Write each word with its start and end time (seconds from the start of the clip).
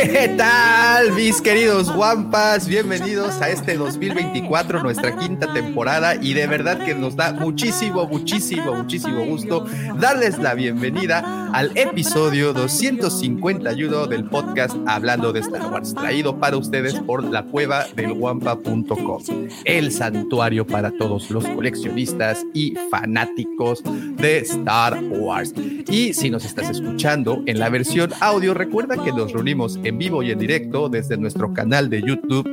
¿Qué 0.00 0.32
tal, 0.36 1.12
mis 1.14 1.42
queridos 1.42 1.92
guampas? 1.92 2.68
Bienvenidos 2.68 3.42
a 3.42 3.48
este 3.48 3.76
2024, 3.76 4.80
nuestra 4.80 5.16
quinta 5.16 5.52
temporada, 5.52 6.14
y 6.14 6.34
de 6.34 6.46
verdad 6.46 6.78
que 6.84 6.94
nos 6.94 7.16
da 7.16 7.32
muchísimo, 7.32 8.06
muchísimo, 8.06 8.76
muchísimo 8.76 9.26
gusto 9.26 9.66
darles 9.96 10.38
la 10.38 10.54
bienvenida 10.54 11.48
al 11.52 11.76
episodio 11.76 12.52
251 12.52 14.06
del 14.06 14.24
podcast 14.26 14.76
Hablando 14.86 15.32
de 15.32 15.40
Star 15.40 15.66
Wars, 15.66 15.94
traído 15.94 16.38
para 16.38 16.56
ustedes 16.56 16.94
por 17.00 17.24
la 17.24 17.42
cueva 17.42 17.86
del 17.96 18.14
guampa.com, 18.14 19.22
el 19.64 19.90
santuario 19.90 20.64
para 20.64 20.92
todos 20.92 21.28
los 21.30 21.44
coleccionistas 21.44 22.44
y 22.54 22.74
fanáticos 22.88 23.82
de 24.16 24.38
Star 24.38 25.02
Wars. 25.10 25.54
Y 25.90 26.14
si 26.14 26.30
nos 26.30 26.44
estás 26.44 26.70
escuchando 26.70 27.42
en 27.46 27.58
la 27.58 27.68
versión 27.68 28.12
audio, 28.20 28.54
recuerda 28.54 29.02
que 29.02 29.10
nos 29.10 29.32
reunimos 29.32 29.78
en 29.88 29.98
vivo 29.98 30.22
y 30.22 30.30
en 30.30 30.38
directo 30.38 30.88
desde 30.88 31.16
nuestro 31.16 31.52
canal 31.52 31.90
de 31.90 32.02
YouTube, 32.02 32.48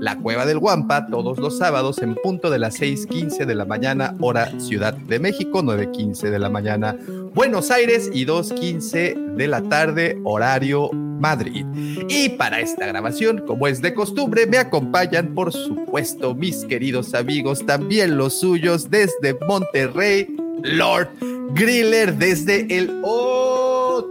La 0.00 0.16
Cueva 0.16 0.46
del 0.46 0.58
Guampa, 0.58 1.06
todos 1.06 1.38
los 1.38 1.58
sábados 1.58 1.98
en 1.98 2.14
punto 2.16 2.50
de 2.50 2.58
las 2.58 2.80
6:15 2.80 3.46
de 3.46 3.54
la 3.54 3.64
mañana, 3.64 4.14
hora 4.20 4.58
Ciudad 4.58 4.94
de 4.94 5.18
México, 5.18 5.62
9:15 5.62 6.30
de 6.30 6.38
la 6.38 6.48
mañana, 6.48 6.96
Buenos 7.34 7.70
Aires 7.70 8.10
y 8.12 8.24
2:15 8.24 9.14
de 9.36 9.46
la 9.46 9.62
tarde, 9.62 10.18
horario 10.24 10.90
Madrid. 10.92 11.66
Y 12.08 12.30
para 12.30 12.60
esta 12.60 12.86
grabación, 12.86 13.44
como 13.46 13.66
es 13.66 13.82
de 13.82 13.92
costumbre, 13.94 14.46
me 14.46 14.58
acompañan, 14.58 15.34
por 15.34 15.52
supuesto, 15.52 16.34
mis 16.34 16.64
queridos 16.64 17.14
amigos, 17.14 17.66
también 17.66 18.16
los 18.16 18.40
suyos 18.40 18.90
desde 18.90 19.36
Monterrey, 19.46 20.26
Lord 20.62 21.08
Griller, 21.54 22.14
desde 22.16 22.66
el 22.76 23.00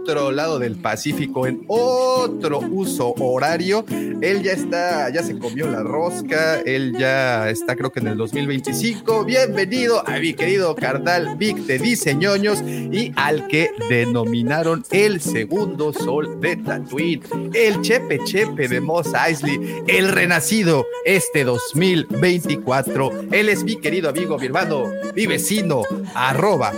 otro 0.08 0.32
lado 0.32 0.58
del 0.58 0.76
Pacífico, 0.76 1.46
en 1.46 1.64
otro 1.66 2.60
uso 2.60 3.12
horario. 3.18 3.84
Él 4.22 4.42
ya 4.42 4.52
está, 4.52 5.10
ya 5.10 5.22
se 5.22 5.38
comió 5.38 5.70
la 5.70 5.82
rosca, 5.82 6.60
él 6.60 6.94
ya 6.98 7.50
está, 7.50 7.76
creo 7.76 7.92
que 7.92 8.00
en 8.00 8.06
el 8.08 8.16
2025. 8.16 9.26
Bienvenido 9.26 10.02
a 10.08 10.18
mi 10.18 10.32
querido 10.32 10.74
carnal 10.74 11.36
Vic 11.36 11.58
de 11.58 11.78
Diseñoños 11.78 12.62
y 12.62 13.12
al 13.16 13.48
que 13.48 13.70
denominaron 13.90 14.82
el 14.92 15.20
segundo 15.20 15.92
sol 15.92 16.40
de 16.40 16.56
Tatooine, 16.56 17.50
el 17.52 17.82
Chepe 17.82 18.20
Chepe 18.24 18.66
de 18.66 18.80
Mos 18.80 19.08
Eisley, 19.12 19.82
el 19.88 20.08
renacido 20.08 20.86
este 21.04 21.44
2024. 21.44 23.10
Él 23.30 23.50
es 23.50 23.62
mi 23.62 23.76
querido 23.76 24.08
amigo, 24.08 24.38
mi 24.38 24.46
hermano, 24.46 24.84
mi 25.14 25.26
vecino, 25.26 25.82
arroba 26.14 26.72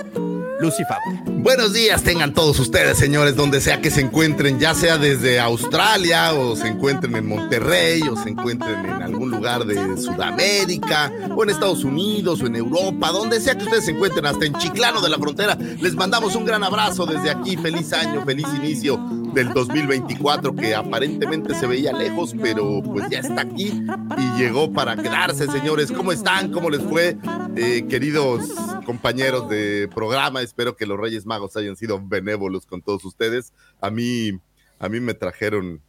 Lucifer. 0.61 0.97
Buenos 1.27 1.73
días 1.73 2.03
tengan 2.03 2.35
todos 2.35 2.59
ustedes, 2.59 2.99
señores, 2.99 3.35
donde 3.35 3.61
sea 3.61 3.81
que 3.81 3.91
se 3.91 4.01
encuentren, 4.01 4.59
ya 4.61 4.75
sea 4.75 4.99
desde 4.99 5.41
Australia 5.41 6.35
o 6.35 6.55
se 6.55 6.69
encuentren 6.69 7.17
en 7.17 7.27
Monterrey 7.27 8.03
o 8.03 8.17
se 8.17 8.29
encuentren 8.29 8.85
en 8.85 9.03
algún 9.03 9.31
lugar 9.31 9.65
de 9.65 9.97
Sudamérica 9.97 11.11
o 11.35 11.43
en 11.43 11.51
Estados 11.51 11.83
Unidos 11.85 12.43
o 12.43 12.47
en 12.47 12.57
Europa, 12.57 13.11
donde 13.11 13.41
sea 13.41 13.57
que 13.57 13.65
ustedes 13.65 13.87
se 13.87 13.93
encuentren, 13.93 14.27
hasta 14.27 14.45
en 14.45 14.55
Chiclano 14.55 15.01
de 15.01 15.09
la 15.09 15.19
Frontera. 15.19 15.57
Les 15.81 15.95
mandamos 15.95 16.35
un 16.37 16.45
gran 16.45 16.63
abrazo 16.63 17.07
desde 17.07 17.31
aquí. 17.31 17.57
Feliz 17.57 17.93
año, 17.93 18.25
feliz 18.25 18.47
inicio 18.57 19.01
del 19.35 19.53
2024 19.53 20.55
que 20.55 20.75
aparentemente 20.75 21.55
se 21.55 21.67
veía 21.67 21.93
lejos, 21.93 22.35
pero 22.41 22.83
pues 22.83 23.09
ya 23.09 23.21
está 23.21 23.43
aquí 23.43 23.83
y 24.19 24.39
llegó 24.39 24.73
para 24.73 24.97
quedarse, 24.97 25.47
señores. 25.47 25.93
¿Cómo 25.93 26.13
están? 26.13 26.51
¿Cómo 26.53 26.71
les 26.71 26.83
fue, 26.83 27.17
eh, 27.57 27.87
queridos 27.89 28.51
compañeros 28.85 29.49
de 29.49 29.89
programa? 29.95 30.43
Espero 30.43 30.77
que 30.77 30.87
los 30.87 30.99
Reyes 30.99 31.27
Magos 31.27 31.57
hayan 31.57 31.77
sido 31.77 32.01
benévolos 32.05 32.67
con 32.67 32.83
todos 32.83 33.05
ustedes. 33.05 33.53
A 33.81 33.91
mí, 33.91 34.33
a 34.79 34.89
mí 34.89 35.01
me 35.01 35.15
trajeron, 35.15 35.81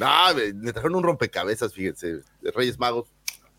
ah, 0.00 0.32
me 0.54 0.72
trajeron 0.72 0.96
un 0.96 1.02
rompecabezas, 1.02 1.74
fíjense, 1.74 2.20
Reyes 2.54 2.78
Magos. 2.78 3.08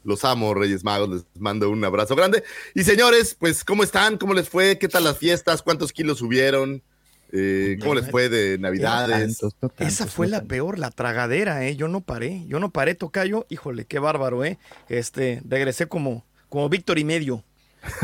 Los 0.03 0.23
amo, 0.23 0.53
Reyes 0.53 0.83
Magos, 0.83 1.09
les 1.09 1.25
mando 1.39 1.67
un 1.71 1.83
abrazo 1.83 2.15
grande. 2.15 2.43
Y 2.75 2.83
señores, 2.83 3.35
pues, 3.39 3.63
¿cómo 3.63 3.83
están? 3.83 4.19
¿Cómo 4.19 4.35
les 4.35 4.47
fue? 4.47 4.77
¿Qué 4.77 4.87
tal 4.87 5.03
las 5.03 5.17
fiestas? 5.17 5.63
¿Cuántos 5.63 5.91
kilos 5.91 6.19
subieron? 6.19 6.83
Eh, 7.31 7.77
¿Cómo 7.81 7.95
les 7.95 8.09
fue 8.09 8.29
de 8.29 8.57
Navidades? 8.57 9.37
Tantos, 9.39 9.55
no 9.61 9.69
tantos, 9.69 9.87
Esa 9.87 10.07
fue 10.07 10.27
no 10.27 10.31
la 10.31 10.37
tantos. 10.39 10.49
peor, 10.49 10.79
la 10.79 10.91
tragadera, 10.91 11.65
¿eh? 11.65 11.75
Yo 11.75 11.87
no 11.87 12.01
paré, 12.01 12.43
yo 12.47 12.59
no 12.59 12.69
paré, 12.71 12.95
tocayo. 12.95 13.45
Híjole, 13.49 13.85
qué 13.85 13.99
bárbaro, 13.99 14.45
¿eh? 14.45 14.57
Este, 14.89 15.41
regresé 15.47 15.87
como, 15.87 16.25
como 16.49 16.69
Víctor 16.69 16.97
y 16.99 17.03
medio. 17.03 17.43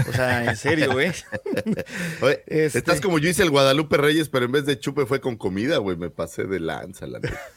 O 0.08 0.14
sea, 0.14 0.46
en 0.46 0.56
serio, 0.58 1.00
¿eh? 1.00 1.12
Oye, 2.22 2.44
Este- 2.48 2.78
Estás 2.80 3.02
como 3.02 3.18
yo 3.20 3.30
hice 3.30 3.42
el 3.44 3.50
Guadalupe 3.50 3.98
Reyes, 3.98 4.30
pero 4.30 4.46
en 4.46 4.52
vez 4.52 4.66
de 4.66 4.80
chupe 4.80 5.06
fue 5.06 5.20
con 5.22 5.38
comida, 5.38 5.78
güey. 5.78 5.98
Me 5.98 6.10
pasé 6.10 6.44
de 6.44 6.60
lanza, 6.60 7.08
la 7.08 7.20
neta. 7.20 7.40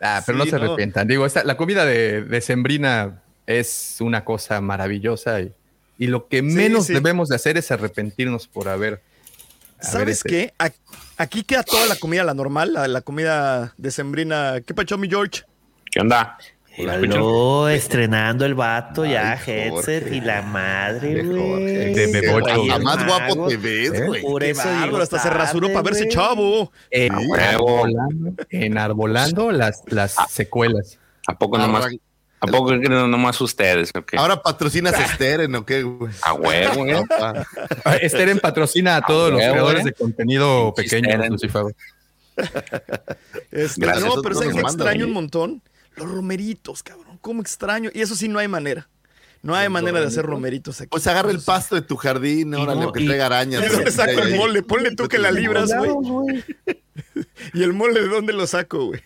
Ah, 0.00 0.22
pero 0.24 0.38
Sí, 0.38 0.44
no 0.46 0.50
se 0.50 0.58
no. 0.58 0.64
arrepientan. 0.72 1.06
Digo, 1.08 1.26
esta- 1.26 1.44
la 1.44 1.56
comida 1.58 1.84
de, 1.84 2.22
de 2.22 2.40
Sembrina 2.40 3.22
es 3.46 3.96
una 4.00 4.24
cosa 4.24 4.60
maravillosa 4.62 5.40
y, 5.42 5.52
y 5.98 6.06
lo 6.06 6.26
que 6.28 6.40
menos 6.40 6.86
sí. 6.86 6.94
debemos 6.94 7.28
de 7.28 7.36
hacer 7.36 7.58
es 7.58 7.70
arrepentirnos 7.70 8.48
por 8.48 8.68
haber. 8.68 9.02
haber, 9.78 9.92
¿Sabes 9.92 10.16
este, 10.18 10.28
qué? 10.30 10.54
Aquí 11.18 11.42
queda 11.42 11.62
toda 11.64 11.86
la 11.86 11.96
comida, 11.96 12.22
la 12.24 12.32
normal, 12.34 12.72
la, 12.72 12.86
la 12.88 13.00
comida 13.00 13.74
decembrina. 13.76 14.60
¿Qué 14.64 14.72
pacho, 14.72 14.96
mi 14.96 15.08
George? 15.08 15.42
¿Qué 15.90 16.00
onda? 16.00 16.38
Estrenando 17.68 18.44
el 18.44 18.54
vato 18.54 19.04
ya, 19.04 19.34
headset 19.34 19.70
Jorge. 20.04 20.14
y 20.16 20.20
la 20.20 20.42
madre, 20.42 21.24
güey. 21.24 21.40
Jorge. 21.40 21.92
De 21.94 22.06
Bebocho. 22.20 22.64
Más 22.80 23.04
guapo 23.04 23.48
te 23.48 23.56
ves, 23.56 23.92
¿Eh? 23.92 24.06
güey. 24.06 24.22
Por 24.22 24.44
eso 24.44 24.68
digo, 24.84 24.98
hasta 24.98 25.18
se 25.18 25.28
rasuró 25.30 25.68
para 25.68 25.82
verse 25.82 26.08
chavo. 26.08 26.50
huevo. 26.50 26.72
enarbolando, 26.90 28.34
enarbolando 28.50 29.50
las, 29.50 29.82
las 29.88 30.14
secuelas. 30.30 30.98
¿A 31.26 31.36
poco 31.36 31.58
nomás? 31.58 31.86
Arran- 31.86 32.00
¿A 32.40 32.46
poco 32.46 32.68
creen 32.68 33.10
nomás 33.10 33.40
ustedes? 33.40 33.90
¿o 33.94 34.04
qué? 34.04 34.16
Ahora 34.16 34.40
patrocinas 34.42 34.94
Steren, 35.14 35.54
¿o 35.56 35.66
qué, 35.66 35.82
güey? 35.82 36.12
A 36.22 36.34
huevo, 36.34 36.86
¿eh? 36.86 37.02
Papá. 37.08 37.46
Ah, 37.84 37.96
Esteren 37.96 38.38
patrocina 38.38 38.96
a 38.96 39.02
todos 39.02 39.30
los 39.32 39.40
huevo, 39.40 39.52
creadores 39.54 39.82
¿eh? 39.82 39.84
de 39.86 39.92
contenido 39.92 40.72
pequeño, 40.74 41.08
Steren. 41.10 41.36
Este, 43.50 43.80
Gracias, 43.80 44.04
no, 44.04 44.12
eso 44.12 44.22
pero 44.22 44.34
no 44.34 44.40
¿sabes 44.40 44.48
nos 44.48 44.56
qué 44.56 44.62
mandan, 44.62 44.86
extraño 44.86 45.06
un 45.06 45.12
montón? 45.12 45.62
Los 45.96 46.08
romeritos, 46.10 46.82
cabrón. 46.82 47.18
¿Cómo 47.20 47.42
extraño? 47.42 47.90
Y 47.92 48.00
eso 48.02 48.14
sí, 48.14 48.28
no 48.28 48.38
hay 48.38 48.46
manera. 48.48 48.88
No 49.42 49.54
hay 49.54 49.68
manera 49.68 50.00
de 50.00 50.06
hacer 50.06 50.24
romeritos 50.26 50.80
aquí. 50.80 50.88
Pues 50.90 51.06
agarra 51.06 51.30
el 51.30 51.40
pasto 51.40 51.74
de 51.74 51.82
tu 51.82 51.96
jardín, 51.96 52.54
órale, 52.54 52.80
no, 52.80 52.92
que 52.92 53.02
y- 53.02 53.06
traiga 53.06 53.26
arañas. 53.26 53.62
¿De 53.62 53.68
dónde 53.68 53.84
güey. 53.90 53.94
saco 53.96 54.20
el 54.20 54.36
mole? 54.36 54.62
Ponle 54.62 54.94
tú 54.94 55.08
que 55.08 55.18
la 55.18 55.30
libras, 55.30 55.72
güey. 55.76 55.90
güey. 55.90 56.44
¿Y 57.54 57.62
el 57.62 57.72
mole 57.72 58.00
de 58.02 58.08
dónde 58.08 58.32
lo 58.32 58.46
saco, 58.46 58.86
güey? 58.86 59.00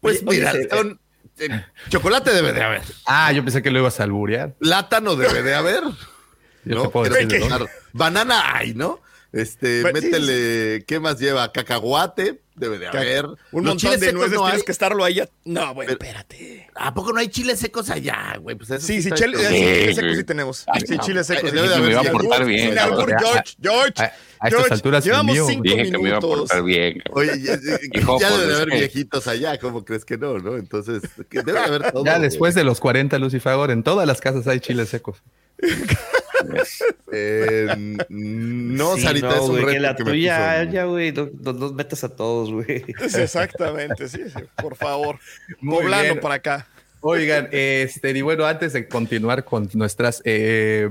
Pues 0.00 0.22
Oye, 0.26 0.38
mira, 0.40 0.52
oye, 0.52 0.68
son- 0.70 1.00
eh, 1.38 1.64
chocolate 1.88 2.32
debe 2.32 2.52
de 2.52 2.62
haber. 2.62 2.82
Ah, 3.06 3.32
yo 3.32 3.42
pensé 3.42 3.62
que 3.62 3.70
lo 3.70 3.80
ibas 3.80 4.00
a 4.00 4.04
alburear. 4.04 4.54
Plátano 4.54 5.16
debe 5.16 5.42
de 5.42 5.54
haber. 5.54 5.82
Yo 6.66 6.76
¿no? 6.76 6.82
te 6.84 6.88
puedo 6.88 7.12
decir 7.12 7.28
de. 7.28 7.68
Banana 7.92 8.56
hay, 8.56 8.72
¿no? 8.72 9.02
Este, 9.32 9.82
sí, 9.82 9.88
métele, 9.92 10.84
¿qué 10.86 10.98
más 10.98 11.18
lleva? 11.18 11.52
Cacahuate, 11.52 12.40
debe 12.56 12.78
de 12.78 12.86
haber. 12.88 13.24
Un 13.26 13.30
Los 13.32 13.52
montón 13.52 13.76
chiles 13.78 14.00
de 14.00 14.06
secos 14.06 14.18
nueces 14.20 14.36
no 14.36 14.42
tienes 14.44 14.60
hay. 14.60 14.64
que 14.66 14.72
estarlo 14.72 15.04
ahí. 15.04 15.20
a- 15.20 15.28
No, 15.44 15.74
güey, 15.74 15.88
Pero- 15.88 15.98
espérate. 16.00 16.68
¿A 16.76 16.92
poco 16.94 17.12
no 17.12 17.20
hay 17.20 17.28
chiles 17.28 17.58
secos 17.58 17.90
allá, 17.90 18.36
güey? 18.40 18.56
Pues 18.56 18.70
eso 18.70 18.86
Sí, 18.86 19.02
sí, 19.02 19.10
chile, 19.12 19.36
chido. 19.38 19.50
sí, 19.50 19.56
chile 19.56 19.86
Sí, 19.88 19.94
seco 19.94 20.08
sí. 20.08 20.16
sí 20.16 20.24
tenemos. 20.24 20.64
Ay, 20.66 20.80
Sí, 20.86 20.96
no. 20.96 21.02
chile 21.02 21.24
seco. 21.24 21.40
Ay, 21.44 21.50
sí. 21.50 21.56
debe 21.56 21.68
de 21.68 21.74
que 21.74 21.80
me 21.80 21.88
iba 21.90 21.96
a 21.96 22.00
haber 22.00 22.12
portar 22.12 22.44
bien. 22.44 22.68
Sin 22.70 22.78
albur. 22.78 23.08
George, 23.18 23.54
George. 23.62 23.92
A, 23.96 24.02
a 24.04 24.06
estas 24.06 24.50
George, 24.50 24.74
alturas 24.74 25.04
llevamos 25.04 25.34
mío. 25.34 25.46
cinco 25.48 25.62
Dije 25.62 25.76
que 25.76 25.82
me 25.82 25.88
iba 25.88 25.98
a 25.98 26.02
minutos. 26.20 26.38
portar 26.40 26.62
bien. 26.64 27.00
cabrón. 27.04 27.28
Oye, 27.30 27.42
ya, 27.42 27.52
ya- 27.60 28.00
Hijo, 28.00 28.20
ya 28.20 28.30
debe 28.30 28.46
de 28.46 28.54
haber 28.54 28.70
viejitos 28.70 29.26
allá, 29.28 29.58
¿cómo 29.58 29.84
crees 29.84 30.04
que 30.04 30.18
no, 30.18 30.38
no? 30.38 30.56
Entonces, 30.56 31.02
que 31.28 31.42
debe 31.42 31.52
de 31.60 31.64
haber 31.64 31.92
todo. 31.92 32.04
Ya 32.04 32.12
güey. 32.18 32.22
después 32.22 32.54
de 32.54 32.64
los 32.64 32.80
40, 32.80 33.18
Lucifer, 33.18 33.70
en 33.70 33.82
todas 33.82 34.06
las 34.06 34.20
casas 34.20 34.46
hay 34.46 34.60
chiles 34.60 34.88
secos. 34.88 35.22
Eh, 37.12 37.96
no, 38.08 38.96
Sí, 38.96 39.02
Sarita, 39.02 39.28
no, 39.28 39.34
es 39.34 39.40
un 39.40 39.48
güey, 39.50 39.60
reto 39.64 39.72
que 39.74 39.80
la 39.80 39.96
que 39.96 40.04
me 40.04 40.10
tuya, 40.10 40.58
puso. 40.60 40.72
ya, 40.72 40.84
güey, 40.84 41.12
no, 41.12 41.30
no 41.42 41.52
nos 41.52 41.74
metas 41.74 42.04
a 42.04 42.08
todos, 42.14 42.50
güey. 42.52 42.84
Exactamente, 43.18 44.08
sí, 44.08 44.20
sí, 44.28 44.42
por 44.60 44.76
favor. 44.76 45.18
Muy 45.60 45.82
Poblano 45.82 46.02
bien. 46.04 46.20
para 46.20 46.34
acá. 46.36 46.66
Oigan, 47.00 47.48
este, 47.52 48.10
y 48.10 48.22
bueno, 48.22 48.46
antes 48.46 48.72
de 48.72 48.88
continuar 48.88 49.44
con 49.44 49.68
nuestras 49.74 50.22
eh, 50.24 50.88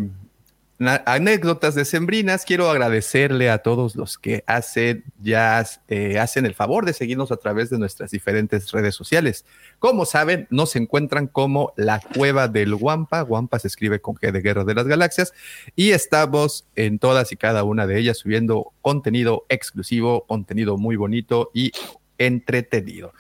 anécdotas 0.88 1.76
decembrinas, 1.76 2.46
quiero 2.46 2.70
agradecerle 2.70 3.50
a 3.50 3.60
todos 3.60 3.96
los 3.96 4.18
que 4.18 4.44
hacen, 4.48 5.04
ya 5.22 5.66
eh, 5.88 6.20
hacen 6.20 6.46
el 6.46 6.56
favor 6.56 6.86
de 6.86 6.94
seguirnos 6.94 7.32
a 7.32 7.38
través 7.38 7.70
de 7.70 7.78
nuestras 7.78 8.12
diferentes 8.12 8.72
redes 8.72 8.96
sociales. 8.96 9.46
Como 9.80 10.06
saben, 10.06 10.48
nos 10.50 10.76
encuentran 10.76 11.28
como 11.28 11.74
la 11.76 12.00
Cueva 12.00 12.48
del 12.48 12.76
Guampa. 12.76 13.22
Guampa 13.22 13.60
se 13.60 13.68
escribe 13.68 14.02
con 14.02 14.16
G 14.16 14.32
de 14.32 14.42
Guerra 14.42 14.64
de 14.64 14.76
las 14.76 14.88
Galaxias. 14.88 15.34
Y 15.76 15.92
estamos 15.92 16.66
en 16.76 17.00
todas 17.00 17.32
y 17.32 17.38
cada 17.38 17.64
una 17.64 17.88
de 17.88 18.00
ellas 18.00 18.18
subiendo 18.18 18.74
contenido 18.82 19.46
exclusivo, 19.50 20.26
contenido 20.26 20.78
muy 20.78 20.96
bonito 20.96 21.52
y 21.54 21.72
entretenido. 22.18 23.14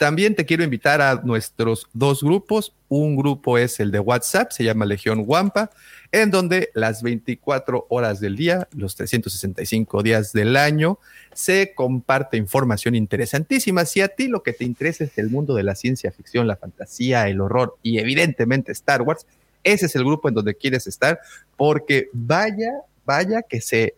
También 0.00 0.34
te 0.34 0.46
quiero 0.46 0.64
invitar 0.64 1.02
a 1.02 1.16
nuestros 1.24 1.86
dos 1.92 2.22
grupos. 2.22 2.74
Un 2.88 3.16
grupo 3.16 3.58
es 3.58 3.80
el 3.80 3.90
de 3.90 4.00
WhatsApp, 4.00 4.50
se 4.50 4.64
llama 4.64 4.86
Legión 4.86 5.24
Guampa, 5.24 5.70
en 6.12 6.30
donde 6.30 6.70
las 6.74 7.02
24 7.02 7.86
horas 7.88 8.20
del 8.20 8.36
día, 8.36 8.68
los 8.72 8.96
365 8.96 10.02
días 10.02 10.32
del 10.32 10.56
año, 10.56 10.98
se 11.32 11.72
comparte 11.74 12.36
información 12.36 12.94
interesantísima. 12.94 13.84
Si 13.84 14.00
a 14.00 14.08
ti 14.08 14.26
lo 14.26 14.42
que 14.42 14.52
te 14.52 14.64
interesa 14.64 15.04
es 15.04 15.16
el 15.18 15.30
mundo 15.30 15.54
de 15.54 15.62
la 15.62 15.74
ciencia 15.74 16.10
ficción, 16.10 16.48
la 16.48 16.56
fantasía, 16.56 17.28
el 17.28 17.40
horror 17.40 17.76
y 17.82 17.98
evidentemente 17.98 18.72
Star 18.72 19.02
Wars, 19.02 19.26
ese 19.62 19.86
es 19.86 19.94
el 19.94 20.04
grupo 20.04 20.28
en 20.28 20.34
donde 20.34 20.54
quieres 20.54 20.86
estar, 20.86 21.20
porque 21.56 22.08
vaya, 22.12 22.72
vaya 23.04 23.42
que 23.42 23.60
se, 23.60 23.94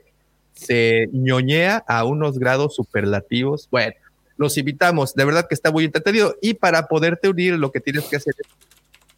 se 0.52 1.08
ñoñea 1.12 1.82
a 1.86 2.04
unos 2.04 2.38
grados 2.38 2.74
superlativos. 2.74 3.68
Bueno, 3.70 3.94
los 4.36 4.58
invitamos, 4.58 5.14
de 5.14 5.24
verdad 5.24 5.46
que 5.48 5.54
está 5.54 5.70
muy 5.70 5.84
entretenido. 5.84 6.36
Y 6.42 6.54
para 6.54 6.88
poderte 6.88 7.28
unir, 7.28 7.54
lo 7.54 7.70
que 7.70 7.80
tienes 7.80 8.04
que 8.04 8.16
hacer 8.16 8.34
es, 8.38 8.46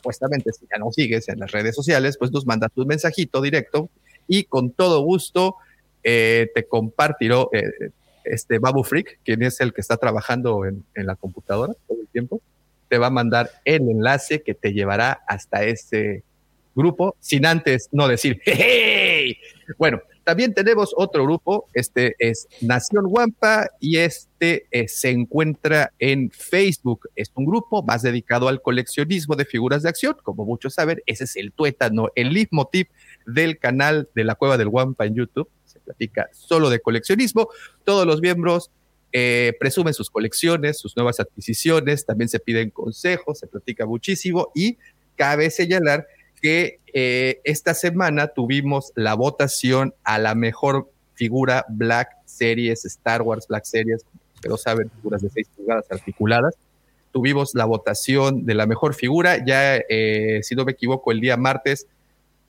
supuestamente, 0.04 0.52
si 0.52 0.66
ya 0.70 0.78
no 0.78 0.92
sigues 0.92 1.28
en 1.30 1.38
las 1.38 1.50
redes 1.50 1.74
sociales, 1.74 2.18
pues 2.18 2.30
nos 2.30 2.44
mandas 2.44 2.70
tu 2.72 2.84
mensajito 2.84 3.40
directo 3.40 3.88
y 4.28 4.44
con 4.44 4.70
todo 4.70 5.00
gusto 5.00 5.56
eh, 6.02 6.50
te 6.54 6.66
compartiré 6.66 7.36
eh, 7.52 7.90
este 8.24 8.58
Babu 8.58 8.84
Freak, 8.84 9.20
quien 9.24 9.42
es 9.42 9.60
el 9.60 9.72
que 9.72 9.80
está 9.80 9.96
trabajando 9.96 10.66
en, 10.66 10.84
en 10.94 11.06
la 11.06 11.16
computadora 11.16 11.72
todo 11.88 11.98
el 12.02 12.08
tiempo, 12.08 12.42
te 12.88 12.98
va 12.98 13.06
a 13.06 13.10
mandar 13.10 13.50
el 13.64 13.88
enlace 13.88 14.42
que 14.42 14.54
te 14.54 14.74
llevará 14.74 15.22
hasta 15.26 15.64
ese 15.64 16.22
grupo, 16.74 17.16
sin 17.20 17.46
antes 17.46 17.88
no 17.90 18.06
decir, 18.06 18.42
¡Hey! 18.44 19.38
Bueno, 19.78 20.02
también 20.24 20.54
tenemos 20.54 20.94
otro 20.96 21.24
grupo, 21.24 21.68
este 21.74 22.16
es 22.18 22.48
Nación 22.62 23.06
Guampa 23.06 23.68
y 23.78 23.98
este 23.98 24.66
eh, 24.70 24.88
se 24.88 25.10
encuentra 25.10 25.92
en 25.98 26.30
Facebook. 26.30 27.10
Es 27.14 27.30
un 27.34 27.44
grupo 27.44 27.82
más 27.82 28.02
dedicado 28.02 28.48
al 28.48 28.62
coleccionismo 28.62 29.36
de 29.36 29.44
figuras 29.44 29.82
de 29.82 29.90
acción, 29.90 30.16
como 30.22 30.46
muchos 30.46 30.74
saben, 30.74 31.02
ese 31.04 31.24
es 31.24 31.36
el 31.36 31.52
tuétano, 31.52 32.08
el 32.14 32.32
leitmotiv 32.32 32.88
del 33.26 33.58
canal 33.58 34.08
de 34.14 34.24
la 34.24 34.34
Cueva 34.34 34.56
del 34.56 34.70
Guampa 34.70 35.04
en 35.04 35.14
YouTube. 35.14 35.48
Se 35.66 35.78
platica 35.80 36.30
solo 36.32 36.70
de 36.70 36.80
coleccionismo. 36.80 37.48
Todos 37.84 38.06
los 38.06 38.22
miembros 38.22 38.70
eh, 39.12 39.52
presumen 39.60 39.92
sus 39.92 40.08
colecciones, 40.08 40.78
sus 40.78 40.96
nuevas 40.96 41.20
adquisiciones, 41.20 42.06
también 42.06 42.30
se 42.30 42.40
piden 42.40 42.70
consejos, 42.70 43.38
se 43.38 43.46
platica 43.46 43.84
muchísimo 43.84 44.50
y 44.54 44.78
cabe 45.16 45.50
señalar 45.50 46.06
que 46.44 46.78
eh, 46.92 47.40
esta 47.44 47.72
semana 47.72 48.28
tuvimos 48.28 48.92
la 48.96 49.14
votación 49.14 49.94
a 50.04 50.18
la 50.18 50.34
mejor 50.34 50.90
figura 51.14 51.64
Black 51.70 52.10
Series, 52.26 52.84
Star 52.84 53.22
Wars 53.22 53.46
Black 53.48 53.64
Series, 53.64 54.04
pero 54.42 54.58
saben, 54.58 54.90
figuras 54.90 55.22
de 55.22 55.30
6 55.30 55.48
pulgadas 55.56 55.86
articuladas. 55.90 56.54
Tuvimos 57.12 57.54
la 57.54 57.64
votación 57.64 58.44
de 58.44 58.52
la 58.52 58.66
mejor 58.66 58.92
figura, 58.92 59.42
ya 59.42 59.76
eh, 59.88 60.40
si 60.42 60.54
no 60.54 60.66
me 60.66 60.72
equivoco, 60.72 61.12
el 61.12 61.20
día 61.22 61.38
martes 61.38 61.86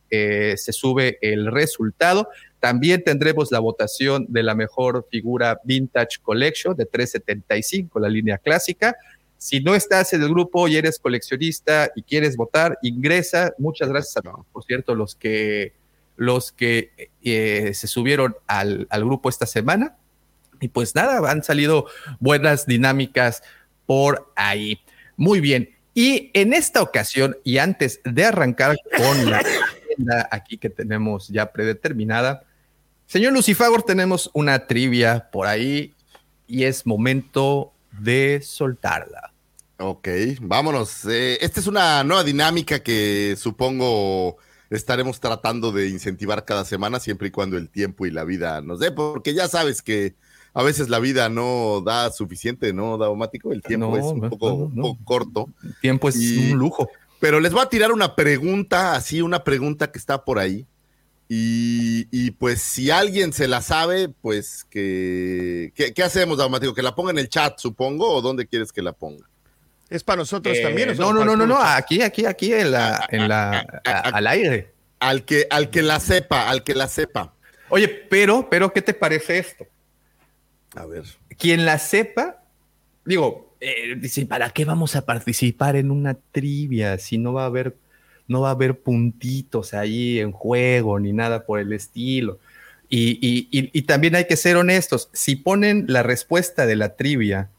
eh, 0.09 0.56
se 0.57 0.74
sube 0.74 1.18
el 1.21 1.50
resultado. 1.50 2.27
También 2.59 3.01
tendremos 3.01 3.50
la 3.50 3.59
votación 3.59 4.25
de 4.27 4.44
la 4.44 4.56
mejor 4.56 5.07
figura 5.09 5.62
Vintage 5.63 6.19
Collection 6.21 6.75
de 6.75 6.86
375, 6.86 7.98
la 8.01 8.09
línea 8.09 8.39
clásica. 8.39 8.98
Si 9.45 9.59
no 9.59 9.75
estás 9.75 10.12
en 10.13 10.24
el 10.24 10.30
grupo 10.30 10.68
y 10.68 10.75
eres 10.75 10.97
coleccionista 10.97 11.92
y 11.95 12.01
quieres 12.01 12.36
votar, 12.36 12.80
ingresa. 12.81 13.53
Muchas 13.59 13.89
gracias 13.89 14.18
a 14.18 14.21
por 14.51 14.63
cierto, 14.63 14.95
los 14.95 15.13
que, 15.13 15.74
los 16.15 16.51
que 16.51 17.12
eh, 17.21 17.71
se 17.75 17.86
subieron 17.86 18.36
al, 18.47 18.88
al 18.89 19.06
grupo 19.06 19.30
esta 19.30 19.45
semana. 19.45 19.97
Y 20.62 20.69
pues 20.69 20.95
nada, 20.95 21.30
han 21.30 21.44
salido 21.44 21.86
buenas 22.19 22.65
dinámicas 22.65 23.44
por 23.86 24.31
ahí. 24.36 24.81
Muy 25.15 25.42
bien. 25.42 25.69
Y 25.94 26.31
en 26.33 26.51
esta 26.51 26.81
ocasión, 26.81 27.38
y 27.44 27.59
antes 27.59 28.00
de 28.03 28.25
arrancar 28.25 28.75
con 28.98 29.30
la 29.30 29.38
agenda 29.38 30.27
aquí 30.31 30.57
que 30.57 30.71
tenemos 30.71 31.27
ya 31.27 31.51
predeterminada, 31.51 32.45
señor 33.06 33.33
Lucifagor, 33.33 33.83
tenemos 33.83 34.31
una 34.33 34.65
trivia 34.65 35.30
por 35.31 35.45
ahí 35.45 35.94
y 36.48 36.63
es 36.63 36.88
momento 36.88 37.74
de 37.91 38.41
soltarla. 38.41 39.35
Ok, 39.77 40.07
vámonos. 40.42 41.06
Eh, 41.06 41.38
esta 41.42 41.60
es 41.60 41.68
una 41.68 42.04
nueva 42.04 42.24
dinámica 42.24 42.80
que 42.80 43.36
supongo 43.38 44.38
estaremos 44.69 45.19
tratando 45.19 45.72
de 45.72 45.89
incentivar 45.89 46.45
cada 46.45 46.66
semana, 46.66 47.00
siempre 47.00 47.27
y 47.27 47.31
cuando 47.31 47.57
el 47.57 47.69
tiempo 47.69 48.06
y 48.06 48.12
la 48.12 48.24
vida 48.24 48.62
nos 48.62 48.80
dé, 48.80 48.92
porque 48.92 49.33
ya 49.33 49.48
sabes 49.48 49.81
que 49.81 50.16
a 50.54 50.63
veces 50.63 50.89
la 50.89 51.00
vida 51.00 51.30
no 51.30 51.81
da 51.86 52.10
suficiente, 52.12 52.74
¿no, 52.74 52.98
Daumático? 52.98 53.51
El 53.51 53.62
tiempo 53.62 53.88
No, 53.92 53.98
es 53.98 54.06
un 54.06 54.30
poco, 54.30 54.50
no, 54.50 54.57
no. 54.57 54.63
un 54.63 54.81
poco 54.81 55.00
corto. 55.04 55.50
El 55.63 55.75
tiempo 55.81 56.10
es 56.10 56.16
Y- 56.16 56.51
un 56.54 56.60
lujo. 56.60 56.89
Pero 57.19 57.39
les 57.39 57.51
voy 57.54 57.62
a 57.62 57.69
tirar 57.69 57.92
una 57.92 58.16
pregunta, 58.16 58.95
así, 58.95 59.22
una 59.22 59.44
pregunta 59.44 59.92
que 59.92 59.98
está 60.00 60.24
por 60.24 60.39
ahí. 60.39 60.66
Y, 61.27 62.07
y, 62.12 62.31
pues 62.31 62.62
si 62.62 62.92
alguien 62.92 63.33
se 63.33 63.48
la 63.48 63.62
sabe, 63.62 64.10
pues 64.10 64.63
que... 64.69 65.72
¿Qué, 65.75 65.92
qué 65.94 66.04
hacemos, 66.04 66.38
Daumático? 66.38 66.74
¿Que 66.75 66.83
la 66.83 66.94
ponga 66.94 67.12
en 67.12 67.18
el 67.18 67.30
chat, 67.30 67.57
supongo? 67.57 68.13
¿O 68.13 68.22
dónde 68.22 68.45
quieres 68.45 68.72
que 68.72 68.81
la 68.83 68.92
ponga? 68.94 69.25
¿Es 69.90 70.04
para 70.04 70.18
nosotros 70.18 70.58
Eh, 70.58 70.62
también? 70.62 70.96
no, 70.98 71.14
no, 71.14 71.24
no, 71.26 71.36
no, 71.36 71.46
no, 71.46 71.62
aquí, 71.62 72.02
aquí, 72.02 72.26
aquí 72.26 72.54
en 72.54 72.72
la, 72.72 73.08
en 73.10 73.28
la, 73.28 73.82
a- 73.86 74.00
al 74.10 74.28
aire. 74.28 74.74
Al 75.00 75.26
que, 75.26 75.46
al 75.50 75.70
que 75.70 75.82
la 75.84 76.00
sepa, 76.00 76.50
al 76.50 76.64
que 76.64 76.74
la 76.74 76.88
sepa. 76.88 77.34
Oye, 77.70 77.88
pero, 77.88 78.50
pero, 78.50 78.72
¿qué 78.74 78.82
te 78.82 78.94
parece 78.94 79.38
esto? 79.38 79.68
A 80.76 80.86
ver. 80.86 81.04
Quien 81.38 81.66
la 81.66 81.78
sepa, 81.80 82.44
digo, 83.06 83.56
eh, 83.60 83.96
dice, 83.98 84.26
¿para 84.26 84.50
qué 84.50 84.66
vamos 84.66 84.96
a 84.96 85.06
participar 85.06 85.75
en 85.75 85.92
una 85.92 86.15
trivia 86.32 86.98
si 86.98 87.18
no 87.18 87.34
va 87.34 87.44
a 87.44 87.48
haber, 87.48 87.75
no 88.27 88.42
va 88.42 88.50
a 88.50 88.51
haber 88.54 88.80
puntitos 88.80 89.74
ahí 89.74 90.20
en 90.20 90.32
juego 90.32 91.00
ni 91.00 91.13
nada 91.13 91.46
por 91.46 91.60
el 91.60 91.72
estilo? 91.74 92.39
Y, 92.89 93.20
y- 93.22 93.48
y- 93.51 93.70
y 93.74 93.82
también 93.84 94.15
hay 94.15 94.25
que 94.25 94.38
ser 94.38 94.58
honestos, 94.58 95.10
si 95.13 95.36
ponen 95.36 95.86
la 95.88 96.04
respuesta 96.04 96.65
de 96.65 96.75
la 96.75 96.96
trivia 96.96 97.50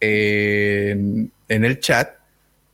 en, 0.00 1.30
el 1.48 1.80
chat, 1.80 2.10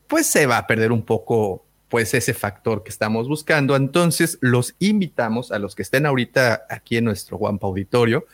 pues 0.08 0.26
se 0.26 0.46
va 0.46 0.58
a 0.58 0.66
perder 0.66 0.92
un 0.92 1.02
poco 1.02 1.64
pues 1.88 2.14
ese 2.14 2.34
factor 2.34 2.82
que 2.82 2.90
estamos 2.90 3.28
buscando. 3.28 3.76
Entonces 3.76 4.38
los 4.40 4.74
invitamos 4.78 5.52
a 5.52 5.58
los 5.58 5.74
que 5.74 5.82
estén 5.82 6.06
ahorita 6.06 6.66
aquí 6.68 6.96
en 6.96 7.04
nuestro 7.04 7.36
Guampa 7.36 7.66
Auditorio, 7.66 8.26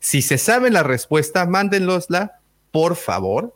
si 0.00 0.22
se 0.22 0.38
sabe 0.38 0.70
la 0.70 0.82
respuesta, 0.82 1.44
mándenlosla, 1.46 2.38
por 2.70 2.96
favor, 2.96 3.54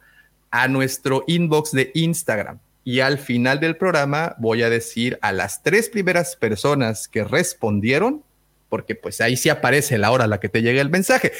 a 0.51 0.69
nuestro 0.69 1.25
inbox 1.27 1.73
de 1.73 1.91
Instagram. 1.95 2.59
Y 2.85 3.01
al 3.01 3.19
final 3.19 3.61
del 3.61 3.77
programa 3.77 4.35
voy 4.39 4.63
a 4.63 4.71
decir 4.71 5.19
a 5.23 5.33
las 5.33 5.63
tres 5.63 5.89
primeras 5.89 6.35
personas 6.35 7.07
que 7.07 7.23
respondieron, 7.23 8.25
porque 8.69 8.97
pues 8.97 9.21
ahí 9.21 9.37
sí 9.37 9.51
aparece 9.51 9.99
la 9.99 10.11
hora 10.11 10.25
a 10.25 10.29
la 10.29 10.41
que 10.41 10.49
te 10.49 10.63
llegue 10.63 10.81
el 10.81 10.91
mensaje. 10.91 11.33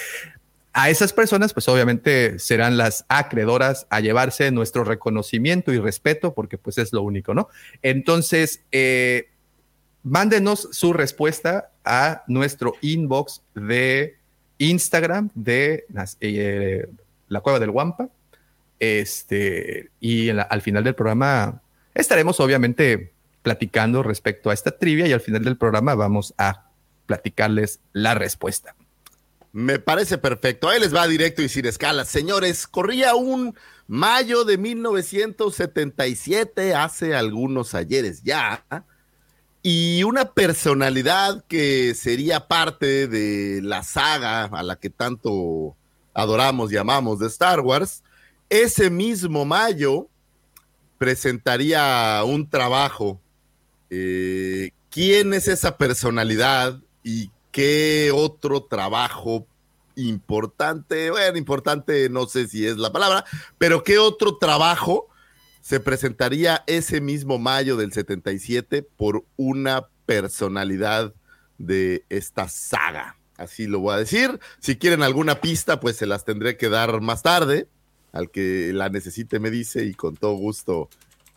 A 0.75 0.89
esas 0.89 1.13
personas, 1.13 1.53
pues 1.53 1.69
obviamente 1.69 2.39
serán 2.39 2.79
las 2.79 3.05
acreedoras 3.09 3.87
a 3.91 4.01
llevarse 4.01 4.51
nuestro 4.51 4.85
reconocimiento 4.85 5.73
y 5.73 5.79
respeto, 5.79 6.33
porque 6.33 6.57
pues 6.57 6.79
es 6.79 6.95
lo 6.95 7.03
único, 7.03 7.35
¿no? 7.35 7.49
Entonces, 7.83 8.63
eh, 8.73 9.29
mándenos 10.03 10.69
su 10.73 10.95
respuesta 10.95 11.71
a 11.85 12.25
nuestro 12.27 12.75
inbox 12.81 13.43
de 13.55 14.17
Instagram 14.59 15.31
de 15.35 15.85
eh, 16.21 16.87
la 17.29 17.41
Cueva 17.41 17.59
del 17.59 17.71
Guampa. 17.71 18.09
Este, 18.79 19.91
y 20.01 20.31
al 20.31 20.61
final 20.63 20.83
del 20.83 20.95
programa 20.95 21.63
estaremos 21.95 22.41
obviamente 22.41 23.13
platicando 23.43 24.03
respecto 24.03 24.51
a 24.51 24.55
esta 24.55 24.73
trivia 24.73 25.07
y 25.07 25.13
al 25.13 25.21
final 25.21 25.45
del 25.45 25.57
programa 25.57 25.95
vamos 25.95 26.35
a 26.39 26.71
platicarles 27.07 27.81
la 27.93 28.15
respuesta. 28.15 28.75
Me 29.53 29.79
parece 29.79 30.19
perfecto. 30.19 30.69
Ahí 30.69 30.81
les 30.81 30.93
va 30.95 31.07
directo 31.07 31.43
y 31.43 31.49
sin 31.49 31.67
escalas. 31.67 32.09
Señores, 32.09 32.67
corría 32.67 33.15
un 33.15 33.55
mayo 33.87 34.45
de 34.45 34.57
1977, 34.57 36.75
hace 36.75 37.15
algunos 37.15 37.75
ayeres 37.75 38.23
ya, 38.23 38.65
y 39.63 40.03
una 40.05 40.33
personalidad 40.33 41.45
que 41.47 41.95
sería 41.95 42.49
parte 42.49 43.07
de 43.07 43.61
la 43.63 43.83
saga 43.83 44.45
a 44.45 44.63
la 44.63 44.77
que 44.77 44.89
tanto 44.89 45.77
adoramos 46.15 46.73
y 46.73 46.79
amamos 46.79 47.19
de 47.19 47.27
Star 47.27 47.61
Wars, 47.61 48.03
ese 48.49 48.89
mismo 48.91 49.45
mayo 49.45 50.09
presentaría 50.99 52.23
un 52.25 52.49
trabajo. 52.49 53.21
Eh, 53.91 54.71
¿Quién 54.91 55.35
es 55.35 55.49
esa 55.49 55.77
personalidad 55.77 56.81
y 57.05 57.31
qué 57.53 58.11
otro 58.13 58.65
trabajo 58.65 59.47
importante? 59.95 61.11
Bueno, 61.11 61.39
importante 61.39 62.09
no 62.09 62.27
sé 62.27 62.49
si 62.49 62.67
es 62.67 62.79
la 62.79 62.93
palabra, 62.93 63.25
pero 63.59 63.85
qué 63.85 63.99
otro 63.99 64.39
trabajo 64.39 65.09
se 65.61 65.79
presentaría 65.79 66.65
ese 66.67 67.01
mismo 67.01 67.39
mayo 67.39 67.77
del 67.77 67.93
77 67.93 68.83
por 68.83 69.25
una 69.37 69.87
personalidad 70.07 71.15
de 71.59 72.05
esta 72.09 72.49
saga. 72.49 73.17
Así 73.37 73.67
lo 73.67 73.81
voy 73.81 73.95
a 73.95 73.99
decir. 73.99 74.41
Si 74.59 74.77
quieren 74.77 75.03
alguna 75.03 75.41
pista, 75.41 75.79
pues 75.79 75.97
se 75.97 76.07
las 76.07 76.25
tendré 76.25 76.57
que 76.57 76.69
dar 76.69 77.01
más 77.01 77.23
tarde. 77.23 77.69
Al 78.13 78.31
que 78.31 78.73
la 78.75 78.89
necesite 78.89 79.39
me 79.39 79.51
dice 79.51 79.85
y 79.85 79.95
con 79.95 80.17
todo 80.17 80.35
gusto 80.35 80.91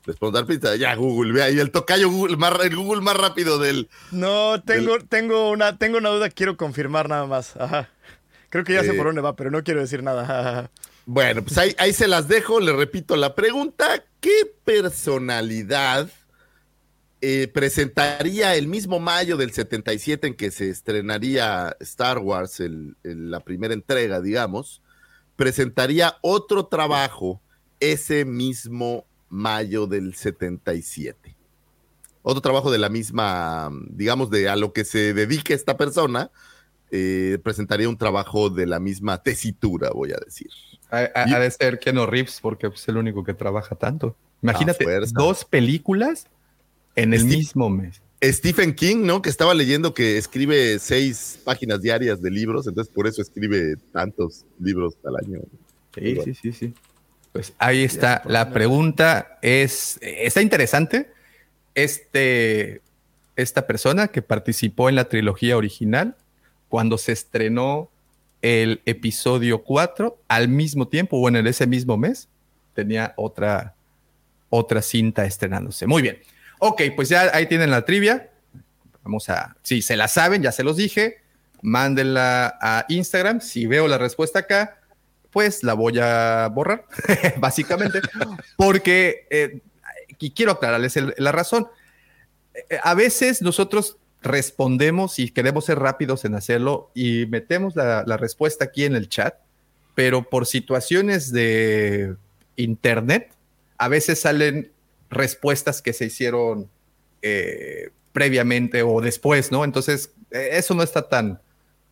les 0.05 0.15
puedo 0.17 0.31
dar 0.31 0.45
pista. 0.45 0.75
Ya 0.75 0.95
Google, 0.95 1.33
vea 1.33 1.45
ahí 1.45 1.59
el 1.59 1.71
tocayo 1.71 2.09
Google, 2.09 2.37
más, 2.37 2.53
el 2.63 2.75
Google 2.75 3.01
más 3.01 3.17
rápido 3.17 3.57
del... 3.59 3.89
No, 4.11 4.61
tengo, 4.63 4.99
tengo, 4.99 5.49
una, 5.51 5.77
tengo 5.77 5.97
una 5.97 6.09
duda, 6.09 6.29
quiero 6.29 6.57
confirmar 6.57 7.09
nada 7.09 7.25
más. 7.25 7.55
Ajá. 7.57 7.89
Creo 8.49 8.63
que 8.63 8.73
ya 8.73 8.83
sé 8.83 8.91
Eh, 8.91 8.93
por 8.93 9.07
dónde 9.07 9.21
va, 9.21 9.35
pero 9.35 9.51
no 9.51 9.63
quiero 9.63 9.81
decir 9.81 10.01
nada. 10.03 10.69
Bueno, 11.05 11.43
pues 11.43 11.57
ahí, 11.57 11.75
ahí 11.77 11.93
se 11.93 12.07
las 12.07 12.27
dejo. 12.27 12.59
Le 12.59 12.71
repito 12.73 13.15
la 13.15 13.35
pregunta. 13.35 14.03
¿Qué 14.21 14.31
personalidad 14.63 16.09
eh, 17.21 17.47
presentaría 17.53 18.55
el 18.55 18.67
mismo 18.67 18.99
mayo 18.99 19.35
del 19.37 19.51
77 19.51 20.27
en 20.27 20.33
que 20.35 20.51
se 20.51 20.69
estrenaría 20.69 21.75
Star 21.79 22.19
Wars, 22.19 22.59
el- 22.59 22.95
el- 23.03 23.31
la 23.31 23.39
primera 23.39 23.73
entrega, 23.73 24.21
digamos? 24.21 24.81
Presentaría 25.35 26.17
otro 26.21 26.67
trabajo 26.67 27.41
ese 27.79 28.25
mismo 28.25 29.05
mayo 29.29 29.87
del 29.87 30.13
77. 30.15 31.35
Otro 32.21 32.41
trabajo 32.41 32.71
de 32.71 32.77
la 32.79 32.89
misma, 32.89 33.71
digamos, 33.89 34.29
de 34.29 34.49
a 34.49 34.55
lo 34.55 34.73
que 34.73 34.83
se 34.83 35.13
dedique 35.13 35.53
esta 35.53 35.77
persona, 35.77 36.31
eh, 36.91 37.37
presentaría 37.43 37.87
un 37.89 37.97
trabajo 37.97 38.49
de 38.49 38.65
la 38.65 38.79
misma 38.79 39.21
tesitura, 39.21 39.91
voy 39.91 40.11
a 40.11 40.17
decir. 40.23 40.47
Ha, 40.89 40.99
ha- 41.13 41.35
ha 41.35 41.39
de 41.39 41.51
ser 41.51 41.79
Keanu 41.79 42.05
Reeves 42.05 42.39
porque 42.41 42.67
es 42.67 42.87
el 42.87 42.97
único 42.97 43.23
que 43.23 43.33
trabaja 43.33 43.75
tanto. 43.75 44.15
Imagínate, 44.41 44.85
dos 45.13 45.45
películas 45.45 46.27
en 46.95 47.13
el 47.13 47.21
Steve- 47.21 47.37
mismo 47.37 47.69
mes. 47.69 48.01
Stephen 48.23 48.73
King, 48.73 49.03
¿no? 49.05 49.21
Que 49.21 49.29
estaba 49.29 49.53
leyendo 49.53 49.93
que 49.93 50.17
escribe 50.17 50.79
seis 50.79 51.39
páginas 51.43 51.81
diarias 51.81 52.21
de 52.21 52.31
libros, 52.31 52.65
entonces 52.65 52.91
por 52.93 53.05
eso 53.07 53.21
escribe 53.21 53.75
tantos 53.91 54.45
libros 54.59 54.95
al 55.03 55.17
año. 55.17 55.39
Sí, 55.93 56.17
sí, 56.23 56.33
sí, 56.33 56.51
sí. 56.53 56.73
Pues 57.35 57.51
ahí 57.57 57.83
está. 57.83 58.21
La 58.23 58.51
pregunta 58.51 59.39
es, 59.41 59.99
está 59.99 60.41
interesante. 60.41 61.11
Este, 61.73 62.81
esta 63.35 63.67
persona 63.67 64.07
que 64.07 64.21
participó 64.21 64.87
en 64.87 64.95
la 64.95 65.09
trilogía 65.09 65.57
original, 65.57 66.15
cuando 66.69 66.97
se 66.97 67.11
estrenó 67.11 67.89
el 68.41 68.81
episodio 68.85 69.63
4, 69.63 70.17
al 70.29 70.47
mismo 70.47 70.87
tiempo, 70.87 71.19
bueno, 71.19 71.37
en 71.37 71.47
ese 71.47 71.67
mismo 71.67 71.97
mes, 71.97 72.29
tenía 72.73 73.13
otra, 73.17 73.75
otra 74.49 74.81
cinta 74.81 75.25
estrenándose. 75.25 75.87
Muy 75.87 76.03
bien. 76.03 76.19
Ok, 76.59 76.83
pues 76.95 77.09
ya 77.09 77.31
ahí 77.33 77.47
tienen 77.47 77.69
la 77.69 77.83
trivia. 77.83 78.29
Vamos 79.03 79.27
a, 79.27 79.57
si 79.61 79.81
se 79.81 79.97
la 79.97 80.07
saben, 80.07 80.41
ya 80.41 80.53
se 80.53 80.63
los 80.63 80.77
dije, 80.77 81.17
mándenla 81.61 82.57
a 82.61 82.85
Instagram. 82.87 83.41
Si 83.41 83.65
veo 83.65 83.89
la 83.89 83.97
respuesta 83.97 84.39
acá, 84.39 84.79
pues 85.35 85.63
la 85.63 85.73
voy 85.73 85.99
a 85.99 86.47
borrar, 86.47 86.85
básicamente, 87.39 87.99
porque, 88.55 89.27
eh, 89.29 89.59
quiero 90.33 90.53
aclararles 90.53 90.97
la 91.17 91.33
razón. 91.33 91.67
Eh, 92.53 92.79
A 92.81 92.93
veces 92.93 93.41
nosotros 93.41 93.97
respondemos 94.21 95.19
y 95.19 95.31
queremos 95.31 95.65
ser 95.65 95.79
rápidos 95.79 96.23
en 96.23 96.35
hacerlo 96.35 96.89
y 96.95 97.25
metemos 97.25 97.75
la, 97.75 98.05
respuesta 98.15 98.63
aquí 98.63 98.85
en 98.85 98.95
el 98.95 99.09
chat, 99.09 99.35
pero 99.93 100.23
por 100.23 100.45
situaciones 100.45 101.33
de 101.33 102.15
internet, 102.55 103.33
a 103.77 103.89
veces 103.89 104.21
salen 104.21 104.71
respuestas 105.09 105.81
que 105.81 105.91
se 105.91 106.05
hicieron 106.05 106.69
eh, 107.21 107.89
previamente 108.13 108.83
o 108.83 109.01
después, 109.01 109.51
¿no? 109.51 109.65
Entonces, 109.65 110.11
eso 110.31 110.75
no 110.75 110.81
está 110.81 111.09
tan, 111.09 111.41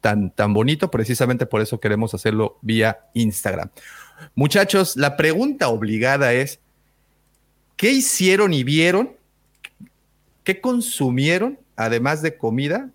tan, 0.03 0.31
tan 0.31 0.53
bonito, 0.53 0.91
precisamente 0.91 1.45
por 1.45 1.61
eso 1.61 1.79
queremos 1.79 2.13
hacerlo 2.13 2.59
vía 2.61 3.05
Instagram. 3.13 3.69
Muchachos, 4.35 4.97
la 4.97 5.15
pregunta 5.15 5.69
obligada 5.69 6.33
es, 6.33 6.59
¿qué 7.77 7.91
hicieron 7.91 8.53
y 8.53 8.65
vieron? 8.65 9.13
¿Qué 10.43 10.59
consumieron, 10.59 11.57
además 11.77 12.21
de 12.21 12.37
comida, 12.37 12.89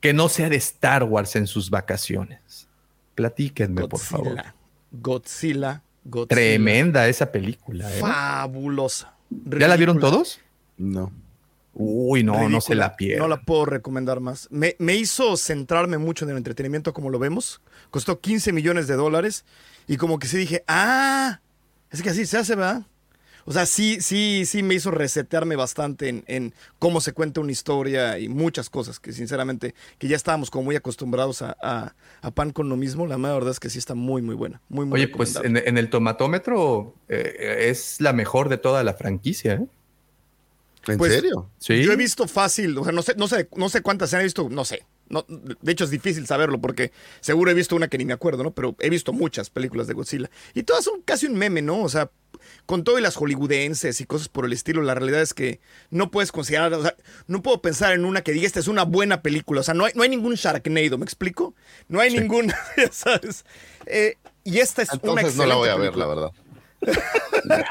que 0.00 0.12
no 0.12 0.28
sea 0.28 0.50
de 0.50 0.56
Star 0.56 1.02
Wars 1.04 1.34
en 1.34 1.46
sus 1.46 1.70
vacaciones? 1.70 2.68
Platíquenme, 3.14 3.88
por 3.88 3.98
favor. 3.98 4.34
Godzilla. 4.34 4.54
Godzilla. 4.92 5.82
Godzilla. 6.04 6.26
Tremenda 6.28 7.08
esa 7.08 7.32
película. 7.32 7.90
¿eh? 7.90 8.00
Fabulosa. 8.00 9.14
¿Ya 9.30 9.66
la 9.66 9.76
vieron 9.76 9.98
todos? 9.98 10.40
No. 10.76 11.10
Uy, 11.74 12.22
no, 12.22 12.48
no 12.48 12.60
se 12.60 12.74
la 12.74 12.96
pierdan. 12.96 13.20
No 13.20 13.28
la 13.28 13.40
puedo 13.42 13.64
recomendar 13.64 14.20
más. 14.20 14.46
Me, 14.50 14.76
me 14.78 14.94
hizo 14.94 15.36
centrarme 15.36 15.98
mucho 15.98 16.24
en 16.24 16.32
el 16.32 16.36
entretenimiento 16.36 16.92
como 16.92 17.08
lo 17.10 17.18
vemos. 17.18 17.60
Costó 17.90 18.20
15 18.20 18.52
millones 18.52 18.86
de 18.88 18.94
dólares 18.94 19.44
y 19.88 19.96
como 19.96 20.18
que 20.18 20.26
sí 20.28 20.36
dije, 20.36 20.64
ah, 20.68 21.40
es 21.90 22.02
que 22.02 22.10
así 22.10 22.26
se 22.26 22.36
hace, 22.38 22.54
¿verdad? 22.56 22.82
O 23.44 23.52
sea, 23.52 23.66
sí, 23.66 23.98
sí, 24.00 24.44
sí 24.46 24.62
me 24.62 24.74
hizo 24.74 24.92
resetearme 24.92 25.56
bastante 25.56 26.08
en, 26.08 26.22
en 26.28 26.54
cómo 26.78 27.00
se 27.00 27.12
cuenta 27.12 27.40
una 27.40 27.50
historia 27.50 28.18
y 28.20 28.28
muchas 28.28 28.70
cosas 28.70 29.00
que 29.00 29.12
sinceramente, 29.12 29.74
que 29.98 30.06
ya 30.06 30.14
estábamos 30.14 30.48
como 30.48 30.64
muy 30.66 30.76
acostumbrados 30.76 31.42
a, 31.42 31.56
a- 31.60 31.94
a 32.20 32.30
pan 32.30 32.52
con 32.52 32.68
lo 32.68 32.76
mismo. 32.76 33.06
La 33.08 33.16
verdad 33.16 33.50
es 33.50 33.58
que 33.58 33.68
sí 33.68 33.78
está 33.80 33.94
muy, 33.96 34.22
muy 34.22 34.36
buena. 34.36 34.60
Muy, 34.68 34.84
muy 34.86 35.00
Oye, 35.00 35.08
pues 35.08 35.36
en 35.42 35.76
el 35.76 35.90
tomatómetro 35.90 36.94
eh, 37.08 37.66
es 37.70 38.00
la 38.00 38.12
mejor 38.12 38.48
de 38.48 38.58
toda 38.58 38.84
la 38.84 38.94
franquicia. 38.94 39.54
¿eh? 39.54 39.66
¿En 40.86 40.98
Pues, 40.98 41.12
serio? 41.12 41.50
Sí. 41.58 41.82
Yo 41.82 41.92
he 41.92 41.96
visto 41.96 42.26
fácil, 42.26 42.76
o 42.78 42.82
sea, 42.84 42.92
no 42.92 43.02
sé, 43.02 43.14
no 43.16 43.28
sé, 43.28 43.48
no 43.56 43.68
sé 43.68 43.82
cuántas 43.82 44.10
se 44.10 44.16
han 44.16 44.24
visto, 44.24 44.48
no 44.50 44.64
sé. 44.64 44.84
No, 45.08 45.26
de 45.28 45.72
hecho, 45.72 45.84
es 45.84 45.90
difícil 45.90 46.26
saberlo 46.26 46.58
porque 46.60 46.90
seguro 47.20 47.50
he 47.50 47.54
visto 47.54 47.76
una 47.76 47.88
que 47.88 47.98
ni 47.98 48.06
me 48.06 48.14
acuerdo, 48.14 48.42
¿no? 48.42 48.52
Pero 48.52 48.74
he 48.80 48.88
visto 48.88 49.12
muchas 49.12 49.50
películas 49.50 49.86
de 49.86 49.92
Godzilla. 49.92 50.30
Y 50.54 50.62
todas 50.62 50.84
son 50.84 51.02
casi 51.02 51.26
un 51.26 51.34
meme, 51.34 51.60
¿no? 51.60 51.82
O 51.82 51.88
sea, 51.90 52.10
con 52.64 52.82
todo 52.82 52.98
y 52.98 53.02
las 53.02 53.16
hollywoodenses 53.16 54.00
y 54.00 54.06
cosas 54.06 54.28
por 54.28 54.46
el 54.46 54.54
estilo, 54.54 54.80
la 54.80 54.94
realidad 54.94 55.20
es 55.20 55.34
que 55.34 55.60
no 55.90 56.10
puedes 56.10 56.32
considerar, 56.32 56.72
o 56.72 56.82
sea, 56.82 56.96
no 57.26 57.42
puedo 57.42 57.60
pensar 57.60 57.92
en 57.92 58.06
una 58.06 58.22
que 58.22 58.32
diga 58.32 58.46
esta 58.46 58.58
es 58.60 58.68
una 58.68 58.84
buena 58.84 59.20
película. 59.20 59.60
O 59.60 59.64
sea, 59.64 59.74
no 59.74 59.84
hay, 59.84 59.92
no 59.94 60.02
hay 60.02 60.08
ningún 60.08 60.34
Sharknado, 60.34 60.96
¿me 60.96 61.04
explico? 61.04 61.54
No 61.88 62.00
hay 62.00 62.12
ningún, 62.18 62.48
ya 62.78 62.88
sabes. 62.92 63.44
Eh, 63.86 64.16
y 64.44 64.58
esta 64.58 64.80
es 64.82 64.88
una 65.02 65.20
Entonces 65.20 65.36
no 65.36 65.44
la 65.46 65.56
voy 65.56 65.68
a 65.68 65.72
ver, 65.76 65.90
película. 65.92 66.06
la 66.06 66.14
verdad. 66.14 66.30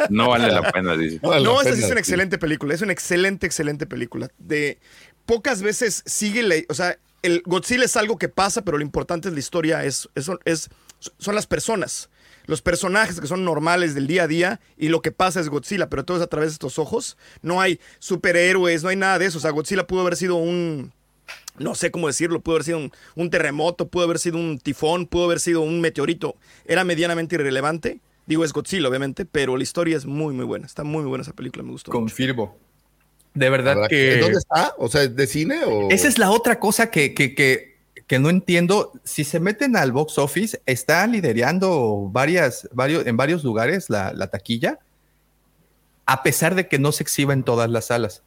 No 0.10 0.30
vale 0.30 0.52
la 0.52 0.72
pena, 0.72 0.96
dice. 0.96 1.20
vale 1.22 1.44
No, 1.44 1.62
esta 1.62 1.72
pena, 1.72 1.78
es 1.78 1.86
una 1.86 1.96
sí. 1.96 2.00
excelente 2.00 2.38
película. 2.38 2.74
Es 2.74 2.82
una 2.82 2.94
excelente, 2.94 3.46
excelente 3.46 3.86
película. 3.86 4.30
De 4.38 4.80
pocas 5.26 5.62
veces 5.62 6.04
sigue 6.06 6.44
la, 6.44 6.56
o 6.70 6.74
sea, 6.74 6.98
el 7.22 7.42
Godzilla 7.46 7.86
es 7.86 7.96
algo 7.98 8.18
que 8.18 8.30
pasa, 8.30 8.64
pero 8.64 8.78
lo 8.78 8.84
importante 8.84 9.28
es 9.28 9.34
la 9.34 9.40
historia, 9.40 9.84
es, 9.86 10.10
es, 10.16 10.30
es- 10.46 10.70
son 11.18 11.36
las 11.36 11.48
personas. 11.48 12.10
Los 12.48 12.62
personajes 12.62 13.20
que 13.22 13.28
son 13.28 13.46
normales 13.46 13.94
del 13.96 14.08
día 14.08 14.24
a 14.24 14.28
día 14.28 14.60
y 14.78 14.90
lo 14.90 15.02
que 15.02 15.12
pasa 15.12 15.40
es 15.40 15.50
Godzilla, 15.50 15.90
pero 15.90 16.04
todo 16.06 16.18
es 16.18 16.24
a 16.24 16.28
través 16.28 16.50
de 16.50 16.54
estos 16.54 16.80
ojos. 16.80 17.18
No 17.42 17.62
hay 17.62 17.80
superhéroes, 18.00 18.84
no 18.84 18.90
hay 18.90 18.96
nada 18.96 19.20
de 19.20 19.28
eso. 19.28 19.38
O 19.38 19.42
sea, 19.42 19.52
Godzilla 19.52 19.86
pudo 19.88 20.02
haber 20.02 20.16
sido 20.18 20.36
un, 20.36 20.92
no 21.58 21.76
sé 21.76 21.92
cómo 21.92 22.08
decirlo, 22.08 22.42
pudo 22.42 22.56
haber 22.56 22.66
sido 22.66 22.80
un, 22.80 22.92
un 23.16 23.30
terremoto, 23.30 23.88
pudo 23.88 24.04
haber 24.06 24.18
sido 24.20 24.38
un 24.38 24.60
tifón, 24.60 25.06
pudo 25.06 25.26
haber 25.26 25.40
sido 25.40 25.62
un 25.62 25.82
meteorito. 25.82 26.36
Era 26.66 26.84
medianamente 26.84 27.36
irrelevante. 27.36 28.00
Digo, 28.32 28.46
es 28.46 28.54
Godzilla, 28.54 28.88
obviamente, 28.88 29.26
pero 29.26 29.58
la 29.58 29.64
historia 29.64 29.98
es 29.98 30.06
muy, 30.06 30.34
muy 30.34 30.46
buena. 30.46 30.66
Está 30.66 30.86
muy, 30.86 31.02
muy 31.02 31.10
buena 31.10 31.24
esa 31.24 31.34
película, 31.34 31.64
me 31.64 31.72
gustó. 31.72 31.92
mucho. 31.92 32.00
Confirmo. 32.00 32.58
De 33.34 33.50
verdad 33.50 33.76
¿Verdad 33.76 33.90
que... 33.90 34.20
¿Dónde 34.20 34.38
está? 34.38 34.74
O 34.78 34.88
sea, 34.88 35.06
¿de 35.06 35.28
cine 35.28 35.66
o...? 35.66 35.90
Esa 35.90 36.08
es 36.08 36.18
la 36.18 36.32
otra 36.32 36.58
cosa 36.58 36.90
que, 36.90 37.14
que, 37.14 37.36
que, 37.36 37.78
que 38.08 38.20
no 38.20 38.30
entiendo. 38.30 38.94
Si 39.04 39.26
se 39.26 39.42
meten 39.42 39.76
al 39.76 39.92
box 39.92 40.18
office, 40.18 40.62
está 40.66 41.06
liderando 41.08 42.08
varias, 42.10 42.70
varios, 42.72 43.06
en 43.06 43.18
varios 43.18 43.44
lugares 43.44 43.90
la, 43.90 44.14
la 44.14 44.30
taquilla, 44.30 44.80
a 46.06 46.24
pesar 46.24 46.56
de 46.56 46.70
que 46.70 46.80
no 46.80 46.94
se 46.94 47.04
exhiba 47.04 47.34
en 47.34 47.44
todas 47.44 47.70
las 47.70 47.88
salas. 47.88 48.24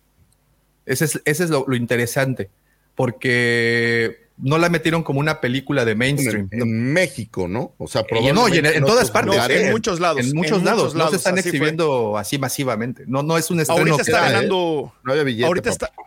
Ese 0.85 1.07
es, 1.07 1.23
ese 1.25 1.45
es 1.45 1.49
lo, 1.49 1.65
lo 1.67 1.77
interesante, 1.77 2.51
porque 2.95 4.24
no 4.37 4.59
la 4.59 4.69
metieron 4.69 5.03
como 5.03 5.21
una 5.21 5.41
película 5.41 5.85
de 5.85 5.95
mainstream. 5.95 6.49
en, 6.51 6.63
en 6.63 6.93
México, 6.93 7.47
¿no? 7.49 7.73
O 7.79 7.87
sea, 7.87 8.05
Y 8.21 8.33
no, 8.33 8.49
y 8.49 8.59
en, 8.59 8.67
en 8.67 8.85
todas 8.85 9.11
partes. 9.11 9.35
en 9.51 9.71
muchos 9.71 10.01
lados, 10.01 10.21
En 10.21 10.27
en 10.31 10.35
muchos 10.37 10.61
muchos 10.61 10.65
lados. 10.65 10.93
no 10.95 10.99
lados, 10.99 11.11
se 11.13 11.17
están 11.19 11.35
así 11.35 11.43
fue. 11.43 11.51
exhibiendo 11.51 12.19
así 12.19 12.39
masivamente. 12.39 13.05
No, 13.07 13.23
no 13.23 13.37
es 13.39 13.51
un 13.51 13.61
estreno 13.61 13.81
Ahorita 13.81 13.97
que 13.97 14.03
está 14.11 14.21
ganando. 14.31 14.93
No 15.05 15.13
había 15.13 15.23
billete. 15.25 15.47
ahorita 15.47 15.71
papá. 15.71 15.87
está, 15.87 16.03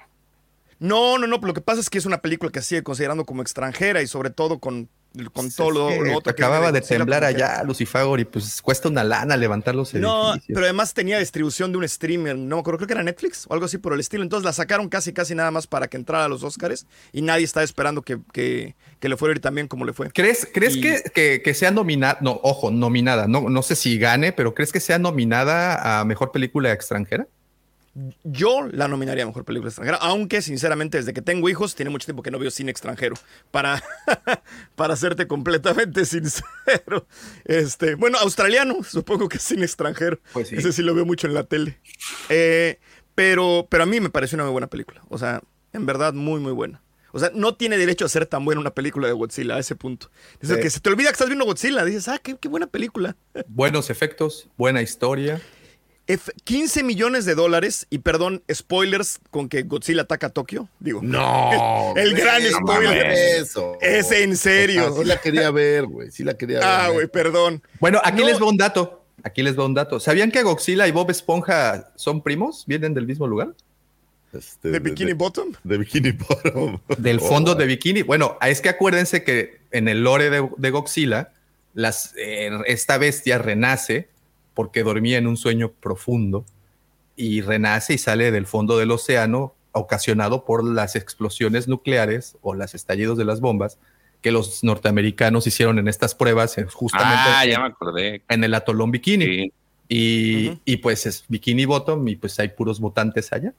No, 0.79 1.17
no, 1.17 1.25
no, 1.27 1.37
lo 1.37 1.53
que 1.53 1.61
pasa 1.61 1.79
es 1.81 1.89
que 1.89 1.97
es 1.97 2.05
una 2.05 2.19
película 2.19 2.51
que 2.51 2.61
sigue 2.61 2.83
considerando 2.83 3.25
como 3.25 3.41
extranjera 3.41 4.01
y 4.01 4.07
sobre 4.07 4.29
todo 4.29 4.59
con, 4.59 4.89
con 5.33 5.49
todo 5.51 5.71
lo, 5.71 5.87
que 5.87 5.99
lo 6.11 6.17
otro 6.17 6.29
acababa 6.31 6.71
de 6.71 6.81
temblar 6.81 7.23
allá 7.23 7.63
Lucifer 7.63 8.05
y 8.19 8.25
pues 8.25 8.61
cuesta 8.61 8.87
una 8.87 9.03
lana 9.03 9.35
levantar 9.35 9.73
los 9.73 9.91
No, 9.95 10.33
edificios. 10.33 10.53
pero 10.53 10.65
además 10.67 10.93
tenía 10.93 11.17
distribución 11.17 11.71
de 11.71 11.79
un 11.79 11.89
streamer, 11.89 12.37
no 12.37 12.57
me 12.57 12.59
acuerdo, 12.59 12.77
creo 12.77 12.87
que 12.87 12.93
era 12.93 13.01
Netflix 13.03 13.45
o 13.47 13.53
algo 13.53 13.65
así 13.65 13.79
por 13.79 13.93
el 13.93 13.99
estilo. 13.99 14.21
Entonces 14.21 14.45
la 14.45 14.53
sacaron 14.53 14.87
casi, 14.89 15.13
casi 15.13 15.33
nada 15.33 15.49
más 15.49 15.65
para 15.65 15.87
que 15.87 15.97
entrara 15.97 16.25
a 16.25 16.27
los 16.29 16.43
Oscars 16.43 16.85
y 17.11 17.23
nadie 17.23 17.45
estaba 17.45 17.63
esperando 17.63 18.03
que, 18.03 18.19
que, 18.31 18.75
que 18.99 19.09
le 19.09 19.17
fuera 19.17 19.31
a 19.33 19.35
ir 19.37 19.41
tan 19.41 19.55
bien 19.55 19.67
como 19.67 19.83
le 19.83 19.93
fue. 19.93 20.11
¿Crees, 20.11 20.47
crees 20.53 20.75
Y- 20.75 20.81
que, 20.81 21.41
que 21.43 21.53
sea 21.55 21.71
nominada? 21.71 22.19
No, 22.21 22.39
ojo, 22.43 22.69
nominada. 22.69 23.27
No, 23.27 23.49
no 23.49 23.63
sé 23.63 23.75
si 23.75 23.97
gane, 23.97 24.31
pero 24.31 24.53
¿crees 24.53 24.71
que 24.71 24.79
sea 24.79 24.99
nominada 24.99 26.01
a 26.01 26.05
mejor 26.05 26.31
película 26.31 26.71
extranjera? 26.71 27.27
Yo 28.23 28.67
la 28.71 28.87
nominaría 28.87 29.23
a 29.23 29.27
mejor 29.27 29.43
película 29.43 29.69
extranjera, 29.69 29.97
aunque 29.97 30.41
sinceramente 30.43 30.97
desde 30.97 31.13
que 31.13 31.21
tengo 31.23 31.49
hijos 31.49 31.73
tiene 31.73 31.89
mucho 31.89 32.05
tiempo 32.05 32.21
que 32.21 32.29
no 32.29 32.37
veo 32.37 32.51
cine 32.51 32.69
extranjero. 32.69 33.15
Para, 33.49 33.81
para 34.75 34.95
serte 34.95 35.25
completamente 35.27 36.05
sincero. 36.05 37.07
Este, 37.45 37.95
bueno, 37.95 38.17
australiano, 38.19 38.83
supongo 38.83 39.27
que 39.29 39.37
es 39.37 39.43
cine 39.43 39.63
extranjero. 39.65 40.19
Pues 40.33 40.49
sí. 40.49 40.55
Ese 40.55 40.71
sí 40.73 40.83
lo 40.83 40.93
veo 40.93 41.05
mucho 41.05 41.25
en 41.27 41.33
la 41.33 41.43
tele. 41.43 41.79
Eh, 42.29 42.79
pero, 43.15 43.67
pero 43.69 43.83
a 43.83 43.85
mí 43.87 43.99
me 43.99 44.09
pareció 44.09 44.35
una 44.35 44.43
muy 44.43 44.51
buena 44.51 44.67
película. 44.67 45.01
O 45.09 45.17
sea, 45.17 45.41
en 45.73 45.85
verdad, 45.87 46.13
muy, 46.13 46.39
muy 46.39 46.51
buena. 46.51 46.83
O 47.13 47.19
sea, 47.19 47.31
no 47.33 47.55
tiene 47.55 47.77
derecho 47.77 48.05
a 48.05 48.09
ser 48.09 48.27
tan 48.27 48.45
buena 48.45 48.61
una 48.61 48.71
película 48.75 49.07
de 49.07 49.13
Godzilla 49.13 49.55
a 49.55 49.59
ese 49.59 49.75
punto. 49.75 50.11
Es 50.39 50.49
Sí. 50.49 50.55
que 50.59 50.69
se 50.69 50.79
te 50.81 50.89
olvida 50.89 51.07
que 51.09 51.13
estás 51.13 51.29
viendo 51.29 51.45
Godzilla. 51.45 51.83
Dices, 51.83 52.07
ah, 52.09 52.19
qué, 52.21 52.37
qué 52.37 52.47
buena 52.47 52.67
película. 52.67 53.15
Buenos 53.47 53.89
efectos, 53.89 54.49
buena 54.55 54.83
historia. 54.83 55.41
F- 56.07 56.31
15 56.45 56.83
millones 56.83 57.25
de 57.25 57.35
dólares 57.35 57.85
y 57.89 57.99
perdón, 57.99 58.41
spoilers 58.51 59.19
con 59.29 59.49
que 59.49 59.63
Godzilla 59.63 60.03
ataca 60.03 60.27
a 60.27 60.29
Tokio. 60.29 60.69
Digo, 60.79 61.01
No. 61.03 61.93
El 61.97 62.13
gran 62.15 62.41
no 62.43 62.57
spoiler. 62.59 63.05
Eso. 63.07 63.77
Es 63.81 64.11
en 64.11 64.37
serio. 64.37 64.87
O 64.91 64.93
sea, 64.95 65.03
sí 65.03 65.07
la 65.09 65.17
quería 65.21 65.51
ver, 65.51 65.85
güey. 65.85 66.09
Sí 66.11 66.23
la 66.23 66.35
quería 66.37 66.59
ver. 66.59 66.67
Ah, 66.67 66.89
güey, 66.93 67.07
perdón. 67.07 67.61
Bueno, 67.79 67.99
aquí 68.03 68.21
No. 68.21 68.27
les 68.27 68.41
va 68.41 68.45
un 68.47 68.57
dato. 68.57 69.03
Aquí 69.23 69.43
les 69.43 69.57
va 69.59 69.65
un 69.65 69.73
dato. 69.73 69.99
¿Sabían 69.99 70.31
que 70.31 70.43
Godzilla 70.43 70.87
y 70.87 70.91
Bob 70.91 71.09
Esponja 71.11 71.91
son 71.95 72.21
primos? 72.21 72.63
¿Vienen 72.67 72.93
del 72.93 73.05
mismo 73.07 73.27
lugar? 73.27 73.53
Este, 74.31 74.69
¿De 74.69 74.79
Bikini 74.79 75.13
Bottom? 75.13 75.53
De 75.63 75.77
Bikini 75.77 76.11
Bottom. 76.11 76.79
Del 76.97 77.19
fondo 77.19 77.51
Oh. 77.51 77.55
de 77.55 77.65
bikini. 77.65 78.01
Bueno, 78.03 78.37
es 78.45 78.61
que 78.61 78.69
acuérdense 78.69 79.23
que 79.23 79.59
en 79.71 79.87
el 79.87 80.03
lore 80.03 80.29
de, 80.29 80.47
de 80.57 80.69
Godzilla, 80.69 81.31
las, 81.73 82.13
eh, 82.17 82.51
esta 82.67 82.97
bestia 82.97 83.37
renace 83.37 84.09
porque 84.57 84.81
dormía 84.81 85.19
en 85.19 85.27
un 85.27 85.37
sueño 85.37 85.71
profundo 85.71 86.43
y 87.15 87.41
renace 87.41 87.93
y 87.93 87.97
sale 87.99 88.31
del 88.31 88.47
fondo 88.47 88.75
del 88.79 88.89
océano 88.89 89.53
ocasionado 89.71 90.45
por 90.45 90.63
las 90.63 90.95
explosiones 90.95 91.67
nucleares 91.67 92.35
o 92.41 92.55
los 92.55 92.73
estallidos 92.73 93.19
de 93.19 93.25
las 93.25 93.39
bombas 93.39 93.77
que 94.21 94.31
los 94.31 94.63
norteamericanos 94.63 95.45
hicieron 95.45 95.77
en 95.77 95.87
estas 95.87 96.15
pruebas 96.15 96.57
eh, 96.57 96.65
justamente 96.65 97.19
Ah, 97.19 97.45
en, 97.45 97.51
ya 97.51 97.59
me 97.59 97.67
acordé. 97.67 98.23
en 98.27 98.43
el 98.43 98.55
atolón 98.55 98.89
bikini. 98.89 99.25
Sí. 99.25 99.53
Y, 99.89 100.59
y 100.65 100.77
pues 100.77 101.05
es 101.05 101.23
Bikini 101.27 101.65
Bottom 101.65 102.07
y 102.07 102.15
pues 102.15 102.39
hay 102.39 102.47
puros 102.49 102.81
mutantes 102.81 103.31
allá. 103.31 103.53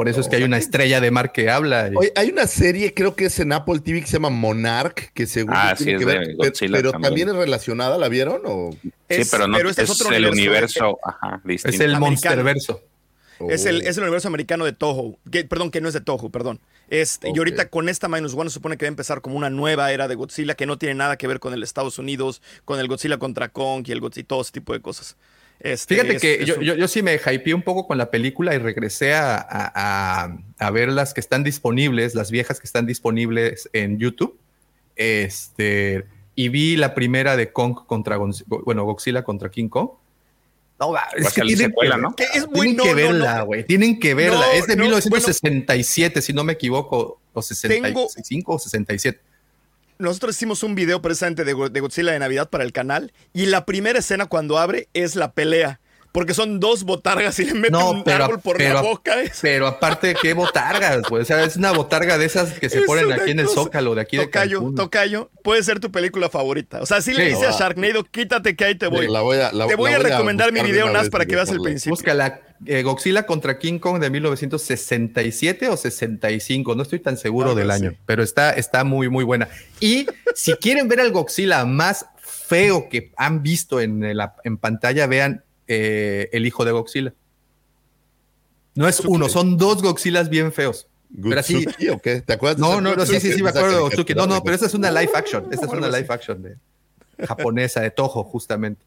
Por 0.00 0.08
eso 0.08 0.20
es 0.22 0.28
que 0.28 0.36
hay 0.36 0.44
una 0.44 0.56
estrella 0.56 0.98
de 0.98 1.10
mar 1.10 1.30
que 1.30 1.50
habla. 1.50 1.90
y- 1.92 1.96
Oye, 1.96 2.12
hay 2.16 2.30
una 2.30 2.46
serie, 2.46 2.94
creo 2.94 3.14
que 3.14 3.26
es 3.26 3.38
en 3.38 3.52
Apple 3.52 3.80
TV, 3.80 4.00
que 4.00 4.06
se 4.06 4.14
llama 4.14 4.30
Monarch, 4.30 5.12
que 5.12 5.26
según 5.26 5.52
Ah, 5.54 5.74
sí, 5.76 5.84
que 5.84 5.96
es 5.96 6.04
ver, 6.06 6.36
Godzilla 6.36 6.76
pero 6.78 6.92
también. 6.92 7.10
también 7.10 7.28
es 7.28 7.34
relacionada, 7.36 7.98
¿la 7.98 8.08
vieron? 8.08 8.40
O? 8.46 8.70
Sí, 8.72 9.22
pero 9.30 9.46
no 9.46 9.58
este 9.58 9.82
es, 9.82 9.90
otro 9.90 10.10
el 10.10 10.26
universo. 10.26 10.98
ajá, 11.04 11.42
distinto. 11.44 11.74
es 11.74 11.80
el 11.80 11.94
americano. 11.96 12.36
Monsterverso. 12.36 12.80
Es, 13.50 13.66
el, 13.66 13.76
o- 13.76 13.80
es 13.88 13.96
el 13.98 14.02
universo 14.04 14.28
americano 14.28 14.64
de 14.64 14.72
Toho. 14.72 15.18
Que- 15.30 15.44
perdón, 15.44 15.70
que 15.70 15.82
no 15.82 15.88
es 15.88 15.94
de 15.94 16.00
Toho, 16.00 16.30
perdón. 16.30 16.60
Este. 16.88 17.30
Y 17.34 17.36
ahorita 17.38 17.68
con 17.68 17.90
esta 17.90 18.08
Minus 18.08 18.32
One 18.34 18.48
se 18.48 18.54
supone 18.54 18.78
que 18.78 18.86
va 18.86 18.88
a 18.88 18.92
empezar 18.92 19.20
como 19.20 19.36
una 19.36 19.50
nueva 19.50 19.92
era 19.92 20.08
de 20.08 20.14
Godzilla 20.14 20.54
que 20.54 20.64
no 20.64 20.78
tiene 20.78 20.94
nada 20.94 21.18
que 21.18 21.26
ver 21.26 21.40
con 21.40 21.52
el 21.52 21.62
Estados 21.62 21.98
Unidos, 21.98 22.40
con 22.64 22.80
el 22.80 22.88
Godzilla 22.88 23.18
contra 23.18 23.50
Kong 23.50 23.84
y 23.86 23.92
el 23.92 24.00
Godzilla, 24.00 24.26
todo 24.26 24.40
ese 24.42 24.52
tipo 24.52 24.72
de 24.72 24.80
cosas. 24.80 25.16
Este, 25.60 25.94
Fíjate 25.94 26.14
es- 26.16 26.22
que 26.22 26.34
es 26.40 26.46
yo, 26.46 26.54
un- 26.56 26.62
yo, 26.62 26.74
yo 26.74 26.88
sí 26.88 27.02
me 27.02 27.14
hypeé 27.16 27.52
un 27.54 27.62
poco 27.62 27.86
con 27.86 27.98
la 27.98 28.10
película 28.10 28.54
y 28.54 28.58
regresé 28.58 29.12
a, 29.14 29.36
a- 29.36 30.24
a- 30.24 30.38
a 30.58 30.70
ver 30.70 30.88
las 30.90 31.12
que 31.12 31.20
están 31.20 31.44
disponibles, 31.44 32.14
las 32.14 32.30
viejas 32.30 32.60
que 32.60 32.66
están 32.66 32.86
disponibles 32.86 33.68
en 33.74 33.98
YouTube. 33.98 34.38
Este, 34.96 36.04
y 36.34 36.48
vi 36.48 36.76
la 36.76 36.94
primera 36.94 37.36
de 37.36 37.52
Kong 37.52 37.74
contra 37.86 38.16
bueno, 38.46 38.84
Godzilla 38.84 39.22
contraKing 39.22 39.68
Kong. 39.68 39.90
No, 40.78 40.94
es 41.14 41.34
que 41.34 41.42
tienen 41.42 41.66
secuela, 41.68 41.96
que, 41.96 42.00
¿no? 42.02 42.16
Que 42.16 42.24
es 42.34 42.48
muy- 42.48 42.74
tienen 42.74 42.76
no, 42.76 42.82
que 42.84 42.90
no, 42.90 42.96
verla, 42.96 43.38
no. 43.40 43.44
güey. 43.46 43.64
Tienen 43.66 44.00
que 44.00 44.14
verla. 44.14 44.38
No, 44.38 44.52
es 44.52 44.66
de 44.66 44.76
no, 44.76 44.84
1967, 44.84 46.22
si 46.22 46.32
no 46.32 46.42
me 46.42 46.54
equivoco, 46.54 47.20
o 47.34 47.42
65 47.42 48.54
o 48.54 48.58
67. 48.58 49.20
Nosotros 50.00 50.34
hicimos 50.36 50.62
un 50.62 50.74
video 50.74 51.00
precisamente 51.02 51.44
de, 51.44 51.52
Go- 51.52 51.68
de 51.68 51.80
Godzilla 51.80 52.12
de 52.12 52.18
Navidad 52.18 52.48
para 52.50 52.64
el 52.64 52.72
canal 52.72 53.12
y 53.32 53.46
la 53.46 53.64
primera 53.66 53.98
escena 53.98 54.26
cuando 54.26 54.58
abre 54.58 54.88
es 54.94 55.14
la 55.16 55.32
pelea. 55.32 55.80
Porque 56.12 56.34
son 56.34 56.58
dos 56.58 56.82
botargas 56.82 57.38
y 57.38 57.44
le 57.44 57.54
meten 57.54 57.70
No, 57.70 57.90
un 57.92 58.02
pero- 58.02 58.24
árbol 58.24 58.40
por 58.40 58.56
pero- 58.56 58.74
la 58.74 58.80
boca. 58.82 59.20
Es, 59.22 59.38
Pero 59.42 59.68
aparte, 59.68 60.16
qué 60.20 60.32
botargas. 60.34 61.02
O 61.08 61.24
sea, 61.24 61.44
es 61.44 61.54
una 61.56 61.70
botarga 61.70 62.18
de 62.18 62.24
esas 62.24 62.58
que 62.58 62.68
se 62.68 62.80
Es 62.80 62.84
ponen 62.84 63.12
aquí 63.12 63.30
en 63.30 63.38
el 63.38 63.46
Zócalo, 63.48 63.94
de 63.94 64.00
aquí 64.00 64.16
de 64.16 64.24
Tocayo, 64.24 64.58
Cancún. 64.58 64.74
Tocayo, 64.74 65.30
puede 65.44 65.62
ser 65.62 65.78
tu 65.78 65.92
película 65.92 66.28
favorita. 66.28 66.80
O 66.82 66.86
sea, 66.86 67.00
si 67.00 67.12
le 67.14 67.26
Sí. 67.26 67.34
dices 67.36 67.54
a 67.54 67.58
Sharknado, 67.58 68.02
quítate 68.02 68.56
que 68.56 68.64
ahí 68.64 68.74
te 68.74 68.88
voy. 68.88 69.06
La 69.06 69.20
voy 69.20 69.36
a- 69.38 69.52
la- 69.52 69.68
te 69.68 69.76
voy 69.76 69.92
la 69.92 69.98
a 69.98 70.00
recomendar 70.00 70.50
mi 70.52 70.58
de 70.60 70.66
video 70.66 70.90
Nas 70.90 71.10
para 71.10 71.26
que 71.26 71.36
veas 71.36 71.48
el 71.50 71.60
principio. 71.60 71.92
Búscala. 71.94 72.40
Eh, 72.66 72.82
Godzilla 72.82 73.24
contra 73.24 73.58
King 73.58 73.78
Kong 73.78 74.00
de 74.00 74.10
1967 74.10 75.68
o 75.68 75.76
65, 75.76 76.74
no 76.74 76.82
estoy 76.82 77.00
tan 77.00 77.16
seguro 77.16 77.54
del 77.54 77.70
año, 77.70 77.94
pero 78.06 78.22
está, 78.22 78.52
está 78.52 78.84
muy, 78.84 79.08
muy 79.08 79.24
buena. 79.24 79.48
Y 79.80 80.06
si 80.34 80.52
quieren 80.54 80.88
ver 80.88 81.00
al 81.00 81.10
Godzilla 81.10 81.64
más 81.64 82.06
feo 82.18 82.88
que 82.88 83.12
han 83.16 83.42
visto 83.42 83.80
en, 83.80 84.16
la, 84.16 84.36
en 84.44 84.58
pantalla, 84.58 85.06
vean 85.06 85.44
eh, 85.68 86.28
El 86.32 86.46
hijo 86.46 86.64
de 86.64 86.72
Godzilla. 86.72 87.14
No 88.74 88.88
es 88.88 89.00
uno, 89.00 89.28
son 89.28 89.56
dos 89.56 89.82
Godzillas 89.82 90.28
bien 90.28 90.52
feos. 90.52 90.86
Pero 91.22 91.40
así, 91.40 91.64
¿Gutsuki 91.64 91.88
o 91.88 91.98
qué? 91.98 92.20
¿Te 92.20 92.34
acuerdas? 92.34 92.58
de 92.58 92.62
no, 92.62 92.80
no, 92.80 92.94
no, 92.94 93.04
sí, 93.04 93.18
sí, 93.18 93.32
sí, 93.32 93.42
me 93.42 93.48
acuerdo 93.50 93.88
de. 93.88 94.14
No, 94.14 94.26
no, 94.26 94.42
pero 94.44 94.54
esta 94.54 94.66
es 94.66 94.74
una 94.74 94.90
live 94.90 95.10
action. 95.14 95.48
Esta 95.50 95.66
es 95.66 95.72
una 95.72 95.88
live 95.88 96.06
action 96.08 96.42
de 96.42 96.56
japonesa, 97.26 97.80
de 97.80 97.90
Toho, 97.90 98.22
justamente. 98.22 98.84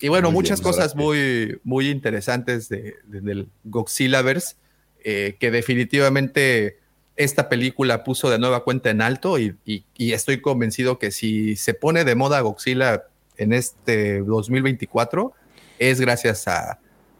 Y 0.00 0.08
bueno, 0.08 0.28
Muy 0.30 0.34
muchas 0.42 0.60
bien, 0.60 0.72
cosas 0.72 0.96
muy, 0.96 1.60
muy 1.64 1.88
interesantes 1.88 2.68
de, 2.68 2.96
de- 3.04 3.20
del 3.20 3.48
Godzillaverse, 3.64 4.56
eh, 5.04 5.36
que 5.38 5.50
definitivamente 5.50 6.78
esta 7.16 7.48
película 7.48 8.02
puso 8.04 8.30
de 8.30 8.38
nueva 8.38 8.64
cuenta 8.64 8.90
en 8.90 9.00
alto 9.02 9.38
y, 9.38 9.54
y- 9.64 9.84
y 9.96 10.12
estoy 10.12 10.40
convencido 10.40 10.98
que 10.98 11.10
si 11.10 11.56
se 11.56 11.74
pone 11.74 12.04
de 12.04 12.14
moda 12.14 12.40
Godzilla 12.40 13.04
en 13.36 13.52
este 13.52 14.20
2024, 14.22 15.32
es 15.78 16.00
gracias 16.00 16.48
a, 16.48 16.78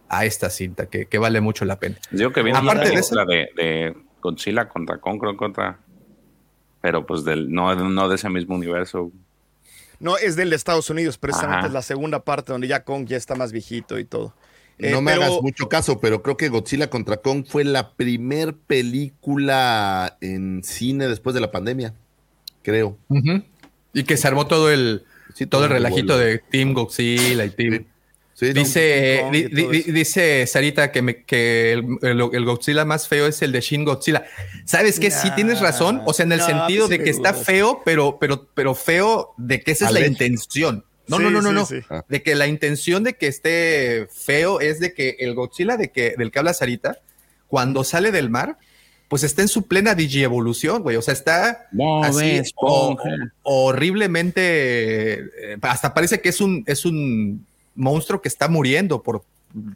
a 0.08 0.24
esta 0.24 0.50
cinta, 0.50 0.86
que, 0.86 1.06
que 1.06 1.18
vale 1.18 1.40
mucho 1.40 1.64
la 1.64 1.78
pena. 1.78 1.96
Digo 2.10 2.32
que 2.32 2.42
viene 2.42 2.58
Aparte 2.58 2.88
de 2.88 2.94
película 2.94 3.24
de, 3.24 3.48
de 3.56 3.96
Godzilla 4.20 4.68
contra 4.68 4.98
Kong, 4.98 5.20
contra. 5.36 5.78
Pero 6.80 7.06
pues 7.06 7.22
del, 7.24 7.52
no, 7.52 7.74
no 7.74 8.08
de 8.08 8.16
ese 8.16 8.28
mismo 8.28 8.54
universo. 8.56 9.12
No, 10.02 10.16
es 10.18 10.36
del 10.36 10.50
de 10.50 10.56
Estados 10.56 10.90
Unidos, 10.90 11.16
precisamente 11.16 11.58
Ajá. 11.60 11.66
es 11.68 11.72
la 11.72 11.80
segunda 11.82 12.24
parte 12.24 12.52
donde 12.52 12.68
ya 12.68 12.84
Kong 12.84 13.06
ya 13.06 13.16
está 13.16 13.34
más 13.34 13.52
viejito 13.52 13.98
y 13.98 14.04
todo. 14.04 14.34
Eh, 14.78 14.90
No 14.90 15.00
me 15.00 15.12
pero- 15.12 15.24
hagas 15.24 15.42
mucho 15.42 15.68
caso, 15.68 16.00
pero 16.00 16.22
creo 16.22 16.36
que 16.36 16.48
Godzilla 16.48 16.90
contra 16.90 17.18
Kong 17.18 17.44
fue 17.48 17.62
la 17.64 17.92
primer 17.92 18.54
película 18.56 20.16
en 20.20 20.62
cine 20.64 21.08
después 21.08 21.34
de 21.34 21.40
la 21.40 21.50
pandemia. 21.50 21.94
Creo. 22.62 22.96
Y 23.92 24.04
que 24.04 24.16
se 24.16 24.26
armó 24.28 24.46
todo 24.46 24.70
el, 24.70 25.04
Sí, 25.34 25.46
todo 25.46 25.64
el 25.64 25.70
relajito 25.70 26.18
de 26.18 26.38
Team 26.50 26.74
Godzilla 26.74 27.44
y 27.44 27.50
Team. 27.50 27.86
Sí, 28.48 28.52
Dice, 28.52 29.24
di- 29.30 29.44
di- 29.48 29.78
eso. 29.80 29.92
dice 29.92 30.46
Sarita 30.48 30.90
que, 30.90 31.00
me- 31.02 31.22
que 31.24 31.72
el, 31.72 31.84
el- 32.02 32.28
el 32.32 32.44
Godzilla 32.44 32.84
más 32.84 33.06
feo 33.06 33.26
es 33.28 33.40
el 33.42 33.52
de 33.52 33.60
Shin 33.60 33.84
Godzilla. 33.84 34.24
¿Sabes 34.64 34.98
qué? 34.98 35.10
Sí 35.12 35.30
tienes 35.36 35.60
razón. 35.60 36.02
O 36.06 36.12
sea, 36.12 36.24
en 36.26 36.32
el 36.32 36.40
sentido 36.40 36.88
pues 36.88 36.98
de 36.98 37.04
que 37.04 37.10
está 37.10 37.34
feo, 37.34 37.82
pero, 37.84 38.18
pero, 38.20 38.48
pero 38.54 38.74
feo 38.74 39.32
de 39.36 39.60
que 39.62 39.70
esa 39.72 39.86
es 39.86 39.92
la 39.92 40.06
intención. 40.06 40.84
No, 41.06 41.18
Sí, 41.18 41.22
no, 41.24 41.30
no, 41.30 41.40
no, 41.42 41.50
sí, 41.66 41.74
no. 41.76 41.80
sí. 41.82 41.86
Ah. 41.90 42.04
De 42.08 42.22
que 42.22 42.34
la 42.34 42.46
intención 42.46 43.04
de 43.04 43.14
que 43.14 43.26
esté 43.28 44.08
feo 44.12 44.60
es 44.60 44.80
de 44.80 44.92
que 44.94 45.16
el 45.20 45.34
Godzilla 45.34 45.76
de 45.76 45.90
que, 45.92 46.14
del 46.18 46.30
que 46.30 46.38
habla 46.38 46.52
Sarita, 46.54 46.98
cuando 47.48 47.84
sale 47.84 48.10
del 48.12 48.30
mar, 48.30 48.56
pues 49.08 49.24
está 49.24 49.42
en 49.42 49.48
su 49.48 49.66
plena 49.68 49.94
digievolución, 49.94 50.82
güey. 50.82 50.96
O 50.96 51.02
sea, 51.02 51.12
está 51.12 51.68
No, 51.70 52.02
así 52.02 52.18
ves, 52.38 52.52
horriblemente 53.42 55.14
eh, 55.52 55.56
hasta 55.62 55.92
parece 55.94 56.20
que 56.20 56.28
es 56.30 56.40
un 56.40 56.64
es 56.66 56.84
un 56.84 57.46
monstruo 57.74 58.20
que 58.20 58.28
está 58.28 58.48
muriendo 58.48 59.02
por 59.02 59.24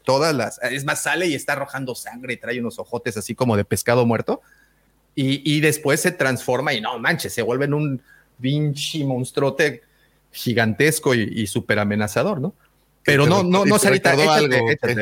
todas 0.05 0.35
las 0.35 0.59
es 0.63 0.85
más 0.85 1.03
sale 1.03 1.27
y 1.27 1.35
está 1.35 1.53
arrojando 1.53 1.95
sangre 1.95 2.35
y 2.35 2.37
trae 2.39 2.61
unos 2.61 2.79
ojotes 2.79 3.17
así 3.17 3.35
como 3.35 3.57
de 3.57 3.65
pescado 3.65 4.07
muerto. 4.07 4.41
Y, 5.15 5.43
y 5.51 5.61
después 5.61 6.01
se 6.01 6.13
transforma 6.13 6.75
y 6.75 6.81
no 6.81 6.99
manches 6.99 7.33
se 7.33 7.43
vuelve 7.43 7.65
en 7.65 7.75
un 7.75 8.03
pinche 8.41 9.03
monstruote 9.05 9.83
gigantesco 10.31 11.15
y, 11.15 11.23
y 11.23 11.47
súper 11.47 11.79
amenazador 11.79 12.41
no 12.41 12.55
Pero 13.07 13.25
te 13.25 13.31
no, 13.31 13.43
no, 13.45 13.65
no, 13.65 13.79
Sarita, 13.79 14.15
échate, 14.15 14.29
algo, 14.29 14.71
échate. 14.71 14.95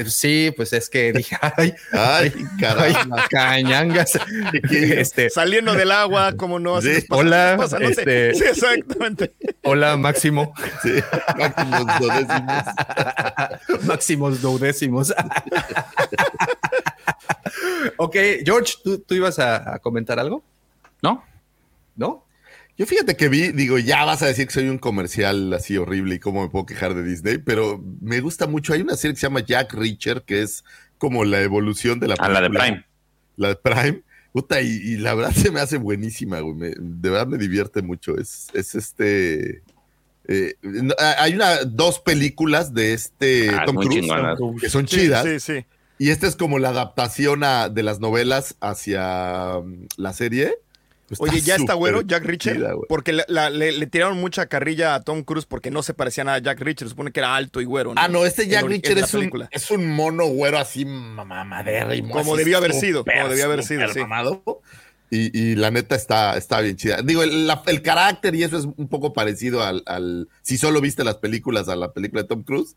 Eh, 0.00 0.04
Sí, 0.06 0.52
pues 0.56 0.72
es 0.72 0.88
que 0.88 1.12
dije, 1.12 1.36
ay, 1.42 1.74
Ay, 1.92 2.32
ay, 2.34 2.44
caramba. 2.58 3.26
cañangas. 3.28 4.18
este, 4.70 5.28
Saliendo 5.30 5.74
del 5.74 5.92
agua, 5.92 6.32
como 6.36 6.58
no. 6.58 6.76
Así 6.76 6.94
Sí. 6.94 7.00
pasa- 7.02 7.20
Hola, 7.20 7.54
pasa, 7.58 7.78
no 7.78 7.88
este- 7.88 8.34
Sí, 8.34 8.44
exactamente. 8.44 9.34
hola, 9.64 9.96
Máximo. 9.98 10.54
Sí, 10.82 10.92
máximos 11.38 11.98
duodécimos. 12.00 12.64
Máximos 13.84 14.40
duodécimos. 14.42 15.14
ok, 17.96 18.16
George, 18.44 18.74
¿tú, 18.82 18.98
tú 18.98 19.14
ibas 19.14 19.38
a, 19.38 19.74
a 19.74 19.78
comentar 19.78 20.18
algo? 20.18 20.42
¿No? 21.02 21.24
¿No? 21.96 22.24
Yo 22.78 22.86
fíjate 22.86 23.16
que 23.16 23.28
vi, 23.28 23.52
digo, 23.52 23.78
ya 23.78 24.04
vas 24.04 24.22
a 24.22 24.26
decir 24.26 24.46
que 24.46 24.52
soy 24.54 24.68
un 24.68 24.78
comercial 24.78 25.52
así 25.52 25.76
horrible 25.76 26.14
y 26.14 26.18
cómo 26.18 26.42
me 26.42 26.48
puedo 26.48 26.64
quejar 26.66 26.94
de 26.94 27.02
Disney, 27.04 27.38
pero 27.38 27.82
me 28.00 28.20
gusta 28.20 28.46
mucho. 28.46 28.72
Hay 28.72 28.80
una 28.80 28.96
serie 28.96 29.14
que 29.14 29.20
se 29.20 29.26
llama 29.26 29.40
Jack 29.40 29.74
Reacher, 29.74 30.22
que 30.22 30.42
es 30.42 30.64
como 30.98 31.24
la 31.24 31.42
evolución 31.42 32.00
de 32.00 32.08
la 32.08 32.14
A 32.14 32.28
la 32.28 32.40
de 32.40 32.48
película. 32.48 32.64
Prime. 32.64 32.86
La 33.36 33.48
de 33.48 33.56
Prime. 33.56 34.02
Puta, 34.32 34.62
y, 34.62 34.68
y 34.68 34.96
la 34.96 35.14
verdad 35.14 35.32
se 35.32 35.50
me 35.50 35.60
hace 35.60 35.76
buenísima, 35.76 36.40
güey. 36.40 36.54
me- 36.54 36.74
de 36.78 37.10
verdad 37.10 37.26
me 37.26 37.36
divierte 37.38 37.82
mucho. 37.82 38.16
Es, 38.18 38.48
es 38.54 38.74
este. 38.74 39.62
eh, 40.26 40.54
hay 41.18 41.34
una, 41.34 41.64
dos 41.64 42.00
películas 42.00 42.72
de 42.72 42.94
este 42.94 43.50
Ah, 43.50 43.64
Tom 43.66 43.76
Cruise 43.76 44.08
que 44.60 44.70
son 44.70 44.88
Sí, 44.88 44.96
chidas. 44.96 45.26
Sí, 45.26 45.40
sí. 45.40 45.64
Y 45.98 46.08
esta 46.10 46.26
es 46.26 46.36
como 46.36 46.58
la 46.58 46.70
adaptación 46.70 47.44
a- 47.44 47.68
de 47.68 47.82
las 47.82 48.00
novelas 48.00 48.56
hacia 48.60 49.58
um, 49.58 49.86
la 49.98 50.14
serie. 50.14 50.54
Pues 51.18 51.30
Oye, 51.30 51.40
¿ya 51.42 51.56
está 51.56 51.74
güero 51.74 52.00
Jack 52.02 52.24
güey. 52.24 52.86
porque 52.88 53.12
la- 53.12 53.24
la- 53.28 53.50
le, 53.50 53.72
le 53.72 53.86
tiraron 53.86 54.18
mucha 54.18 54.46
carrilla 54.46 54.94
a 54.94 55.02
Tom 55.02 55.24
Cruise 55.24 55.44
porque 55.46 55.70
no 55.70 55.82
se 55.82 55.92
parecía 55.94 56.24
nada 56.24 56.38
a 56.38 56.40
Jack. 56.40 56.62
Se 56.78 56.88
supone 56.88 57.12
que 57.12 57.20
era 57.20 57.36
alto 57.36 57.60
y 57.60 57.64
güero. 57.64 57.92
Ah, 57.96 58.08
no, 58.08 58.24
este 58.24 58.46
Jack 58.48 58.64
la 58.68 58.76
es 58.76 59.12
un, 59.14 59.20
película. 59.20 59.48
es 59.50 59.70
un 59.70 59.90
mono 59.90 60.26
güero 60.26 60.58
así 60.58 60.84
mamadérrimo. 60.84 62.14
Como 62.14 62.36
debió 62.36 62.56
haber 62.58 62.72
sido, 62.72 63.04
como 63.04 63.28
debió 63.28 63.44
haber 63.44 63.62
sido, 63.64 63.88
sí. 63.92 64.00
Y, 65.10 65.38
y 65.38 65.56
la 65.56 65.70
neta 65.70 65.94
está, 65.94 66.38
está 66.38 66.60
bien 66.62 66.76
chida. 66.76 67.02
Digo, 67.02 67.22
el, 67.22 67.46
la- 67.46 67.62
el 67.66 67.82
carácter 67.82 68.34
y 68.34 68.44
eso 68.44 68.56
es 68.56 68.64
un 68.64 68.88
poco 68.88 69.12
parecido 69.12 69.62
al, 69.62 69.82
al- 69.84 70.28
Si 70.40 70.56
solo 70.56 70.80
viste 70.80 71.04
las 71.04 71.16
películas, 71.16 71.68
a 71.68 71.76
la 71.76 71.92
película 71.92 72.22
de 72.22 72.28
Tom 72.28 72.42
Cruise. 72.42 72.76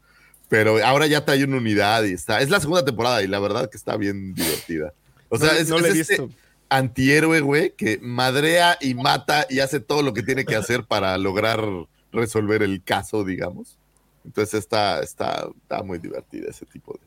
Pero 0.49 0.83
ahora 0.85 1.07
ya 1.07 1.23
trae 1.25 1.43
una 1.45 1.57
unidad 1.57 2.03
y 2.03 2.11
está. 2.13 2.41
Es 2.41 2.49
la 2.49 2.59
segunda 2.59 2.83
temporada 2.83 3.23
y 3.23 3.27
la 3.27 3.39
verdad 3.39 3.69
que 3.69 3.77
está 3.77 3.95
bien 3.97 4.33
divertida. 4.33 4.93
O 5.29 5.37
sea, 5.37 5.53
No- 5.53 5.59
es, 5.59 5.69
no 5.69 5.77
es 5.77 5.85
he 5.95 5.99
este 6.01 6.21
visto. 6.21 6.29
Antihéroe, 6.69 7.41
güey, 7.41 7.71
que 7.71 7.99
madrea 8.01 8.77
y 8.81 8.93
mata 8.93 9.45
y 9.49 9.59
hace 9.59 9.79
todo 9.79 10.01
lo 10.01 10.13
que 10.13 10.23
tiene 10.23 10.45
que 10.45 10.55
hacer 10.55 10.83
para 10.85 11.17
lograr 11.17 11.61
resolver 12.11 12.63
el 12.63 12.81
caso, 12.83 13.23
digamos. 13.23 13.77
Entonces 14.25 14.55
está, 14.55 15.01
está, 15.01 15.47
está 15.61 15.83
muy 15.83 15.99
divertida 15.99 16.49
ese 16.49 16.65
tipo 16.65 16.97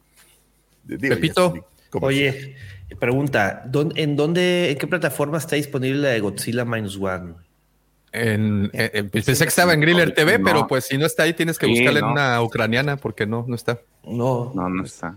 de. 0.85 0.97
de- 0.97 1.03
digo, 1.03 1.15
Pepito, 1.17 1.55
ya 1.55 1.63
Oye, 2.01 2.55
pregunta, 3.01 3.65
¿dón- 3.67 3.93
¿en 3.97 4.15
dónde, 4.15 4.71
en 4.71 4.79
qué 4.79 4.87
plataforma 4.87 5.39
está 5.39 5.57
disponible 5.57 6.01
la 6.03 6.09
de 6.11 6.21
Godzilla 6.21 6.65
Minus 6.65 6.97
One? 7.01 7.35
En- 8.13 8.71
en- 8.73 8.91
en- 8.95 9.11
pensé 9.11 9.37
que 9.45 9.49
estaba 9.49 9.75
en 9.75 9.81
Griller 9.81 10.15
TV, 10.15 10.39
No. 10.39 10.45
pero 10.45 10.67
pues 10.67 10.85
si 10.85 10.97
no 10.99 11.07
está 11.07 11.25
ahí, 11.25 11.33
tienes 11.35 11.59
que 11.59 11.67
Sí, 11.67 11.73
buscarla 11.73 11.99
en 12.01 12.07
no. 12.07 12.13
una 12.13 12.43
ucraniana 12.43 12.97
porque 12.97 13.27
no, 13.27 13.45
no 13.49 13.55
está. 13.55 13.81
No, 14.05 14.53
No, 14.55 14.69
no 14.69 14.85
está. 14.85 15.17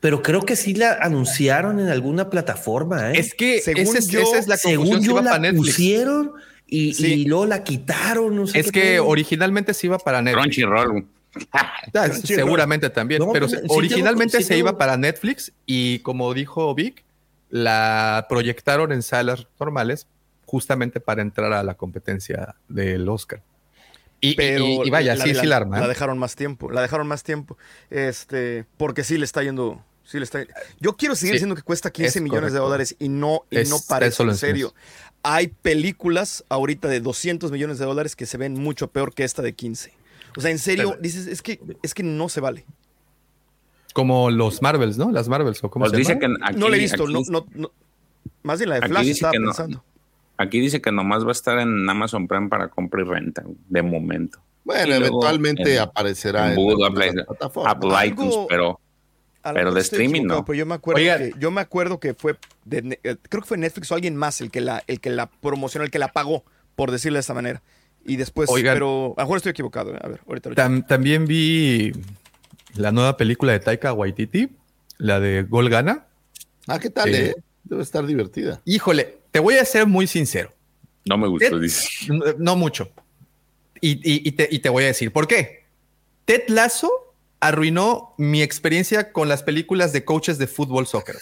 Pero 0.00 0.22
creo 0.22 0.42
que 0.42 0.56
sí 0.56 0.74
la 0.74 0.94
anunciaron 1.00 1.80
en 1.80 1.88
alguna 1.88 2.30
plataforma, 2.30 3.10
¿eh? 3.12 3.18
Es 3.18 3.34
que 3.34 3.60
Según 3.60 3.80
ese 3.82 3.98
es- 3.98 4.08
yo- 4.08 4.20
esa 4.20 4.38
es 4.38 4.48
la 4.48 4.56
Según 4.56 5.00
yo 5.02 5.16
la 5.20 5.30
para 5.32 5.38
Netflix. 5.38 5.66
pusieron 5.74 6.32
y, 6.66 6.94
Sí. 6.94 7.06
y 7.14 7.24
luego 7.26 7.46
la 7.46 7.62
quitaron, 7.64 8.34
no 8.36 8.46
sé 8.46 8.58
Es 8.60 8.66
qué 8.66 8.72
que 8.72 8.80
pedo. 8.94 9.06
originalmente 9.06 9.74
se 9.74 9.86
iba 9.86 9.98
para 9.98 10.22
Netflix. 10.22 10.42
Crunchyroll. 10.42 11.06
Ah, 11.94 12.10
seguramente 12.12 12.90
también, 12.90 13.20
No, 13.20 13.32
pero 13.32 13.46
pues, 13.48 13.62
originalmente 13.68 14.38
sí 14.38 14.44
se 14.44 14.58
iba 14.58 14.76
para 14.76 14.98
Netflix 14.98 15.50
y 15.64 16.00
como 16.00 16.34
dijo 16.34 16.74
Vic, 16.74 17.04
la 17.48 18.26
proyectaron 18.28 18.92
en 18.92 19.02
salas 19.02 19.46
normales 19.58 20.06
justamente 20.44 21.00
para 21.00 21.22
entrar 21.22 21.52
a 21.54 21.62
la 21.62 21.74
competencia 21.74 22.54
del 22.68 23.08
Oscar. 23.08 23.40
Y, 24.22 24.30
y- 24.30 24.34
Pero 24.36 24.64
y- 24.64 24.86
y 24.86 24.90
vaya, 24.90 25.16
sí, 25.16 25.34
sí 25.34 25.46
la 25.46 25.58
arman. 25.58 25.80
La 25.80 25.88
dejaron 25.88 26.16
más 26.16 26.34
tiempo, 26.36 26.70
la 26.70 26.80
dejaron 26.80 27.06
más 27.08 27.22
tiempo. 27.24 27.58
Este, 27.90 28.64
porque 28.78 29.04
sí 29.04 29.18
le 29.18 29.24
está 29.26 29.42
yendo. 29.42 29.84
Sí 30.04 30.18
le 30.18 30.24
está, 30.24 30.44
yo 30.80 30.96
quiero 30.96 31.14
seguir 31.14 31.30
Sí, 31.32 31.34
diciendo 31.36 31.54
que 31.54 31.62
cuesta 31.62 31.90
15 31.90 32.18
es 32.18 32.22
millones 32.22 32.52
de 32.52 32.58
dólares 32.58 32.96
y 32.98 33.08
no, 33.08 33.42
y 33.50 33.58
Es- 33.58 33.68
no 33.70 33.76
eso 33.76 33.84
parece 33.88 34.22
en 34.22 34.34
serio. 34.36 34.74
Hay 35.22 35.48
películas 35.48 36.44
ahorita 36.48 36.88
de 36.88 37.00
200 37.00 37.50
millones 37.52 37.78
de 37.78 37.84
dólares 37.84 38.16
que 38.16 38.26
se 38.26 38.36
ven 38.38 38.54
mucho 38.54 38.88
peor 38.88 39.14
que 39.14 39.24
esta 39.24 39.42
de 39.42 39.52
15. 39.54 39.92
O 40.36 40.40
sea, 40.40 40.50
en 40.50 40.58
serio, 40.58 40.90
Pero- 40.90 41.02
dices, 41.02 41.26
es 41.26 41.42
que, 41.42 41.60
es 41.82 41.94
que 41.94 42.02
no 42.02 42.28
se 42.28 42.40
vale. 42.40 42.64
Como 43.94 44.30
los 44.30 44.62
Marvels, 44.62 44.96
¿no? 44.98 45.10
Las 45.12 45.28
Marvels, 45.28 45.62
o 45.62 45.70
cómo 45.70 45.84
Pues 45.84 45.92
se 45.92 45.98
dice 45.98 46.14
llama? 46.20 46.38
que 46.38 46.44
aquí, 46.52 46.58
no 46.60 46.68
le 46.68 46.76
he 46.78 46.80
visto, 46.80 47.04
aquí- 47.04 47.12
no, 47.12 47.20
no, 47.28 47.46
no. 47.54 47.70
Más 48.42 48.58
bien 48.58 48.70
la 48.70 48.80
de 48.80 48.88
Flash 48.88 49.08
estaba 49.08 49.32
pensando. 49.32 49.84
Aquí 50.42 50.60
dice 50.60 50.80
que 50.80 50.92
nomás 50.92 51.24
va 51.24 51.28
a 51.30 51.32
estar 51.32 51.58
en 51.58 51.88
Amazon 51.88 52.26
Prime 52.28 52.48
para 52.48 52.68
compra 52.68 53.02
y 53.02 53.04
renta, 53.04 53.42
de 53.68 53.82
momento. 53.82 54.38
Bueno, 54.64 54.94
Y 54.94 54.96
eventualmente 54.98 55.74
en- 55.76 55.80
aparecerá 55.82 56.52
en 56.52 56.58
Apple, 56.84 57.12
plataforma. 57.26 57.70
Apple 57.70 57.90
iTunes, 58.06 58.32
Algo- 58.34 58.46
pero 58.48 58.80
Pero 59.42 59.74
de 59.74 59.80
streaming, 59.80 60.22
no. 60.24 60.44
Pero 60.44 60.54
yo 60.56 60.66
me 60.66 60.74
acuerdo 60.76 61.00
Oigan. 61.00 61.18
que 61.18 61.32
yo 61.38 61.50
me 61.50 61.60
acuerdo 61.60 61.98
que 61.98 62.14
fue 62.14 62.36
de 62.64 62.98
eh, 63.02 63.16
creo 63.28 63.42
que 63.42 63.48
fue 63.48 63.56
Netflix 63.58 63.90
o 63.90 63.94
alguien 63.96 64.14
más 64.14 64.40
el 64.40 64.52
que 64.52 64.60
la 64.60 64.84
el 64.86 65.00
que 65.00 65.10
la 65.10 65.26
promocionó, 65.26 65.84
el 65.84 65.90
que 65.90 65.98
la 65.98 66.08
pagó, 66.08 66.44
por 66.76 66.92
decirlo 66.92 67.16
de 67.16 67.20
esta 67.22 67.34
manera. 67.34 67.60
Y 68.04 68.16
después, 68.16 68.48
Oigan. 68.50 68.74
pero 68.74 69.14
a 69.16 69.20
lo 69.22 69.24
mejor 69.26 69.36
estoy 69.38 69.50
equivocado. 69.50 69.94
eh. 69.94 69.98
A 70.00 70.08
ver, 70.08 70.20
ahorita. 70.28 70.50
lo 70.50 70.54
Tam- 70.54 70.86
también 70.86 71.26
vi 71.26 71.90
la 72.74 72.92
nueva 72.92 73.16
película 73.16 73.50
de 73.52 73.58
Taika 73.60 73.92
Waititi, 73.92 74.48
la 74.98 75.18
de 75.18 75.42
Gol 75.42 75.68
Gana. 75.70 76.06
Ah, 76.68 76.78
¿qué 76.78 76.90
tal, 76.90 77.08
Sí. 77.10 77.16
eh? 77.16 77.34
Debe 77.64 77.82
estar 77.82 78.06
divertida. 78.06 78.60
Híjole, 78.64 79.18
te 79.32 79.40
voy 79.40 79.56
a 79.56 79.64
ser 79.64 79.86
muy 79.86 80.06
sincero. 80.06 80.52
no 81.04 81.18
me 81.18 81.26
gustó, 81.26 81.50
Ted- 81.50 81.60
dice. 81.60 81.88
No, 82.38 82.54
mucho. 82.54 82.90
Y, 83.80 83.92
y- 84.08 84.28
y 84.28 84.32
te, 84.32 84.48
y 84.50 84.60
te 84.60 84.68
voy 84.68 84.84
a 84.84 84.88
decir 84.88 85.12
por 85.12 85.26
qué. 85.26 85.64
Ted 86.24 86.42
Lasso 86.46 86.90
arruinó 87.40 88.14
mi 88.18 88.40
experiencia 88.42 89.10
con 89.12 89.28
las 89.28 89.42
películas 89.42 89.92
de 89.92 90.04
coaches 90.04 90.38
de 90.38 90.46
fútbol 90.46 90.86
soccer. 90.86 91.16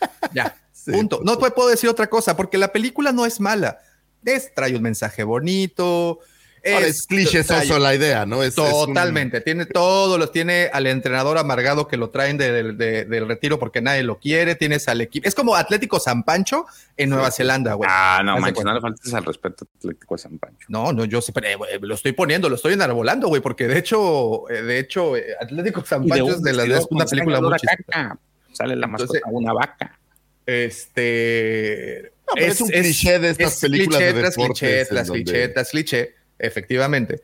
Ya, 0.32 0.56
Sí. 0.72 0.92
punto. 0.92 1.20
No 1.24 1.36
te 1.36 1.50
puedo 1.50 1.68
decir 1.68 1.90
otra 1.90 2.08
cosa 2.08 2.36
porque 2.36 2.56
la 2.56 2.72
película 2.72 3.12
no 3.12 3.26
es 3.26 3.38
mala. 3.40 3.80
Es, 4.24 4.54
trae 4.54 4.74
un 4.76 4.82
mensaje 4.82 5.24
bonito. 5.24 6.20
Ahora, 6.64 6.86
es 6.86 7.06
cliché 7.06 7.42
soso 7.42 7.78
la 7.78 7.94
idea, 7.94 8.26
¿no? 8.26 8.42
Es, 8.42 8.50
es 8.52 8.58
un- 8.58 8.88
Totalmente, 8.88 9.40
tiene 9.40 9.64
todo, 9.66 10.18
los 10.18 10.30
tiene 10.32 10.68
al 10.72 10.86
entrenador 10.86 11.38
amargado 11.38 11.88
que 11.88 11.96
lo 11.96 12.10
traen 12.10 12.36
de- 12.36 12.72
de- 12.74 13.04
del 13.04 13.28
retiro 13.28 13.58
porque 13.58 13.80
nadie 13.80 14.02
lo 14.02 14.18
quiere, 14.18 14.54
tienes 14.56 14.86
al 14.88 15.00
equipo, 15.00 15.26
es 15.26 15.34
como 15.34 15.56
Atlético 15.56 15.98
San 16.00 16.22
Pancho 16.22 16.66
en 16.96 17.10
Nueva 17.10 17.30
Zelanda, 17.30 17.74
güey. 17.74 17.88
Ah, 17.90 18.20
no, 18.24 18.34
de 18.34 18.40
manches, 18.42 18.64
no 18.64 18.74
le 18.74 18.80
faltes 18.80 19.14
al 19.14 19.24
respeto 19.24 19.64
a 19.64 19.76
Atlético 19.78 20.14
de 20.14 20.18
San 20.22 20.38
Pancho. 20.38 20.66
No, 20.68 20.92
no, 20.92 21.04
yo 21.04 21.20
sé, 21.22 21.32
pero, 21.32 21.48
eh, 21.66 21.78
lo 21.80 21.94
estoy 21.94 22.12
poniendo, 22.12 22.48
lo 22.48 22.56
estoy 22.56 22.74
enarbolando, 22.74 23.28
güey, 23.28 23.40
porque 23.40 23.66
de 23.66 23.78
hecho, 23.78 24.48
eh, 24.50 24.62
de 24.62 24.78
hecho, 24.78 25.16
eh, 25.16 25.34
Atlético 25.40 25.84
San 25.84 26.06
Pancho 26.06 26.30
es, 26.32 26.42
de 26.42 26.52
la, 26.52 26.64
es 26.64 26.86
una 26.90 27.04
película 27.06 27.40
muy 27.40 27.52
caca. 27.58 28.18
Sale 28.52 28.76
la 28.76 28.86
mascota, 28.86 29.18
Entonces- 29.18 29.32
una 29.32 29.52
vaca. 29.52 29.98
Este. 30.44 32.12
No, 32.26 32.40
es 32.40 32.60
un 32.60 32.68
cliché 32.68 33.18
de 33.18 33.30
estas 33.30 33.54
es 33.54 33.60
películas 33.60 33.98
cliché 33.98 34.12
de 34.12 34.20
tras 34.20 34.36
deportes 34.36 34.58
cliché, 34.60 34.84
tras 34.86 35.10
cliché, 35.10 35.48
tras 35.48 35.70
cliché, 35.70 36.14
efectivamente. 36.40 37.20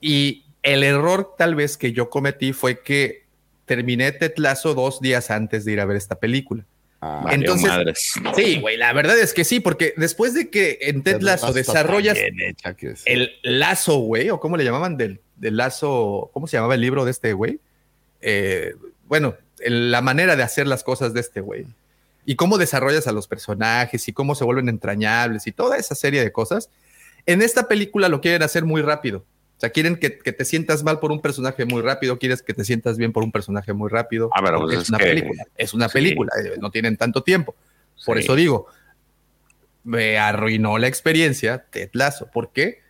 Y 0.00 0.44
el 0.62 0.82
error 0.82 1.34
tal 1.38 1.54
vez 1.54 1.76
que 1.76 1.92
yo 1.92 2.10
cometí 2.10 2.52
fue 2.52 2.80
que 2.82 3.24
terminé 3.66 4.12
Tetlazo 4.12 4.74
dos 4.74 5.00
días 5.00 5.30
antes 5.30 5.64
de 5.64 5.72
ir 5.72 5.80
a 5.80 5.84
ver 5.84 5.96
esta 5.96 6.16
película. 6.16 6.64
Ah, 7.00 7.26
Entonces- 7.32 7.68
madres. 7.68 8.12
Sí, 8.34 8.60
güey, 8.60 8.76
la 8.78 8.92
verdad 8.94 9.18
es 9.18 9.34
que 9.34 9.44
sí, 9.44 9.60
porque 9.60 9.92
después 9.96 10.32
de 10.34 10.48
que 10.48 10.78
en 10.82 11.02
Ted 11.02 11.20
Lasso 11.20 11.52
desarrollas 11.52 12.16
el 13.04 13.30
lazo, 13.42 13.98
güey, 13.98 14.30
o 14.30 14.40
cómo 14.40 14.56
le 14.56 14.64
llamaban 14.64 14.96
del, 14.96 15.20
del 15.36 15.56
lazo, 15.58 16.30
¿cómo 16.32 16.46
se 16.46 16.56
llamaba 16.56 16.74
el 16.74 16.80
libro 16.80 17.04
de 17.04 17.10
este 17.10 17.32
güey? 17.34 17.60
Eh, 18.22 18.74
bueno, 19.06 19.36
el- 19.60 19.90
la 19.90 20.00
manera 20.00 20.34
de 20.36 20.42
hacer 20.42 20.66
las 20.66 20.82
cosas 20.82 21.12
de 21.12 21.20
este 21.20 21.40
güey. 21.40 21.66
Y 22.26 22.36
cómo 22.36 22.56
desarrollas 22.56 23.06
a 23.06 23.12
los 23.12 23.28
personajes 23.28 24.08
y 24.08 24.12
cómo 24.14 24.34
se 24.34 24.44
vuelven 24.44 24.70
entrañables 24.70 25.46
y 25.46 25.52
toda 25.52 25.76
esa 25.76 25.94
serie 25.94 26.22
de 26.22 26.32
cosas. 26.32 26.70
En 27.26 27.42
esta 27.42 27.68
película 27.68 28.08
lo 28.08 28.20
quieren 28.20 28.42
hacer 28.42 28.64
muy 28.64 28.82
rápido. 28.82 29.24
O 29.56 29.60
sea, 29.60 29.70
quieren 29.70 29.96
que, 29.96 30.18
que 30.18 30.32
te 30.32 30.44
sientas 30.44 30.82
mal 30.82 30.98
por 31.00 31.12
un 31.12 31.22
personaje 31.22 31.64
muy 31.64 31.80
rápido, 31.80 32.18
quieres 32.18 32.42
que 32.42 32.52
te 32.54 32.64
sientas 32.64 32.96
bien 32.98 33.12
por 33.12 33.22
un 33.22 33.30
personaje 33.32 33.72
muy 33.72 33.88
rápido. 33.88 34.28
Ah, 34.34 34.40
pero 34.44 34.60
pues 34.60 34.76
es 34.76 34.82
es 34.82 34.88
una 34.88 34.98
que- 34.98 35.04
película, 35.04 35.44
es 35.56 35.74
una 35.74 35.88
sí. 35.88 35.92
película, 35.94 36.32
eh, 36.44 36.56
no 36.60 36.70
tienen 36.70 36.96
tanto 36.96 37.22
tiempo. 37.22 37.54
Por 38.04 38.18
Sí. 38.18 38.24
eso 38.24 38.34
digo, 38.34 38.66
me 39.84 40.18
arruinó 40.18 40.78
la 40.78 40.88
experiencia 40.88 41.64
Ted 41.70 41.90
Lasso. 41.92 42.26
¿Por 42.32 42.52
qué? 42.52 42.80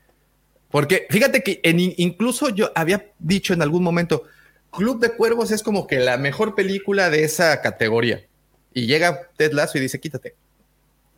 Porque 0.70 1.07
fíjate 1.11 1.42
que 1.42 1.61
en- 1.62 1.81
incluso 1.97 2.49
yo 2.49 2.73
había 2.75 3.12
dicho 3.18 3.53
en 3.53 3.62
algún 3.62 3.83
momento, 3.83 4.25
Club 4.70 5.01
de 5.01 5.11
Cuervos 5.14 5.51
es 5.53 5.62
como 5.62 5.87
que 5.87 5.99
la 6.01 6.16
mejor 6.16 6.55
película 6.55 7.11
de 7.11 7.25
esa 7.25 7.61
categoría. 7.62 8.25
Y 8.73 8.87
llega 8.87 9.29
Ted 9.37 9.53
Lasso 9.53 9.79
y 9.79 9.83
dice, 9.83 10.01
quítate. 10.01 10.35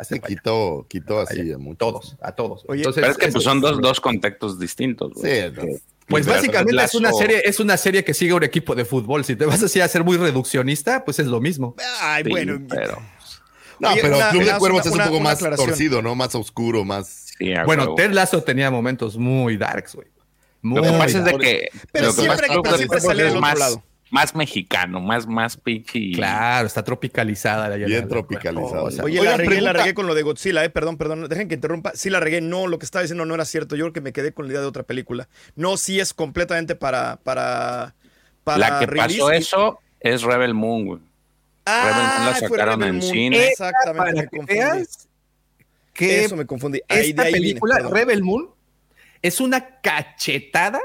Se 0.00 0.20
quitó, 0.20 0.87
quitó 0.88 1.20
así 1.20 1.52
a 1.52 1.59
muchos. 1.59 1.78
Todos, 1.78 2.16
a 2.20 2.32
todos. 2.32 2.64
Oye, 2.68 2.80
Entonces, 2.80 3.00
Pero 3.00 3.12
es 3.12 3.18
que 3.18 3.26
es- 3.26 3.32
pues, 3.32 3.44
son 3.44 3.61
dos, 3.61 3.80
dos 3.80 4.00
contextos 4.00 4.59
distintos. 4.59 5.12
güey. 5.14 5.42
Sí, 5.42 5.52
no. 5.56 5.62
Pues 6.09 6.24
básicamente 6.26 6.85
es 6.85 6.94
una 6.94 7.09
Lazo- 7.11 7.18
serie, 7.18 7.42
es 7.44 7.59
una 7.59 7.76
serie 7.76 8.04
que 8.04 8.14
sigue 8.14 8.32
un 8.32 8.44
equipo 8.44 8.74
de 8.74 8.85
fútbol. 8.85 9.24
Si 9.24 9.35
te 9.35 9.44
vas 9.44 9.62
así 9.62 9.80
a 9.80 9.88
ser 9.88 10.04
muy 10.04 10.16
reduccionista, 10.16 11.04
pues 11.04 11.18
es 11.18 11.26
lo 11.26 11.40
mismo. 11.40 11.74
Ay, 12.00 12.22
Sí, 12.24 12.30
bueno. 12.30 12.61
pero 12.68 13.02
No, 13.80 13.90
Oye, 13.92 14.00
pero 14.02 14.16
una- 14.16 14.30
Club 14.30 14.44
de 14.44 14.52
Cuervos 14.59 14.80
una- 14.87 14.90
es 14.90 14.98
un 14.98 15.04
poco 15.04 15.16
una 15.16 15.24
más 15.24 15.35
aclaración. 15.38 15.68
torcido, 15.68 16.00
¿no? 16.02 16.14
Más 16.14 16.35
oscuro, 16.35 16.85
más. 16.85 17.09
sí, 17.38 17.52
Bueno, 17.66 17.82
huevo. 17.82 17.94
Ted 17.96 18.12
Lasso 18.12 18.42
tenía 18.42 18.70
momentos 18.70 19.18
muy 19.18 19.56
darks, 19.59 19.96
güey. 19.96 20.09
Lo 20.62 20.80
que 20.82 20.88
Muy 20.90 20.98
pasa 20.98 21.18
es 21.18 21.24
de 21.26 21.38
que. 21.38 21.68
Pero 21.92 22.06
lo 22.06 22.14
que 22.14 22.20
siempre- 22.22 22.46
pasa 22.48 22.62
que 22.62 22.76
siempre 22.78 23.00
sale 23.00 23.24
otro 23.26 23.40
más, 23.40 23.59
lado. 23.59 23.82
Más 24.11 24.35
mexicano, 24.35 25.01
más, 25.01 25.27
más 25.27 25.57
pinche. 25.57 26.12
Claro, 26.14 26.66
está 26.66 26.85
tropicalizada. 26.85 27.69
la- 27.69 27.77
Bien 27.77 28.07
tropicalizada. 28.09 28.83
Oye, 28.83 29.01
Oigan, 29.03 29.25
la 29.25 29.37
regué, 29.37 29.61
la 29.61 29.73
regué 29.73 29.95
con 29.95 30.07
lo 30.07 30.14
de 30.14 30.23
Godzilla, 30.23 30.64
eh. 30.64 30.71
Perdón, 30.71 30.97
perdón. 30.97 31.29
Dejen 31.29 31.49
que 31.49 31.55
interrumpa. 31.57 31.92
Sí, 31.95 32.09
la 32.11 32.21
regué. 32.21 32.40
No, 32.40 32.66
lo 32.69 32.79
que 32.79 32.85
estaba 32.85 33.03
diciendo 33.03 33.25
no 33.25 33.35
era 33.35 33.45
cierto. 33.45 33.75
Yo 33.77 33.85
creo 33.87 33.92
que 33.92 34.01
me 34.01 34.12
quedé 34.12 34.33
con 34.33 34.47
la 34.47 34.53
idea 34.53 34.61
de 34.61 34.66
otra 34.69 34.85
película. 34.85 35.29
No, 35.57 35.77
sí 35.77 35.99
es 36.01 36.14
completamente 36.14 36.75
para. 36.77 37.16
para, 37.25 37.95
para 38.45 38.59
La 38.59 38.79
que 38.79 38.87
release 38.87 39.19
pasó 39.19 39.33
eso 39.33 39.79
es 40.01 40.23
Rebel 40.23 40.55
Moon, 40.55 40.85
güey. 40.87 41.01
Ah, 41.64 41.83
Rebel 41.85 42.07
Moon 42.07 42.27
la 42.27 42.35
fue 42.37 42.49
sacaron 42.49 42.81
Rebel 42.81 42.95
en 42.95 43.01
Moon. 43.01 43.12
cine. 43.12 43.49
Exactamente, 43.49 43.99
Para 43.99 44.12
me 44.12 44.21
que 44.23 44.37
confundí. 44.37 44.55
veas 44.55 45.09
que 45.92 46.25
Eso 46.25 46.37
me 46.37 46.47
confundí. 46.47 46.81
Ahí, 46.88 47.11
esta 47.11 47.23
ahí 47.23 47.33
película. 47.33 47.79
Rebel 47.90 48.23
Moon, 48.23 48.51
es 49.23 49.40
una 49.40 49.81
cachetada 49.81 50.81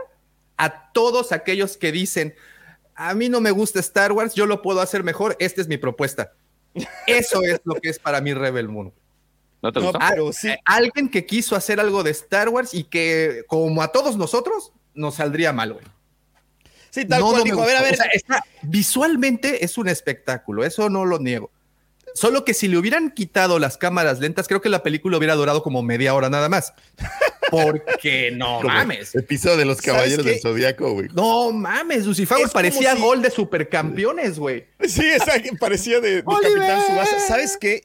a 0.58 0.92
todos 0.92 1.32
aquellos 1.34 1.78
que 1.78 1.92
dicen, 1.92 2.34
a 3.10 3.14
mí 3.16 3.30
no 3.30 3.42
me 3.42 3.52
gusta 3.52 3.80
Star 3.80 4.12
Wars, 4.12 4.34
yo 4.36 4.46
lo 4.46 4.62
puedo 4.62 4.82
hacer 4.82 5.04
mejor, 5.04 5.36
esta 5.40 5.62
es 5.62 5.68
mi 5.68 5.78
propuesta. 5.78 6.34
Eso 7.08 7.42
es 7.44 7.60
lo 7.64 7.76
que 7.76 7.90
es 7.90 8.00
para 8.00 8.22
mí 8.22 8.34
Rebel 8.34 8.70
Moon. 8.70 8.94
¿No 9.62 9.72
te 9.72 9.80
No, 9.80 9.92
pero 9.92 10.32
sí. 10.34 10.50
Eh, 10.50 10.60
Alguien 10.66 11.10
que 11.10 11.26
quiso 11.26 11.56
hacer 11.56 11.80
algo 11.80 12.04
de 12.04 12.12
Star 12.12 12.50
Wars 12.50 12.74
y 12.74 12.84
que, 12.86 13.44
como 13.48 13.82
a 13.82 13.90
todos 13.92 14.18
nosotros, 14.18 14.72
nos 14.94 15.16
saldría 15.16 15.52
mal, 15.54 15.74
güey. 15.74 15.86
Sí, 16.90 17.06
tal 17.06 17.20
No, 17.22 17.28
cual 17.28 17.38
no 17.40 17.44
dijo. 17.44 17.62
A 17.62 17.66
ver, 17.66 17.78
a 17.78 17.82
ver. 17.82 17.94
O 17.94 17.98
sea, 17.98 18.06
está- 18.14 18.44
visualmente 18.64 19.64
es 19.66 19.78
un 19.78 19.88
espectáculo, 19.88 20.64
eso 20.64 20.90
no 20.90 21.06
lo 21.06 21.20
niego. 21.20 21.52
Solo 22.14 22.44
que 22.44 22.54
si 22.54 22.68
le 22.68 22.78
hubieran 22.78 23.12
quitado 23.12 23.60
las 23.60 23.78
cámaras 23.78 24.20
lentas, 24.20 24.48
creo 24.48 24.62
que 24.62 24.68
la 24.70 24.84
película 24.84 25.18
hubiera 25.18 25.36
durado 25.36 25.64
como 25.64 25.82
media 25.84 26.14
hora 26.14 26.30
nada 26.30 26.50
más. 26.50 26.74
Porque 27.52 28.32
no 28.36 28.58
como 28.62 28.70
mames. 28.74 29.14
Episodio 29.16 29.58
de 29.58 29.66
los 29.66 29.78
¿Sabes 29.78 29.92
Caballeros 29.94 30.26
del 30.26 30.40
Zodíaco, 30.40 30.94
güey. 30.94 31.08
No 31.14 31.52
mames, 31.52 32.06
Lucifer 32.06 32.38
parecía 32.52 32.96
si- 32.96 33.02
gol 33.02 33.22
de 33.22 33.30
supercampeones, 33.30 34.40
güey. 34.40 34.66
Sí, 34.88 35.04
que 35.44 35.52
parecía 35.60 36.00
de, 36.00 36.16
de. 36.16 36.24
Capitán 36.24 36.86
Subasa. 36.88 37.20
¿Sabes 37.20 37.58
qué? 37.60 37.84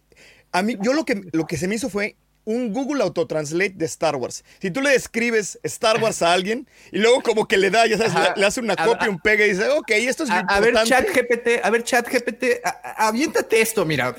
A 0.52 0.62
mí, 0.62 0.76
yo 0.80 0.92
lo 0.94 1.04
que, 1.04 1.20
lo 1.32 1.46
que 1.46 1.56
se 1.58 1.68
me 1.68 1.74
hizo 1.74 1.90
fue 1.90 2.16
un 2.44 2.72
Google 2.72 3.02
Autotranslate 3.02 3.74
de 3.74 3.84
Star 3.86 4.14
Wars. 4.14 4.44
Si 4.60 4.70
tú 4.70 4.80
le 4.80 4.90
describes 4.90 5.58
Star 5.64 6.00
Wars 6.00 6.22
a 6.22 6.32
alguien 6.32 6.68
y 6.92 6.98
luego 6.98 7.20
como 7.20 7.48
que 7.48 7.56
le 7.56 7.70
da, 7.70 7.86
ya 7.88 7.96
sabes, 7.98 8.12
Ajá. 8.14 8.32
le, 8.36 8.40
le 8.40 8.46
hace 8.46 8.60
una 8.60 8.74
A- 8.74 8.84
copia, 8.86 9.08
a- 9.08 9.10
un 9.10 9.18
pega 9.18 9.44
y 9.44 9.50
dice, 9.50 9.68
ok, 9.68 9.90
esto 9.90 10.22
es 10.22 10.30
A, 10.30 10.38
a 10.38 10.60
ver, 10.60 10.70
importante. 10.74 10.88
chat 10.90 11.08
GPT, 11.28 11.60
a 11.64 11.70
ver, 11.70 11.82
chat 11.82 12.08
GPT, 12.08 12.60
a- 12.64 12.68
a- 12.84 13.08
aviéntate 13.08 13.60
esto, 13.60 13.84
mira. 13.84 14.14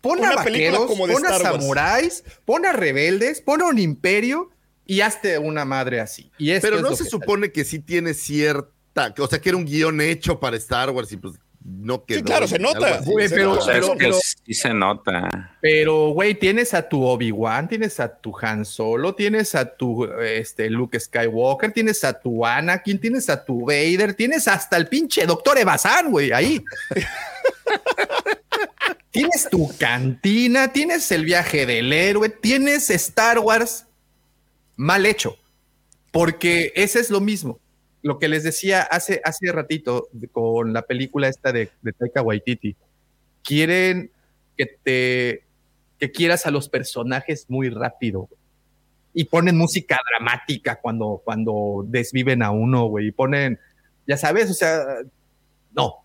Pon 0.00 0.18
a 0.24 0.32
Una 0.32 0.42
película 0.44 0.70
vaqueros, 0.78 0.86
como 0.86 1.06
de 1.06 1.12
pon 1.14 1.26
a 1.26 1.36
Star 1.36 1.42
Wars. 1.52 1.60
samuráis, 1.62 2.24
pon 2.46 2.64
a 2.64 2.72
rebeldes, 2.72 3.40
pon 3.42 3.60
a 3.60 3.66
un 3.66 3.78
imperio 3.78 4.50
y 4.86 5.00
hazte 5.00 5.38
una 5.38 5.64
madre 5.64 6.00
así. 6.00 6.30
Y 6.38 6.50
esto 6.50 6.68
Pero 6.68 6.82
no 6.82 6.94
se 6.96 7.04
que 7.04 7.10
supone 7.10 7.52
que 7.52 7.64
sí 7.64 7.78
tiene 7.80 8.14
cierta. 8.14 9.14
O 9.18 9.26
sea, 9.26 9.40
que 9.40 9.48
era 9.50 9.58
un 9.58 9.66
guion 9.66 10.00
hecho 10.00 10.40
para 10.40 10.56
Star 10.56 10.90
Wars 10.90 11.12
y 11.12 11.16
pues 11.18 11.34
no 11.68 12.04
quedó. 12.04 12.22
claro, 12.22 12.46
se 12.46 12.60
nota. 12.60 13.00
Güey, 13.04 13.28
pero- 13.28 13.54
O 13.54 13.58
es 13.58 13.64
pero- 13.66 13.92
que 13.94 13.98
pero- 13.98 14.18
sí 14.44 14.54
se 14.54 14.72
nota. 14.72 15.58
Pero, 15.60 16.10
güey, 16.10 16.36
tienes 16.36 16.72
a 16.74 16.88
tu 16.88 17.02
Obi-Wan, 17.04 17.68
tienes 17.68 17.98
a 17.98 18.16
tu 18.16 18.32
Han 18.40 18.64
Solo, 18.64 19.16
tienes 19.16 19.56
a 19.56 19.74
tu 19.76 20.04
este, 20.04 20.70
Luke 20.70 20.98
Skywalker, 21.00 21.72
tienes 21.72 22.04
a 22.04 22.12
tu 22.20 22.46
Anakin, 22.46 23.00
tienes 23.00 23.28
a 23.28 23.44
tu 23.44 23.66
Vader, 23.66 24.14
tienes 24.14 24.46
hasta 24.46 24.76
el 24.76 24.86
pinche 24.86 25.26
Doctor 25.26 25.58
Evazan, 25.58 26.12
güey, 26.12 26.30
ahí. 26.30 26.62
tienes 29.10 29.48
tu 29.50 29.70
cantina, 29.78 30.72
tienes 30.72 31.10
el 31.10 31.24
viaje 31.24 31.66
del 31.66 31.92
héroe, 31.92 32.28
tienes 32.28 32.90
Star 32.90 33.38
Wars 33.38 33.86
mal 34.76 35.06
hecho. 35.06 35.36
Porque 36.12 36.72
ese 36.76 37.00
es 37.00 37.10
lo 37.10 37.20
mismo. 37.20 37.60
Lo 38.02 38.18
que 38.18 38.28
les 38.28 38.44
decía 38.44 38.82
hace, 38.82 39.20
hace 39.24 39.50
ratito 39.52 40.08
con 40.32 40.72
la 40.72 40.82
película 40.82 41.28
esta 41.28 41.52
de, 41.52 41.70
de 41.82 41.92
Taika 41.92 42.22
Waititi. 42.22 42.76
Quieren 43.42 44.10
que 44.56 44.66
te 44.82 45.46
que 45.98 46.12
quieras 46.12 46.46
a 46.46 46.50
los 46.50 46.68
personajes 46.68 47.46
muy 47.48 47.70
rápido. 47.70 48.28
Y 49.14 49.24
ponen 49.24 49.56
música 49.56 49.98
dramática 50.10 50.76
cuando, 50.76 51.22
cuando 51.24 51.84
desviven 51.86 52.42
a 52.42 52.50
uno, 52.50 52.84
güey. 52.84 53.08
Y 53.08 53.12
ponen, 53.12 53.58
ya 54.06 54.18
sabes, 54.18 54.50
o 54.50 54.54
sea, 54.54 54.84
no. 55.74 56.04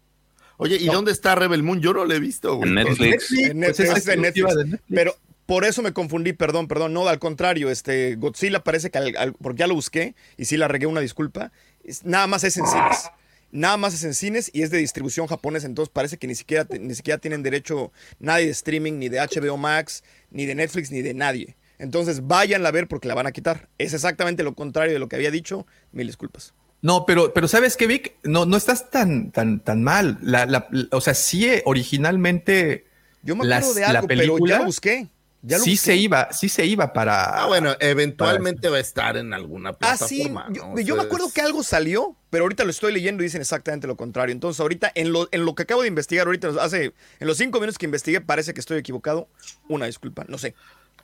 Oye, 0.55 0.77
¿y 0.77 0.85
dónde 0.85 1.11
está 1.11 1.35
Rebel 1.35 1.63
Moon? 1.63 1.81
Yo 1.81 1.93
no 1.93 2.05
lo 2.05 2.13
he 2.13 2.19
visto, 2.19 2.55
güey. 2.55 2.69
En 2.69 2.75
Netflix. 2.75 3.31
En 3.33 3.59
pues 3.59 3.79
Netflix, 3.79 3.79
es 3.79 3.97
es 3.97 4.05
de 4.05 4.13
exclusiva 4.13 4.47
Netflix. 4.49 4.55
de 4.55 4.63
Netflix. 4.63 4.95
Pero 4.95 5.15
por 5.51 5.65
eso 5.65 5.81
me 5.81 5.91
confundí, 5.91 6.31
perdón, 6.31 6.69
perdón. 6.69 6.93
No, 6.93 7.05
al 7.09 7.19
contrario, 7.19 7.69
este 7.69 8.15
Godzilla 8.15 8.63
parece 8.63 8.89
que, 8.89 8.97
al- 8.99 9.17
al- 9.17 9.33
porque 9.33 9.59
ya 9.59 9.67
lo 9.67 9.75
busqué 9.75 10.15
y 10.37 10.45
sí 10.45 10.55
la 10.55 10.69
regué 10.69 10.85
una 10.85 11.01
disculpa, 11.01 11.51
es- 11.83 12.05
nada 12.05 12.25
más 12.25 12.45
es 12.45 12.55
en 12.55 12.65
cines. 12.67 13.09
Nada 13.51 13.75
más 13.75 13.93
es 13.93 14.05
en 14.05 14.13
cines 14.13 14.49
y 14.53 14.61
es 14.61 14.71
de 14.71 14.77
distribución 14.77 15.27
japonesa, 15.27 15.67
entonces 15.67 15.91
parece 15.91 16.15
que 16.15 16.25
ni 16.25 16.35
siquiera, 16.35 16.65
ni 16.79 16.95
siquiera 16.95 17.17
tienen 17.17 17.43
derecho 17.43 17.91
nadie 18.17 18.45
de 18.45 18.51
streaming, 18.53 18.93
ni 18.93 19.09
de 19.09 19.19
HBO 19.19 19.57
Max, 19.57 20.05
ni 20.29 20.45
de 20.45 20.55
Netflix, 20.55 20.89
ni 20.89 21.01
de 21.01 21.13
nadie. 21.13 21.57
Entonces 21.79 22.25
váyanla 22.27 22.69
a 22.69 22.71
ver 22.71 22.87
porque 22.87 23.09
la 23.09 23.13
van 23.15 23.27
a 23.27 23.33
quitar. 23.33 23.67
Es 23.77 23.93
exactamente 23.93 24.43
lo 24.43 24.53
contrario 24.55 24.93
de 24.93 24.99
lo 24.99 25.09
que 25.09 25.17
había 25.17 25.31
dicho. 25.31 25.67
Mil 25.91 26.07
disculpas. 26.07 26.53
No, 26.81 27.05
pero, 27.05 27.33
pero 27.33 27.49
¿sabes 27.49 27.75
qué, 27.75 27.87
Vic? 27.87 28.13
No, 28.23 28.45
no 28.45 28.55
estás 28.55 28.89
tan, 28.89 29.31
tan, 29.31 29.59
tan 29.59 29.83
mal. 29.83 30.17
La, 30.21 30.45
la- 30.45 30.69
o 30.91 31.01
sea, 31.01 31.13
sí, 31.13 31.45
originalmente 31.65 32.85
Yo 33.21 33.35
me 33.35 33.45
Las- 33.45 33.63
acuerdo 33.65 33.73
de 33.75 33.81
la 33.81 33.87
algo, 33.99 34.07
pero 34.07 34.19
película 34.21 34.53
ya 34.53 34.59
lo 34.59 34.65
busqué. 34.65 35.09
Ya 35.43 35.57
lo 35.57 35.63
sí 35.63 35.71
busqué. 35.71 35.85
se 35.85 35.95
iba, 35.95 36.31
sí 36.31 36.49
se 36.49 36.65
iba 36.67 36.93
para. 36.93 37.41
Ah, 37.43 37.47
bueno, 37.47 37.75
eventualmente 37.79 38.69
va 38.69 38.77
a 38.77 38.79
estar 38.79 39.17
en 39.17 39.33
alguna 39.33 39.75
Ah, 39.81 39.97
sí, 39.97 40.23
plataforma. 40.29 40.47
yo, 40.53 40.67
¿no? 40.67 40.79
yo 40.79 40.93
O 40.93 40.97
me 40.97 41.03
acuerdo 41.03 41.31
que 41.33 41.41
algo 41.41 41.63
salió, 41.63 42.15
pero 42.29 42.43
ahorita 42.43 42.63
lo 42.63 42.69
estoy 42.69 42.93
leyendo 42.93 43.23
y 43.23 43.25
dicen 43.25 43.41
exactamente 43.41 43.87
lo 43.87 43.97
contrario. 43.97 44.33
Entonces, 44.33 44.59
ahorita, 44.59 44.91
en 44.93 45.11
lo, 45.11 45.27
en 45.31 45.43
lo 45.45 45.55
que 45.55 45.63
acabo 45.63 45.81
de 45.81 45.87
investigar, 45.87 46.27
ahorita, 46.27 46.49
hace, 46.59 46.93
en 47.19 47.27
los 47.27 47.37
cinco 47.37 47.59
minutos 47.59 47.79
que 47.79 47.85
investigué, 47.87 48.21
parece 48.21 48.53
que 48.53 48.59
estoy 48.59 48.77
equivocado. 48.77 49.27
Una 49.67 49.87
disculpa, 49.87 50.25
no 50.27 50.37
sé. 50.37 50.53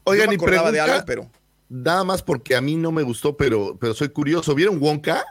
Oigan, 0.03 0.25
Yo 0.25 0.29
me 0.29 0.35
y 0.35 0.37
acordaba 0.37 0.71
de 0.71 0.77
pregunta- 0.77 0.93
algo, 0.93 1.05
pero. 1.07 1.31
Nada 1.69 2.03
más 2.03 2.21
porque 2.23 2.55
a 2.55 2.61
mí 2.61 2.75
no 2.75 2.91
me 2.91 3.01
gustó, 3.03 3.35
pero, 3.35 3.75
pero 3.81 3.93
soy 3.95 4.09
curioso. 4.09 4.53
¿Vieron 4.55 4.79
Wonka? 4.79 5.25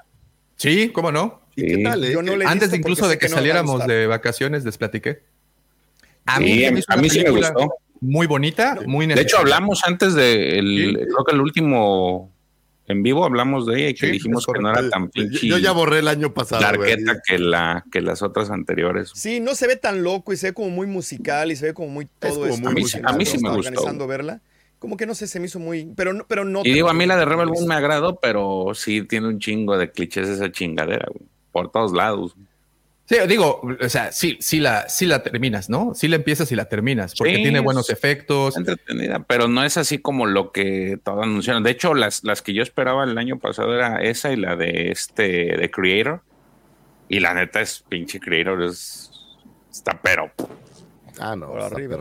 Sí, 0.57 0.90
¿cómo 0.92 1.12
no? 1.12 1.42
¿Y 1.55 1.61
Sí. 1.62 1.66
qué 1.77 1.83
tal? 1.85 2.05
eh? 2.05 2.12
Yo 2.12 2.23
no 2.23 2.37
le 2.37 2.45
he 2.45 2.49
Antes 2.49 2.75
incluso 2.75 3.07
de 3.09 3.19
que, 3.19 3.29
no 3.29 3.37
saliéramos 3.37 3.87
de 3.87 4.07
vacaciones, 4.09 4.64
les 4.64 4.77
platiqué. 4.77 5.23
A 6.27 6.38
Sí, 6.38 6.59
se 6.61 6.66
a 6.88 6.97
mí, 6.97 7.09
sí 7.09 7.19
me 7.19 7.25
película 7.27 7.51
gustó. 7.53 7.75
Muy 8.07 8.27
bonita, 8.27 8.79
muy 8.87 9.07
De 9.07 9.14
hecho, 9.14 9.23
necesaria. 9.23 9.40
hablamos 9.57 9.83
antes 9.87 10.14
de 10.14 10.59
el, 10.59 10.66
Sí. 10.66 10.95
creo 10.95 11.25
que 11.27 11.35
el 11.35 11.40
último 11.40 12.31
en 12.88 13.03
vivo 13.03 13.25
hablamos 13.25 13.66
de 13.66 13.79
ella 13.81 13.88
y 13.88 13.95
que 13.95 14.07
Sí, 14.07 14.12
dijimos 14.12 14.45
es 14.47 14.55
que 14.55 14.61
no 14.62 14.71
era 14.71 14.88
tan 14.88 15.09
pinche 15.09 15.45
yo 15.47 15.59
ya 15.59 15.73
borré 15.73 15.99
el 15.99 16.07
año 16.09 16.33
pasado. 16.33 16.62
güey. 16.77 16.90
largueta 16.92 17.21
que 17.27 17.38
la 17.40 17.85
que 17.90 18.01
las 18.01 18.23
otras 18.23 18.51
anteriores. 18.51 19.11
Sí, 19.14 19.40
no 19.40 19.57
se 19.57 19.66
ve 19.66 19.75
tan 19.77 20.05
loco 20.05 20.33
y 20.33 20.37
se 20.37 20.49
ve 20.49 20.55
como 20.55 20.71
muy 20.71 20.87
musical 20.87 21.51
y 21.51 21.57
se 21.57 21.66
ve 21.66 21.75
como 21.75 21.88
muy 21.88 22.07
todo 22.21 22.35
como 22.35 22.47
esto. 22.47 22.62
muy 22.71 22.71
A 22.71 22.75
mí- 22.75 23.03
a 23.05 23.12
mí 23.14 23.27
sí 23.27 23.38
me 23.38 23.49
gustó. 23.49 23.59
organizando 23.71 24.07
verla. 24.07 24.40
Como 24.79 24.97
que 24.97 25.07
no 25.07 25.14
sé, 25.16 25.27
se 25.27 25.40
me 25.40 25.47
hizo 25.47 25.59
muy. 25.59 25.90
Pero 25.97 26.12
no, 26.12 26.27
pero 26.29 26.45
no 26.45 26.61
Y 26.62 26.71
digo, 26.71 26.88
a 26.88 26.95
mí 26.95 27.07
la 27.07 27.16
de 27.16 27.25
Rebel 27.25 27.49
Moon 27.49 27.66
me 27.66 27.75
agradó, 27.75 28.21
pero 28.21 28.71
sí 28.75 29.03
tiene 29.03 29.27
un 29.27 29.40
chingo 29.40 29.77
de 29.77 29.90
clichés 29.90 30.29
esa 30.29 30.53
chingadera, 30.53 31.07
güey, 31.12 31.27
por 31.51 31.73
todos 31.73 31.92
lados. 31.92 32.37
Sí, 33.09 33.16
digo, 33.29 33.61
o 33.81 33.88
sea, 33.88 34.11
sí, 34.11 34.37
sí 34.40 34.59
la, 34.59 34.88
sí 34.88 35.07
la 35.07 35.23
terminas, 35.23 35.71
¿no? 35.71 35.95
Sí 35.95 36.09
la 36.09 36.16
empiezas 36.16 36.51
y 36.51 36.57
la 36.57 36.64
terminas, 36.64 37.14
porque 37.14 37.37
Sí, 37.37 37.42
tiene 37.42 37.61
buenos 37.61 37.88
efectos. 37.88 38.57
entretenida, 38.57 39.21
pero 39.21 39.47
no 39.47 39.62
es 39.64 39.77
así 39.77 39.99
como 39.99 40.27
lo 40.27 40.51
que 40.51 40.99
todos 41.05 41.23
anunciaron. 41.23 41.62
De 41.62 41.71
hecho, 41.71 41.95
las, 41.95 42.25
las 42.25 42.42
que 42.42 42.53
yo 42.53 42.64
esperaba 42.64 43.05
el 43.05 43.16
año 43.16 43.38
pasado 43.38 43.73
era 43.75 44.03
esa 44.03 44.33
y 44.33 44.37
la 44.37 44.57
de 44.57 44.90
este, 44.90 45.57
de 45.57 45.71
Creator. 45.71 46.21
Y 47.09 47.21
la 47.21 47.33
neta 47.35 47.61
es 47.61 47.85
pinche 47.88 48.19
Creator, 48.19 48.61
es, 48.64 49.11
está 49.71 50.01
pero. 50.03 50.33
Ah, 51.21 51.37
no. 51.37 51.55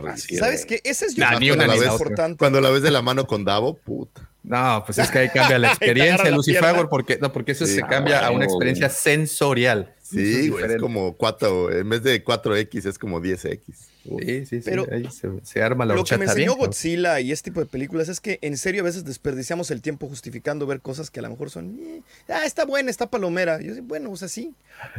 Así 0.08 0.36
¿Sabes 0.36 0.66
qué? 0.66 0.80
Ese 0.84 1.06
es 1.06 1.14
yo 1.14 1.24
Nah, 1.24 1.38
ni 1.38 1.50
una 1.52 1.64
ni 1.64 1.70
más 1.70 1.78
la 1.80 1.92
importante. 1.92 2.36
Cuando 2.38 2.60
la 2.60 2.70
ves 2.70 2.82
de 2.82 2.90
la 2.90 3.00
mano 3.00 3.26
con 3.26 3.44
Davo, 3.44 3.74
puta. 3.78 4.28
No, 4.42 4.82
pues 4.84 4.98
es 4.98 5.10
que 5.10 5.18
ahí 5.20 5.28
cambia 5.30 5.58
la 5.58 5.68
experiencia, 5.72 6.30
Lucifer, 6.30 6.86
porque, 6.90 7.18
no, 7.20 7.32
porque 7.32 7.52
eso 7.52 7.64
Sí, 7.66 7.76
se 7.76 7.82
cambia 7.82 8.26
a 8.26 8.30
una 8.30 8.44
experiencia 8.44 8.88
sensorial. 8.88 9.94
Sí, 10.10 10.48
güey, 10.50 10.64
es 10.64 10.76
como 10.80 11.14
4, 11.16 11.72
en 11.80 11.88
vez 11.88 12.02
de 12.02 12.24
4X 12.24 12.86
es 12.86 12.98
como 12.98 13.20
10X. 13.20 13.60
Sí, 14.06 14.46
sí, 14.46 14.46
sí. 14.46 14.60
Pero 14.64 14.86
ahí 14.92 15.08
se, 15.10 15.28
se 15.42 15.62
arma 15.62 15.84
la 15.84 15.94
Lo 15.96 16.04
que 16.04 16.16
me 16.16 16.26
enseñó 16.26 16.54
bien. 16.54 16.66
Godzilla 16.66 17.18
y 17.18 17.32
este 17.32 17.50
tipo 17.50 17.58
de 17.58 17.66
películas 17.66 18.08
es 18.08 18.20
que 18.20 18.38
en 18.40 18.56
serio 18.56 18.82
a 18.82 18.84
veces 18.84 19.04
desperdiciamos 19.04 19.72
el 19.72 19.82
tiempo 19.82 20.06
justificando 20.08 20.64
ver 20.64 20.80
cosas 20.80 21.10
que 21.10 21.18
a 21.18 21.24
lo 21.24 21.30
mejor 21.30 21.50
son, 21.50 21.76
eh, 21.80 22.02
ah, 22.28 22.44
está 22.46 22.64
buena, 22.64 22.88
está 22.88 23.10
palomera. 23.10 23.60
Yo, 23.60 23.74
bueno, 23.82 24.12
o 24.12 24.16
sea, 24.16 24.28
sí. 24.28 24.54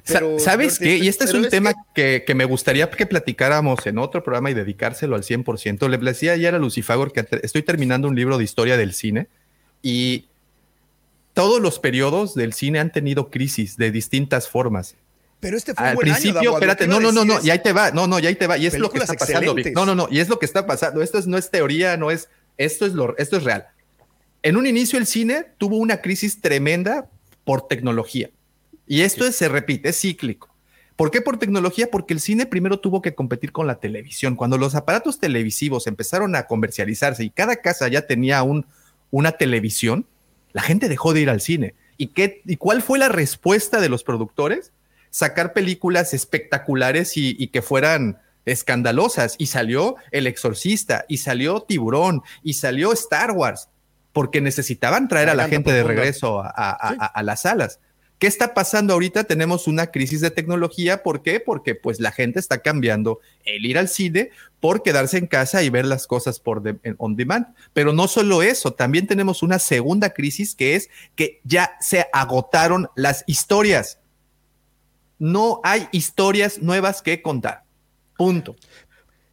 Pero- 0.05 0.39
¿Sabes 0.39 0.77
qué? 0.77 0.97
Y 0.97 1.07
este 1.07 1.23
es 1.23 1.33
un 1.33 1.47
tema 1.47 1.73
que, 1.95 2.25
que 2.27 2.35
me 2.35 2.43
gustaría 2.43 2.89
que 2.89 3.05
platicáramos 3.05 3.87
en 3.87 3.97
otro 3.97 4.23
programa 4.23 4.51
y 4.51 4.53
dedicárselo 4.55 5.15
al 5.15 5.23
100%. 5.23 5.87
Le 5.87 5.97
decía 5.97 6.33
ayer 6.33 6.53
a 6.53 6.59
Lucifagor 6.59 7.13
que 7.13 7.25
estoy 7.43 7.63
terminando 7.63 8.09
un 8.09 8.15
libro 8.15 8.37
de 8.37 8.43
historia 8.43 8.75
del 8.75 8.93
cine 8.93 9.27
y 9.81 10.25
todos 11.37 11.61
los 11.61 11.77
periodos 11.77 12.33
del 12.33 12.51
cine 12.51 12.79
han 12.79 12.91
tenido 12.91 13.29
crisis 13.29 13.77
de 13.77 13.91
distintas 13.91 14.49
formas. 14.49 14.95
Pero 15.39 15.55
este 15.55 15.75
fue 15.75 15.83
un 15.83 15.89
Al 15.89 15.95
buen 15.95 16.07
principio, 16.07 16.53
espérate, 16.53 16.87
no, 16.87 16.99
no, 16.99 17.11
no, 17.11 17.25
no, 17.25 17.39
y 17.43 17.51
ahí 17.51 17.61
te 17.61 17.73
va, 17.73 17.91
no, 17.91 18.07
no, 18.07 18.17
y 18.17 18.25
ahí 18.25 18.33
te 18.33 18.47
va, 18.47 18.57
y 18.57 18.65
es 18.65 18.79
lo 18.79 18.89
que 18.89 18.97
está 18.97 19.13
pasando. 19.13 19.53
Vic. 19.53 19.71
No, 19.75 19.85
no, 19.85 19.93
no, 19.93 20.07
y 20.09 20.17
es 20.17 20.29
lo 20.29 20.39
que 20.39 20.47
está 20.47 20.65
pasando. 20.65 21.03
Esto 21.03 21.19
es, 21.19 21.27
no 21.27 21.37
es 21.37 21.51
teoría, 21.51 21.95
no 21.95 22.09
es, 22.09 22.27
esto 22.57 22.87
es 22.87 22.93
lo, 22.93 23.15
esto 23.19 23.37
es 23.37 23.43
real. 23.43 23.67
En 24.41 24.57
un 24.57 24.65
inicio 24.65 24.97
el 24.97 25.05
cine 25.05 25.45
tuvo 25.59 25.77
una 25.77 26.01
crisis 26.01 26.41
tremenda 26.41 27.07
por 27.43 27.67
tecnología. 27.67 28.31
Y 28.87 29.01
esto 29.01 29.27
es- 29.27 29.35
se 29.35 29.47
repite, 29.47 29.89
es 29.89 29.99
cíclico. 30.01 30.49
¿Por 30.95 31.11
qué 31.11 31.21
por 31.21 31.37
tecnología? 31.37 31.91
Porque 31.91 32.15
el 32.15 32.19
cine 32.19 32.47
primero 32.47 32.79
tuvo 32.79 33.03
que 33.03 33.13
competir 33.13 33.51
con 33.51 33.67
la 33.67 33.75
televisión. 33.75 34.35
Cuando 34.35 34.57
los 34.57 34.73
aparatos 34.73 35.19
televisivos 35.19 35.85
empezaron 35.85 36.35
a 36.35 36.47
comercializarse 36.47 37.23
y 37.23 37.29
cada 37.29 37.57
casa 37.57 37.87
ya 37.89 38.07
tenía 38.07 38.41
un, 38.41 38.65
una 39.11 39.33
televisión, 39.33 40.07
la 40.57 40.63
gente 40.63 40.89
dejó 40.89 41.13
de 41.13 41.21
ir 41.21 41.29
al 41.29 41.39
cine. 41.39 41.75
¿Y, 41.97 42.07
qué, 42.07 42.41
¿Y 42.45 42.57
cuál 42.57 42.81
fue 42.81 42.97
la 42.97 43.09
respuesta 43.09 43.79
de 43.79 43.89
los 43.89 44.03
productores? 44.03 44.71
Sacar 45.11 45.53
películas 45.53 46.15
espectaculares 46.15 47.15
y, 47.15 47.35
y 47.37 47.49
que 47.49 47.61
fueran 47.61 48.17
escandalosas. 48.45 49.35
Y 49.37 49.45
salió 49.47 49.97
El 50.09 50.25
Exorcista, 50.25 51.05
y 51.07 51.17
salió 51.17 51.61
Tiburón, 51.61 52.23
y 52.41 52.53
salió 52.55 52.91
Star 52.93 53.31
Wars, 53.33 53.69
porque 54.13 54.41
necesitaban 54.41 55.07
traer 55.07 55.29
a 55.29 55.35
la 55.35 55.47
gente 55.47 55.71
de 55.71 55.83
regreso 55.83 56.41
a, 56.41 56.47
a- 56.49 56.71
a- 56.71 56.89
Sí. 56.89 56.97
a- 56.99 57.05
a 57.05 57.23
las 57.23 57.41
salas. 57.41 57.79
¿Qué 58.19 58.25
está 58.25 58.55
pasando 58.55 58.93
ahorita? 58.93 59.25
Tenemos 59.25 59.67
una 59.67 59.87
crisis 59.87 60.21
de 60.21 60.31
tecnología. 60.31 61.03
¿Por 61.03 61.21
qué? 61.21 61.39
Porque 61.39 61.75
pues 61.75 61.99
la 61.99 62.11
gente 62.11 62.39
está 62.39 62.59
cambiando 62.63 63.19
el 63.45 63.63
ir 63.65 63.77
al 63.77 63.87
cine 63.89 64.31
por 64.59 64.81
quedarse 64.81 65.19
en 65.19 65.27
casa 65.27 65.61
y 65.61 65.69
ver 65.69 65.85
las 65.85 66.07
cosas 66.07 66.39
por 66.39 66.63
de- 66.63 66.95
on 66.97 67.15
demand. 67.15 67.45
Pero 67.73 67.93
no 67.93 68.07
solo 68.07 68.41
eso, 68.41 68.73
también 68.73 69.05
tenemos 69.05 69.43
una 69.43 69.59
segunda 69.59 70.09
crisis 70.15 70.55
que 70.55 70.75
es 70.75 70.89
que 71.15 71.41
ya 71.43 71.77
se 71.79 72.07
agotaron 72.11 72.89
las 72.95 73.23
historias. 73.27 73.99
No 75.19 75.61
hay 75.63 75.87
historias 75.91 76.59
nuevas 76.59 77.03
que 77.03 77.21
contar. 77.21 77.63
Punto. 78.17 78.55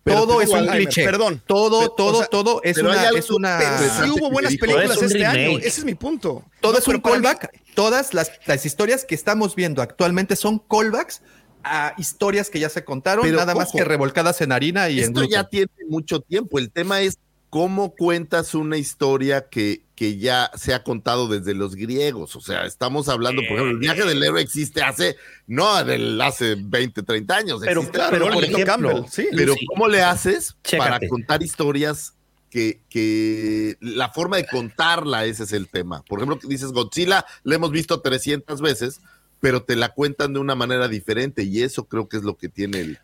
Pero 0.04 0.20
todo 0.26 0.40
es 0.42 0.50
un 0.50 0.66
cliché. 0.66 1.04
perdón. 1.04 1.42
Todo, 1.46 1.80
Pero, 1.80 1.90
todo, 1.92 2.16
o 2.16 2.18
sea, 2.18 2.26
todo 2.26 2.60
es 2.62 2.76
una, 2.78 3.08
es 3.08 3.24
sí 3.24 4.10
hubo 4.10 4.30
buenas 4.30 4.54
películas 4.56 4.96
es 4.98 5.02
este 5.02 5.24
año. 5.24 5.58
Ese 5.58 5.80
es 5.80 5.84
mi 5.84 5.94
punto. 5.94 6.44
Todo 6.60 6.72
No, 6.74 6.78
es 6.78 6.86
un 6.86 6.94
mí- 6.96 7.00
callback. 7.00 7.50
Todas 7.74 8.14
las, 8.14 8.30
las 8.46 8.64
historias 8.66 9.04
que 9.04 9.14
estamos 9.14 9.54
viendo 9.56 9.82
actualmente 9.82 10.36
son 10.36 10.58
callbacks 10.60 11.22
a 11.64 11.94
historias 11.96 12.50
que 12.50 12.60
ya 12.60 12.68
se 12.68 12.84
contaron, 12.84 13.24
Pero, 13.24 13.38
nada 13.38 13.54
más 13.54 13.72
que 13.72 13.82
revolcadas 13.84 14.40
en 14.42 14.52
harina 14.52 14.90
y 14.90 14.98
en 14.98 15.06
Esto 15.06 15.24
ya 15.24 15.48
tiene 15.48 15.70
mucho 15.88 16.20
tiempo. 16.20 16.58
El 16.58 16.70
tema 16.70 17.00
es 17.00 17.18
cómo 17.48 17.94
cuentas 17.94 18.54
una 18.54 18.76
historia 18.76 19.48
que, 19.48 19.83
que 19.94 20.18
ya 20.18 20.50
se 20.54 20.74
ha 20.74 20.82
contado 20.82 21.28
desde 21.28 21.54
los 21.54 21.76
griegos. 21.76 22.34
O 22.34 22.40
sea, 22.40 22.66
estamos 22.66 23.08
hablando, 23.08 23.42
por 23.42 23.52
ejemplo, 23.52 23.70
el 23.70 23.78
viaje 23.78 24.04
del 24.04 24.22
héroe 24.22 24.40
existe 24.42 24.82
hace, 24.82 25.16
no 25.46 25.84
del 25.84 26.20
hace 26.20 26.56
20, 26.58 27.02
30 27.02 27.36
años. 27.36 27.60
Pero- 27.60 27.80
existe 27.80 27.98
Claro, 27.98 28.10
pero, 28.10 28.30
por 28.30 28.44
ejemplo, 28.44 28.66
Campbell, 28.66 29.02
sí. 29.08 29.28
Pero 29.30 29.52
Lucy, 29.52 29.66
¿cómo 29.66 29.88
le 29.88 30.02
haces 30.02 30.56
Chécate. 30.64 30.90
para 30.90 31.08
contar 31.08 31.42
historias 31.42 32.14
que, 32.50 32.80
que 32.88 33.76
la 33.80 34.10
forma 34.10 34.36
de 34.36 34.46
contarla, 34.46 35.26
ese 35.26 35.44
es 35.44 35.52
el 35.52 35.68
tema? 35.68 36.02
Por 36.08 36.18
ejemplo, 36.18 36.40
que 36.40 36.48
dices 36.48 36.72
Godzilla, 36.72 37.24
la 37.44 37.54
hemos 37.54 37.70
visto 37.70 38.00
300 38.00 38.60
veces, 38.60 39.00
pero 39.38 39.62
te 39.62 39.76
la 39.76 39.90
cuentan 39.90 40.32
de 40.32 40.40
una 40.40 40.56
manera 40.56 40.88
diferente 40.88 41.44
y 41.44 41.62
eso 41.62 41.84
creo 41.84 42.08
que 42.08 42.16
es 42.16 42.24
lo 42.24 42.36
que 42.36 42.48
tiene 42.48 42.80
el... 42.80 42.98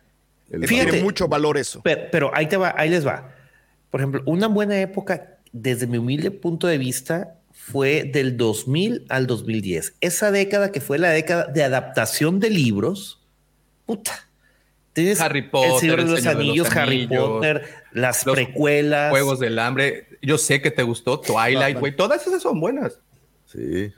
el 0.49 0.67
Fíjate. 0.67 0.89
Tiene 0.91 1.03
mucho 1.05 1.29
valor 1.29 1.57
eso. 1.57 1.79
Pero, 1.83 2.01
pero 2.11 2.31
ahí 2.35 2.47
te 2.47 2.57
va, 2.57 2.73
ahí 2.75 2.89
les 2.89 3.07
va. 3.07 3.33
Por 3.89 4.01
ejemplo, 4.01 4.23
una 4.25 4.47
buena 4.47 4.79
época, 4.79 5.30
desde 5.51 5.87
mi 5.87 5.97
humilde 5.97 6.31
punto 6.31 6.67
de 6.67 6.77
vista, 6.77 7.35
fue 7.51 8.03
del 8.03 8.37
2000 8.37 9.05
al 9.09 9.27
2010. 9.27 9.95
Esa 10.01 10.31
década 10.31 10.71
que 10.71 10.81
fue 10.81 10.97
la 10.97 11.09
década 11.09 11.45
de 11.45 11.63
adaptación 11.63 12.39
de 12.39 12.49
libros, 12.49 13.21
puta. 13.85 14.27
Tienes 14.93 15.21
Harry 15.21 15.43
Potter, 15.43 15.71
El 15.71 15.79
Señor 15.79 15.97
de 15.97 16.11
los 16.11 16.19
Señor 16.19 16.37
de 16.37 16.43
los 16.43 16.49
Anillos, 16.49 16.75
Harry 16.75 17.03
Anillos, 17.03 17.29
Potter, 17.29 17.67
las 17.93 18.25
los 18.25 18.35
precuelas. 18.35 19.11
Juegos 19.11 19.39
del 19.39 19.57
hambre. 19.59 20.07
Yo 20.21 20.37
sé 20.37 20.61
que 20.61 20.71
te 20.71 20.83
gustó 20.83 21.19
Twilight, 21.19 21.79
güey. 21.79 21.95
Todas 21.95 22.25
esas 22.27 22.41
son 22.41 22.59
buenas. 22.59 22.99
Sí. 23.45 23.93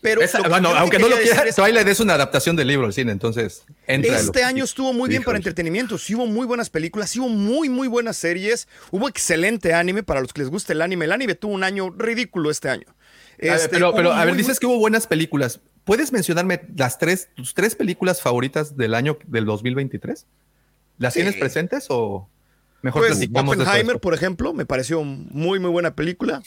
Pero 0.00 0.22
Esa- 0.22 0.40
bueno, 0.48 0.70
aunque 0.70 0.98
no 0.98 1.08
lo 1.08 1.16
quieras, 1.18 1.54
Twilight 1.54 1.86
es 1.88 2.00
una 2.00 2.14
adaptación 2.14 2.56
del 2.56 2.68
libro 2.68 2.86
al 2.86 2.92
cine, 2.92 3.12
entonces 3.12 3.64
entra. 3.86 4.18
Este 4.18 4.42
año 4.44 4.64
estuvo 4.64 4.92
muy 4.92 5.08
bien 5.10 5.22
para 5.22 5.36
entretenimiento. 5.36 5.98
Sí 5.98 6.14
hubo 6.14 6.26
muy 6.26 6.46
buenas 6.46 6.70
películas, 6.70 7.10
sí 7.10 7.20
hubo 7.20 7.28
muy, 7.28 7.68
muy 7.68 7.86
buenas 7.88 8.16
series. 8.16 8.66
Hubo 8.90 9.08
excelente 9.08 9.74
anime 9.74 10.02
para 10.02 10.20
los 10.20 10.32
que 10.32 10.40
les 10.40 10.50
gusta 10.50 10.72
el 10.72 10.80
anime. 10.82 11.04
El 11.04 11.12
anime 11.12 11.34
tuvo 11.34 11.52
un 11.52 11.64
año 11.64 11.90
ridículo 11.90 12.50
este 12.50 12.70
año. 12.70 12.86
A 12.88 13.42
ver, 13.42 13.52
Este, 13.56 13.68
pero, 13.68 13.94
pero, 13.94 14.12
a 14.12 14.24
ver, 14.24 14.34
muy 14.34 14.38
dices 14.42 14.58
que 14.58 14.66
hubo 14.66 14.78
buenas 14.78 15.06
películas. 15.06 15.60
¿Puedes 15.84 16.12
mencionarme 16.12 16.62
las 16.76 16.98
tres, 16.98 17.28
tus 17.34 17.54
tres 17.54 17.74
películas 17.74 18.20
favoritas 18.20 18.76
del 18.76 18.94
año 18.94 19.18
del 19.26 19.44
2023? 19.44 20.26
¿Las 20.98 21.14
Sí. 21.14 21.20
tienes 21.20 21.36
presentes 21.36 21.86
o 21.88 22.28
mejor 22.82 23.02
Pues 23.02 23.12
platicamos 23.18 23.56
Oppenheimer, 23.56 23.98
por 24.00 24.14
ejemplo, 24.14 24.52
me 24.52 24.66
pareció 24.66 25.02
muy, 25.04 25.58
muy 25.60 25.70
buena 25.70 25.94
película. 25.94 26.42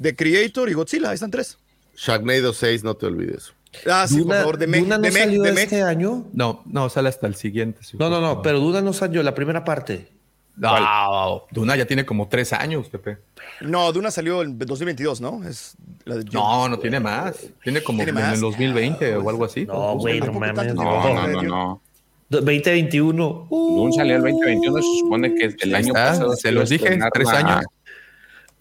The 0.00 0.14
Creator 0.14 0.68
y 0.68 0.74
Godzilla, 0.74 1.08
ahí 1.10 1.14
están 1.14 1.30
tres. 1.30 1.58
Sharknado 1.96 2.52
6, 2.52 2.84
no 2.84 2.94
te 2.94 3.06
olvides. 3.06 3.52
Ah, 3.90 4.06
sí, 4.08 4.14
por 4.16 4.22
Duna, 4.24 4.34
favor, 4.36 4.58
de 4.58 4.66
Meg, 4.66 4.82
Duna 4.82 4.96
no 4.96 5.02
de 5.02 5.10
Meg, 5.10 5.22
salió 5.24 5.42
de 5.42 5.52
Meg. 5.52 5.64
este 5.64 5.82
año. 5.82 6.26
No, 6.32 6.62
no, 6.66 6.88
sale 6.88 7.08
hasta 7.08 7.26
el 7.26 7.34
siguiente. 7.34 7.80
No, 7.98 8.08
no, 8.08 8.20
no, 8.20 8.42
pero 8.42 8.60
Duna 8.60 8.80
no 8.80 8.92
salió 8.92 9.22
la 9.22 9.34
primera 9.34 9.64
parte. 9.64 10.08
No, 10.56 11.44
Duna 11.50 11.76
ya 11.76 11.84
tiene 11.84 12.06
como 12.06 12.28
tres 12.28 12.54
años, 12.54 12.88
Pepe. 12.88 13.18
No, 13.60 13.92
Duna 13.92 14.10
salió 14.10 14.42
en 14.42 14.58
2022, 14.58 15.20
¿no? 15.20 15.46
Es 15.46 15.76
la 16.06 16.16
de 16.16 16.24
No, 16.32 16.66
no 16.68 16.78
tiene 16.78 16.98
más. 16.98 17.36
Tiene 17.62 17.82
como 17.82 17.98
¿Tiene 17.98 18.18
en 18.18 18.26
más? 18.26 18.34
el 18.34 18.40
2020 18.40 19.16
o 19.16 19.28
algo 19.28 19.44
así. 19.44 19.66
No, 19.66 19.96
güey, 19.98 20.20
no 20.20 20.32
mames. 20.32 20.74
No, 20.74 20.82
no, 21.14 21.26
no, 21.28 21.42
no. 21.42 21.82
2021. 22.30 23.46
Uh, 23.50 23.76
Dune 23.82 23.92
salió 23.92 24.16
el 24.16 24.22
2021, 24.22 24.76
se 24.78 24.98
supone 25.00 25.34
que 25.34 25.54
el 25.60 25.74
año 25.74 25.88
está, 25.88 26.06
pasado. 26.08 26.36
se 26.36 26.52
los 26.52 26.70
dije, 26.70 26.98
tres 27.12 27.28
años. 27.28 27.64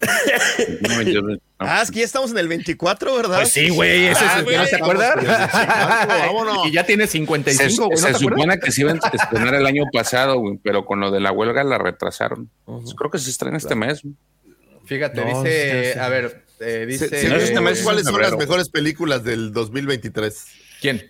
Ah, 1.58 1.82
es 1.82 1.90
que 1.90 2.00
ya 2.00 2.06
estamos 2.06 2.32
en 2.32 2.38
el 2.38 2.48
24, 2.50 3.16
¿verdad? 3.16 3.38
Pues 3.38 3.52
sí, 3.54 3.70
güey, 3.70 4.08
ese 4.08 4.20
Ah, 4.26 4.40
es 4.42 4.48
el 4.48 4.58
no 4.58 4.66
se 4.66 4.76
acuerda. 4.76 5.16
vámonos. 6.28 6.68
y 6.68 6.72
ya 6.72 6.86
tiene 6.86 7.06
Se, 7.08 7.14
55, 7.14 7.86
güey, 7.86 7.90
¿no 7.92 7.96
se 7.98 8.04
te 8.04 8.10
acuerdas? 8.18 8.20
supone 8.42 8.60
que 8.60 8.72
se 8.72 8.82
iban 8.82 9.00
a 9.02 9.08
estrenar 9.08 9.56
el 9.56 9.66
año 9.66 9.84
pasado, 9.94 10.38
güey, 10.40 10.60
pero 10.62 10.86
con 10.86 11.00
lo 11.00 11.12
de 11.12 11.20
la 11.22 11.32
huelga 11.32 11.64
la 11.64 11.78
retrasaron. 11.78 12.50
Pues 12.66 12.94
creo 12.94 13.10
que 13.10 13.20
se 13.20 13.30
estrena 13.30 13.58
este 13.58 13.76
mes. 13.76 14.02
güey. 14.04 14.16
Fíjate, 14.86 15.22
No, 15.26 15.42
dice, 15.44 15.86
sí, 15.88 15.94
sí. 15.94 16.00
a 16.00 16.10
ver, 16.10 16.46
eh, 16.60 16.86
dice, 16.88 17.08
Se- 17.10 17.22
se- 17.22 17.30
no, 17.30 17.36
este 17.38 17.60
mes 17.62 17.82
¿Cuáles 17.82 18.04
son 18.06 18.22
las 18.22 18.36
mejores 18.38 18.70
películas 18.70 19.24
del 19.24 19.52
2023? 19.54 20.46
¿quién? 20.82 21.08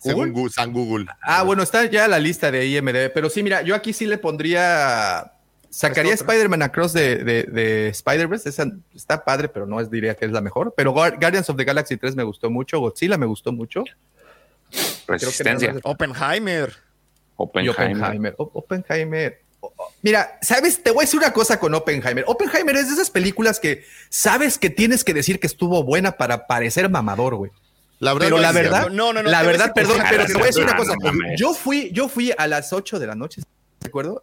Según 0.00 0.32
Gu- 0.34 0.50
San 0.50 0.72
Google. 0.72 1.06
Ah, 1.22 1.42
bueno, 1.44 1.62
está 1.62 1.84
ya 1.84 2.08
la 2.08 2.18
lista 2.18 2.50
de 2.50 2.66
IMDb, 2.66 3.12
pero 3.14 3.30
sí, 3.30 3.42
mira, 3.44 3.62
yo 3.62 3.74
aquí 3.76 3.92
sí 3.92 4.06
le 4.06 4.18
pondría, 4.18 5.32
sacaría. 5.72 6.14
Spider-Man 6.14 6.62
Across 6.62 6.92
de, 6.92 7.16
de, 7.24 7.42
de 7.44 7.88
Spider-Verse, 7.88 8.48
esa 8.48 8.66
está 8.94 9.24
padre, 9.24 9.48
pero 9.48 9.66
no 9.66 9.80
es, 9.80 9.90
diría 9.90 10.14
que 10.14 10.24
es 10.26 10.30
la 10.32 10.40
mejor, 10.40 10.74
pero 10.76 10.92
Guar- 10.94 11.18
Guardians 11.18 11.48
of 11.50 11.56
the 11.56 11.64
Galaxy 11.64 11.96
3 11.96 12.14
me 12.14 12.22
gustó 12.22 12.50
mucho, 12.50 12.78
Godzilla 12.78 13.16
me 13.18 13.26
gustó 13.26 13.52
mucho, 13.52 13.82
Resistencia. 15.06 15.74
Oppenheimer. 15.82 16.74
Oppenheimer. 17.36 17.78
Oppenheimer. 17.78 18.34
Oppenheimer. 18.38 19.40
Mira, 20.02 20.38
¿sabes? 20.42 20.82
Te 20.82 20.90
voy 20.90 21.02
a 21.02 21.06
decir 21.06 21.18
una 21.20 21.32
cosa 21.32 21.58
con 21.60 21.74
Oppenheimer. 21.74 22.24
Oppenheimer 22.26 22.76
es 22.76 22.88
de 22.88 22.94
esas 22.94 23.10
películas 23.10 23.60
que 23.60 23.84
sabes 24.08 24.58
que 24.58 24.70
tienes 24.70 25.04
que 25.04 25.14
decir 25.14 25.38
que 25.38 25.46
estuvo 25.46 25.82
buena 25.84 26.12
para 26.12 26.46
parecer 26.46 26.88
mamador, 26.90 27.36
güey. 27.36 27.50
La 28.00 28.12
verdad, 28.14 28.26
Pero 28.26 28.36
no 28.36 28.42
la 28.42 28.52
verdad. 28.52 28.88
No, 28.90 29.12
no, 29.12 29.22
no, 29.22 29.30
la 29.30 29.42
verdad, 29.42 29.72
perdón, 29.72 29.98
pero 30.10 30.26
te 30.26 30.32
voy 30.32 30.42
a 30.42 30.46
decir 30.46 30.64
una 30.64 30.76
cosa. 30.76 30.94
Yo 31.36 31.54
fui, 31.54 31.90
yo 31.92 32.08
fui 32.08 32.32
a 32.36 32.48
las 32.48 32.72
8 32.72 32.98
de 32.98 33.06
la 33.06 33.14
noche, 33.14 33.42
¿de 33.80 33.86
acuerdo? 33.88 34.22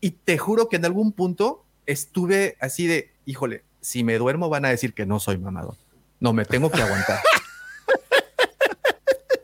Y 0.00 0.10
te 0.12 0.38
juro 0.38 0.68
que 0.68 0.76
en 0.76 0.84
algún 0.84 1.12
punto 1.12 1.64
estuve 1.86 2.56
así 2.60 2.86
de, 2.86 3.12
híjole, 3.26 3.64
si 3.80 4.04
me 4.04 4.18
duermo 4.18 4.48
van 4.48 4.64
a 4.64 4.68
decir 4.70 4.94
que 4.94 5.06
no 5.06 5.20
soy 5.20 5.38
mamador. 5.38 5.76
No, 6.20 6.32
me 6.32 6.44
tengo 6.44 6.70
que 6.70 6.82
aguantar. 6.82 7.20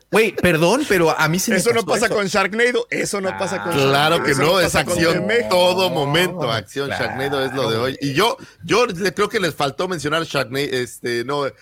Güey, 0.08 0.32
perdón, 0.32 0.82
pero 0.88 1.10
a 1.10 1.28
mí 1.28 1.38
sí 1.38 1.50
me 1.50 1.56
Eso 1.58 1.72
no 1.74 1.84
pasa 1.84 2.08
con 2.08 2.24
Sharknado. 2.26 2.86
Eso 2.90 3.20
no 3.20 3.36
pasa 3.36 3.62
con 3.62 3.72
Claro 3.72 4.22
que 4.22 4.34
no, 4.34 4.60
es 4.60 4.74
acción 4.74 5.26
todo 5.50 5.90
momento, 5.90 6.50
acción. 6.50 6.86
claro. 6.86 7.04
Sharknado 7.04 7.44
es 7.44 7.52
lo 7.52 7.68
de 7.70 7.76
hoy. 7.76 7.98
Y 8.00 8.14
yo, 8.14 8.36
yo 8.64 8.86
le 8.86 9.12
creo 9.12 9.28
que 9.28 9.40
les 9.40 9.54
faltó 9.54 9.88
mencionar 9.88 10.22
Sharknado, 10.22 10.64
este, 10.64 11.24
no, 11.24 11.46
eh, 11.46 11.52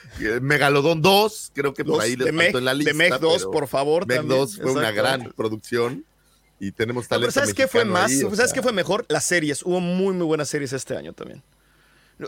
Megalodón 0.40 1.01
2, 1.03 1.53
creo 1.55 1.72
que 1.74 1.84
por 1.84 2.01
ahí 2.03 2.14
les 2.16 2.26
de 2.26 2.32
faltó 2.32 2.59
Meg- 2.59 2.59
en 2.59 2.64
la 2.66 2.70
de 2.72 2.76
lista. 2.78 2.95
Meg 2.95 3.18
2, 3.18 3.34
pero 3.38 3.51
por 3.51 3.66
favor, 3.66 4.07
Meg 4.07 4.18
también. 4.18 4.38
2 4.38 4.57
fue 4.62 4.72
una 4.72 4.90
gran 4.92 5.32
producción 5.34 6.05
y 6.61 6.72
tenemos 6.72 7.05
No, 7.05 7.09
pero 7.09 7.18
talento 7.20 7.32
¿Sabes 7.40 7.55
qué 7.55 7.66
fue 7.68 7.84
más? 7.84 8.11
ahí, 8.11 8.18
¿Sabes 8.20 8.36
sea. 8.38 8.52
qué 8.55 8.62
fue 8.62 8.72
mejor? 8.72 9.05
Las 9.09 9.24
series. 9.24 9.62
Hubo 9.62 9.80
muy, 9.80 10.14
muy 10.14 10.26
buenas 10.26 10.48
series 10.48 10.72
este 10.72 10.96
año 10.96 11.12
también. 11.12 11.42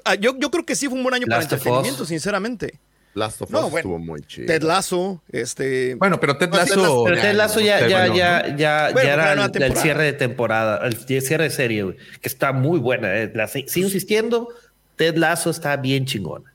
Ah, 0.05 0.15
Yo, 0.17 0.37
yo 0.39 0.51
creo 0.51 0.65
que 0.67 0.75
sí 0.75 0.87
fue 0.89 0.97
un 0.97 1.03
buen 1.05 1.15
año 1.15 1.27
Last 1.27 1.49
para 1.49 1.57
entretenimiento, 1.57 2.05
sinceramente. 2.05 2.79
Last 3.15 3.41
of 3.41 3.49
Us 3.49 3.53
No, 3.53 3.61
bueno, 3.71 3.77
estuvo 3.79 3.99
muy 3.99 4.21
chido. 4.23 4.47
Ted 4.49 4.63
Lasso, 4.63 5.23
este... 5.33 5.95
Bueno, 5.95 6.21
pero 6.21 6.37
Ted 6.37 6.51
No. 6.51 6.57
Lasso- 6.59 7.05
Pero 7.05 7.17
Ted 7.23 7.35
Lasso 7.35 7.61
ya, 7.61 7.87
ya, 7.89 8.01
bueno, 8.01 8.15
ya, 8.17 8.43
¿no? 8.49 8.59
ya, 8.59 8.91
Bueno, 8.93 9.09
ya 9.09 9.15
era 9.15 9.33
el, 9.33 9.77
cierre 9.77 10.05
de 10.05 10.13
temporada, 10.13 10.87
el 10.87 10.97
cierre 11.23 11.45
de 11.45 11.51
serie, 11.51 11.83
güey, 11.85 11.97
que 12.21 12.29
está 12.29 12.53
muy 12.53 12.79
buena. 12.79 13.17
eh. 13.17 13.33
La, 13.35 13.47
sigo 13.49 13.87
insistiendo, 13.87 14.49
Ted 14.97 15.17
Lasso 15.17 15.49
está 15.49 15.77
bien 15.77 16.05
chingona. 16.05 16.53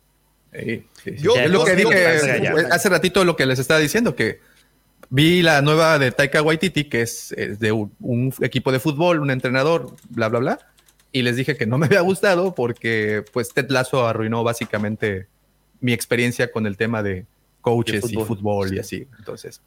Sí, 0.53 0.83
sí, 1.03 1.11
sí. 1.11 1.23
Yo- 1.23 1.35
es 1.35 1.49
lo 1.49 1.63
que 1.65 1.75
dije 1.75 2.05
hace 2.69 2.89
ratito 2.89 3.23
lo 3.25 3.35
que 3.35 3.45
les 3.47 3.57
estaba 3.57 3.79
diciendo, 3.79 4.15
que 4.15 4.39
vi 5.11 5.43
la 5.43 5.61
nueva 5.61 5.99
de 5.99 6.11
Taika 6.11 6.41
Waititi, 6.41 6.85
que 6.85 7.01
es, 7.03 7.31
es 7.33 7.59
de 7.59 7.71
un, 7.71 7.91
un 7.99 8.33
equipo 8.41 8.71
de 8.71 8.79
fútbol, 8.79 9.19
un 9.19 9.29
entrenador, 9.29 9.93
bla, 10.09 10.27
bla, 10.29 10.39
bla. 10.39 10.59
Y 11.11 11.21
les 11.21 11.35
dije 11.35 11.55
que 11.57 11.65
no 11.67 11.77
me 11.77 11.85
había 11.85 12.01
gustado 12.01 12.55
porque 12.55 13.23
pues 13.33 13.49
Ted 13.53 13.69
Lasso 13.69 14.07
arruinó 14.07 14.43
básicamente 14.43 15.27
mi 15.81 15.93
experiencia 15.93 16.51
con 16.51 16.65
el 16.65 16.77
tema 16.77 17.03
de 17.03 17.25
coaches 17.59 18.01
De 18.03 18.07
y 18.07 18.13
fútbol. 18.13 18.27
fútbol 18.27 18.73
y 18.75 18.79
así. 18.79 19.07
Entonces, 19.19 19.61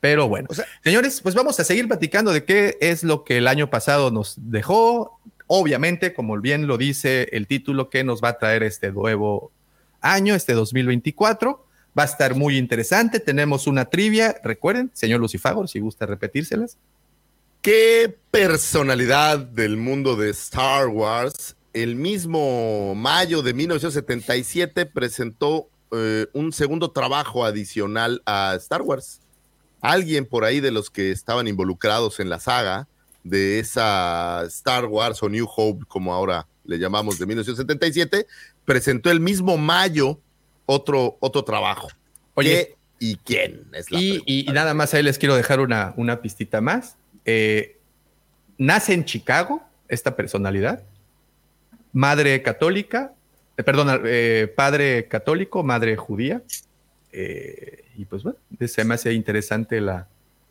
pero 0.00 0.28
bueno, 0.28 0.46
O 0.50 0.54
sea- 0.54 0.66
señores, 0.84 1.20
pues 1.20 1.34
vamos 1.34 1.58
a 1.58 1.64
seguir 1.64 1.88
platicando 1.88 2.32
de 2.32 2.44
qué 2.44 2.78
es 2.80 3.02
lo 3.02 3.24
que 3.24 3.38
el 3.38 3.48
año 3.48 3.68
pasado 3.68 4.10
nos 4.12 4.34
dejó. 4.38 5.18
Obviamente, 5.48 6.14
como 6.14 6.40
bien 6.40 6.66
lo 6.68 6.78
dice 6.78 7.28
el 7.32 7.46
título, 7.48 7.90
que 7.90 8.04
nos 8.04 8.22
va 8.22 8.28
a 8.30 8.38
traer 8.38 8.62
este 8.62 8.92
nuevo 8.92 9.50
año, 10.00 10.34
este 10.36 10.52
2024. 10.54 11.65
Va 11.96 12.02
a 12.02 12.06
estar 12.06 12.34
muy 12.34 12.58
interesante. 12.58 13.20
Tenemos 13.20 13.66
una 13.66 13.86
trivia. 13.86 14.36
Recuerden, 14.44 14.90
señor 14.92 15.20
Lucifagor, 15.20 15.68
si 15.68 15.80
gusta 15.80 16.04
repetírselas. 16.04 16.76
¿Qué 17.62 18.16
personalidad 18.30 19.38
del 19.38 19.76
mundo 19.76 20.14
de 20.14 20.30
Star 20.30 20.88
Wars 20.88 21.56
el 21.72 21.96
mismo 21.96 22.94
mayo 22.94 23.42
de 23.42 23.52
1977 23.54 24.86
presentó 24.86 25.68
eh, 25.90 26.26
un 26.32 26.52
segundo 26.52 26.90
trabajo 26.90 27.44
adicional 27.44 28.22
a 28.24 28.54
Star 28.56 28.82
Wars? 28.82 29.20
Alguien 29.80 30.26
por 30.26 30.44
ahí 30.44 30.60
de 30.60 30.70
los 30.70 30.90
que 30.90 31.10
estaban 31.10 31.48
involucrados 31.48 32.20
en 32.20 32.28
la 32.28 32.40
saga 32.40 32.88
de 33.24 33.58
esa 33.58 34.44
Star 34.46 34.84
Wars 34.84 35.22
o 35.22 35.28
New 35.28 35.48
Hope, 35.56 35.84
como 35.88 36.14
ahora 36.14 36.46
le 36.64 36.78
llamamos, 36.78 37.18
de 37.18 37.26
1977, 37.26 38.26
presentó 38.64 39.10
el 39.10 39.20
mismo 39.20 39.56
mayo 39.56 40.20
otro, 40.66 41.16
otro 41.20 41.44
trabajo. 41.44 41.88
Oye, 42.34 42.50
¿Qué 42.50 42.76
y 42.98 43.16
quién? 43.16 43.64
Es 43.72 43.90
la 43.90 43.98
y, 44.00 44.22
y- 44.26 44.44
nada 44.52 44.74
más 44.74 44.92
ahí 44.94 45.02
les 45.02 45.18
quiero 45.18 45.36
dejar 45.36 45.60
una, 45.60 45.94
una 45.96 46.20
pistita 46.20 46.60
más. 46.60 46.96
Eh, 47.24 47.78
nace 48.58 48.92
en 48.94 49.04
Chicago 49.04 49.62
esta 49.88 50.16
personalidad, 50.16 50.82
madre 51.92 52.42
católica, 52.42 53.12
eh, 53.56 53.62
perdón, 53.62 54.02
eh, 54.04 54.52
padre 54.54 55.08
católico, 55.08 55.62
madre 55.62 55.96
judía. 55.96 56.42
y 57.12 58.04
pues 58.04 58.22
bueno, 58.22 58.38
se 58.66 58.84
me 58.84 58.94
hace 58.94 59.12
interesante 59.14 59.80
la, 59.80 60.06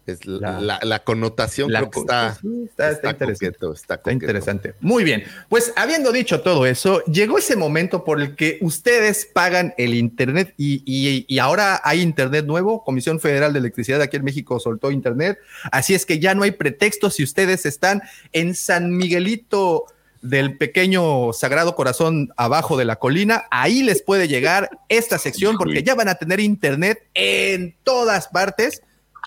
Es 0.08 0.26
la, 0.28 0.52
la- 0.52 0.60
la- 0.62 0.80
la 0.84 1.00
connotación 1.04 1.72
la 1.72 1.80
creo 1.80 1.92
que 1.92 2.00
está, 2.02 2.36
sí, 2.40 2.48
está- 2.70 2.92
está 2.92 3.10
interesante. 3.10 3.46
coqueto, 3.48 3.74
está 3.74 3.82
Está 3.96 3.98
coqueto. 3.98 4.14
interesante. 4.26 4.74
Muy 4.82 5.04
bien. 5.04 5.24
Pues 5.50 5.74
habiendo 5.76 6.12
dicho 6.12 6.42
todo 6.42 6.66
eso, 6.68 7.04
llegó 7.06 7.40
ese 7.40 7.56
momento 7.56 8.04
por 8.04 8.22
el 8.22 8.36
que 8.36 8.60
ustedes 8.62 9.26
pagan 9.26 9.74
el 9.78 9.96
Internet 9.96 10.54
y, 10.58 10.84
y- 10.86 11.26
y 11.28 11.40
ahora 11.40 11.82
hay 11.84 12.02
Internet 12.02 12.46
nuevo. 12.46 12.84
Comisión 12.84 13.20
Federal 13.20 13.54
de 13.54 13.60
Electricidad 13.60 14.02
aquí 14.02 14.18
en 14.18 14.24
México 14.24 14.60
soltó 14.60 14.92
Internet. 14.92 15.40
Así 15.72 15.96
es 15.96 16.06
que 16.06 16.20
ya 16.20 16.36
no 16.36 16.44
hay 16.44 16.52
pretexto 16.52 17.10
si 17.10 17.24
ustedes 17.24 17.66
están 17.66 18.04
en 18.32 18.54
San 18.54 18.96
Miguelito 18.96 19.86
del 20.22 20.58
pequeño 20.58 21.34
Sagrado 21.34 21.76
Corazón 21.76 22.32
abajo 22.38 22.78
de 22.78 22.86
la 22.86 22.96
colina. 22.98 23.46
Ahí 23.52 23.84
les 23.84 24.02
puede 24.02 24.28
llegar 24.28 24.70
esta 24.90 25.18
sección 25.20 25.56
porque 25.58 25.84
ya 25.84 25.94
van 25.96 26.10
a 26.10 26.16
tener 26.16 26.40
Internet 26.40 27.04
en 27.14 27.76
todas 27.84 28.28
partes. 28.28 28.82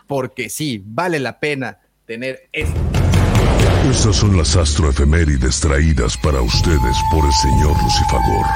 Porque 0.09 0.49
sí, 0.49 0.83
vale 0.85 1.21
la 1.21 1.39
pena 1.39 1.79
tener 2.05 2.49
esto. 2.51 2.81
Estas 3.89 4.17
son 4.17 4.37
las 4.37 4.57
astroefemérides 4.57 5.61
traídas 5.61 6.17
para 6.17 6.41
ustedes 6.41 6.97
por 7.13 7.25
el 7.25 7.33
señor 7.33 7.81
Lucifagor. 7.83 8.47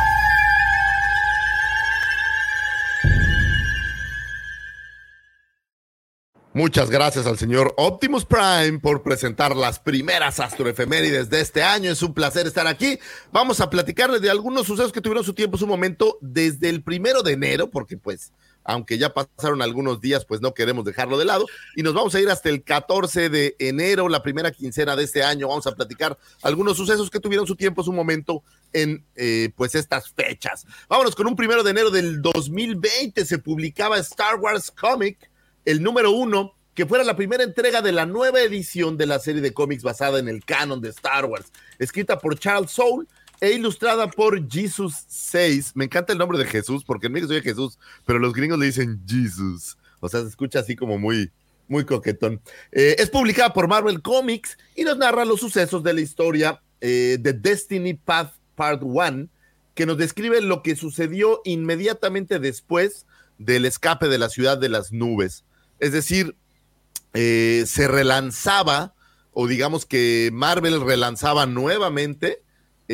Muchas 6.54 6.90
gracias 6.90 7.26
al 7.26 7.38
señor 7.38 7.72
Optimus 7.78 8.26
Prime 8.26 8.78
por 8.78 9.02
presentar 9.02 9.56
las 9.56 9.78
primeras 9.78 10.38
astroefemérides 10.38 11.30
de 11.30 11.40
este 11.40 11.62
año. 11.62 11.90
Es 11.90 12.02
un 12.02 12.12
placer 12.12 12.46
estar 12.46 12.66
aquí. 12.66 12.98
Vamos 13.32 13.60
a 13.60 13.70
platicarles 13.70 14.20
de 14.20 14.28
algunos 14.28 14.66
sucesos 14.66 14.92
que 14.92 15.00
tuvieron 15.00 15.24
su 15.24 15.32
tiempo, 15.32 15.56
su 15.56 15.66
momento, 15.66 16.18
desde 16.20 16.68
el 16.68 16.82
primero 16.82 17.22
de 17.22 17.32
enero, 17.32 17.70
porque 17.70 17.96
pues, 17.96 18.32
aunque 18.64 18.98
ya 18.98 19.12
pasaron 19.12 19.62
algunos 19.62 20.00
días, 20.00 20.24
pues 20.24 20.40
no 20.40 20.54
queremos 20.54 20.84
dejarlo 20.84 21.18
de 21.18 21.24
lado. 21.24 21.46
Y 21.76 21.82
nos 21.82 21.94
vamos 21.94 22.14
a 22.14 22.20
ir 22.20 22.30
hasta 22.30 22.48
el 22.48 22.62
14 22.62 23.28
de 23.28 23.56
enero, 23.58 24.08
la 24.08 24.22
primera 24.22 24.50
quincena 24.50 24.96
de 24.96 25.04
este 25.04 25.22
año. 25.22 25.48
Vamos 25.48 25.66
a 25.66 25.74
platicar 25.74 26.18
algunos 26.42 26.76
sucesos 26.76 27.10
que 27.10 27.20
tuvieron 27.20 27.46
su 27.46 27.56
tiempo, 27.56 27.82
su 27.82 27.92
momento 27.92 28.42
en 28.72 29.04
eh, 29.16 29.50
pues 29.56 29.74
estas 29.74 30.10
fechas. 30.10 30.66
Vámonos 30.88 31.14
con 31.14 31.26
un 31.26 31.36
primero 31.36 31.62
de 31.62 31.70
enero 31.70 31.90
del 31.90 32.22
2020. 32.22 33.24
Se 33.24 33.38
publicaba 33.38 33.98
Star 33.98 34.36
Wars 34.36 34.70
Comic 34.70 35.30
el 35.64 35.82
número 35.82 36.10
uno, 36.10 36.54
que 36.74 36.86
fuera 36.86 37.04
la 37.04 37.16
primera 37.16 37.44
entrega 37.44 37.82
de 37.82 37.92
la 37.92 38.06
nueva 38.06 38.40
edición 38.40 38.96
de 38.96 39.06
la 39.06 39.18
serie 39.18 39.42
de 39.42 39.52
cómics 39.52 39.82
basada 39.82 40.18
en 40.18 40.28
el 40.28 40.44
canon 40.44 40.80
de 40.80 40.88
Star 40.88 41.26
Wars, 41.26 41.52
escrita 41.78 42.18
por 42.18 42.38
Charles 42.38 42.70
Soule 42.70 43.06
e 43.42 43.54
ilustrada 43.54 44.08
por 44.08 44.48
Jesus 44.48 44.94
6. 45.08 45.72
Me 45.74 45.86
encanta 45.86 46.12
el 46.12 46.18
nombre 46.20 46.38
de 46.38 46.44
Jesús, 46.44 46.84
porque 46.84 47.08
en 47.08 47.12
México 47.14 47.32
soy 47.32 47.42
Jesús, 47.42 47.76
pero 48.06 48.20
los 48.20 48.34
gringos 48.34 48.56
le 48.56 48.66
dicen 48.66 49.02
Jesus. 49.04 49.76
O 49.98 50.08
sea, 50.08 50.20
se 50.20 50.28
escucha 50.28 50.60
así 50.60 50.76
como 50.76 50.96
muy, 50.96 51.32
muy 51.66 51.84
coquetón. 51.84 52.40
Eh, 52.70 52.94
es 53.00 53.10
publicada 53.10 53.52
por 53.52 53.66
Marvel 53.66 54.00
Comics 54.00 54.56
y 54.76 54.84
nos 54.84 54.96
narra 54.96 55.24
los 55.24 55.40
sucesos 55.40 55.82
de 55.82 55.92
la 55.92 56.00
historia 56.00 56.62
eh, 56.80 57.18
de 57.18 57.32
Destiny 57.32 57.94
Path 57.94 58.32
Part 58.54 58.82
1, 58.84 59.26
que 59.74 59.86
nos 59.86 59.98
describe 59.98 60.40
lo 60.40 60.62
que 60.62 60.76
sucedió 60.76 61.40
inmediatamente 61.44 62.38
después 62.38 63.06
del 63.38 63.64
escape 63.64 64.06
de 64.06 64.18
la 64.18 64.28
ciudad 64.28 64.56
de 64.56 64.68
las 64.68 64.92
nubes. 64.92 65.44
Es 65.80 65.90
decir, 65.90 66.36
eh, 67.12 67.64
se 67.66 67.88
relanzaba, 67.88 68.94
o 69.32 69.48
digamos 69.48 69.84
que 69.84 70.30
Marvel 70.32 70.80
relanzaba 70.80 71.46
nuevamente 71.46 72.40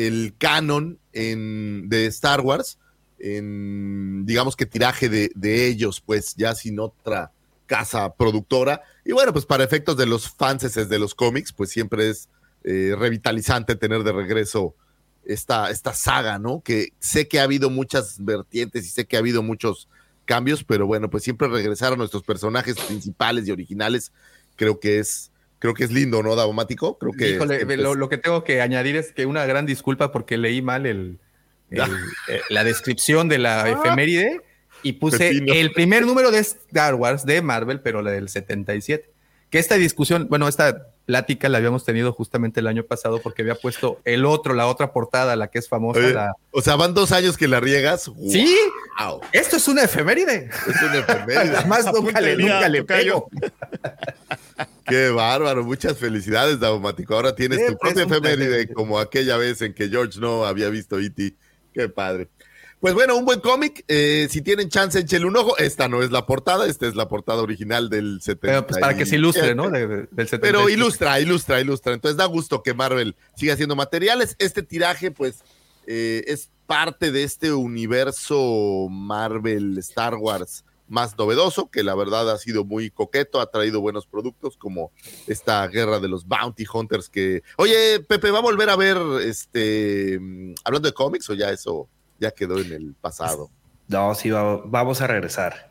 el 0.07 0.33
canon 0.37 0.99
en, 1.13 1.89
de 1.89 2.05
Star 2.07 2.41
Wars, 2.41 2.77
digamos 3.19 4.55
que 4.55 4.65
tiraje 4.65 5.09
de, 5.09 5.67
ellos, 5.67 6.01
pues 6.01 6.35
ya 6.35 6.55
sin 6.55 6.79
otra 6.79 7.31
casa 7.65 8.13
productora. 8.13 8.81
Y 9.03 9.11
bueno, 9.11 9.33
pues 9.33 9.45
para 9.45 9.63
efectos 9.63 9.97
de 9.97 10.05
los 10.05 10.29
fans 10.29 10.73
de 10.73 10.99
los 10.99 11.13
cómics, 11.13 11.51
pues 11.51 11.69
siempre 11.69 12.09
es 12.09 12.29
eh, 12.63 12.95
revitalizante 12.97 13.75
tener 13.75 14.03
de 14.03 14.11
regreso 14.13 14.73
esta, 15.25 15.69
esta 15.69 15.93
saga, 15.93 16.39
¿no? 16.39 16.61
Que 16.61 16.93
sé 16.99 17.27
que 17.27 17.39
ha 17.39 17.43
habido 17.43 17.69
muchas 17.69 18.23
vertientes 18.23 18.85
y 18.85 18.89
sé 18.89 19.05
que 19.05 19.17
ha 19.17 19.19
habido 19.19 19.43
muchos 19.43 19.87
cambios, 20.25 20.63
pero 20.63 20.87
bueno, 20.87 21.09
pues 21.09 21.23
siempre 21.23 21.47
regresar 21.47 21.93
a 21.93 21.97
nuestros 21.97 22.23
personajes 22.23 22.79
principales 22.79 23.47
y 23.47 23.51
originales, 23.51 24.11
creo 24.55 24.79
que 24.79 24.99
es, 24.99 25.28
creo 25.59 25.73
que 25.73 25.83
es 25.83 25.91
lindo, 25.91 26.23
¿no, 26.23 26.35
Davomático? 26.35 26.97
Creo 26.97 27.11
que 27.13 27.29
Híjole, 27.31 27.63
lo, 27.77 27.91
es- 27.91 27.97
lo 27.97 28.09
que 28.09 28.17
tengo 28.17 28.43
que 28.43 28.61
añadir 28.61 28.95
es 28.95 29.11
que 29.11 29.25
una 29.25 29.45
gran 29.45 29.65
disculpa 29.65 30.11
porque 30.11 30.37
leí 30.37 30.61
mal 30.61 30.85
el, 30.85 31.19
el- 31.69 31.81
eh, 32.29 32.41
la 32.49 32.63
descripción 32.63 33.29
de 33.29 33.37
la 33.39 33.69
efeméride 33.69 34.41
y 34.83 34.93
puse 34.93 35.17
Pepino. 35.17 35.53
el 35.53 35.71
primer 35.71 36.05
número 36.05 36.31
de 36.31 36.39
Star 36.39 36.95
Wars 36.95 37.25
de 37.25 37.41
Marvel, 37.41 37.81
pero 37.81 38.01
la 38.01 38.11
del 38.11 38.29
77. 38.29 39.09
Que 39.49 39.57
esta 39.59 39.75
discusión, 39.75 40.27
bueno, 40.29 40.47
esta 40.47 40.85
plática 41.07 41.49
la 41.49 41.57
habíamos 41.57 41.83
tenido 41.83 42.13
justamente 42.13 42.59
el 42.59 42.67
año 42.67 42.83
pasado 42.83 43.19
porque 43.19 43.41
había 43.41 43.55
puesto 43.55 43.99
el 44.05 44.23
otro, 44.25 44.53
la 44.53 44.67
otra 44.67 44.93
portada, 44.93 45.35
la 45.35 45.47
que 45.47 45.57
es 45.57 45.67
famosa. 45.67 45.99
Oye, 45.99 46.13
la- 46.13 46.33
O 46.51 46.61
sea, 46.61 46.75
van 46.75 46.93
dos 46.93 47.11
años 47.11 47.35
que 47.35 47.47
la 47.47 47.59
riegas. 47.59 48.11
Sí, 48.29 48.55
¡Wow! 48.99 49.21
esto 49.33 49.57
es 49.57 49.67
una 49.67 49.83
efeméride. 49.83 50.49
Es 50.67 50.81
una 50.83 50.99
efeméride. 50.99 51.37
Además, 51.57 51.85
nunca 51.91 52.21
le, 52.21 52.37
nunca 52.37 52.69
pego. 52.85 53.27
Qué 54.89 55.09
bárbaro, 55.09 55.63
muchas 55.63 55.97
felicidades, 55.97 56.59
Davomático. 56.59 57.13
Ahora 57.15 57.35
tienes 57.35 57.65
tu 57.65 57.77
propia 57.77 58.05
un 58.05 58.11
efeméride 58.13 58.73
como 58.73 58.99
aquella 58.99 59.37
vez 59.37 59.61
en 59.61 59.73
que 59.73 59.87
George 59.89 60.19
no 60.19 60.45
había 60.45 60.69
visto 60.69 60.99
E.T. 60.99 61.35
Qué 61.73 61.89
padre. 61.89 62.27
Pues 62.79 62.93
bueno, 62.93 63.17
un 63.17 63.25
buen 63.25 63.41
cómic. 63.41 63.83
eh, 63.89 64.27
si 64.29 64.41
tienen 64.41 64.69
chance, 64.69 64.97
échenle 64.99 65.27
un 65.27 65.35
ojo. 65.35 65.57
Esta 65.57 65.89
no 65.89 66.01
es 66.01 66.11
la 66.11 66.25
portada, 66.25 66.65
esta 66.65 66.87
es 66.87 66.95
la 66.95 67.09
portada 67.09 67.41
original 67.41 67.89
del 67.89 68.19
70. 68.21 68.39
Pero 68.41 68.67
pues 68.67 68.79
para 68.79 68.95
que 68.95 69.05
se 69.05 69.15
ilustre, 69.17 69.53
¿no? 69.53 69.69
De- 69.69 69.85
de- 69.85 69.95
del 69.97 70.07
77. 70.27 70.39
Pero 70.41 70.69
ilustra, 70.69 71.19
ilustra, 71.19 71.59
ilustra. 71.59 71.93
Entonces 71.93 72.15
da 72.17 72.25
gusto 72.25 72.63
que 72.63 72.73
Marvel 72.73 73.15
siga 73.35 73.53
haciendo 73.53 73.75
materiales. 73.75 74.35
Este 74.39 74.63
tiraje, 74.63 75.11
pues, 75.11 75.43
eh, 75.87 76.23
es 76.27 76.49
parte 76.67 77.11
de 77.11 77.23
este 77.23 77.51
universo 77.51 78.87
Marvel 78.89 79.77
Star 79.79 80.15
Wars 80.15 80.63
más 80.89 81.17
novedoso, 81.17 81.69
que 81.69 81.83
la 81.83 81.95
verdad 81.95 82.29
ha 82.29 82.37
sido 82.37 82.65
muy 82.65 82.89
coqueto, 82.91 83.39
ha 83.39 83.49
traído 83.49 83.79
buenos 83.79 84.05
productos 84.07 84.57
como 84.57 84.91
esta 85.27 85.65
guerra 85.67 85.99
de 85.99 86.07
los 86.09 86.27
Bounty 86.27 86.65
Hunters 86.73 87.07
que... 87.09 87.43
Oye, 87.57 87.99
Pepe, 88.01 88.31
¿va 88.31 88.39
a 88.39 88.41
volver 88.41 88.69
a 88.69 88.75
ver, 88.75 88.97
este, 89.23 90.17
mm, 90.19 90.55
hablando 90.65 90.89
de 90.89 90.93
cómics 90.93 91.29
o 91.29 91.33
ya 91.35 91.51
eso 91.51 91.87
ya 92.19 92.31
quedó 92.31 92.59
en 92.59 92.71
el 92.73 92.95
pasado? 92.99 93.49
No, 93.87 94.13
sí, 94.15 94.29
va- 94.29 94.61
vamos 94.65 94.99
a 95.01 95.07
regresar. 95.07 95.69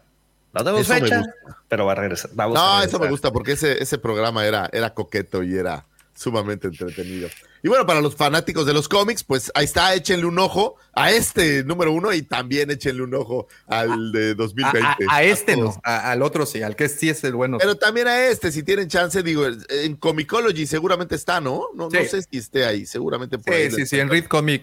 No 0.55 0.61
Eso 0.79 0.95
me 0.95 1.01
fecha, 1.01 1.23
pero 1.69 1.85
va 1.85 1.93
a 1.93 1.97
regresar. 1.97 2.31
Vamos 2.35 2.57
a 2.57 2.61
No, 2.61 2.67
regresar. 2.79 2.89
eso 2.89 2.99
me 2.99 3.11
gusta 3.11 3.31
porque 3.31 3.53
ese, 3.53 3.83
ese 3.83 3.99
programa 3.99 4.47
era, 4.47 4.69
era 4.73 4.95
coqueto 4.95 5.43
y 5.43 5.55
era 5.57 5.87
sumamente 6.19 6.67
entretenido. 6.67 7.29
Y 7.63 7.69
bueno, 7.69 7.87
para 7.87 8.01
los 8.01 8.17
fanáticos 8.17 8.67
de 8.67 8.73
los 8.73 8.89
cómics, 8.89 9.23
pues 9.23 9.51
ahí 9.55 9.65
está, 9.65 9.95
échenle 9.95 10.27
un 10.27 10.39
ojo 10.39 10.77
a 10.95 11.13
este 11.13 11.63
número 11.65 11.93
uno 11.93 12.13
y 12.13 12.23
también 12.23 12.71
échenle 12.71 13.03
un 13.03 13.15
ojo 13.15 13.47
al 13.67 14.11
de 14.13 14.31
A, 14.33 14.35
2020. 14.35 14.81
a- 14.81 14.97
a 15.17 15.23
este 15.23 15.55
todos. 15.55 15.77
no, 15.77 15.81
a- 15.85 16.11
al 16.11 16.23
otro 16.23 16.45
sí, 16.47 16.63
al 16.63 16.75
que 16.77 16.89
sí 16.89 17.09
es 17.09 17.23
el 17.25 17.35
bueno. 17.35 17.59
Pero 17.59 17.77
también 17.77 18.09
a 18.09 18.27
este, 18.27 18.51
si 18.51 18.63
tienen 18.63 18.89
chance, 18.89 19.23
digo, 19.23 19.45
en 19.47 19.97
Comicology 19.97 20.67
seguramente 20.67 21.15
está, 21.15 21.41
¿no? 21.41 21.67
No, 21.75 21.89
no 21.89 21.91
sé 21.91 22.23
si 22.23 22.39
esté 22.39 22.65
ahí, 22.65 22.85
seguramente 22.85 23.39
por 23.39 23.55
sí, 23.55 23.71
sí, 23.71 23.87
sí, 23.87 24.01
en 24.01 24.09
Read 24.09 24.25
Comic. 24.27 24.63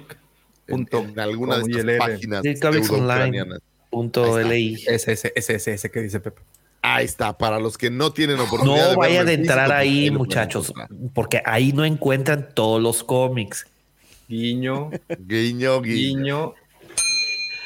en, 0.67 0.75
Punto 0.77 0.99
en 0.99 1.19
alguna 1.19 1.59
de 1.59 1.79
estas 1.79 1.97
páginas 1.97 2.41
pseudo-ucranianas. 2.43 3.59
Online. 3.59 3.59
Punto 3.89 4.39
LI. 4.39 4.83
Ese, 4.87 5.13
ese, 5.13 5.31
ese, 5.35 5.73
ese 5.73 5.91
que 5.91 6.01
dice 6.01 6.19
Pepe. 6.19 6.41
Ahí 6.85 7.05
está, 7.05 7.37
para 7.37 7.59
los 7.59 7.77
que 7.77 7.89
no 7.89 8.11
tienen 8.13 8.39
oportunidad. 8.39 8.91
No 8.93 8.97
vayan 8.97 9.25
verlo 9.25 9.29
a 9.29 9.33
en 9.33 9.39
entrar 9.41 9.65
físico, 9.65 9.75
pues 9.75 9.81
ahí, 9.81 10.11
muchachos, 10.11 10.73
porque 11.13 11.41
ahí 11.45 11.73
no 11.73 11.83
encuentran 11.85 12.49
todos 12.53 12.81
los 12.81 13.03
cómics. 13.03 13.65
Guiño, 14.27 14.89
Guiño, 15.19 15.81
guiño. 15.81 15.81
guiño, 15.81 16.53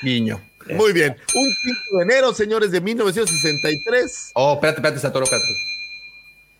guiño. 0.01 0.41
Muy 0.76 0.93
bien. 0.93 1.15
Un 1.36 1.49
5 1.89 1.97
de 1.97 2.03
enero, 2.03 2.34
señores, 2.34 2.72
de 2.72 2.82
1963. 2.82 4.32
Oh, 4.36 4.53
espérate, 4.53 4.78
espérate, 4.80 4.99
Satoru, 4.99 5.24
espérate. 5.26 5.47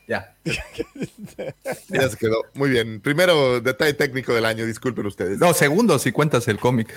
Ya. 0.08 0.36
Ya 1.90 2.10
se 2.10 2.18
quedó. 2.18 2.44
Muy 2.56 2.70
bien. 2.70 3.00
Primero 3.02 3.62
detalle 3.62 3.94
técnico 3.94 4.34
del 4.34 4.46
año, 4.46 4.66
disculpen 4.66 5.06
ustedes. 5.06 5.40
No, 5.40 5.54
segundos 5.54 6.02
si 6.02 6.12
cuentas 6.12 6.48
el 6.48 6.60
cómic. 6.60 6.94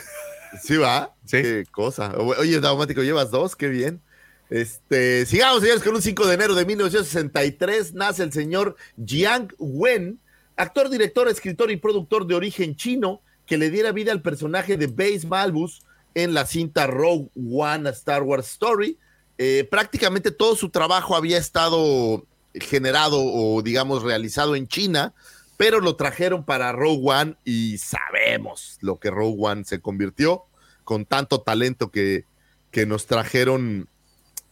¿Sí 0.62 0.76
va? 0.76 1.14
Sí. 1.24 1.42
Qué 1.42 1.64
cosa. 1.70 2.12
Oye, 2.16 2.60
Daumático, 2.60 3.02
llevas 3.02 3.30
dos, 3.30 3.56
qué 3.56 3.68
bien. 3.68 4.00
Este, 4.52 5.24
sigamos, 5.24 5.62
señores, 5.62 5.82
con 5.82 5.94
un 5.94 6.02
5 6.02 6.26
de 6.26 6.34
enero 6.34 6.54
de 6.54 6.66
1963 6.66 7.94
nace 7.94 8.22
el 8.22 8.34
señor 8.34 8.76
Jiang 9.02 9.48
Wen, 9.58 10.20
actor, 10.56 10.90
director, 10.90 11.26
escritor 11.26 11.70
y 11.70 11.78
productor 11.78 12.26
de 12.26 12.34
origen 12.34 12.76
chino, 12.76 13.22
que 13.46 13.56
le 13.56 13.70
diera 13.70 13.92
vida 13.92 14.12
al 14.12 14.20
personaje 14.20 14.76
de 14.76 14.88
Base 14.88 15.26
Malbus 15.26 15.80
en 16.14 16.34
la 16.34 16.44
cinta 16.44 16.86
Rogue 16.86 17.30
One 17.34 17.88
a 17.88 17.92
Star 17.92 18.24
Wars 18.24 18.50
Story. 18.50 18.98
Eh, 19.38 19.66
prácticamente 19.70 20.30
todo 20.30 20.54
su 20.54 20.68
trabajo 20.68 21.16
había 21.16 21.38
estado 21.38 22.26
generado 22.52 23.24
o, 23.24 23.62
digamos, 23.62 24.02
realizado 24.02 24.54
en 24.54 24.68
China, 24.68 25.14
pero 25.56 25.80
lo 25.80 25.96
trajeron 25.96 26.44
para 26.44 26.72
Rogue 26.72 27.00
One 27.02 27.36
y 27.46 27.78
sabemos 27.78 28.76
lo 28.82 29.00
que 29.00 29.10
Rogue 29.10 29.38
One 29.38 29.64
se 29.64 29.80
convirtió 29.80 30.44
con 30.84 31.06
tanto 31.06 31.40
talento 31.40 31.90
que, 31.90 32.26
que 32.70 32.84
nos 32.84 33.06
trajeron, 33.06 33.88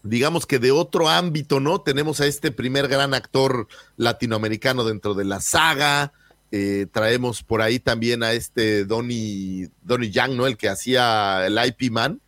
digamos 0.02 0.46
que 0.46 0.58
de 0.58 0.70
otro 0.70 1.08
ámbito, 1.08 1.60
¿no? 1.60 1.80
Tenemos 1.80 2.20
a 2.20 2.26
este 2.26 2.50
primer 2.50 2.88
gran 2.88 3.14
actor 3.14 3.68
latinoamericano 3.96 4.84
dentro 4.84 5.14
de 5.14 5.24
la 5.24 5.40
saga. 5.40 6.12
eh, 6.52 6.86
traemos 6.90 7.44
por 7.44 7.62
ahí 7.62 7.78
también 7.78 8.22
a 8.24 8.32
este 8.32 8.84
Donnie, 8.84 9.68
Donnie 9.82 10.10
Yang, 10.10 10.36
¿no? 10.36 10.46
El 10.46 10.56
que 10.56 10.68
hacía 10.68 11.46
el 11.46 11.58
IP 11.64 11.92
Man, 11.92 12.20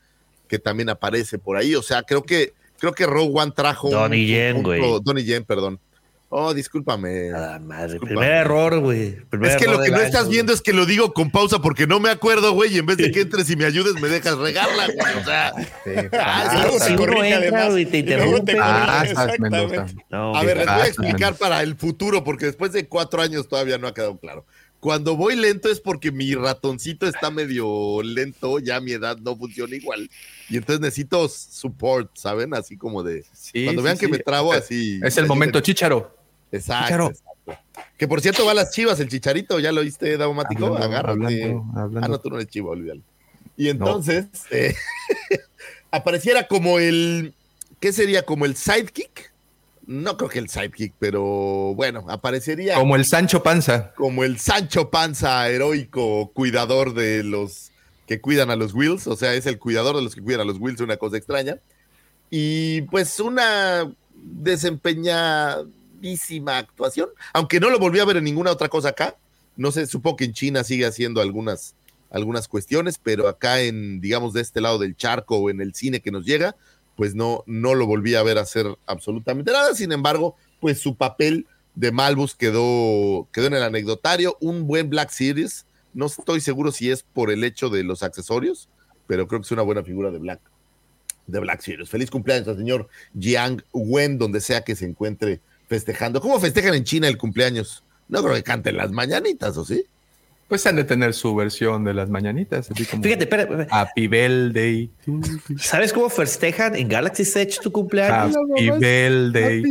que 0.48 0.58
también 0.58 0.90
aparece 0.90 1.38
por 1.38 1.56
ahí. 1.56 1.74
O 1.74 1.82
sea, 1.82 2.02
creo 2.02 2.22
que, 2.22 2.52
creo 2.78 2.92
que 2.92 3.06
Rogue 3.06 3.32
One 3.34 3.52
trajo. 3.52 3.90
Donnie 3.90 4.22
un 4.22 4.28
Yen, 4.28 4.62
güey. 4.62 4.80
Donnie 5.02 5.24
Yen, 5.24 5.44
perdón. 5.44 5.80
Oh, 6.34 6.54
discúlpame. 6.54 7.28
Nada 7.28 7.58
madre. 7.58 7.92
Disculpa. 7.92 8.06
Primer 8.14 8.30
error, 8.32 8.80
güey. 8.80 9.16
Primer 9.28 9.50
Es 9.50 9.56
que 9.58 9.64
error 9.64 9.76
lo 9.76 9.82
que 9.84 9.90
no 9.90 10.00
estás 10.00 10.30
viendo 10.30 10.54
es 10.54 10.62
que 10.62 10.72
lo 10.72 10.86
digo 10.86 11.12
con 11.12 11.30
pausa 11.30 11.60
porque 11.60 11.86
no 11.86 12.00
me 12.00 12.08
acuerdo, 12.08 12.52
güey, 12.54 12.74
y 12.74 12.78
en 12.78 12.86
vez 12.86 12.96
de 12.96 13.10
que 13.12 13.20
entres 13.20 13.50
y 13.50 13.56
me 13.56 13.66
ayudes, 13.66 14.00
me 14.00 14.08
dejas 14.08 14.38
regarla, 14.38 14.86
güey. 14.86 15.14
O 15.20 15.24
sea, 15.26 15.52
Ah, 16.12 16.62
luego 16.62 16.78
si 16.80 16.86
te 16.86 16.92
uno 16.94 17.02
corrige, 17.04 17.34
entra, 17.34 17.38
además. 17.38 17.70
güey, 17.72 17.84
te 17.84 17.98
Y 17.98 18.02
te 18.02 18.12
interrumpe. 18.14 18.56
Ah. 18.58 19.04
No, 20.08 20.34
a 20.34 20.42
ver, 20.42 20.56
les 20.56 20.66
voy 20.66 20.74
a 20.74 20.82
Ah, 20.84 20.86
explicar 20.88 21.34
para 21.36 21.62
el 21.62 21.76
futuro, 21.76 22.24
porque 22.24 22.46
después 22.46 22.72
de 22.72 22.88
cuatro 22.88 23.20
años 23.20 23.46
todavía 23.46 23.76
no 23.76 23.86
ha 23.86 23.92
quedado 23.92 24.16
claro. 24.18 24.46
Cuando 24.80 25.14
voy 25.16 25.36
lento 25.36 25.70
es 25.70 25.80
porque 25.80 26.10
mi 26.10 26.34
ratoncito 26.34 27.06
está 27.06 27.30
medio 27.30 28.02
lento, 28.02 28.58
ya 28.58 28.80
mi 28.80 28.92
edad 28.92 29.16
no 29.18 29.36
funciona 29.36 29.76
igual. 29.76 30.10
Y 30.48 30.56
entonces 30.56 30.80
necesito 30.80 31.28
support, 31.28 32.10
¿saben? 32.16 32.52
Así 32.54 32.76
como 32.78 33.02
de. 33.02 33.22
Sí, 33.32 33.64
cuando 33.64 33.82
sí, 33.82 33.84
vean 33.84 33.98
que 33.98 34.06
sí. 34.06 34.12
me 34.12 34.18
trabo 34.18 34.52
así. 34.52 34.98
Es 35.04 35.16
el 35.18 35.26
momento 35.26 35.60
chicharo. 35.60 36.21
Exacto. 36.52 37.12
Que 37.96 38.06
por 38.08 38.20
cierto 38.20 38.44
va 38.44 38.52
a 38.52 38.54
las 38.54 38.72
chivas, 38.72 39.00
el 39.00 39.08
chicharito, 39.08 39.58
¿ya 39.58 39.72
lo 39.72 39.80
oíste, 39.80 40.16
Daumático? 40.16 40.66
Hablando, 40.66 40.86
Agárrate. 40.86 41.44
hablando, 41.44 41.80
hablando. 41.80 42.06
Ah, 42.06 42.08
no, 42.08 42.20
tú 42.20 42.30
no 42.30 42.36
eres 42.36 42.48
chivo, 42.48 42.70
olvídalo. 42.70 43.00
Y 43.56 43.68
entonces, 43.68 44.26
eh, 44.50 44.74
apareciera 45.90 46.46
como 46.48 46.78
el, 46.78 47.34
¿qué 47.80 47.92
sería? 47.92 48.24
Como 48.24 48.44
el 48.44 48.56
sidekick. 48.56 49.32
No 49.86 50.16
creo 50.16 50.30
que 50.30 50.38
el 50.38 50.48
sidekick, 50.48 50.94
pero 50.98 51.22
bueno, 51.74 52.04
aparecería 52.08 52.74
como, 52.74 52.84
Como 52.84 52.96
el 52.96 53.04
Sancho 53.04 53.42
Panza. 53.42 53.92
el 53.98 54.38
Sancho 54.38 54.90
Panza 54.90 55.48
heroico, 55.48 56.30
cuidador 56.32 56.94
de 56.94 57.24
los 57.24 57.72
que 58.06 58.20
cuidan 58.20 58.50
a 58.50 58.56
los 58.56 58.74
Wills, 58.74 59.06
o 59.06 59.16
sea, 59.16 59.34
es 59.34 59.46
el 59.46 59.58
cuidador 59.58 59.96
de 59.96 60.02
los 60.02 60.14
que 60.14 60.22
cuidan 60.22 60.42
a 60.42 60.44
los 60.44 60.58
Wills, 60.58 60.80
una 60.80 60.96
cosa 60.96 61.16
extraña. 61.16 61.58
Y 62.30 62.82
pues 62.82 63.20
una 63.20 63.92
desempeñadísima 66.02 66.58
actuación, 66.58 67.08
aunque 67.32 67.60
no 67.60 67.70
lo 67.70 67.78
volví 67.78 68.00
a 68.00 68.04
ver 68.04 68.16
en 68.16 68.24
ninguna 68.24 68.50
otra 68.50 68.68
cosa 68.68 68.90
acá. 68.90 69.16
No 69.56 69.70
sé, 69.70 69.86
supongo 69.86 70.16
que 70.16 70.24
en 70.24 70.32
China 70.32 70.64
sigue 70.64 70.86
haciendo 70.86 71.20
algunas, 71.20 71.74
algunas 72.10 72.48
cuestiones, 72.48 72.98
pero 73.02 73.28
acá 73.28 73.60
en, 73.60 74.00
digamos, 74.00 74.32
de 74.32 74.40
este 74.40 74.60
lado 74.60 74.78
del 74.78 74.96
charco 74.96 75.36
o 75.36 75.50
en 75.50 75.60
el 75.60 75.74
cine 75.74 76.00
que 76.00 76.10
nos 76.10 76.24
llega, 76.24 76.56
pues 76.96 77.14
no, 77.14 77.44
no 77.46 77.74
lo 77.74 77.86
volví 77.86 78.14
a 78.14 78.22
ver 78.22 78.38
hacer 78.38 78.66
absolutamente 78.86 79.52
nada. 79.52 79.74
Sin 79.74 79.92
embargo, 79.92 80.36
pues 80.60 80.80
su 80.80 80.96
papel 80.96 81.46
de 81.74 81.92
Malbus 81.92 82.34
quedó, 82.34 83.28
quedó 83.32 83.46
en 83.46 83.54
el 83.54 83.62
anecdotario, 83.62 84.36
un 84.40 84.66
buen 84.66 84.90
Black 84.90 85.10
Series. 85.10 85.66
No 85.94 86.06
estoy 86.06 86.40
seguro 86.40 86.72
si 86.72 86.90
es 86.90 87.02
por 87.02 87.30
el 87.30 87.44
hecho 87.44 87.68
de 87.68 87.84
los 87.84 88.02
accesorios, 88.02 88.68
pero 89.06 89.26
creo 89.28 89.40
que 89.40 89.46
es 89.46 89.52
una 89.52 89.62
buena 89.62 89.82
figura 89.82 90.10
de 90.10 90.18
Black, 90.18 90.40
de 91.26 91.40
Black 91.40 91.60
Series. 91.60 91.90
Feliz 91.90 92.10
cumpleaños 92.10 92.48
al 92.48 92.56
señor 92.56 92.88
Jiang 93.18 93.62
Wen, 93.72 94.18
donde 94.18 94.40
sea 94.40 94.62
que 94.62 94.74
se 94.74 94.86
encuentre 94.86 95.40
festejando. 95.72 96.20
¿Cómo 96.20 96.38
festejan 96.38 96.74
en 96.74 96.84
China 96.84 97.08
el 97.08 97.16
cumpleaños? 97.16 97.82
No 98.08 98.22
creo 98.22 98.34
que 98.34 98.42
canten 98.42 98.76
las 98.76 98.90
mañanitas, 98.92 99.56
¿o 99.56 99.64
sí? 99.64 99.86
Pues 100.46 100.66
han 100.66 100.76
de 100.76 100.84
tener 100.84 101.14
su 101.14 101.34
versión 101.34 101.82
de 101.82 101.94
las 101.94 102.10
mañanitas. 102.10 102.70
Así 102.70 102.84
como 102.84 103.02
Fíjate, 103.02 103.24
espera, 103.24 103.44
espera. 103.44 103.66
Happy 103.70 104.06
Birthday. 104.06 104.90
¿Sabes 105.56 105.94
cómo 105.94 106.10
festejan 106.10 106.76
en 106.76 106.88
Galaxy 106.90 107.22
Edge 107.22 107.58
tu 107.62 107.72
cumpleaños? 107.72 108.36
Happy 108.36 108.68
Birthday. 108.70 109.62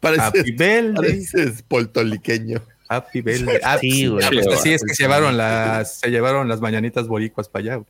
Pareces, 0.00 0.24
Happy 0.24 0.52
Birthday. 0.52 0.94
pareces 0.94 1.62
poltoliqueño. 1.68 2.62
Happy 2.88 3.20
Birthday. 3.20 3.58
Ah, 3.62 3.76
Sí, 3.78 4.06
güey. 4.06 4.24
pues, 4.30 4.60
sí, 4.62 4.72
es 4.72 4.82
que 4.82 4.94
se 4.94 5.02
llevaron 5.02 5.36
las, 5.36 5.98
se 5.98 6.08
llevaron 6.10 6.48
las 6.48 6.62
mañanitas 6.62 7.06
boricuas 7.06 7.48
para 7.50 7.62
allá. 7.62 7.74
güey. 7.76 7.86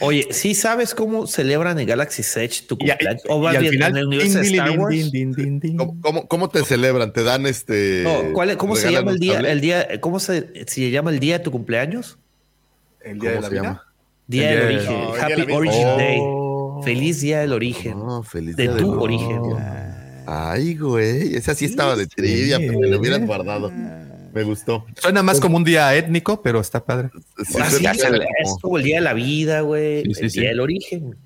Oye, 0.00 0.26
¿sí 0.30 0.54
sabes 0.54 0.94
cómo 0.94 1.26
celebran 1.26 1.78
en 1.78 1.86
Galaxy 1.86 2.22
Edge 2.40 2.66
tu 2.66 2.76
cumpleaños? 2.78 3.22
o 3.28 3.46
al 3.46 3.58
bien, 3.58 3.72
final, 3.72 3.90
en 3.92 3.96
el 3.98 4.06
universo 4.06 4.38
de 4.38 4.46
Star 4.46 4.78
Wars. 4.78 4.94
din, 4.94 5.10
din, 5.10 5.32
din, 5.32 5.60
din. 5.60 5.76
¿Cómo, 5.76 6.00
cómo, 6.00 6.26
cómo 6.28 6.48
te 6.48 6.64
celebran? 6.64 7.12
¿Te 7.12 7.22
dan 7.22 7.46
este. 7.46 8.02
No, 8.04 8.32
¿cuál 8.32 8.56
¿Cómo 8.56 8.76
se 8.76 8.90
llama 8.92 9.10
el 9.12 9.18
día? 9.18 9.34
tablet? 9.34 9.50
El 9.52 9.60
día 9.60 9.88
¿Cómo 10.00 10.20
se, 10.20 10.64
se 10.66 10.90
llama 10.90 11.10
el 11.10 11.20
día 11.20 11.38
de 11.38 11.44
tu 11.44 11.50
cumpleaños? 11.50 12.18
El 13.02 13.18
día 13.18 13.30
de 13.30 13.36
¿Cómo 13.36 13.48
la 13.48 13.54
llama? 13.54 13.82
Día 14.26 14.52
El 14.52 14.58
del 14.58 14.66
origen. 14.78 15.00
No, 15.00 15.14
el 15.16 15.20
Happy 15.22 15.42
de. 15.46 15.52
Origin 15.54 15.82
Day. 15.96 16.18
Oh. 16.20 16.82
Feliz 16.84 17.20
día 17.20 17.40
del 17.40 17.52
origen. 17.52 17.98
No, 17.98 18.22
feliz 18.22 18.56
de 18.56 18.62
día 18.64 18.76
tu 18.76 18.90
del- 18.92 18.98
origen. 19.00 19.40
Ay, 20.26 20.76
güey. 20.76 21.34
Esa 21.34 21.54
sí 21.54 21.64
estaba 21.64 21.96
de 21.96 22.06
trivia, 22.06 22.58
pero 22.58 22.78
me 22.78 22.86
lo 22.88 22.98
hubieran 23.00 23.26
guardado. 23.26 23.72
Me 24.32 24.42
gustó. 24.44 24.86
Suena 24.96 25.22
más 25.22 25.40
como 25.40 25.56
un 25.56 25.64
día 25.64 25.94
étnico, 25.94 26.40
pero 26.42 26.60
está 26.60 26.84
padre. 26.84 27.10
Sí, 27.46 27.58
Ah, 27.60 27.70
sí, 27.70 27.84
es 27.86 28.54
como- 28.60 28.78
el 28.78 28.84
día 28.84 28.96
de 28.96 29.00
la 29.02 29.12
vida, 29.14 29.60
güey. 29.62 30.02
Sí, 30.04 30.14
sí, 30.14 30.20
el 30.24 30.30
sí. 30.30 30.40
día 30.40 30.48
del 30.50 30.60
origen. 30.60 31.16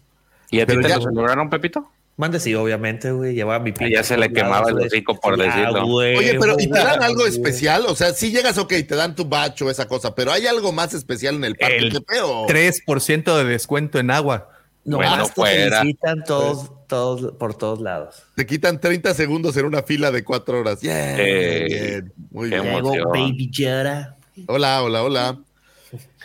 ¿Y 0.50 0.60
a 0.60 0.66
ti 0.66 0.80
te 0.80 0.88
ya- 0.88 0.96
lo 0.96 1.02
celebraron, 1.02 1.50
Pepito? 1.50 1.90
Mande 2.16 2.38
sí, 2.38 2.54
obviamente, 2.54 3.10
güey. 3.10 3.34
Llevaba 3.34 3.58
mi 3.62 3.72
Ah, 3.80 3.88
ya 3.92 4.04
se 4.04 4.16
le 4.16 4.32
quemaba 4.32 4.70
el 4.70 4.78
hocico 4.78 5.18
por 5.18 5.36
decirlo. 5.36 5.84
Oye, 5.84 6.36
pero 6.38 6.54
¿y 6.58 6.68
te 6.70 6.78
dan 6.78 7.02
algo 7.02 7.26
especial? 7.26 7.84
O 7.88 7.96
sea, 7.96 8.12
si 8.14 8.30
llegas, 8.30 8.56
ok, 8.56 8.68
te 8.86 8.94
dan 8.94 9.16
tu 9.16 9.24
bacho, 9.24 9.68
esa 9.68 9.88
cosa, 9.88 10.14
pero 10.14 10.30
¿hay 10.30 10.46
algo 10.46 10.70
más 10.72 10.94
especial 10.94 11.34
en 11.34 11.44
el 11.44 11.56
parque? 11.56 11.78
El 11.78 11.90
¿Qué 11.92 12.00
pedo? 12.00 12.46
3% 12.46 13.36
de 13.36 13.44
descuento 13.44 13.98
en 13.98 14.12
agua. 14.12 14.48
No, 14.84 14.98
Bueno, 14.98 15.16
más 15.16 15.28
te 15.28 15.34
fuera. 15.34 15.78
felicitan 15.80 16.22
todos, 16.24 16.70
todos, 16.86 17.32
por 17.36 17.56
todos 17.56 17.80
lados. 17.80 18.22
Te 18.34 18.46
quitan 18.46 18.80
30 18.80 19.14
segundos 19.14 19.56
en 19.56 19.66
una 19.66 19.82
fila 19.82 20.10
de 20.10 20.24
cuatro 20.24 20.60
horas. 20.60 20.80
Yeah, 20.80 21.16
muy 21.16 21.68
bien, 21.68 22.12
muy 22.30 22.48
bien. 22.48 22.66
emoción. 22.66 22.96
Luego, 22.96 23.10
Baby 23.10 23.50
Yoda. 23.50 24.16
Hola, 24.46 24.82
hola, 24.82 25.02
hola. 25.02 25.38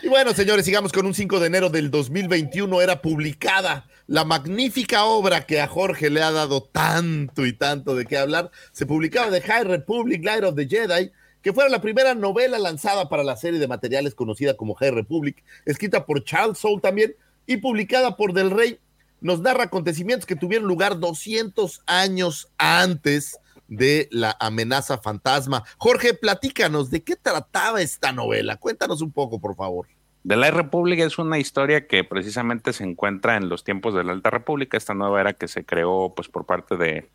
Y 0.02 0.08
bueno, 0.08 0.32
señores, 0.32 0.64
sigamos 0.64 0.92
con 0.92 1.06
un 1.06 1.14
5 1.14 1.40
de 1.40 1.46
enero 1.46 1.70
del 1.70 1.90
2021. 1.90 2.80
Era 2.80 3.00
publicada 3.00 3.86
la 4.06 4.24
magnífica 4.24 5.04
obra 5.04 5.46
que 5.46 5.60
a 5.60 5.68
Jorge 5.68 6.10
le 6.10 6.22
ha 6.22 6.32
dado 6.32 6.62
tanto 6.62 7.46
y 7.46 7.52
tanto 7.52 7.94
de 7.94 8.06
qué 8.06 8.16
hablar. 8.16 8.50
Se 8.72 8.86
publicaba 8.86 9.30
The 9.30 9.40
High 9.40 9.64
Republic, 9.64 10.24
Light 10.24 10.42
of 10.42 10.56
the 10.56 10.66
Jedi, 10.66 11.12
que 11.42 11.52
fuera 11.52 11.70
la 11.70 11.80
primera 11.80 12.14
novela 12.14 12.58
lanzada 12.58 13.08
para 13.08 13.22
la 13.22 13.36
serie 13.36 13.60
de 13.60 13.68
materiales 13.68 14.14
conocida 14.14 14.56
como 14.56 14.74
High 14.74 14.90
Republic, 14.90 15.44
escrita 15.64 16.04
por 16.04 16.24
Charles 16.24 16.58
Soule 16.58 16.80
también 16.80 17.14
y 17.46 17.58
publicada 17.58 18.16
por 18.16 18.32
Del 18.32 18.50
Rey. 18.50 18.80
Nos 19.20 19.40
narra 19.40 19.64
acontecimientos 19.64 20.26
que 20.26 20.36
tuvieron 20.36 20.66
lugar 20.66 20.98
200 20.98 21.82
años 21.86 22.48
antes 22.58 23.38
de 23.68 24.08
la 24.10 24.36
amenaza 24.40 24.98
fantasma. 24.98 25.64
Jorge, 25.78 26.14
platícanos, 26.14 26.90
¿de 26.90 27.02
qué 27.02 27.16
trataba 27.16 27.80
esta 27.80 28.12
novela? 28.12 28.56
Cuéntanos 28.56 29.00
un 29.00 29.12
poco, 29.12 29.40
por 29.40 29.54
favor. 29.54 29.86
The 30.26 30.36
Light 30.36 30.54
Republic 30.54 31.00
es 31.00 31.18
una 31.18 31.38
historia 31.38 31.86
que 31.86 32.04
precisamente 32.04 32.74
se 32.74 32.84
encuentra 32.84 33.36
en 33.36 33.48
los 33.48 33.64
tiempos 33.64 33.94
de 33.94 34.04
la 34.04 34.12
Alta 34.12 34.28
República, 34.28 34.76
esta 34.76 34.92
nueva 34.92 35.20
era 35.20 35.32
que 35.32 35.48
se 35.48 35.64
creó 35.64 36.12
pues 36.14 36.28
por 36.28 36.44
parte 36.44 36.76
de, 36.76 37.08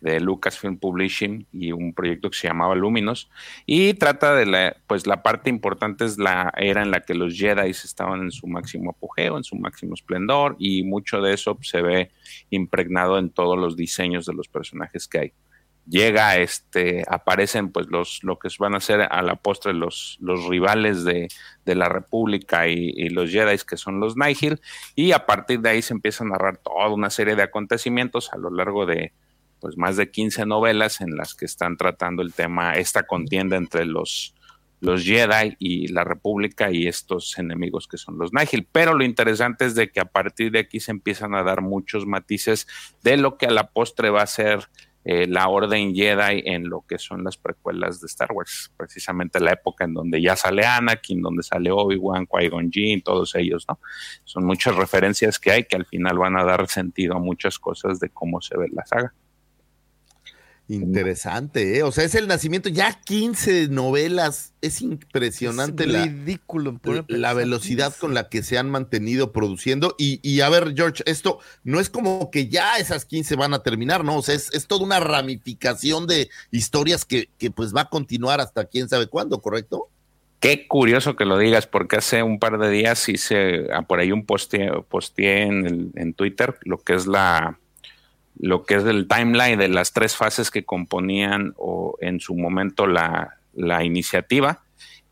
de 0.00 0.20
Lucasfilm 0.20 0.78
Publishing 0.78 1.46
y 1.52 1.72
un 1.72 1.92
proyecto 1.92 2.30
que 2.30 2.38
se 2.38 2.48
llamaba 2.48 2.74
Luminos. 2.74 3.30
Y 3.66 3.94
trata 3.94 4.34
de 4.34 4.46
la 4.46 4.76
pues 4.86 5.06
la 5.06 5.22
parte 5.22 5.50
importante 5.50 6.04
es 6.04 6.18
la 6.18 6.52
era 6.56 6.82
en 6.82 6.90
la 6.90 7.00
que 7.00 7.14
los 7.14 7.34
Jedi 7.34 7.70
estaban 7.70 8.22
en 8.22 8.30
su 8.30 8.46
máximo 8.46 8.90
apogeo, 8.90 9.36
en 9.36 9.44
su 9.44 9.56
máximo 9.56 9.94
esplendor 9.94 10.56
y 10.58 10.82
mucho 10.82 11.20
de 11.20 11.34
eso 11.34 11.58
se 11.62 11.82
ve 11.82 12.10
impregnado 12.50 13.18
en 13.18 13.30
todos 13.30 13.58
los 13.58 13.76
diseños 13.76 14.26
de 14.26 14.34
los 14.34 14.48
personajes 14.48 15.08
que 15.08 15.18
hay. 15.18 15.32
Llega, 15.88 16.36
este, 16.36 17.02
aparecen 17.08 17.72
pues 17.72 17.86
los, 17.88 18.22
lo 18.22 18.38
que 18.38 18.48
van 18.58 18.74
a 18.74 18.80
ser 18.80 19.08
a 19.10 19.22
la 19.22 19.36
postre 19.36 19.72
los, 19.72 20.18
los 20.20 20.46
rivales 20.46 21.02
de, 21.02 21.28
de 21.64 21.74
la 21.74 21.88
República 21.88 22.68
y, 22.68 23.08
los 23.08 23.30
Jedi, 23.30 23.56
que 23.66 23.78
son 23.78 23.98
los 23.98 24.14
Nihil, 24.14 24.60
y 24.94 25.12
a 25.12 25.24
partir 25.24 25.60
de 25.60 25.70
ahí 25.70 25.80
se 25.80 25.94
empieza 25.94 26.24
a 26.24 26.28
narrar 26.28 26.58
toda 26.58 26.90
una 26.90 27.08
serie 27.08 27.36
de 27.36 27.42
acontecimientos 27.42 28.30
a 28.34 28.36
lo 28.36 28.50
largo 28.50 28.84
de 28.84 29.14
pues 29.60 29.76
más 29.76 29.96
de 29.96 30.10
15 30.10 30.46
novelas 30.46 31.00
en 31.00 31.16
las 31.16 31.34
que 31.34 31.44
están 31.44 31.76
tratando 31.76 32.22
el 32.22 32.32
tema, 32.32 32.74
esta 32.74 33.04
contienda 33.04 33.56
entre 33.56 33.84
los, 33.84 34.34
los 34.80 35.04
Jedi 35.04 35.56
y 35.58 35.88
la 35.88 36.04
República 36.04 36.70
y 36.70 36.86
estos 36.86 37.38
enemigos 37.38 37.88
que 37.88 37.98
son 37.98 38.18
los 38.18 38.32
Nihil. 38.32 38.68
Pero 38.70 38.94
lo 38.94 39.04
interesante 39.04 39.66
es 39.66 39.74
de 39.74 39.90
que 39.90 40.00
a 40.00 40.06
partir 40.06 40.52
de 40.52 40.60
aquí 40.60 40.80
se 40.80 40.92
empiezan 40.92 41.34
a 41.34 41.42
dar 41.42 41.60
muchos 41.60 42.06
matices 42.06 42.66
de 43.02 43.16
lo 43.16 43.36
que 43.36 43.46
a 43.46 43.50
la 43.50 43.70
postre 43.70 44.10
va 44.10 44.22
a 44.22 44.26
ser 44.26 44.68
eh, 45.04 45.26
la 45.26 45.48
Orden 45.48 45.94
Jedi 45.94 46.42
en 46.44 46.68
lo 46.68 46.84
que 46.86 46.98
son 46.98 47.24
las 47.24 47.38
precuelas 47.38 48.00
de 48.00 48.06
Star 48.08 48.30
Wars, 48.32 48.72
precisamente 48.76 49.40
la 49.40 49.52
época 49.52 49.84
en 49.84 49.94
donde 49.94 50.20
ya 50.20 50.36
sale 50.36 50.66
Anakin, 50.66 51.22
donde 51.22 51.42
sale 51.42 51.70
Obi-Wan, 51.70 52.26
Qui-Gon 52.26 52.70
Jinn, 52.70 53.00
todos 53.00 53.34
ellos, 53.34 53.64
¿no? 53.68 53.80
Son 54.24 54.44
muchas 54.44 54.76
referencias 54.76 55.38
que 55.38 55.50
hay 55.50 55.64
que 55.64 55.76
al 55.76 55.86
final 55.86 56.18
van 56.18 56.36
a 56.36 56.44
dar 56.44 56.68
sentido 56.68 57.14
a 57.14 57.20
muchas 57.20 57.58
cosas 57.58 58.00
de 58.00 58.10
cómo 58.10 58.42
se 58.42 58.58
ve 58.58 58.68
la 58.70 58.84
saga. 58.84 59.14
Interesante, 60.70 61.78
¿eh? 61.78 61.82
O 61.82 61.92
sea, 61.92 62.04
es 62.04 62.14
el 62.14 62.28
nacimiento, 62.28 62.68
ya 62.68 63.00
15 63.04 63.68
novelas. 63.68 64.52
Es 64.60 64.82
impresionante 64.82 65.84
Es 65.84 65.92
ridículo. 65.92 66.78
la 67.08 67.32
velocidad 67.32 67.86
15. 67.88 68.00
con 68.00 68.14
la 68.14 68.28
que 68.28 68.42
se 68.42 68.58
han 68.58 68.68
mantenido 68.70 69.32
produciendo. 69.32 69.94
Y, 69.98 70.20
y 70.22 70.40
a 70.42 70.48
ver, 70.50 70.74
George, 70.76 71.02
esto 71.06 71.38
no 71.64 71.80
es 71.80 71.88
como 71.88 72.30
que 72.30 72.48
ya 72.48 72.76
esas 72.76 73.04
15 73.06 73.36
van 73.36 73.54
a 73.54 73.62
terminar, 73.62 74.04
¿no? 74.04 74.16
O 74.16 74.22
sea, 74.22 74.34
es, 74.34 74.52
es 74.52 74.66
toda 74.66 74.84
una 74.84 75.00
ramificación 75.00 76.06
de 76.06 76.28
historias 76.50 77.04
que, 77.04 77.30
que 77.38 77.50
pues 77.50 77.74
va 77.74 77.82
a 77.82 77.88
continuar 77.88 78.40
hasta 78.40 78.66
quién 78.66 78.88
sabe 78.88 79.06
cuándo, 79.06 79.40
¿correcto? 79.40 79.88
Qué 80.40 80.68
curioso 80.68 81.16
que 81.16 81.24
lo 81.24 81.36
digas, 81.38 81.66
porque 81.66 81.96
hace 81.96 82.22
un 82.22 82.38
par 82.38 82.58
de 82.58 82.70
días 82.70 83.08
hice 83.08 83.72
ah, 83.72 83.82
por 83.82 83.98
ahí 83.98 84.12
un 84.12 84.24
poste, 84.24 84.70
posteé 84.88 85.42
en, 85.42 85.66
el- 85.66 85.90
en 85.96 86.14
Twitter 86.14 86.56
lo 86.62 86.78
que 86.78 86.94
es 86.94 87.06
la 87.08 87.58
lo 88.38 88.64
que 88.64 88.76
es 88.76 88.84
el 88.84 89.08
timeline 89.08 89.58
de 89.58 89.68
las 89.68 89.92
tres 89.92 90.16
fases 90.16 90.50
que 90.50 90.64
componían 90.64 91.54
o 91.56 91.96
en 92.00 92.20
su 92.20 92.34
momento 92.34 92.86
la, 92.86 93.38
la 93.54 93.84
iniciativa 93.84 94.62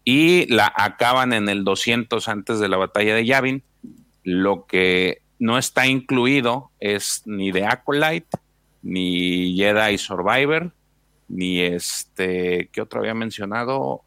y 0.04 0.46
la 0.46 0.72
acaban 0.74 1.32
en 1.32 1.48
el 1.48 1.64
200 1.64 2.28
antes 2.28 2.60
de 2.60 2.68
la 2.68 2.76
batalla 2.76 3.14
de 3.14 3.26
Yavin. 3.26 3.62
Lo 4.22 4.66
que 4.66 5.22
no 5.38 5.58
está 5.58 5.86
incluido 5.86 6.70
es 6.78 7.22
ni 7.26 7.50
de 7.50 7.66
Acolyte, 7.66 8.38
ni 8.82 9.56
Jedi 9.56 9.98
Survivor, 9.98 10.72
ni 11.28 11.60
este, 11.60 12.68
¿qué 12.72 12.80
otro 12.80 13.00
había 13.00 13.14
mencionado? 13.14 14.02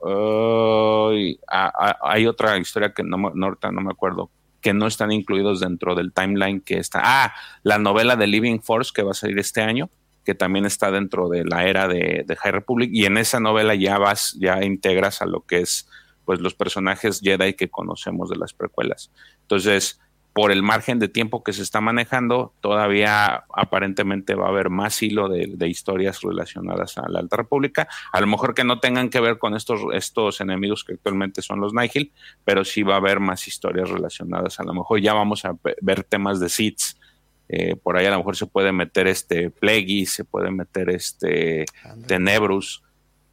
Ay, 1.12 1.38
hay 1.48 2.28
otra 2.28 2.58
historia 2.58 2.94
que 2.94 3.04
no, 3.04 3.18
no, 3.18 3.58
no 3.62 3.82
me 3.82 3.92
acuerdo, 3.92 4.30
que 4.62 4.74
no 4.74 4.88
están 4.88 5.12
incluidos 5.12 5.60
dentro 5.60 5.96
del 5.96 6.14
timeline 6.14 6.62
que 6.62 6.78
está. 6.78 7.02
Ah, 7.04 7.34
la 7.64 7.78
novela 7.78 8.16
de 8.16 8.28
Living 8.28 8.60
Force 8.60 8.92
que 8.94 9.04
va 9.04 9.12
a 9.12 9.16
salir 9.16 9.40
este 9.40 9.62
año, 9.62 9.90
que 10.26 10.36
también 10.36 10.66
está 10.66 10.92
dentro 10.92 11.30
de 11.30 11.46
la 11.46 11.66
era 11.66 11.88
de, 11.88 12.26
High 12.40 12.52
Republic, 12.52 12.90
y 12.94 13.06
en 13.06 13.18
esa 13.18 13.40
novela 13.40 13.76
ya 13.76 13.98
vas, 13.98 14.38
ya 14.40 14.64
integras 14.64 15.22
a 15.22 15.26
lo 15.26 15.42
que 15.42 15.62
es 15.62 15.90
pues 16.26 16.42
los 16.42 16.54
personajes 16.54 17.22
Jedi 17.24 17.56
que 17.56 17.70
conocemos 17.70 18.30
de 18.30 18.38
las 18.38 18.54
precuelas. 18.54 19.12
Entonces, 19.42 20.00
por 20.40 20.54
el 20.54 20.64
margen 20.64 21.00
de 21.00 21.10
tiempo 21.10 21.44
que 21.44 21.52
se 21.52 21.62
está 21.64 21.82
manejando, 21.82 22.54
todavía 22.62 23.44
aparentemente 23.54 24.36
va 24.36 24.46
a 24.46 24.50
haber 24.50 24.70
más 24.70 25.04
hilo 25.04 25.28
de, 25.28 25.52
de 25.54 25.68
historias 25.68 26.22
relacionadas 26.22 26.98
a 26.98 27.10
la 27.10 27.20
Alta 27.20 27.36
República. 27.36 27.90
A 28.14 28.22
lo 28.22 28.28
mejor 28.28 28.54
que 28.54 28.64
no 28.64 28.80
tengan 28.80 29.10
que 29.10 29.20
ver 29.20 29.38
con 29.38 29.54
estos, 29.54 29.82
estos 29.94 30.40
enemigos 30.40 30.86
que 30.86 30.94
actualmente 30.94 31.42
son 31.42 31.60
los 31.60 31.74
Nihil, 31.74 32.14
pero 32.46 32.64
sí 32.64 32.84
va 32.84 32.94
a 32.94 32.98
haber 33.00 33.20
más 33.20 33.50
historias 33.50 33.90
relacionadas. 33.90 34.62
A 34.62 34.64
lo 34.64 34.74
mejor 34.74 35.02
ya 35.02 35.14
vamos 35.14 35.44
a 35.44 35.58
ve- 35.62 35.76
ver 35.82 36.04
temas 36.06 36.40
de 36.40 36.48
Sith. 36.48 36.80
eh, 37.50 37.76
por 37.76 37.98
ahí 37.98 38.06
a 38.06 38.12
lo 38.12 38.20
mejor 38.20 38.38
se 38.38 38.46
puede 38.46 38.72
meter 38.72 39.08
este 39.08 39.50
Plagueis, 39.50 40.14
se 40.14 40.24
puede 40.24 40.52
meter 40.52 40.90
este 40.90 41.66
Tenebrus, 42.08 42.82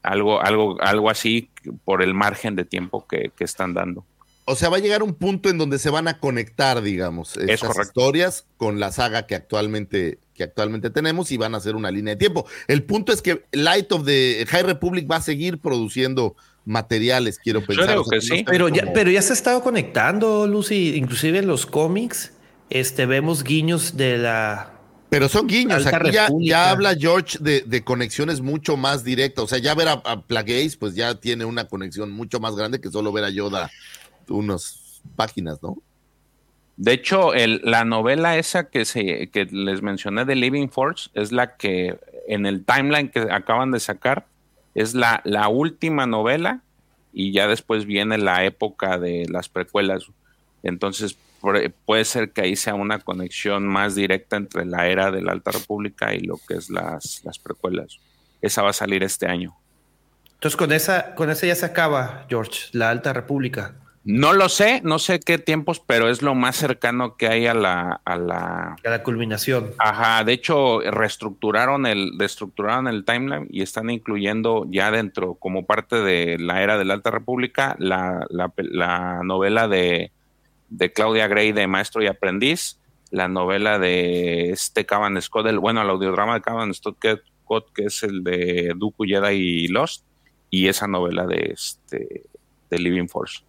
algo, 0.02 0.40
algo, 0.42 0.76
algo 0.80 1.09
así 1.09 1.50
por 1.84 2.02
el 2.02 2.14
margen 2.14 2.57
de 2.57 2.64
tiempo 2.64 3.07
que, 3.07 3.30
que 3.36 3.44
están 3.44 3.74
dando. 3.74 4.04
O 4.49 4.55
sea, 4.55 4.68
va 4.68 4.76
a 4.76 4.80
llegar 4.80 5.03
un 5.03 5.14
punto 5.14 5.51
en 5.51 5.59
donde 5.59 5.80
se 5.80 5.90
van 5.90 6.07
a 6.07 6.20
conectar, 6.20 6.80
digamos, 6.80 7.36
estas 7.36 7.68
correcto. 7.68 7.82
historias 7.82 8.47
con 8.57 8.78
la 8.78 8.92
saga 8.92 9.26
que 9.26 9.34
actualmente, 9.34 10.20
que 10.34 10.44
actualmente 10.44 10.88
tenemos 10.90 11.32
y 11.32 11.36
van 11.36 11.55
a 11.55 11.59
hacer 11.59 11.74
una 11.74 11.90
línea 11.90 12.14
de 12.14 12.18
tiempo. 12.18 12.47
El 12.68 12.84
punto 12.84 13.12
es 13.12 13.22
que 13.22 13.44
Light 13.51 13.90
of 13.90 14.05
the 14.07 14.47
High 14.49 14.62
Republic 14.62 15.11
va 15.11 15.16
a 15.16 15.20
seguir 15.20 15.59
produciendo 15.59 16.36
materiales, 16.64 17.40
quiero 17.40 17.64
pensar. 17.64 17.88
digo 17.88 18.03
O 18.03 18.05
sea, 18.05 18.11
que 18.11 18.16
no 18.16 18.22
sí. 18.22 18.34
están 18.36 18.53
Pero 18.53 18.68
ya, 18.68 18.92
pero 18.92 19.11
ya 19.11 19.20
se 19.20 19.32
ha 19.32 19.34
estado 19.34 19.62
conectando, 19.64 20.47
Lucy. 20.47 20.94
Inclusive 20.94 21.40
en 21.40 21.49
los 21.49 21.66
cómics, 21.66 22.32
este, 22.70 23.05
vemos 23.05 23.42
guiños 23.42 23.97
de 23.97 24.18
la. 24.18 24.72
Pero 25.11 25.28
son 25.28 25.49
guiños. 25.49 25.86
Alta 25.86 25.97
Aquí 25.97 26.47
ya 26.47 26.70
habla 26.70 26.94
George 26.94 27.38
de, 27.40 27.62
de 27.62 27.82
conexiones 27.82 28.42
mucho 28.42 28.76
más 28.76 29.03
directas. 29.03 29.44
O 29.44 29.49
sea, 29.49 29.59
ya 29.59 29.74
ver 29.74 29.88
a, 29.88 29.92
a 30.05 30.22
Plagueis, 30.22 30.76
pues 30.76 30.94
ya 30.94 31.16
tiene 31.16 31.44
una 31.44 31.66
conexión 31.66 32.12
mucho 32.12 32.38
más 32.38 32.55
grande 32.55 32.80
que 32.80 32.90
solo 32.90 33.11
ver 33.11 33.24
a 33.24 33.30
Yoda 33.30 33.70
unas 34.29 35.01
páginas, 35.16 35.62
¿no? 35.62 35.77
De 36.77 36.93
hecho, 36.93 37.33
el- 37.35 37.61
la 37.64 37.85
novela 37.85 38.37
esa 38.37 38.68
que, 38.68 38.85
se, 38.85 39.29
que 39.29 39.47
les 39.47 39.81
mencioné 39.83 40.24
de 40.24 40.35
Living 40.35 40.68
Force 40.68 41.09
es 41.14 41.33
la 41.33 41.57
que 41.57 41.99
en 42.29 42.45
el 42.45 42.64
timeline 42.64 43.09
que 43.09 43.20
acaban 43.31 43.70
de 43.70 43.81
sacar 43.81 44.27
es 44.74 44.95
la, 44.95 45.22
la 45.24 45.49
última 45.49 46.07
novela 46.07 46.61
y 47.14 47.33
ya 47.33 47.47
después 47.49 47.87
viene 47.87 48.18
la 48.18 48.45
época 48.45 48.99
de 48.99 49.27
las 49.31 49.49
precuelas. 49.49 50.05
Entonces 50.62 51.16
puede 51.87 52.05
ser 52.05 52.31
que 52.33 52.43
ahí 52.43 52.57
sea 52.57 52.74
una 52.74 52.99
conexión 52.99 53.66
más 53.66 53.95
directa 53.95 54.37
entre 54.37 54.66
la 54.66 54.87
era 54.89 55.11
de 55.11 55.22
la 55.22 55.33
Alta 55.33 55.53
República 55.53 56.12
y 56.12 56.20
lo 56.20 56.39
que 56.47 56.55
es 56.55 56.68
las, 56.68 57.22
las 57.24 57.39
precuelas. 57.39 58.01
Esa 58.43 58.62
va 58.62 58.70
a 58.70 58.74
salir 58.74 59.03
este 59.03 59.27
año. 59.27 59.57
Entonces, 60.35 60.57
con 60.57 60.72
esa, 60.72 61.14
con 61.14 61.31
esa 61.31 61.47
ya 61.47 61.55
se 61.55 61.64
acaba, 61.64 62.27
George, 62.29 62.68
la 62.72 62.91
Alta 62.91 63.12
República. 63.14 63.74
No 64.09 64.32
lo 64.32 64.48
sé, 64.48 64.82
no 64.84 65.00
sé 65.00 65.18
qué 65.18 65.36
tiempos, 65.36 65.80
pero 65.80 66.09
es 66.09 66.22
lo 66.22 66.36
más 66.36 66.54
cercano 66.54 67.16
que 67.16 67.26
hay 67.26 67.46
a 67.48 67.54
la, 67.54 68.00
a 68.04 68.16
la, 68.16 68.76
A 68.84 68.88
la 68.88 69.02
culminación. 69.02 69.72
Ajá, 69.78 70.22
de 70.22 70.32
hecho 70.32 70.80
reestructuraron 70.80 71.86
el, 71.86 72.12
reestructuraron 72.16 72.86
el 72.86 73.04
timeline 73.04 73.48
y 73.50 73.62
están 73.62 73.90
incluyendo 73.90 74.64
ya 74.70 74.92
dentro, 74.92 75.34
como 75.34 75.66
parte 75.66 75.96
de 75.96 76.38
la 76.38 76.62
era 76.62 76.78
de 76.78 76.84
la 76.84 76.94
Alta 76.94 77.11
República, 77.11 77.74
la, 77.80 78.24
la 78.30 79.22
novela 79.24 79.66
de, 79.66 80.12
de 80.68 80.92
Claudia 80.92 81.26
Gray 81.26 81.50
de 81.50 81.66
Maestro 81.66 82.00
y 82.00 82.07
Aprendiz, 82.07 82.78
la 83.11 83.26
novela 83.26 83.80
de 83.80 84.50
este 84.50 84.86
Cavan 84.86 85.20
Scott, 85.20 85.48
el, 85.48 85.59
bueno, 85.59 85.82
el 85.82 85.90
audiodrama 85.90 86.34
de 86.34 86.42
Cavan 86.42 86.72
Scott, 86.74 86.96
que, 87.00 87.18
que 87.74 87.84
es 87.86 88.04
el 88.04 88.22
de 88.22 88.72
Dooku 88.76 89.04
Jedi 89.04 89.34
y 89.34 89.66
Lost, 89.66 90.04
y 90.48 90.68
esa 90.68 90.86
novela 90.86 91.26
de 91.26 91.50
este 91.52 92.22
de 92.70 92.78
Living 92.78 93.09
Force. 93.09 93.42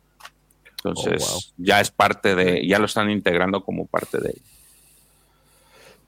Entonces, 0.89 1.23
Oh, 1.27 1.33
wow. 1.33 1.41
ya 1.57 1.81
es 1.81 1.91
parte 1.91 2.35
de, 2.35 2.67
ya 2.67 2.79
lo 2.79 2.85
están 2.85 3.09
integrando 3.09 3.63
como 3.63 3.85
parte 3.88 4.19
de 4.19 4.35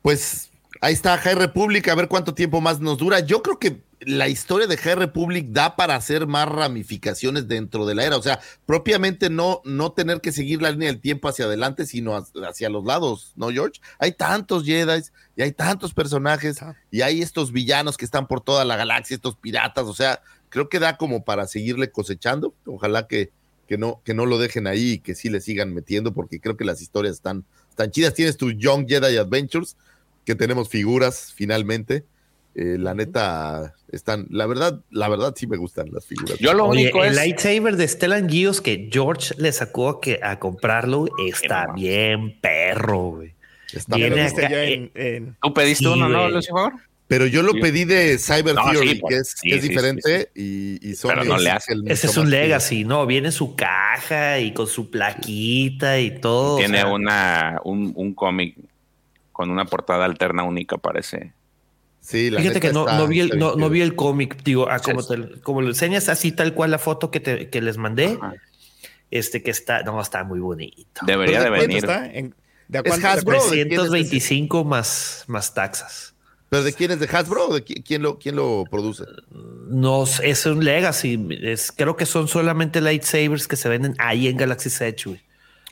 Pues 0.01 0.49
ahí 0.81 0.93
está 0.93 1.17
High 1.17 1.35
Republic, 1.35 1.87
a 1.89 1.95
ver 1.95 2.07
cuánto 2.07 2.33
tiempo 2.33 2.61
más 2.61 2.79
nos 2.79 2.97
dura. 2.97 3.19
Yo 3.19 3.41
creo 3.41 3.59
que 3.59 3.81
la 4.01 4.29
historia 4.29 4.65
de 4.65 4.77
High 4.77 4.95
Republic 4.95 5.47
da 5.49 5.75
para 5.75 5.95
hacer 5.95 6.25
más 6.25 6.47
ramificaciones 6.47 7.49
dentro 7.49 7.85
de 7.85 7.95
la 7.95 8.05
era. 8.05 8.15
O 8.15 8.21
sea, 8.21 8.39
propiamente 8.65 9.29
no, 9.29 9.61
no 9.65 9.91
tener 9.91 10.21
que 10.21 10.31
seguir 10.31 10.61
la 10.61 10.71
línea 10.71 10.87
del 10.87 11.01
tiempo 11.01 11.27
hacia 11.27 11.45
adelante, 11.45 11.85
sino 11.85 12.15
ha- 12.15 12.25
hacia 12.47 12.69
los 12.69 12.85
lados, 12.85 13.33
¿no, 13.35 13.49
George? 13.49 13.81
Hay 13.99 14.13
tantos 14.13 14.63
Jedi 14.63 15.01
y 15.35 15.41
hay 15.41 15.51
tantos 15.51 15.93
personajes 15.93 16.59
y 16.91 17.01
hay 17.01 17.21
estos 17.21 17.51
villanos 17.51 17.97
que 17.97 18.05
están 18.05 18.25
por 18.27 18.39
toda 18.39 18.63
la 18.63 18.77
galaxia, 18.77 19.15
estos 19.15 19.35
piratas. 19.35 19.85
O 19.85 19.93
sea, 19.93 20.21
creo 20.47 20.69
que 20.69 20.79
da 20.79 20.95
como 20.95 21.25
para 21.25 21.45
seguirle 21.45 21.91
cosechando. 21.91 22.53
Ojalá 22.65 23.05
que, 23.05 23.31
que, 23.69 23.77
no, 23.77 24.01
que 24.03 24.15
no 24.15 24.25
lo 24.25 24.39
dejen 24.39 24.65
ahí 24.65 24.93
y 24.93 24.99
que 24.99 25.13
sí 25.13 25.29
le 25.29 25.41
sigan 25.41 25.75
metiendo, 25.75 26.11
porque 26.11 26.39
creo 26.39 26.57
que 26.57 26.65
las 26.65 26.81
historias 26.81 27.13
están, 27.13 27.45
están 27.69 27.91
chidas. 27.91 28.15
Tienes 28.15 28.35
tu 28.35 28.49
Young 28.51 28.87
Jedi 28.89 29.15
Adventures, 29.17 29.77
que 30.25 30.33
tenemos 30.33 30.69
figuras 30.69 31.31
finalmente. 31.35 32.03
Eh, 32.55 32.77
la 32.79 32.95
neta, 32.95 33.75
están, 33.91 34.25
la 34.31 34.47
verdad, 34.47 34.81
la 34.89 35.07
verdad 35.07 35.35
sí 35.37 35.45
me 35.45 35.55
gustan 35.55 35.89
las 35.91 36.03
figuras. 36.03 36.39
Yo 36.39 36.51
lo 36.55 36.65
Oye, 36.65 36.81
único 36.85 37.03
el 37.03 37.11
es. 37.11 37.15
lightsaber 37.15 37.75
de 37.77 37.87
Stellan 37.87 38.27
Gios 38.27 38.59
que 38.59 38.89
George 38.91 39.35
le 39.37 39.51
sacó 39.51 39.87
a, 39.89 40.01
que, 40.01 40.19
a 40.23 40.39
comprarlo 40.39 41.05
está 41.27 41.71
bien 41.75 42.39
perro, 42.41 43.11
güey. 43.11 43.35
Está 43.71 43.97
Viene 43.97 44.09
Lo 44.09 44.15
bien. 44.15 44.25
viste 44.25 44.45
acá, 44.47 44.49
ya 44.55 44.63
eh, 44.63 44.73
en, 44.73 44.91
en- 44.95 45.37
¿Tú 45.43 45.53
pediste 45.53 45.83
Sí, 45.85 45.91
uno, 45.91 46.09
no. 46.09 46.27
Lucifer? 46.27 46.71
Pero 47.09 47.25
yo 47.25 47.41
lo 47.41 47.53
Sí. 47.53 47.59
pedí 47.59 47.85
de 47.85 48.17
Cyber 48.19 48.53
No, 48.55 48.69
Theory, 48.71 48.89
sí, 48.89 48.95
por- 48.95 49.09
que 49.09 49.17
es, 49.17 49.29
sí, 49.35 49.49
que 49.49 49.55
es 49.55 49.61
sí, 49.63 49.67
diferente, 49.69 50.29
y, 50.35 50.87
y 50.89 50.95
son 50.95 51.09
Pero 51.09 51.23
no 51.25 51.37
le 51.39 51.49
hace. 51.49 51.73
el 51.73 51.89
Ese 51.91 52.05
es 52.07 52.15
un 52.17 52.29
legacy, 52.29 52.85
¿no? 52.85 53.05
Viene 53.07 53.31
su 53.31 53.55
caja 53.55 54.37
y 54.39 54.53
con 54.53 54.67
su 54.67 54.89
plaquita 54.91 55.99
y 55.99 56.19
todo. 56.21 56.53
o 56.55 56.57
Tiene 56.59 56.77
sea, 56.77 56.87
una, 56.87 57.59
un, 57.65 57.91
un 57.95 58.13
cómic 58.13 58.55
con 59.33 59.49
una 59.49 59.65
portada 59.65 60.05
alterna 60.05 60.43
única, 60.43 60.77
parece. 60.77 61.33
Sí, 61.99 62.29
la 62.29 62.41
Fíjate 62.41 62.59
que 62.59 62.71
no, 62.73 62.85
vi 63.07 63.21
el, 63.21 63.39
no, 63.39 63.69
vi 63.69 63.81
el 63.81 63.95
cómic, 63.95 64.43
digo, 64.43 64.67
ah, 64.69 64.79
como, 64.79 65.03
te- 65.05 65.41
como 65.41 65.61
lo 65.63 65.67
enseñas 65.69 66.09
así 66.09 66.31
tal 66.31 66.53
cual 66.53 66.69
la 66.71 66.77
foto 66.77 67.09
que, 67.09 67.19
te- 67.19 67.49
que 67.49 67.59
les 67.61 67.77
mandé, 67.77 68.17
Ajá. 68.21 68.35
este 69.09 69.41
que 69.41 69.49
está, 69.51 69.81
no, 69.81 69.99
está 69.99 70.23
muy 70.23 70.39
bonito. 70.39 71.01
Debería 71.07 71.39
de 71.39 71.45
Pero 71.45 71.55
¿cuánto 71.55 71.67
venir. 71.67 71.83
está? 71.85 72.05
En- 72.05 72.35
¿De 72.67 72.79
Es 72.79 72.83
cuánto? 72.87 73.07
Hasbro. 73.07 73.33
¿de 73.33 73.49
quién 73.49 73.71
es 73.71 73.77
325 73.79 74.63
más, 74.63 75.23
más 75.27 75.53
taxas. 75.55 76.13
¿Pero 76.49 76.63
de 76.63 76.73
quién 76.73 76.91
es? 76.91 76.99
¿De 76.99 77.05
Hasbro 77.07 77.47
o 77.49 77.53
de 77.53 77.63
qui- 77.63 77.83
quién 77.85 78.01
lo, 78.01 78.17
quién 78.17 78.35
lo 78.35 78.63
produce? 78.69 79.03
No, 79.69 80.03
es 80.23 80.45
un 80.47 80.63
legacy. 80.65 81.27
Es, 81.43 81.71
creo 81.71 81.95
que 81.95 82.05
son 82.07 82.27
solamente 82.27 82.81
lightsabers 82.81 83.47
que 83.47 83.55
se 83.55 83.69
venden 83.69 83.95
ahí 83.99 84.27
en 84.27 84.35
Galaxy 84.37 84.69
Edge, 84.83 85.03
güey. 85.05 85.21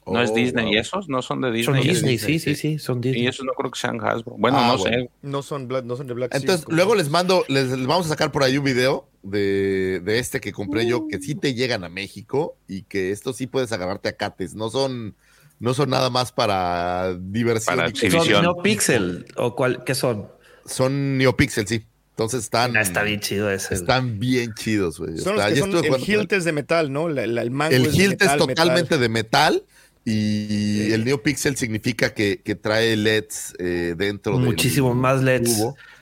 ¿No 0.06 0.22
es 0.22 0.30
Oh, 0.30 0.36
Disney 0.36 0.64
wow. 0.66 0.74
y 0.74 0.78
esos? 0.78 1.10
¿No 1.10 1.22
son 1.22 1.42
de 1.42 1.48
Son 1.64 1.74
Disney? 1.76 1.84
y 1.84 1.88
Disney, 1.90 2.12
Disney, 2.14 2.40
sí, 2.40 2.40
sí, 2.40 2.56
sí. 2.56 2.62
sí, 2.74 2.80
son 2.80 3.00
esos? 3.00 3.06
Y 3.08 3.10
Disney. 3.10 3.28
esos 3.28 3.46
no 3.46 3.52
creo 3.54 3.72
que 3.72 3.80
sean 3.80 4.00
Hasbro. 4.02 4.36
Bueno, 4.38 4.58
Ah, 4.58 4.68
no 4.74 4.78
bueno. 4.78 4.98
sé. 5.04 5.10
No 5.22 5.42
son, 5.42 5.68
Black- 5.68 5.84
no 5.84 5.98
son 5.98 6.08
de 6.08 6.14
Black 6.14 6.32
Sea, 6.32 6.40
Entonces, 6.40 6.66
luego 6.70 6.96
les 6.96 7.10
mando, 7.10 7.44
les, 7.50 7.68
les 7.70 7.86
vamos 7.88 8.06
a 8.06 8.10
sacar 8.10 8.32
por 8.32 8.44
ahí 8.44 8.58
un 8.58 8.64
video 8.64 9.10
de, 9.24 10.00
de 10.06 10.20
este 10.20 10.40
que 10.40 10.54
compré 10.54 10.86
yo, 10.88 11.08
que 11.10 11.20
sí 11.20 11.36
te 11.36 11.54
llegan 11.56 11.84
a 11.84 11.90
México 11.90 12.56
y 12.70 12.84
que 12.84 13.12
esto 13.12 13.34
sí 13.34 13.48
puedes 13.48 13.74
agarrarte 13.74 14.08
a 14.08 14.14
cates. 14.14 14.56
No 14.56 14.70
son, 14.70 15.16
no 15.60 15.74
son 15.74 15.90
nada 15.90 16.10
más 16.10 16.32
para 16.32 17.14
diversión. 17.20 17.76
Para 17.76 17.88
y- 17.90 17.92
exhibición. 17.92 18.26
Son 18.28 18.44
no 18.46 18.56
pixel 18.64 19.26
o 19.36 19.56
cuál, 19.56 19.84
¿qué 19.84 19.94
son? 19.96 20.30
Son 20.68 21.18
NeoPixel, 21.18 21.68
sí. 21.68 21.86
Entonces 22.12 22.44
están, 22.46 22.76
Ah, 22.76 22.82
está 22.82 23.04
bien 23.04 23.20
chido 23.20 23.52
ese. 23.52 23.70
güey. 23.70 23.80
están 23.82 24.20
bien 24.20 24.54
chidos, 24.56 25.00
güey. 25.00 25.18
Son 25.20 25.36
los 25.36 25.46
que 25.46 25.56
son, 25.58 25.74
el 25.86 26.10
hilt 26.10 26.34
es 26.34 26.46
de 26.46 26.52
metal, 26.52 26.92
¿no? 26.92 27.10
La- 27.10 27.28
la- 27.28 27.42
el 27.44 27.52
mango 27.52 27.76
El 27.76 27.86
es 27.86 27.96
de 27.98 28.06
es 28.06 28.18
totalmente 28.38 28.98
metal. 28.98 29.00
de 29.00 29.10
metal 29.10 29.64
y 30.04 30.92
el 30.94 31.06
NeoPixel 31.06 31.58
significa 31.58 32.14
que, 32.14 32.42
que 32.44 32.56
trae 32.56 32.96
LEDs 32.96 33.54
eh, 33.60 33.94
dentro 33.98 34.38
del 34.38 34.46
Muchísimo 34.46 34.94
más 34.96 35.22
LEDs. 35.22 35.60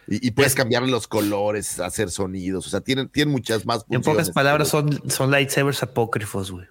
y, 0.07 0.27
y 0.27 0.31
puedes 0.31 0.55
cambiarle 0.55 0.89
los 0.91 1.07
colores, 1.07 1.79
hacer 1.79 2.09
sonidos, 2.11 2.67
o 2.67 2.69
sea, 2.69 2.81
tienen, 2.81 3.09
tienen 3.09 3.31
muchas 3.31 3.65
más 3.65 3.79
En 3.89 3.95
funciones. 4.03 4.05
pocas 4.05 4.29
palabras, 4.31 4.67
son, 4.69 5.01
son 5.09 5.31
lightsabers 5.31 5.81
apócrifos, 5.83 6.51
güey. 6.51 6.67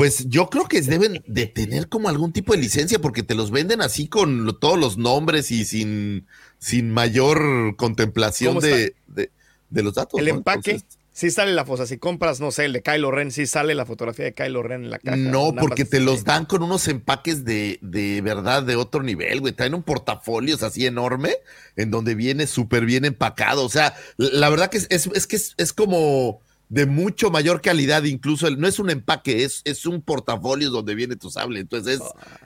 Pues 0.00 0.30
yo 0.30 0.48
creo 0.48 0.64
que 0.66 0.80
deben 0.80 1.22
de 1.26 1.44
tener 1.44 1.90
como 1.90 2.08
algún 2.08 2.32
tipo 2.32 2.54
de 2.54 2.58
licencia 2.58 3.00
porque 3.00 3.22
te 3.22 3.34
los 3.34 3.50
venden 3.50 3.82
así 3.82 4.08
con 4.08 4.56
todos 4.58 4.78
los 4.78 4.96
nombres 4.96 5.50
y 5.50 5.66
sin, 5.66 6.26
sin 6.58 6.90
mayor 6.90 7.76
contemplación 7.76 8.54
¿Cómo 8.54 8.66
de, 8.66 8.94
de- 9.08 9.30
de 9.68 9.82
los 9.82 9.92
datos. 9.92 10.18
El 10.18 10.28
¿no? 10.28 10.36
empaque, 10.36 10.70
Entonces, 10.70 10.98
sí 11.12 11.30
sale 11.30 11.52
la 11.52 11.66
foto. 11.66 11.84
Si 11.84 11.98
compras, 11.98 12.40
no 12.40 12.50
sé, 12.50 12.64
el 12.64 12.72
de 12.72 12.80
Kylo 12.80 13.10
Ren, 13.10 13.30
sí 13.30 13.46
sale 13.46 13.74
la 13.74 13.84
fotografía 13.84 14.24
de 14.24 14.32
Kylo 14.32 14.62
Ren 14.62 14.84
en 14.84 14.90
la 14.90 15.00
caja. 15.00 15.18
No, 15.18 15.52
porque 15.54 15.84
te 15.84 16.00
los 16.00 16.24
dan 16.24 16.46
con 16.46 16.62
unos 16.62 16.88
empaques 16.88 17.44
de, 17.44 17.78
de 17.82 18.22
verdad 18.22 18.62
de 18.62 18.76
otro 18.76 19.02
nivel, 19.02 19.40
güey. 19.40 19.52
Traen 19.52 19.74
un 19.74 19.82
portafolios 19.82 20.62
así 20.62 20.86
enorme 20.86 21.34
en 21.76 21.90
donde 21.90 22.14
viene 22.14 22.46
súper 22.46 22.86
bien 22.86 23.04
empacado. 23.04 23.66
O 23.66 23.68
sea, 23.68 23.94
la 24.16 24.30
la 24.30 24.48
verdad 24.48 24.70
que 24.70 24.78
es, 24.78 24.86
es, 24.88 25.10
es 25.14 25.26
que 25.26 25.36
es, 25.36 25.52
es 25.58 25.74
como 25.74 26.40
de 26.70 26.86
mucho 26.86 27.30
mayor 27.30 27.60
calidad, 27.60 28.04
incluso 28.04 28.46
el- 28.46 28.58
no 28.58 28.66
es 28.66 28.78
un 28.78 28.88
empaque, 28.90 29.44
es, 29.44 29.60
es 29.64 29.84
un 29.86 30.00
portafolio 30.00 30.70
donde 30.70 30.94
viene 30.94 31.16
tu 31.16 31.28
sable. 31.30 31.60
Entonces 31.60 32.00
es, 32.00 32.02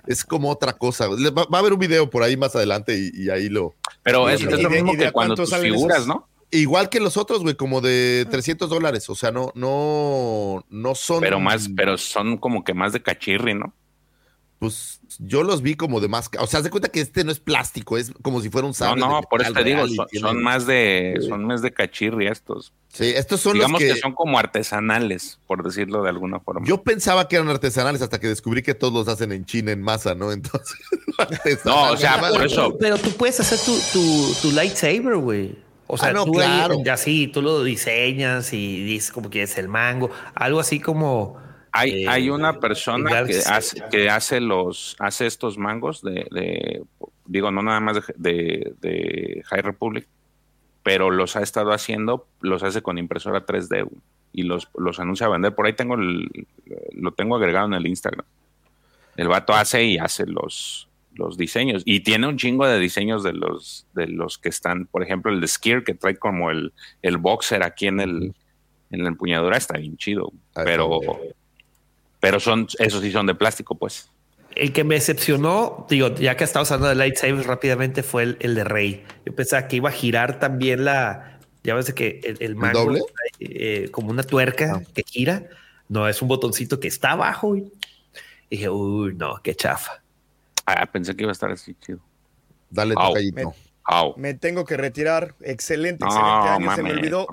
es 0.09 0.25
como 0.25 0.51
otra 0.51 0.73
cosa. 0.73 1.07
Va, 1.09 1.45
va 1.45 1.59
a 1.59 1.61
haber 1.61 1.75
un 1.75 1.79
video 1.79 2.11
por 2.11 2.23
ahí 2.25 2.37
más 2.37 2.57
adelante 2.57 2.99
y, 2.99 3.11
y 3.25 3.31
ahí 3.31 3.49
lo. 3.49 3.75
Pero 4.03 4.29
es, 4.29 4.41
¿Y 4.41 4.45
es 4.45 4.51
de- 4.51 4.63
lo 4.63 4.71
mismo 4.71 4.97
que 4.97 5.13
cuando 5.13 5.35
tus 5.37 5.55
figuras, 5.55 5.99
esos? 5.99 6.09
¿no? 6.09 6.29
Igual 6.51 6.89
que 6.89 7.01
los 7.01 7.17
otros, 7.17 7.43
güey, 7.43 7.55
como 7.57 7.81
de 7.81 8.27
300 8.31 8.71
dólares. 8.71 9.11
O 9.11 9.15
sea, 9.15 9.31
no, 9.31 9.51
no, 9.55 10.65
no 10.71 10.95
son. 10.95 11.21
Pero 11.21 11.39
más, 11.41 11.69
pero 11.77 11.99
son 11.99 12.39
como 12.39 12.65
que 12.65 12.75
más 12.75 12.93
de 12.93 13.03
cachirri, 13.03 13.55
¿no? 13.55 13.75
Pues 14.65 15.01
yo 15.19 15.43
los 15.43 15.61
vi 15.61 15.75
como 15.75 16.01
de 16.01 16.09
más. 16.09 16.31
O 16.39 16.47
sea, 16.47 16.59
haz 16.59 16.65
de 16.65 16.71
cuenta 16.71 16.89
que 16.89 17.01
este 17.01 17.23
no 17.23 17.31
es 17.31 17.39
plástico, 17.39 17.99
es 17.99 18.13
como 18.23 18.41
si 18.41 18.49
fuera 18.49 18.65
un 18.67 18.71
No, 18.71 18.75
sable. 18.75 19.01
no, 19.01 19.21
de 19.21 19.27
por 19.29 19.43
eso 19.43 19.53
te 19.53 19.63
digo, 19.63 19.85
son, 20.21 20.43
más 20.43 20.67
de, 20.67 21.19
son 21.29 21.45
más 21.45 21.61
de 21.61 21.71
cachirri 21.73 22.27
estos. 22.27 22.73
Sí, 22.89 23.13
estos 23.15 23.41
son 23.43 23.55
Digamos 23.55 23.81
los 23.81 23.89
que... 23.89 23.95
que. 23.95 24.01
son 24.01 24.13
como 24.15 24.39
artesanales, 24.39 25.39
por 25.47 25.63
decirlo 25.63 26.03
de 26.03 26.09
alguna 26.09 26.41
forma. 26.41 26.67
Yo 26.67 26.83
pensaba 26.83 27.29
que 27.29 27.37
eran 27.37 27.49
artesanales 27.49 28.01
hasta 28.01 28.19
que 28.19 28.29
descubrí 28.29 28.63
que 28.63 28.75
todos 28.75 28.93
los 28.95 29.09
hacen 29.09 29.33
en 29.33 29.45
China 29.45 29.73
en 29.73 29.83
masa, 29.83 30.15
¿no? 30.15 30.33
Entonces. 30.33 30.79
No, 31.65 31.91
o 31.93 31.97
sea, 31.97 32.19
por 32.21 32.45
eso. 32.47 32.77
Pero 32.81 32.97
tú 32.99 33.11
puedes 33.13 33.39
hacer 33.41 33.59
tu, 33.61 33.79
tu, 33.93 34.35
tu 34.41 34.53
lightsaber, 34.53 35.17
güey. 35.17 35.57
O 35.87 35.99
sea, 35.99 36.09
Ah, 36.09 36.13
no, 36.15 36.25
tú 36.25 36.41
ahí, 36.41 36.47
claro. 36.47 36.77
así, 36.91 37.29
tú 37.29 37.43
lo 37.43 37.63
diseñas 37.63 38.55
y 38.55 38.83
dices 38.85 39.13
como 39.13 39.29
que 39.29 39.43
es 39.43 39.59
el 39.59 39.69
mango. 39.69 40.11
Algo 40.35 40.59
así 40.61 40.81
como. 40.81 41.44
Hay, 41.77 42.05
eh, 42.05 42.09
hay 42.09 42.31
una 42.31 42.61
persona 42.61 43.25
que 43.25 43.39
hace, 43.39 43.83
que 43.91 44.09
hace 44.09 44.41
los, 44.41 44.95
hace 45.01 45.27
estos 45.27 45.59
mangos 45.59 46.03
de, 46.03 46.27
de- 46.31 46.83
digo, 47.27 47.51
no 47.51 47.63
nada 47.63 47.81
más 47.81 48.01
de, 48.17 49.43
High 49.45 49.63
Republic, 49.63 50.07
pero 50.85 51.11
los 51.11 51.35
ha 51.35 51.43
estado 51.43 51.73
haciendo, 51.73 52.29
los 52.41 52.63
hace 52.63 52.81
con 52.81 52.97
impresora 52.97 53.45
3D 53.45 53.87
güey, 53.87 54.01
y 54.33 54.43
los, 54.45 54.69
los 54.79 55.01
anuncia 55.01 55.27
a 55.27 55.31
vender. 55.31 55.53
Por 55.57 55.67
ahí 55.67 55.73
tengo 55.73 55.97
el, 55.97 56.47
lo 56.93 57.11
tengo 57.11 57.35
agregado 57.35 57.67
en 57.67 57.75
el 57.75 57.89
Instagram. 57.89 58.25
El 59.17 59.27
vato 59.27 59.53
hace 59.53 59.83
y 59.85 59.99
hace 59.99 60.27
los, 60.27 60.89
los 61.15 61.37
diseños. 61.37 61.83
Y 61.85 62.01
tiene 62.01 62.29
un 62.29 62.37
chingo 62.37 62.69
de 62.69 62.79
diseños 62.79 63.25
de 63.25 63.33
los, 63.33 63.87
de 63.95 64.07
los 64.07 64.39
que 64.39 64.49
están, 64.49 64.87
por 64.87 65.03
ejemplo, 65.03 65.33
el 65.33 65.41
de 65.41 65.49
Skier 65.49 65.83
que 65.83 65.95
trae 65.95 66.17
como 66.17 66.53
el, 66.53 66.73
el 67.03 67.17
boxer 67.17 67.65
aquí 67.65 67.89
en 67.89 67.99
el, 67.99 68.35
en 68.91 69.03
la 69.03 69.09
empuñadura, 69.09 69.57
está 69.57 69.77
bien 69.79 69.97
chido. 69.97 70.33
Pero, 70.55 71.01
bien. 71.01 71.35
Pero 72.25 72.41
son, 72.41 72.67
esos 72.79 73.03
sí 73.03 73.13
son 73.13 73.27
de 73.27 73.35
plástico, 73.35 73.75
pues. 73.75 74.09
El 74.55 74.73
que 74.73 74.83
me 74.83 74.95
decepcionó, 74.95 75.87
digo, 75.91 76.15
ya 76.15 76.39
que 76.39 76.45
estamos 76.45 76.71
hablando 76.71 76.89
de 76.89 76.95
lightsabers 76.95 77.45
rápidamente, 77.45 78.03
fue 78.03 78.23
el, 78.23 78.37
el 78.41 78.55
de 78.55 78.65
Rey. 78.65 79.05
Yo 79.27 79.35
pensaba 79.35 79.69
que 79.69 79.77
iba 79.77 79.91
a 79.91 79.93
girar 79.93 80.39
también 80.39 80.87
la. 80.87 81.39
Ya 81.65 81.75
ves 81.75 81.93
que 81.93 82.23
el, 82.25 82.39
el 82.41 82.57
mango 82.57 82.85
doble? 82.85 83.03
eh, 83.41 83.91
como 83.91 84.11
una 84.11 84.23
tuerca 84.23 84.83
que 84.95 85.03
gira. 85.07 85.51
No, 85.91 86.09
es 86.09 86.23
un 86.23 86.29
botoncito 86.29 86.81
que 86.81 86.89
está 86.89 87.11
abajo. 87.11 87.57
Y 87.57 87.71
dije, 88.51 88.71
uy, 88.71 89.15
no, 89.17 89.43
qué 89.43 89.55
chafa. 89.55 90.03
Ah, 90.65 90.87
pensé 90.87 91.15
que 91.15 91.25
iba 91.25 91.31
a 91.31 91.35
estar 91.35 91.51
así 91.51 91.77
chido. 91.79 91.99
Dale, 92.71 92.95
Au. 92.97 93.09
tocallito. 93.09 93.55
Me 94.17 94.33
tengo 94.35 94.65
que 94.65 94.77
retirar. 94.77 95.35
Excelente, 95.43 96.05
excelente 96.05 96.49
año. 96.49 96.75
Se 96.75 96.83
me 96.83 96.93
olvidó. 96.93 97.27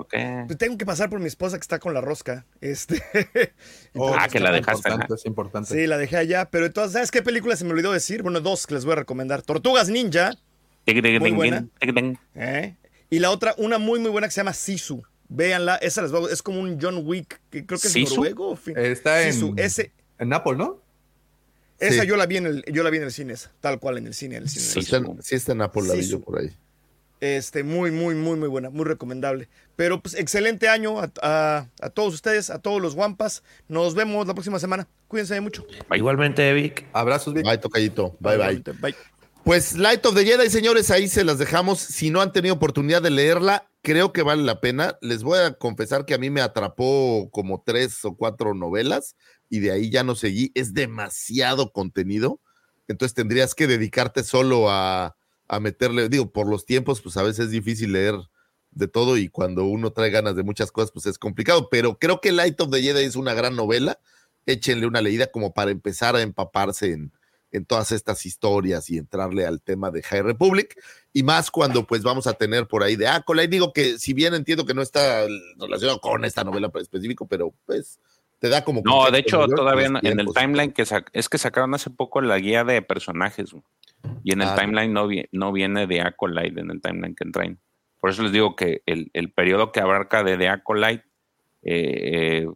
Pues 0.46 0.58
tengo 0.58 0.76
que 0.76 0.84
pasar 0.84 1.08
por 1.10 1.18
mi 1.20 1.26
esposa 1.26 1.56
que 1.56 1.62
está 1.62 1.78
con 1.78 1.94
la 1.94 2.00
rosca. 2.00 2.44
Este. 2.60 3.02
Oh, 3.94 4.14
Ah, 4.18 4.26
que 4.28 4.40
la 4.40 4.50
dejaste, 4.52 4.88
Importante, 4.88 5.14
es 5.14 5.26
importante. 5.26 5.74
Sí, 5.74 5.86
la 5.86 5.98
dejé 5.98 6.16
allá. 6.16 6.48
Pero 6.50 6.64
entonces, 6.66 6.92
¿sabes 6.94 7.10
qué 7.10 7.20
película 7.22 7.56
se 7.56 7.64
me 7.64 7.72
olvidó 7.72 7.92
decir? 7.92 8.22
Bueno, 8.22 8.40
dos 8.40 8.66
que 8.66 8.74
les 8.74 8.84
voy 8.84 8.92
a 8.92 8.96
recomendar. 8.96 9.42
Tortugas 9.42 9.88
Ninja. 9.90 10.32
Muy 11.20 11.30
buena. 11.36 11.66
¿eh? 12.34 12.76
Y 13.10 13.18
la 13.18 13.30
otra, 13.30 13.54
una 13.58 13.78
muy, 13.78 13.98
muy 14.00 14.10
buena 14.10 14.26
que 14.28 14.32
se 14.32 14.40
llama 14.40 14.52
Sisu. 14.54 15.02
Véanla, 15.28 15.76
esa 15.76 16.02
les 16.02 16.12
va 16.12 16.18
a- 16.18 16.30
es 16.32 16.42
como 16.42 16.60
un 16.60 16.78
John 16.80 17.02
Wick, 17.04 17.40
que 17.50 17.64
creo 17.66 17.78
que 17.78 17.86
es 17.86 17.92
¿Sisu? 17.92 18.16
noruego. 18.16 18.58
Está 18.76 19.22
Sisu, 19.22 19.48
en, 19.50 19.58
ese, 19.58 19.92
en 20.18 20.32
Apple, 20.32 20.56
¿no? 20.56 20.81
Esa 21.82 22.02
Sí. 22.02 22.08
yo 22.08 22.16
la 22.16 22.26
vi 22.26 22.36
en 22.38 22.46
el, 22.46 22.64
yo 22.72 22.82
la 22.82 22.90
vi 22.90 22.98
en 22.98 23.02
el 23.04 23.12
cine, 23.12 23.32
esa, 23.34 23.50
tal 23.60 23.78
cual 23.80 23.98
en 23.98 24.06
el 24.06 24.14
cine. 24.14 24.36
En 24.36 24.44
el 24.44 24.48
cine. 24.48 24.64
Sí. 24.64 24.78
Está 24.80 24.96
en- 24.98 25.22
sí 25.22 25.34
está 25.34 25.52
en 25.52 25.62
Apple, 25.62 25.82
la 25.82 25.94
Sí, 25.94 26.00
vi 26.00 26.06
yo 26.08 26.20
por 26.20 26.38
ahí. 26.38 26.50
Este, 27.20 27.62
muy, 27.62 27.92
muy, 27.92 28.16
muy, 28.16 28.36
muy 28.36 28.48
buena, 28.48 28.68
muy 28.70 28.84
recomendable. 28.84 29.48
Pero 29.76 30.02
pues 30.02 30.14
excelente 30.14 30.68
año 30.68 30.98
a, 31.00 31.12
a- 31.22 31.68
a 31.80 31.90
todos 31.90 32.14
ustedes, 32.14 32.50
a 32.50 32.58
todos 32.60 32.82
los 32.82 32.94
guampas. 32.96 33.42
Nos 33.68 33.94
vemos 33.94 34.26
la 34.26 34.34
próxima 34.34 34.58
semana. 34.58 34.88
Cuídense 35.06 35.40
mucho. 35.40 35.64
Igualmente, 35.94 36.52
Vic. 36.52 36.86
Abrazos, 36.92 37.32
Vic. 37.34 37.44
Bye, 37.44 37.58
tocayito. 37.58 38.16
Bye, 38.18 38.38
bye. 38.38 38.62
Bye. 38.80 38.94
Pues 39.44 39.74
Light 39.76 40.04
of 40.06 40.14
the 40.14 40.24
Jedi, 40.24 40.50
señores, 40.50 40.90
ahí 40.90 41.08
se 41.08 41.24
las 41.24 41.38
dejamos. 41.38 41.80
Si 41.80 42.10
no 42.10 42.20
han 42.20 42.32
tenido 42.32 42.54
oportunidad 42.54 43.02
de 43.02 43.10
leerla, 43.10 43.68
creo 43.82 44.12
que 44.12 44.22
vale 44.22 44.42
la 44.42 44.60
pena. 44.60 44.98
Les 45.00 45.22
voy 45.24 45.38
a 45.40 45.52
confesar 45.54 46.04
que 46.06 46.14
a 46.14 46.18
mí 46.18 46.30
me 46.30 46.40
atrapó 46.40 47.28
como 47.32 47.62
tres 47.64 48.04
o 48.04 48.14
cuatro 48.16 48.54
novelas 48.54 49.16
y 49.52 49.60
de 49.60 49.70
ahí 49.70 49.90
ya 49.90 50.02
no 50.02 50.14
seguí. 50.14 50.50
Es 50.54 50.72
demasiado 50.72 51.72
contenido. 51.72 52.40
Entonces 52.88 53.14
tendrías 53.14 53.54
que 53.54 53.66
dedicarte 53.66 54.24
solo 54.24 54.70
a, 54.70 55.14
a 55.46 55.60
meterle, 55.60 56.08
digo, 56.08 56.32
por 56.32 56.48
los 56.48 56.64
tiempos, 56.64 57.02
pues 57.02 57.18
a 57.18 57.22
veces 57.22 57.44
es 57.46 57.50
difícil 57.50 57.92
leer 57.92 58.14
de 58.70 58.88
todo 58.88 59.18
y 59.18 59.28
cuando 59.28 59.66
uno 59.66 59.92
trae 59.92 60.08
ganas 60.08 60.36
de 60.36 60.42
muchas 60.42 60.72
cosas, 60.72 60.90
pues 60.90 61.04
es 61.04 61.18
complicado. 61.18 61.68
Pero 61.68 61.98
creo 61.98 62.22
que 62.22 62.32
Light 62.32 62.58
of 62.62 62.70
the 62.70 62.80
Jedi 62.80 63.04
es 63.04 63.14
una 63.14 63.34
gran 63.34 63.54
novela. 63.54 64.00
Échenle 64.46 64.86
una 64.86 65.02
leída 65.02 65.26
como 65.26 65.52
para 65.52 65.70
empezar 65.70 66.16
a 66.16 66.22
empaparse 66.22 66.92
en, 66.92 67.12
en 67.50 67.66
todas 67.66 67.92
estas 67.92 68.24
historias 68.24 68.88
y 68.88 68.96
entrarle 68.96 69.44
al 69.44 69.60
tema 69.60 69.90
de 69.90 70.02
High 70.02 70.22
Republic 70.22 70.82
y 71.12 71.24
más 71.24 71.50
cuando 71.50 71.86
pues 71.86 72.02
vamos 72.02 72.26
a 72.26 72.32
tener 72.32 72.66
por 72.68 72.82
ahí 72.82 72.96
de 72.96 73.06
Acolyte. 73.06 73.48
Digo 73.48 73.74
que 73.74 73.98
si 73.98 74.14
bien 74.14 74.32
entiendo 74.32 74.64
que 74.64 74.72
no 74.72 74.80
está 74.80 75.26
relacionado 75.58 76.00
con 76.00 76.24
esta 76.24 76.42
novela 76.42 76.72
específico, 76.74 77.26
pero 77.28 77.52
pues 77.66 78.00
te 78.42 78.48
da 78.48 78.64
como... 78.64 78.82
No, 78.84 79.08
de 79.08 79.20
hecho, 79.20 79.46
todavía 79.46 79.86
en 80.02 80.18
el 80.18 80.26
timeline 80.34 80.72
que 80.72 80.84
es 81.12 81.28
que 81.28 81.38
sacaron 81.38 81.72
hace 81.74 81.90
poco 81.90 82.20
la 82.20 82.36
guía 82.40 82.64
de 82.64 82.82
personajes. 82.82 83.52
güey. 83.52 83.62
Y 84.24 84.32
en 84.32 84.42
el 84.42 84.48
Ah, 84.48 84.56
timeline 84.56 84.92
no, 84.92 85.06
vi- 85.06 85.28
no 85.30 85.52
viene 85.52 85.86
de 85.86 86.00
Acolyte 86.00 86.60
en 86.60 86.72
el 86.72 86.80
timeline 86.80 87.14
que 87.14 87.24
traen. 87.30 87.60
Por 88.00 88.10
eso 88.10 88.24
les 88.24 88.32
digo 88.32 88.56
que 88.56 88.82
el, 88.86 89.10
el 89.12 89.30
periodo 89.30 89.70
que 89.70 89.78
abarca 89.78 90.24
de 90.24 90.36
The 90.36 90.48
Acolyte 90.48 91.04
eh, 91.62 92.42
eh, 92.42 92.48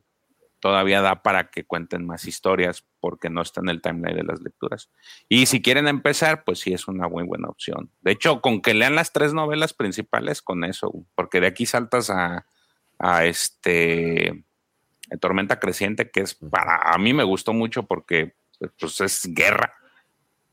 todavía 0.58 1.02
da 1.02 1.22
para 1.22 1.50
que 1.50 1.62
cuenten 1.64 2.04
más 2.04 2.24
historias 2.26 2.84
porque 2.98 3.30
no 3.30 3.42
está 3.42 3.60
en 3.60 3.68
el 3.68 3.80
timeline 3.80 4.16
de 4.16 4.24
las 4.24 4.40
lecturas. 4.40 4.90
Y 5.28 5.46
si 5.46 5.62
quieren 5.62 5.86
empezar, 5.86 6.42
pues 6.42 6.58
sí 6.58 6.72
es 6.72 6.88
una 6.88 7.06
muy 7.08 7.22
buena 7.22 7.46
opción. 7.48 7.90
De 8.00 8.10
hecho, 8.10 8.40
con 8.40 8.60
que 8.60 8.74
lean 8.74 8.96
las 8.96 9.12
tres 9.12 9.32
novelas 9.34 9.72
principales, 9.72 10.42
con 10.42 10.64
eso, 10.64 10.92
porque 11.14 11.40
de 11.40 11.46
aquí 11.46 11.64
saltas 11.64 12.10
a, 12.10 12.46
a 12.98 13.24
este 13.24 14.42
Tormenta 15.20 15.58
Creciente, 15.58 16.10
que 16.10 16.20
es 16.20 16.34
para 16.34 16.76
a 16.92 16.98
mí 16.98 17.12
me 17.12 17.24
gustó 17.24 17.52
mucho 17.52 17.84
porque 17.84 18.34
pues, 18.78 19.00
es 19.00 19.28
guerra. 19.32 19.74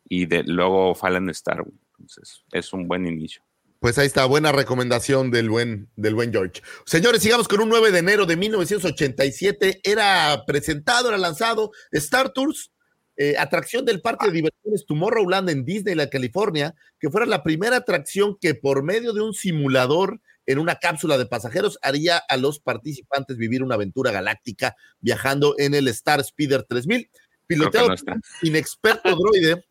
Y 0.08 0.26
de, 0.26 0.43
luego 0.43 0.93
Fallen 0.95 1.30
Star. 1.30 1.64
Entonces, 1.97 2.43
es 2.51 2.74
un 2.74 2.88
buen 2.88 3.08
inicio. 3.08 3.43
Pues 3.80 3.97
ahí 3.97 4.08
está, 4.08 4.26
buena 4.26 4.54
recomendación 4.54 5.30
del 5.30 5.49
buen, 5.49 5.89
del 5.97 6.16
buen 6.16 6.32
George. 6.32 6.62
Señores, 6.86 7.22
sigamos 7.22 7.49
con 7.49 7.60
un 7.60 7.68
9 7.68 7.91
de 7.91 7.99
enero 7.99 8.26
de 8.26 8.38
1987. 8.38 9.82
Era 9.84 10.43
presentado, 10.47 11.10
era 11.10 11.18
lanzado 11.18 11.72
Star 11.91 12.30
Tours, 12.30 12.72
eh, 13.18 13.36
atracción 13.38 13.84
del 13.84 14.01
parque 14.01 14.28
de 14.28 14.32
diversiones 14.32 14.86
Tomorrowland 14.88 15.49
en 15.49 15.66
Disneyland, 15.66 16.10
California, 16.10 16.74
que 16.97 17.10
fuera 17.10 17.26
la 17.26 17.43
primera 17.43 17.76
atracción 17.76 18.38
que 18.39 18.56
por 18.56 18.84
medio 18.84 19.12
de 19.12 19.22
un 19.22 19.34
simulador 19.34 20.22
en 20.46 20.60
una 20.60 20.76
cápsula 20.76 21.18
de 21.18 21.26
pasajeros 21.26 21.80
haría 21.82 22.18
a 22.18 22.38
los 22.38 22.60
participantes 22.60 23.38
vivir 23.38 23.64
una 23.64 23.76
aventura 23.76 24.12
galáctica 24.12 24.76
viajando 25.00 25.56
en 25.58 25.74
el 25.74 25.88
Star 25.89 26.24
Speeder 26.24 26.64
3000, 26.64 27.10
piloteado 27.48 27.89
no 27.89 27.96
por 27.96 28.14
un 28.14 28.22
inexperto 28.41 29.16
droide. 29.16 29.66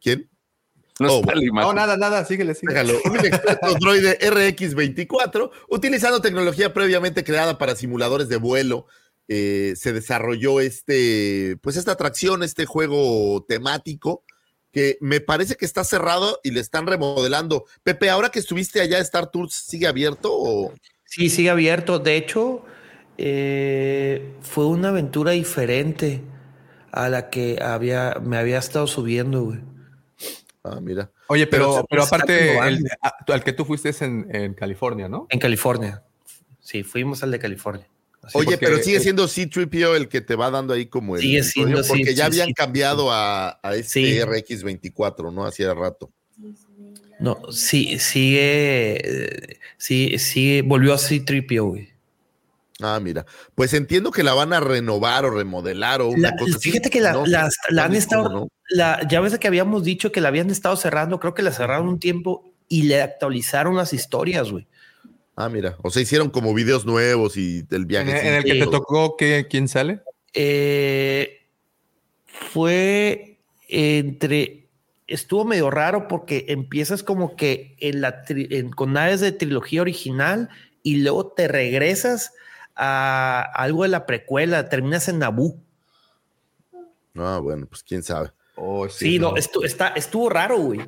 ¿Quién? 0.00 0.30
No 1.00 1.18
Oh. 1.18 1.22
No, 1.24 1.72
nada, 1.72 1.96
nada, 1.96 2.24
síguele, 2.24 2.54
síguele. 2.54 2.80
Déjalo. 2.80 3.00
Un 3.10 3.18
inexperto 3.18 3.74
droide 3.74 4.18
RX-24, 4.18 5.50
utilizando 5.68 6.20
tecnología 6.20 6.74
previamente 6.74 7.22
creada 7.22 7.56
para 7.56 7.76
simuladores 7.76 8.28
de 8.28 8.36
vuelo, 8.36 8.86
eh, 9.28 9.74
se 9.76 9.92
desarrolló 9.92 10.58
este, 10.60 11.56
pues 11.62 11.76
esta 11.76 11.92
atracción, 11.92 12.42
este 12.42 12.66
juego 12.66 13.44
temático, 13.46 14.24
que 14.78 14.96
me 15.00 15.20
parece 15.20 15.56
que 15.56 15.64
está 15.64 15.82
cerrado 15.82 16.38
y 16.44 16.52
le 16.52 16.60
están 16.60 16.86
remodelando. 16.86 17.64
Pepe, 17.82 18.10
ahora 18.10 18.28
que 18.28 18.38
estuviste 18.38 18.80
allá, 18.80 19.00
Star 19.00 19.28
Tours, 19.28 19.52
¿sigue 19.52 19.88
abierto 19.88 20.30
o...? 20.32 20.72
Sí, 21.04 21.30
sigue 21.30 21.50
abierto. 21.50 21.98
De 21.98 22.16
hecho, 22.16 22.64
eh, 23.16 24.34
fue 24.40 24.66
una 24.66 24.90
aventura 24.90 25.32
diferente 25.32 26.22
a 26.92 27.08
la 27.08 27.28
que 27.28 27.58
había, 27.60 28.20
me 28.22 28.36
había 28.36 28.58
estado 28.58 28.86
subiendo, 28.86 29.42
güey. 29.42 29.58
Ah, 30.62 30.78
mira. 30.80 31.10
Oye, 31.26 31.48
pero, 31.48 31.84
Pero 31.90 32.04
aparte, 32.04 32.56
el- 32.68 32.88
al 33.26 33.42
que 33.42 33.52
tú 33.52 33.64
fuiste 33.64 33.88
es 33.88 34.00
en, 34.02 34.28
en 34.32 34.54
California, 34.54 35.08
¿no? 35.08 35.26
En 35.30 35.40
California. 35.40 36.04
Sí, 36.60 36.84
fuimos 36.84 37.24
al 37.24 37.32
de 37.32 37.40
California. 37.40 37.88
Así 38.28 38.38
Oye, 38.38 38.56
pero 38.58 38.78
sigue 38.82 39.00
siendo 39.00 39.26
C-3PO 39.26 39.96
el 39.96 40.08
que 40.08 40.20
te 40.20 40.36
va 40.36 40.50
dando 40.50 40.74
ahí 40.74 40.86
como 40.86 41.16
el... 41.16 41.22
Sigue 41.22 41.42
siendo 41.42 41.82
Porque 41.82 42.14
ya 42.14 42.26
habían 42.26 42.52
cambiado 42.52 43.10
a, 43.12 43.58
a 43.62 43.74
este 43.74 43.88
Sí. 44.00 44.18
RX-24, 44.20 45.32
¿no? 45.32 45.44
Hacía 45.46 45.74
rato. 45.74 46.10
No, 47.20 47.36
sí, 47.50 47.98
sigue, 47.98 49.00
eh, 49.02 49.58
sí, 49.76 50.18
sí, 50.18 50.60
volvió 50.62 50.94
a 50.94 50.98
C-3PO, 50.98 51.62
güey. 51.68 51.88
Ah, 52.80 53.00
mira. 53.00 53.26
Pues 53.56 53.74
entiendo 53.74 54.12
que 54.12 54.22
la 54.22 54.34
van 54.34 54.52
a 54.52 54.60
renovar 54.60 55.24
o 55.24 55.30
remodelar 55.30 56.00
o 56.00 56.08
una 56.10 56.30
La- 56.30 56.36
cosa 56.36 56.56
así. 56.56 56.70
fíjate 56.70 56.90
que 56.90 57.00
la, 57.00 57.12
No, 57.12 57.26
la- 57.26 57.48
la 57.70 57.84
han 57.86 57.94
estado, 57.96 58.24
cómo, 58.24 58.38
¿no? 58.40 58.48
la, 58.70 59.00
ya 59.08 59.20
ves 59.20 59.36
que 59.38 59.48
habíamos 59.48 59.82
dicho 59.82 60.12
que 60.12 60.20
la 60.20 60.28
habían 60.28 60.50
estado 60.50 60.76
cerrando, 60.76 61.18
creo 61.18 61.34
que 61.34 61.42
la 61.42 61.50
cerraron 61.50 61.88
un 61.88 61.98
tiempo 61.98 62.52
y 62.68 62.82
le 62.82 63.02
actualizaron 63.02 63.74
las 63.76 63.92
historias, 63.92 64.52
güey. 64.52 64.68
Ah, 65.40 65.48
mira. 65.48 65.76
O 65.82 65.90
sea, 65.90 66.02
hicieron 66.02 66.30
como 66.30 66.52
videos 66.52 66.84
nuevos 66.84 67.36
y 67.36 67.62
del 67.62 67.86
viaje. 67.86 68.10
en 68.26 68.34
el 68.34 68.42
que 68.44 68.54
te 68.54 68.66
tocó, 68.66 69.16
¿qué, 69.16 69.46
¿quién 69.48 69.68
sale? 69.68 70.00
Eh, 70.34 71.46
fue 72.26 73.38
entre, 73.68 74.66
estuvo 75.06 75.44
medio 75.44 75.70
raro 75.70 76.08
porque 76.08 76.46
empiezas 76.48 77.04
como 77.04 77.36
que 77.36 77.76
en 77.78 78.00
la 78.00 78.24
tri- 78.24 78.48
en- 78.50 78.70
con 78.70 78.92
naves 78.94 79.20
de 79.20 79.30
trilogía 79.30 79.80
original 79.82 80.48
y 80.82 80.96
luego 81.02 81.28
te 81.28 81.46
regresas 81.46 82.32
a 82.74 83.40
algo 83.54 83.84
de 83.84 83.90
la 83.90 84.06
precuela, 84.06 84.68
terminas 84.68 85.08
en 85.08 85.20
Naboo. 85.20 85.56
Ah, 87.16 87.38
bueno, 87.40 87.66
pues 87.66 87.84
quién 87.84 88.02
sabe. 88.02 88.30
Oh, 88.56 88.88
Sí, 88.88 89.20
no, 89.20 89.34
estu- 89.36 89.64
está, 89.64 89.88
estuvo 89.88 90.28
raro, 90.30 90.58
güey. 90.58 90.80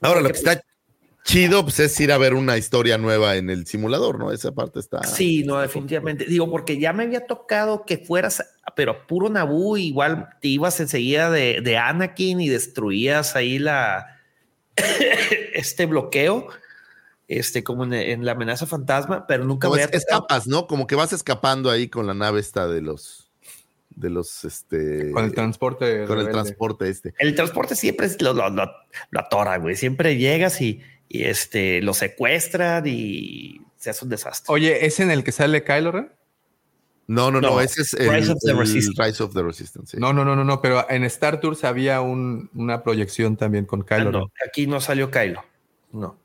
Ahora, 0.00 0.20
lo 0.20 0.28
que 0.28 0.38
está 0.38 0.62
chido, 1.24 1.62
pues 1.62 1.78
es 1.80 1.98
ir 2.00 2.12
a 2.12 2.18
ver 2.18 2.34
una 2.34 2.56
historia 2.58 2.98
nueva 2.98 3.36
en 3.36 3.50
el 3.50 3.66
simulador, 3.66 4.18
¿no? 4.18 4.32
Esa 4.32 4.52
parte 4.52 4.80
está. 4.80 5.02
Sí, 5.04 5.44
no, 5.44 5.58
definitivamente. 5.60 6.24
Digo, 6.26 6.50
porque 6.50 6.78
ya 6.78 6.92
me 6.92 7.04
había 7.04 7.26
tocado 7.26 7.84
que 7.86 7.98
fueras, 7.98 8.42
pero 8.76 9.06
puro 9.06 9.28
Naboo, 9.28 9.76
igual 9.76 10.28
te 10.40 10.48
ibas 10.48 10.80
enseguida 10.80 11.30
de, 11.30 11.60
de 11.62 11.76
Anakin 11.78 12.40
y 12.40 12.48
destruías 12.48 13.36
ahí 13.36 13.58
la 13.58 14.18
este 15.54 15.86
bloqueo, 15.86 16.48
este, 17.28 17.62
como 17.62 17.84
en, 17.84 17.92
en 17.94 18.24
la 18.24 18.32
amenaza 18.32 18.66
fantasma, 18.66 19.26
pero 19.26 19.44
nunca 19.44 19.68
Como 19.68 19.76
me 19.76 19.82
es- 19.82 19.88
había 19.88 19.98
escapas, 19.98 20.46
¿no? 20.46 20.66
Como 20.66 20.86
que 20.86 20.94
vas 20.94 21.12
escapando 21.12 21.70
ahí 21.70 21.88
con 21.88 22.06
la 22.06 22.14
nave 22.14 22.40
esta 22.40 22.66
de 22.66 22.82
los. 22.82 23.30
De 23.94 24.08
los. 24.08 24.44
Este. 24.44 25.10
Con 25.12 25.24
el 25.24 25.34
transporte. 25.34 26.06
con 26.06 26.18
el 26.18 26.30
transporte 26.30 26.88
este. 26.88 27.14
El 27.18 27.34
transporte 27.34 27.76
siempre 27.76 28.06
es 28.06 28.20
lo, 28.22 28.32
lo, 28.32 28.48
lo, 28.48 28.64
lo 29.10 29.20
atora, 29.20 29.58
güey. 29.58 29.76
Siempre 29.76 30.16
llegas 30.16 30.60
y, 30.62 30.80
y 31.14 31.24
este, 31.24 31.82
lo 31.82 31.92
secuestran 31.92 32.84
y 32.86 33.60
se 33.76 33.90
hace 33.90 34.04
un 34.06 34.10
desastre. 34.10 34.50
Oye, 34.52 34.86
¿es 34.86 34.98
en 34.98 35.10
el 35.10 35.22
que 35.24 35.30
sale 35.32 35.62
Kylo 35.62 35.92
Ren? 35.92 36.10
No, 37.06 37.30
no, 37.30 37.40
no, 37.42 37.50
No, 37.50 37.60
ese 37.60 37.82
es 37.82 37.92
el, 37.94 38.08
Rise 38.10 38.32
of 38.32 38.38
the 38.40 38.54
Resistance. 38.54 39.02
Rise 39.04 39.22
of 39.22 39.34
the 39.34 39.42
Resistance. 39.42 39.90
sí. 39.90 39.96
No, 40.00 40.14
no, 40.14 40.24
no, 40.24 40.34
no, 40.34 40.44
no, 40.44 40.62
pero 40.62 40.88
en 40.88 41.04
Star 41.04 41.38
Tours 41.40 41.64
había 41.64 42.00
un- 42.00 42.48
una 42.54 42.82
proyección 42.82 43.36
también 43.36 43.66
con 43.66 43.82
Ah, 43.82 43.84
Kylo 43.88 44.10
Ren. 44.10 44.20
no, 44.22 44.32
aquí 44.46 44.66
no 44.66 44.80
salió 44.80 45.10
Kylo. 45.10 45.44
No. 45.92 46.16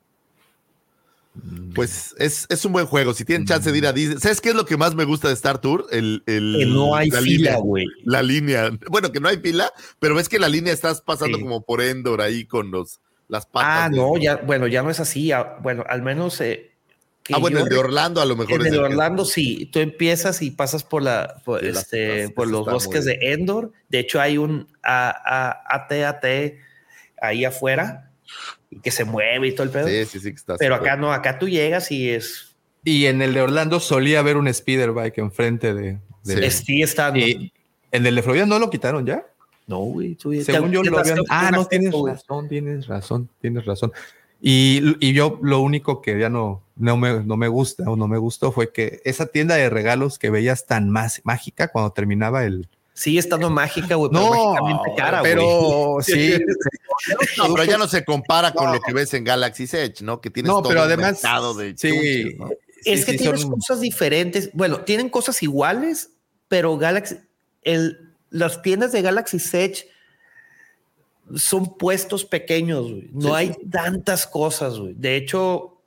Pues 1.75 2.15
es, 2.17 2.47
es 2.49 2.65
un 2.65 2.71
buen 2.73 2.85
juego. 2.88 3.13
Si 3.13 3.23
tienen 3.23 3.45
chance 3.45 3.71
de 3.71 3.77
ir 3.77 3.85
a 3.85 3.93
Disney. 3.93 4.17
¿Sabes 4.19 4.41
qué 4.41 4.49
es 4.49 4.55
lo 4.55 4.65
que 4.65 4.75
más 4.77 4.95
me 4.95 5.03
gusta 5.03 5.27
de 5.27 5.35
Star 5.35 5.59
Tour? 5.61 5.85
El, 5.91 6.23
el- 6.25 6.55
Que 6.59 6.65
no 6.65 6.95
hay 6.95 7.09
la 7.09 7.19
fila, 7.21 7.51
línea. 7.51 7.57
güey. 7.57 7.85
La 8.05 8.23
línea. 8.23 8.69
Bueno, 8.89 9.11
que 9.11 9.19
no 9.19 9.27
hay 9.27 9.38
fila, 9.38 9.71
pero 9.99 10.15
ves 10.15 10.29
que 10.29 10.39
la 10.39 10.49
línea 10.49 10.73
estás 10.73 11.01
pasando 11.01 11.38
Sí. 11.38 11.43
como 11.43 11.61
por 11.63 11.81
Endor 11.81 12.21
ahí 12.21 12.45
con 12.45 12.71
los, 12.71 13.01
las 13.28 13.45
patas. 13.45 13.86
Ah, 13.86 13.89
de- 13.89 13.97
no, 13.97 14.17
ya, 14.17 14.38
bueno, 14.38 14.67
ya 14.67 14.84
no 14.84 14.89
es 14.89 14.99
así. 14.99 15.32
ah, 15.32 15.57
Bueno, 15.61 15.84
al 15.88 16.01
menos. 16.01 16.39
eh, 16.41 16.71
que 17.23 17.34
Ah, 17.34 17.39
bueno, 17.39 17.59
yo 17.59 17.65
el 17.65 17.69
de 17.69 17.78
Orlando 17.78 18.21
a 18.21 18.25
lo 18.25 18.38
mejor 18.38 18.55
En 18.55 18.61
es 18.61 18.67
el 18.67 18.73
que- 18.80 18.86
Orlando, 18.86 19.25
sí. 19.25 19.69
Tú 19.73 19.80
empiezas 19.80 20.41
y 20.41 20.51
pasas 20.51 20.84
por 20.86 21.01
la, 21.03 21.41
por, 21.43 21.59
Sí, 21.59 21.67
este, 21.67 22.21
las- 22.23 22.32
por 22.32 22.47
los 22.47 22.61
está 22.61 22.71
bosques 22.71 23.03
de 23.05 23.17
Endor. 23.21 23.73
De 23.89 23.99
hecho, 23.99 24.21
hay 24.21 24.38
un 24.38 24.67
A- 24.82 25.09
A- 25.09 25.75
AT-AT 25.75 26.57
ahí 27.21 27.43
afuera 27.43 28.11
y 28.69 28.80
que 28.80 28.91
se 28.91 29.03
mueve 29.03 29.49
y 29.49 29.51
todo 29.53 29.63
el 29.63 29.71
pedo. 29.71 29.88
Sí, 29.89 30.05
sí, 30.05 30.19
sí, 30.21 30.30
que 30.30 30.36
estás. 30.38 30.57
Pero 30.57 30.75
acá 30.75 30.95
no, 30.95 31.11
acá 31.11 31.38
tú 31.38 31.49
llegas 31.49 31.91
y 31.91 32.09
es. 32.09 32.55
Y 32.86 33.07
en 33.07 33.21
el 33.21 33.34
de 33.34 33.41
Orlando 33.41 33.82
solía 33.82 34.19
haber 34.19 34.38
un 34.38 34.51
speeder 34.53 34.91
bike 34.93 35.17
enfrente 35.17 35.73
de. 35.73 35.99
de- 36.23 36.34
Sí. 36.38 36.43
es- 36.45 36.55
Sigue 36.59 36.84
estando. 36.86 37.19
Y 37.19 37.51
en 37.91 38.05
el 38.05 38.15
de 38.15 38.21
Florida 38.23 38.45
no 38.45 38.57
lo 38.59 38.69
quitaron 38.69 39.05
ya. 39.05 39.25
No, 39.68 39.80
güey. 39.80 40.18
Según 40.43 40.70
te- 40.70 40.76
yo 40.76 40.82
te 40.82 40.89
lo 40.89 40.99
habían. 40.99 41.20
Ah, 41.30 41.51
no, 41.51 41.65
tienes 41.65 41.91
güey. 41.91 42.13
razón, 42.13 42.47
tienes 42.47 42.88
razón, 42.88 43.30
tienes 43.41 43.65
razón. 43.65 43.91
Y, 44.41 44.82
y 44.99 45.13
yo 45.13 45.39
lo 45.41 45.59
único 45.61 46.01
que 46.01 46.20
ya 46.20 46.30
no, 46.30 46.61
no, 46.76 46.95
me, 46.95 47.24
no 47.24 47.38
me 47.38 47.47
gusta 47.47 47.84
o 47.89 47.95
no 47.95 48.07
me 48.07 48.18
gustó 48.18 48.51
fue 48.51 48.72
que 48.72 49.01
esa 49.03 49.26
tienda 49.26 49.55
de 49.55 49.70
regalos 49.70 50.20
que 50.20 50.30
veías 50.30 50.65
tan 50.68 50.89
más 50.89 51.22
mágica 51.24 51.68
cuando 51.70 51.91
terminaba 51.91 52.45
el. 52.45 52.68
Sigue 52.93 53.20
estando 53.20 53.49
mágica, 53.51 53.93
güey, 53.95 54.09
pero 54.11 54.30
mágicamente 54.30 54.89
cara, 54.97 55.20
güey. 55.20 55.34
pero 55.34 55.97
sí. 56.01 56.34
No, 57.38 57.53
pero 57.53 57.63
ya 57.63 57.78
no 57.78 57.88
se 57.88 58.03
compara 58.03 58.51
con 58.53 58.72
lo 58.74 58.80
que 58.82 58.91
ves 58.91 59.13
en 59.13 59.24
Galaxy's 59.24 59.74
Edge, 59.76 60.01
¿no? 60.03 60.20
Que 60.20 60.32
tienes 60.32 60.49
No, 60.49 60.61
todo 60.61 60.70
pero 60.70 60.82
además, 60.82 61.13
mercado 61.22 61.53
de 61.53 61.78
sí. 61.78 61.89
chunches, 61.91 62.38
¿no? 62.39 62.49
Es 62.86 62.99
Sí, 63.01 63.05
que 63.05 63.11
sí, 63.13 63.18
tienes 63.20 63.41
son- 63.41 63.51
cosas 63.51 63.82
diferentes. 63.82 64.49
Bueno, 64.53 64.80
tienen 64.82 65.09
cosas 65.09 65.41
iguales, 65.43 66.11
pero 66.47 66.76
Galaxy, 66.78 67.18
el, 67.61 68.06
las 68.30 68.61
tiendas 68.61 68.91
de 68.91 69.01
Galaxy 69.01 69.38
Edge 69.53 69.88
son 71.36 71.78
puestos 71.78 72.23
pequeños, 72.25 72.89
güey. 72.91 73.09
No 73.11 73.36
hay 73.36 73.51
tantas 73.69 74.25
cosas, 74.28 74.80
güey. 74.80 74.93
De 74.95 75.15
hecho, 75.17 75.82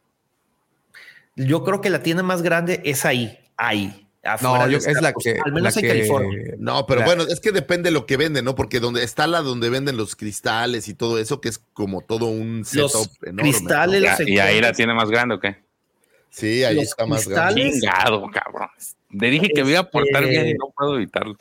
yo 1.36 1.64
creo 1.64 1.80
que 1.80 1.90
la 1.90 2.02
tienda 2.02 2.22
más 2.22 2.42
grande 2.42 2.80
es 2.84 3.04
ahí, 3.04 3.38
ahí. 3.56 4.06
afuera 4.22 4.66
No, 4.66 4.70
yo- 4.72 4.76
es 4.78 5.00
la 5.00 5.14
que. 5.14 5.40
Al 5.42 5.50
menos 5.52 5.74
la 5.74 5.80
en 5.80 5.86
que- 5.86 5.88
California. 5.88 6.54
No, 6.58 6.84
pero 6.86 7.00
la- 7.00 7.06
bueno, 7.06 7.22
es 7.22 7.40
que 7.40 7.52
depende 7.52 7.88
de 7.88 7.92
lo 7.94 8.04
que 8.04 8.18
venden, 8.18 8.44
¿no? 8.44 8.54
Porque 8.54 8.78
donde 8.78 9.02
está 9.02 9.26
la 9.26 9.40
donde 9.40 9.70
venden 9.70 9.96
los 9.96 10.14
cristales 10.14 10.88
y 10.88 10.94
todo 10.94 11.18
eso, 11.18 11.40
que 11.40 11.48
es 11.48 11.58
como 11.72 12.02
todo 12.02 12.26
un 12.26 12.58
Los 12.74 12.92
setup 12.92 13.10
enorme. 13.24 13.50
cristales, 13.50 14.02
¿no? 14.02 14.10
los 14.18 14.28
¿Y 14.28 14.38
ahí 14.38 14.60
la 14.60 14.72
tiene 14.72 14.92
más 14.92 15.08
grande 15.10 15.36
o 15.36 15.40
qué? 15.40 15.56
Sí, 16.28 16.62
ahí 16.64 16.74
los 16.76 16.84
está 16.84 17.06
más 17.06 17.26
grande. 17.26 17.70
Chingado, 17.72 18.26
cabrón. 18.30 18.68
Le 19.10 19.30
dije 19.30 19.48
que 19.54 19.64
me 19.64 19.70
iba 19.70 19.80
a 19.80 19.90
portar 19.90 20.22
Este- 20.24 20.34
bien 20.34 20.48
y 20.48 20.52
no 20.54 20.70
puedo 20.76 20.96
evitarlo. 20.96 21.34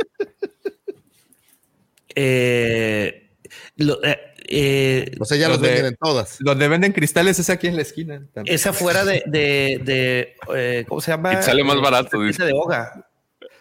Eh, 2.22 3.32
lo- 3.78 4.04
eh, 4.04 4.18
eh, 4.52 5.12
O 5.20 5.26
sea, 5.26 5.38
ya 5.38 5.48
los 5.48 5.58
Los 5.58 5.62
de- 5.62 5.74
venden 5.74 5.86
en 5.88 5.96
todas. 5.96 6.38
Donde 6.40 6.68
venden 6.68 6.92
cristales 6.92 7.40
es 7.40 7.50
aquí 7.50 7.68
en 7.68 7.76
la 7.76 7.82
esquina. 7.82 8.28
también. 8.34 8.54
es 8.56 8.66
afuera 8.68 9.06
de, 9.06 9.24
de, 9.26 9.80
de, 9.84 10.36
eh, 10.56 10.86
¿cómo 10.88 11.02
se 11.02 11.12
llama? 11.12 11.40
Y 11.40 11.44
sale 11.44 11.64
más 11.64 11.80
barato, 11.82 12.18
la 12.22 12.28
dice. 12.28 12.44
de 12.46 12.52
Oga. 12.54 13.06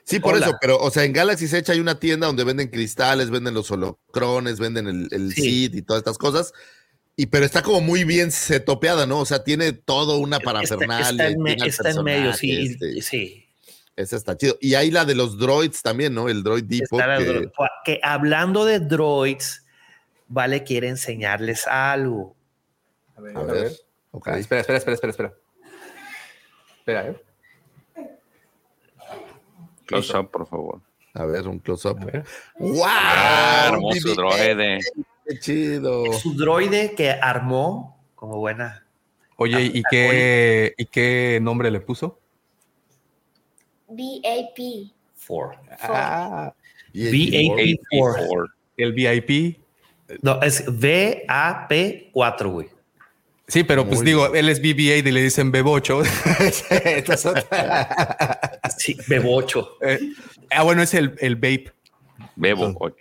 Sí, 0.04 0.20
por 0.20 0.34
Hola. 0.34 0.46
eso, 0.46 0.56
pero, 0.61 0.78
o 0.78 0.90
sea, 0.90 1.04
en 1.04 1.12
Galaxy 1.12 1.44
Edge 1.44 1.70
hay 1.70 1.80
una 1.80 2.00
tienda 2.00 2.26
donde 2.26 2.42
venden 2.42 2.68
cristales, 2.68 3.28
venden 3.30 3.52
los 3.54 3.70
holocrones, 3.70 4.59
venden 4.59 4.86
el, 4.88 5.09
el 5.11 5.32
Sí. 5.34 5.42
seed 5.42 5.74
y 5.74 5.82
todas 5.82 6.00
estas 6.00 6.16
cosas. 6.18 6.52
Y 7.14 7.26
pero 7.26 7.44
está 7.44 7.62
como 7.62 7.80
muy 7.82 8.04
bien 8.04 8.30
setopeada, 8.32 9.04
¿no? 9.06 9.18
O 9.20 9.26
sea, 9.26 9.44
tiene 9.44 9.72
todo 9.72 10.18
una 10.18 10.36
Está, 10.38 10.52
parafernalia. 10.52 11.11
está 11.11 11.28
en, 11.28 11.42
me- 11.42 11.50
tiene 11.50 11.62
al 11.64 11.68
está 11.68 11.90
en 11.90 12.02
medio, 12.04 12.32
sí. 12.32 12.52
este, 12.52 13.02
sí. 13.02 13.47
Esa 13.99 14.14
está 14.14 14.36
chido. 14.36 14.57
Y 14.61 14.76
hay 14.76 14.92
la 14.92 15.05
de 15.05 15.16
los 15.16 15.38
droids 15.38 15.82
también, 15.82 16.14
¿no? 16.14 16.28
El 16.28 16.44
droid 16.44 16.62
Depot. 16.62 17.01
Que- 17.84 17.99
hablando 18.01 18.64
de 18.64 18.78
droids, 18.78 19.64
Vale 20.28 20.62
quiere 20.62 20.88
enseñarles 20.88 21.66
algo. 21.66 22.36
A 23.16 23.20
ver, 23.22 23.36
A 23.36 23.40
a 23.40 23.42
ver. 23.42 23.72
Ok. 24.12 24.28
Ah, 24.28 24.38
espera, 24.38 24.61
espera, 24.61 24.78
espera, 24.78 24.94
espera, 24.94 25.11
espera. 25.11 25.34
Espera, 26.78 27.09
eh. 27.09 27.16
Close 29.86 30.16
up, 30.16 30.30
por 30.30 30.46
favor. 30.46 30.80
A 31.14 31.24
ver, 31.24 31.49
un 31.49 31.59
close-up. 31.59 31.99
A 32.01 32.05
ver. 32.05 32.24
¡Wow! 32.61 32.84
Ah, 32.86 33.70
hermoso 33.72 34.09
BB-8, 34.11 34.14
droide. 34.14 34.78
¡Qué 35.26 35.38
chido! 35.40 36.12
Su 36.12 36.36
droide 36.36 36.94
que 36.94 37.11
armó 37.11 37.99
como 38.14 38.36
buena. 38.36 38.86
Oye, 39.36 39.62
¿y 39.62 39.82
qué, 39.90 40.74
¿y 40.76 40.86
qué 40.86 41.40
nombre 41.42 41.72
le 41.72 41.80
puso? 41.80 42.20
BAP. 43.89 44.91
Four. 45.14 45.57
Ah, 45.80 46.53
VAP4. 46.95 47.91
84. 47.91 48.47
el 48.76 48.93
VIP. 48.93 49.59
No, 50.22 50.41
es 50.43 50.66
VAP4, 50.66 52.51
güey. 52.51 52.68
Sí, 53.49 53.64
pero 53.64 53.86
pues 53.86 54.01
Muy 54.01 54.07
digo, 54.07 54.34
él 54.34 54.51
es 54.51 54.62
BB-8 54.62 55.07
y 55.07 55.11
le 55.11 55.22
dicen 55.22 55.51
Bebocho. 55.51 56.03
Sí, 58.76 58.97
Bebocho. 59.07 59.78
Eh, 59.80 59.99
ah, 60.51 60.62
bueno, 60.62 60.82
es 60.82 60.93
el, 60.95 61.14
el 61.20 61.36
Vape. 61.36 61.72
Bebo 62.36 62.74
8. 62.78 62.95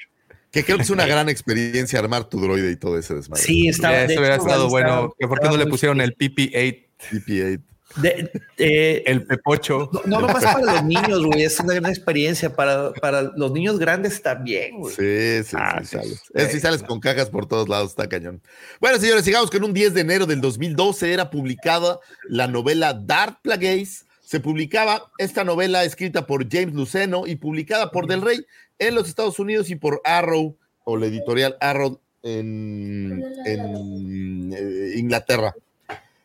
Que 0.52 0.64
creo 0.64 0.78
que 0.78 0.84
es 0.84 0.90
una 0.90 1.06
gran 1.06 1.28
experiencia 1.30 2.00
armar 2.00 2.30
tu 2.30 2.40
droide 2.40 2.72
y 2.72 2.78
todo 2.78 2.98
ese 2.98 3.14
desmadre. 3.14 3.44
Sí, 3.44 3.64
de 3.64 3.70
eso 3.70 4.20
hubiera 4.20 4.38
estado 4.38 4.70
bueno. 4.70 5.14
que 5.20 5.28
¿Por 5.28 5.40
qué 5.40 5.50
no 5.50 5.58
le 5.58 5.68
pusieron 5.68 6.02
el 6.02 6.16
PP8, 6.16 6.86
DP8. 7.12 7.62
De- 7.96 8.30
eh, 8.58 9.04
el 9.08 9.26
Pepocho? 9.26 9.90
no, 9.94 10.02
no 10.06 10.28
nomás 10.28 10.44
para 10.44 10.60
los 10.74 10.84
niños, 10.84 11.26
güey. 11.26 11.44
Es 11.44 11.60
una 11.60 11.74
gran 11.74 11.90
experiencia. 11.92 12.54
Para, 12.56 12.92
para 12.94 13.22
los 13.24 13.52
niños 13.52 13.80
grandes 13.80 14.22
también, 14.22 14.80
güey. 14.80 14.94
Sí, 14.94 15.44
sí, 15.50 15.56
Ah, 15.60 15.80
sí, 15.80 15.86
sí. 15.88 15.98
sales. 15.98 16.22
Es, 16.34 16.52
sí 16.52 16.60
sales 16.60 16.84
con 16.84 17.00
cajas 17.00 17.30
por 17.30 17.48
todos 17.48 17.68
lados, 17.70 17.92
está 17.92 18.08
cañón. 18.08 18.42
Bueno, 18.80 19.00
señores, 19.00 19.24
sigamos 19.26 19.50
con 19.50 19.64
un 19.64 19.74
10 19.74 19.94
de 19.94 20.02
enero 20.02 20.26
del 20.26 20.42
2012 20.42 21.12
era 21.14 21.30
publicada 21.30 22.00
la 22.28 22.48
novela 22.48 22.94
Dark 22.94 23.40
Plagueis. 23.42 24.06
Se 24.24 24.42
publicaba 24.42 25.10
esta 25.18 25.44
novela 25.46 25.86
escrita 25.86 26.28
por 26.28 26.48
James 26.52 26.74
Luceno 26.76 27.26
y 27.26 27.38
publicada 27.38 27.92
por 27.92 28.08
Del 28.08 28.22
Rey 28.22 28.46
en 28.78 28.94
los 28.96 29.08
Estados 29.08 29.40
Unidos 29.40 29.70
y 29.70 29.76
por 29.76 30.02
Arrow 30.04 30.58
o 30.84 30.98
la 30.98 31.06
editorial 31.08 31.56
Arrow 31.62 32.00
en, 32.24 33.24
en, 33.46 34.54
eh, 34.54 34.92
Inglaterra. 34.98 35.56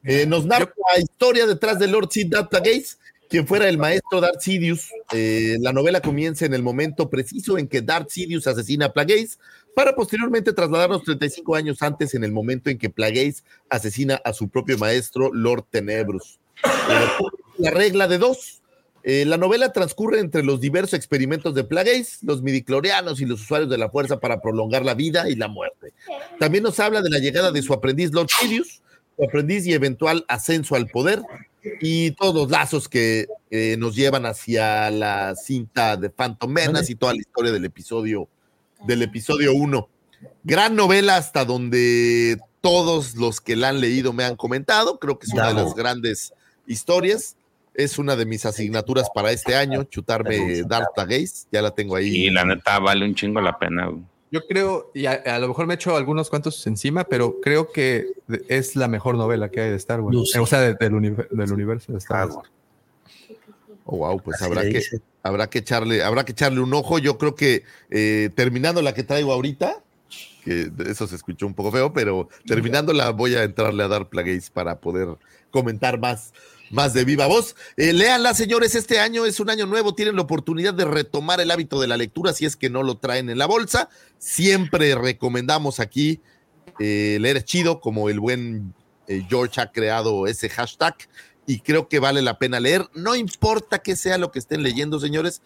Eh, 0.05 0.27
nos 0.27 0.45
narra 0.45 0.73
la 0.95 1.01
historia 1.01 1.47
detrás 1.47 1.79
de 1.79 1.87
Lord 1.87 2.09
Sid 2.11 2.35
Plagueis, 2.51 2.99
quien 3.29 3.47
fuera 3.47 3.69
el 3.69 3.79
maestro 3.79 4.21
Darth 4.21 4.41
Sidious. 4.41 4.91
Eh, 5.13 5.57
la 5.61 5.73
novela 5.73 6.01
comienza 6.01 6.45
en 6.45 6.55
el 6.55 6.63
momento 6.63 7.09
preciso 7.09 7.57
en 7.57 7.67
que 7.67 7.81
Darth 7.81 8.11
Sidious 8.11 8.47
asesina 8.47 8.87
a 8.87 8.93
Plagueis, 8.93 9.39
para 9.75 9.95
posteriormente 9.95 10.53
trasladarnos 10.53 11.03
35 11.05 11.55
años 11.55 11.81
antes 11.83 12.15
en 12.15 12.25
el 12.25 12.33
momento 12.33 12.69
en 12.69 12.77
que 12.77 12.91
Plagueis 12.91 13.45
asesina 13.71 14.21
a 14.23 14.33
su 14.33 14.49
propio 14.49 14.77
maestro, 14.77 15.33
Lord 15.33 15.65
Tenebrus. 15.71 16.41
Eh, 16.65 17.09
la 17.59 17.71
regla 17.71 18.09
de 18.09 18.19
dos. 18.19 18.61
Eh, 19.05 19.25
la 19.25 19.37
novela 19.37 19.73
transcurre 19.73 20.21
entre 20.21 20.45
los 20.45 20.61
diversos 20.61 20.95
experimentos 20.95 21.55
de 21.55 21.65
Plagueis, 21.65 22.19
los 22.23 22.43
midiclorianos 22.43 23.21
y 23.21 23.25
los 23.25 23.41
usuarios 23.41 23.69
de 23.69 23.79
la 23.79 23.91
fuerza 23.91 24.21
para 24.21 24.41
prolongar 24.41 24.85
la 24.85 24.95
vida 24.95 25.29
y 25.29 25.35
la 25.35 25.49
muerte. 25.49 25.93
También 26.39 26.63
nos 26.63 26.79
habla 26.79 27.03
de 27.03 27.11
la 27.11 27.19
llegada 27.19 27.51
de 27.51 27.63
su 27.63 27.73
aprendiz 27.73 28.13
Lord 28.13 28.29
Sidious, 28.29 28.81
su 29.23 29.29
aprendiz 29.29 29.67
y 29.67 29.73
eventual 29.73 30.25
ascenso 30.29 30.75
al 30.75 30.89
poder, 30.89 31.23
y 31.81 32.11
todos 32.13 32.35
los 32.35 32.51
lazos 32.51 32.89
que 32.89 33.29
eh, 33.51 33.77
nos 33.79 33.95
llevan 33.95 34.27
hacia 34.27 34.91
la 34.91 35.37
cinta 35.37 35.97
de 35.97 36.11
Phantom 36.11 36.51
Menace 36.51 36.93
y 36.93 36.95
toda 36.97 37.13
la 37.13 37.21
historia 37.21 37.53
del 37.53 37.65
episodio 37.65 38.29
del 38.85 39.03
episodio 39.03 39.55
1. 39.55 39.89
Gran 40.43 40.75
novela 40.75 41.17
hasta 41.17 41.45
donde 41.45 42.39
todos 42.61 43.15
los 43.15 43.41
que 43.41 43.55
la 43.55 43.69
han 43.69 43.81
leído 43.81 44.13
me 44.13 44.25
han 44.25 44.35
comentado, 44.35 44.99
creo 44.99 45.19
que 45.19 45.27
es 45.27 45.33
una 45.33 45.49
de 45.49 45.55
las 45.55 45.75
grandes 45.75 46.33
historias. 46.67 47.37
Es 47.75 47.99
una 47.99 48.17
de 48.17 48.27
mis 48.27 48.45
asignaturas 48.45 49.09
para 49.15 49.31
este 49.31 49.57
año, 49.57 49.85
chutarme 49.85 50.63
Darth 50.65 50.89
Plagueis, 50.95 51.47
ya 51.51 51.63
la 51.63 51.71
tengo 51.71 51.97
ahí. 51.97 52.27
Y 52.27 52.31
la 52.31 52.45
neta 52.45 52.79
vale 52.79 53.07
un 53.07 53.15
chingo 53.15 53.41
la 53.41 53.59
pena. 53.59 53.87
güey. 53.87 54.03
Yo 54.33 54.47
creo, 54.49 54.91
y 54.95 55.05
a, 55.07 55.13
a 55.13 55.39
lo 55.39 55.47
mejor 55.47 55.67
me 55.67 55.75
echo 55.75 55.95
algunos 55.95 56.31
cuantos 56.31 56.67
encima, 56.67 57.05
pero 57.05 57.39
creo 57.41 57.71
que 57.71 58.07
es 58.49 58.75
la 58.77 58.89
mejor 58.89 59.15
novela 59.17 59.51
que 59.51 59.61
hay 59.61 59.71
de 59.71 59.77
Star 59.77 60.01
Wars. 60.01 60.35
O 60.41 60.47
sea, 60.47 60.61
de- 60.61 60.75
del, 60.75 60.93
univer- 60.95 61.29
del 61.29 61.53
universo 61.53 61.93
de 61.93 61.99
Star 61.99 62.29
Wars. 62.29 62.51
Oh, 63.85 63.99
wow, 63.99 64.19
pues 64.23 64.37
Así 64.37 64.45
habrá 64.45 64.63
que, 64.63 64.69
dice. 64.79 65.01
habrá 65.23 65.51
que 65.51 65.59
echarle, 65.59 66.03
habrá 66.03 66.25
que 66.25 66.33
echarle 66.33 66.61
un 66.61 66.73
ojo. 66.73 66.99
Yo 66.99 67.19
creo 67.19 67.35
que 67.35 67.65
eh, 67.91 68.31
terminando 68.35 68.81
la 68.81 68.95
que 68.95 69.03
traigo 69.03 69.33
ahorita, 69.33 69.83
que 70.45 70.71
eso 70.87 71.07
se 71.07 71.17
escuchó 71.17 71.47
un 71.47 71.55
poco 71.55 71.71
feo, 71.71 71.93
pero 71.93 72.29
terminándola 72.47 73.11
voy 73.11 73.35
a 73.35 73.43
entrarle 73.45 73.83
a 73.83 73.89
dar 73.89 74.09
Plagueis 74.09 74.51
para 74.51 74.81
poder 74.81 75.09
comentar 75.51 75.99
más, 76.01 76.33
más 76.73 76.95
de 76.95 77.05
viva 77.05 77.27
voz. 77.27 77.55
Eh, 77.77 77.93
léanla, 77.93 78.35
señores, 78.35 78.75
este 78.75 78.99
año 78.99 79.25
es 79.27 79.39
un 79.39 79.51
año 79.51 79.67
nuevo, 79.67 79.95
tienen 79.95 80.17
la 80.17 80.23
oportunidad 80.23 80.75
de 80.75 80.85
retomar 80.85 81.41
el 81.41 81.51
hábito 81.51 81.81
de 81.81 81.87
la 81.87 81.97
lectura 81.97 82.33
si 82.33 82.47
es 82.47 82.57
que 82.57 82.71
no 82.71 82.83
lo 82.83 82.97
traen 82.97 83.31
en 83.31 83.39
la 83.39 83.47
bolsa. 83.47 83.89
Siempre 84.19 84.95
recomendamos 84.95 85.79
aquí 85.79 86.21
eh, 86.81 87.19
leer 87.21 87.45
chido, 87.45 87.81
como 87.81 88.09
el 88.09 88.19
buen 88.19 88.75
eh, 89.07 89.25
George 89.29 89.61
ha 89.61 89.71
creado 89.71 90.27
ese 90.27 90.49
hashtag 90.49 90.97
y 91.47 91.61
creo 91.61 91.89
que 91.89 91.99
vale 91.99 92.23
la 92.23 92.39
pena 92.39 92.59
leer. 92.59 92.89
No 92.95 93.15
importa 93.15 93.81
que 93.81 93.95
sea 93.95 94.17
lo 94.17 94.33
que 94.33 94.39
estén 94.39 94.63
leyendo, 94.63 94.99
señores, 94.99 95.43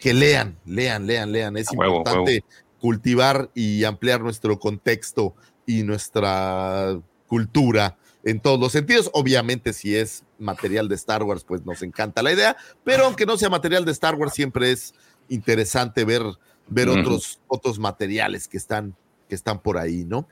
que 0.00 0.14
lean, 0.14 0.58
lean, 0.64 1.06
lean, 1.06 1.32
lean. 1.32 1.56
Es 1.56 1.68
huevo, 1.72 1.98
importante 1.98 2.44
cultivar 2.80 3.50
y 3.54 3.82
ampliar 3.82 4.20
nuestro 4.20 4.60
contexto 4.60 5.34
y 5.66 5.82
nuestra 5.82 6.96
cultura 7.26 7.98
en 8.22 8.38
todos 8.38 8.60
los 8.60 8.70
sentidos. 8.70 9.10
Obviamente, 9.12 9.72
si 9.72 9.96
es 9.96 10.22
material 10.38 10.88
de 10.88 10.94
Star 10.94 11.22
Wars, 11.22 11.44
pues 11.44 11.64
nos 11.64 11.82
encanta 11.82 12.22
la 12.22 12.32
idea, 12.32 12.56
pero 12.84 13.04
aunque 13.06 13.26
no 13.26 13.36
sea 13.36 13.48
material 13.50 13.84
de 13.84 13.92
Star 13.92 14.14
Wars, 14.14 14.32
siempre 14.34 14.70
es 14.72 14.94
interesante 15.28 16.04
ver, 16.04 16.22
ver 16.68 16.88
otros, 16.88 17.40
otros 17.48 17.78
materiales 17.78 18.48
que 18.48 18.56
están, 18.56 18.94
que 19.28 19.34
están 19.34 19.60
por 19.60 19.78
ahí, 19.78 20.04
¿no? 20.04 20.26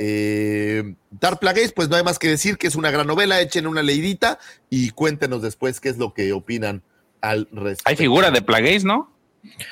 Eh, 0.00 0.94
Dark 1.10 1.38
Plagueis, 1.38 1.72
pues 1.72 1.88
no 1.88 1.96
hay 1.96 2.02
más 2.02 2.18
que 2.18 2.28
decir 2.28 2.58
que 2.58 2.66
es 2.66 2.74
una 2.74 2.90
gran 2.90 3.06
novela, 3.06 3.40
echen 3.40 3.66
una 3.66 3.82
leidita 3.82 4.38
y 4.70 4.90
cuéntenos 4.90 5.40
después 5.42 5.80
qué 5.80 5.88
es 5.88 5.98
lo 5.98 6.12
que 6.14 6.32
opinan 6.32 6.82
al 7.20 7.48
respecto. 7.52 7.90
Hay 7.90 7.96
figura 7.96 8.30
de 8.30 8.42
Plagueis, 8.42 8.84
¿no? 8.84 9.12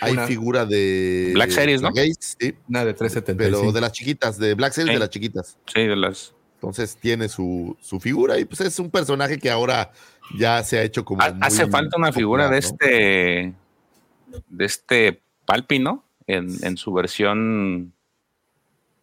Hay 0.01 0.13
Una- 0.13 0.27
figura 0.27 0.67
de. 0.67 1.31
Black 1.35 1.51
Series, 1.51 1.81
¿no? 1.81 1.91
Sí, 2.21 2.55
Una 2.69 2.85
de 2.85 2.93
375. 2.95 3.61
pero 3.63 3.73
de 3.73 3.81
las 3.81 3.93
chiquitas, 3.93 4.39
de 4.39 4.55
Black 4.55 4.75
Series 4.75 4.91
Sí. 4.91 4.95
de 4.95 5.01
las 5.01 5.11
chiquitas. 5.11 5.59
Sí, 5.73 5.81
de 5.87 5.97
las. 5.97 6.35
Entonces 6.63 6.97
tiene 6.97 7.29
su, 7.29 7.77
su 7.81 7.99
figura 7.99 8.39
y 8.39 8.45
pues 8.45 8.61
es 8.61 8.79
un 8.79 8.89
personaje 8.89 9.37
que 9.37 9.51
ahora 9.51 9.91
ya 10.39 10.63
se 10.63 10.79
ha 10.79 10.83
hecho 10.85 11.05
como. 11.05 11.21
Ha- 11.21 11.37
Hace 11.41 11.65
muy 11.65 11.73
falta 11.73 11.97
una 11.97 12.13
figura 12.13 12.49
de 12.49 12.63
popular, 12.63 12.79
¿no? 12.81 12.87
este. 12.87 13.55
De 14.49 14.65
este 14.65 15.23
Palpi, 15.45 15.81
¿no? 15.81 16.05
En, 16.29 16.47
en 16.65 16.77
su 16.77 16.93
versión. 16.93 17.93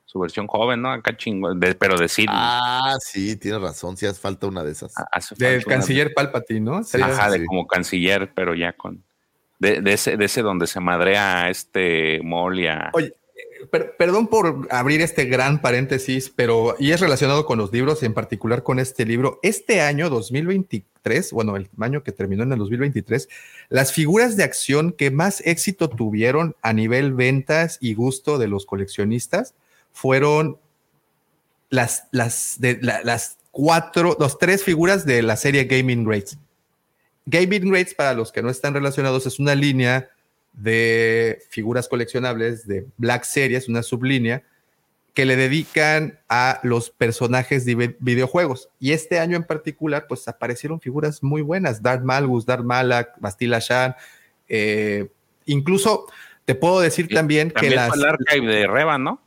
Su 0.05 0.20
versión 0.20 0.47
joven, 0.47 0.82
¿no? 0.82 0.89
Acá 0.89 1.18
chingón. 1.18 1.60
de- 1.60 1.76
pero 1.76 1.97
de 1.97 2.07
Sid. 2.07 2.28
Ah, 2.30 2.95
sí, 3.01 3.36
tienes 3.36 3.62
razón, 3.62 3.97
sí 3.97 4.05
hace 4.05 4.20
falta 4.22 4.47
una 4.47 4.64
de 4.64 4.72
esas. 4.72 4.93
Del 5.38 5.66
canciller 5.66 6.14
Palpatine, 6.14 6.62
¿no? 6.62 6.78
Ajá, 6.78 7.30
de 7.30 7.45
como 7.45 7.68
canciller, 7.68 8.32
pero 8.34 8.55
ya 8.55 8.72
con. 8.72 9.03
De, 9.60 9.82
de 9.82 9.91
ese, 9.93 10.16
de 10.16 10.24
ese 10.26 10.41
donde 10.41 10.66
se 10.66 10.80
madrea 10.80 11.43
a 11.43 11.49
este 11.49 12.22
Maul 12.24 12.57
y 12.62 12.68
a- 12.68 12.89
Oye, 12.93 13.14
per- 13.72 13.95
perdón 13.97 14.28
por 14.28 14.68
abrir 14.72 15.01
este 15.01 15.26
gran 15.26 15.62
paréntesis, 15.62 16.32
pero 16.36 16.76
y 16.80 16.91
es 16.91 16.99
relacionado 16.99 17.45
con 17.45 17.57
los 17.57 17.72
libros, 17.72 18.03
en 18.03 18.14
particular 18.14 18.64
con 18.64 18.80
este 18.80 19.05
libro. 19.05 19.39
Este 19.43 19.82
año 19.82 20.10
2023, 20.10 21.32
bueno, 21.32 21.55
el 21.55 21.70
año 21.80 22.03
que 22.03 22.12
terminó 22.12 22.43
en 22.43 22.51
el 22.53 22.60
2023, 22.60 23.28
las 23.70 23.91
figuras 23.93 24.38
de 24.38 24.43
acción 24.43 24.91
que 24.91 25.12
más 25.12 25.41
éxito 25.45 25.89
tuvieron 25.89 26.55
a 26.62 26.74
nivel 26.74 27.14
ventas 27.14 27.78
y 27.82 27.93
gusto 27.93 28.38
de 28.38 28.47
los 28.47 28.66
coleccionistas 28.66 29.53
fueron 29.91 30.57
las, 31.70 32.05
las, 32.12 32.55
de, 32.60 32.80
la- 32.82 33.01
las 33.03 33.38
cuatro, 33.51 34.16
los 34.20 34.38
tres 34.38 34.64
figuras 34.64 35.05
de 35.05 35.22
la 35.22 35.36
serie 35.36 35.66
Gaming 35.66 36.03
Greats. 36.05 36.38
Gaming 37.26 37.70
Greats, 37.70 37.93
para 37.93 38.14
los 38.14 38.32
que 38.32 38.41
no 38.41 38.49
están 38.49 38.74
relacionados, 38.74 39.26
es 39.28 39.39
una 39.39 39.53
línea 39.55 40.10
de 40.54 41.41
figuras 41.50 41.88
coleccionables 41.88 42.68
de 42.68 42.86
Black 42.97 43.24
Series, 43.24 43.70
una 43.70 43.84
sublínea, 43.84 44.43
que 45.14 45.26
le 45.26 45.36
dedican 45.36 46.20
a 46.30 46.60
los 46.64 46.89
personajes 46.91 47.66
de 47.66 47.76
vi- 47.76 47.95
videojuegos. 48.00 48.70
Y 48.80 48.91
este 48.91 49.20
año 49.20 49.36
en 49.36 49.43
particular, 49.43 50.06
pues 50.08 50.28
aparecieron 50.28 50.80
figuras 50.80 51.24
muy 51.24 51.41
buenas. 51.41 51.82
Darth 51.82 52.04
Malgus, 52.04 52.45
Darth 52.45 52.64
Malak, 52.64 53.20
Bastila 53.20 53.60
Shan. 53.60 53.95
eh, 54.47 55.08
incluso 55.45 56.06
te 56.45 56.56
puedo 56.56 56.80
decir 56.80 57.08
también, 57.10 57.52
que 57.52 57.70
las... 57.70 57.93
el 57.95 58.06
archive 58.06 58.47
de 58.54 58.68
Revan, 58.68 59.04
¿no? 59.04 59.22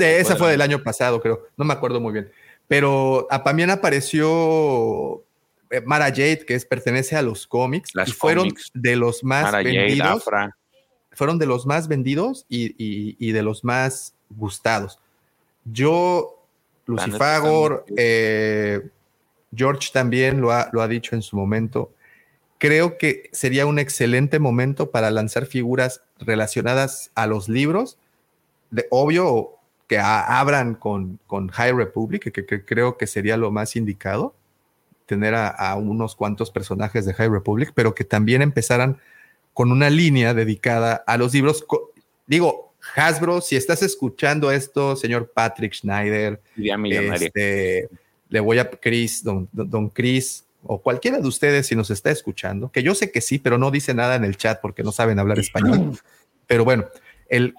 esa 0.00 0.36
fue 0.36 0.50
del 0.50 0.60
año 0.62 0.82
pasado, 0.82 1.20
creo. 1.20 1.46
No 1.56 1.64
me 1.64 1.72
acuerdo 1.74 2.00
muy 2.00 2.12
bien. 2.12 2.30
Pero 2.66 3.26
a- 3.30 3.42
también 3.42 3.70
apareció 3.70 5.24
Mara 5.84 6.06
Jade, 6.06 6.44
que 6.46 6.54
es, 6.54 6.64
pertenece 6.64 7.16
a 7.16 7.22
los 7.22 7.46
cómics. 7.46 7.94
Las 7.94 8.08
y 8.08 8.12
fueron 8.12 8.48
de 8.74 8.96
los 8.96 9.22
más 9.24 9.44
Mara 9.44 9.62
vendidos. 9.62 10.24
Fueron 11.12 11.38
de 11.38 11.46
los 11.46 11.66
más 11.66 11.88
vendidos 11.88 12.46
y, 12.48 12.66
y- 12.82 13.16
y 13.18 13.32
de 13.32 13.42
los 13.42 13.64
más 13.64 14.14
gustados. 14.30 14.98
Yo, 15.64 16.42
Lucifagor, 16.86 17.84
eh, 17.96 18.88
George 19.54 19.90
también 19.92 20.40
lo 20.40 20.52
ha, 20.52 20.68
lo 20.72 20.80
ha 20.82 20.88
dicho 20.88 21.14
en 21.14 21.22
su 21.22 21.36
momento. 21.36 21.92
Creo 22.58 22.98
que 22.98 23.28
sería 23.32 23.66
un 23.66 23.78
excelente 23.78 24.38
momento 24.38 24.90
para 24.90 25.10
lanzar 25.10 25.46
figuras 25.46 26.02
relacionadas 26.18 27.10
a 27.14 27.26
los 27.26 27.48
libros. 27.48 27.98
De, 28.70 28.86
obvio 28.90 29.52
que 29.86 29.98
a- 29.98 30.38
abran 30.40 30.74
con, 30.74 31.18
con 31.26 31.48
High 31.48 31.72
Republic, 31.72 32.22
que, 32.22 32.32
que- 32.32 32.46
que 32.46 32.64
creo 32.64 32.96
que 32.96 33.06
sería 33.06 33.36
lo 33.36 33.50
más 33.50 33.74
indicado, 33.76 34.34
tener 35.08 35.34
a, 35.34 35.48
a 35.48 35.74
unos 35.76 36.14
cuantos 36.14 36.50
personajes 36.52 37.06
de 37.06 37.14
High 37.14 37.30
Republic, 37.30 37.72
pero 37.74 37.94
que 37.94 38.04
también 38.04 38.42
empezaran 38.42 38.98
con 39.54 39.72
una 39.72 39.90
línea 39.90 40.34
dedicada 40.34 41.02
a 41.06 41.16
los 41.16 41.32
libros. 41.34 41.64
Co- 41.66 41.90
Digo, 42.26 42.74
Hasbro, 42.94 43.40
si 43.40 43.56
estás 43.56 43.82
escuchando 43.82 44.52
esto, 44.52 44.94
señor 44.94 45.32
Patrick 45.34 45.72
Schneider, 45.72 46.40
este, 47.26 47.88
le 48.28 48.40
voy 48.40 48.58
a 48.58 48.70
Chris, 48.70 49.24
don, 49.24 49.48
don 49.50 49.68
don 49.70 49.88
Chris, 49.88 50.44
o 50.62 50.80
cualquiera 50.82 51.18
de 51.18 51.26
ustedes 51.26 51.66
si 51.66 51.74
nos 51.74 51.90
está 51.90 52.10
escuchando, 52.10 52.70
que 52.70 52.82
yo 52.82 52.94
sé 52.94 53.10
que 53.10 53.20
sí, 53.22 53.38
pero 53.38 53.56
no 53.56 53.70
dice 53.70 53.94
nada 53.94 54.14
en 54.16 54.24
el 54.24 54.36
chat 54.36 54.60
porque 54.60 54.82
no 54.82 54.92
saben 54.92 55.18
hablar 55.18 55.38
español. 55.38 55.98
Pero 56.46 56.64
bueno, 56.64 56.86
el, 57.28 57.54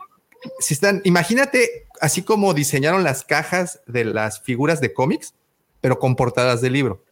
si 0.60 0.74
están, 0.74 1.02
imagínate 1.04 1.86
así 2.02 2.24
como 2.24 2.54
diseñaron 2.54 3.04
las 3.04 3.24
cajas 3.24 3.82
de 3.88 4.04
las 4.06 4.42
figuras 4.42 4.82
de 4.82 4.94
cómics, 4.94 5.34
pero 5.82 6.00
con 6.00 6.16
portadas 6.16 6.60
de 6.62 6.70
libro 6.72 7.04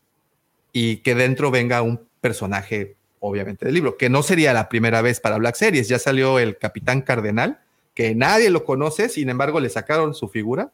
y 0.73 0.97
que 0.97 1.15
dentro 1.15 1.51
venga 1.51 1.81
un 1.81 2.01
personaje, 2.21 2.95
obviamente, 3.19 3.65
del 3.65 3.73
libro, 3.75 3.97
que 3.97 4.09
no 4.09 4.23
sería 4.23 4.53
la 4.53 4.69
primera 4.69 5.01
vez 5.01 5.19
para 5.19 5.37
Black 5.37 5.55
Series. 5.55 5.87
Ya 5.87 5.99
salió 5.99 6.39
el 6.39 6.57
Capitán 6.57 7.01
Cardenal, 7.01 7.59
que 7.93 8.13
nadie 8.15 8.49
lo 8.49 8.63
conoce, 8.63 9.09
sin 9.09 9.29
embargo, 9.29 9.59
le 9.59 9.69
sacaron 9.69 10.13
su 10.13 10.27
figura, 10.29 10.71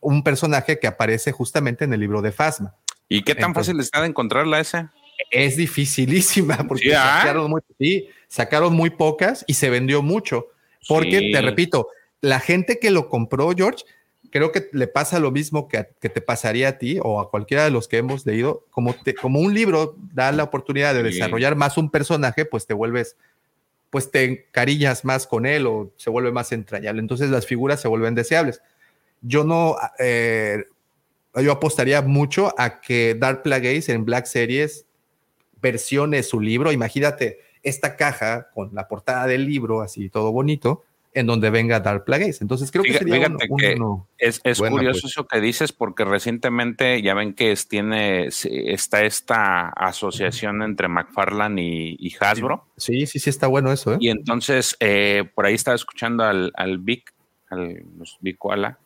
un 0.00 0.22
personaje 0.22 0.78
que 0.78 0.86
aparece 0.86 1.32
justamente 1.32 1.84
en 1.84 1.92
el 1.92 2.00
libro 2.00 2.20
de 2.22 2.32
Fasma. 2.32 2.74
¿Y 3.08 3.22
qué 3.22 3.34
tan 3.34 3.50
Entonces- 3.50 3.68
fácil 3.72 3.80
está 3.80 4.00
de 4.02 4.08
encontrarla 4.08 4.60
esa? 4.60 4.92
Es 5.30 5.56
dificilísima 5.56 6.56
porque 6.68 6.84
¿Sí, 6.90 6.92
ah? 6.92 7.18
sacaron, 7.20 7.50
muy, 7.50 7.60
sí, 7.78 8.08
sacaron 8.28 8.74
muy 8.74 8.90
pocas 8.90 9.44
y 9.48 9.54
se 9.54 9.70
vendió 9.70 10.02
mucho. 10.02 10.48
Porque, 10.86 11.18
Sí. 11.18 11.32
te 11.32 11.40
repito, 11.42 11.88
la 12.20 12.40
gente 12.40 12.78
que 12.78 12.90
lo 12.90 13.08
compró, 13.08 13.50
George, 13.56 13.84
creo 14.30 14.52
que 14.52 14.68
le 14.72 14.86
pasa 14.86 15.18
lo 15.20 15.30
mismo 15.30 15.68
que, 15.68 15.78
a- 15.78 15.84
que 15.88 16.08
te 16.08 16.20
pasaría 16.20 16.68
a 16.68 16.78
ti 16.78 16.98
o 17.02 17.20
a 17.20 17.30
cualquiera 17.30 17.64
de 17.64 17.70
los 17.70 17.88
que 17.88 17.98
hemos 17.98 18.24
leído. 18.26 18.64
Como, 18.70 18.94
te- 18.94 19.14
como 19.14 19.40
un 19.40 19.54
libro 19.54 19.96
da 20.12 20.30
la 20.32 20.44
oportunidad 20.44 20.94
de 20.94 21.02
desarrollar 21.18 21.56
más 21.56 21.78
un 21.78 21.90
personaje, 21.90 22.44
pues 22.44 22.66
te 22.66 22.74
vuelves, 22.74 23.16
pues 23.90 24.10
te 24.10 24.24
encariñas 24.24 25.04
más 25.04 25.26
con 25.26 25.46
él 25.46 25.66
o 25.66 25.92
se 25.96 26.10
vuelve 26.10 26.30
más 26.32 26.52
entrañable. 26.52 27.00
Entonces 27.00 27.30
las 27.30 27.46
figuras 27.46 27.80
se 27.80 27.88
vuelven 27.88 28.14
deseables. 28.14 28.60
Yo 29.22 29.44
no, 29.44 29.76
eh, 29.98 30.64
yo 31.34 31.52
apostaría 31.52 32.02
mucho 32.02 32.54
a 32.58 32.80
que 32.80 33.16
Dark 33.18 33.42
Plagueis 33.42 33.88
en 33.88 34.04
Black 34.04 34.26
Series 34.26 34.86
versione 35.60 36.22
su 36.22 36.40
libro. 36.40 36.72
Imagínate 36.72 37.40
esta 37.62 37.96
caja 37.96 38.48
con 38.54 38.70
la 38.74 38.86
portada 38.88 39.26
del 39.26 39.44
libro, 39.44 39.80
así 39.80 40.08
todo 40.08 40.30
bonito, 40.32 40.84
en 41.14 41.26
donde 41.26 41.50
venga 41.50 41.80
Dark 41.80 42.04
Plagueis. 42.04 42.40
Entonces 42.42 42.70
creo 42.70 42.84
que 42.84 42.92
sería 42.92 43.28
un- 43.28 43.38
que 43.58 43.76
Es, 44.18 44.40
es 44.44 44.58
Buena, 44.58 44.76
curioso 44.76 45.00
pues. 45.02 45.12
eso 45.12 45.26
que 45.26 45.40
dices 45.40 45.72
porque 45.72 46.04
recientemente 46.04 47.00
ya 47.02 47.14
ven 47.14 47.34
que 47.34 47.52
es- 47.52 47.66
tiene, 47.66 48.28
está 48.28 49.04
esta 49.04 49.68
asociación 49.70 50.62
entre 50.62 50.88
McFarlane 50.88 51.62
y, 51.62 51.96
y 51.98 52.14
Hasbro. 52.20 52.66
Sí, 52.76 53.06
sí, 53.06 53.18
sí, 53.18 53.30
está 53.30 53.46
bueno 53.46 53.72
eso, 53.72 53.94
¿eh? 53.94 53.98
Y 54.00 54.10
entonces 54.10 54.76
eh, 54.80 55.24
por 55.34 55.46
ahí 55.46 55.54
estaba 55.54 55.74
escuchando 55.74 56.24
al, 56.24 56.52
al 56.54 56.78
Vic, 56.78 57.12
al 57.50 57.82
los 57.98 58.18
Vic 58.20 58.36
Koala, 58.38 58.78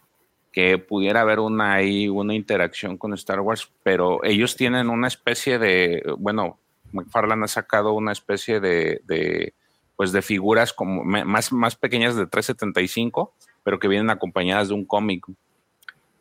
que 0.52 0.78
pudiera 0.78 1.22
haber 1.22 1.40
una 1.40 1.72
ahí, 1.74 2.08
una 2.08 2.34
interacción 2.34 2.98
con 2.98 3.14
Star 3.14 3.40
Wars, 3.40 3.70
pero 3.82 4.22
ellos 4.22 4.54
tienen 4.56 4.90
una 4.90 5.08
especie 5.08 5.58
de, 5.58 6.02
bueno, 6.18 6.58
McFarlane 6.92 7.44
ha 7.44 7.48
sacado 7.48 7.94
una 7.94 8.12
especie 8.12 8.60
de, 8.60 9.00
de, 9.06 9.54
pues 9.96 10.12
de 10.12 10.22
figuras 10.22 10.72
como 10.72 11.04
más, 11.04 11.52
más 11.52 11.76
pequeñas 11.76 12.16
de 12.16 12.26
375, 12.26 13.32
pero 13.62 13.78
que 13.78 13.88
vienen 13.88 14.10
acompañadas 14.10 14.68
de 14.68 14.74
un 14.74 14.84
cómic. 14.84 15.24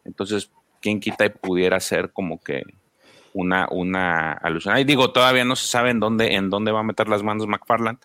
Entonces, 0.05 0.51
quién 0.81 0.99
quita 0.99 1.25
y 1.25 1.29
pudiera 1.29 1.79
ser 1.79 2.11
como 2.11 2.39
que 2.39 2.63
una, 3.33 3.67
una 3.71 4.33
alusión. 4.33 4.77
Y 4.77 4.83
digo, 4.83 5.11
todavía 5.11 5.45
no 5.45 5.55
se 5.55 5.67
sabe 5.67 5.91
en 5.91 5.99
dónde, 5.99 6.35
en 6.35 6.49
dónde 6.49 6.71
va 6.71 6.81
a 6.81 6.83
meter 6.83 7.07
las 7.07 7.23
manos 7.23 7.47
McFarlane. 7.47 7.99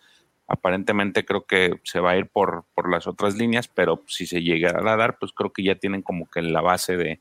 Aparentemente 0.49 1.25
creo 1.25 1.45
que 1.45 1.81
se 1.83 1.99
va 1.99 2.13
a 2.13 2.17
ir 2.17 2.29
por, 2.29 2.65
por 2.75 2.91
las 2.91 3.07
otras 3.07 3.37
líneas, 3.37 3.67
pero 3.67 4.05
si 4.07 4.27
se 4.27 4.43
llegara 4.43 4.93
a 4.93 4.97
dar, 4.97 5.19
pues 5.19 5.33
creo 5.33 5.53
que 5.53 5.65
ya 5.65 5.75
tienen 5.75 6.03
como 6.03 6.31
que 6.31 6.43
la 6.43 6.61
base 6.61 6.97
de, 6.97 7.21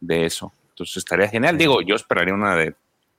de 0.00 0.26
eso. 0.26 0.52
Entonces 0.70 0.96
estaría 0.96 1.28
genial. 1.28 1.56
Digo, 1.56 1.82
yo 1.82 1.94
esperaría 1.94 2.34
una 2.34 2.56
de 2.56 2.74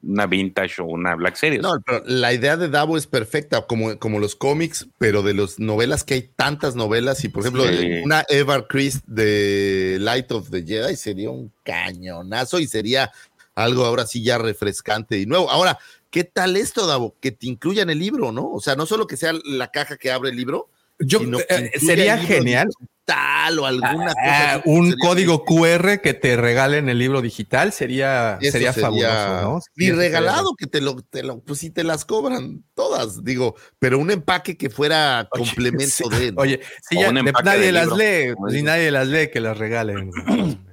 una 0.07 0.25
vintage 0.27 0.81
o 0.81 0.85
una 0.85 1.15
Black 1.15 1.35
Series. 1.35 1.61
No, 1.61 1.81
pero 1.85 2.03
la 2.05 2.33
idea 2.33 2.57
de 2.57 2.69
Davo 2.69 2.97
es 2.97 3.07
perfecta, 3.07 3.65
como, 3.65 3.97
como 3.97 4.19
los 4.19 4.35
cómics, 4.35 4.87
pero 4.97 5.23
de 5.23 5.33
las 5.33 5.59
novelas 5.59 6.03
que 6.03 6.13
hay 6.13 6.29
tantas 6.35 6.75
novelas, 6.75 7.23
y 7.23 7.29
por 7.29 7.41
ejemplo, 7.41 7.65
Sí. 7.67 8.01
una 8.03 8.23
Eva 8.29 8.67
Christ 8.67 9.05
de 9.07 9.97
Light 9.99 10.31
of 10.31 10.49
the 10.49 10.63
Jedi 10.63 10.95
sería 10.95 11.29
un 11.31 11.51
cañonazo 11.63 12.59
y 12.59 12.67
sería 12.67 13.11
algo 13.55 13.85
ahora 13.85 14.05
sí 14.05 14.23
ya 14.23 14.37
refrescante 14.37 15.17
y 15.19 15.25
nuevo. 15.25 15.49
Ahora, 15.49 15.79
¿qué 16.11 16.23
tal 16.23 16.57
esto, 16.57 16.85
Davo? 16.85 17.15
Que 17.19 17.31
te 17.31 17.47
incluyan 17.47 17.89
el 17.89 17.99
libro, 17.99 18.31
¿no? 18.31 18.51
O 18.51 18.59
sea, 18.61 18.75
no 18.75 18.85
solo 18.85 19.07
que 19.07 19.17
sea 19.17 19.33
la 19.45 19.71
caja 19.71 19.97
que 19.97 20.11
abre 20.11 20.29
el 20.29 20.35
libro, 20.35 20.69
Yo, 20.99 21.19
sino 21.19 21.37
que 21.39 21.45
eh, 21.49 21.71
incluya 21.73 21.79
sería 21.95 22.17
genial 22.17 22.69
digital 23.05 23.59
o 23.59 23.65
alguna 23.65 24.13
ah, 24.17 24.61
cosa. 24.61 24.61
un 24.65 24.91
Sería- 24.91 25.07
código 25.07 25.43
QR 25.45 26.01
que 26.01 26.13
te 26.13 26.35
regalen 26.37 26.89
el 26.89 26.97
libro 26.99 27.21
digital, 27.21 27.71
sería, 27.71 28.37
sería, 28.41 28.73
fabuloso, 28.73 29.41
¿no? 29.41 29.55
Ni 29.75 29.85
Sí, 29.85 29.91
sería 29.91 29.95
regalado, 29.95 30.55
que 30.55 30.67
te 30.67 30.81
lo, 30.81 30.95
te 31.01 31.23
lo, 31.23 31.39
pues 31.41 31.59
si 31.59 31.69
te 31.69 31.83
las 31.83 32.05
cobran 32.05 32.63
todas, 32.73 33.23
digo, 33.23 33.55
pero 33.79 33.99
un 33.99 34.11
empaque 34.11 34.57
que 34.57 34.69
fuera 34.69 35.27
Oye, 35.31 35.45
complemento 35.45 35.85
sí. 35.85 36.09
de. 36.09 36.31
¿no? 36.31 36.41
Oye, 36.41 36.61
si 36.87 36.99
ya 36.99 37.09
un 37.09 37.15
nadie 37.15 37.65
de 37.67 37.71
las 37.71 37.85
libro, 37.87 37.97
lee, 37.97 38.33
dices. 38.47 38.63
nadie 38.63 38.91
las 38.91 39.07
lee, 39.07 39.29
que 39.31 39.39
las 39.39 39.57
regalen. 39.57 40.11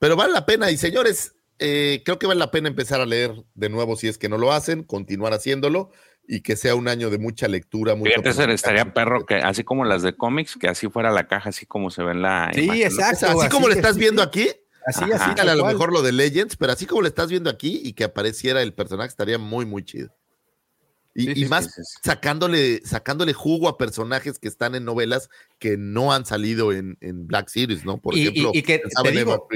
Pero 0.00 0.14
vale 0.14 0.32
la 0.32 0.46
pena, 0.46 0.70
y 0.70 0.76
señores, 0.76 1.34
eh, 1.58 2.02
creo 2.04 2.20
que 2.20 2.28
vale 2.28 2.38
la 2.38 2.52
pena 2.52 2.68
empezar 2.68 3.00
a 3.00 3.06
leer 3.06 3.34
de 3.54 3.68
nuevo 3.68 3.96
si 3.96 4.06
es 4.06 4.16
que 4.16 4.28
no 4.28 4.38
lo 4.38 4.52
hacen, 4.52 4.84
continuar 4.84 5.32
haciéndolo. 5.34 5.90
Y 6.30 6.42
que 6.42 6.54
sea 6.56 6.74
un 6.74 6.86
año 6.88 7.08
de 7.10 7.18
mucha 7.18 7.48
lectura. 7.48 7.94
Mucho 7.94 8.10
Fíjate, 8.10 8.28
ese 8.28 8.52
estaría 8.52 8.92
perro 8.92 9.24
que 9.26 9.36
así 9.36 9.64
como 9.64 9.84
las 9.86 10.02
de 10.02 10.12
cómics, 10.14 10.56
que 10.60 10.68
así 10.68 10.88
fuera 10.88 11.10
la 11.10 11.26
caja, 11.26 11.48
así 11.48 11.64
como 11.66 11.90
se 11.90 12.02
ve 12.04 12.12
en 12.12 12.22
la. 12.22 12.50
Sí, 12.54 12.64
imagen, 12.64 12.80
¿no? 12.82 12.86
exacto. 12.88 13.26
Así, 13.26 13.38
así 13.40 13.48
como 13.48 13.68
le 13.68 13.74
estás 13.74 13.94
sí, 13.94 14.00
viendo 14.00 14.22
aquí, 14.22 14.48
Así, 14.86 15.04
Ajá. 15.04 15.14
así. 15.16 15.24
Dale 15.24 15.34
tal 15.36 15.48
a 15.48 15.54
lo 15.54 15.62
cual. 15.64 15.74
mejor 15.74 15.92
lo 15.92 16.02
de 16.02 16.12
Legends, 16.12 16.56
pero 16.56 16.72
así 16.72 16.86
como 16.86 17.02
lo 17.02 17.08
estás 17.08 17.28
viendo 17.28 17.50
aquí 17.50 17.80
y 17.82 17.92
que 17.94 18.04
apareciera 18.04 18.62
el 18.62 18.72
personaje 18.74 19.08
estaría 19.08 19.36
muy, 19.38 19.66
muy 19.66 19.82
chido. 19.84 20.14
Y, 21.14 21.22
Sí, 21.24 21.30
y 21.30 21.34
sí, 21.34 21.42
sí, 21.44 21.48
más 21.48 21.64
sí, 21.64 21.70
sí. 21.84 21.98
sacándole, 22.04 22.80
sacándole 22.84 23.32
jugo 23.32 23.68
a 23.68 23.76
personajes 23.76 24.38
que 24.38 24.46
están 24.48 24.74
en 24.74 24.84
novelas 24.84 25.28
que 25.58 25.76
no 25.76 26.12
han 26.12 26.24
salido 26.26 26.72
en, 26.72 26.96
en 27.00 27.26
Black 27.26 27.48
Series, 27.48 27.84
¿no? 27.84 27.98
Por 27.98 28.16
Y- 28.16 28.22
ejemplo, 28.28 28.50
y 28.54 28.62
que 28.62 28.78
te 29.02 29.10
digo. 29.10 29.48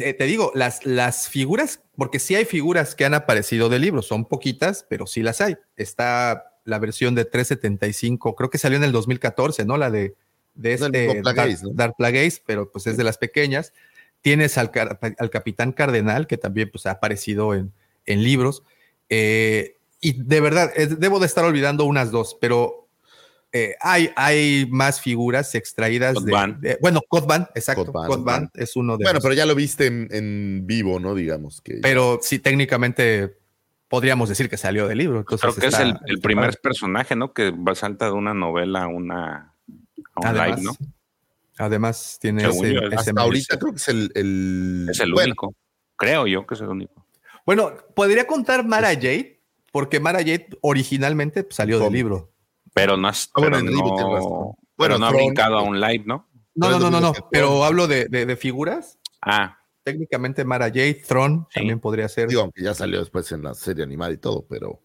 Eh, 0.00 0.14
te 0.14 0.24
digo, 0.24 0.52
las, 0.54 0.84
las 0.84 1.28
figuras, 1.28 1.82
porque 1.96 2.18
sí 2.18 2.34
hay 2.34 2.44
figuras 2.44 2.94
que 2.94 3.04
han 3.04 3.14
aparecido 3.14 3.68
de 3.68 3.78
libros, 3.78 4.06
son 4.06 4.24
poquitas, 4.24 4.86
pero 4.88 5.06
sí 5.06 5.22
las 5.22 5.40
hay. 5.40 5.56
Está 5.76 6.52
la 6.64 6.78
versión 6.78 7.14
de 7.14 7.24
375, 7.24 8.34
creo 8.34 8.50
que 8.50 8.58
salió 8.58 8.76
en 8.76 8.84
el 8.84 8.92
2014, 8.92 9.64
¿no? 9.64 9.76
La 9.76 9.90
de, 9.90 10.14
de 10.54 10.74
este 10.74 11.22
Dark, 11.22 11.58
¿no? 11.62 11.70
Dark 11.70 11.96
pero 12.44 12.70
pues 12.70 12.86
es 12.86 12.96
de 12.96 13.04
las 13.04 13.18
pequeñas. 13.18 13.72
Tienes 14.20 14.58
al, 14.58 14.70
al 15.18 15.30
Capitán 15.30 15.72
Cardenal, 15.72 16.26
que 16.26 16.38
también 16.38 16.70
pues, 16.70 16.86
ha 16.86 16.92
aparecido 16.92 17.54
en, 17.54 17.72
en 18.06 18.22
libros. 18.22 18.64
Eh, 19.08 19.76
y 20.00 20.22
de 20.22 20.40
verdad, 20.40 20.72
debo 20.98 21.20
de 21.20 21.26
estar 21.26 21.44
olvidando 21.44 21.84
unas 21.84 22.10
dos, 22.10 22.36
pero 22.40 22.85
eh, 23.52 23.74
hay, 23.80 24.10
hay 24.16 24.66
más 24.70 25.00
figuras 25.00 25.54
extraídas 25.54 26.14
Cod 26.14 26.24
de, 26.60 26.78
Bueno, 26.82 27.00
Cod 27.08 27.26
Van, 27.26 27.48
exacto. 27.54 27.92
Es 28.54 28.76
uno 28.76 28.96
de 28.98 29.04
Bueno, 29.04 29.14
los- 29.14 29.22
pero 29.22 29.34
ya 29.34 29.46
lo 29.46 29.54
viste 29.54 29.86
en, 29.86 30.08
en 30.10 30.66
vivo, 30.66 31.00
¿no? 31.00 31.14
Digamos 31.14 31.60
que. 31.60 31.78
pero 31.82 32.18
sí, 32.22 32.38
técnicamente 32.38 33.36
podríamos 33.88 34.28
decir 34.28 34.50
que 34.50 34.56
salió 34.56 34.88
del 34.88 34.98
libro. 34.98 35.20
Entonces 35.20 35.40
Creo 35.54 35.54
que 35.60 35.66
está- 35.68 35.82
es 35.88 35.96
el, 36.06 36.20
primer 36.20 36.46
padre. 36.50 36.60
personaje, 36.62 37.16
¿no? 37.16 37.32
Que 37.32 37.50
va 37.50 37.74
salta 37.74 38.06
de 38.06 38.12
una 38.12 38.34
novela 38.34 38.82
a 38.84 38.88
una 38.88 39.54
a 40.14 40.20
un 40.20 40.26
Además, 40.26 40.48
live, 40.60 40.62
¿no? 40.62 40.76
además 41.58 42.18
tiene 42.20 42.40
Según 42.42 42.66
ese, 42.66 42.74
yo, 42.74 42.80
ese 42.82 42.96
hasta 42.96 43.20
ahorita 43.20 43.58
creo 43.58 43.72
que 43.72 43.76
es 43.78 43.88
el. 43.88 44.12
el- 44.14 44.86
Es 44.90 45.00
el 45.00 45.12
bueno, 45.12 45.28
único. 45.28 45.54
Creo 45.96 46.26
yo 46.26 46.46
que 46.46 46.54
es 46.54 46.60
el 46.60 46.68
único. 46.68 47.06
Bueno, 47.46 47.72
podría 47.94 48.26
contar 48.26 48.66
Mara 48.66 48.88
Jade, 48.88 49.40
porque 49.72 50.00
Mara 50.00 50.18
Jade 50.18 50.48
originalmente 50.60 51.46
salió 51.50 51.78
del 51.78 51.92
libro. 51.92 52.32
Pero 52.76 52.98
no, 52.98 53.08
has- 53.08 53.30
Ah, 53.34 53.40
bueno, 53.40 53.56
pero 53.58 53.70
no, 53.70 53.70
razón. 53.80 54.30
pero 54.30 54.56
Bueno, 54.76 54.98
no 54.98 55.06
ha 55.06 55.10
brincado 55.12 55.56
a 55.56 55.60
pues. 55.60 55.70
un 55.70 55.80
live, 55.80 56.04
¿no? 56.06 56.28
No, 56.54 56.66
Pero 56.68 56.78
no, 56.78 56.90
no, 56.90 57.00
no, 57.00 57.12
no, 57.12 57.28
pero 57.32 57.64
hablo 57.64 57.86
de, 57.88 58.04
de- 58.06 58.26
de 58.26 58.36
figuras. 58.36 58.98
Ah, 59.22 59.58
Técnicamente 59.82 60.44
Mara 60.44 60.66
Jade, 60.66 61.02
Tron 61.06 61.46
Sí. 61.50 61.60
también 61.60 61.80
podría 61.80 62.08
ser. 62.08 62.28
Digo, 62.28 62.40
aunque 62.42 62.62
ya 62.62 62.74
salió 62.74 62.98
después 62.98 63.30
en 63.32 63.42
la 63.44 63.54
serie 63.54 63.82
animada 63.84 64.12
y 64.12 64.18
todo, 64.18 64.44
pero. 64.48 64.82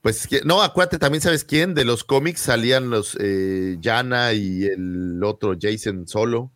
Pues 0.00 0.26
que- 0.26 0.40
no, 0.44 0.60
acuérdate, 0.62 0.98
también 0.98 1.20
sabes 1.22 1.44
quién, 1.44 1.74
de 1.74 1.84
los 1.84 2.04
cómics 2.04 2.40
salían 2.40 2.90
los 2.90 3.16
eh, 3.20 3.76
Yana 3.80 4.32
y 4.32 4.64
el 4.64 5.22
otro 5.22 5.54
Jason 5.60 6.06
solo. 6.08 6.52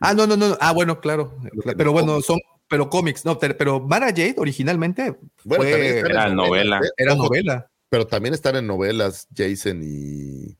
ah, 0.00 0.12
no, 0.14 0.26
no, 0.26 0.36
no. 0.36 0.56
Ah, 0.60 0.72
bueno, 0.72 1.00
claro. 1.00 1.36
Pero 1.64 1.84
no 1.86 1.92
bueno, 1.92 2.08
cómics. 2.12 2.26
son 2.26 2.38
pero 2.68 2.88
cómics. 2.90 3.24
No, 3.24 3.38
pero 3.38 3.80
Mara 3.80 4.08
Jade 4.08 4.34
originalmente 4.38 5.16
Bueno, 5.44 5.64
fue- 5.64 5.98
Era 6.00 6.28
novela. 6.30 6.78
¿eh? 6.82 6.88
era 6.96 7.14
novela. 7.14 7.70
Pero 7.92 8.06
también 8.06 8.32
están 8.32 8.56
en 8.56 8.66
novelas 8.66 9.28
Jason 9.36 9.82
y. 9.84 10.56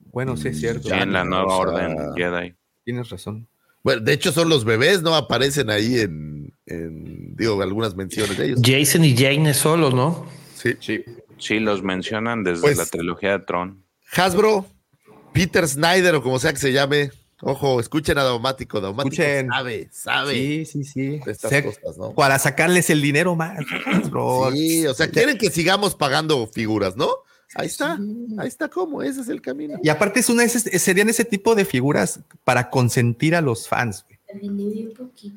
Bueno, 0.00 0.36
sí 0.36 0.48
es 0.48 0.58
cierto. 0.58 0.88
ya 0.88 1.02
en 1.02 1.12
la 1.12 1.24
nueva 1.24 1.44
o 1.46 1.48
sea, 1.48 1.58
orden 1.58 1.96
Jedi. 2.16 2.54
Tienes 2.82 3.08
razón. 3.08 3.46
Bueno, 3.84 4.00
de 4.02 4.12
hecho 4.12 4.32
son 4.32 4.48
los 4.48 4.64
bebés, 4.64 5.00
¿no? 5.00 5.14
Aparecen 5.14 5.70
ahí 5.70 6.00
en, 6.00 6.52
en, 6.66 7.36
digo, 7.36 7.62
algunas 7.62 7.94
menciones 7.94 8.36
de 8.36 8.46
ellos. 8.46 8.60
Jason 8.60 9.04
y 9.04 9.16
Jane 9.16 9.54
solos, 9.54 9.94
¿no? 9.94 10.26
Sí. 10.56 10.72
Sí. 10.80 11.04
Sí, 11.38 11.60
los 11.60 11.84
mencionan 11.84 12.42
desde 12.42 12.62
Pues- 12.62 12.78
la 12.78 12.86
trilogía 12.86 13.38
de 13.38 13.44
Tron. 13.44 13.84
Hasbro, 14.16 14.66
Peter 15.32 15.68
Snyder 15.68 16.16
o 16.16 16.22
como 16.24 16.40
sea 16.40 16.52
que 16.52 16.58
se 16.58 16.72
llame. 16.72 17.12
Ojo, 17.42 17.80
escuchen 17.80 18.16
a 18.18 18.22
Daumático. 18.24 18.80
Daumático 18.80 19.14
Escuchen. 19.14 19.48
sabe, 19.48 19.88
sabe 19.92 20.32
Sí, 20.34 20.64
sí, 20.64 20.84
sí. 20.84 21.06
de 21.24 21.32
estas 21.32 21.50
Sé- 21.50 21.64
cosas, 21.64 21.98
¿no? 21.98 22.14
Para 22.14 22.38
sacarles 22.38 22.88
el 22.90 23.02
dinero 23.02 23.34
más. 23.36 23.58
Sí, 24.52 24.86
o 24.86 24.94
sea, 24.94 25.10
quieren 25.10 25.36
que 25.38 25.50
sigamos 25.50 25.94
pagando 25.94 26.46
figuras, 26.46 26.96
¿no? 26.96 27.08
Ahí 27.54 27.66
está, 27.68 27.98
ahí 28.38 28.48
está 28.48 28.68
como, 28.68 29.02
ese 29.02 29.20
es 29.20 29.28
el 29.28 29.40
camino. 29.40 29.78
Y 29.82 29.88
aparte 29.88 30.20
es 30.20 30.28
una, 30.28 30.46
serían 30.48 31.08
ese 31.08 31.24
tipo 31.24 31.54
de 31.54 31.64
figuras 31.64 32.20
para 32.44 32.70
consentir 32.70 33.34
a 33.36 33.40
los 33.40 33.68
fans. 33.68 34.04
güey. 34.04 34.16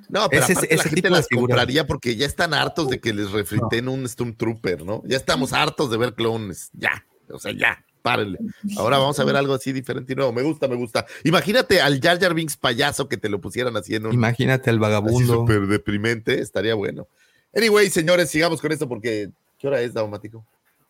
No, 0.10 0.28
pero 0.30 0.44
Ese- 0.44 0.54
aparte 0.54 0.76
la 0.76 0.82
ese 0.82 0.90
gente 0.90 1.10
las 1.10 1.28
figuras. 1.28 1.56
compraría 1.56 1.86
porque 1.88 2.16
ya 2.16 2.26
están 2.26 2.54
hartos 2.54 2.90
de 2.90 3.00
que 3.00 3.14
les 3.14 3.32
refriten 3.32 3.88
un 3.88 4.08
Stormtrooper, 4.08 4.84
¿no? 4.84 5.04
Ya 5.06 5.18
estamos 5.18 5.54
hartos 5.54 5.92
de 5.92 5.98
ver 5.98 6.14
clones, 6.14 6.70
ya, 6.74 7.06
o 7.32 7.40
sea, 7.40 7.52
ya, 7.52 7.84
párenle. 8.02 8.40
Ahora 8.78 8.98
vamos 8.98 9.20
a 9.20 9.24
ver 9.24 9.36
algo 9.36 9.54
así 9.54 9.72
diferente 9.72 10.14
y 10.14 10.16
nuevo. 10.16 10.32
Me 10.34 10.42
gusta, 10.42 10.68
me 10.68 10.76
gusta. 10.76 11.06
Imagínate 11.24 11.82
al 11.82 12.00
Jar 12.02 12.20
Jar 12.20 12.34
Binks 12.34 12.58
payaso 12.58 13.08
que 13.08 13.18
te 13.18 13.30
lo 13.30 13.40
pusieran 13.42 13.76
así 13.78 13.96
en 13.96 14.06
un 14.06 14.14
Imagínate 14.14 14.70
así 14.70 14.80
vagabundo. 14.80 15.34
súper 15.34 15.68
deprimente, 15.68 16.40
estaría 16.42 16.76
bueno. 16.76 17.08
Anyway, 17.56 17.90
señores, 17.90 18.30
sigamos 18.30 18.62
con 18.62 18.72
esto 18.72 18.88
porque 18.88 19.30
¿qué 19.58 19.68
hora 19.68 19.82
es, 19.82 19.94
Daumático? 19.94 20.46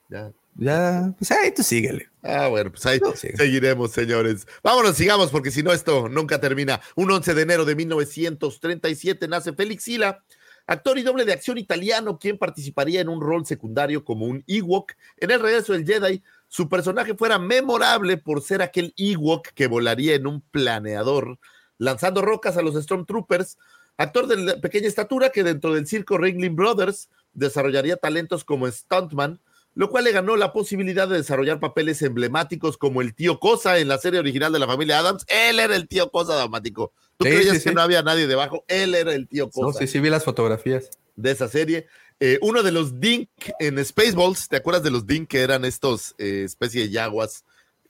Ya. 0.10 0.32
Ya, 0.56 1.14
pues 1.18 1.32
ahí 1.32 1.54
tú 1.54 1.64
síguele. 1.64 2.10
Ah, 2.22 2.48
bueno, 2.48 2.72
pues 2.72 2.86
ahí 2.86 3.00
No, 3.00 3.14
seguiremos, 3.16 3.92
señores. 3.92 4.46
Vámonos, 4.62 4.98
sigamos, 4.98 5.30
porque 5.30 5.52
si 5.52 5.64
no, 5.64 5.72
esto 5.72 6.10
nunca 6.10 6.42
termina. 6.42 6.82
Un 6.96 7.10
11 7.12 7.34
de 7.34 7.42
enero 7.44 7.64
de 7.64 7.76
1937 7.76 9.28
nace 9.28 9.54
Félix 9.54 9.84
Sila, 9.84 10.22
actor 10.68 10.98
y 10.98 11.04
doble 11.04 11.24
de 11.24 11.34
acción 11.34 11.58
italiano, 11.58 12.20
quien 12.20 12.38
participaría 12.38 13.00
en 13.00 13.08
un 13.10 13.22
rol 13.22 13.46
secundario 13.46 14.04
como 14.04 14.26
un 14.26 14.44
Ewok 14.48 14.94
en 15.18 15.32
el 15.32 15.40
regreso 15.40 15.74
del 15.74 15.86
Jedi. 15.86 16.22
Su 16.50 16.68
personaje 16.68 17.14
fuera 17.16 17.38
memorable 17.40 18.18
por 18.18 18.42
ser 18.42 18.62
aquel 18.62 18.94
Ewok 18.98 19.50
que 19.54 19.68
volaría 19.68 20.16
en 20.16 20.26
un 20.28 20.42
planeador, 20.42 21.38
lanzando 21.78 22.22
rocas 22.22 22.58
a 22.58 22.62
los 22.64 22.76
Stormtroopers. 22.76 23.58
Actor 23.98 24.28
de 24.28 24.58
pequeña 24.58 24.88
estatura 24.88 25.30
que 25.30 25.44
dentro 25.44 25.74
del 25.74 25.86
circo 25.86 26.18
Ringling 26.18 26.56
Brothers 26.56 27.10
desarrollaría 27.34 27.98
talentos 27.98 28.44
como 28.44 28.70
stuntman, 28.70 29.40
lo 29.76 29.90
cual 29.90 30.06
le 30.06 30.12
ganó 30.12 30.36
la 30.38 30.52
posibilidad 30.52 31.08
de 31.08 31.18
desarrollar 31.18 31.60
papeles 31.60 32.02
emblemáticos 32.02 32.78
como 32.78 33.02
el 33.02 33.14
tío 33.14 33.40
Cosa 33.40 33.78
en 33.78 33.88
la 33.88 33.98
serie 34.00 34.20
original 34.20 34.52
de 34.52 34.60
la 34.60 34.66
familia 34.68 35.00
Adams. 35.00 35.26
Él 35.28 35.60
era 35.60 35.76
el 35.76 35.88
tío 35.88 36.10
Cosa 36.12 36.36
dramático. 36.36 36.94
¿Tú 37.18 37.26
Sí, 37.26 37.32
creías 37.32 37.58
sí, 37.58 37.64
que 37.64 37.70
sí. 37.70 37.76
no 37.76 37.82
había 37.82 38.02
nadie 38.02 38.26
debajo? 38.26 38.66
Él 38.68 38.96
era 38.96 39.14
el 39.14 39.28
tío 39.28 39.46
No, 39.46 39.52
Cosa 39.52 39.80
sí, 39.80 39.88
sí, 39.88 40.00
vi 40.00 40.10
las 40.10 40.24
fotografías. 40.24 40.90
de 41.16 41.32
esa 41.32 41.48
serie. 41.48 41.86
Eh, 42.20 42.38
uno 42.42 42.64
de 42.64 42.72
los 42.72 43.00
Dink 43.00 43.30
en 43.60 43.84
Spaceballs, 43.84 44.50
¿te 44.50 44.58
acuerdas 44.58 44.84
de 44.84 44.92
los 44.92 45.08
Dink 45.08 45.30
que 45.30 45.42
eran 45.42 45.64
estos 45.64 46.16
eh, 46.18 46.44
especie 46.46 46.82
de 46.82 46.90
yaguas 46.90 47.46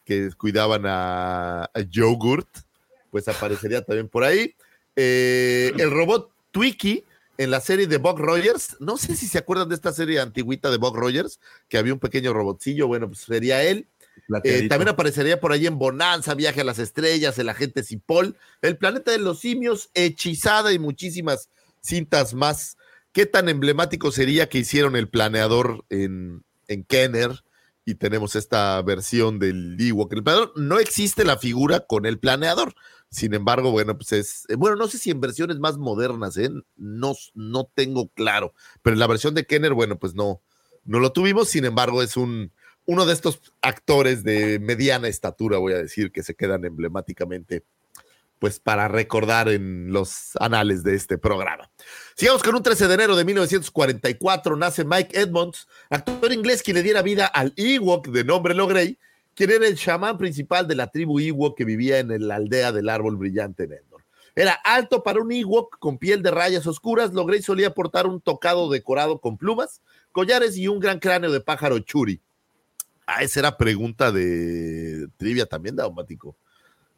que 0.05 0.29
cuidaban 0.37 0.85
a, 0.85 1.63
a 1.63 1.79
Yogurt? 1.89 2.47
Pues 3.09 3.27
aparecería 3.27 3.81
también 3.81 4.07
por 4.07 4.23
ahí. 4.23 4.55
Eh, 4.95 5.71
el 5.77 5.89
robot 5.89 6.31
Twiki 6.51 7.05
en 7.39 7.51
la 7.51 7.61
serie 7.61 7.87
de 7.87 7.97
Buck 7.97 8.19
Rogers. 8.19 8.75
No 8.79 8.97
sé 8.97 9.15
si 9.15 9.25
se 9.25 9.37
acuerdan 9.37 9.69
de 9.69 9.75
esta 9.75 9.93
serie 9.93 10.19
antigüita 10.19 10.69
de 10.69 10.77
Buck 10.77 10.95
Rogers, 10.95 11.39
que 11.67 11.77
había 11.77 11.93
un 11.93 11.99
pequeño 11.99 12.33
robotcillo. 12.33 12.87
Bueno, 12.87 13.07
pues 13.07 13.21
sería 13.21 13.63
él. 13.63 13.87
También 14.27 14.89
aparecería 14.89 15.39
por 15.39 15.53
ahí 15.53 15.65
en 15.65 15.79
Bonanza, 15.79 16.35
Viaje 16.35 16.61
a 16.61 16.65
las 16.65 16.77
Estrellas, 16.77 17.39
El 17.39 17.49
Agente 17.49 17.83
Cipoll, 17.83 18.35
El 18.61 18.77
Planeta 18.77 19.11
de 19.11 19.17
los 19.17 19.39
Simios, 19.39 19.89
Hechizada 19.93 20.73
y 20.73 20.79
muchísimas 20.79 21.49
cintas 21.81 22.33
más. 22.33 22.77
¿Qué 23.11 23.25
tan 23.25 23.49
emblemático 23.49 24.11
sería 24.11 24.49
que 24.49 24.59
hicieron 24.59 24.95
el 24.95 25.09
planeador 25.09 25.85
en, 25.89 26.43
en 26.67 26.83
Kenner? 26.83 27.43
Y 27.85 27.95
tenemos 27.95 28.35
esta 28.35 28.79
versión 28.83 29.39
del 29.39 29.75
Ewok. 29.79 30.13
El 30.13 30.23
planeador 30.23 30.53
no 30.55 30.79
existe 30.79 31.25
la 31.25 31.37
figura 31.37 31.79
con 31.81 32.05
el 32.05 32.19
planeador. 32.19 32.75
Sin 33.09 33.33
embargo, 33.33 33.71
bueno, 33.71 33.97
pues 33.97 34.11
es. 34.11 34.45
Bueno, 34.55 34.75
no 34.75 34.87
sé 34.87 34.99
si 34.99 35.09
en 35.09 35.19
versiones 35.19 35.57
más 35.57 35.77
modernas, 35.77 36.37
¿eh? 36.37 36.51
No, 36.77 37.15
no 37.33 37.71
tengo 37.73 38.09
claro. 38.09 38.53
Pero 38.83 38.93
en 38.93 38.99
la 38.99 39.07
versión 39.07 39.33
de 39.33 39.45
Kenner, 39.45 39.73
bueno, 39.73 39.97
pues 39.97 40.13
no, 40.13 40.41
no 40.85 40.99
lo 40.99 41.11
tuvimos. 41.11 41.49
Sin 41.49 41.65
embargo, 41.65 42.03
es 42.03 42.15
un, 42.15 42.51
uno 42.85 43.07
de 43.07 43.13
estos 43.13 43.41
actores 43.61 44.23
de 44.23 44.59
mediana 44.59 45.07
estatura, 45.07 45.57
voy 45.57 45.73
a 45.73 45.77
decir, 45.77 46.11
que 46.11 46.21
se 46.21 46.35
quedan 46.35 46.65
emblemáticamente, 46.65 47.63
pues 48.39 48.59
para 48.59 48.87
recordar 48.87 49.49
en 49.49 49.91
los 49.91 50.31
anales 50.39 50.83
de 50.83 50.95
este 50.95 51.17
programa. 51.17 51.69
Sigamos 52.15 52.41
con 52.41 52.55
un 52.55 52.63
13 52.63 52.87
de 52.87 52.93
enero 52.93 53.15
de 53.15 53.25
1944, 53.25 54.55
nace 54.55 54.85
Mike 54.85 55.19
Edmonds, 55.19 55.67
actor 55.89 56.31
inglés 56.31 56.63
que 56.63 56.73
le 56.73 56.81
diera 56.81 57.01
vida 57.01 57.27
al 57.27 57.53
Ewok 57.55 58.07
de 58.07 58.23
nombre 58.23 58.55
Logrey, 58.55 58.97
quien 59.35 59.51
era 59.51 59.67
el 59.67 59.77
chamán 59.77 60.17
principal 60.17 60.67
de 60.67 60.75
la 60.75 60.87
tribu 60.87 61.19
Ewok 61.19 61.57
que 61.57 61.65
vivía 61.65 61.99
en 61.99 62.27
la 62.27 62.35
aldea 62.35 62.71
del 62.71 62.89
árbol 62.89 63.17
brillante 63.17 63.65
en 63.65 63.73
Endor. 63.73 64.03
Era 64.35 64.53
alto 64.53 65.03
para 65.03 65.21
un 65.21 65.31
Ewok 65.31 65.79
con 65.79 65.97
piel 65.97 66.21
de 66.21 66.31
rayas 66.31 66.65
oscuras. 66.65 67.13
Logrey 67.13 67.41
solía 67.41 67.73
portar 67.73 68.07
un 68.07 68.21
tocado 68.21 68.69
decorado 68.69 69.19
con 69.19 69.37
plumas, 69.37 69.81
collares 70.11 70.55
y 70.57 70.67
un 70.67 70.79
gran 70.79 70.99
cráneo 70.99 71.31
de 71.31 71.41
pájaro 71.41 71.79
churi. 71.79 72.21
Ah, 73.05 73.23
esa 73.23 73.39
era 73.39 73.57
pregunta 73.57 74.11
de 74.11 75.07
trivia 75.17 75.45
también, 75.45 75.75
Daumático. 75.75 76.37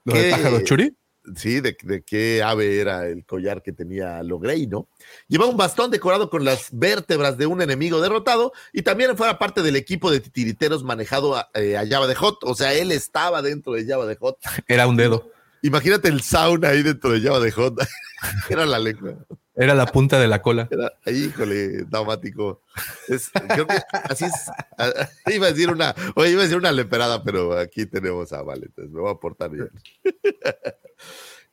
¿Lo 0.04 0.14
del 0.14 0.24
¿Qué? 0.24 0.32
pájaro 0.32 0.62
churi? 0.62 0.96
Sí, 1.36 1.62
de, 1.62 1.78
de 1.84 2.02
qué 2.04 2.42
ave 2.44 2.80
era 2.80 3.08
el 3.08 3.26
collar 3.26 3.62
que 3.62 3.72
tenía 3.72 4.22
Logrey, 4.24 4.68
¿no? 4.68 4.88
Lleva 5.28 5.46
un 5.46 5.58
bastón 5.58 5.92
decorado 5.92 6.30
con 6.30 6.44
las 6.46 6.70
vértebras 6.72 7.38
de 7.38 7.46
un 7.46 7.62
enemigo 7.62 8.02
derrotado 8.02 8.54
y 8.74 8.82
también 8.82 9.16
fuera 9.18 9.40
parte 9.40 9.62
del 9.62 9.76
equipo 9.76 10.12
de 10.12 10.20
titiriteros 10.20 10.84
manejado 10.84 11.36
a, 11.36 11.50
eh, 11.54 11.78
a 11.78 11.88
Java 11.88 12.08
de 12.08 12.16
Hot. 12.16 12.40
O 12.44 12.56
sea, 12.56 12.74
él 12.74 12.92
estaba 12.92 13.42
dentro 13.42 13.74
de 13.74 13.86
Java 13.86 14.06
de 14.06 14.16
Hot. 14.16 14.38
Era 14.68 14.88
un 14.88 14.98
dedo. 14.98 15.32
Imagínate 15.64 16.08
el 16.08 16.22
sauna 16.22 16.70
ahí 16.70 16.82
dentro 16.82 17.12
de 17.12 17.22
Java 17.22 17.40
de 17.40 17.52
Hot. 17.52 17.76
era 18.50 18.66
la 18.66 18.80
lengua. 18.80 19.14
Era 19.56 19.76
la 19.76 19.86
punta 19.86 20.20
de 20.20 20.28
la 20.28 20.42
cola. 20.42 20.68
Era, 20.72 20.92
híjole, 21.06 21.84
daumático. 21.84 22.64
Es, 23.08 23.30
creo 23.50 23.68
que 23.68 23.78
así 23.92 24.26
es. 24.26 24.50
a- 24.78 25.10
iba 25.32 25.48
a 25.48 25.52
decir 25.52 25.70
una, 25.70 25.94
oye, 26.16 26.32
iba 26.32 26.42
a 26.42 26.44
decir 26.46 26.58
una 26.58 26.72
leperada, 26.72 27.24
pero 27.24 27.56
aquí 27.58 27.86
tenemos 27.86 28.34
a 28.34 28.42
Vale, 28.42 28.68
entonces 28.68 28.92
me 28.92 29.02
voy 29.02 29.12
a 29.12 29.16
portar 29.16 29.52
bien. 29.52 29.70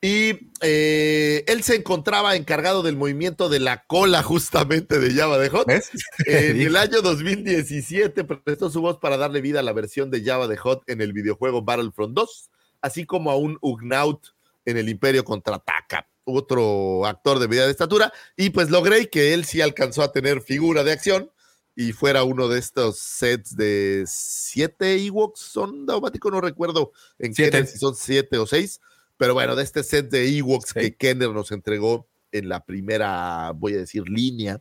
Y 0.00 0.52
eh, 0.60 1.44
él 1.48 1.64
se 1.64 1.74
encontraba 1.74 2.36
encargado 2.36 2.84
del 2.84 2.96
movimiento 2.96 3.48
de 3.48 3.58
la 3.58 3.84
cola 3.84 4.22
justamente 4.22 5.00
de 5.00 5.12
Java 5.12 5.38
de 5.38 5.48
Hot. 5.48 5.68
En 5.68 5.82
el 6.60 6.76
año 6.76 7.02
2017 7.02 8.22
prestó 8.22 8.70
su 8.70 8.80
voz 8.80 8.98
para 8.98 9.16
darle 9.16 9.40
vida 9.40 9.58
a 9.58 9.64
la 9.64 9.72
versión 9.72 10.10
de 10.10 10.22
Java 10.22 10.46
de 10.46 10.56
Hot 10.56 10.84
en 10.86 11.00
el 11.00 11.12
videojuego 11.12 11.62
Battlefront 11.62 12.14
2, 12.14 12.50
así 12.80 13.06
como 13.06 13.32
a 13.32 13.36
un 13.36 13.58
Ugnaut 13.60 14.24
en 14.64 14.76
el 14.76 14.88
Imperio 14.88 15.24
Contraataca, 15.24 16.06
otro 16.22 17.04
actor 17.04 17.40
de 17.40 17.48
media 17.48 17.66
estatura, 17.66 18.12
y 18.36 18.50
pues 18.50 18.70
logré 18.70 19.08
que 19.08 19.34
él 19.34 19.46
sí 19.46 19.60
alcanzó 19.60 20.02
a 20.02 20.12
tener 20.12 20.42
figura 20.42 20.84
de 20.84 20.92
acción 20.92 21.32
y 21.74 21.92
fuera 21.92 22.22
uno 22.22 22.48
de 22.48 22.58
estos 22.58 22.98
sets 22.98 23.56
de 23.56 24.04
siete 24.06 25.04
Ewoks, 25.04 25.40
son 25.40 25.86
daumático, 25.86 26.30
no 26.30 26.40
recuerdo 26.40 26.92
en 27.18 27.34
qué, 27.34 27.44
Siete. 27.50 27.66
si 27.66 27.78
son 27.78 27.96
siete 27.96 28.36
o 28.38 28.46
seis, 28.46 28.80
pero 29.18 29.34
bueno, 29.34 29.54
de 29.54 29.62
este 29.64 29.82
set 29.82 30.08
de 30.10 30.38
Ewoks 30.38 30.70
Sí. 30.70 30.80
que 30.80 30.96
Kenner 30.96 31.28
nos 31.30 31.52
entregó 31.52 32.06
en 32.32 32.48
la 32.48 32.64
primera, 32.64 33.52
voy 33.54 33.74
a 33.74 33.78
decir, 33.78 34.08
línea 34.08 34.60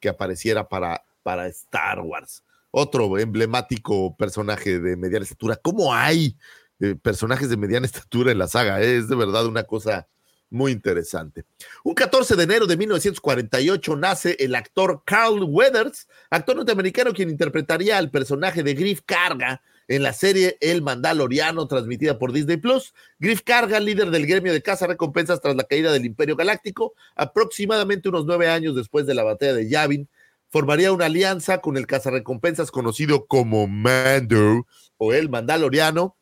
que 0.00 0.08
apareciera 0.08 0.68
para, 0.68 1.04
para 1.22 1.46
Star 1.48 2.00
Wars. 2.00 2.42
Otro 2.70 3.18
emblemático 3.18 4.16
personaje 4.16 4.78
de 4.80 4.96
mediana 4.96 5.24
estatura. 5.24 5.56
¿Cómo 5.56 5.94
hay 5.94 6.36
eh, 6.80 6.94
personajes 6.94 7.48
de 7.50 7.56
mediana 7.56 7.86
estatura 7.86 8.32
en 8.32 8.38
la 8.38 8.48
saga? 8.48 8.80
eh? 8.82 8.96
Es 8.98 9.08
de 9.08 9.16
verdad 9.16 9.46
una 9.46 9.64
cosa 9.64 10.06
muy 10.50 10.72
interesante. 10.72 11.44
Un 11.82 11.94
14 11.94 12.36
de 12.36 12.42
enero 12.44 12.66
de 12.66 12.76
1948 12.76 13.96
nace 13.96 14.36
el 14.38 14.54
actor 14.54 15.02
Carl 15.04 15.42
Weathers, 15.42 16.06
actor 16.30 16.54
norteamericano 16.56 17.12
quien 17.12 17.30
interpretaría 17.30 17.98
al 17.98 18.10
personaje 18.10 18.62
de 18.62 18.74
Griff 18.74 19.00
Carga 19.04 19.62
en 19.88 20.02
la 20.02 20.12
serie 20.12 20.56
El 20.60 20.82
Mandaloriano, 20.82 21.66
transmitida 21.68 22.18
por 22.18 22.32
Disney 22.32 22.56
Plus. 22.56 22.92
Griff 23.18 23.42
Carga, 23.42 23.78
líder 23.80 24.10
del 24.10 24.26
gremio 24.26 24.52
de 24.52 24.62
caza 24.62 24.86
recompensas 24.86 25.40
tras 25.40 25.56
la 25.56 25.64
caída 25.64 25.92
del 25.92 26.04
Imperio 26.04 26.36
Galáctico, 26.36 26.94
aproximadamente 27.14 28.08
unos 28.08 28.26
nueve 28.26 28.48
años 28.48 28.74
después 28.74 29.06
de 29.06 29.14
la 29.14 29.22
batalla 29.22 29.54
de 29.54 29.68
Yavin, 29.68 30.08
formaría 30.48 30.92
una 30.92 31.06
alianza 31.06 31.60
con 31.60 31.76
el 31.76 31.86
cazarrecompensas 31.86 32.70
conocido 32.70 33.26
como 33.26 33.66
Mando 33.66 34.66
o 34.96 35.12
el 35.12 35.28
Mandaloriano, 35.28 36.16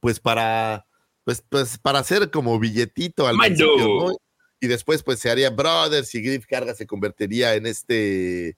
pues 0.00 0.20
para, 0.20 0.86
pues, 1.24 1.42
pues 1.48 1.78
para 1.78 2.00
hacer 2.00 2.30
como 2.30 2.58
billetito 2.58 3.26
al 3.26 3.36
Mando. 3.36 4.18
Y 4.60 4.66
después 4.66 5.02
pues 5.02 5.18
se 5.18 5.30
harían 5.30 5.56
brothers 5.56 6.14
y 6.14 6.22
Griff 6.22 6.46
Carga 6.46 6.74
se 6.74 6.86
convertiría 6.86 7.54
en 7.54 7.66
este, 7.66 8.56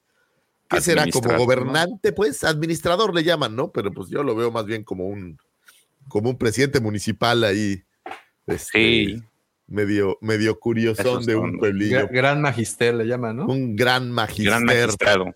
¿qué 0.69 0.81
será? 0.81 1.07
Como 1.11 1.37
gobernante, 1.37 2.13
pues, 2.13 2.45
administrador 2.45 3.15
le 3.15 3.25
llaman, 3.25 3.55
¿no? 3.57 3.71
Pero 3.73 3.93
pues 3.93 4.09
yo 4.09 4.23
lo 4.23 4.35
veo 4.35 4.51
más 4.51 4.67
bien 4.67 4.85
como 4.85 5.07
un, 5.07 5.39
como 6.09 6.31
un 6.31 6.39
presidente 6.39 6.81
municipal 6.81 7.43
ahí, 7.45 7.83
este, 8.47 8.71
Sí. 8.73 9.23
medio, 9.67 10.19
medio 10.21 10.59
curiosón 10.59 11.07
Esos 11.07 11.27
de 11.27 11.37
un 11.37 11.59
pueblillo. 11.59 11.99
Gra- 12.01 12.09
Gran 12.13 12.41
magister 12.43 12.95
le 12.95 13.05
llaman, 13.07 13.37
¿no? 13.39 13.47
Un 13.47 13.75
gran 13.77 14.11
magister. 14.11 14.45
Gran 14.47 14.65
magistrado. 14.65 15.35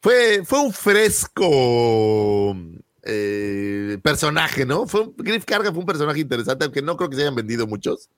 Fue, 0.00 0.42
fue 0.44 0.60
un 0.60 0.72
fresco 0.72 2.56
eh, 3.02 3.98
personaje, 4.02 4.64
¿no? 4.66 4.86
Fue 4.86 5.02
un- 5.02 5.14
Griff 5.16 5.44
Carga 5.44 5.70
fue 5.70 5.80
un 5.80 5.86
personaje 5.86 6.20
interesante, 6.20 6.64
aunque 6.64 6.82
no 6.82 6.96
creo 6.96 7.08
que 7.10 7.16
se 7.16 7.22
hayan 7.22 7.34
vendido 7.34 7.66
muchos, 7.66 8.08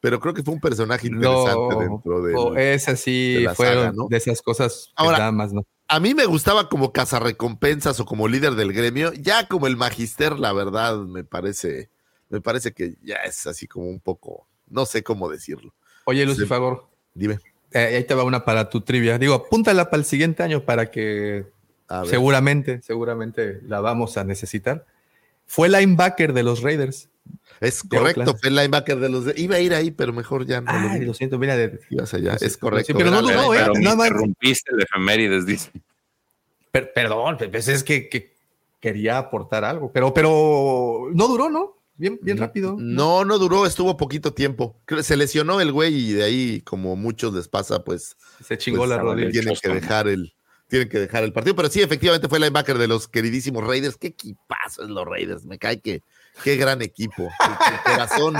pero 0.00 0.20
creo 0.20 0.32
que 0.34 0.42
fue 0.42 0.54
un 0.54 0.60
personaje 0.60 1.06
interesante 1.08 1.74
No, 1.74 1.80
dentro 1.80 2.22
de. 2.22 2.34
o 2.36 2.56
es 2.56 2.88
así, 2.88 3.34
de 3.34 3.40
la 3.42 3.54
fueron 3.54 3.84
saga, 3.84 3.92
¿no? 3.96 4.06
de 4.08 4.16
esas 4.16 4.40
cosas 4.42 4.92
Ahora- 4.96 5.18
nada 5.18 5.32
más, 5.32 5.52
¿no? 5.52 5.64
A 5.88 6.00
mí 6.00 6.14
me 6.14 6.26
gustaba 6.26 6.68
como 6.68 6.92
cazarrecompensas 6.92 7.98
o 8.00 8.04
como 8.04 8.28
líder 8.28 8.54
del 8.54 8.74
gremio, 8.74 9.12
ya 9.14 9.48
como 9.48 9.66
el 9.66 9.76
magister, 9.76 10.38
la 10.38 10.52
verdad, 10.52 10.98
me 10.98 11.24
parece, 11.24 11.88
me 12.28 12.42
parece 12.42 12.72
que 12.72 12.96
ya 13.02 13.16
es 13.24 13.46
así 13.46 13.66
como 13.66 13.88
un 13.88 13.98
poco, 13.98 14.46
no 14.68 14.84
sé 14.84 15.02
cómo 15.02 15.30
decirlo. 15.30 15.72
Oye. 16.04 16.26
Lucifagor, 16.26 16.86
Dime. 17.14 17.38
eh, 17.72 17.96
ahí 17.96 18.04
te 18.04 18.14
va 18.14 18.24
una 18.24 18.44
para 18.44 18.68
tu 18.68 18.82
trivia. 18.82 19.18
Digo, 19.18 19.34
apúntala 19.34 19.88
para 19.88 20.00
el 20.00 20.04
siguiente 20.04 20.42
año 20.42 20.64
para 20.64 20.90
que 20.90 21.46
seguramente, 22.04 22.82
seguramente 22.82 23.60
la 23.62 23.80
vamos 23.80 24.18
a 24.18 24.24
necesitar. 24.24 24.84
Fue 25.46 25.70
linebacker 25.70 26.34
de 26.34 26.42
los 26.42 26.62
Raiders. 26.62 27.08
Es 27.60 27.82
correcto, 27.82 28.36
fue 28.38 28.50
el 28.50 28.54
linebacker 28.56 28.98
de 29.00 29.08
los. 29.08 29.24
de- 29.24 29.34
Iba 29.36 29.56
a 29.56 29.60
ir 29.60 29.74
ahí, 29.74 29.90
pero 29.90 30.12
mejor 30.12 30.46
ya 30.46 30.60
no. 30.60 30.72
lo 30.72 30.88
Ay, 30.90 31.00
vi. 31.00 31.06
lo 31.06 31.14
siento, 31.14 31.38
mira, 31.38 31.56
de- 31.56 31.80
Ibas 31.90 32.14
allá, 32.14 32.36
no 32.40 32.46
es 32.46 32.56
correcto. 32.56 32.86
sí, 32.86 32.94
pero 32.96 33.10
no, 33.10 33.20
no, 33.22 33.32
no, 33.32 33.54
eh, 33.54 33.58
Pero 33.60 33.74
me 33.74 33.80
nada 33.80 33.96
más- 33.96 34.06
interrumpiste 34.08 34.72
el 34.74 34.82
efemérides, 34.82 35.44
dice. 35.46 35.70
per- 36.70 36.92
perdón, 36.92 37.36
pues 37.50 37.68
es 37.68 37.82
que, 37.82 38.08
que 38.08 38.34
quería 38.80 39.18
aportar 39.18 39.64
algo, 39.64 39.90
pero, 39.92 40.14
pero 40.14 41.08
no 41.12 41.26
duró, 41.26 41.50
¿no? 41.50 41.74
Bien, 41.96 42.16
bien 42.22 42.38
rápido. 42.38 42.76
No, 42.78 43.24
no 43.24 43.38
duró, 43.38 43.66
estuvo 43.66 43.96
poquito 43.96 44.32
tiempo. 44.32 44.76
Se 45.02 45.16
lesionó 45.16 45.60
el 45.60 45.72
güey 45.72 45.94
y 46.10 46.12
de 46.12 46.22
ahí, 46.22 46.60
como 46.60 46.94
muchos 46.94 47.34
les 47.34 47.48
pasa, 47.48 47.82
pues 47.82 48.16
Se 48.46 48.56
chingó 48.56 48.78
pues, 48.78 48.90
la 48.90 48.98
rodilla. 48.98 49.30
tienen 49.32 49.56
que 49.60 49.68
dejar 49.68 50.06
el 50.06 50.32
tienen 50.68 50.90
que 50.90 50.98
dejar 50.98 51.24
el 51.24 51.32
partido, 51.32 51.56
pero 51.56 51.70
sí, 51.70 51.80
efectivamente 51.80 52.28
fue 52.28 52.38
linebacker 52.38 52.76
de 52.76 52.86
los 52.86 53.08
queridísimos 53.08 53.66
Raiders. 53.66 53.96
Qué 53.96 54.08
equipazo 54.08 54.82
es 54.84 54.90
los 54.90 55.04
Raiders, 55.06 55.46
me 55.46 55.58
cae 55.58 55.80
que 55.80 56.02
qué 56.44 56.56
gran 56.56 56.82
equipo. 56.82 57.22
El, 57.40 57.74
el 57.74 57.80
corazón, 57.82 58.34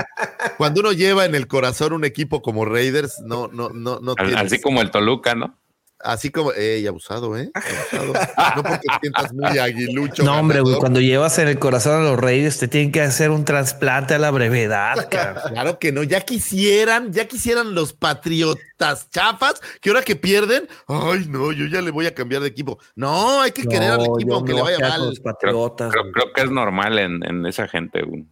cuando 0.57 0.81
uno 0.81 0.93
lleva 0.93 1.25
en 1.25 1.35
el 1.35 1.47
corazón 1.47 1.93
un 1.93 2.05
equipo 2.05 2.43
como 2.43 2.65
Raiders, 2.65 3.21
no, 3.25 3.49
no, 3.49 3.69
no, 3.71 3.99
no 4.01 4.15
tienes- 4.15 4.37
Así 4.37 4.61
como 4.61 4.81
el 4.81 4.91
Toluca, 4.91 5.35
¿no? 5.35 5.57
Así 6.01 6.31
como, 6.31 6.53
ey, 6.53 6.87
abusado, 6.87 7.37
¿eh? 7.37 7.51
Abusado. 7.93 8.13
No 8.57 8.63
porque 8.63 8.79
te 8.79 8.99
sientas 9.01 9.33
muy 9.35 9.59
aguilucho. 9.59 10.23
No, 10.25 10.39
hombre, 10.39 10.61
güey, 10.61 10.77
cuando 10.77 11.01
llevas 11.01 11.39
en 11.39 11.49
el 11.49 11.59
corazón 11.59 12.01
a 12.01 12.05
los 12.05 12.19
reyes, 12.19 12.59
te 12.59 12.69
tienen 12.69 12.93
que 12.93 13.01
hacer 13.03 13.31
un 13.31 13.45
trasplante 13.45 14.15
a 14.15 14.19
la 14.19 14.31
brevedad, 14.31 15.09
cabrón. 15.11 15.43
Claro 15.53 15.79
que 15.79 15.93
no, 15.93 16.03
ya 16.03 16.21
quisieran, 16.23 17.13
ya 17.13 17.27
quisieran 17.29 17.75
los 17.75 17.93
patriotas 17.93 19.11
chafas 19.11 19.61
que 19.81 19.91
ahora 19.91 20.03
que 20.03 20.17
pierden, 20.17 20.69
ay 20.87 21.27
no, 21.29 21.53
yo 21.53 21.67
ya 21.67 21.83
le 21.83 21.91
voy 21.91 22.07
a 22.07 22.15
cambiar 22.15 22.43
de 22.43 22.49
equipo. 22.49 22.79
No, 22.95 23.41
hay 23.41 23.53
que 23.53 23.65
querer 23.65 23.91
al 23.93 24.03
equipo 24.07 24.35
aunque 24.37 24.53
le 24.55 24.63
vaya 24.63 24.79
mal. 24.79 25.07
los 25.07 25.21
Creo, 25.21 25.33
patriotas. 25.35 25.93
creo- 25.93 26.33
que 26.35 26.43
es 26.43 26.51
normal 26.51 26.99
en, 26.99 27.25
en 27.25 27.45
esa 27.47 27.67
gente. 27.69 28.03
güey. 28.03 28.25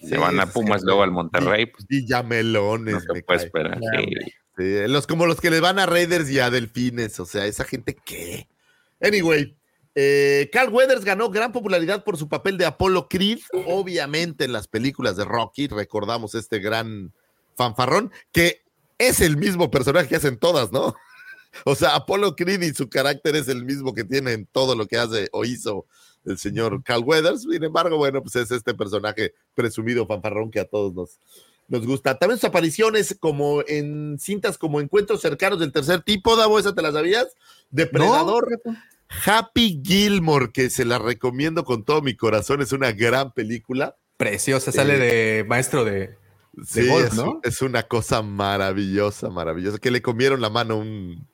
Sí, 0.00 0.06
Se 0.08 0.16
van 0.18 0.38
a 0.38 0.46
Pumas, 0.46 0.80
sí. 0.82 0.86
luego 0.86 1.02
al 1.02 1.10
Monterrey, 1.10 1.66
pues 1.66 1.84
Villamelones, 1.88 2.94
no 2.94 3.14
se 3.14 3.22
puede 3.22 3.44
esperar. 3.44 3.78
Claro, 3.80 3.98
sí. 4.06 4.32
Sí, 4.58 4.88
los, 4.88 5.06
como 5.06 5.26
los 5.26 5.40
que 5.40 5.50
le 5.50 5.60
van 5.60 5.78
a 5.78 5.86
Raiders 5.86 6.28
y 6.30 6.40
a 6.40 6.50
Delfines, 6.50 7.20
o 7.20 7.26
sea, 7.26 7.46
esa 7.46 7.62
gente 7.64 7.96
qué. 8.04 8.48
Anyway, 9.00 9.56
eh, 9.94 10.50
Carl 10.52 10.72
Weathers 10.72 11.04
ganó 11.04 11.30
gran 11.30 11.52
popularidad 11.52 12.02
por 12.02 12.16
su 12.16 12.28
papel 12.28 12.58
de 12.58 12.66
Apollo 12.66 13.08
Creed, 13.08 13.38
obviamente 13.66 14.44
en 14.44 14.52
las 14.52 14.66
películas 14.66 15.16
de 15.16 15.24
Rocky, 15.24 15.68
recordamos 15.68 16.34
este 16.34 16.58
gran 16.58 17.12
fanfarrón, 17.56 18.10
que 18.32 18.62
es 18.98 19.20
el 19.20 19.36
mismo 19.36 19.70
personaje 19.70 20.08
que 20.08 20.16
hacen 20.16 20.38
todas, 20.38 20.72
¿no? 20.72 20.94
O 21.64 21.74
sea, 21.74 21.94
Apollo 21.94 22.36
Creed 22.36 22.60
y 22.60 22.74
su 22.74 22.90
carácter 22.90 23.34
es 23.34 23.48
el 23.48 23.64
mismo 23.64 23.94
que 23.94 24.04
tiene 24.04 24.32
en 24.32 24.44
todo 24.46 24.76
lo 24.76 24.86
que 24.86 24.98
hace 24.98 25.28
o 25.32 25.46
hizo 25.46 25.86
el 26.26 26.36
señor 26.36 26.82
Carl 26.84 27.02
Weathers. 27.02 27.42
Sin 27.42 27.64
embargo, 27.64 27.96
bueno, 27.96 28.22
pues 28.22 28.36
es 28.36 28.50
este 28.50 28.74
personaje 28.74 29.32
presumido 29.54 30.06
fanfarrón 30.06 30.50
que 30.50 30.60
a 30.60 30.66
todos 30.66 30.92
nos, 30.92 31.18
nos 31.68 31.86
gusta. 31.86 32.18
También 32.18 32.38
sus 32.38 32.48
apariciones 32.48 33.16
como 33.20 33.62
en 33.66 34.18
cintas 34.18 34.58
como 34.58 34.80
Encuentros 34.80 35.20
cercanos 35.20 35.60
del 35.60 35.72
tercer 35.72 36.02
tipo, 36.02 36.36
Davo, 36.36 36.58
¿esa 36.58 36.74
te 36.74 36.82
la 36.82 36.92
sabías? 36.92 37.28
Depredador. 37.70 38.60
Happy 39.24 39.80
Gilmore, 39.84 40.50
que 40.52 40.70
se 40.70 40.84
la 40.84 40.98
recomiendo 40.98 41.64
con 41.64 41.84
todo 41.84 42.02
mi 42.02 42.14
corazón, 42.14 42.60
es 42.60 42.72
una 42.72 42.92
gran 42.92 43.32
película. 43.32 43.96
Preciosa, 44.16 44.72
sale 44.72 44.96
Eh, 44.96 44.98
de 44.98 45.44
maestro 45.44 45.84
de. 45.84 46.16
Sí, 46.66 46.88
golf, 46.88 47.06
es, 47.06 47.14
¿no? 47.14 47.40
es 47.44 47.62
una 47.62 47.84
cosa 47.84 48.20
maravillosa, 48.20 49.30
maravillosa. 49.30 49.78
Que 49.78 49.92
le 49.92 50.02
comieron 50.02 50.40
la 50.40 50.50
mano 50.50 50.78
un, 50.78 51.27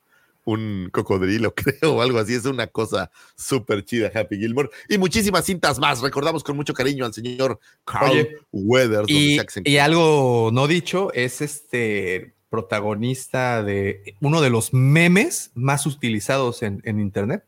un 0.45 0.89
cocodrilo, 0.93 1.55
creo, 1.55 1.97
o 1.97 2.03
algo 2.03 2.19
así. 2.19 2.35
Es 2.35 2.45
una 2.45 2.67
cosa 2.67 3.11
súper 3.37 3.85
chida, 3.85 4.11
Happy 4.15 4.37
Gilmore. 4.37 4.71
Y 4.89 4.99
muchísimas 4.99 5.45
cintas 5.45 5.79
más. 5.79 6.01
Recordamos 6.01 6.45
con 6.45 6.57
mucho 6.57 6.75
cariño 6.75 7.05
al 7.05 7.15
señor 7.15 7.59
Carl 7.85 8.11
Oye, 8.11 8.37
Weathers. 8.53 9.09
Y, 9.09 9.79
algo 9.79 10.51
no 10.53 10.67
dicho, 10.67 11.13
es 11.13 11.41
este 11.41 12.35
protagonista 12.51 13.63
de 13.65 14.15
uno 14.21 14.41
de 14.41 14.51
los 14.51 14.73
memes 14.73 15.51
más 15.55 15.87
utilizados 15.87 16.63
en, 16.63 16.81
en 16.85 17.01
Internet. 17.01 17.45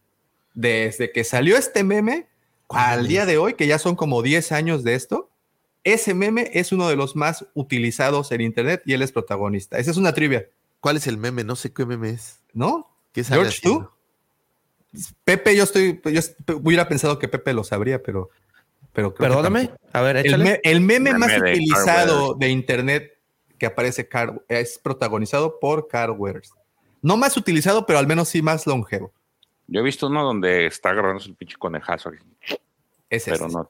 Desde 0.54 1.12
que 1.12 1.22
salió 1.22 1.56
este 1.56 1.84
meme 1.84 2.26
al 2.68 3.06
día 3.06 3.26
de 3.26 3.38
hoy, 3.38 3.54
que 3.54 3.66
ya 3.66 3.78
son 3.78 3.94
como 3.94 4.22
10 4.22 4.52
años 4.52 4.82
de 4.82 4.94
esto, 4.94 5.30
ese 5.84 6.14
meme 6.14 6.50
es 6.54 6.72
uno 6.72 6.88
de 6.88 6.96
los 6.96 7.14
más 7.14 7.46
utilizados 7.54 8.32
en 8.32 8.40
internet 8.40 8.82
y 8.86 8.94
él 8.94 9.02
es 9.02 9.12
protagonista. 9.12 9.78
Esa 9.78 9.92
es 9.92 9.96
una 9.96 10.12
trivia, 10.12 10.48
¿Cuál 10.86 10.98
es 10.98 11.06
el 11.08 11.16
meme? 11.18 11.42
No 11.42 11.56
sé 11.56 11.72
qué 11.72 11.84
meme 11.84 12.10
es. 12.10 12.38
¿No? 12.56 12.88
¿Qué 13.12 13.22
George, 13.22 13.60
¿tú? 13.62 13.88
Pepe, 15.24 15.54
yo 15.54 15.64
estoy, 15.64 16.00
yo 16.04 16.20
hubiera 16.56 16.88
pensado 16.88 17.18
que 17.18 17.28
Pepe 17.28 17.52
lo 17.52 17.62
sabría, 17.64 18.02
pero, 18.02 18.30
pero 18.92 19.14
creo 19.14 19.28
Perdóname. 19.28 19.70
A 19.92 20.00
ver, 20.00 20.16
El, 20.16 20.26
échale. 20.26 20.44
me- 20.44 20.60
el 20.64 20.80
meme 20.80 21.12
más 21.14 21.36
utilizado 21.38 22.34
de 22.34 22.48
internet 22.48 23.12
que 23.58 23.66
aparece 23.66 24.08
Carl- 24.08 24.42
es 24.48 24.78
protagonizado 24.78 25.58
por 25.60 25.86
Weathers. 26.16 26.52
No 27.02 27.16
más 27.16 27.36
utilizado, 27.36 27.84
pero 27.86 27.98
al 27.98 28.06
menos 28.06 28.28
sí 28.30 28.40
más 28.42 28.66
longevo. 28.66 29.12
Yo 29.66 29.80
he 29.80 29.82
visto 29.82 30.06
uno 30.06 30.24
donde 30.24 30.66
está 30.66 30.90
agarrándose 30.90 31.28
el 31.28 31.34
pinche 31.36 31.56
conejazo, 31.58 32.10
Es 33.10 33.24
pero 33.24 33.46
ese. 33.46 33.48
no. 33.54 33.68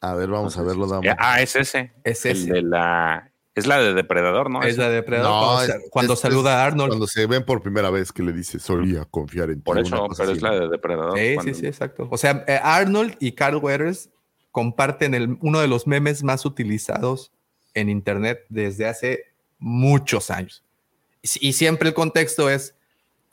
A 0.00 0.14
ver, 0.14 0.28
vamos 0.28 0.56
a 0.58 0.62
verlo, 0.62 0.86
dama. 0.86 1.06
Eh, 1.10 1.16
Ah, 1.18 1.40
es 1.42 1.56
ese. 1.56 1.92
Es 2.04 2.24
El 2.26 2.36
ese. 2.36 2.52
de 2.52 2.62
la. 2.62 3.30
Es 3.54 3.66
la 3.66 3.78
de 3.78 3.94
Depredador, 3.94 4.50
¿no? 4.50 4.62
Es 4.62 4.76
la 4.76 4.88
de 4.88 4.96
Depredador 4.96 5.30
No, 5.30 5.40
cuando, 5.46 5.62
es- 5.62 5.68
sa- 5.68 5.88
cuando 5.90 6.12
es- 6.14 6.18
saluda 6.20 6.62
a 6.62 6.66
Arnold. 6.66 6.88
Cuando 6.90 7.06
se 7.06 7.26
ven 7.26 7.44
por 7.44 7.62
primera 7.62 7.88
vez 7.90 8.12
que 8.12 8.22
le 8.22 8.32
dice, 8.32 8.58
solía 8.58 9.04
confiar 9.04 9.50
en 9.50 9.56
ti. 9.56 9.62
Por 9.62 9.78
eso, 9.78 10.08
pero 10.16 10.24
así, 10.30 10.32
es 10.36 10.42
la 10.42 10.52
de 10.58 10.68
Depredador. 10.68 11.16
Sí, 11.18 11.34
cuando- 11.34 11.54
sí, 11.54 11.60
sí, 11.60 11.66
exacto. 11.66 12.08
O 12.10 12.16
sea, 12.18 12.44
eh, 12.48 12.58
Arnold 12.62 13.16
y 13.20 13.32
Carl 13.32 13.56
Weathers 13.56 14.10
comparten 14.50 15.14
el- 15.14 15.38
uno 15.40 15.60
de 15.60 15.68
los 15.68 15.86
memes 15.86 16.22
más 16.24 16.44
utilizados 16.44 17.32
en 17.74 17.88
Internet 17.88 18.44
desde 18.48 18.86
hace 18.86 19.24
muchos 19.58 20.30
años. 20.30 20.64
Y, 21.22 21.48
y 21.48 21.52
siempre 21.52 21.88
el 21.88 21.94
contexto 21.94 22.50
es 22.50 22.74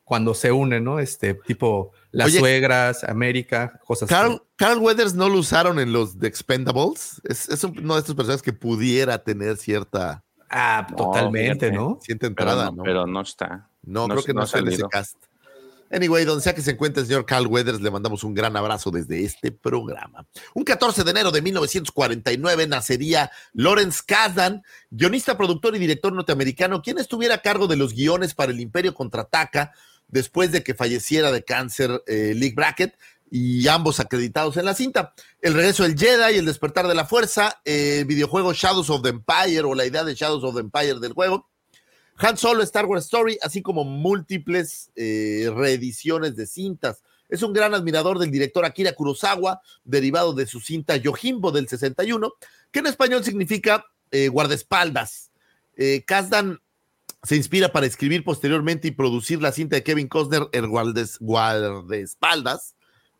cuando 0.03 0.33
se 0.33 0.51
unen, 0.51 0.83
¿no? 0.83 0.99
Este 0.99 1.33
tipo, 1.35 1.91
las 2.11 2.27
Oye, 2.27 2.39
suegras, 2.39 3.03
América, 3.03 3.79
cosas 3.85 4.09
Carl, 4.09 4.31
así. 4.33 4.41
Carl 4.57 4.79
Weathers 4.79 5.13
no 5.13 5.29
lo 5.29 5.37
usaron 5.39 5.79
en 5.79 5.93
los 5.93 6.19
The 6.19 6.27
Expendables. 6.27 7.21
Es, 7.23 7.47
es 7.49 7.63
un- 7.63 7.79
uno 7.79 7.93
de 7.93 7.99
estos 8.01 8.15
personajes 8.15 8.41
que 8.41 8.53
pudiera 8.53 9.23
tener 9.23 9.57
cierta, 9.57 10.23
Ah, 10.53 10.85
No, 10.89 10.97
totalmente, 10.97 11.67
fíjate. 11.69 11.71
¿no? 11.71 11.97
cierta 12.01 12.27
Pero 12.27 12.29
entrada, 12.29 12.65
no, 12.65 12.71
¿no? 12.73 12.83
pero 12.83 13.07
no 13.07 13.21
está. 13.21 13.69
No, 13.83 14.05
no 14.07 14.15
creo 14.15 14.25
que 14.25 14.33
no, 14.33 14.43
está 14.43 14.59
en 14.59 14.67
ese 14.67 14.83
cast. 14.89 15.15
Anyway, 15.93 16.23
donde 16.25 16.41
sea 16.43 16.53
que 16.55 16.61
se 16.61 16.71
encuentre 16.71 17.01
el 17.01 17.07
señor 17.07 17.25
Carl 17.25 17.47
Weathers, 17.47 17.81
le 17.81 17.89
mandamos 17.91 18.23
un 18.25 18.33
gran 18.33 18.55
abrazo 18.57 18.91
desde 18.91 19.23
este 19.23 19.51
programa. 19.51 20.25
Un 20.53 20.63
14 20.65 21.03
de 21.05 21.11
enero 21.11 21.31
de 21.31 21.41
1949 21.41 22.67
nacería 22.67 23.31
Lawrence 23.53 24.01
Kasdan, 24.05 24.63
guionista, 24.89 25.37
productor 25.37 25.75
y 25.75 25.79
director 25.79 26.11
norteamericano, 26.13 26.81
quien 26.81 26.97
estuviera 26.97 27.35
a 27.35 27.41
cargo 27.41 27.67
de 27.67 27.75
los 27.77 27.93
guiones 27.93 28.33
para 28.33 28.51
El 28.51 28.59
Imperio 28.59 28.93
Contraataca 28.93 29.73
después 30.11 30.51
de 30.51 30.63
que 30.63 30.75
falleciera 30.75 31.31
de 31.31 31.43
cáncer 31.43 32.03
eh, 32.07 32.33
Lee 32.35 32.53
Brackett 32.53 32.97
y 33.29 33.67
ambos 33.67 33.99
acreditados 33.99 34.57
en 34.57 34.65
la 34.65 34.75
cinta. 34.75 35.13
El 35.41 35.53
regreso 35.53 35.83
del 35.83 35.97
Jedi 35.97 36.35
y 36.35 36.37
el 36.37 36.45
despertar 36.45 36.87
de 36.87 36.95
la 36.95 37.05
fuerza, 37.05 37.61
eh, 37.63 37.99
el 37.99 38.05
videojuego 38.05 38.53
Shadows 38.53 38.89
of 38.89 39.01
the 39.01 39.09
Empire 39.09 39.61
o 39.61 39.73
la 39.73 39.85
idea 39.85 40.03
de 40.03 40.13
Shadows 40.13 40.43
of 40.43 40.55
the 40.55 40.61
Empire 40.61 40.99
del 40.99 41.13
juego, 41.13 41.49
Han 42.17 42.37
Solo, 42.37 42.61
Star 42.63 42.85
Wars 42.85 43.05
Story, 43.05 43.39
así 43.41 43.61
como 43.61 43.83
múltiples 43.83 44.91
eh, 44.95 45.49
reediciones 45.55 46.35
de 46.35 46.45
cintas. 46.45 47.03
Es 47.29 47.41
un 47.41 47.53
gran 47.53 47.73
admirador 47.73 48.19
del 48.19 48.29
director 48.29 48.65
Akira 48.65 48.93
Kurosawa, 48.93 49.61
derivado 49.85 50.33
de 50.33 50.45
su 50.45 50.59
cinta 50.59 50.97
Yojimbo 50.97 51.51
del 51.51 51.67
61, 51.67 52.33
que 52.69 52.79
en 52.79 52.87
español 52.87 53.23
significa 53.23 53.85
eh, 54.11 54.27
guardaespaldas. 54.27 55.31
Eh, 55.77 56.03
Kasdan 56.05 56.59
se 57.23 57.35
inspira 57.35 57.71
para 57.71 57.85
escribir 57.85 58.23
posteriormente 58.23 58.87
y 58.87 58.91
producir 58.91 59.41
la 59.41 59.51
cinta 59.51 59.75
de 59.75 59.83
Kevin 59.83 60.07
Costner, 60.07 60.47
El 60.51 60.67
guardes- 60.67 61.17
guardaespaldas, 61.19 62.75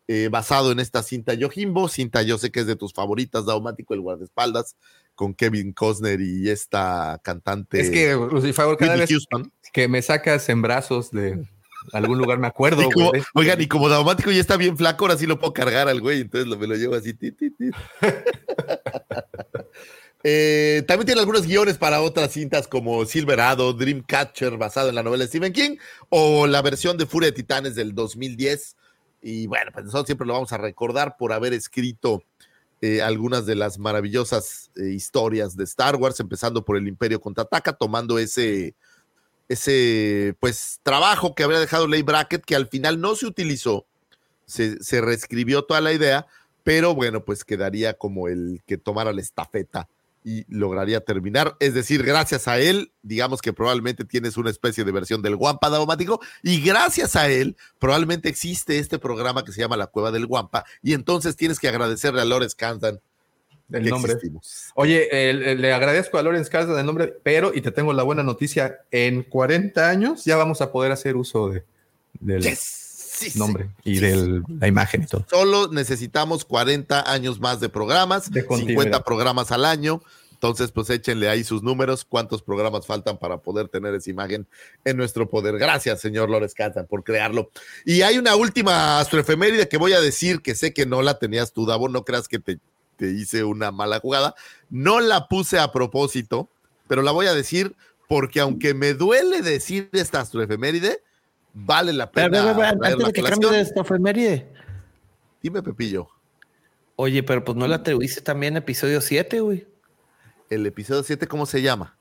eh, 0.08 0.28
basado 0.30 0.72
en 0.72 0.80
esta 0.80 1.02
cinta 1.02 1.34
Yojimbo, 1.34 1.88
cinta 1.88 2.22
yo 2.22 2.36
sé 2.38 2.50
que 2.50 2.60
es 2.60 2.66
de 2.66 2.76
tus 2.76 2.92
favoritas, 2.92 3.46
Daumático, 3.46 3.94
El 3.94 4.00
guardaespaldas, 4.00 4.76
con 5.14 5.34
Kevin 5.34 5.72
Costner 5.72 6.20
y 6.20 6.48
esta 6.50 7.20
cantante. 7.22 7.80
Es 7.80 7.90
que, 7.90 8.14
Lucifer, 8.14 8.76
cada 8.76 8.96
vez 8.96 9.10
Houston. 9.10 9.52
que 9.72 9.86
me 9.86 10.02
sacas 10.02 10.48
en 10.48 10.62
brazos 10.62 11.10
de 11.12 11.46
algún 11.92 12.18
lugar 12.18 12.38
me 12.38 12.46
acuerdo, 12.48 12.82
Y 12.88 12.90
como- 12.90 13.10
güey. 13.10 13.22
oigan, 13.34 13.60
y 13.60 13.68
como 13.68 13.88
Daumático 13.88 14.30
ya 14.32 14.40
está 14.40 14.56
bien 14.56 14.76
flaco, 14.76 15.04
ahora 15.04 15.16
sí 15.16 15.26
lo 15.26 15.38
puedo 15.38 15.52
cargar 15.52 15.88
al 15.88 16.00
güey, 16.00 16.22
entonces 16.22 16.48
lo, 16.48 16.58
me 16.58 16.66
lo 16.66 16.74
llevo 16.74 16.96
así. 16.96 17.14
ti, 17.14 17.30
ti, 17.32 17.50
ti. 17.50 17.70
Eh, 20.24 20.84
también 20.86 21.06
tiene 21.06 21.20
algunos 21.20 21.46
guiones 21.46 21.78
para 21.78 22.00
otras 22.00 22.32
cintas 22.32 22.68
como 22.68 23.04
Silverado, 23.06 23.72
Dreamcatcher, 23.72 24.56
basado 24.56 24.88
en 24.88 24.94
la 24.94 25.02
novela 25.02 25.24
de 25.24 25.28
Stephen 25.28 25.52
King, 25.52 25.76
o 26.10 26.46
la 26.46 26.62
versión 26.62 26.96
de 26.96 27.06
Furia 27.06 27.30
de 27.30 27.32
Titanes 27.32 27.74
del 27.74 27.94
2010. 27.94 28.76
Y 29.22 29.46
bueno, 29.46 29.70
pues 29.72 29.84
nosotros 29.84 30.06
siempre 30.06 30.26
lo 30.26 30.34
vamos 30.34 30.52
a 30.52 30.58
recordar 30.58 31.16
por 31.16 31.32
haber 31.32 31.52
escrito 31.52 32.22
eh, 32.80 33.02
algunas 33.02 33.46
de 33.46 33.56
las 33.56 33.78
maravillosas 33.78 34.70
eh, 34.76 34.90
historias 34.90 35.56
de 35.56 35.64
Star 35.64 35.96
Wars, 35.96 36.20
empezando 36.20 36.64
por 36.64 36.76
el 36.76 36.86
Imperio 36.86 37.20
Contraataca, 37.20 37.72
tomando 37.72 38.18
ese, 38.18 38.74
ese 39.48 40.36
pues 40.38 40.80
trabajo 40.82 41.34
que 41.34 41.42
habría 41.42 41.60
dejado 41.60 41.88
Leigh 41.88 42.02
Brackett, 42.02 42.44
que 42.44 42.56
al 42.56 42.68
final 42.68 43.00
no 43.00 43.16
se 43.16 43.26
utilizó, 43.26 43.86
se, 44.46 44.82
se 44.82 45.00
reescribió 45.00 45.62
toda 45.62 45.80
la 45.80 45.92
idea, 45.92 46.26
pero 46.62 46.94
bueno, 46.94 47.24
pues 47.24 47.44
quedaría 47.44 47.94
como 47.94 48.28
el 48.28 48.62
que 48.66 48.78
tomara 48.78 49.12
la 49.12 49.20
estafeta 49.20 49.88
y 50.24 50.44
lograría 50.48 51.00
terminar. 51.00 51.56
Es 51.60 51.74
decir, 51.74 52.02
gracias 52.02 52.48
a 52.48 52.58
él, 52.58 52.92
digamos 53.02 53.42
que 53.42 53.52
probablemente 53.52 54.04
tienes 54.04 54.36
una 54.36 54.50
especie 54.50 54.84
de 54.84 54.92
versión 54.92 55.22
del 55.22 55.36
Guampa 55.36 55.68
Daumático 55.68 56.20
y 56.42 56.60
gracias 56.60 57.16
a 57.16 57.28
él 57.28 57.56
probablemente 57.78 58.28
existe 58.28 58.78
este 58.78 58.98
programa 58.98 59.44
que 59.44 59.52
se 59.52 59.60
llama 59.60 59.76
La 59.76 59.86
Cueva 59.86 60.10
del 60.10 60.26
Guampa 60.26 60.64
y 60.82 60.92
entonces 60.92 61.36
tienes 61.36 61.58
que 61.58 61.68
agradecerle 61.68 62.20
a 62.20 62.24
Lawrence 62.24 62.56
Kasdan 62.56 63.00
El 63.70 63.88
nombre. 63.88 64.12
existimos. 64.12 64.70
Oye, 64.74 65.08
le 65.56 65.72
agradezco 65.72 66.18
a 66.18 66.22
Lawrence 66.22 66.50
Kasdan 66.50 66.78
el 66.78 66.86
nombre, 66.86 67.14
pero, 67.22 67.52
y 67.54 67.60
te 67.60 67.70
tengo 67.70 67.92
la 67.92 68.02
buena 68.02 68.22
noticia, 68.22 68.80
en 68.90 69.22
40 69.22 69.88
años 69.88 70.24
ya 70.24 70.36
vamos 70.36 70.60
a 70.60 70.70
poder 70.70 70.92
hacer 70.92 71.16
uso 71.16 71.48
de, 71.48 71.64
del 72.20 72.42
Yes. 72.42 72.81
Sí, 73.24 73.30
sí. 73.30 73.38
nombre 73.38 73.70
y 73.84 73.94
Sí, 73.96 74.00
de 74.00 74.42
la 74.60 74.68
imagen 74.68 75.02
y 75.02 75.06
todo. 75.06 75.26
Solo 75.28 75.68
necesitamos 75.68 76.44
40 76.44 77.10
años 77.12 77.40
más 77.40 77.60
de 77.60 77.68
programas, 77.68 78.30
De 78.30 78.40
50 78.42 78.48
continuidad. 78.48 79.04
programas 79.04 79.52
al 79.52 79.64
año. 79.64 80.02
Entonces, 80.32 80.72
pues 80.72 80.90
échenle 80.90 81.28
ahí 81.28 81.44
sus 81.44 81.62
números, 81.62 82.04
cuántos 82.04 82.42
programas 82.42 82.84
faltan 82.84 83.16
para 83.16 83.36
poder 83.38 83.68
tener 83.68 83.94
esa 83.94 84.10
imagen 84.10 84.48
en 84.84 84.96
nuestro 84.96 85.30
poder. 85.30 85.56
Gracias, 85.56 86.00
señor 86.00 86.28
Lores 86.30 86.52
Catan, 86.52 86.86
por 86.88 87.04
crearlo. 87.04 87.52
Y 87.84 88.02
hay 88.02 88.18
una 88.18 88.34
última 88.34 88.98
astroefeméride 88.98 89.68
que 89.68 89.76
voy 89.76 89.92
a 89.92 90.00
decir 90.00 90.42
que 90.42 90.56
sé 90.56 90.74
que 90.74 90.84
no 90.84 91.00
la 91.02 91.20
tenías 91.20 91.52
tú, 91.52 91.64
Davo, 91.64 91.88
no 91.88 92.04
creas 92.04 92.26
que 92.26 92.40
te, 92.40 92.58
te 92.96 93.12
hice 93.12 93.44
una 93.44 93.70
mala 93.70 94.00
jugada. 94.00 94.34
No 94.68 94.98
la 94.98 95.28
puse 95.28 95.60
a 95.60 95.70
propósito, 95.70 96.48
pero 96.88 97.02
la 97.02 97.12
voy 97.12 97.26
a 97.26 97.34
decir 97.34 97.76
porque 98.08 98.40
aunque 98.40 98.74
me 98.74 98.94
duele 98.94 99.42
decir 99.42 99.90
esta 99.92 100.18
astroefeméride, 100.22 101.04
vale 101.52 101.92
la 101.92 102.10
pena. 102.10 102.30
pero, 102.30 102.44
pero, 102.44 102.56
traerla 102.56 102.88
antes 102.88 103.06
de 103.06 103.12
que 103.12 103.22
cambie 103.22 103.50
de 103.50 103.60
esta 103.60 103.80
efeméride. 103.80 104.48
Dime, 105.42 105.62
Pepillo. 105.62 106.08
Oye, 106.96 107.22
pero 107.22 107.44
pues 107.44 107.56
no 107.56 107.66
la 107.66 107.76
atribuiste 107.76 108.20
también 108.20 108.56
episodio 108.56 109.00
7, 109.00 109.40
güey. 109.40 109.66
El 110.50 110.66
episodio 110.66 111.02
7, 111.02 111.26
¿cómo 111.26 111.46
se 111.46 111.62
llama? 111.62 111.96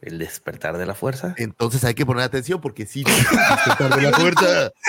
El 0.00 0.18
despertar 0.18 0.78
de 0.78 0.86
la 0.86 0.94
fuerza. 0.94 1.34
Entonces 1.38 1.82
hay 1.84 1.94
que 1.94 2.06
poner 2.06 2.22
atención 2.22 2.60
porque 2.60 2.86
sí. 2.86 3.04
despertar 3.66 3.96
de 3.96 4.02
la 4.02 4.12
fuerza. 4.12 4.72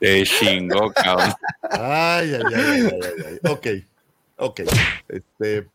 Te 0.00 0.24
chingó, 0.24 0.90
cabrón. 0.92 1.32
Ay, 1.62 2.34
ay, 2.34 2.42
ay, 2.46 2.54
ay, 2.54 2.90
ay, 2.90 3.24
ay. 3.26 3.38
Ok, 3.50 3.66
ok. 4.36 4.60
Este, 5.08 5.66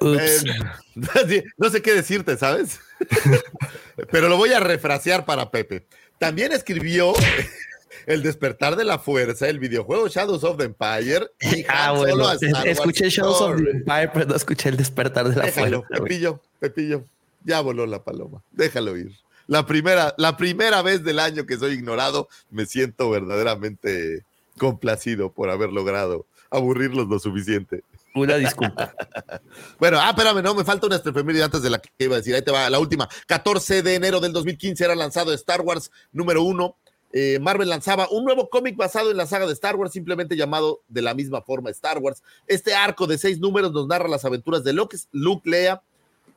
no 1.58 1.70
sé 1.70 1.82
qué 1.82 1.94
decirte, 1.94 2.36
¿sabes? 2.36 2.80
Pero 4.10 4.28
lo 4.28 4.36
voy 4.36 4.52
a 4.52 4.60
refrasear 4.60 5.24
para 5.24 5.50
Pepe. 5.50 5.86
También 6.18 6.52
escribió 6.52 7.12
El 8.06 8.22
despertar 8.22 8.76
de 8.76 8.84
la 8.84 8.98
fuerza, 8.98 9.48
el 9.48 9.58
videojuego 9.58 10.08
Shadows 10.08 10.44
of 10.44 10.56
the 10.56 10.64
Empire 10.64 11.30
y 11.40 11.64
ah, 11.68 11.92
bueno. 11.92 12.30
Escuché 12.64 13.10
Shadows 13.10 13.40
of 13.40 13.56
the. 13.62 13.70
Empire, 13.70 14.10
pero 14.12 14.26
no 14.26 14.36
escuché 14.36 14.68
el 14.68 14.76
despertar 14.76 15.28
de 15.28 15.36
la 15.36 15.44
Déjalo, 15.44 15.82
fuerza. 15.82 16.02
Pepillo, 16.02 16.40
Pepillo. 16.58 17.04
Ya 17.44 17.60
voló 17.60 17.86
la 17.86 18.02
paloma. 18.02 18.42
Déjalo 18.50 18.96
ir. 18.96 19.12
La 19.46 19.66
primera, 19.66 20.14
la 20.18 20.36
primera 20.36 20.82
vez 20.82 21.02
del 21.02 21.18
año 21.18 21.46
que 21.46 21.56
soy 21.56 21.72
ignorado, 21.72 22.28
me 22.50 22.66
siento 22.66 23.10
verdaderamente 23.10 24.24
complacido 24.58 25.32
por 25.32 25.50
haber 25.50 25.70
logrado 25.72 26.26
aburrirlos 26.50 27.08
lo 27.08 27.18
suficiente. 27.18 27.82
Una 28.14 28.36
disculpa. 28.36 28.94
Bueno, 29.78 29.98
ah, 30.00 30.10
espérame, 30.10 30.42
no, 30.42 30.54
me 30.54 30.64
falta 30.64 30.86
una 30.86 30.96
efeméride 30.96 31.42
antes 31.42 31.62
de 31.62 31.70
la 31.70 31.80
que 31.80 31.90
iba 31.98 32.14
a 32.14 32.18
decir. 32.18 32.34
Ahí 32.34 32.42
te 32.42 32.52
va, 32.52 32.68
la 32.68 32.78
última. 32.78 33.08
14 33.26 33.82
de 33.82 33.94
enero 33.94 34.20
del 34.20 34.32
2015 34.32 34.84
era 34.84 34.94
lanzado 34.94 35.32
Star 35.32 35.62
Wars 35.62 35.90
número 36.12 36.42
uno. 36.42 36.76
Eh, 37.12 37.38
Marvel 37.40 37.68
lanzaba 37.68 38.08
un 38.10 38.24
nuevo 38.24 38.50
cómic 38.50 38.76
basado 38.76 39.10
en 39.10 39.16
la 39.16 39.26
saga 39.26 39.46
de 39.46 39.52
Star 39.54 39.76
Wars, 39.76 39.92
simplemente 39.92 40.36
llamado 40.36 40.82
de 40.88 41.02
la 41.02 41.14
misma 41.14 41.42
forma 41.42 41.70
Star 41.70 41.98
Wars. 41.98 42.22
Este 42.46 42.74
arco 42.74 43.06
de 43.06 43.18
seis 43.18 43.40
números 43.40 43.72
nos 43.72 43.86
narra 43.86 44.08
las 44.08 44.24
aventuras 44.24 44.62
de 44.62 44.72
Luke, 44.72 44.96
Luke 45.12 45.48
Lea. 45.48 45.82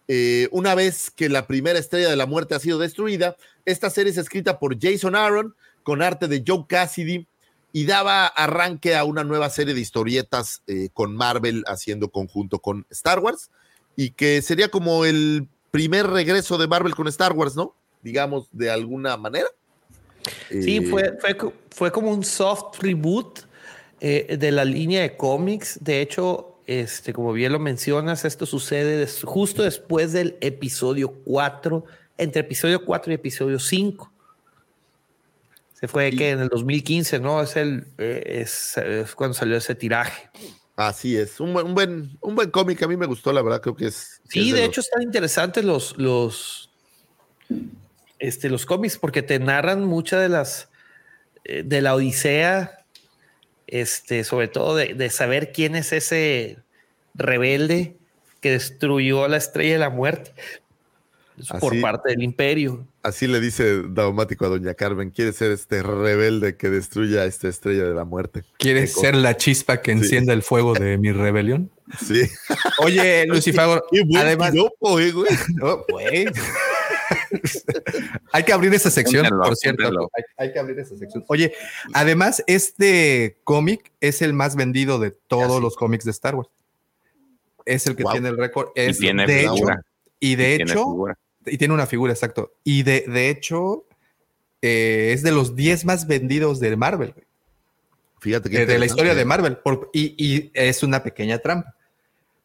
Eh, 0.07 0.47
una 0.51 0.75
vez 0.75 1.11
que 1.11 1.29
la 1.29 1.47
primera 1.47 1.79
estrella 1.79 2.09
de 2.09 2.15
la 2.15 2.25
muerte 2.25 2.55
ha 2.55 2.59
sido 2.59 2.79
destruida, 2.79 3.35
esta 3.65 3.89
serie 3.89 4.11
es 4.11 4.17
escrita 4.17 4.59
por 4.59 4.77
Jason 4.79 5.15
Aaron 5.15 5.55
con 5.83 6.01
arte 6.01 6.27
de 6.27 6.43
Joe 6.45 6.65
Cassidy 6.67 7.27
y 7.73 7.85
daba 7.85 8.27
arranque 8.27 8.95
a 8.95 9.03
una 9.03 9.23
nueva 9.25 9.49
serie 9.49 9.73
de 9.73 9.81
historietas 9.81 10.61
eh, 10.67 10.89
con 10.93 11.15
Marvel 11.15 11.63
haciendo 11.67 12.09
conjunto 12.09 12.59
con 12.59 12.85
Star 12.91 13.19
Wars 13.19 13.49
y 13.95 14.11
que 14.11 14.41
sería 14.41 14.69
como 14.69 15.03
el 15.05 15.47
primer 15.71 16.07
regreso 16.07 16.57
de 16.57 16.67
Marvel 16.67 16.95
con 16.95 17.07
Star 17.07 17.33
Wars, 17.33 17.55
¿no? 17.55 17.75
Digamos, 18.03 18.47
de 18.51 18.69
alguna 18.69 19.17
manera. 19.17 19.47
Sí, 20.49 20.77
Eh, 20.77 20.87
fue, 20.89 21.17
fue, 21.19 21.51
fue 21.71 21.91
como 21.91 22.11
un 22.11 22.23
soft 22.23 22.79
reboot 22.79 23.39
eh, 23.99 24.37
de 24.39 24.51
la 24.51 24.63
línea 24.65 25.01
de 25.01 25.17
cómics. 25.17 25.79
De 25.81 25.99
hecho, 26.01 26.59
este, 26.67 27.11
como 27.11 27.33
bien 27.33 27.51
lo 27.51 27.59
mencionas, 27.59 28.23
esto 28.23 28.45
sucede 28.45 28.97
des- 28.97 29.21
justo 29.23 29.63
después 29.63 30.13
del 30.13 30.37
episodio 30.41 31.11
4, 31.25 31.83
entre 32.19 32.41
episodio 32.41 32.85
4 32.85 33.11
y 33.11 33.15
episodio 33.15 33.57
5. 33.57 34.12
Se 35.83 35.89
fue 35.89 36.11
que 36.11 36.29
en 36.29 36.39
el 36.39 36.47
2015, 36.47 37.19
¿no? 37.19 37.41
Es, 37.41 37.57
el, 37.57 37.85
eh, 37.97 38.23
es, 38.25 38.77
es 38.77 39.13
cuando 39.15 39.33
salió 39.33 39.57
ese 39.57 39.75
tiraje. 39.75 40.29
Así 40.77 41.17
es, 41.17 41.41
un 41.41 41.51
buen, 41.51 41.65
un 41.67 41.75
buen, 41.75 42.17
un 42.21 42.35
buen 42.35 42.51
cómic, 42.51 42.81
a 42.83 42.87
mí 42.87 42.95
me 42.95 43.05
gustó, 43.05 43.33
la 43.33 43.41
verdad, 43.41 43.59
creo 43.59 43.75
que 43.75 43.87
es. 43.87 44.21
que 44.29 44.39
Sí, 44.39 44.49
es 44.51 44.55
de, 44.55 44.63
hecho 44.63 44.79
están 44.79 45.01
interesantes 45.01 45.65
los, 45.65 45.97
los, 45.97 46.71
este, 48.17 48.49
los 48.49 48.65
cómics 48.65 48.97
porque 48.97 49.23
te 49.23 49.39
narran 49.39 49.83
muchas 49.83 50.21
de 50.21 50.29
las 50.29 50.69
eh, 51.43 51.63
de 51.65 51.81
la 51.81 51.95
Odisea, 51.95 52.85
este, 53.67 54.23
sobre 54.23 54.47
todo 54.47 54.77
de, 54.77 54.93
de 54.93 55.09
saber 55.09 55.51
quién 55.51 55.75
es 55.75 55.91
ese 55.91 56.59
rebelde 57.13 57.97
que 58.39 58.51
destruyó 58.51 59.27
la 59.27 59.35
estrella 59.35 59.73
de 59.73 59.79
la 59.79 59.89
muerte 59.89 60.33
por 61.59 61.79
parte 61.81 62.09
del 62.11 62.23
imperio. 62.23 62.87
Así 63.01 63.27
le 63.27 63.39
dice 63.41 63.83
Daumático 63.89 64.45
a 64.45 64.49
Doña 64.49 64.73
Carmen, 64.75 65.09
quiere 65.09 65.33
ser 65.33 65.51
este 65.51 65.83
rebelde 65.83 66.55
que 66.55 66.69
destruya 66.69 67.25
esta 67.25 67.47
estrella 67.49 67.83
de 67.83 67.93
la 67.93 68.05
muerte. 68.05 68.43
¿Quieres 68.57 68.93
ser 68.93 69.15
la 69.15 69.35
chispa 69.35 69.81
que 69.81 69.91
Sí. 69.93 69.97
encienda 69.99 70.33
el 70.33 70.41
fuego 70.43 70.73
de 70.73 70.97
mi 70.97 71.11
rebelión? 71.11 71.69
Sí. 71.99 72.21
Oye, 72.79 73.25
Lucifago, 73.27 73.81
además, 74.15 74.53
eh, 74.55 74.69
güey. 74.79 75.11
Oh, 75.61 75.85
güey. 75.89 76.25
hay 78.31 78.43
que 78.43 78.53
abrir 78.53 78.73
esa 78.73 78.89
sección, 78.89 79.27
por 79.29 79.55
cierto. 79.55 80.09
Hay, 80.15 80.23
hay 80.37 80.53
que 80.53 80.59
abrir 80.59 80.79
esa 80.79 80.95
sección. 80.97 81.23
Oye, 81.27 81.53
además, 81.93 82.43
este 82.47 83.37
cómic 83.43 83.91
es 83.99 84.21
el 84.21 84.33
más 84.33 84.55
vendido 84.55 84.99
de 84.99 85.11
todos 85.11 85.61
los 85.61 85.75
cómics 85.75 86.05
de 86.05 86.11
Star 86.11 86.35
Wars. 86.35 86.49
Es 87.65 87.87
el 87.87 87.95
que 87.95 88.03
Wow. 88.03 88.11
tiene 88.13 88.29
el 88.29 88.37
récord. 88.37 88.69
Y 88.75 88.81
Es, 88.81 88.99
tiene 88.99 89.25
de 89.25 89.41
hecho. 89.41 89.65
Y 90.25 90.35
de 90.35 90.53
Y 90.53 90.55
tiene 90.57 90.71
hecho, 90.71 90.79
figura. 90.85 91.17
y 91.45 91.57
tiene 91.57 91.73
una 91.73 91.85
figura, 91.85 92.13
exacto. 92.13 92.53
Y 92.63 92.83
de, 92.83 93.01
de 93.07 93.29
hecho, 93.29 93.85
eh, 94.61 95.11
es 95.13 95.21
de 95.23 95.31
los 95.31 95.55
10 95.55 95.83
más 95.85 96.07
vendidos 96.07 96.59
de 96.59 96.75
Marvel, 96.77 97.11
güey, 97.13 97.25
Fíjate 98.19 98.49
que 98.49 98.59
de, 98.59 98.65
de 98.65 98.79
la 98.79 98.85
historia 98.85 99.15
de 99.15 99.25
Marvel. 99.25 99.57
Por- 99.57 99.89
y, 99.91 100.15
y 100.17 100.49
es 100.53 100.81
una 100.83 101.03
pequeña 101.03 101.39
trampa. 101.39 101.75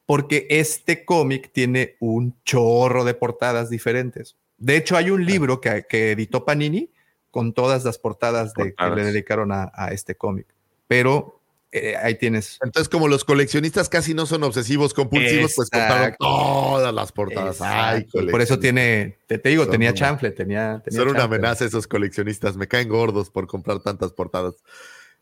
Porque 0.06 0.46
este 0.50 1.04
cómic 1.04 1.52
tiene 1.52 1.94
un 2.00 2.34
chorro 2.44 3.04
de 3.04 3.14
portadas 3.14 3.70
diferentes. 3.70 4.34
De 4.56 4.76
hecho, 4.76 4.96
hay 4.96 5.10
un 5.10 5.24
libro 5.24 5.60
que, 5.60 5.84
que 5.88 6.10
editó 6.12 6.44
Panini 6.44 6.90
con 7.30 7.52
todas 7.52 7.84
las 7.84 7.96
portadas, 7.98 8.54
de- 8.54 8.74
que 8.74 8.90
le 8.90 9.04
dedicaron 9.04 9.52
a, 9.52 9.70
a 9.72 9.92
este 9.92 10.16
cómic. 10.16 10.46
Pero 10.88 11.37
eh, 11.72 11.94
ahí 11.96 12.14
tienes. 12.16 12.58
Entonces, 12.62 12.88
como 12.88 13.08
los 13.08 13.24
coleccionistas 13.24 13.88
casi 13.88 14.14
no 14.14 14.26
son 14.26 14.42
obsesivos 14.44 14.94
compulsivos, 14.94 15.52
pues 15.54 15.68
compraron 15.70 16.14
todas 16.18 16.94
las 16.94 17.12
portadas. 17.12 17.60
Ay. 17.60 18.04
Por 18.30 18.40
eso 18.40 18.58
tiene, 18.58 19.18
te, 19.26 19.38
te 19.38 19.48
digo, 19.50 19.64
Son 19.64 19.72
tenía 19.72 19.90
una- 19.90 19.98
chanfle, 19.98 20.30
tenía. 20.30 20.82
tenía 20.84 21.00
Son 21.00 21.08
una 21.10 21.24
amenaza 21.24 21.64
esos 21.64 21.86
coleccionistas. 21.86 22.56
Me 22.56 22.68
caen 22.68 22.88
gordos 22.88 23.30
por 23.30 23.46
comprar 23.46 23.80
tantas 23.80 24.12
portadas. 24.12 24.54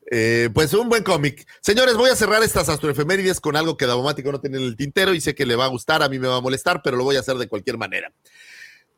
Eh, 0.08 0.50
pues 0.54 0.72
un 0.72 0.88
buen 0.88 1.02
cómic. 1.02 1.44
Señores, 1.60 1.94
voy 1.96 2.10
a 2.10 2.14
cerrar 2.16 2.40
estas 2.44 2.68
astroefemérides 2.68 3.40
con 3.40 3.56
algo 3.56 3.76
que 3.76 3.86
Davomático 3.86 4.30
no 4.30 4.40
tiene 4.40 4.58
en 4.58 4.62
el 4.64 4.76
tintero 4.76 5.12
y 5.14 5.20
sé 5.20 5.34
que 5.34 5.44
le 5.46 5.56
va 5.56 5.64
a 5.64 5.68
gustar, 5.68 6.04
a 6.04 6.08
mí 6.08 6.20
me 6.20 6.28
va 6.28 6.36
a 6.36 6.40
molestar, 6.40 6.80
pero 6.84 6.96
lo 6.96 7.02
voy 7.02 7.16
a 7.16 7.20
hacer 7.20 7.36
de 7.38 7.48
cualquier 7.48 7.76
manera. 7.76 8.12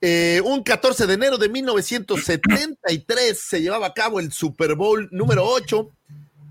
Eh, 0.02 0.42
un 0.44 0.62
14 0.62 1.06
de 1.06 1.14
enero 1.14 1.38
de 1.38 1.48
1973 1.48 3.40
se 3.40 3.60
llevaba 3.60 3.86
a 3.86 3.94
cabo 3.94 4.20
el 4.20 4.32
Super 4.32 4.74
Bowl 4.74 5.08
número 5.10 5.44
8, 5.46 5.90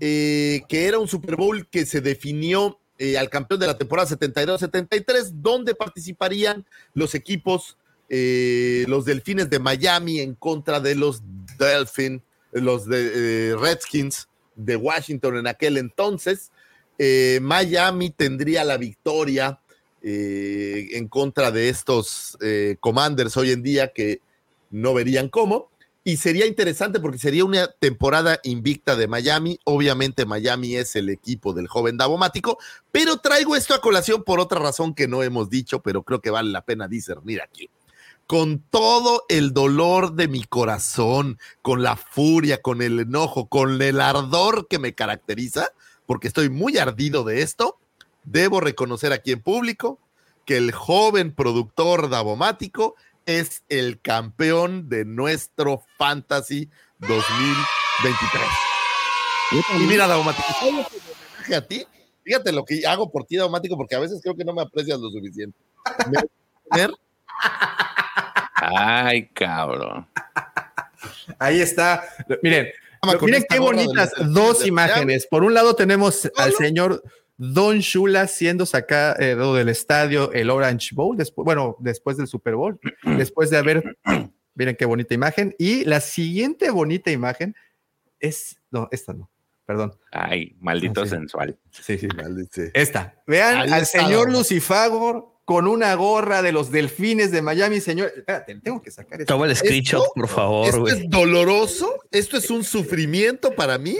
eh, 0.00 0.62
que 0.68 0.86
era 0.86 0.98
un 0.98 1.08
Super 1.08 1.36
Bowl 1.36 1.68
que 1.68 1.84
se 1.84 2.00
definió 2.00 2.78
eh, 2.98 3.18
al 3.18 3.28
campeón 3.30 3.60
de 3.60 3.66
la 3.66 3.76
temporada 3.76 4.08
72-73, 4.08 5.30
donde 5.34 5.74
participarían 5.74 6.64
los 6.94 7.14
equipos, 7.14 7.76
eh, 8.08 8.84
los 8.88 9.04
Delfines 9.04 9.50
de 9.50 9.58
Miami 9.58 10.20
en 10.20 10.34
contra 10.34 10.80
de 10.80 10.94
los 10.94 11.22
Delfin, 11.58 12.22
los 12.52 12.86
de, 12.86 13.56
Redskins 13.58 14.28
de 14.54 14.76
Washington 14.76 15.38
en 15.38 15.46
aquel 15.46 15.76
entonces. 15.78 16.50
Miami 17.40 18.10
tendría 18.10 18.64
la 18.64 18.76
victoria 18.76 19.60
en 20.02 21.06
contra 21.06 21.52
de 21.52 21.68
estos 21.68 22.36
Commanders 22.80 23.36
hoy 23.36 23.52
en 23.52 23.62
día 23.62 23.92
que 23.92 24.20
no 24.70 24.94
verían 24.94 25.28
cómo. 25.28 25.70
Y 26.08 26.16
sería 26.16 26.46
interesante 26.46 27.00
porque 27.00 27.18
sería 27.18 27.44
una 27.44 27.70
temporada 27.70 28.40
invicta 28.42 28.96
de 28.96 29.06
Miami. 29.06 29.60
Obviamente 29.64 30.24
Miami 30.24 30.74
es 30.74 30.96
el 30.96 31.10
equipo 31.10 31.52
del 31.52 31.68
joven 31.68 31.98
Davomático, 31.98 32.56
pero 32.90 33.18
traigo 33.18 33.54
esto 33.56 33.74
a 33.74 33.82
colación 33.82 34.24
por 34.24 34.40
otra 34.40 34.58
razón 34.58 34.94
que 34.94 35.06
no 35.06 35.22
hemos 35.22 35.50
dicho, 35.50 35.82
pero 35.82 36.04
creo 36.04 36.22
que 36.22 36.30
vale 36.30 36.48
la 36.48 36.64
pena 36.64 36.88
discernir 36.88 37.42
aquí. 37.42 37.68
Con 38.26 38.60
todo 38.70 39.26
el 39.28 39.52
dolor 39.52 40.14
de 40.14 40.28
mi 40.28 40.44
corazón, 40.44 41.38
con 41.60 41.82
la 41.82 41.96
furia, 41.96 42.62
con 42.62 42.80
el 42.80 43.00
enojo, 43.00 43.50
con 43.50 43.82
el 43.82 44.00
ardor 44.00 44.66
que 44.66 44.78
me 44.78 44.94
caracteriza, 44.94 45.72
porque 46.06 46.28
estoy 46.28 46.48
muy 46.48 46.78
ardido 46.78 47.22
de 47.22 47.42
esto, 47.42 47.80
debo 48.24 48.62
reconocer 48.62 49.12
aquí 49.12 49.32
en 49.32 49.42
público 49.42 49.98
que 50.46 50.56
el 50.56 50.72
joven 50.72 51.34
productor 51.34 52.08
Davomático 52.08 52.94
es 53.28 53.62
el 53.68 54.00
campeón 54.00 54.88
de 54.88 55.04
nuestro 55.04 55.84
Fantasy 55.98 56.70
2023. 56.98 58.42
Y 59.78 59.86
mira, 59.86 60.06
como 60.06 60.30
homenaje 60.62 61.54
a 61.54 61.60
ti, 61.60 61.86
fíjate 62.24 62.52
lo 62.52 62.64
que 62.64 62.86
hago 62.86 63.12
por 63.12 63.26
ti, 63.26 63.36
Davomático, 63.36 63.76
porque 63.76 63.96
a 63.96 63.98
veces 63.98 64.20
creo 64.22 64.34
que 64.34 64.46
no 64.46 64.54
me 64.54 64.62
aprecias 64.62 64.98
lo 64.98 65.10
suficiente. 65.10 65.58
Me 66.70 66.88
Ay, 68.54 69.28
cabrón. 69.28 70.08
Ahí 71.38 71.60
está. 71.60 72.08
Miren, 72.42 72.68
miren 73.20 73.44
qué 73.46 73.58
bonitas 73.58 74.10
dos 74.32 74.66
imágenes. 74.66 75.26
Por 75.26 75.44
un 75.44 75.52
lado 75.52 75.76
tenemos 75.76 76.30
al 76.34 76.54
señor 76.54 77.02
Don 77.38 77.78
Shula 77.78 78.26
siendo 78.26 78.66
sacado 78.66 79.54
del 79.54 79.68
estadio 79.68 80.32
el 80.32 80.50
Orange 80.50 80.94
Bowl, 80.94 81.16
después, 81.16 81.44
bueno, 81.44 81.76
después 81.78 82.16
del 82.16 82.26
Super 82.26 82.56
Bowl, 82.56 82.78
después 83.16 83.48
de 83.50 83.56
haber, 83.58 83.96
miren 84.54 84.76
qué 84.76 84.84
bonita 84.84 85.14
imagen. 85.14 85.54
Y 85.58 85.84
la 85.84 86.00
siguiente 86.00 86.70
bonita 86.70 87.10
imagen 87.12 87.54
es, 88.18 88.60
no, 88.72 88.88
esta 88.90 89.12
no, 89.12 89.30
perdón. 89.64 89.96
Ay, 90.10 90.56
maldito 90.60 91.02
Ah, 91.02 91.04
sí. 91.04 91.10
sensual. 91.10 91.56
Sí, 91.70 91.96
sí. 91.96 92.08
Maldito. 92.08 92.62
Esta. 92.74 93.22
Vean 93.26 93.56
al 93.72 93.82
está, 93.82 94.00
señor 94.00 94.32
don. 94.32 95.37
Con 95.48 95.66
una 95.66 95.94
gorra 95.94 96.42
de 96.42 96.52
los 96.52 96.70
delfines 96.70 97.30
de 97.30 97.40
Miami, 97.40 97.80
señor. 97.80 98.12
Espérate, 98.14 98.54
tengo 98.56 98.82
que 98.82 98.90
sacar 98.90 99.18
esto. 99.18 99.32
Toma 99.32 99.46
el 99.46 99.56
screenshot, 99.56 100.02
Esto- 100.02 100.12
por 100.14 100.28
favor, 100.28 100.68
Esto 100.68 100.88
es 100.88 101.08
doloroso, 101.08 101.90
esto 102.10 102.36
es 102.36 102.50
un 102.50 102.64
sufrimiento 102.64 103.54
para 103.54 103.78
mí, 103.78 103.96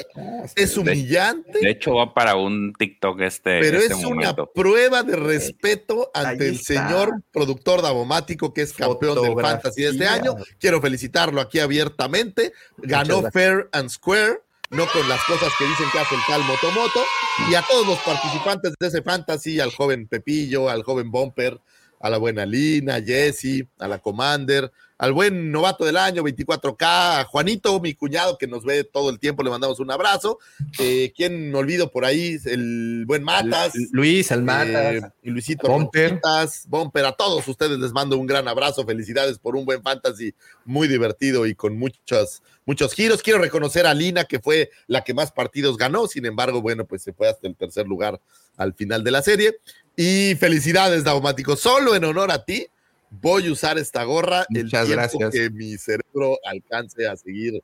es 0.56 0.76
humillante, 0.76 1.60
De 1.60 1.70
hecho, 1.70 1.94
va 1.94 2.12
para 2.12 2.36
un 2.36 2.74
TikTok 2.74 3.22
este. 3.22 3.60
pero 3.60 3.78
este 3.78 3.94
es 3.94 4.04
una 4.04 4.36
prueba 4.54 5.02
de 5.02 5.16
respeto 5.16 6.10
ante 6.12 6.48
el 6.48 6.58
señor 6.58 7.22
productor 7.32 7.80
Davomático, 7.80 8.52
que 8.52 8.60
es 8.60 8.74
campeón 8.74 9.14
del 9.14 9.24
Fotografía. 9.28 9.52
Fantasy 9.52 9.82
de 9.84 9.88
este 9.88 10.06
año. 10.06 10.34
Quiero 10.60 10.82
felicitarlo 10.82 11.40
aquí 11.40 11.60
abiertamente. 11.60 12.52
Ganó 12.76 13.22
fair 13.30 13.70
and 13.72 13.88
square, 13.88 14.42
no 14.70 14.86
con 14.86 15.08
las 15.08 15.22
cosas 15.24 15.52
que 15.58 15.66
dicen 15.66 15.86
que 15.92 15.98
hace 15.98 16.14
el 16.14 16.20
tal 16.26 16.42
Motomoto. 16.44 17.04
Y 17.50 17.54
a 17.54 17.62
todos 17.62 17.86
los 17.86 17.98
participantes 18.00 18.74
de 18.78 18.86
ese 18.86 19.02
Fantasy, 19.02 19.60
al 19.60 19.72
joven 19.72 20.08
Pepillo, 20.08 20.68
al 20.68 20.82
joven 20.82 21.10
Bumper, 21.10 21.60
a 22.00 22.10
la 22.10 22.18
buena 22.18 22.46
Lina, 22.46 22.96
a 22.96 23.02
Jesse, 23.02 23.66
a 23.78 23.88
la 23.88 23.98
Commander, 23.98 24.70
al 24.98 25.12
buen 25.12 25.52
novato 25.52 25.84
del 25.84 25.96
año 25.96 26.24
24K, 26.24 26.76
a 27.20 27.24
Juanito, 27.24 27.78
mi 27.80 27.94
cuñado 27.94 28.36
que 28.36 28.48
nos 28.48 28.64
ve 28.64 28.82
todo 28.82 29.10
el 29.10 29.20
tiempo, 29.20 29.44
le 29.44 29.50
mandamos 29.50 29.78
un 29.78 29.92
abrazo. 29.92 30.40
Eh, 30.80 31.12
¿Quién 31.16 31.52
no 31.52 31.58
olvido 31.58 31.92
por 31.92 32.04
ahí? 32.04 32.36
El 32.44 33.04
buen 33.06 33.22
Matas. 33.22 33.76
Lu- 33.76 33.86
Luis 33.92 34.32
Almata. 34.32 34.94
Eh, 34.94 35.00
y 35.22 35.30
Luisito 35.30 35.68
Bumper. 35.68 36.10
Ronchitas, 36.10 36.64
Bumper, 36.66 37.04
a 37.04 37.12
todos 37.12 37.46
ustedes 37.46 37.78
les 37.78 37.92
mando 37.92 38.18
un 38.18 38.26
gran 38.26 38.48
abrazo, 38.48 38.84
felicidades 38.84 39.38
por 39.38 39.54
un 39.54 39.64
buen 39.64 39.82
fantasy 39.84 40.34
muy 40.64 40.88
divertido 40.88 41.46
y 41.46 41.54
con 41.54 41.78
muchos, 41.78 42.42
muchos 42.66 42.92
giros. 42.92 43.22
Quiero 43.22 43.38
reconocer 43.38 43.86
a 43.86 43.94
Lina, 43.94 44.24
que 44.24 44.40
fue 44.40 44.70
la 44.88 45.04
que 45.04 45.14
más 45.14 45.30
partidos 45.30 45.76
ganó, 45.76 46.08
sin 46.08 46.26
embargo, 46.26 46.60
bueno, 46.60 46.84
pues 46.86 47.02
se 47.02 47.12
fue 47.12 47.28
hasta 47.28 47.46
el 47.46 47.54
tercer 47.54 47.86
lugar 47.86 48.20
al 48.56 48.74
final 48.74 49.04
de 49.04 49.10
la 49.12 49.22
serie. 49.22 49.58
Y 50.00 50.36
felicidades, 50.36 51.02
Daumático, 51.02 51.56
solo 51.56 51.96
en 51.96 52.04
honor 52.04 52.30
a 52.30 52.44
ti 52.44 52.68
voy 53.10 53.48
a 53.48 53.52
usar 53.52 53.78
esta 53.78 54.04
gorra 54.04 54.46
Muchas 54.48 54.88
el 54.88 54.96
tiempo 54.96 55.18
gracias. 55.18 55.30
que 55.32 55.50
mi 55.50 55.76
cerebro 55.76 56.38
alcance 56.44 57.08
a 57.08 57.16
seguir 57.16 57.60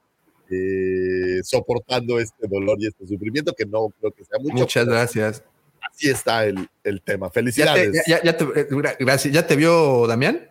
eh, 0.51 1.41
soportando 1.45 2.19
este 2.19 2.49
dolor 2.49 2.77
y 2.81 2.89
este 2.89 3.07
sufrimiento, 3.07 3.53
que 3.57 3.65
no 3.67 3.89
creo 4.01 4.11
que 4.11 4.25
sea 4.25 4.39
mucho. 4.41 4.55
Muchas 4.55 4.85
gracias. 4.87 5.45
Así 5.81 6.11
está 6.11 6.45
el, 6.45 6.69
el 6.83 7.01
tema. 7.03 7.27
¿Ya 7.29 7.31
te, 7.31 7.35
Felicidades. 7.35 8.03
ya- 8.07 8.21
ya 8.23 8.37
te- 8.37 8.61
eh, 8.61 8.67
gracias. 8.99 9.33
¿Ya 9.33 9.47
te 9.47 9.55
vio 9.55 10.07
Damián? 10.09 10.51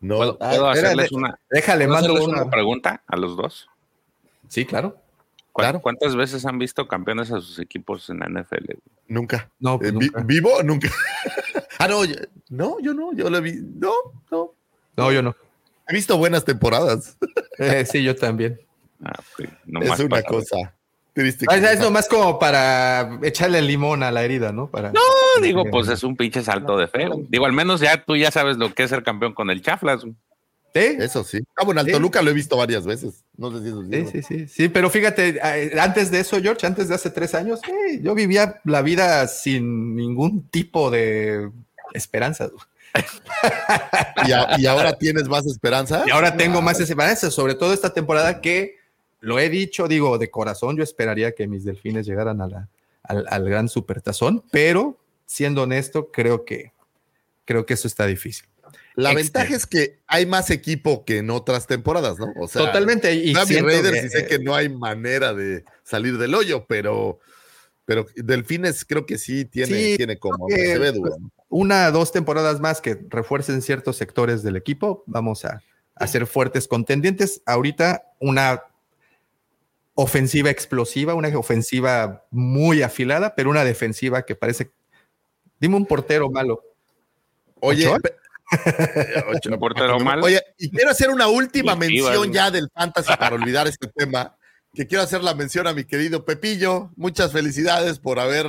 No, 0.00 0.18
¿Puedo, 0.18 0.38
ah, 0.40 0.50
puedo 0.50 0.68
hacerles 0.68 1.12
una, 1.12 1.38
Déjale, 1.50 1.86
¿puedo 1.86 1.94
mando 1.96 2.12
hacerles 2.12 2.28
una. 2.28 2.42
una 2.42 2.50
pregunta 2.50 3.02
a 3.06 3.16
los 3.16 3.36
dos? 3.38 3.68
Sí, 4.48 4.66
claro. 4.66 4.98
¿Cu- 5.56 5.62
Claro. 5.62 5.80
¿Cuántas 5.80 6.14
veces 6.14 6.44
han 6.44 6.58
visto 6.58 6.86
campeones 6.86 7.32
a 7.32 7.40
sus 7.40 7.58
equipos 7.58 8.10
en 8.10 8.18
la 8.18 8.26
NFL? 8.28 8.74
nunca. 9.08 9.48
No, 9.58 9.78
pues 9.78 9.90
Eh, 9.90 9.96
vi- 9.98 10.06
nunca. 10.06 10.22
¿Vivo? 10.22 10.62
Nunca. 10.62 10.88
ah, 11.78 11.88
no, 11.88 12.04
yo- 12.04 12.14
no, 12.50 12.76
yo 12.80 12.92
no, 12.92 13.14
yo 13.14 13.30
lo 13.30 13.40
vi. 13.40 13.54
No, 13.54 13.92
no. 14.30 14.52
No, 14.98 15.12
yo 15.12 15.22
no. 15.22 15.34
He 15.88 15.94
visto 15.94 16.18
buenas 16.18 16.44
temporadas. 16.44 17.16
Eh, 17.58 17.86
sí, 17.86 18.02
yo 18.02 18.14
también. 18.14 18.60
Ah, 19.02 19.14
nomás 19.64 19.98
es 19.98 20.04
una 20.04 20.22
cosa 20.22 20.74
triste. 21.14 21.46
Ah, 21.48 21.56
Es 21.56 21.80
nomás 21.80 22.06
como 22.06 22.38
para 22.38 23.18
echarle 23.22 23.62
limón 23.62 24.02
a 24.02 24.10
la 24.10 24.22
herida, 24.24 24.52
¿no? 24.52 24.66
Para... 24.68 24.92
No, 24.92 25.00
digo, 25.40 25.64
pues 25.70 25.88
es 25.88 26.04
un 26.04 26.16
pinche 26.18 26.42
salto 26.42 26.76
de 26.76 26.86
fe. 26.86 27.08
Digo, 27.30 27.46
al 27.46 27.54
menos 27.54 27.80
ya 27.80 28.04
tú 28.04 28.14
ya 28.14 28.30
sabes 28.30 28.58
lo 28.58 28.74
que 28.74 28.82
es 28.82 28.90
ser 28.90 29.02
campeón 29.02 29.32
con 29.32 29.48
el 29.48 29.62
Chaflas. 29.62 30.04
¿Sí? 30.80 30.96
Eso 31.00 31.24
sí. 31.24 31.40
Ah, 31.56 31.64
bueno, 31.64 31.80
al 31.80 31.86
Sí. 31.86 31.92
Toluca 31.92 32.22
lo 32.22 32.30
he 32.30 32.34
visto 32.34 32.56
varias 32.56 32.84
veces. 32.86 33.24
No 33.36 33.50
sé 33.52 33.62
si 33.62 33.68
eso 33.68 33.82
Sí, 33.90 34.06
sí, 34.12 34.22
sí, 34.22 34.48
sí, 34.48 34.68
pero 34.68 34.90
fíjate, 34.90 35.38
eh, 35.42 35.80
antes 35.80 36.10
de 36.10 36.20
eso, 36.20 36.40
George, 36.40 36.66
antes 36.66 36.88
de 36.88 36.94
hace 36.94 37.10
tres 37.10 37.34
años, 37.34 37.60
eh, 37.68 38.00
yo 38.02 38.14
vivía 38.14 38.60
la 38.64 38.82
vida 38.82 39.26
sin 39.28 39.94
ningún 39.96 40.48
tipo 40.48 40.90
de 40.90 41.50
esperanza. 41.94 42.50
Y, 44.26 44.32
a- 44.32 44.56
y 44.58 44.66
ahora 44.66 44.96
tienes 44.96 45.28
más 45.28 45.46
esperanza. 45.46 46.04
Y 46.06 46.10
ahora 46.10 46.36
tengo 46.36 46.62
más 46.62 46.80
esperanza, 46.80 47.30
sobre 47.30 47.54
todo 47.54 47.72
esta 47.72 47.92
temporada 47.92 48.40
que 48.40 48.76
lo 49.20 49.38
he 49.38 49.48
dicho, 49.48 49.86
digo, 49.88 50.18
de 50.18 50.30
corazón, 50.30 50.76
yo 50.76 50.82
esperaría 50.82 51.32
que 51.32 51.46
mis 51.46 51.64
delfines 51.64 52.06
llegaran 52.06 52.40
a 52.40 52.46
la- 52.48 52.68
al, 53.02 53.26
al 53.28 53.44
gran 53.48 53.68
supertazón, 53.68 54.42
pero 54.50 54.98
siendo 55.26 55.62
honesto, 55.62 56.10
creo 56.10 56.44
que, 56.44 56.72
creo 57.44 57.66
que 57.66 57.74
eso 57.74 57.86
está 57.86 58.06
difícil. 58.06 58.46
La 58.96 59.12
Extra. 59.12 59.42
ventaja 59.42 59.56
es 59.56 59.66
que 59.66 60.00
hay 60.06 60.24
más 60.26 60.50
equipo 60.50 61.04
que 61.04 61.18
en 61.18 61.28
otras 61.30 61.66
temporadas, 61.66 62.18
¿no? 62.18 62.32
O 62.40 62.48
sea, 62.48 62.64
Totalmente. 62.64 63.14
Y 63.14 63.34
Raiders 63.34 64.00
que- 64.00 64.06
y 64.06 64.08
sé 64.08 64.26
que 64.26 64.38
no 64.38 64.54
hay 64.54 64.68
manera 64.70 65.34
de 65.34 65.64
salir 65.84 66.16
del 66.16 66.34
hoyo, 66.34 66.64
pero, 66.66 67.20
pero 67.84 68.06
Delfines 68.16 68.84
creo 68.86 69.04
que 69.04 69.18
sí 69.18 69.44
tiene, 69.44 69.90
Sí, 69.90 69.96
tiene 69.98 70.18
como 70.18 70.46
que, 70.48 70.56
se 70.72 70.78
ve 70.78 70.92
duro. 70.92 71.10
pues, 71.10 71.22
una, 71.50 71.90
dos 71.90 72.10
temporadas 72.10 72.58
más 72.60 72.80
que 72.80 72.98
refuercen 73.10 73.60
ciertos 73.62 73.96
sectores 73.96 74.42
del 74.42 74.56
equipo, 74.56 75.04
vamos 75.06 75.44
a, 75.44 75.62
a 75.94 76.06
ser 76.06 76.26
fuertes 76.26 76.66
contendientes. 76.66 77.42
Ahorita 77.44 78.02
una 78.18 78.62
ofensiva 79.94 80.50
explosiva, 80.50 81.14
una 81.14 81.28
ofensiva 81.38 82.24
muy 82.30 82.82
afilada, 82.82 83.34
pero 83.34 83.50
una 83.50 83.64
defensiva 83.64 84.22
que 84.24 84.34
parece... 84.34 84.70
Dime 85.60 85.76
un 85.76 85.86
portero 85.86 86.30
malo. 86.30 86.62
Oye, 87.60 87.90
Ocho- 89.34 89.58
portero 89.58 89.98
malo. 90.00 90.24
Oye, 90.24 90.40
y 90.58 90.70
quiero 90.70 90.90
hacer 90.90 91.10
una 91.10 91.26
última 91.28 91.72
Y 91.74 91.76
mención 91.76 92.32
ya 92.32 92.50
del 92.50 92.68
fantasy 92.72 93.12
para 93.18 93.34
olvidar 93.34 93.66
este 93.66 93.88
tema, 93.88 94.36
que 94.74 94.86
quiero 94.86 95.02
hacer 95.02 95.22
la 95.24 95.34
mención 95.34 95.66
a 95.66 95.72
mi 95.72 95.84
querido 95.84 96.24
Pepillo. 96.24 96.90
Muchas 96.96 97.32
felicidades 97.32 97.98
por 97.98 98.18
haber 98.20 98.46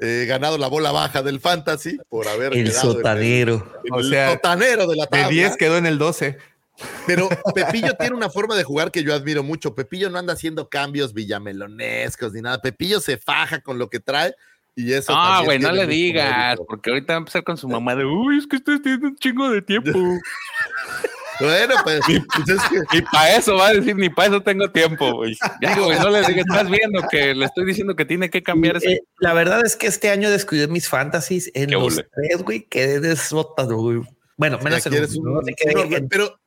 eh, 0.00 0.24
ganado 0.28 0.58
la 0.58 0.68
bola 0.68 0.92
baja 0.92 1.22
del 1.22 1.40
fantasy, 1.40 1.98
por 2.08 2.28
haber 2.28 2.54
El 2.56 2.70
sotanero. 2.72 3.80
O 3.90 4.00
el 4.00 4.10
sea, 4.10 4.32
sotanero 4.32 4.86
de 4.86 4.96
la 4.96 5.04
De 5.04 5.10
tabla. 5.10 5.28
10 5.28 5.56
quedó 5.56 5.76
en 5.78 5.86
el 5.86 5.98
12. 5.98 6.38
Pero 7.06 7.28
Pepillo 7.54 7.94
tiene 7.96 8.16
una 8.16 8.28
forma 8.28 8.56
de 8.56 8.64
jugar 8.64 8.90
que 8.90 9.04
yo 9.04 9.14
admiro 9.14 9.44
mucho. 9.44 9.76
Pepillo 9.76 10.10
no 10.10 10.18
anda 10.18 10.32
haciendo 10.32 10.68
cambios 10.68 11.14
villamelonescos 11.14 12.32
ni 12.32 12.40
nada. 12.40 12.60
Pepillo 12.60 13.00
se 13.00 13.16
faja 13.16 13.60
con 13.60 13.78
lo 13.78 13.88
que 13.88 14.00
trae 14.00 14.34
y 14.76 14.92
eso. 14.92 15.12
Ah, 15.14 15.38
también 15.38 15.44
güey, 15.44 15.58
no 15.60 15.72
le 15.72 15.86
digas, 15.86 16.36
mérito. 16.46 16.64
porque 16.66 16.90
ahorita 16.90 17.12
va 17.12 17.16
a 17.16 17.18
empezar 17.18 17.44
con 17.44 17.56
su 17.56 17.68
mamá 17.68 17.94
de, 17.96 18.04
uy, 18.04 18.38
es 18.38 18.46
que 18.46 18.56
estoy 18.56 18.80
teniendo 18.82 19.08
un 19.08 19.16
chingo 19.16 19.50
de 19.50 19.62
tiempo. 19.62 19.90
Bueno, 21.40 21.74
pues, 21.82 22.00
pues 22.06 22.48
es 22.48 22.62
que 22.68 22.78
Ni 22.92 23.02
para 23.02 23.36
eso 23.36 23.56
va 23.56 23.66
a 23.66 23.72
decir, 23.74 23.96
ni 23.96 24.08
para 24.08 24.28
eso 24.28 24.40
tengo 24.42 24.70
tiempo, 24.70 25.14
güey. 25.14 25.36
Ya, 25.60 25.76
güey, 25.80 25.98
no 25.98 26.08
le 26.10 26.20
digas, 26.20 26.44
estás 26.48 26.70
viendo 26.70 27.02
que 27.10 27.34
le 27.34 27.44
estoy 27.46 27.64
diciendo 27.66 27.96
que 27.96 28.04
tiene 28.04 28.30
que 28.30 28.42
cambiar 28.44 28.76
ese. 28.76 28.92
Eh, 28.92 29.00
la 29.18 29.34
verdad 29.34 29.60
es 29.66 29.74
que 29.74 29.88
este 29.88 30.10
año 30.10 30.30
descuidé 30.30 30.68
mis 30.68 30.88
fantasies 30.88 31.50
en 31.54 31.70
Qué 31.70 31.74
los 31.74 31.96
tres, 31.96 32.42
güey, 32.44 32.62
quedé 32.68 33.00
de 33.00 33.16
sótano, 33.16 33.76
güey. 33.78 34.00
Bueno, 34.36 34.58
menos 34.60 34.86
en 34.86 34.92
quieres 34.92 35.12
el 35.14 35.20
un- 35.22 35.42
me 35.44 35.54
quedé 35.54 35.74
un- 35.98 36.08
pero 36.08 36.38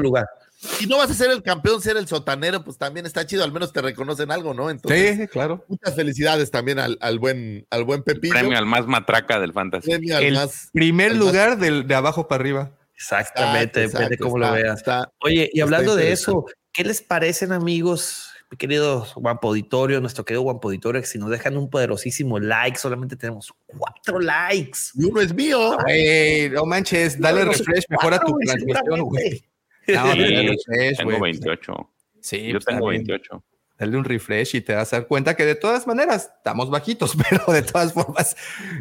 lugar. 0.00 0.26
Si 0.60 0.86
no 0.86 0.98
vas 0.98 1.10
a 1.10 1.14
ser 1.14 1.30
el 1.30 1.42
campeón, 1.42 1.80
ser 1.80 1.96
el 1.96 2.06
sotanero, 2.06 2.62
pues 2.62 2.76
también 2.76 3.06
está 3.06 3.24
chido. 3.26 3.42
Al 3.44 3.52
menos 3.52 3.72
te 3.72 3.80
reconocen 3.80 4.30
algo, 4.30 4.52
¿no? 4.52 4.68
Entonces, 4.68 5.16
Sí, 5.18 5.26
claro. 5.28 5.64
muchas 5.68 5.94
felicidades 5.94 6.50
también 6.50 6.78
al, 6.78 6.98
al 7.00 7.18
buen, 7.18 7.66
al 7.70 7.84
buen 7.84 8.02
Pepillo. 8.02 8.34
Premio 8.34 8.58
al 8.58 8.66
más 8.66 8.86
matraca 8.86 9.40
del 9.40 9.52
fantasy. 9.54 9.88
Premio 9.90 10.16
al 10.18 10.22
El 10.24 10.34
más. 10.34 10.68
Primer 10.72 11.12
más- 11.12 11.18
lugar 11.18 11.58
del, 11.58 11.86
de 11.86 11.94
abajo 11.94 12.28
para 12.28 12.40
arriba. 12.42 12.72
Exactamente, 12.94 13.84
Exacto, 13.84 13.98
depende 13.98 14.08
de 14.10 14.14
exacto, 14.14 14.24
cómo 14.24 14.38
lo 14.38 14.52
veas. 14.52 14.78
está- 14.78 15.10
Oye, 15.20 15.48
y 15.52 15.60
hablando 15.62 15.96
de 15.96 16.12
eso, 16.12 16.44
¿qué 16.72 16.84
les 16.84 17.00
parecen, 17.00 17.52
amigos? 17.52 18.26
Mi 18.50 18.58
querido 18.58 19.06
Guampo 19.14 19.48
Auditorio, 19.48 20.00
nuestro 20.00 20.24
querido 20.24 20.42
Guampo 20.42 20.68
Auditorio, 20.68 21.00
que 21.00 21.06
si 21.06 21.18
nos 21.18 21.30
dejan 21.30 21.56
un 21.56 21.70
poderosísimo 21.70 22.38
like, 22.40 22.76
solamente 22.78 23.14
tenemos 23.16 23.54
cuatro 23.66 24.18
likes. 24.18 24.78
Y 24.94 25.04
uno 25.04 25.20
es 25.20 25.32
mío. 25.32 25.78
Ey, 25.86 26.50
no 26.50 26.66
manches, 26.66 27.18
dale 27.18 27.44
refresh, 27.44 27.84
mejora 27.88 28.18
tu 28.18 28.36
transmisión, 28.44 29.00
güey. 29.02 29.42
Dale 29.86 30.48
refresh, 30.66 30.98
Tengo 30.98 31.18
güey. 31.18 31.32
28. 31.32 31.90
Sí, 32.20 32.46
Yo 32.46 32.52
pues, 32.54 32.64
tengo 32.64 32.80
también. 32.86 33.04
28. 33.06 33.44
Dale 33.78 33.96
un 33.96 34.04
refresh 34.04 34.56
y 34.56 34.60
te 34.60 34.74
vas 34.74 34.92
a 34.92 34.96
dar 34.98 35.08
cuenta 35.08 35.34
que 35.34 35.46
de 35.46 35.54
todas 35.54 35.86
maneras 35.86 36.30
estamos 36.36 36.68
bajitos, 36.68 37.16
pero 37.30 37.50
de 37.50 37.62
todas 37.62 37.94
formas. 37.94 38.36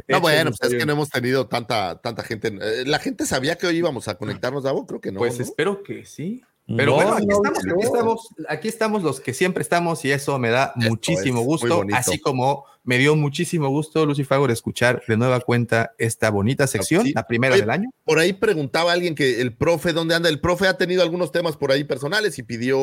No, 0.09 0.19
bueno, 0.19 0.51
pues 0.51 0.73
es 0.73 0.77
que 0.77 0.85
no 0.85 0.91
hemos 0.91 1.09
tenido 1.09 1.47
tanta, 1.47 2.01
tanta 2.01 2.21
gente. 2.23 2.49
Eh, 2.61 2.83
La 2.85 2.99
gente 2.99 3.25
sabía 3.25 3.55
que 3.57 3.65
hoy 3.65 3.77
íbamos 3.77 4.09
a 4.09 4.17
conectarnos, 4.17 4.63
Davo, 4.63 4.85
creo 4.85 4.99
que 4.99 5.13
no. 5.13 5.19
Pues 5.19 5.37
¿no? 5.37 5.45
espero 5.45 5.83
que 5.83 6.05
sí. 6.05 6.43
Pero 6.77 6.91
No, 6.91 6.95
bueno, 6.97 7.13
aquí, 7.13 7.25
no, 7.25 7.35
estamos, 7.43 7.63
no. 7.65 7.73
aquí 7.73 7.83
estamos, 7.85 8.27
aquí 8.47 8.67
estamos 8.67 9.03
los 9.03 9.19
que 9.19 9.33
siempre 9.33 9.63
estamos 9.63 10.05
y 10.05 10.11
eso 10.11 10.37
me 10.37 10.49
da 10.49 10.71
muchísimo 10.75 11.41
gusto, 11.41 11.83
así 11.93 12.19
como 12.19 12.65
me 12.83 12.97
dio 12.97 13.15
muchísimo 13.15 13.69
gusto, 13.69 14.05
Lucy 14.05 14.23
Fagor, 14.23 14.51
escuchar 14.51 15.01
de 15.07 15.17
nueva 15.17 15.39
cuenta 15.41 15.93
esta 15.97 16.29
bonita 16.29 16.67
sección, 16.67 17.05
sí. 17.05 17.13
la 17.13 17.25
primera 17.27 17.53
Oye, 17.53 17.61
del 17.61 17.69
año. 17.71 17.89
Por 18.05 18.19
ahí 18.19 18.33
preguntaba 18.33 18.91
alguien 18.93 19.15
que 19.15 19.41
el 19.41 19.53
profe, 19.53 19.93
¿dónde 19.93 20.15
anda? 20.15 20.29
El 20.29 20.39
profe 20.39 20.67
ha 20.67 20.77
tenido 20.77 21.01
algunos 21.01 21.31
temas 21.31 21.57
por 21.57 21.71
ahí 21.71 21.83
personales 21.83 22.37
y 22.39 22.43
pidió 22.43 22.77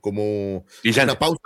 como 0.00 0.64
una 0.84 1.18
pausa. 1.18 1.40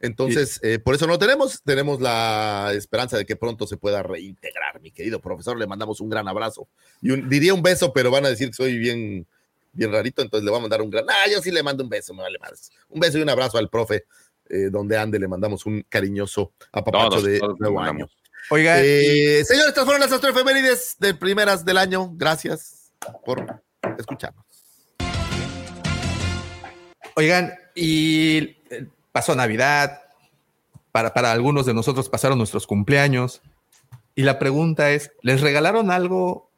Entonces, 0.00 0.60
eh, 0.62 0.78
por 0.78 0.94
eso 0.94 1.06
no 1.08 1.18
tenemos. 1.18 1.60
Tenemos 1.64 2.00
la 2.00 2.70
esperanza 2.74 3.16
de 3.16 3.26
que 3.26 3.34
pronto 3.34 3.66
se 3.66 3.76
pueda 3.76 4.02
reintegrar, 4.02 4.80
mi 4.80 4.92
querido 4.92 5.20
profesor. 5.20 5.58
Le 5.58 5.66
mandamos 5.66 6.00
un 6.00 6.08
gran 6.08 6.28
abrazo. 6.28 6.68
Y 7.02 7.10
un- 7.10 7.28
diría 7.28 7.52
un 7.52 7.62
beso, 7.62 7.92
pero 7.92 8.10
van 8.10 8.24
a 8.24 8.28
decir 8.28 8.48
que 8.48 8.54
soy 8.54 8.78
bien, 8.78 9.26
bien 9.78 9.92
rarito, 9.92 10.20
entonces 10.20 10.44
le 10.44 10.50
voy 10.50 10.58
a 10.58 10.62
mandar 10.62 10.82
un 10.82 10.90
gran. 10.90 11.06
Ah, 11.08 11.30
yo 11.30 11.40
sí 11.40 11.50
le 11.50 11.62
mando 11.62 11.84
un 11.84 11.88
beso, 11.88 12.12
me 12.12 12.22
vale 12.22 12.38
más. 12.38 12.70
Un 12.88 13.00
beso 13.00 13.16
y 13.16 13.22
un 13.22 13.30
abrazo 13.30 13.56
al 13.58 13.70
profe, 13.70 14.04
eh, 14.50 14.68
donde 14.70 14.98
ande, 14.98 15.18
le 15.18 15.28
mandamos 15.28 15.64
un 15.64 15.86
cariñoso 15.88 16.52
apapacho 16.72 17.08
Todos, 17.10 17.24
de 17.24 17.38
todos 17.38 17.58
nuevo 17.60 17.80
año. 17.80 18.08
Oiga, 18.50 18.80
Eh, 18.80 19.44
señores, 19.44 19.68
estas 19.68 19.84
fueron 19.84 20.00
las 20.00 20.12
astroefemérides 20.12 20.96
de 20.98 21.14
primeras 21.14 21.64
del 21.64 21.78
año. 21.78 22.10
Gracias 22.14 22.92
por 23.24 23.62
escucharnos. 23.98 24.44
Oigan, 27.14 27.54
y 27.74 28.56
eh, 28.70 28.86
pasó 29.12 29.34
Navidad, 29.34 30.02
para, 30.92 31.14
para 31.14 31.32
algunos 31.32 31.66
de 31.66 31.74
nosotros 31.74 32.08
pasaron 32.08 32.38
nuestros 32.38 32.66
cumpleaños, 32.66 33.42
y 34.14 34.22
la 34.22 34.38
pregunta 34.38 34.90
es, 34.90 35.12
¿les 35.22 35.40
regalaron 35.40 35.90
algo 35.90 36.48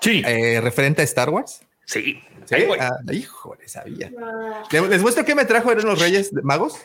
Sí, 0.00 0.22
eh, 0.26 0.60
referente 0.60 1.00
a 1.00 1.04
Star 1.04 1.30
Wars? 1.30 1.60
Sí. 1.86 2.22
¿Sí? 2.44 2.54
Ahí 2.54 2.66
voy. 2.66 2.78
Ah, 2.80 2.90
híjole, 3.10 3.66
sabía. 3.66 4.12
¿Les 4.70 4.88
les 4.88 5.00
muestro 5.02 5.24
qué 5.24 5.34
me 5.34 5.44
trajo 5.46 5.72
eran 5.72 5.86
los 5.86 5.98
Reyes 5.98 6.32
Magos? 6.44 6.76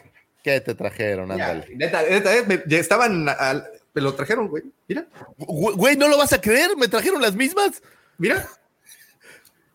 ¿Qué 0.43 0.59
te 0.61 0.73
trajeron? 0.73 1.31
Ándale. 1.31 1.67
Neta, 1.75 2.01
neta, 2.03 2.35
eh, 2.35 2.43
me- 2.47 2.63
ya 2.65 2.77
estaban, 2.79 3.27
al- 3.29 3.67
me 3.93 4.01
lo 4.01 4.13
trajeron, 4.15 4.47
güey. 4.47 4.63
Mira, 4.87 5.05
Güey, 5.37 5.97
¿no 5.97 6.07
lo 6.07 6.17
vas 6.17 6.31
a 6.33 6.39
creer? 6.41 6.75
¿Me 6.77 6.87
trajeron 6.87 7.21
las 7.21 7.35
mismas? 7.35 7.83
mira. 8.17 8.47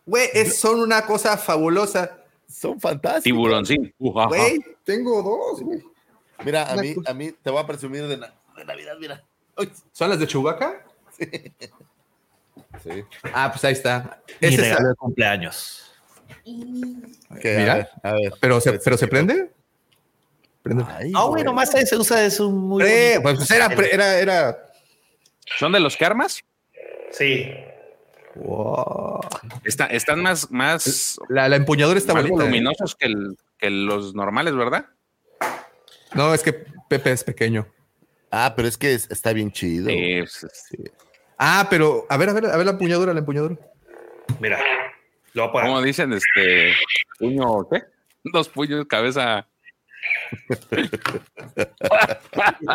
Güey, 0.07 0.29
es- 0.35 0.59
son 0.59 0.81
una 0.81 1.05
cosa 1.05 1.37
fabulosa. 1.37 2.19
Son 2.49 2.81
fantásticas. 2.81 3.25
Tiburoncín. 3.25 3.93
Ujaja. 3.99 4.29
Güey, 4.29 4.59
tengo 4.85 5.23
dos, 5.23 5.61
güey. 5.63 5.83
Mira, 6.45 6.71
a 6.71 6.77
mí, 6.77 6.95
a 7.07 7.13
mí 7.15 7.33
te 7.33 7.51
voy 7.51 7.61
a 7.63 7.67
presumir 7.67 8.07
de, 8.07 8.17
na- 8.17 8.33
de 8.57 8.65
Navidad, 8.65 8.95
mira. 9.01 9.23
Uy, 9.59 9.71
¿Son 9.93 10.09
las 10.11 10.19
de 10.19 10.27
Chewbacca? 10.27 10.85
Sí. 11.19 11.27
Ah, 13.33 13.51
pues 13.53 13.65
ahí 13.65 13.73
está. 13.73 14.23
Mi 14.41 14.49
es- 14.49 14.57
regalo 14.61 14.89
de 14.89 14.95
cumpleaños. 14.95 15.83
A 17.31 17.35
Mira. 17.35 17.75
ver, 17.75 17.89
a 18.03 18.13
ver. 18.13 18.33
pero 18.41 18.61
se, 18.61 18.71
Pues, 18.73 18.83
pero 18.85 18.97
se 18.97 19.05
sí. 19.07 19.11
prende. 19.11 19.51
Prende. 20.63 20.85
Ay, 20.89 21.13
Ah, 21.15 21.25
güey, 21.25 21.45
nomás 21.45 21.71
se 21.71 21.85
se 21.87 21.97
usa 21.97 22.25
eso 22.25 22.51
muy. 22.51 22.83
Eh, 22.85 23.19
bonito. 23.23 23.39
pues 23.41 23.51
era, 23.51 23.69
pre- 23.69 23.95
era, 23.95 24.19
era. 24.19 24.59
¿Son 25.59 25.73
de 25.73 25.81
los 25.81 25.97
que 25.97 26.05
armas? 26.05 26.41
Sí. 27.13 27.51
Wow. 28.35 29.21
Está- 29.65 29.87
están 29.87 30.21
más, 30.21 30.51
más, 30.51 31.19
La, 31.29 31.49
la 31.49 31.57
empuñadura 31.57 31.99
está 31.99 32.13
más 32.15 32.23
bonita. 32.25 32.43
¿eh? 32.43 32.47
voluminosos 32.47 32.95
que 32.97 33.07
el, 33.07 33.37
que 33.59 33.71
los 33.71 34.15
normales, 34.15 34.55
¿verdad? 34.55 34.87
No, 36.15 36.35
es 36.35 36.43
que 36.43 36.53
Pepe 36.89 37.13
es 37.13 37.25
pequeño. 37.25 37.67
Ah, 38.31 38.53
pero 38.57 38.69
es 38.69 38.77
que 38.77 38.93
es- 38.95 39.11
está 39.11 39.33
bien 39.33 39.51
chido. 39.53 39.89
Sí, 39.89 40.19
pues, 40.21 40.47
Ah, 41.39 41.67
pero 41.69 42.07
a 42.09 42.17
ver, 42.17 42.31
a 42.31 42.33
ver, 42.33 42.47
a 42.47 42.57
ver 42.57 42.67
la 42.67 42.73
empuñadura, 42.73 43.13
la 43.13 43.21
empuñadura. 43.21 43.57
Mira, 44.41 44.59
lo 45.35 45.43
voy 45.43 45.49
a 45.49 45.53
poner. 45.53 45.69
¿Cómo 45.69 45.83
dicen? 45.83 46.13
Este 46.13 46.75
puño, 47.19 47.69
¿qué? 47.71 47.83
Dos 48.25 48.49
puños, 48.49 48.87
cabeza. 48.87 49.47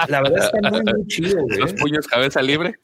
La 0.07 0.21
verdad 0.21 0.45
está 0.45 0.69
muy, 0.69 0.81
muy 0.83 1.07
chido, 1.07 1.41
güey. 1.43 1.59
Dos 1.59 1.73
puños, 1.73 2.07
cabeza 2.07 2.41
libre. 2.41 2.75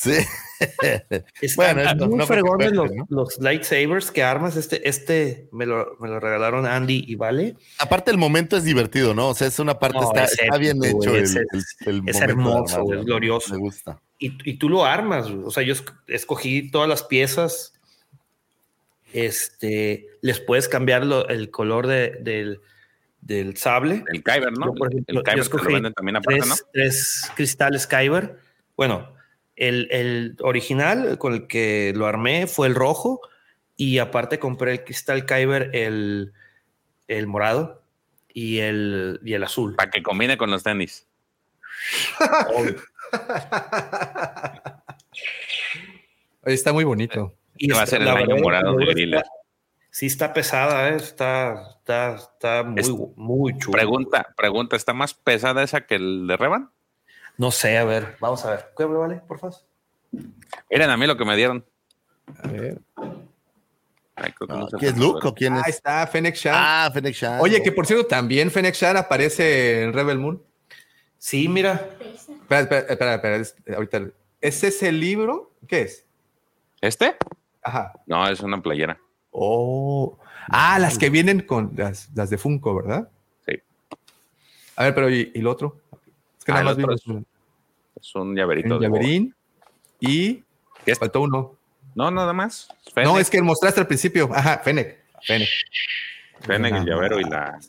Sí. 0.00 0.12
Están 1.40 1.56
Bueno, 1.56 1.82
esto 1.82 2.08
muy 2.08 2.18
no 2.18 2.26
fregones 2.26 2.72
los, 2.72 2.90
¿no? 2.90 3.06
los 3.10 3.38
lightsabers 3.38 4.10
que 4.10 4.22
armas. 4.22 4.56
Este, 4.56 4.88
este 4.88 5.48
me 5.52 5.66
lo, 5.66 5.96
me 6.00 6.08
lo 6.08 6.18
regalaron 6.20 6.64
Andy 6.66 7.04
y 7.06 7.16
Vale. 7.16 7.56
Aparte, 7.78 8.10
el 8.10 8.16
momento 8.18 8.56
es 8.56 8.64
divertido, 8.64 9.12
¿no? 9.14 9.28
O 9.28 9.34
sea, 9.34 9.46
es 9.48 9.58
una 9.58 9.78
parte, 9.78 9.98
No, 9.98 10.04
está, 10.08 10.24
es 10.24 10.38
está 10.40 10.56
bien 10.58 10.82
hecho 10.82 10.96
güey, 10.96 11.16
el, 11.18 11.22
es- 11.24 11.36
el- 11.36 11.46
el 11.86 12.02
es 12.06 12.20
hermoso, 12.20 12.82
es 12.94 13.04
glorioso. 13.04 13.52
Me 13.54 13.60
gusta. 13.60 14.00
Y, 14.18 14.36
y 14.50 14.54
tú 14.58 14.68
lo 14.70 14.84
armas. 14.86 15.26
O 15.28 15.50
sea, 15.50 15.62
yo 15.62 15.74
esc- 15.74 15.94
escogí 16.06 16.70
todas 16.70 16.88
las 16.88 17.02
piezas. 17.02 17.74
Este, 19.12 20.06
les 20.22 20.40
puedes 20.40 20.68
cambiar 20.68 21.04
lo- 21.04 21.28
el 21.28 21.50
color 21.50 21.86
de- 21.86 22.16
del, 22.20 22.60
del 23.20 23.56
sable. 23.56 24.04
El 24.12 24.22
Kyber, 24.22 24.52
¿no? 24.52 24.66
Yo, 24.66 24.74
por 24.74 24.88
ejemplo, 24.92 25.18
el 25.18 25.24
Kyber 25.24 25.38
yo 25.44 25.50
que 25.50 25.50
lo 25.50 25.56
escogí 25.62 25.74
venden 25.74 25.92
también 25.94 26.16
aparte, 26.16 26.40
tres, 26.40 26.48
¿no? 26.48 26.54
tres 26.72 27.30
cristales 27.34 27.86
Kyber. 27.86 28.38
Bueno, 28.76 29.12
el, 29.60 29.86
el 29.92 30.36
original 30.40 31.16
con 31.18 31.34
el 31.34 31.46
que 31.46 31.92
lo 31.94 32.06
armé 32.06 32.46
fue 32.48 32.66
el 32.66 32.74
rojo 32.74 33.20
y 33.76 33.98
aparte 33.98 34.38
compré 34.40 34.72
el 34.72 34.84
cristal 34.84 35.24
Kyber, 35.26 35.70
el, 35.74 36.32
el 37.08 37.26
morado 37.28 37.82
y 38.32 38.58
el, 38.58 39.20
y 39.24 39.34
el 39.34 39.44
azul. 39.44 39.76
Para 39.76 39.90
que 39.90 40.02
combine 40.02 40.36
con 40.36 40.50
los 40.50 40.62
tenis. 40.62 41.06
Oye, 46.42 46.54
está 46.54 46.72
muy 46.72 46.84
bonito. 46.84 47.34
Y 47.56 47.66
Este 47.66 47.76
va 47.76 47.82
a 47.82 47.86
ser 47.86 48.00
el 48.00 48.06
la 48.06 48.14
año 48.14 48.28
verdad, 48.28 48.42
morado 48.42 48.76
de 48.76 48.86
Gorilla. 48.86 49.22
Sí 49.90 50.06
está 50.06 50.32
pesada, 50.32 50.90
¿eh? 50.90 50.96
está, 50.96 51.62
está, 51.78 52.14
está 52.14 52.62
muy, 52.62 52.80
Es- 52.80 52.90
muy 53.16 53.58
chulo. 53.58 53.72
Pregunta, 53.72 54.32
pregunta, 54.36 54.76
¿está 54.76 54.92
más 54.94 55.14
pesada 55.14 55.62
esa 55.62 55.86
que 55.86 55.96
el 55.96 56.26
de 56.26 56.36
Revan? 56.36 56.70
No 57.38 57.50
sé, 57.50 57.78
a 57.78 57.84
ver, 57.84 58.16
vamos 58.20 58.44
a 58.44 58.50
ver. 58.50 58.66
¿Qué 58.76 58.86
me 58.86 58.96
vale, 58.96 59.16
por 59.26 59.38
favor? 59.38 59.56
Miren 60.70 60.90
a 60.90 60.96
mí 60.96 61.06
lo 61.06 61.16
que 61.16 61.24
me 61.24 61.36
dieron. 61.36 61.64
A 62.42 62.48
ver. 62.48 62.78
Ay, 64.16 64.34
no 64.48 64.68
se 64.68 64.76
¿Quién 64.76 64.92
es 64.94 64.98
Luke 64.98 65.26
o 65.26 65.34
quién 65.34 65.54
Ahí 65.54 65.62
es? 65.66 65.76
está, 65.76 66.06
Fennec 66.06 66.34
Shan. 66.34 66.54
Ah, 66.56 66.90
Fennec 66.92 67.14
Shand. 67.14 67.40
Oye, 67.42 67.62
que 67.62 67.72
por 67.72 67.86
cierto, 67.86 68.06
también 68.06 68.50
Fennec 68.50 68.74
Shan 68.74 68.96
aparece 68.96 69.82
en 69.82 69.92
Rebel 69.94 70.18
Moon. 70.18 70.42
Sí, 71.16 71.48
mira. 71.48 71.88
Espera, 72.28 72.60
espera, 72.62 72.80
espera, 72.88 73.14
espera, 73.14 73.36
es- 73.36 73.54
ahorita. 73.74 74.02
¿Es 74.40 74.62
ese 74.64 74.92
libro? 74.92 75.52
¿Qué 75.66 75.82
es? 75.82 76.04
¿Este? 76.80 77.16
Ajá. 77.62 77.92
No, 78.06 78.26
es 78.28 78.40
una 78.40 78.60
playera. 78.60 78.98
Oh. 79.30 80.18
Ah, 80.48 80.78
las 80.78 80.98
que 80.98 81.08
vienen 81.10 81.40
con 81.42 81.72
las, 81.76 82.10
las 82.14 82.28
de 82.30 82.38
Funko, 82.38 82.74
¿verdad? 82.74 83.08
Sí. 83.46 83.54
A 84.76 84.84
ver, 84.84 84.94
pero 84.94 85.10
¿y, 85.10 85.30
y 85.34 85.40
lo 85.40 85.50
otro? 85.52 85.80
Es 86.40 86.44
que 86.46 86.52
Ah, 86.52 86.54
nada 86.56 86.60
el 86.60 86.66
más 86.66 86.76
vimos 86.78 86.94
es 87.02 87.06
un 87.06 87.26
Es 88.00 88.14
un 88.14 88.34
llaverito. 88.34 88.74
un 88.76 88.80
de 88.80 88.88
boba. 88.88 88.98
llaverín 89.00 89.34
y 90.00 90.34
¿Qué 90.84 90.92
es? 90.92 90.98
faltó 90.98 91.20
uno. 91.20 91.56
No, 91.94 92.10
nada 92.10 92.32
más. 92.32 92.68
No, 92.96 93.18
es 93.18 93.28
que 93.30 93.42
mostraste 93.42 93.78
al 93.80 93.86
principio. 93.86 94.28
Ajá, 94.32 94.58
Fennec. 94.64 94.98
Fennec. 95.22 95.48
Fennec, 96.40 96.74
el 96.76 96.84
llavero 96.86 97.20
y 97.20 97.24
la. 97.24 97.60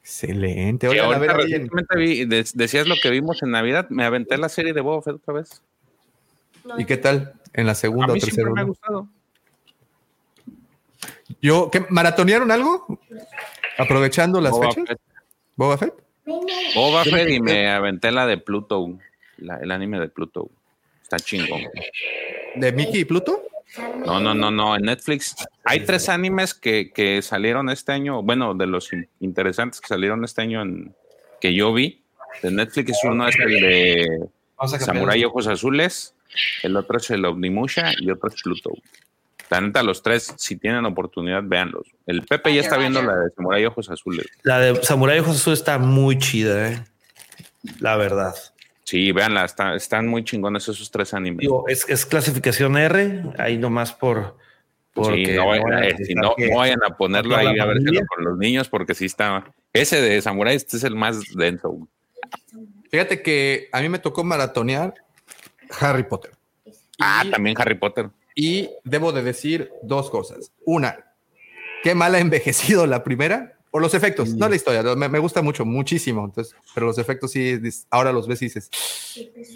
Excelente. 0.00 0.88
Oigan, 0.88 1.12
a 1.12 1.18
ver, 1.18 1.32
recientemente 1.36 1.96
vi- 1.98 2.24
de- 2.24 2.46
decías 2.54 2.86
lo 2.88 2.94
que 3.02 3.10
vimos 3.10 3.42
en 3.42 3.50
Navidad. 3.50 3.86
Me 3.90 4.04
aventé 4.04 4.38
la 4.38 4.48
serie 4.48 4.72
de 4.72 4.80
Boba 4.80 5.02
Fett 5.02 5.16
otra 5.16 5.34
vez. 5.34 5.62
¿y 6.78 6.84
qué 6.86 6.96
tal? 6.96 7.34
En 7.52 7.66
la 7.66 7.72
A 7.72 7.74
segunda 7.74 8.12
o 8.12 8.16
tercera. 8.16 8.32
siempre 8.32 8.54
me 8.54 8.60
ha 8.60 8.64
uno? 8.64 8.72
gustado. 8.72 9.08
Yo, 11.42 11.70
¿qué, 11.70 11.84
¿Maratonearon 11.90 12.50
algo? 12.50 12.86
Aprovechando 13.76 14.40
las 14.40 14.52
Boba 14.52 14.70
fechas. 14.70 14.88
Fett. 14.88 15.00
¿Boba 15.56 15.78
Fett? 15.78 15.94
Boba 16.74 17.04
Fett 17.04 17.28
y 17.30 17.40
me 17.40 17.68
aventé 17.68 18.10
la 18.10 18.26
de 18.26 18.38
Pluto. 18.38 18.98
la- 19.38 19.56
el 19.58 19.70
anime 19.70 20.00
de 20.00 20.08
Pluto. 20.08 20.50
Está 21.02 21.18
chingón. 21.18 21.60
¿De 22.56 22.72
Mickey 22.72 23.00
y 23.02 23.04
Pluto? 23.04 23.42
No, 24.04 24.18
no, 24.18 24.34
no, 24.34 24.50
no. 24.50 24.74
En 24.76 24.82
Netflix 24.82 25.36
hay 25.64 25.80
tres 25.84 26.08
animes 26.08 26.54
que, 26.54 26.90
que 26.92 27.22
salieron 27.22 27.68
este 27.70 27.92
año. 27.92 28.22
Bueno, 28.22 28.54
de 28.54 28.66
los 28.66 28.92
in- 28.92 29.08
interesantes 29.20 29.80
que 29.80 29.86
salieron 29.88 30.24
este 30.24 30.42
año 30.42 30.62
en, 30.62 30.94
que 31.40 31.54
yo 31.54 31.72
vi. 31.72 32.02
De 32.42 32.50
Netflix 32.50 32.98
uno 33.04 33.28
es 33.28 33.36
el 33.38 33.60
de. 33.60 34.28
Samurai 34.80 35.24
Ojos 35.24 35.46
Azules. 35.46 36.14
El 36.62 36.76
otro 36.76 36.98
es 36.98 37.08
el 37.10 37.24
Omnimusha 37.24 37.92
y 38.00 38.10
otro 38.10 38.28
es 38.28 38.42
Pluto. 38.42 38.70
La 39.50 39.60
neta, 39.60 39.82
los 39.82 40.02
tres, 40.02 40.34
si 40.36 40.56
tienen 40.56 40.84
oportunidad, 40.84 41.42
véanlos. 41.44 41.86
El 42.06 42.22
Pepe 42.26 42.54
ya 42.54 42.60
está 42.60 42.76
viendo 42.76 43.02
la 43.02 43.16
de 43.16 43.30
Samurai 43.34 43.64
Ojos 43.66 43.90
Azules. 43.90 44.26
La 44.42 44.58
de 44.60 44.82
Samurai 44.84 45.18
Ojos 45.20 45.36
Azul 45.36 45.54
está 45.54 45.78
muy 45.78 46.18
chida, 46.18 46.70
¿eh? 46.72 46.84
La 47.80 47.96
verdad. 47.96 48.34
Sí, 48.84 49.12
véanla, 49.12 49.44
está- 49.44 49.74
están 49.74 50.06
muy 50.06 50.24
chingones 50.24 50.68
esos 50.68 50.90
tres 50.90 51.12
animes. 51.14 51.40
Digo, 51.40 51.64
es, 51.68 51.88
es 51.88 52.06
clasificación 52.06 52.76
R, 52.76 53.22
ahí 53.38 53.58
nomás 53.58 53.92
por. 53.92 54.36
Porque 54.94 55.26
Sí, 55.26 55.32
no, 55.36 55.46
vayan- 55.46 55.62
no 55.64 55.70
vayan 55.70 55.82
a 55.84 55.86
eh, 55.88 55.96
si 56.04 56.14
no, 56.14 56.34
que- 56.36 56.50
no 56.50 56.56
vayan 56.56 56.80
a 56.84 56.96
ponerlo 56.96 57.36
ahí 57.36 57.58
a 57.58 57.64
ver 57.66 57.78
con 58.06 58.24
los 58.24 58.36
niños 58.38 58.68
porque 58.68 58.94
sí 58.94 59.04
está. 59.04 59.44
Ese 59.72 60.00
de 60.00 60.20
Samurai 60.22 60.56
este 60.56 60.76
es 60.76 60.84
el 60.84 60.94
más 60.96 61.20
denso. 61.36 61.88
Fíjate 62.90 63.22
que 63.22 63.68
a 63.72 63.80
mí 63.80 63.88
me 63.88 63.98
tocó 63.98 64.24
maratonear 64.24 64.94
Harry 65.80 66.02
Potter. 66.04 66.32
Ah, 66.98 67.22
también 67.30 67.54
Harry 67.60 67.74
Potter. 67.76 68.10
Y 68.40 68.70
debo 68.84 69.10
de 69.10 69.24
decir 69.24 69.72
dos 69.82 70.10
cosas. 70.10 70.52
Una, 70.64 71.12
qué 71.82 71.96
mal 71.96 72.14
ha 72.14 72.20
envejecido 72.20 72.86
la 72.86 73.02
primera. 73.02 73.54
Por 73.72 73.82
los 73.82 73.94
efectos, 73.94 74.32
no 74.34 74.48
la 74.48 74.54
historia. 74.54 74.82
Me, 74.94 75.08
me 75.08 75.18
gusta 75.18 75.42
mucho, 75.42 75.64
muchísimo. 75.64 76.24
Entonces, 76.24 76.54
pero 76.72 76.86
los 76.86 76.98
efectos 76.98 77.32
sí, 77.32 77.58
ahora 77.90 78.12
los 78.12 78.28
ves 78.28 78.40
y 78.42 78.44
dices, 78.44 78.70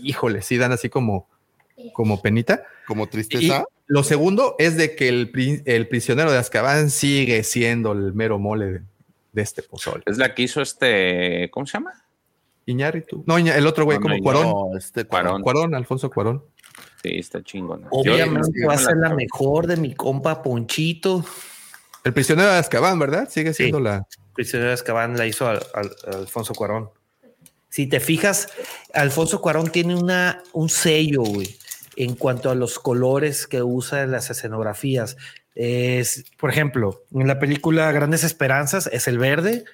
híjole, 0.03 0.43
sí 0.43 0.57
dan 0.59 0.73
así 0.73 0.89
como, 0.89 1.29
como 1.93 2.21
penita. 2.21 2.65
Como 2.89 3.05
Y 3.05 3.07
tristeza. 3.07 3.65
lo 3.87 4.03
segundo 4.03 4.57
es 4.59 4.77
de 4.77 4.97
que 4.97 5.09
el, 5.09 5.63
el 5.65 5.87
prisionero 5.89 6.33
de 6.33 6.39
Azkaban 6.39 6.91
sigue 6.91 7.45
siendo 7.45 7.93
el 7.93 8.13
mero 8.15 8.41
mole 8.41 8.67
de, 8.67 8.81
de 9.33 9.43
este 9.43 9.63
pozole. 9.63 10.03
Es 10.07 10.19
la 10.19 10.35
que 10.35 10.43
hizo 10.43 10.61
este. 10.61 11.49
¿Cómo 11.53 11.67
se 11.67 11.75
llama? 11.75 11.93
Iñárritu. 12.67 13.23
No, 13.27 13.39
Iña- 13.39 13.57
el 13.57 13.67
otro 13.67 13.85
güey, 13.85 13.99
No, 13.99 14.03
como 14.03 14.17
no, 14.17 14.23
Cuarón. 14.23 14.43
No, 14.73 14.77
este 14.77 15.05
Cuarón. 15.05 15.43
Cuarón, 15.43 15.75
Alfonso 15.75 16.11
Cuarón. 16.11 16.45
Sí, 17.03 17.19
está 17.19 17.43
chingón. 17.43 17.87
Obviamente 17.91 18.61
Yo- 18.61 18.69
va 18.69 18.75
a 18.75 18.79
ser 18.79 18.97
la 18.97 19.13
mejor 19.15 19.67
de 19.67 19.77
mi 19.77 19.95
compa 19.95 20.43
Ponchito. 20.43 21.25
El 22.05 22.13
prisionero 22.13 22.51
de 22.51 22.59
Azkaban, 22.59 22.99
¿verdad? 22.99 23.29
Sigue 23.29 23.53
siendo 23.55 23.81
la. 23.81 24.07
Prisionero 24.35 24.69
de 24.69 24.75
Azkaban 24.75 25.17
la 25.17 25.27
hizo 25.27 25.47
al- 25.49 25.63
Alfonso 26.07 26.55
Cuarón. 26.55 26.91
Si 27.69 27.87
te 27.87 28.01
fijas, 28.01 28.49
Alfonso 28.93 29.41
Cuarón 29.41 29.71
tiene 29.71 29.95
una, 29.97 30.43
un 30.53 30.69
sello, 30.69 31.23
güey, 31.23 31.57
en 31.97 32.15
cuanto 32.17 32.51
a 32.51 32.55
los 32.55 32.79
colores 32.79 33.47
que 33.47 33.63
usa 33.63 34.03
en 34.03 34.11
las 34.11 34.31
escenografías. 34.31 35.17
Es, 35.55 36.25
por 36.39 36.51
ejemplo, 36.51 37.03
en 37.13 37.27
la 37.27 37.39
película 37.39 37.91
Grandes 37.93 38.25
Esperanzas 38.25 38.89
es 38.93 39.09
el 39.09 39.19
verde 39.19 39.65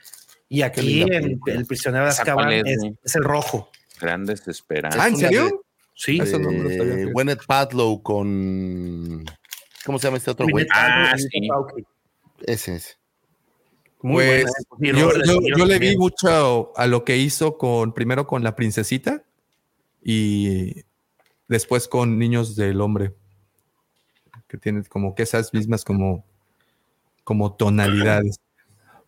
y 0.49 0.63
aquí 0.63 1.03
en. 1.03 1.41
El 1.47 1.67
prisionero 1.67 2.05
de 2.05 2.11
¿Esa 2.11 2.23
Azkaban 2.23 2.53
es, 2.53 2.79
es 3.05 3.15
el 3.17 3.25
rojo. 3.25 3.71
Grandes 4.01 4.47
esperanzas. 4.49 5.01
Ah, 5.01 5.09
¿en 5.09 5.17
serio? 5.17 5.65
Sí. 5.99 6.19
Eso 6.23 6.39
no 6.39 6.51
Eh. 6.53 7.11
Gwyneth 7.13 7.45
Padlow 7.45 8.01
con. 8.05 9.25
¿Cómo 9.85 9.99
se 9.99 10.07
llama 10.07 10.19
este 10.19 10.31
otro 10.31 10.47
güey? 10.49 10.65
Ah, 10.73 11.13
Gwyneth 11.17 11.31
sí. 11.77 11.85
Ese 12.47 12.77
es. 12.77 12.99
Muy 14.01 14.25
Pues, 14.25 14.45
buena, 14.79 14.99
¿eh? 15.01 15.13
Sí, 15.13 15.27
yo, 15.27 15.41
yo- 15.41 15.57
yo 15.59 15.67
le 15.67 15.79
vi 15.81 15.97
mucho 15.97 16.73
a 16.79 16.87
lo 16.87 17.05
que 17.05 17.17
hizo 17.17 17.59
con 17.59 17.93
primero 17.93 18.29
con 18.29 18.45
la 18.45 18.55
princesita 18.55 19.25
y 20.01 20.85
después 21.49 21.89
con 21.89 22.17
niños 22.17 22.55
del 22.55 22.81
hombre 22.81 23.13
que 24.47 24.57
tienen 24.57 24.85
como 24.85 25.17
que 25.17 25.25
esas 25.25 25.53
mismas 25.53 25.85
como 25.85 26.25
como 27.25 27.55
tonalidades 27.57 28.39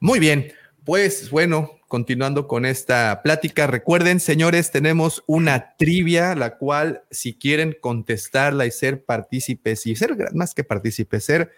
muy 0.00 0.18
bien 0.18 0.52
pues 0.84 1.30
bueno 1.30 1.70
continuando 1.90 2.48
con 2.48 2.64
esta 2.64 3.20
plática 3.22 3.66
recuerden 3.66 4.20
señores 4.20 4.70
tenemos 4.70 5.22
una 5.26 5.74
trivia 5.76 6.34
la 6.34 6.56
cual 6.56 7.02
si 7.10 7.34
quieren 7.34 7.76
contestarla 7.78 8.64
y 8.64 8.70
ser 8.70 9.04
partícipes 9.04 9.84
y 9.86 9.94
ser 9.96 10.16
más 10.32 10.54
que 10.54 10.64
partícipes 10.64 11.24
ser 11.24 11.50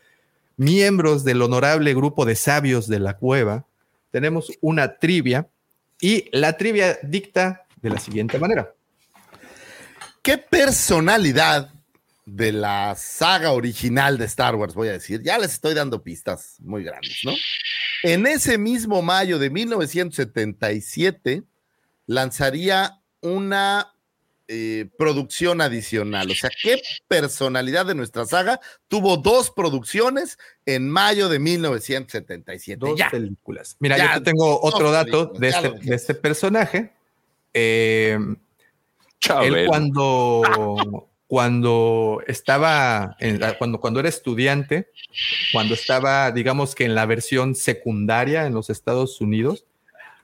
miembros 0.57 1.25
del 1.25 1.43
honorable 1.43 1.95
grupo 1.95 2.25
de 2.25 2.37
sabios 2.37 2.89
de 2.89 3.01
la 3.01 3.17
cueva, 3.17 3.67
tenemos 4.11 4.53
una 4.61 4.99
trivia 4.99 5.49
y 6.01 6.29
la 6.33 6.57
trivia 6.57 6.99
dicta 7.03 7.67
de 7.81 7.91
la 7.91 7.99
siguiente 7.99 8.39
manera. 8.39 8.73
¿Qué 10.23 10.39
personalidad 10.39 11.73
de 12.35 12.51
la 12.51 12.95
saga 12.97 13.53
original 13.53 14.17
de 14.17 14.25
Star 14.25 14.55
Wars, 14.55 14.73
voy 14.75 14.89
a 14.89 14.93
decir. 14.93 15.23
Ya 15.23 15.37
les 15.39 15.53
estoy 15.53 15.75
dando 15.75 16.03
pistas 16.03 16.57
muy 16.61 16.83
grandes, 16.83 17.21
¿no? 17.25 17.33
En 18.03 18.27
ese 18.27 18.57
mismo 18.57 19.03
mayo 19.03 19.39
de 19.39 19.51
1977 19.51 21.43
lanzaría 22.07 23.03
una 23.21 23.93
eh, 24.49 24.89
producción 24.97 25.61
adicional. 25.61 26.31
O 26.31 26.35
sea, 26.35 26.49
¿qué 26.63 26.81
personalidad 27.07 27.85
de 27.85 27.95
nuestra 27.95 28.25
saga 28.25 28.61
tuvo 28.89 29.19
dos 29.19 29.51
producciones 29.51 30.39
en 30.65 30.89
mayo 30.89 31.29
de 31.29 31.39
1977? 31.39 32.79
Dos 32.79 32.99
ya. 32.99 33.11
películas. 33.11 33.77
Mira, 33.79 33.99
Ya, 33.99 34.15
yo 34.15 34.21
te 34.21 34.31
tengo 34.31 34.59
otro 34.63 34.91
dato 34.91 35.27
de 35.27 35.49
este, 35.51 35.71
de 35.71 35.95
este 35.95 36.15
personaje. 36.15 36.93
Eh, 37.53 38.19
Chabelo. 39.21 39.57
él 39.59 39.67
cuando, 39.67 41.12
cuando 41.33 42.23
estaba, 42.27 43.17
en 43.19 43.41
la- 43.41 43.57
cuando, 43.57 43.81
cuando 43.81 44.01
era 44.01 44.09
estudiante, 44.11 44.91
cuando 45.51 45.73
estaba, 45.73 46.31
digamos 46.31 46.75
que 46.75 46.85
en 46.85 46.95
la 46.95 47.07
versión 47.07 47.55
secundaria 47.55 48.45
en 48.45 48.53
los 48.53 48.69
Estados 48.69 49.19
Unidos, 49.23 49.65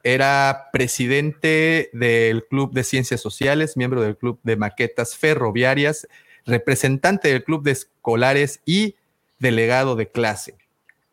era 0.03 0.69
presidente 0.71 1.89
del 1.95 2.45
Club 2.45 2.75
de 2.75 2.85
Ciencias 2.85 3.23
Sociales, 3.23 3.75
miembro 3.75 4.03
del 4.03 4.19
Club 4.19 4.39
de 4.43 4.57
Maquetas 4.57 5.17
Ferroviarias, 5.17 6.07
representante 6.45 7.29
del 7.29 7.43
Club 7.43 7.63
de 7.63 7.71
Escolares 7.71 8.61
y 8.67 8.97
delegado 9.39 9.97
de 9.97 10.11
clase. 10.11 10.57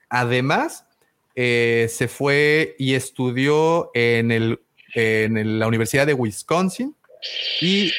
Además, 0.09 0.85
eh, 1.35 1.87
se 1.89 2.09
fue 2.09 2.75
y 2.77 2.95
estudió 2.95 3.91
en, 3.93 4.31
el, 4.33 4.59
en 4.93 5.57
la 5.57 5.67
Universidad 5.67 6.05
de 6.05 6.13
Wisconsin 6.15 6.93
y 7.61 7.93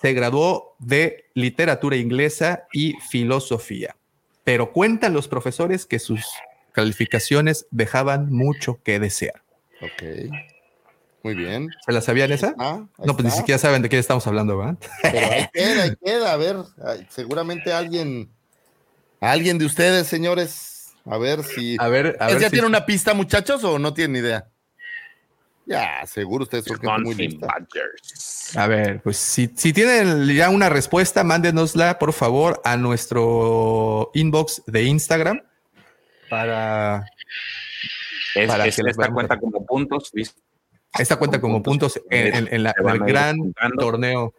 se 0.00 0.12
graduó 0.12 0.76
de 0.78 1.24
literatura 1.34 1.96
inglesa 1.96 2.64
y 2.72 2.94
filosofía. 3.10 3.96
Pero 4.44 4.72
cuentan 4.72 5.12
los 5.12 5.28
profesores 5.28 5.84
que 5.86 5.98
sus 5.98 6.24
calificaciones 6.72 7.66
dejaban 7.70 8.32
mucho 8.32 8.80
que 8.82 8.98
desear. 8.98 9.42
Ok. 9.80 10.02
Muy 11.22 11.34
bien. 11.34 11.68
¿Se 11.84 11.92
la 11.92 12.00
sabían 12.00 12.32
esa? 12.32 12.54
Ah, 12.58 12.82
No, 13.04 13.14
pues 13.14 13.24
ni 13.26 13.30
siquiera 13.30 13.58
saben 13.58 13.82
de 13.82 13.88
qué 13.90 13.98
estamos 13.98 14.26
hablando, 14.26 14.56
¿verdad? 14.56 14.78
Pero 15.02 15.30
ahí 15.30 15.46
queda, 15.52 15.82
ahí 15.82 15.94
queda. 16.02 16.32
A 16.32 16.36
ver, 16.36 16.56
seguramente 17.10 17.72
alguien, 17.72 18.30
alguien 19.20 19.58
de 19.58 19.66
ustedes, 19.66 20.06
señores, 20.06 20.94
a 21.04 21.18
ver 21.18 21.44
si. 21.44 21.76
A 21.78 21.88
ver, 21.88 22.16
a 22.20 22.28
¿Ya 22.28 22.34
ver 22.36 22.44
si- 22.44 22.50
tiene 22.50 22.66
una 22.66 22.86
pista, 22.86 23.12
muchachos, 23.12 23.62
o 23.64 23.78
no 23.78 23.92
tienen 23.92 24.24
idea? 24.24 24.48
Ya, 25.70 26.04
seguro 26.04 26.42
ustedes 26.42 26.64
son 26.64 26.80
gente 26.80 26.98
muy 27.00 27.14
lista. 27.14 27.46
Badgers. 27.46 28.56
A 28.56 28.66
ver, 28.66 29.00
pues 29.02 29.16
si, 29.18 29.48
si 29.54 29.72
tienen 29.72 30.26
ya 30.34 30.50
una 30.50 30.68
respuesta, 30.68 31.22
mándenosla 31.22 31.96
por 32.00 32.12
favor 32.12 32.60
a 32.64 32.76
nuestro 32.76 34.10
inbox 34.14 34.62
de 34.66 34.82
Instagram 34.82 35.40
para 36.28 37.04
Es- 38.34 38.48
Para 38.48 38.66
es- 38.66 38.74
que 38.76 38.82
esta 38.90 39.10
cuenta 39.12 39.38
como 39.38 39.64
puntos. 39.64 40.10
¿viste? 40.12 40.40
esta 40.98 41.14
cuenta 41.16 41.40
como 41.40 41.62
puntos 41.62 42.00
en, 42.10 42.34
en- 42.34 42.48
en 42.52 42.62
la- 42.64 42.72
Se 42.76 42.82
van 42.82 42.96
en 42.96 43.02
a 43.02 43.06
el 43.06 43.12
gran 43.12 43.72
torneo. 43.78 44.24
Ok, 44.24 44.34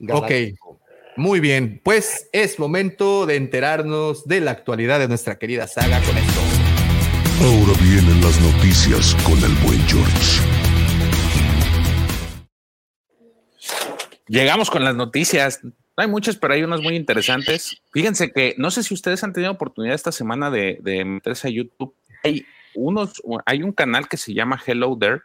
Galáctico. 0.00 0.80
muy 1.16 1.38
bien. 1.38 1.80
Pues 1.84 2.28
es 2.32 2.58
momento 2.58 3.26
de 3.26 3.36
enterarnos 3.36 4.26
de 4.26 4.40
la 4.40 4.50
actualidad 4.50 4.98
de 4.98 5.06
nuestra 5.06 5.38
querida 5.38 5.68
saga 5.68 6.00
con 6.02 6.18
esto. 6.18 6.25
Ahora 7.38 7.78
vienen 7.82 8.22
las 8.22 8.40
noticias 8.40 9.14
con 9.22 9.36
el 9.44 9.54
buen 9.62 9.78
George. 9.86 10.40
Llegamos 14.26 14.70
con 14.70 14.82
las 14.82 14.96
noticias. 14.96 15.60
No 15.62 15.72
hay 15.98 16.08
muchas, 16.08 16.36
pero 16.36 16.54
hay 16.54 16.62
unas 16.62 16.80
muy 16.80 16.96
interesantes. 16.96 17.82
Fíjense 17.92 18.32
que 18.32 18.54
no 18.56 18.70
sé 18.70 18.82
si 18.82 18.94
ustedes 18.94 19.22
han 19.22 19.34
tenido 19.34 19.52
oportunidad 19.52 19.94
esta 19.94 20.12
semana 20.12 20.50
de, 20.50 20.78
de 20.80 21.04
meterse 21.04 21.48
a 21.48 21.50
YouTube. 21.50 21.94
Hay 22.24 22.46
unos, 22.74 23.22
hay 23.44 23.62
un 23.62 23.72
canal 23.72 24.08
que 24.08 24.16
se 24.16 24.32
llama 24.32 24.60
Hello 24.66 24.96
There, 24.98 25.20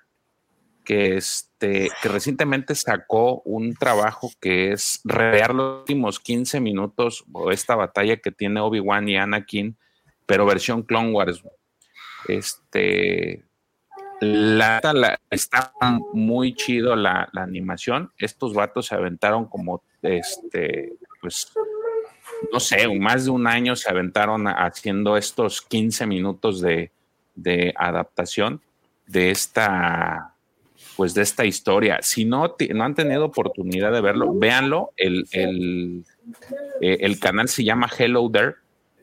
que 0.83 1.15
este, 1.15 1.89
que 2.01 2.09
recientemente 2.09 2.75
sacó 2.75 3.41
un 3.45 3.73
trabajo 3.73 4.31
que 4.41 4.73
es 4.73 4.99
recrear 5.05 5.55
los 5.55 5.79
últimos 5.79 6.19
15 6.19 6.59
minutos 6.59 7.23
o 7.31 7.51
esta 7.51 7.75
batalla 7.75 8.17
que 8.17 8.31
tiene 8.31 8.59
Obi-Wan 8.59 9.07
y 9.07 9.15
Anakin, 9.15 9.77
pero 10.25 10.45
versión 10.45 10.83
Clone 10.83 11.11
Wars. 11.11 11.41
Este, 12.27 13.43
la, 14.22 15.19
está 15.30 15.73
muy 16.14 16.53
chido 16.53 16.95
la, 16.95 17.27
la 17.34 17.43
animación. 17.43 18.11
Estos 18.18 18.53
vatos 18.53 18.88
se 18.88 18.95
aventaron 18.95 19.45
como, 19.45 19.84
este, 20.02 20.93
pues, 21.19 21.52
no 22.52 22.60
sé, 22.60 22.88
más 22.99 23.26
de 23.26 23.31
un 23.31 23.48
año 23.48 23.76
se 23.76 23.89
aventaron 23.89 24.48
haciendo 24.48 25.18
estos 25.18 25.61
15 25.61 26.06
minutos 26.06 26.61
de, 26.61 26.91
de 27.35 27.73
adaptación 27.76 28.61
de 29.07 29.31
esta, 29.31 30.35
pues, 30.95 31.14
de 31.14 31.23
esta 31.23 31.45
historia. 31.45 31.99
Si 32.02 32.26
no, 32.26 32.56
no 32.73 32.84
han 32.84 32.95
tenido 32.95 33.26
oportunidad 33.26 33.91
de 33.91 34.02
verlo, 34.02 34.34
véanlo. 34.34 34.91
El, 34.98 35.26
el, 35.31 36.06
eh, 36.80 36.98
el 37.02 37.19
canal 37.19 37.49
se 37.49 37.64
llama 37.64 37.89
Hello 37.98 38.30
There 38.30 38.56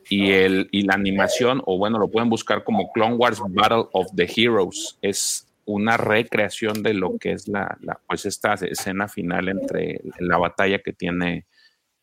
y, 0.09 0.30
el, 0.30 0.68
y 0.72 0.82
la 0.82 0.94
animación, 0.94 1.62
o 1.66 1.78
bueno, 1.78 1.98
lo 1.98 2.10
pueden 2.10 2.30
buscar 2.30 2.64
como 2.64 2.90
Clone 2.93 3.16
Wars 3.16 3.40
Battle 3.51 3.86
of 3.93 4.09
the 4.14 4.24
Heroes. 4.24 4.98
Es 5.02 5.47
una 5.64 5.97
recreación 5.98 6.82
de 6.82 6.94
lo 6.94 7.18
que 7.18 7.32
es 7.32 7.47
la, 7.48 7.76
la- 7.82 8.01
pues 8.06 8.24
esta 8.24 8.55
escena 8.55 9.06
final 9.09 9.48
entre 9.48 10.01
la 10.18 10.39
batalla 10.39 10.78
que 10.78 10.93
tiene 10.93 11.47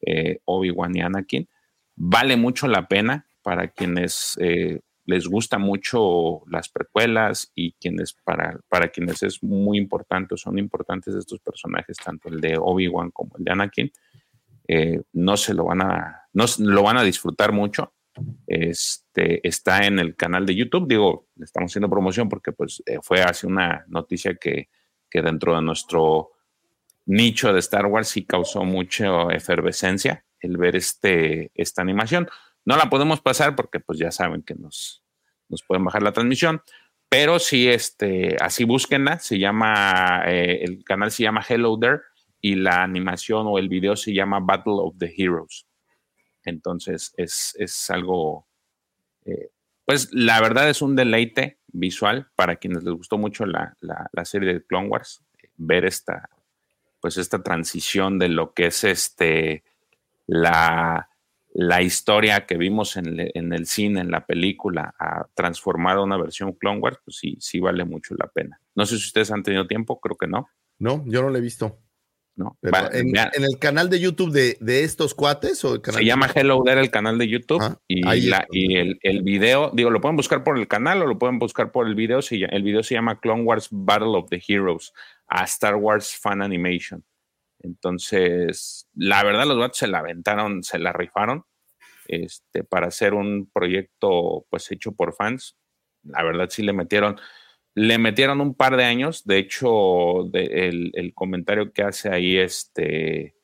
eh, 0.02 0.40
Obi-Wan 0.46 0.96
y 0.96 1.02
Anakin. 1.02 1.48
Vale 1.96 2.38
mucho 2.38 2.68
la 2.68 2.88
pena 2.88 3.26
para 3.42 3.70
quienes 3.70 4.38
eh, 4.40 4.82
les 5.06 5.28
gusta 5.28 5.58
mucho 5.58 6.42
las 6.48 6.70
precuelas 6.70 7.52
y 7.56 7.74
quienes 7.74 8.14
para, 8.14 8.60
para 8.70 8.90
quienes 8.90 9.24
es 9.24 9.42
muy 9.44 9.78
importante, 9.78 10.34
o 10.34 10.38
son 10.38 10.58
importantes 10.60 11.16
estos 11.16 11.40
personajes, 11.40 11.98
tanto 11.98 12.30
el 12.30 12.42
de 12.42 12.58
Obi-Wan 12.60 13.12
como 13.12 13.32
el 13.38 13.44
de 13.46 13.52
Anakin. 13.52 13.92
Eh, 14.68 15.02
no 15.14 15.38
se 15.38 15.54
lo 15.54 15.66
van 15.66 15.82
a, 15.82 16.28
no 16.34 16.46
lo 16.60 16.84
van 16.84 16.98
a 16.98 17.04
disfrutar 17.04 17.52
mucho. 17.52 17.94
Este 18.48 19.46
está 19.48 19.86
en 19.86 20.00
el 20.00 20.16
canal 20.16 20.46
de 20.46 20.56
YouTube. 20.56 20.88
Digo, 20.88 21.28
le 21.36 21.46
estamos 21.46 21.72
haciendo 21.72 21.90
promoción 21.90 22.30
porque 22.30 22.52
pues 22.52 22.82
eh, 22.86 23.00
fue 23.02 23.22
hace 23.22 23.46
una 23.46 23.86
noticia 23.88 24.36
que, 24.36 24.70
que 25.10 25.22
dentro 25.22 25.56
de 25.56 25.62
nuestro 25.62 26.32
nicho 27.06 27.54
de 27.54 27.60
Star 27.60 27.86
Wars 27.86 28.08
sí 28.08 28.26
causó 28.26 28.64
mucha 28.64 29.28
efervescencia 29.32 30.26
el 30.40 30.58
ver 30.58 30.76
este, 30.76 31.52
esta 31.54 31.82
animación. 31.82 32.28
No 32.64 32.78
la 32.78 32.90
podemos 32.90 33.22
pasar 33.22 33.56
porque 33.56 33.80
pues 33.80 34.00
ya 34.00 34.12
saben 34.12 34.42
que 34.42 34.56
nos, 34.56 35.04
nos 35.50 35.64
pueden 35.64 35.84
bajar 35.84 36.02
la 36.02 36.14
transmisión, 36.14 36.62
pero 37.10 37.40
sí, 37.40 37.68
este, 37.68 38.38
así 38.40 38.64
búsquenla, 38.64 39.20
se 39.20 39.38
llama, 39.38 40.24
eh, 40.26 40.64
el 40.64 40.84
canal 40.84 41.12
se 41.12 41.24
llama 41.24 41.46
Hello 41.48 41.78
There 41.80 42.02
y 42.48 42.54
la 42.56 42.84
animación 42.84 43.48
o 43.48 43.58
el 43.58 43.70
video 43.70 43.96
se 43.96 44.14
llama 44.14 44.40
Battle 44.40 44.74
of 44.78 44.96
the 45.00 45.12
Heroes. 45.18 45.66
Entonces 46.44 47.12
es, 47.18 47.56
es 47.58 47.90
algo, 47.90 48.48
eh, 49.26 49.50
pues 49.84 50.10
la 50.14 50.40
verdad 50.42 50.70
es 50.70 50.84
un 50.84 50.96
deleite 50.96 51.58
visual 51.68 52.28
para 52.36 52.58
quienes 52.58 52.84
les 52.84 52.94
gustó 52.94 53.18
mucho 53.18 53.48
la, 53.48 53.76
la- 53.80 54.26
serie 54.26 54.54
de 54.54 54.64
Clone 54.64 54.90
Wars, 54.90 55.24
eh, 55.42 55.50
ver 55.58 55.86
esta, 55.86 56.30
pues 57.02 57.18
esta 57.18 57.42
transición 57.42 58.20
de 58.20 58.30
lo 58.30 58.54
que 58.54 58.68
es 58.68 58.84
este, 58.84 59.64
la, 60.28 61.10
la 61.54 61.82
historia 61.82 62.46
que 62.46 62.58
vimos 62.58 62.96
en, 62.96 63.08
en 63.34 63.54
el 63.54 63.66
cine, 63.66 64.02
en 64.02 64.12
la 64.12 64.26
película, 64.28 64.94
a 65.00 65.26
transformar 65.34 65.98
a 65.98 66.04
una 66.04 66.18
versión 66.18 66.54
Clone 66.54 66.80
Wars, 66.80 67.00
pues 67.04 67.18
sí, 67.18 67.38
sí 67.40 67.60
vale 67.60 67.86
mucho 67.86 68.14
la 68.20 68.28
pena. 68.28 68.60
No 68.76 68.86
sé 68.86 68.98
si 69.00 69.06
ustedes 69.08 69.32
han 69.32 69.42
tenido 69.42 69.66
tiempo, 69.66 70.00
creo 70.00 70.16
que 70.16 70.28
no. 70.28 70.48
No, 70.78 71.04
yo 71.08 71.22
no 71.24 71.30
lo 71.30 71.38
he 71.38 71.42
visto. 71.42 71.80
No, 72.38 72.58
Pero 72.60 72.74
Va- 72.74 72.90
en, 72.92 73.14
el 73.44 73.58
canal 73.60 73.90
de 73.90 74.00
YouTube 74.02 74.32
de, 74.32 74.58
de 74.60 74.84
estos 74.84 75.14
cuates 75.16 75.64
o 75.64 75.76
el 75.76 75.82
canal 75.82 76.00
Se 76.02 76.06
llama 76.06 76.30
Hello 76.36 76.62
There 76.66 76.82
el 76.82 76.92
canal 76.92 77.18
de 77.18 77.30
YouTube 77.30 77.62
Ah, 77.62 77.80
y, 77.88 78.02
la- 78.28 78.46
el, 78.52 79.00
el 79.04 79.22
video, 79.24 79.72
digo, 79.74 79.90
lo 79.90 80.02
pueden 80.02 80.18
buscar 80.18 80.44
por 80.44 80.58
el 80.58 80.68
canal 80.68 81.02
o 81.02 81.06
lo 81.08 81.18
pueden 81.18 81.40
buscar 81.40 81.72
por 81.72 81.88
el 81.88 81.96
video. 81.96 82.20
ll- 82.20 82.50
el 82.52 82.62
video 82.64 82.84
se 82.84 82.94
llama 82.96 83.20
Clone 83.22 83.44
Wars 83.44 83.70
Battle 83.72 84.18
of 84.18 84.30
the 84.30 84.42
Heroes 84.46 84.92
a 85.28 85.46
Star 85.46 85.76
Wars 85.76 86.18
Fan 86.18 86.42
Animation. 86.42 87.06
Entonces, 87.80 88.88
la 88.96 89.24
verdad, 89.24 89.46
los 89.48 89.58
vatos 89.58 89.78
se 89.78 89.88
la 89.88 90.00
aventaron, 90.00 90.62
se 90.64 90.78
la 90.80 90.92
rifaron 90.94 91.46
este, 92.08 92.64
para 92.64 92.88
hacer 92.88 93.14
un 93.14 93.50
proyecto 93.52 94.46
pues 94.50 94.72
hecho 94.72 94.92
por 94.92 95.14
fans. 95.16 95.56
La 96.04 96.22
verdad, 96.24 96.50
sí 96.50 96.64
le 96.64 96.74
metieron, 96.74 97.18
le 97.76 97.98
metieron 97.98 98.42
un 98.42 98.56
par 98.56 98.78
de 98.78 98.86
años. 98.86 99.26
De 99.26 99.38
hecho, 99.38 100.34
el, 100.34 101.12
comentario 101.14 101.72
que 101.74 101.84
hace 101.84 102.10
ahí 102.10 102.38
este 102.38 103.36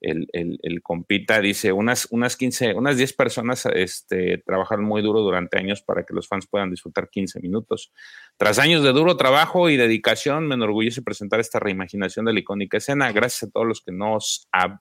el, 0.00 0.26
el, 0.62 0.82
compita 0.82 1.40
dice, 1.40 1.72
unas, 1.72 2.08
unas 2.10 2.36
15, 2.36 2.74
unas 2.74 2.96
10 2.96 3.12
personas 3.12 3.66
este, 3.66 4.38
trabajaron 4.38 4.84
muy 4.84 5.00
duro 5.00 5.20
durante 5.20 5.58
años 5.58 5.80
para 5.82 6.04
que 6.04 6.12
los 6.12 6.26
fans 6.26 6.48
puedan 6.48 6.70
disfrutar 6.70 7.08
15 7.08 7.40
minutos. 7.40 7.92
Tras 8.36 8.58
años 8.58 8.82
de 8.82 8.92
duro 8.92 9.16
trabajo 9.16 9.70
y 9.70 9.76
dedicación, 9.76 10.48
me 10.48 10.56
enorgullece 10.56 11.02
presentar 11.02 11.38
esta 11.38 11.60
reimaginación 11.60 12.24
de 12.24 12.32
la 12.32 12.40
icónica 12.40 12.78
escena. 12.78 13.12
Gracias 13.12 13.44
a 13.44 13.52
todos 13.52 13.66
los 13.66 13.80
que 13.80 13.92
nos, 13.92 14.48
a 14.52 14.80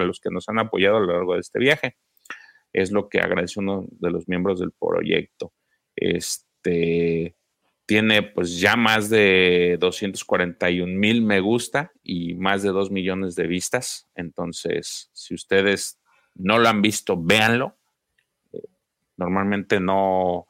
los 0.00 0.20
que 0.20 0.30
nos 0.30 0.48
han 0.48 0.58
apoyado 0.58 0.96
a 0.96 1.00
lo 1.00 1.12
largo 1.12 1.34
de 1.34 1.40
este 1.40 1.58
viaje. 1.58 1.96
Es 2.72 2.92
lo 2.92 3.10
que 3.10 3.20
agradece 3.20 3.60
uno 3.60 3.86
de 3.90 4.10
los 4.10 4.26
miembros 4.26 4.60
del 4.60 4.72
proyecto. 4.72 5.52
Este, 5.96 7.36
tiene 7.90 8.22
pues 8.22 8.60
ya 8.60 8.76
más 8.76 9.10
de 9.10 9.76
241 9.80 10.94
mil 10.94 11.22
me 11.22 11.40
gusta 11.40 11.90
y 12.04 12.34
más 12.34 12.62
de 12.62 12.68
2 12.68 12.92
millones 12.92 13.34
de 13.34 13.48
vistas. 13.48 14.08
Entonces, 14.14 15.10
si 15.12 15.34
ustedes 15.34 15.98
no 16.36 16.60
lo 16.60 16.68
han 16.68 16.82
visto, 16.82 17.20
véanlo. 17.20 17.76
Eh, 18.52 18.62
normalmente 19.16 19.80
no, 19.80 20.46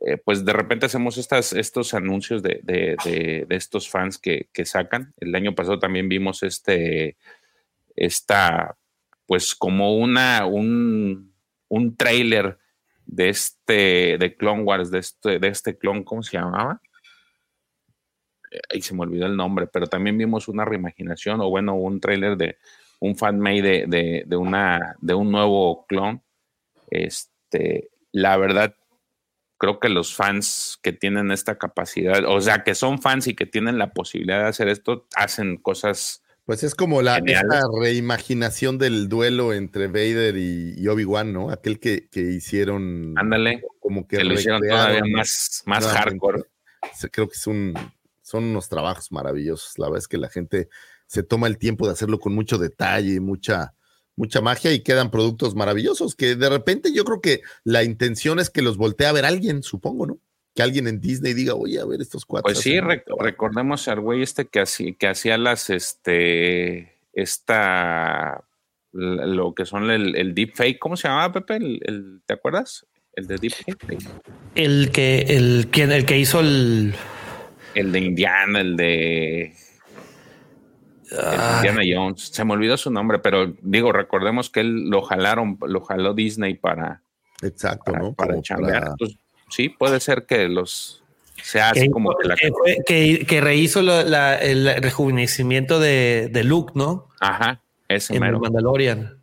eh, 0.00 0.16
pues 0.16 0.44
de 0.44 0.52
repente 0.52 0.86
hacemos 0.86 1.16
estas, 1.16 1.52
estos 1.52 1.94
anuncios 1.94 2.42
de, 2.42 2.58
de, 2.64 2.96
de, 3.46 3.54
estos 3.54 3.88
fans 3.88 4.18
que, 4.18 4.48
que, 4.52 4.64
sacan. 4.64 5.14
El 5.18 5.32
año 5.36 5.54
pasado 5.54 5.78
también 5.78 6.08
vimos 6.08 6.42
este, 6.42 7.16
esta, 7.94 8.76
pues 9.26 9.54
como 9.54 9.96
una, 9.96 10.44
un, 10.44 11.32
un 11.68 11.96
trailer 11.96 12.58
de 13.10 13.28
este, 13.28 14.18
de 14.18 14.36
Clone 14.36 14.62
Wars, 14.62 14.90
de 14.90 15.00
este, 15.00 15.38
de 15.38 15.48
este 15.48 15.76
clon, 15.76 16.04
¿cómo 16.04 16.22
se 16.22 16.36
llamaba? 16.36 16.80
Ahí 18.72 18.80
se 18.82 18.94
me 18.94 19.02
olvidó 19.02 19.26
el 19.26 19.36
nombre, 19.36 19.66
pero 19.66 19.86
también 19.86 20.16
vimos 20.16 20.48
una 20.48 20.64
reimaginación, 20.64 21.40
o 21.40 21.50
bueno, 21.50 21.74
un 21.74 22.00
tráiler 22.00 22.36
de 22.36 22.58
un 23.00 23.16
fanmade 23.16 23.62
de, 23.62 23.84
de, 23.88 24.24
de, 24.26 24.36
una, 24.36 24.96
de 25.00 25.14
un 25.14 25.30
nuevo 25.30 25.86
clon. 25.86 26.22
Este, 26.90 27.90
la 28.12 28.36
verdad, 28.36 28.74
creo 29.58 29.80
que 29.80 29.88
los 29.88 30.14
fans 30.14 30.78
que 30.82 30.92
tienen 30.92 31.32
esta 31.32 31.58
capacidad, 31.58 32.24
o 32.26 32.40
sea, 32.40 32.62
que 32.62 32.74
son 32.74 33.00
fans 33.00 33.26
y 33.26 33.34
que 33.34 33.46
tienen 33.46 33.78
la 33.78 33.92
posibilidad 33.92 34.42
de 34.42 34.48
hacer 34.48 34.68
esto, 34.68 35.06
hacen 35.16 35.56
cosas 35.56 36.22
pues 36.50 36.64
es 36.64 36.74
como 36.74 37.00
la 37.00 37.18
esta 37.18 37.62
reimaginación 37.80 38.76
del 38.76 39.08
duelo 39.08 39.52
entre 39.52 39.86
Vader 39.86 40.36
y, 40.36 40.74
y 40.76 40.88
Obi-Wan, 40.88 41.32
¿no? 41.32 41.48
Aquel 41.48 41.78
que, 41.78 42.08
que 42.08 42.22
hicieron. 42.22 43.16
Ándale. 43.16 43.62
Como 43.78 44.08
que, 44.08 44.16
que 44.16 44.24
lo 44.24 44.34
hicieron 44.34 44.60
todavía 44.60 45.00
más, 45.14 45.62
más 45.66 45.86
hardcore. 45.86 46.42
Creo 47.12 47.28
que 47.28 47.36
es 47.36 47.46
un, 47.46 47.74
son 48.20 48.42
unos 48.42 48.68
trabajos 48.68 49.12
maravillosos. 49.12 49.78
La 49.78 49.86
verdad 49.86 49.98
es 49.98 50.08
que 50.08 50.18
la 50.18 50.28
gente 50.28 50.68
se 51.06 51.22
toma 51.22 51.46
el 51.46 51.56
tiempo 51.56 51.86
de 51.86 51.92
hacerlo 51.92 52.18
con 52.18 52.34
mucho 52.34 52.58
detalle, 52.58 53.20
mucha, 53.20 53.76
mucha 54.16 54.40
magia 54.40 54.72
y 54.72 54.80
quedan 54.80 55.12
productos 55.12 55.54
maravillosos 55.54 56.16
que 56.16 56.34
de 56.34 56.48
repente 56.48 56.92
yo 56.92 57.04
creo 57.04 57.20
que 57.20 57.42
la 57.62 57.84
intención 57.84 58.40
es 58.40 58.50
que 58.50 58.62
los 58.62 58.76
voltee 58.76 59.06
a 59.06 59.12
ver 59.12 59.24
alguien, 59.24 59.62
supongo, 59.62 60.04
¿no? 60.04 60.18
Que 60.54 60.62
alguien 60.62 60.88
en 60.88 61.00
Disney 61.00 61.32
diga, 61.34 61.54
oye, 61.54 61.80
a 61.80 61.84
ver 61.84 62.00
estos 62.00 62.24
cuatro. 62.26 62.44
Pues 62.44 62.58
sí, 62.58 62.80
rec 62.80 63.04
recordemos 63.18 63.86
al 63.88 64.00
güey 64.00 64.22
este 64.22 64.46
que 64.46 64.60
hacía, 64.60 64.92
que 64.98 65.06
hacía 65.06 65.38
las, 65.38 65.70
este, 65.70 66.96
esta, 67.12 68.44
lo 68.92 69.54
que 69.54 69.64
son 69.64 69.90
el, 69.90 70.16
el 70.16 70.34
deepfake, 70.34 70.78
¿cómo 70.78 70.96
se 70.96 71.08
llamaba, 71.08 71.32
Pepe? 71.32 71.56
El, 71.56 71.80
el, 71.84 72.22
¿Te 72.26 72.34
acuerdas? 72.34 72.86
El 73.14 73.26
de 73.26 73.36
deepfake. 73.36 74.08
El 74.54 74.90
que, 74.92 75.20
el, 75.28 75.68
quien, 75.70 75.92
el 75.92 76.04
que 76.04 76.18
hizo 76.18 76.40
el... 76.40 76.94
El 77.74 77.92
de 77.92 78.00
Indiana, 78.00 78.60
el 78.60 78.76
de... 78.76 79.54
Ah. 81.12 81.54
Indiana 81.56 81.82
Jones. 81.84 82.22
Se 82.32 82.44
me 82.44 82.52
olvidó 82.52 82.76
su 82.76 82.90
nombre, 82.90 83.18
pero 83.18 83.54
digo, 83.62 83.92
recordemos 83.92 84.50
que 84.50 84.60
él 84.60 84.88
lo 84.90 85.02
jalaron, 85.02 85.58
lo 85.60 85.80
jaló 85.80 86.14
Disney 86.14 86.54
para... 86.54 87.02
Exacto, 87.42 87.92
para, 87.92 88.04
¿no? 88.04 88.14
Para 88.14 88.40
para- 88.40 88.86
Entonces, 88.90 89.18
sí, 89.50 89.68
puede 89.68 90.00
ser 90.00 90.24
que 90.26 90.48
los 90.48 91.02
así 91.62 91.80
que, 91.82 91.90
como 91.90 92.14
que 92.16 92.28
la 92.28 92.36
que- 92.86 93.24
que 93.26 93.40
rehizo 93.40 93.82
la- 93.82 94.02
la- 94.04 94.36
el 94.36 94.66
rejuvenecimiento 94.82 95.80
de, 95.80 96.28
de 96.30 96.44
Luke, 96.44 96.72
¿no? 96.74 97.08
Ajá, 97.20 97.60
ese 97.88 98.14
En 98.14 98.20
mero. 98.20 98.40
Mandalorian. 98.40 99.19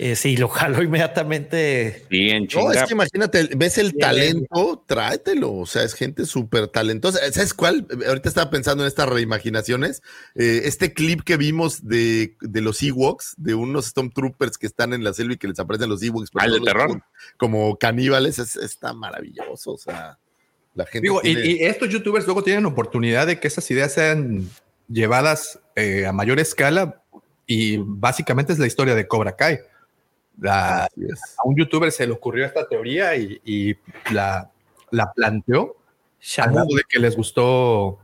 Eh, 0.00 0.16
sí, 0.16 0.36
lo 0.36 0.48
jaló 0.48 0.82
inmediatamente. 0.82 2.04
Sí, 2.10 2.30
en 2.30 2.48
No, 2.54 2.72
es 2.72 2.82
que 2.82 2.94
imagínate, 2.94 3.48
ves 3.56 3.78
el 3.78 3.90
Bien. 3.92 4.00
talento, 4.00 4.82
tráetelo. 4.86 5.52
O 5.52 5.66
sea, 5.66 5.84
es 5.84 5.94
gente 5.94 6.26
súper 6.26 6.66
talentosa. 6.68 7.20
¿Sabes 7.32 7.54
cuál? 7.54 7.86
Ahorita 8.06 8.28
estaba 8.28 8.50
pensando 8.50 8.82
en 8.82 8.88
estas 8.88 9.08
reimaginaciones. 9.08 10.02
Eh, 10.34 10.62
este 10.64 10.92
clip 10.92 11.22
que 11.22 11.36
vimos 11.36 11.86
de, 11.86 12.36
de 12.40 12.60
los 12.60 12.82
Ewoks, 12.82 13.34
de 13.36 13.54
unos 13.54 13.86
Stormtroopers 13.86 14.58
que 14.58 14.66
están 14.66 14.92
en 14.94 15.04
la 15.04 15.12
selva 15.12 15.34
y 15.34 15.36
que 15.36 15.46
les 15.48 15.58
aparecen 15.60 15.88
los 15.88 16.02
Ewoks. 16.02 16.30
pero 16.32 16.42
Ah, 16.42 16.46
el 16.46 16.52
de 16.54 16.60
terror. 16.60 17.02
Como, 17.36 17.76
caníbales, 17.78 18.38
es- 18.40 18.56
está 18.56 18.92
maravilloso. 18.94 19.72
O 19.74 19.78
sea, 19.78 20.18
la 20.74 20.86
gente. 20.86 21.06
Digo, 21.06 21.20
y 21.22 21.62
estos 21.62 21.88
youtubers 21.88 22.24
luego 22.26 22.42
tienen 22.42 22.66
oportunidad 22.66 23.28
de 23.28 23.38
que 23.38 23.46
esas 23.46 23.70
ideas 23.70 23.92
sean 23.92 24.50
llevadas 24.88 25.60
eh, 25.76 26.04
a 26.06 26.12
mayor 26.12 26.40
escala 26.40 27.00
y 27.46 27.76
básicamente 27.78 28.52
es 28.52 28.58
la 28.58 28.66
historia 28.66 28.94
de 28.94 29.06
Cobra 29.06 29.36
Kai. 29.36 29.60
La- 30.40 30.84
a 30.84 30.88
un 31.44 31.56
youtuber 31.56 31.90
se 31.92 32.06
le 32.06 32.12
ocurrió 32.12 32.44
esta 32.44 32.66
teoría 32.68 33.14
y, 33.16 33.40
y 33.44 33.76
la, 34.12 34.50
la 34.90 35.12
planteó 35.12 35.76
al 36.38 36.50
modo 36.52 36.76
de 36.76 36.82
que 36.88 36.98
les 36.98 37.16
gustó 37.16 37.98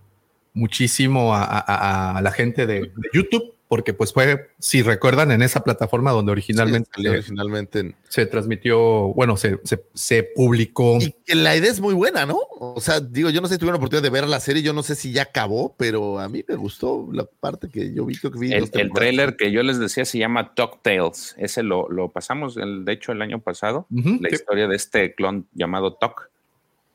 muchísimo 0.53 1.35
a, 1.35 1.43
a- 1.45 1.59
a- 1.67 2.19
a 2.19 2.23
la 2.23 2.31
gente 2.33 2.67
de, 2.67 2.81
de 2.81 3.09
YouTube, 3.13 3.55
porque 3.71 3.95
pues 3.95 4.13
fue, 4.13 4.51
si 4.59 4.83
recuerdan, 4.83 5.31
en 5.31 5.43
esa 5.43 5.63
plataforma 5.63 6.11
donde 6.11 6.33
originalmente 6.33 6.91
Sí, 6.93 6.97
salió 6.97 7.13
originalmente 7.13 7.79
en- 7.79 7.95
se 8.09 8.27
transmitió, 8.27 8.79
bueno, 9.15 9.37
se, 9.37 9.61
se, 9.63 9.85
se 9.95 10.25
publicó. 10.25 10.99
Y 11.01 11.15
que 11.25 11.37
la 11.37 11.55
idea 11.55 11.71
es 11.71 11.81
muy 11.81 11.95
buena, 11.95 12.27
¿no? 12.27 12.37
O 12.59 12.81
sea, 12.81 12.99
digo, 12.99 13.31
yo 13.31 13.41
no 13.41 13.47
sé 13.47 13.55
si 13.55 13.59
tuvieron 13.61 13.75
la 13.75 13.79
oportunidad 13.79 14.03
de 14.03 14.11
ver 14.11 14.27
la 14.27 14.41
serie, 14.41 14.65
yo 14.65 14.73
no 14.73 14.83
sé 14.83 14.97
si 14.97 15.13
ya 15.13 15.23
acabó, 15.23 15.77
pero 15.79 16.19
a 16.19 16.29
mí 16.29 16.45
me 16.49 16.57
gustó 16.57 17.09
la 17.13 17.25
parte 17.25 17.69
que 17.69 17.95
yo 17.95 18.05
vi, 18.07 18.17
creo 18.17 18.33
que 18.33 18.41
vi. 18.41 18.53
El, 18.53 18.69
el 18.73 18.91
trailer 18.93 19.37
que 19.37 19.53
yo 19.53 19.63
les 19.63 19.79
decía 19.79 20.05
se 20.05 20.19
llama 20.19 20.53
Talk 20.57 20.83
Tales. 20.83 21.37
Ese 21.39 21.63
lo, 21.63 21.89
lo 21.89 22.09
pasamos, 22.09 22.57
el, 22.57 22.85
de 22.85 22.93
hecho, 22.93 23.13
el 23.13 23.23
año 23.23 23.39
pasado. 23.41 23.87
La 23.89 24.29
sí. 24.31 24.35
historia 24.35 24.67
de 24.67 24.75
este 24.75 25.15
clon 25.15 25.47
llamado 25.55 25.95
Talk. 25.95 26.29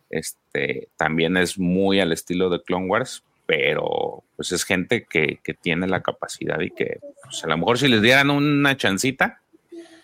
Este 0.09 0.89
también 0.97 1.37
es 1.37 1.57
muy 1.57 1.99
al 2.01 2.11
estilo 2.11 2.49
de 2.49 2.61
Clone 2.61 2.87
Wars, 2.87 3.23
pero 3.45 4.23
pues 4.35 4.51
es 4.51 4.63
gente 4.63 5.05
que, 5.09 5.39
que 5.43 5.53
tiene 5.53 5.87
la 5.87 6.01
capacidad 6.01 6.59
y 6.61 6.71
que 6.71 6.99
pues, 7.23 7.43
a 7.43 7.47
lo 7.47 7.57
mejor 7.57 7.77
si 7.79 7.87
les 7.87 8.01
dieran 8.01 8.29
una 8.29 8.75
chancita, 8.77 9.41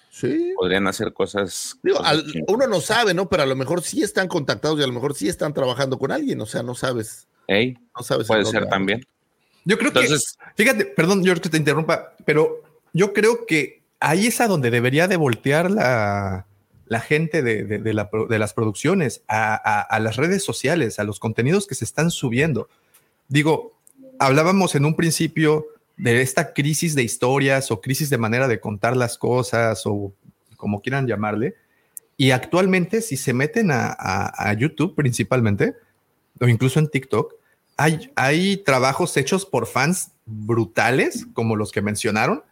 Sí. 0.10 0.54
podrían 0.58 0.88
hacer 0.88 1.14
cosas. 1.14 1.78
Digo, 1.82 1.98
cosas 1.98 2.12
al- 2.12 2.44
uno 2.48 2.68
no 2.68 2.82
sabe, 2.82 3.14
¿no? 3.14 3.30
Pero 3.30 3.44
a 3.44 3.46
lo 3.46 3.56
mejor 3.56 3.82
sí 3.82 4.04
están 4.04 4.28
contactados 4.28 4.78
y 4.80 4.84
a 4.84 4.88
lo 4.88 4.94
mejor 4.94 5.16
sí 5.16 5.30
están 5.30 5.54
trabajando 5.54 5.98
con 5.98 6.12
alguien, 6.12 6.40
o 6.42 6.46
sea, 6.46 6.64
no 6.64 6.76
sabes. 6.76 7.28
Ey, 7.48 7.78
No 7.98 8.04
sabes 8.04 8.28
puede 8.28 8.46
ser 8.46 8.68
también. 8.68 9.06
Yo 9.64 9.78
creo 9.78 9.88
Entonces, 9.90 10.38
que, 10.38 10.64
fíjate, 10.64 10.86
perdón, 10.86 11.24
yo 11.24 11.34
que 11.36 11.50
te 11.50 11.58
interrumpa, 11.58 12.14
pero 12.26 12.62
yo 12.94 13.14
creo 13.14 13.46
que 13.46 13.82
ahí 14.00 14.28
es 14.28 14.42
a 14.42 14.48
donde 14.48 14.70
debería 14.70 15.08
de 15.08 15.16
voltear 15.16 15.72
la, 15.72 16.46
la 16.88 17.00
gente 17.00 17.42
de, 17.42 17.64
de- 17.64 17.78
de 17.80 17.94
la 17.94 18.10
pro- 18.10 18.28
de 18.28 18.38
las 18.40 18.54
producciones, 18.54 19.24
a, 19.30 19.54
a- 19.56 19.82
a 19.82 20.00
las 20.00 20.18
redes 20.18 20.44
sociales, 20.44 21.00
a 21.00 21.04
los 21.06 21.20
contenidos 21.20 21.68
que 21.68 21.76
se 21.76 21.86
están 21.86 22.12
subiendo. 22.12 22.68
Digo, 23.32 23.80
hablábamos 24.20 24.76
en 24.76 24.84
un 24.84 24.94
principio 24.94 25.66
de 25.96 26.22
esta 26.22 26.52
crisis 26.52 26.96
de 26.96 27.04
historias 27.04 27.72
o 27.72 27.80
crisis 27.80 28.10
de 28.10 28.18
manera 28.18 28.50
de 28.50 28.60
contar 28.60 28.98
las 28.98 29.18
cosas 29.18 29.84
o 29.86 30.12
como 30.58 30.82
quieran 30.82 31.08
llamarle. 31.08 31.56
Y 32.18 32.32
actualmente, 32.32 33.02
si 33.02 33.16
se 33.16 33.34
meten 33.34 33.72
a, 33.72 33.96
a- 33.98 34.54
YouTube 34.54 34.96
principalmente, 34.96 35.76
o 36.42 36.48
incluso 36.50 36.78
en 36.80 36.90
TikTok, 36.90 37.34
hay, 37.78 38.12
hay 38.16 38.58
trabajos 38.58 39.16
hechos 39.16 39.46
por 39.46 39.66
fans 39.66 40.12
brutales, 40.26 41.26
como 41.34 41.56
los 41.56 41.72
que 41.72 41.82
mencionaron, 41.82 42.44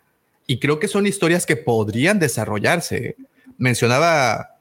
y 0.47 0.59
creo 0.59 0.79
que 0.79 0.87
son 0.87 1.05
historias 1.05 1.45
que 1.45 1.57
podrían 1.57 2.19
desarrollarse. 2.19 3.17
Mencionaba 3.57 4.55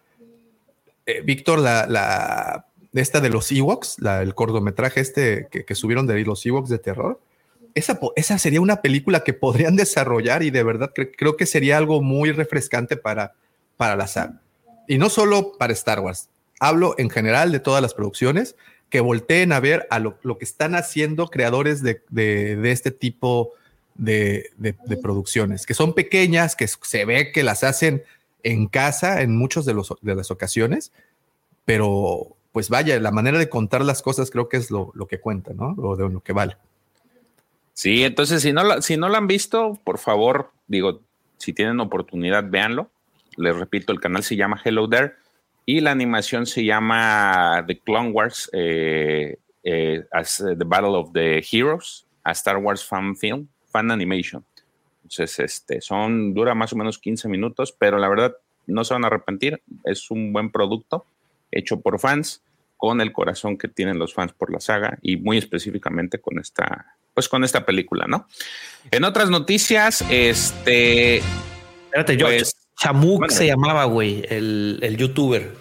eh, 1.07 1.23
Víctor 1.25 1.61
la, 1.61 1.87
la 1.87 2.67
esta 2.95 3.21
de 3.21 3.29
los 3.29 3.51
Ewoks, 3.53 3.97
la, 3.99 4.23
el 4.23 4.35
cortometraje 4.35 5.01
este 5.01 5.49
que, 5.51 5.65
que 5.65 5.75
subieron 5.75 6.07
de 6.07 6.21
los 6.25 6.45
Ewoks 6.47 6.69
de 6.71 6.79
terror. 6.79 7.21
Esa, 7.75 8.01
esa 8.17 8.39
sería 8.39 8.61
una 8.61 8.81
película 8.83 9.25
que 9.25 9.35
podrían 9.35 9.77
desarrollar 9.85 10.43
y 10.43 10.51
de 10.51 10.63
verdad 10.63 10.93
cre- 10.95 11.13
creo 11.17 11.37
que 11.37 11.47
sería 11.47 11.77
algo 11.77 12.01
muy 12.03 12.33
refrescante 12.33 12.97
para, 12.97 13.35
para 13.77 13.95
la 13.97 14.07
saga. 14.07 14.41
Y 14.87 14.99
no 14.99 15.11
solo 15.11 15.53
para 15.59 15.73
Star 15.75 16.01
Wars. 16.01 16.29
Hablo 16.61 16.95
en 16.99 17.11
general 17.11 17.53
de 17.53 17.61
todas 17.61 17.83
las 17.83 17.95
producciones 17.95 18.57
que 18.91 19.01
volteen 19.01 19.53
a 19.53 19.61
ver 19.61 19.87
a 19.91 19.99
lo, 19.99 20.19
lo 20.23 20.39
que 20.39 20.45
están 20.47 20.75
haciendo 20.75 21.29
creadores 21.29 21.83
de, 21.83 22.03
de- 22.09 22.57
de 22.57 22.73
este 22.73 22.91
tipo 22.91 23.53
de- 23.95 24.51
de 24.57 24.97
producciones, 24.97 25.67
que 25.67 25.75
son 25.75 25.93
pequeñas, 25.93 26.57
que 26.57 26.67
se 26.69 27.05
ve 27.05 27.33
que 27.33 27.43
las 27.43 27.65
hacen 27.65 28.03
en 28.45 28.67
casa 28.67 29.21
en 29.23 29.37
muchas 29.37 29.67
de, 29.67 29.75
los, 29.75 29.93
de 30.01 30.15
las 30.15 30.31
ocasiones, 30.31 30.91
pero 31.65 32.37
pues 32.59 32.71
vaya, 32.71 32.99
la 32.99 33.13
manera 33.13 33.39
de 33.39 33.49
contar 33.49 33.85
las 33.85 34.03
cosas 34.03 34.33
creo 34.33 34.49
que 34.49 34.57
es 34.57 34.69
lo, 34.73 34.91
lo 34.97 35.07
que 35.07 35.21
cuenta, 35.21 35.53
¿no? 35.55 35.77
O 35.79 35.95
de 35.95 36.09
lo 36.09 36.21
que 36.25 36.33
vale. 36.33 36.57
Sí, 37.73 38.03
entonces 38.03 38.43
si 38.43 38.53
no, 38.53 38.65
la- 38.65 38.83
si 38.83 38.97
no 38.97 39.09
lo 39.09 39.15
han 39.17 39.29
visto, 39.29 39.79
por 39.85 39.99
favor, 39.99 40.51
digo, 40.67 41.01
si 41.37 41.53
tienen 41.53 41.79
oportunidad, 41.79 42.43
véanlo. 42.51 42.91
Les 43.37 43.57
repito, 43.57 43.93
el 43.93 44.01
canal 44.01 44.25
se 44.25 44.35
llama 44.35 44.61
Hello 44.65 44.89
There 44.89 45.13
y 45.67 45.79
la 45.79 45.93
animación 45.93 46.47
se 46.47 46.65
llama 46.65 47.63
The 47.69 47.79
Clone 47.79 48.11
Wars 48.11 48.51
eh, 48.53 49.37
eh, 49.63 50.05
as 50.11 50.41
eh, 50.41 50.57
The 50.59 50.65
Battle 50.65 50.97
of 50.97 51.13
the 51.13 51.41
Heroes, 51.49 52.09
a 52.25 52.33
Star 52.33 52.57
Wars 52.57 52.85
fan 52.85 53.15
film, 53.15 53.47
fan 53.71 53.93
animation. 53.93 54.45
Entonces, 55.05 55.39
este, 55.39 55.81
son, 55.81 56.35
dura 56.35 56.57
más 56.57 56.73
o 56.73 56.77
menos 56.77 56.99
15 56.99 57.29
minutos, 57.29 57.71
pero 57.71 57.99
la 57.99 58.09
verdad 58.09 58.35
no 58.67 58.83
se 58.83 58.95
van 58.95 59.05
a 59.05 59.07
arrepentir. 59.07 59.63
Es 59.85 60.11
un 60.11 60.33
buen 60.33 60.51
producto 60.51 61.07
hecho 61.51 61.81
por 61.81 61.99
fans, 61.99 62.43
con 62.79 63.03
el 63.03 63.13
corazón 63.13 63.59
que 63.59 63.69
tienen 63.69 63.99
los 63.99 64.15
fans 64.15 64.33
por 64.33 64.51
la 64.51 64.61
saga 64.61 64.99
y 65.03 65.19
muy 65.19 65.37
específicamente 65.37 66.19
con 66.21 66.39
esta, 66.39 66.97
pues 67.13 67.29
con 67.29 67.45
esta 67.45 67.67
película, 67.67 68.07
¿no? 68.09 68.27
En 68.91 69.05
otras 69.05 69.29
noticias, 69.29 70.03
este, 70.09 71.19
Espérate. 71.87 72.17
Pues, 72.19 72.57
Chamuk 72.79 73.19
bueno. 73.19 73.35
se 73.35 73.47
llamaba, 73.47 73.85
güey, 73.85 74.25
el, 74.29 74.79
el 74.83 74.97
youtuber. 74.97 75.53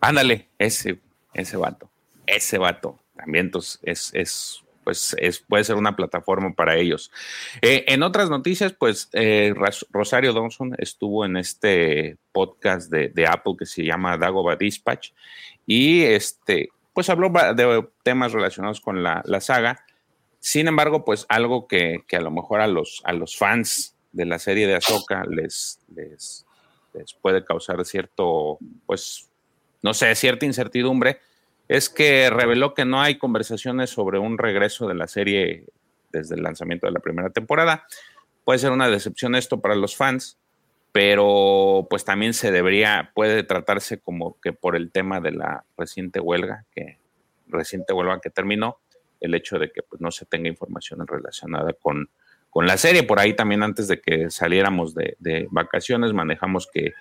ándale, 0.00 0.48
ese, 0.58 1.00
ese 1.32 1.56
vato, 1.56 1.90
ese 2.26 2.58
vato, 2.58 3.00
también 3.16 3.46
entonces 3.46 3.80
es, 3.82 4.10
es 4.14 4.63
pues 4.84 5.16
es, 5.18 5.40
puede 5.40 5.64
ser 5.64 5.76
una 5.76 5.96
plataforma 5.96 6.52
para 6.54 6.76
ellos. 6.76 7.10
Eh, 7.62 7.84
en 7.88 8.02
otras 8.02 8.30
noticias, 8.30 8.72
pues 8.72 9.08
eh, 9.12 9.54
Rosario 9.90 10.32
Dawson 10.32 10.74
estuvo 10.78 11.24
en 11.24 11.36
este 11.36 12.18
podcast 12.32 12.90
de, 12.90 13.08
de 13.08 13.26
Apple 13.26 13.54
que 13.58 13.66
se 13.66 13.84
llama 13.84 14.18
Dagoba 14.18 14.56
Dispatch 14.56 15.12
y 15.66 16.02
este, 16.02 16.68
pues 16.92 17.10
habló 17.10 17.30
de 17.54 17.88
temas 18.02 18.32
relacionados 18.32 18.80
con 18.80 19.02
la, 19.02 19.22
la 19.24 19.40
saga. 19.40 19.84
Sin 20.38 20.68
embargo, 20.68 21.04
pues 21.04 21.24
algo 21.28 21.66
que, 21.66 22.04
que 22.06 22.16
a 22.16 22.20
lo 22.20 22.30
mejor 22.30 22.60
a 22.60 22.66
los, 22.66 23.00
a 23.04 23.12
los 23.12 23.36
fans 23.36 23.96
de 24.12 24.26
la 24.26 24.38
serie 24.38 24.66
de 24.66 24.76
Ahsoka 24.76 25.24
les, 25.24 25.80
les, 25.94 26.46
les 26.92 27.14
puede 27.14 27.44
causar 27.44 27.84
cierto, 27.84 28.58
pues, 28.86 29.28
no 29.82 29.94
sé, 29.94 30.14
cierta 30.14 30.46
incertidumbre, 30.46 31.18
es 31.68 31.88
que 31.88 32.30
reveló 32.30 32.74
que 32.74 32.84
no 32.84 33.00
hay 33.00 33.16
conversaciones 33.18 33.90
sobre 33.90 34.18
un 34.18 34.38
regreso 34.38 34.86
de 34.86 34.94
la 34.94 35.08
serie 35.08 35.64
desde 36.12 36.36
el 36.36 36.42
lanzamiento 36.42 36.86
de 36.86 36.92
la 36.92 37.00
primera 37.00 37.30
temporada. 37.30 37.86
Puede 38.44 38.58
ser 38.58 38.72
una 38.72 38.88
decepción 38.88 39.34
esto 39.34 39.60
para 39.60 39.74
los 39.74 39.96
fans, 39.96 40.38
pero 40.92 41.86
pues 41.90 42.04
también 42.04 42.34
se 42.34 42.52
debería, 42.52 43.10
puede 43.14 43.42
tratarse 43.42 43.98
como 43.98 44.38
que 44.40 44.52
por 44.52 44.76
el 44.76 44.92
tema 44.92 45.20
de 45.20 45.32
la 45.32 45.64
reciente 45.76 46.20
huelga, 46.20 46.66
que 46.70 46.98
reciente 47.48 47.92
huelga 47.92 48.20
que 48.20 48.30
terminó, 48.30 48.78
el 49.20 49.34
hecho 49.34 49.58
de 49.58 49.70
que 49.70 49.82
pues, 49.82 50.00
no 50.00 50.10
se 50.10 50.26
tenga 50.26 50.48
información 50.48 51.06
relacionada 51.06 51.72
con, 51.72 52.10
con 52.50 52.66
la 52.66 52.76
serie. 52.76 53.02
Por 53.02 53.18
ahí 53.18 53.34
también 53.34 53.62
antes 53.62 53.88
de 53.88 54.00
que 54.00 54.30
saliéramos 54.30 54.94
de, 54.94 55.16
de 55.18 55.48
vacaciones 55.50 56.12
manejamos 56.12 56.68
que, 56.72 56.92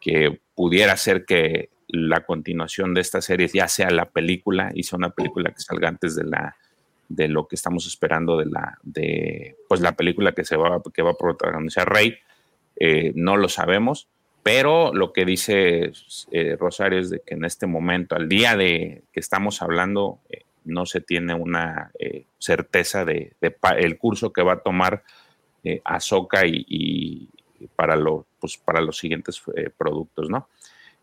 que 0.00 0.40
pudiera 0.54 0.96
ser 0.96 1.24
que 1.24 1.70
la 1.92 2.24
continuación 2.24 2.94
de 2.94 3.02
esta 3.02 3.20
serie 3.20 3.48
ya 3.52 3.68
sea 3.68 3.90
la 3.90 4.06
película 4.10 4.72
y 4.74 4.82
sea 4.82 4.96
una 4.96 5.10
película 5.10 5.50
que 5.50 5.60
salga 5.60 5.88
antes 5.88 6.16
de 6.16 6.24
la 6.24 6.56
de 7.08 7.28
lo 7.28 7.46
que 7.46 7.56
estamos 7.56 7.86
esperando 7.86 8.38
de 8.38 8.46
la 8.46 8.78
de 8.82 9.56
pues 9.68 9.80
la 9.82 9.92
película 9.92 10.32
que 10.32 10.44
se 10.44 10.56
va 10.56 10.80
que 10.92 11.02
va 11.02 11.10
a 11.10 11.16
protagonizar 11.16 11.88
Rey 11.92 12.16
eh, 12.76 13.12
no 13.14 13.36
lo 13.36 13.48
sabemos 13.48 14.08
pero 14.42 14.92
lo 14.92 15.12
que 15.12 15.24
dice 15.24 15.92
eh, 16.32 16.56
Rosario 16.58 16.98
es 16.98 17.10
de 17.10 17.20
que 17.20 17.34
en 17.34 17.44
este 17.44 17.66
momento 17.66 18.16
al 18.16 18.28
día 18.28 18.56
de 18.56 19.04
que 19.12 19.20
estamos 19.20 19.62
hablando 19.62 20.20
eh, 20.30 20.42
no 20.64 20.86
se 20.86 21.00
tiene 21.00 21.34
una 21.34 21.90
eh, 21.98 22.24
certeza 22.38 23.04
de, 23.04 23.34
el 23.78 23.98
curso 23.98 24.32
que 24.32 24.42
va 24.42 24.54
a 24.54 24.62
tomar 24.62 25.04
eh, 25.64 25.80
Ahsoka 25.84 26.46
y, 26.46 26.64
y 26.68 27.28
para, 27.76 27.96
lo, 27.96 28.26
pues, 28.40 28.56
para 28.56 28.80
los 28.80 28.98
siguientes 28.98 29.40
productos, 29.76 30.28
¿no? 30.28 30.48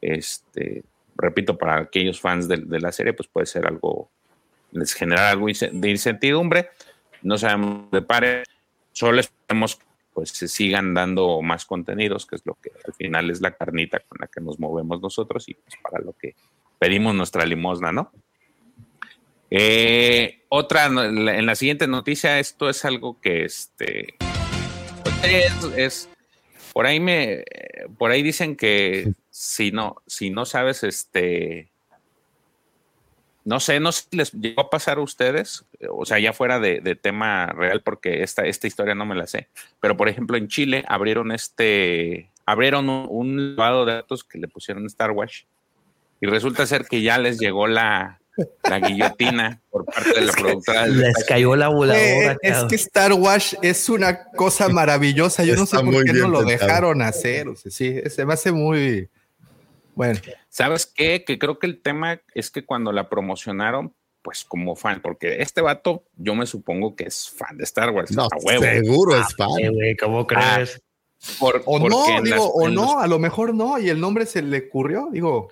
Este, 0.02 0.84
repito, 1.16 1.58
para 1.58 1.80
aquellos 1.80 2.20
fans 2.20 2.48
de, 2.48 2.80
la 2.80 2.92
serie, 2.92 3.14
pues 3.14 3.28
puede 3.28 3.46
ser 3.46 3.68
algo, 3.68 4.10
les 4.72 4.94
genera 4.94 5.30
algo 5.30 5.48
de 5.48 5.90
incertidumbre, 5.90 6.70
no 7.22 7.38
sabemos 7.38 7.92
de 7.92 8.02
pare, 8.02 8.44
solo 8.94 9.20
esperemos 9.20 9.80
pues 10.14 10.32
se 10.32 10.48
sigan 10.48 10.94
dando 10.94 11.42
más 11.42 11.66
contenidos, 11.66 12.26
que 12.26 12.36
es 12.36 12.42
lo 12.46 12.56
que 12.56 12.72
al 12.86 12.94
final 12.94 13.30
es 13.30 13.42
la 13.42 13.52
carnita 13.52 14.00
con 14.00 14.18
la 14.20 14.28
que 14.28 14.42
nos 14.42 14.60
movemos 14.60 15.02
nosotros 15.02 15.48
y 15.48 15.54
pues 15.54 15.76
para 15.82 16.04
lo 16.04 16.14
que 16.14 16.36
pedimos 16.78 17.16
nuestra 17.16 17.46
limosna, 17.46 17.92
¿no? 17.92 18.12
Eh, 19.52 20.44
otra, 20.50 20.86
en 20.86 21.46
la 21.46 21.56
siguiente 21.56 21.88
noticia, 21.88 22.40
esto 22.40 22.70
es 22.70 22.86
algo 22.86 23.20
que 23.20 23.46
este 23.46 24.16
pues, 25.04 25.16
es, 25.24 25.64
es- 25.78 26.10
por 26.74 26.86
ahí 26.86 27.00
me 27.00 27.44
por 27.98 28.12
ahí 28.12 28.22
dicen 28.22 28.56
que 28.56 29.14
si 29.42 29.72
no, 29.72 29.96
si 30.06 30.32
no 30.32 30.44
sabes, 30.44 30.84
este 30.84 31.70
no 33.46 33.62
sé, 33.62 33.80
no 33.80 33.94
sé 33.94 34.04
si 34.12 34.18
les 34.18 34.34
llegó 34.34 34.64
a 34.64 34.70
pasar 34.70 34.98
a 34.98 35.02
ustedes, 35.02 35.64
o 35.90 36.06
sea, 36.06 36.20
ya 36.20 36.34
fuera 36.34 36.60
de, 36.60 36.82
de 36.82 36.96
tema 36.96 37.46
real, 37.46 37.82
porque 37.82 38.22
esta, 38.22 38.42
esta 38.46 38.68
historia 38.68 38.96
no 38.96 39.06
me 39.06 39.16
la 39.16 39.28
sé. 39.28 39.48
Pero 39.80 39.96
por 39.96 40.10
ejemplo, 40.10 40.36
en 40.36 40.50
Chile 40.50 40.84
abrieron 40.90 41.32
este, 41.32 42.30
abrieron 42.46 42.90
un, 42.90 43.08
un 43.10 43.56
lavado 43.56 43.86
de 43.86 43.94
datos 43.94 44.26
que 44.26 44.40
le 44.40 44.50
pusieron 44.50 44.86
Star 44.88 45.12
Wars. 45.12 45.46
Y 46.20 46.28
resulta 46.28 46.68
ser 46.68 46.84
que 46.84 47.02
ya 47.02 47.18
les 47.18 47.40
llegó 47.40 47.66
la, 47.66 48.20
la 48.64 48.80
guillotina 48.82 49.62
por 49.72 49.86
parte 49.86 50.20
de 50.20 50.22
la 50.22 50.34
productora 50.34 50.84
del 50.84 51.00
Les 51.00 51.24
cayó 51.26 51.56
la 51.56 51.70
voladora. 51.70 52.34
Eh, 52.34 52.38
es 52.42 52.52
cabrón. 52.52 52.70
que 52.70 52.76
Star 52.76 53.14
Wars 53.14 53.58
es 53.62 53.88
una 53.88 54.26
cosa 54.32 54.68
maravillosa. 54.68 55.46
Yo 55.46 55.56
no 55.56 55.66
sé 55.66 55.78
por 55.78 56.04
qué 56.04 56.12
no 56.12 56.28
lo 56.28 56.44
dejaron 56.44 57.02
hacer. 57.02 57.48
O 57.48 57.56
sea, 57.56 57.72
sí, 57.72 58.02
se 58.10 58.26
me 58.26 58.34
hace 58.34 58.52
muy 58.52 59.10
bueno. 60.00 60.20
¿Sabes 60.50 60.86
qué? 60.86 61.24
Que 61.26 61.38
creo 61.38 61.60
que 61.60 61.68
el 61.68 61.82
tema 61.82 62.22
es 62.34 62.50
que 62.52 62.66
cuando 62.66 62.92
la 62.92 63.10
promocionaron, 63.10 63.94
pues 64.22 64.44
como 64.44 64.76
fan, 64.76 65.02
porque 65.02 65.42
este 65.42 65.62
vato, 65.62 66.04
yo 66.16 66.36
me 66.36 66.46
supongo 66.46 66.96
que 66.96 67.06
es 67.06 67.30
fan 67.30 67.58
de 67.58 67.64
Star 67.66 67.90
Wars. 67.92 68.12
No, 68.12 68.24
a 68.24 68.28
huevo. 68.42 68.64
seguro 68.64 69.16
es 69.16 69.36
fan. 69.36 69.48
Eh, 69.60 69.70
güey, 69.70 69.96
¿Cómo 69.98 70.26
crees? 70.26 70.82
Por- 71.40 71.64
O 71.66 71.80
porque 71.80 71.90
no, 71.90 72.22
digo, 72.22 72.36
las- 72.36 72.50
o 72.54 72.70
no, 72.70 72.82
los- 72.96 73.04
a 73.04 73.08
lo 73.08 73.20
mejor 73.20 73.54
no, 73.54 73.78
y 73.78 73.90
el 73.90 74.00
nombre 74.00 74.26
se 74.26 74.42
le 74.42 74.68
ocurrió, 74.70 75.10
digo, 75.12 75.50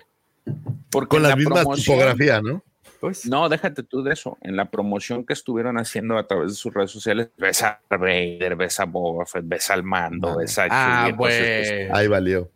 porque 0.90 1.08
Con 1.10 1.18
en 1.18 1.22
la 1.24 1.28
la 1.30 1.36
misma 1.36 1.54
promoción- 1.56 1.96
tipografía, 1.98 2.40
¿no? 2.40 2.62
pues 3.00 3.26
No, 3.26 3.48
déjate 3.48 3.82
tú 3.84 4.02
de 4.02 4.12
eso. 4.14 4.38
En 4.40 4.56
la 4.56 4.70
promoción 4.70 5.24
que 5.24 5.32
estuvieron 5.34 5.78
haciendo 5.78 6.16
a 6.18 6.26
través 6.26 6.48
de 6.52 6.54
sus 6.56 6.72
redes 6.74 6.90
sociales, 6.90 7.28
ves 7.36 7.62
a 7.62 7.80
Vader, 7.90 8.56
ves 8.56 8.80
a 8.80 8.86
Boba 8.86 9.24
Fett, 9.26 9.44
ves 9.46 9.70
al 9.70 9.82
Mando, 9.84 10.36
ves 10.38 10.58
a 10.58 10.66
Ah, 10.70 11.10
pues, 11.16 11.90
Ahí 11.92 12.08
valió. 12.08 12.50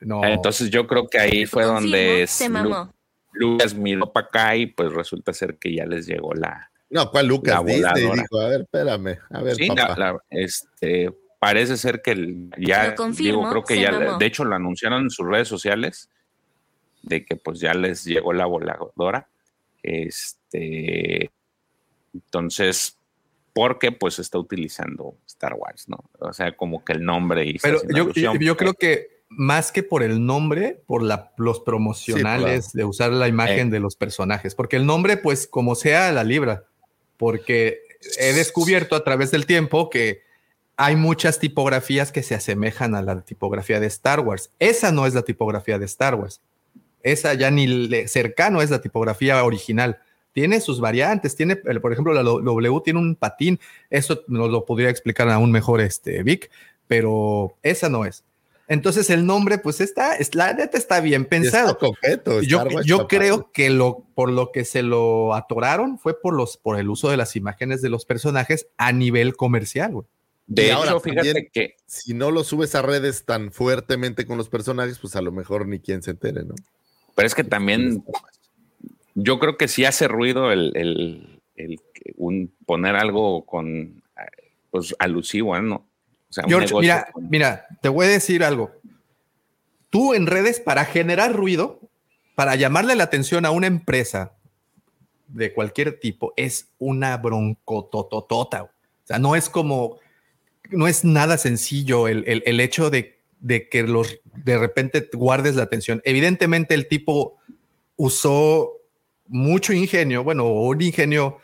No. 0.00 0.24
entonces 0.24 0.70
yo 0.70 0.86
creo 0.86 1.08
que 1.08 1.18
ahí 1.18 1.46
fue 1.46 1.64
Confirmo, 1.64 1.96
donde 1.96 2.26
Lu-. 2.64 2.90
Lucas 3.52 3.74
miró 3.74 4.12
para 4.12 4.26
acá 4.26 4.56
y 4.56 4.66
pues 4.66 4.92
resulta 4.92 5.32
ser 5.32 5.56
que 5.58 5.74
ya 5.74 5.84
les 5.86 6.06
llegó 6.06 6.32
la, 6.34 6.70
No, 6.90 7.10
¿cuál 7.10 7.26
Lucas? 7.26 7.54
La 7.54 7.62
Disney 7.62 7.82
voladora. 8.04 8.22
dijo, 8.22 8.40
a 8.40 8.48
ver, 8.48 8.60
espérame, 8.62 9.18
a 9.30 9.42
ver, 9.42 9.54
Sí, 9.56 9.66
papá. 9.68 9.88
la- 9.98 10.12
la- 10.12 10.18
este, 10.30 11.12
parece 11.38 11.76
ser 11.76 12.00
que 12.02 12.12
el- 12.12 12.50
ya, 12.58 12.94
confirmo, 12.94 13.40
digo, 13.40 13.50
creo 13.50 13.64
que 13.64 13.80
ya, 13.80 13.92
mamó. 13.92 14.18
de 14.18 14.26
hecho 14.26 14.44
lo 14.44 14.54
anunciaron 14.54 15.02
en 15.02 15.10
sus 15.10 15.26
redes 15.26 15.48
sociales, 15.48 16.08
de 17.02 17.24
que 17.24 17.36
pues 17.36 17.60
ya 17.60 17.72
les 17.74 18.04
llegó 18.04 18.32
la 18.32 18.46
voladora. 18.46 19.28
Este, 19.82 21.30
entonces, 22.14 22.98
porque 23.52 23.92
pues 23.92 24.18
está 24.18 24.38
utilizando 24.38 25.16
Star 25.26 25.54
Wars, 25.54 25.88
¿no? 25.88 25.98
O 26.18 26.32
sea, 26.32 26.56
como 26.56 26.84
que 26.84 26.94
el 26.94 27.04
nombre 27.04 27.44
y 27.46 27.58
Pero 27.58 27.80
yo, 27.94 28.10
yo 28.12 28.56
creo 28.56 28.74
que 28.74 29.15
más 29.28 29.72
que 29.72 29.82
por 29.82 30.02
el 30.02 30.24
nombre, 30.24 30.80
por 30.86 31.02
la, 31.02 31.32
los 31.36 31.60
promocionales 31.60 32.72
de 32.72 32.84
usar 32.84 33.12
la 33.12 33.28
imagen 33.28 33.68
Eh. 33.68 33.70
de 33.72 33.80
los 33.80 33.96
personajes, 33.96 34.54
porque 34.54 34.76
el 34.76 34.86
nombre, 34.86 35.16
pues 35.16 35.46
como 35.46 35.74
sea, 35.74 36.12
la 36.12 36.24
libra, 36.24 36.64
porque 37.16 37.80
he 38.20 38.32
descubierto 38.32 38.94
a 38.96 39.04
través 39.04 39.30
del 39.30 39.46
tiempo 39.46 39.90
que 39.90 40.22
hay 40.76 40.94
muchas 40.94 41.38
tipografías 41.38 42.12
que 42.12 42.22
se 42.22 42.34
asemejan 42.34 42.94
a 42.94 43.02
la 43.02 43.22
tipografía 43.22 43.80
de 43.80 43.86
Star 43.86 44.20
Wars. 44.20 44.50
Esa 44.58 44.92
no 44.92 45.06
es 45.06 45.14
la 45.14 45.22
tipografía 45.22 45.78
de 45.78 45.86
Star 45.86 46.14
Wars. 46.14 46.40
Esa 47.02 47.34
ya 47.34 47.50
ni 47.50 47.66
le- 47.66 48.08
cercano 48.08 48.60
es 48.62 48.70
la 48.70 48.80
tipografía 48.80 49.42
original. 49.42 49.98
Tiene 50.32 50.60
sus 50.60 50.80
variantes, 50.80 51.34
tiene, 51.34 51.56
por 51.56 51.92
ejemplo, 51.92 52.12
la 52.12 52.22
W 52.22 52.80
tiene 52.84 52.98
un 52.98 53.16
patín, 53.16 53.58
eso 53.88 54.22
nos 54.28 54.50
lo 54.50 54.66
podría 54.66 54.90
explicar 54.90 55.30
aún 55.30 55.50
mejor 55.50 55.80
este 55.80 56.22
Vic, 56.22 56.50
pero 56.86 57.56
esa 57.62 57.88
no 57.88 58.04
es. 58.04 58.22
Entonces 58.68 59.10
el 59.10 59.24
nombre, 59.26 59.58
pues 59.58 59.80
está, 59.80 60.16
es, 60.16 60.34
la 60.34 60.52
neta 60.52 60.76
está 60.76 61.00
bien 61.00 61.24
pensado. 61.24 61.68
está 61.72 61.78
coqueto. 61.78 62.42
Yo, 62.42 62.58
Wars 62.64 62.84
yo 62.86 62.96
está 62.96 63.06
creo 63.08 63.50
que 63.52 63.70
lo, 63.70 64.04
por 64.14 64.30
lo 64.30 64.50
que 64.50 64.64
se 64.64 64.82
lo 64.82 65.34
atoraron 65.34 65.98
fue 65.98 66.20
por, 66.20 66.34
los, 66.34 66.56
por 66.56 66.78
el 66.78 66.88
uso 66.88 67.08
de 67.08 67.16
las 67.16 67.36
imágenes 67.36 67.80
de 67.82 67.88
los 67.90 68.04
personajes 68.04 68.66
a 68.76 68.92
nivel 68.92 69.36
comercial, 69.36 69.92
güey. 69.92 70.06
de 70.48 70.62
Y 70.62 70.66
hecho, 70.66 70.76
ahora 70.78 71.00
fíjate 71.00 71.28
también- 71.32 71.48
que 71.52 71.76
Si 71.86 72.12
no 72.14 72.30
lo 72.32 72.42
subes 72.44 72.74
a 72.74 72.82
redes 72.82 73.24
tan 73.24 73.52
fuertemente 73.52 74.26
con 74.26 74.36
los 74.36 74.48
personajes, 74.48 74.98
pues 74.98 75.14
a 75.16 75.22
lo 75.22 75.30
mejor 75.32 75.68
ni 75.68 75.78
quien 75.78 76.02
se 76.02 76.10
entere, 76.12 76.42
¿no? 76.44 76.54
Pero 77.14 77.26
es 77.26 77.34
que 77.34 77.44
también 77.44 78.04
yo 79.14 79.38
creo 79.38 79.56
que 79.56 79.68
sí 79.68 79.84
hace 79.84 80.08
ruido 80.08 80.52
el, 80.52 80.72
el- 80.76 81.40
el 81.54 81.78
que- 81.94 82.12
un, 82.16 82.52
poner 82.66 82.96
algo 82.96 83.46
con 83.46 84.02
pues 84.70 84.94
alusivo, 84.98 85.58
¿no? 85.62 85.86
O 86.28 86.32
sea, 86.32 86.44
un 86.44 86.50
George, 86.50 86.74
mira, 86.80 87.08
con- 87.12 87.30
mira, 87.30 87.66
te 87.80 87.88
voy 87.88 88.06
a 88.06 88.10
decir 88.10 88.42
algo. 88.44 88.70
Tú 89.90 90.14
en 90.14 90.26
redes, 90.26 90.60
para 90.60 90.84
generar 90.84 91.32
ruido, 91.34 91.80
para 92.34 92.54
llamarle 92.56 92.94
la 92.96 93.04
atención 93.04 93.46
a 93.46 93.50
una 93.50 93.66
empresa 93.66 94.32
de 95.28 95.52
cualquier 95.52 95.98
tipo, 95.98 96.32
es 96.36 96.68
una 96.78 97.16
broncotototota. 97.16 98.64
O 98.64 98.70
sea, 99.04 99.18
no 99.18 99.36
es 99.36 99.48
como, 99.48 99.98
no 100.70 100.86
es 100.88 101.04
nada 101.04 101.38
sencillo 101.38 102.08
el, 102.08 102.24
el- 102.26 102.42
el 102.46 102.60
hecho 102.60 102.90
de, 102.90 103.18
de 103.40 103.68
que 103.68 103.82
los 103.84 104.18
de 104.34 104.58
repente 104.58 105.08
guardes 105.12 105.54
la 105.56 105.62
atención. 105.62 106.02
Evidentemente, 106.04 106.74
el 106.74 106.88
tipo 106.88 107.36
usó 107.96 108.72
mucho 109.28 109.72
ingenio, 109.72 110.22
bueno, 110.24 110.46
un 110.52 110.80
ingenio 110.82 111.38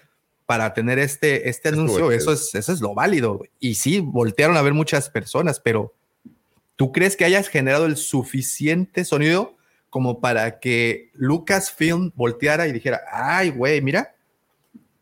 para 0.47 0.75
tener 0.75 0.99
este, 0.99 1.49
este 1.49 1.69
Estuvo 1.71 1.85
anuncio, 1.85 2.13
eso 2.13 2.33
es, 2.33 2.55
eso 2.55 2.73
es 2.73 2.81
lo 2.81 2.95
válido. 2.95 3.43
Y 3.61 3.75
sí, 3.75 4.01
voltearon 4.01 4.57
a 4.57 4.63
ver 4.63 4.75
muchas 4.75 5.09
personas, 5.11 5.61
pero 5.61 5.95
¿tú 6.77 6.93
crees 6.93 7.17
que 7.17 7.25
hayas 7.25 7.49
generado 7.49 7.87
el 7.87 7.97
suficiente 7.97 9.05
sonido 9.05 9.57
como 9.89 10.21
para 10.21 10.59
que 10.59 11.11
Lucasfilm 11.15 12.13
volteara 12.15 12.67
y 12.67 12.73
dijera, 12.73 13.03
ay, 13.13 13.51
güey, 13.51 13.81
mira? 13.83 14.15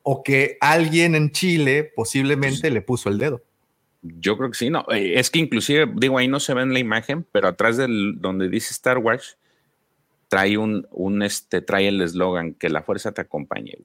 O 0.02 0.22
que 0.22 0.56
alguien 0.60 1.14
en 1.14 1.30
Chile 1.30 1.92
posiblemente 1.94 2.70
le 2.70 2.82
puso 2.82 3.08
el 3.08 3.18
dedo. 3.18 3.42
Yo 4.02 4.36
creo 4.36 4.50
que 4.50 4.56
sí, 4.56 4.70
no. 4.70 4.84
eh, 4.90 5.18
Es 5.18 5.30
que 5.30 5.38
inclusive, 5.38 5.86
digo, 5.94 6.18
ahí 6.18 6.26
no 6.26 6.40
se 6.40 6.54
ve 6.54 6.62
en 6.62 6.72
la 6.72 6.78
imagen, 6.78 7.26
pero 7.30 7.48
atrás 7.48 7.76
del 7.76 8.20
donde 8.20 8.48
dice 8.48 8.72
Star 8.72 8.98
Wars, 8.98 9.36
trae 10.28 10.56
un, 10.56 10.86
un 10.90 11.22
este, 11.22 11.60
trae 11.60 11.88
el 11.88 12.00
eslogan 12.00 12.54
que 12.54 12.68
la 12.70 12.82
fuerza 12.82 13.12
te 13.12 13.20
acompañe. 13.20 13.78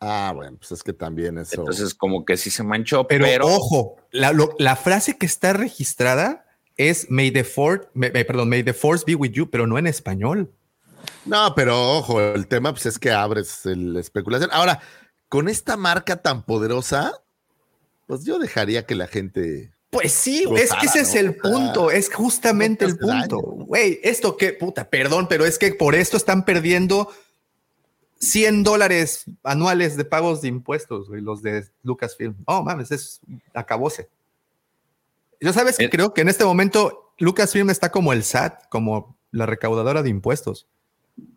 Ah, 0.00 0.32
bueno, 0.34 0.56
pues 0.58 0.70
es 0.72 0.82
que 0.82 0.92
también 0.92 1.38
eso. 1.38 1.60
Entonces, 1.60 1.92
como 1.94 2.24
que 2.24 2.36
sí 2.36 2.50
se 2.50 2.62
manchó, 2.62 3.06
Pero, 3.08 3.24
pero, 3.24 3.46
ojo, 3.46 3.96
la, 4.12 4.32
lo- 4.32 4.54
la 4.58 4.76
frase 4.76 5.18
que 5.18 5.26
está 5.26 5.52
registrada 5.52 6.46
es 6.76 7.10
May 7.10 7.32
the, 7.32 7.42
Force, 7.42 7.88
perdón, 8.24 8.48
May 8.48 8.62
the 8.62 8.72
Force 8.74 9.04
be 9.06 9.16
with 9.16 9.32
you, 9.32 9.50
pero 9.50 9.66
no 9.66 9.76
en 9.78 9.88
español. 9.88 10.52
No, 11.24 11.52
pero 11.56 11.96
ojo, 11.98 12.20
el 12.20 12.46
tema 12.46 12.72
pues, 12.72 12.86
es 12.86 12.98
que 12.98 13.10
abres 13.10 13.60
la 13.64 13.98
especulación. 13.98 14.50
Ahora, 14.52 14.80
con 15.28 15.48
esta 15.48 15.76
marca 15.76 16.16
tan 16.22 16.44
poderosa, 16.44 17.12
pues 18.06 18.24
yo 18.24 18.38
dejaría 18.38 18.86
que 18.86 18.94
la 18.94 19.08
gente. 19.08 19.72
Pues 19.90 20.12
sí, 20.12 20.44
Gozara, 20.44 20.62
es 20.64 20.74
que 20.74 20.86
ese 20.86 21.00
es 21.00 21.14
el 21.14 21.34
punto, 21.36 21.90
es 21.90 22.12
justamente 22.12 22.84
no 22.86 22.90
el 22.92 22.98
punto. 22.98 23.38
Güey, 23.40 24.00
esto 24.02 24.36
que, 24.36 24.52
puta, 24.52 24.88
perdón, 24.88 25.26
pero 25.28 25.44
es 25.44 25.58
que 25.58 25.72
por 25.72 25.94
esto 25.94 26.16
están 26.16 26.44
perdiendo 26.44 27.10
100 28.20 28.64
dólares 28.64 29.24
anuales 29.44 29.96
de 29.96 30.04
pagos 30.04 30.40
de 30.42 30.48
impuestos, 30.48 31.08
güey, 31.08 31.20
los 31.22 31.42
de 31.42 31.64
Lucasfilm. 31.82 32.34
Oh, 32.46 32.62
mames, 32.62 32.90
es 32.90 33.20
acabóse. 33.54 34.08
Yo 35.40 35.52
sabes 35.52 35.76
que 35.78 35.84
Eh. 35.84 35.90
creo 35.90 36.12
que 36.14 36.22
en 36.22 36.28
este 36.28 36.44
momento 36.44 37.12
Lucasfilm 37.18 37.70
está 37.70 37.90
como 37.90 38.12
el 38.12 38.24
SAT, 38.24 38.68
como 38.70 39.16
la 39.30 39.46
recaudadora 39.46 40.02
de 40.02 40.10
impuestos. 40.10 40.66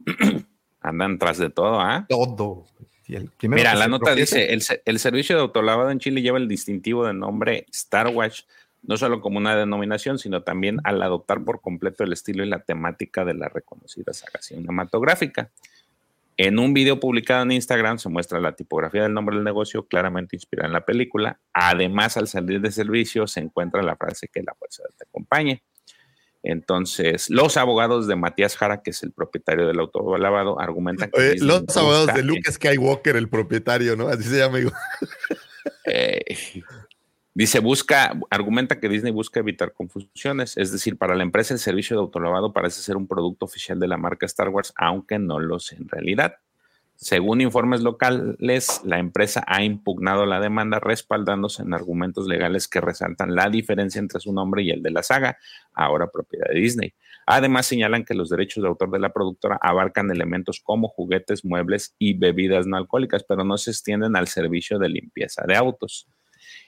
andan 0.81 1.19
tras 1.19 1.37
de 1.37 1.49
todo, 1.49 1.79
¿ah? 1.79 2.05
Todo. 2.09 2.65
Y 3.07 3.15
el 3.15 3.29
primero 3.29 3.59
Mira, 3.59 3.75
la 3.75 3.87
nota 3.87 4.15
dice, 4.15 4.53
el, 4.53 4.63
el 4.85 4.99
servicio 4.99 5.35
de 5.35 5.41
autolavado 5.41 5.91
en 5.91 5.99
Chile 5.99 6.21
lleva 6.21 6.37
el 6.37 6.47
distintivo 6.47 7.05
de 7.05 7.13
nombre 7.13 7.65
Star 7.71 8.07
Watch, 8.07 8.43
no 8.83 8.97
solo 8.97 9.21
como 9.21 9.37
una 9.37 9.55
denominación, 9.55 10.17
sino 10.17 10.41
también 10.43 10.79
al 10.83 11.01
adoptar 11.03 11.43
por 11.43 11.61
completo 11.61 12.03
el 12.03 12.13
estilo 12.13 12.43
y 12.43 12.49
la 12.49 12.59
temática 12.63 13.25
de 13.25 13.33
la 13.35 13.49
reconocida 13.49 14.13
saga 14.13 14.41
cinematográfica. 14.41 15.51
En 16.43 16.57
un 16.57 16.73
video 16.73 16.99
publicado 16.99 17.43
en 17.43 17.51
Instagram 17.51 17.99
se 17.99 18.09
muestra 18.09 18.39
la 18.39 18.55
tipografía 18.55 19.03
del 19.03 19.13
nombre 19.13 19.35
del 19.35 19.45
negocio 19.45 19.85
claramente 19.85 20.35
inspirada 20.35 20.65
en 20.65 20.73
la 20.73 20.83
película. 20.83 21.39
Además, 21.53 22.17
al 22.17 22.27
salir 22.27 22.59
de 22.61 22.71
servicio 22.71 23.27
se 23.27 23.41
encuentra 23.41 23.83
la 23.83 23.95
frase 23.95 24.27
que 24.27 24.41
la 24.41 24.55
fuerza 24.55 24.81
te 24.97 25.03
acompañe. 25.07 25.61
Entonces, 26.41 27.29
los 27.29 27.57
abogados 27.57 28.07
de 28.07 28.15
Matías 28.15 28.57
Jara, 28.57 28.81
que 28.81 28.89
es 28.89 29.03
el 29.03 29.11
propietario 29.11 29.67
del 29.67 29.79
autolavado, 29.81 30.59
argumentan 30.59 31.11
que 31.11 31.19
Oye, 31.19 31.35
los 31.41 31.77
abogados 31.77 32.11
de 32.11 32.23
Luke 32.23 32.51
Skywalker, 32.51 33.17
el 33.17 33.29
propietario, 33.29 33.95
¿no? 33.95 34.07
Así 34.07 34.23
se 34.23 34.39
llama. 34.39 34.61
igual. 34.61 34.73
Eh, 35.85 36.23
dice, 37.33 37.59
busca, 37.59 38.17
argumenta 38.29 38.79
que 38.79 38.89
Disney 38.89 39.11
busca 39.11 39.39
evitar 39.39 39.73
confusiones, 39.73 40.57
es 40.57 40.71
decir, 40.71 40.97
para 40.97 41.15
la 41.15 41.23
empresa 41.23 41.53
el 41.53 41.59
servicio 41.59 41.95
de 41.95 42.01
autolavado 42.01 42.53
parece 42.53 42.81
ser 42.81 42.97
un 42.97 43.07
producto 43.07 43.45
oficial 43.45 43.79
de 43.79 43.87
la 43.87 43.97
marca 43.97 44.25
Star 44.25 44.49
Wars, 44.49 44.73
aunque 44.75 45.19
no 45.19 45.39
lo 45.39 45.57
es 45.57 45.71
en 45.73 45.87
realidad. 45.87 46.35
Según 47.03 47.41
informes 47.41 47.81
locales, 47.81 48.81
la 48.85 48.99
empresa 48.99 49.43
ha 49.47 49.63
impugnado 49.63 50.27
la 50.27 50.39
demanda 50.39 50.79
respaldándose 50.79 51.63
en 51.63 51.73
argumentos 51.73 52.27
legales 52.27 52.67
que 52.67 52.79
resaltan 52.79 53.33
la 53.33 53.49
diferencia 53.49 53.97
entre 53.97 54.19
su 54.19 54.31
nombre 54.31 54.61
y 54.61 54.69
el 54.69 54.83
de 54.83 54.91
la 54.91 55.01
saga, 55.01 55.39
ahora 55.73 56.11
propiedad 56.11 56.45
de 56.53 56.59
Disney. 56.59 56.93
Además, 57.25 57.65
señalan 57.65 58.05
que 58.05 58.13
los 58.13 58.29
derechos 58.29 58.61
de 58.61 58.69
autor 58.69 58.91
de 58.91 58.99
la 58.99 59.13
productora 59.13 59.57
abarcan 59.63 60.11
elementos 60.11 60.59
como 60.59 60.89
juguetes, 60.89 61.43
muebles 61.43 61.95
y 61.97 62.13
bebidas 62.13 62.67
no 62.67 62.77
alcohólicas, 62.77 63.23
pero 63.23 63.43
no 63.43 63.57
se 63.57 63.71
extienden 63.71 64.15
al 64.15 64.27
servicio 64.27 64.77
de 64.77 64.89
limpieza 64.89 65.43
de 65.47 65.55
autos. 65.55 66.07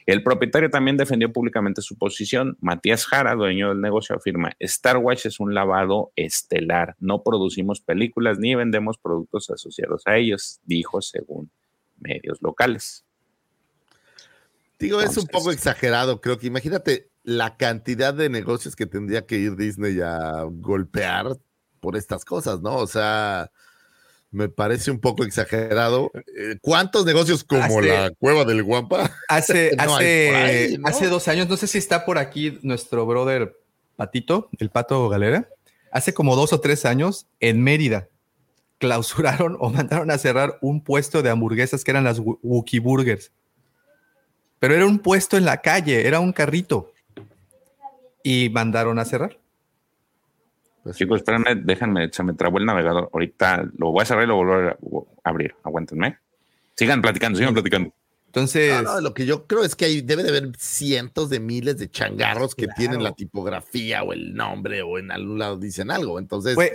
El 0.05 0.23
propietario 0.23 0.69
también 0.69 0.97
defendió 0.97 1.31
públicamente 1.31 1.81
su 1.81 1.97
posición. 1.97 2.57
Matías 2.59 3.05
Jara, 3.05 3.35
dueño 3.35 3.69
del 3.69 3.81
negocio, 3.81 4.15
afirma, 4.15 4.51
Star 4.59 4.97
Wars 4.97 5.25
es 5.25 5.39
un 5.39 5.53
lavado 5.53 6.11
estelar. 6.15 6.95
No 6.99 7.23
producimos 7.23 7.81
películas 7.81 8.39
ni 8.39 8.55
vendemos 8.55 8.97
productos 8.97 9.49
asociados 9.49 10.03
a 10.05 10.17
ellos, 10.17 10.59
dijo 10.65 11.01
según 11.01 11.49
medios 11.99 12.41
locales. 12.41 13.05
Digo, 14.80 15.01
es 15.01 15.15
un 15.17 15.27
poco 15.27 15.51
exagerado. 15.51 16.19
Creo 16.19 16.38
que 16.38 16.47
imagínate 16.47 17.09
la 17.23 17.55
cantidad 17.55 18.13
de 18.13 18.30
negocios 18.30 18.75
que 18.75 18.85
tendría 18.85 19.25
que 19.25 19.38
ir 19.38 19.55
Disney 19.55 20.01
a 20.01 20.43
golpear 20.43 21.38
por 21.80 21.95
estas 21.95 22.25
cosas, 22.25 22.61
¿no? 22.61 22.75
O 22.75 22.88
sea, 22.88 23.49
me 24.34 24.49
parece 24.49 24.91
un 24.91 24.99
poco 24.99 25.23
exagerado. 25.23 26.11
Eh, 26.38 26.57
¿Cuántos 26.61 27.05
negocios 27.05 27.43
como 27.43 27.64
Hace- 27.64 27.88
la 27.88 28.11
cueva 28.18 28.43
del 28.45 28.64
Guampa? 28.64 29.11
Hace, 29.30 29.72
No 29.77 29.95
hace, 29.95 30.27
por 30.31 30.35
ahí, 30.41 30.77
¿no? 30.77 30.88
hace 30.88 31.07
dos 31.07 31.27
años, 31.27 31.47
no 31.47 31.55
sé 31.55 31.68
si 31.68 31.77
está 31.77 32.03
por 32.03 32.18
aquí 32.18 32.60
nuestro 32.64 33.05
brother 33.05 33.55
Patito, 33.95 34.49
el 34.60 34.69
Pato 34.69 35.07
Galera. 35.07 35.47
Hace 35.91 36.14
como 36.14 36.35
dos 36.35 36.51
o 36.51 36.60
tres 36.60 36.85
años, 36.85 37.27
en 37.39 37.61
Mérida, 37.61 38.10
clausuraron 38.80 39.55
o 39.60 39.69
mandaron 39.69 40.10
a 40.11 40.18
cerrar 40.18 40.57
un 40.61 40.81
puesto 40.84 41.22
de 41.22 41.30
hamburguesas 41.30 41.84
que 41.84 41.91
eran 41.91 42.03
las 42.03 42.19
Wookie 42.19 42.80
Burgers. 42.80 43.31
Pero 44.60 44.73
era 44.73 44.85
un 44.88 44.97
puesto 44.99 45.38
en 45.38 45.45
la 45.45 45.61
calle, 45.61 46.07
era 46.07 46.19
un 46.19 46.34
carrito. 46.34 46.91
Y 48.23 48.49
mandaron 48.49 48.97
a 48.97 49.05
cerrar. 49.05 49.38
Pues, 50.84 50.97
Chicos, 50.97 51.18
espérenme, 51.18 51.55
déjenme, 51.55 52.10
se 52.11 52.23
me 52.23 52.34
trabó 52.34 52.57
el 52.57 52.65
navegador. 52.65 53.10
Ahorita 53.14 53.65
lo 53.77 53.91
voy 53.91 54.03
a 54.03 54.05
cerrar 54.05 54.26
y 54.26 54.27
lo 54.27 54.35
voy 54.35 55.07
a 55.23 55.30
abrir. 55.30 55.55
Aguántenme. 55.64 56.18
Sigan 56.76 57.01
platicando, 57.01 57.38
sigan 57.38 57.53
platicando. 57.53 57.93
Entonces, 58.26 58.81
No, 58.81 58.95
no, 58.95 59.01
lo 59.01 59.14
que 59.14 59.27
yo 59.27 59.45
creo 59.45 59.64
es 59.64 59.76
que 59.76 59.85
hay, 59.85 60.01
debe 60.01 60.23
de 60.23 60.30
haber 60.30 60.51
cientos 60.57 61.30
de 61.30 61.39
miles 61.39 61.77
de 61.77 61.89
changarros 61.89 62.55
que 62.55 62.68
tienen 62.76 63.03
la 63.03 63.11
tipografía 63.14 64.01
o 64.01 64.11
el 64.11 64.34
nombre 64.34 64.81
o 64.81 64.97
en 64.97 65.11
algún 65.11 65.38
lado 65.38 65.57
dicen 65.57 65.91
algo. 65.91 66.18
Entonces, 66.18 66.55
güey, 66.55 66.72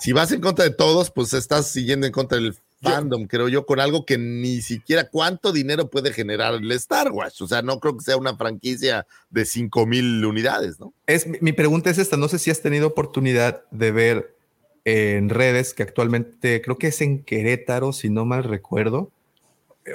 si 0.00 0.12
vas 0.12 0.32
en 0.32 0.40
contra 0.40 0.64
de 0.64 0.70
todos, 0.70 1.10
pues 1.10 1.34
estás 1.34 1.68
siguiendo 1.70 2.06
en 2.06 2.12
contra 2.12 2.38
del 2.38 2.56
fandom, 2.82 3.26
creo 3.26 3.48
yo, 3.48 3.64
con 3.64 3.80
algo 3.80 4.04
que 4.04 4.18
ni 4.18 4.60
siquiera 4.60 5.08
cuánto 5.08 5.52
dinero 5.52 5.88
puede 5.88 6.12
generar 6.12 6.54
el 6.54 6.70
Star 6.72 7.10
Wars. 7.12 7.40
O 7.40 7.48
sea, 7.48 7.62
no 7.62 7.80
creo 7.80 7.96
que 7.96 8.04
sea 8.04 8.16
una 8.16 8.36
franquicia 8.36 9.06
de 9.30 9.44
5 9.44 9.86
mil 9.86 10.24
unidades, 10.24 10.78
¿no? 10.78 10.92
Es, 11.06 11.26
mi- 11.40 11.52
pregunta 11.52 11.88
es 11.90 11.98
esta, 11.98 12.16
no 12.16 12.28
sé 12.28 12.38
si 12.38 12.50
has 12.50 12.60
tenido 12.60 12.86
oportunidad 12.88 13.62
de 13.70 13.90
ver 13.92 14.36
en 14.84 15.30
redes 15.30 15.72
que 15.72 15.82
actualmente 15.82 16.60
creo 16.60 16.76
que 16.76 16.88
es 16.88 17.00
en 17.00 17.22
Querétaro, 17.22 17.92
si 17.94 18.10
no 18.10 18.26
mal 18.26 18.44
recuerdo, 18.44 19.10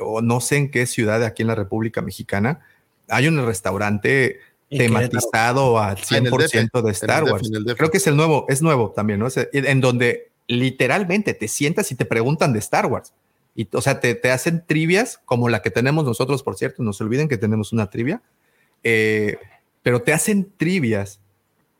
o 0.02 0.22
no 0.22 0.42
sé 0.42 0.58
en 0.58 0.72
qué 0.72 0.86
ciudad 0.88 1.20
de 1.20 1.28
aquí 1.28 1.44
en 1.44 1.48
la 1.48 1.56
República 1.56 2.02
Mexicana, 2.02 2.62
hay 3.08 3.28
un 3.28 3.44
restaurante 3.46 4.40
tematizado 4.70 5.80
al 5.80 5.98
Ah, 5.98 6.18
en 6.18 6.26
el 6.28 6.32
100% 6.34 6.70
DF, 6.82 6.86
de 6.86 6.92
Star 6.92 7.24
Wars. 7.24 7.50
Creo 7.78 7.92
que 7.92 7.98
es 7.98 8.08
el 8.08 8.16
nuevo, 8.16 8.46
es 8.50 8.62
nuevo 8.62 8.92
también, 8.92 9.20
¿no? 9.20 9.28
Es, 9.28 9.36
en 9.52 9.82
donde 9.82 10.29
literalmente 10.50 11.34
te 11.34 11.48
sientas 11.48 11.92
y 11.92 11.96
te 11.96 12.06
preguntan 12.06 12.52
de 12.52 12.60
Star 12.60 12.88
Wars. 12.88 13.14
Y, 13.56 13.68
o 13.72 13.82
sea, 13.82 14.00
te, 14.00 14.16
te 14.16 14.32
hacen 14.32 14.64
trivias 14.66 15.20
como 15.26 15.48
la 15.48 15.62
que 15.62 15.70
tenemos 15.70 16.04
nosotros, 16.04 16.44
por 16.44 16.58
cierto, 16.58 16.84
no 16.84 16.92
se 16.92 17.04
olviden 17.04 17.30
que 17.30 17.38
tenemos 17.38 17.72
una 17.72 17.90
trivia, 17.90 18.22
eh, 18.84 19.38
pero 19.84 20.02
te 20.02 20.12
hacen 20.12 20.52
trivias 20.58 21.20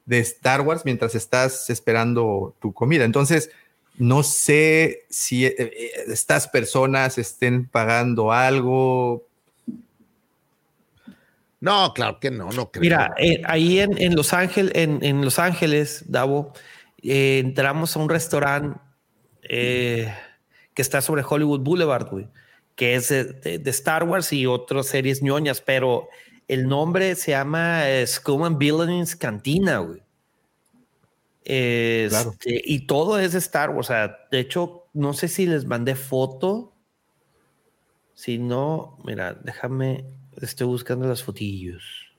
de 0.06 0.20
Star 0.20 0.62
Wars 0.62 0.84
mientras 0.86 1.16
estás 1.16 1.70
esperando 1.70 2.56
tu 2.60 2.74
comida. 2.74 3.06
Entonces, 3.06 3.50
no 3.98 4.24
sé 4.24 5.06
si 5.10 5.46
eh, 5.46 5.56
eh, 5.58 5.92
estas 6.08 6.48
personas 6.48 7.18
estén 7.18 7.68
pagando 7.68 8.32
algo. 8.32 9.26
No, 11.60 11.94
claro 11.94 12.20
que 12.20 12.32
no, 12.32 12.50
no 12.52 12.72
creo. 12.72 12.82
Mira, 12.82 13.14
eh, 13.18 13.42
ahí 13.46 13.80
en, 13.80 14.02
en 14.02 14.16
Los 14.16 14.34
Ángeles, 14.34 14.72
en, 14.76 15.04
en 15.04 15.26
Los 15.26 15.38
Ángeles, 15.40 16.06
Davo, 16.08 16.54
eh, 17.04 17.40
entramos 17.40 17.96
a 17.96 18.00
un 18.00 18.10
restaurante 18.10 18.80
eh, 19.44 20.14
que 20.74 20.82
está 20.82 21.02
sobre 21.02 21.24
Hollywood 21.28 21.62
Boulevard, 21.62 22.10
güey, 22.10 22.28
que 22.76 22.96
es 22.96 23.10
de, 23.10 23.62
Star 23.66 24.04
Wars 24.04 24.32
y 24.34 24.46
otras 24.46 24.88
series 24.88 25.22
ñoñas, 25.22 25.62
pero 25.62 26.10
el 26.48 26.68
nombre 26.68 27.16
se 27.16 27.32
llama 27.32 27.90
eh, 27.90 28.06
Scum 28.06 28.44
and 28.44 28.58
Villains 28.58 29.16
Cantina, 29.16 29.80
güey. 29.80 30.02
Este, 31.44 32.10
Claro. 32.10 32.36
Y 32.46 32.86
todo 32.86 33.20
es 33.20 33.34
de 33.34 33.40
Star 33.40 33.72
Wars. 33.72 33.88
O 33.88 33.94
sea, 33.94 34.28
de 34.30 34.40
hecho, 34.40 34.88
no 34.94 35.14
sé 35.14 35.28
si 35.28 35.46
les 35.46 35.66
mandé 35.66 35.96
foto. 35.96 36.74
Si 38.14 38.38
no, 38.38 38.98
mira, 39.06 39.34
déjame, 39.34 40.06
estoy 40.42 40.68
buscando 40.68 41.08
las 41.08 41.24
fotillos. 41.24 42.10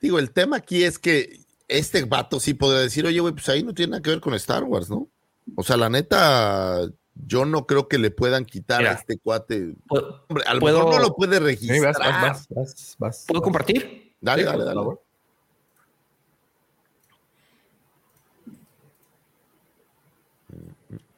Digo, 0.00 0.18
el 0.18 0.30
tema 0.32 0.56
aquí 0.56 0.84
es 0.84 0.98
que 0.98 1.39
este 1.70 2.04
vato 2.04 2.40
sí 2.40 2.54
podría 2.54 2.80
decir, 2.80 3.06
oye, 3.06 3.20
güey, 3.20 3.32
pues 3.34 3.48
ahí 3.48 3.62
no 3.62 3.72
tiene 3.74 3.90
nada 3.92 4.02
que 4.02 4.10
ver 4.10 4.20
con 4.20 4.34
Star 4.34 4.64
Wars, 4.64 4.90
¿no? 4.90 5.08
O 5.56 5.62
sea, 5.62 5.76
la 5.76 5.88
neta, 5.88 6.80
yo 7.14 7.44
no 7.44 7.66
creo 7.66 7.88
que 7.88 7.98
le 7.98 8.10
puedan 8.10 8.44
quitar 8.44 8.78
Mira. 8.80 8.92
a 8.92 8.94
este 8.94 9.18
cuate. 9.18 9.74
¿Puedo, 9.88 10.24
Hombre, 10.28 10.44
a 10.46 10.54
lo 10.54 10.60
¿Puedo- 10.60 10.78
mejor 10.78 10.94
no 10.94 11.00
lo 11.00 11.14
puede 11.14 11.40
registrar. 11.40 11.94
vas, 11.98 11.98
vas, 11.98 12.22
vas, 12.22 12.48
vas, 12.50 12.96
vas. 12.98 13.24
¿puedo 13.26 13.42
compartir? 13.42 14.14
Dale, 14.20 14.42
Sí, 14.42 14.46
dale, 14.46 14.58
por 14.58 14.66
dale. 14.66 14.74
favor. 14.80 15.02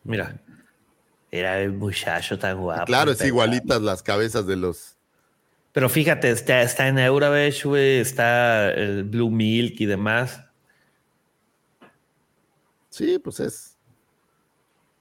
Mira, 0.05 0.41
era 1.31 1.61
el 1.61 1.73
muchacho 1.73 2.39
tan 2.39 2.59
guapo. 2.61 2.85
Claro, 2.87 3.13
es 3.13 3.21
igualitas 3.25 3.81
las 3.81 4.03
cabezas 4.03 4.47
de 4.47 4.57
los. 4.57 4.97
Pero 5.73 5.89
fíjate, 5.89 6.31
está, 6.31 6.63
está 6.63 6.89
en 6.89 6.99
Eurobesh, 6.99 7.65
güey, 7.65 7.99
está 7.99 8.71
el 8.73 9.05
Blue 9.05 9.31
Milk 9.31 9.81
y 9.81 9.87
demás. 9.87 10.43
Sí, 12.91 13.19
pues 13.19 13.41
es. 13.41 13.77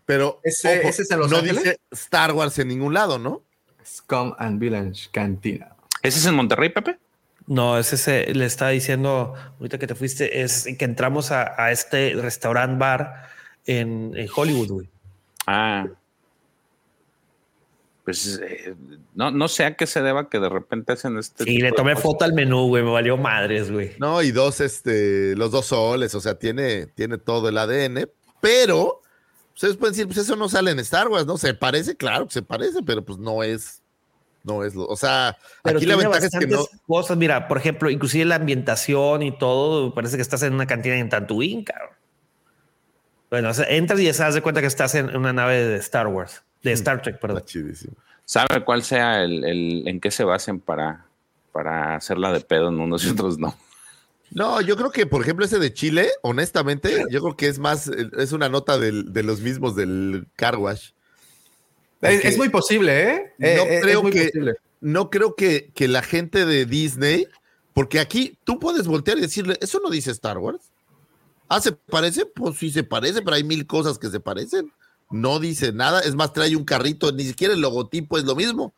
Pero 0.06 0.40
Ese- 0.44 0.80
ojo, 0.80 0.90
ese 0.90 1.02
es 1.04 1.12
en 1.12 1.20
Los 1.20 1.30
no 1.32 1.38
Ángeles. 1.38 1.64
dice 1.64 1.80
Star 1.92 2.32
Wars 2.34 2.58
en 2.60 2.70
ningún 2.70 2.94
lado, 2.94 3.20
¿no? 3.20 3.44
Scum 3.86 4.34
and 4.38 4.60
Villains 4.60 5.10
Cantina. 5.12 5.76
¿Ese 6.02 6.20
es 6.20 6.26
en 6.26 6.36
Monterrey, 6.36 6.70
Pepe? 6.70 6.98
No, 7.48 7.78
es 7.78 7.92
ese, 7.92 8.34
le 8.34 8.46
estaba 8.46 8.72
diciendo 8.72 9.34
ahorita 9.60 9.78
que 9.78 9.88
te 9.88 9.96
fuiste, 9.96 10.42
es 10.42 10.68
que 10.78 10.86
entramos 10.86 11.32
a, 11.32 11.62
a 11.62 11.72
este 11.72 12.14
restaurant 12.16 12.80
bar 12.80 13.30
en, 13.66 14.14
en 14.16 14.28
Hollywood, 14.34 14.70
güey. 14.70 14.90
Ah. 15.48 15.86
Pues 18.12 18.42
eh, 18.44 18.76
no, 19.16 19.32
no 19.32 19.48
sé 19.48 19.66
a 19.66 19.76
qué 19.76 19.88
se 19.88 20.02
deba 20.02 20.30
que 20.30 20.40
de 20.40 20.50
repente 20.50 20.94
hacen 20.94 21.18
este. 21.18 21.44
Sí, 21.44 21.58
le 21.60 21.72
tomé 21.72 21.96
foto 21.96 22.26
al 22.26 22.34
menú, 22.34 22.68
güey, 22.68 22.84
me 22.84 22.92
valió 22.92 23.18
madres, 23.18 23.72
güey. 23.72 23.94
No, 24.00 24.22
y 24.22 24.32
dos, 24.32 24.62
este, 24.62 25.36
los 25.36 25.52
dos 25.52 25.68
soles, 25.68 26.14
o 26.16 26.22
sea, 26.22 26.36
tiene, 26.36 26.88
tiene 26.88 27.18
todo 27.18 27.50
el 27.50 27.58
ADN, 27.58 28.10
pero 28.40 29.02
ustedes 29.54 29.78
pueden 29.78 29.94
decir, 29.94 30.08
pues 30.08 30.18
eso 30.18 30.36
no 30.36 30.50
sale 30.50 30.72
en 30.72 30.80
Star 30.80 31.08
Wars, 31.08 31.26
¿no? 31.26 31.38
Se 31.38 31.54
parece, 31.54 31.96
claro 31.96 32.28
que 32.28 32.34
se 32.34 32.42
parece, 32.42 32.82
pero 32.84 33.04
pues 33.04 33.18
no 33.20 33.44
es, 33.44 33.82
no 34.44 34.64
es, 34.64 34.74
lo- 34.76 34.86
o 34.88 34.96
sea, 34.96 35.38
Pero 35.64 35.78
aquí 35.78 35.86
la 35.86 35.96
ventaja 35.98 36.26
es 36.26 36.32
que 36.32 36.48
no, 36.48 36.58
bastantes 36.58 36.82
cosas, 36.88 37.18
mira, 37.18 37.48
por 37.48 37.58
ejemplo, 37.58 37.90
inclusive 37.90 38.26
la 38.26 38.36
ambientación 38.36 39.22
y 39.24 39.38
todo, 39.38 39.94
parece 39.94 40.16
que 40.16 40.22
estás 40.24 40.42
en 40.44 40.54
una 40.54 40.66
cantina 40.68 40.96
en 40.98 41.10
Tatooine, 41.10 41.64
cabrón. 41.64 41.90
Bueno, 43.30 43.50
o 43.50 43.54
sea, 43.54 43.66
entras 43.70 44.00
y 44.00 44.06
ya 44.06 44.14
se 44.14 44.24
das 44.24 44.34
de 44.34 44.42
cuenta 44.42 44.60
que 44.60 44.68
estás 44.68 44.94
en 44.96 45.16
una 45.16 45.32
nave 45.32 45.64
de 45.64 45.78
Star 45.78 46.08
Wars, 46.08 46.44
de 46.64 46.72
Star 46.74 47.02
Trek, 47.02 47.20
perdón. 47.20 47.44
¿Sabe 48.26 48.64
cuál 48.64 48.84
sea 48.84 49.24
el, 49.24 49.44
el- 49.44 49.88
en 49.88 50.00
qué 50.00 50.12
se 50.12 50.24
basen 50.24 50.60
para, 50.60 51.06
para 51.52 51.96
hacerla 51.96 52.32
de 52.32 52.40
pedo 52.42 52.70
en 52.70 52.80
unos 52.80 53.04
y 53.06 53.10
otros 53.10 53.38
no? 53.38 53.56
No, 54.30 54.62
yo 54.62 54.78
creo 54.78 54.92
que, 54.92 55.06
por 55.06 55.22
ejemplo, 55.22 55.44
ese 55.46 55.60
de 55.60 55.74
Chile, 55.74 56.10
honestamente, 56.22 57.04
yo 57.10 57.22
creo 57.22 57.36
que 57.36 57.48
es 57.48 57.60
más, 57.60 57.88
es 57.90 58.32
una 58.32 58.48
nota 58.48 58.78
del- 58.78 59.12
de 59.12 59.24
los 59.24 59.42
mismos 59.42 59.76
del 59.76 60.28
Car 60.38 60.56
Wash. 60.58 60.92
Es, 62.02 62.38
muy 62.38 62.50
posible, 62.50 63.10
¿eh? 63.12 63.34
No 63.38 63.46
Eh, 63.48 63.56
eh, 63.64 63.76
es 63.78 63.82
creo 63.84 64.02
muy 64.02 64.12
que- 64.12 64.26
posible. 64.26 64.54
no 64.80 65.10
creo 65.10 65.36
que, 65.36 65.72
que 65.76 65.88
la 65.88 66.02
gente 66.02 66.46
de 66.46 66.66
Disney, 66.66 67.28
porque 67.74 68.00
aquí 68.00 68.38
tú 68.44 68.58
puedes 68.60 68.88
voltear 68.88 69.18
y 69.18 69.22
decirle, 69.22 69.58
eso 69.62 69.80
no 69.84 69.90
dice 69.90 70.12
Star 70.12 70.38
Wars. 70.38 70.72
Ah, 71.50 71.60
¿se 71.60 71.74
parece? 71.74 72.26
Pues 72.26 72.58
sí 72.58 72.72
se 72.72 72.84
parece, 72.84 73.22
pero 73.22 73.36
hay 73.36 73.44
mil 73.44 73.68
cosas 73.68 74.00
que 74.00 74.10
se 74.10 74.20
parecen. 74.22 74.72
No 75.12 75.40
dice 75.40 75.72
nada, 75.74 76.00
es 76.02 76.16
más, 76.16 76.34
trae 76.34 76.56
un 76.56 76.64
carrito, 76.66 77.12
ni 77.12 77.24
siquiera 77.26 77.54
el 77.54 77.62
logotipo 77.62 78.18
es 78.18 78.24
lo 78.24 78.36
mismo. 78.36 78.74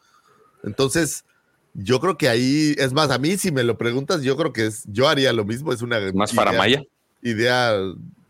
Entonces, 0.63 1.25
yo 1.73 1.99
creo 1.99 2.17
que 2.17 2.29
ahí, 2.29 2.75
es 2.77 2.93
más, 2.93 3.09
a 3.11 3.17
mí 3.17 3.37
si 3.37 3.51
me 3.51 3.63
lo 3.63 3.77
preguntas, 3.77 4.21
yo 4.21 4.35
creo 4.37 4.53
que 4.53 4.65
es, 4.67 4.83
yo 4.87 5.07
haría 5.09 5.33
lo 5.33 5.45
mismo, 5.45 5.71
es 5.73 5.81
una 5.81 5.99
Más 6.13 6.31
idea- 6.33 6.43
para 6.45 6.57
Maya, 6.57 6.83
idea 7.21 7.73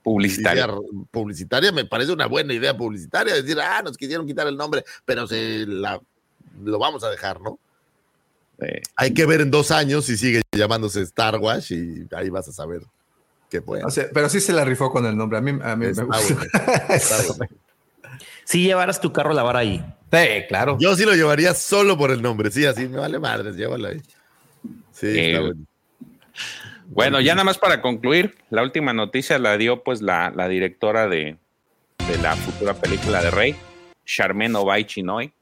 publicitaria. 0.03 0.65
idea 0.65 0.75
publicitaria, 1.11 1.71
me 1.71 1.85
parece 1.85 2.11
una 2.11 2.27
buena 2.27 2.53
idea 2.53 2.75
publicitaria, 2.75 3.33
decir, 3.35 3.59
ah, 3.61 3.81
nos 3.83 3.97
quisieron 3.97 4.25
quitar 4.27 4.47
el 4.47 4.57
nombre, 4.57 4.83
pero 5.05 5.27
se 5.27 5.65
la, 5.67 5.99
lo 6.63 6.79
vamos 6.79 7.03
a 7.03 7.09
dejar, 7.09 7.39
¿no? 7.41 7.57
Eh, 8.59 8.81
Hay 8.95 9.13
que 9.13 9.25
ver 9.25 9.41
en 9.41 9.49
dos 9.51 9.71
años 9.71 10.05
si 10.05 10.15
sigue 10.17 10.41
llamándose 10.51 11.01
Star 11.01 11.37
Wars 11.37 11.71
y 11.71 12.07
ahí 12.15 12.29
vas 12.29 12.47
a 12.47 12.51
saber 12.51 12.81
qué 13.49 13.61
puede. 13.61 13.83
O 13.83 13.89
sea, 13.89 14.07
pero 14.13 14.29
sí 14.29 14.39
se 14.39 14.53
la 14.53 14.63
rifó 14.63 14.91
con 14.91 15.05
el 15.05 15.17
nombre. 15.17 15.37
A 15.39 15.41
mí, 15.41 15.51
a 15.61 15.75
mí 15.75 15.87
me 15.87 16.03
gusta. 16.03 16.37
Si 18.45 18.63
llevaras 18.63 18.99
tu 19.01 19.11
carro 19.13 19.31
a 19.31 19.33
lavar 19.33 19.57
ahí. 19.57 19.83
Sí, 20.11 20.27
claro. 20.47 20.77
Yo 20.79 20.95
sí 20.95 21.05
lo 21.05 21.13
llevaría 21.15 21.53
solo 21.53 21.97
por 21.97 22.11
el 22.11 22.21
nombre, 22.21 22.51
sí, 22.51 22.65
así 22.65 22.87
me 22.87 22.97
vale 22.97 23.19
madres, 23.19 23.55
llévalo 23.55 23.87
ahí. 23.87 24.01
Sí, 24.91 25.07
Eh, 25.07 25.27
está 25.31 25.41
bueno. 25.41 25.65
Bueno, 26.87 27.21
ya 27.21 27.33
nada 27.33 27.45
más 27.45 27.57
para 27.57 27.81
concluir, 27.81 28.35
la 28.49 28.61
última 28.61 28.93
noticia 28.93 29.39
la 29.39 29.57
dio 29.57 29.83
pues 29.83 30.01
la, 30.01 30.31
la 30.35 30.47
directora 30.47 31.07
de, 31.07 31.37
de 32.07 32.17
la 32.21 32.35
futura 32.35 32.73
película 32.75 33.23
de 33.23 33.31
Rey, 33.31 33.55
Charmaine 34.05 34.55
Obaid 34.55 34.85
Chinoy. 34.85 35.33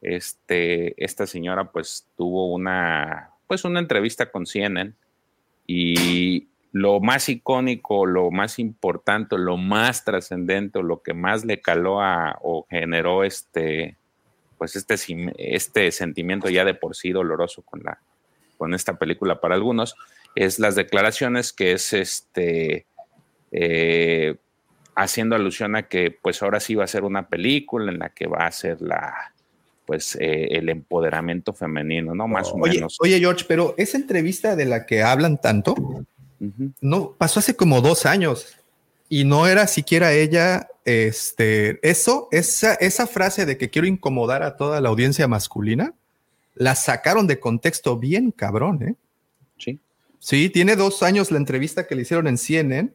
Este, 0.00 1.02
esta 1.02 1.26
señora 1.26 1.70
pues 1.70 2.06
tuvo 2.16 2.52
una 2.54 3.30
pues 3.46 3.64
una 3.64 3.80
entrevista 3.80 4.30
con 4.30 4.46
CNN 4.46 4.92
y 5.66 6.46
lo 6.76 7.00
más 7.00 7.30
icónico, 7.30 8.04
lo 8.04 8.30
más 8.30 8.58
importante, 8.58 9.38
lo 9.38 9.56
más 9.56 10.04
trascendente, 10.04 10.78
o 10.78 10.82
lo 10.82 11.00
que 11.00 11.14
más 11.14 11.42
le 11.46 11.62
caló 11.62 12.02
a, 12.02 12.38
o 12.42 12.66
generó 12.68 13.24
este 13.24 13.96
pues 14.58 14.76
este, 14.76 14.96
este 15.38 15.90
sentimiento 15.90 16.50
ya 16.50 16.66
de 16.66 16.74
por 16.74 16.94
sí 16.94 17.12
doloroso 17.12 17.62
con 17.62 17.82
la 17.82 17.98
con 18.58 18.74
esta 18.74 18.98
película 18.98 19.40
para 19.40 19.54
algunos 19.54 19.96
es 20.34 20.58
las 20.58 20.74
declaraciones 20.74 21.54
que 21.54 21.72
es 21.72 21.94
este 21.94 22.84
eh, 23.52 24.36
haciendo 24.94 25.34
alusión 25.34 25.76
a 25.76 25.84
que 25.84 26.10
pues 26.10 26.42
ahora 26.42 26.60
sí 26.60 26.74
va 26.74 26.84
a 26.84 26.88
ser 26.88 27.04
una 27.04 27.28
película 27.28 27.90
en 27.90 28.00
la 28.00 28.10
que 28.10 28.26
va 28.26 28.46
a 28.46 28.52
ser 28.52 28.82
la 28.82 29.32
pues 29.86 30.14
eh, 30.20 30.48
el 30.50 30.68
empoderamiento 30.68 31.54
femenino, 31.54 32.14
¿no? 32.14 32.28
Más 32.28 32.48
o 32.48 32.56
Oye, 32.56 32.74
menos. 32.74 32.98
oye, 33.00 33.18
George, 33.18 33.46
pero 33.48 33.74
esa 33.78 33.96
entrevista 33.96 34.56
de 34.56 34.64
la 34.66 34.84
que 34.84 35.02
hablan 35.02 35.40
tanto, 35.40 35.74
No 36.80 37.12
pasó 37.16 37.40
hace 37.40 37.56
como 37.56 37.80
dos 37.80 38.06
años 38.06 38.46
y 39.08 39.24
no 39.24 39.46
era 39.46 39.66
siquiera 39.66 40.12
ella. 40.12 40.68
Este, 40.84 41.80
eso, 41.88 42.28
esa, 42.30 42.74
esa 42.74 43.06
frase 43.06 43.44
de 43.44 43.56
que 43.58 43.70
quiero 43.70 43.88
incomodar 43.88 44.42
a 44.42 44.56
toda 44.56 44.80
la 44.80 44.88
audiencia 44.88 45.26
masculina, 45.26 45.94
la 46.54 46.74
sacaron 46.76 47.26
de 47.26 47.40
contexto 47.40 47.96
bien 47.98 48.30
cabrón, 48.30 48.82
¿eh? 48.82 48.94
Sí. 49.58 49.80
Sí, 50.20 50.48
tiene 50.50 50.76
dos 50.76 51.02
años 51.02 51.30
la 51.30 51.38
entrevista 51.38 51.86
que 51.86 51.94
le 51.94 52.02
hicieron 52.02 52.26
en 52.28 52.38
CNN. 52.38 52.90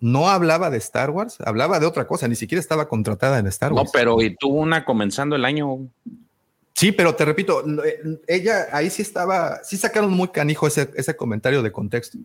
No 0.00 0.28
hablaba 0.28 0.68
de 0.70 0.76
Star 0.78 1.10
Wars, 1.10 1.38
hablaba 1.40 1.80
de 1.80 1.86
otra 1.86 2.06
cosa, 2.06 2.28
ni 2.28 2.36
siquiera 2.36 2.60
estaba 2.60 2.88
contratada 2.88 3.38
en 3.38 3.46
Star 3.46 3.70
No, 3.70 3.78
Wars. 3.78 3.90
pero 3.92 4.20
y 4.20 4.36
tuvo 4.36 4.60
una 4.60 4.84
comenzando 4.84 5.34
el 5.34 5.44
año. 5.46 5.78
Sí, 6.74 6.92
pero 6.92 7.14
te 7.14 7.24
repito, 7.24 7.64
eh, 7.84 8.20
ella 8.26 8.66
ahí 8.72 8.90
sí 8.90 9.00
estaba, 9.00 9.62
sí 9.64 9.76
sacaron 9.78 10.10
muy 10.10 10.28
canijo 10.28 10.66
ese, 10.66 10.90
ese 10.96 11.16
comentario 11.16 11.62
de 11.62 11.72
contexto. 11.72 12.18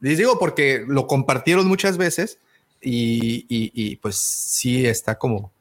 Les 0.00 0.18
digo 0.18 0.38
porque 0.38 0.84
lo 0.86 1.06
compartieron 1.06 1.66
muchas 1.68 1.96
veces 1.96 2.38
y, 2.80 3.44
y- 3.48 3.70
y, 3.74 3.96
pues 3.96 4.16
sí 4.16 4.86
está 4.86 5.18
como, 5.18 5.52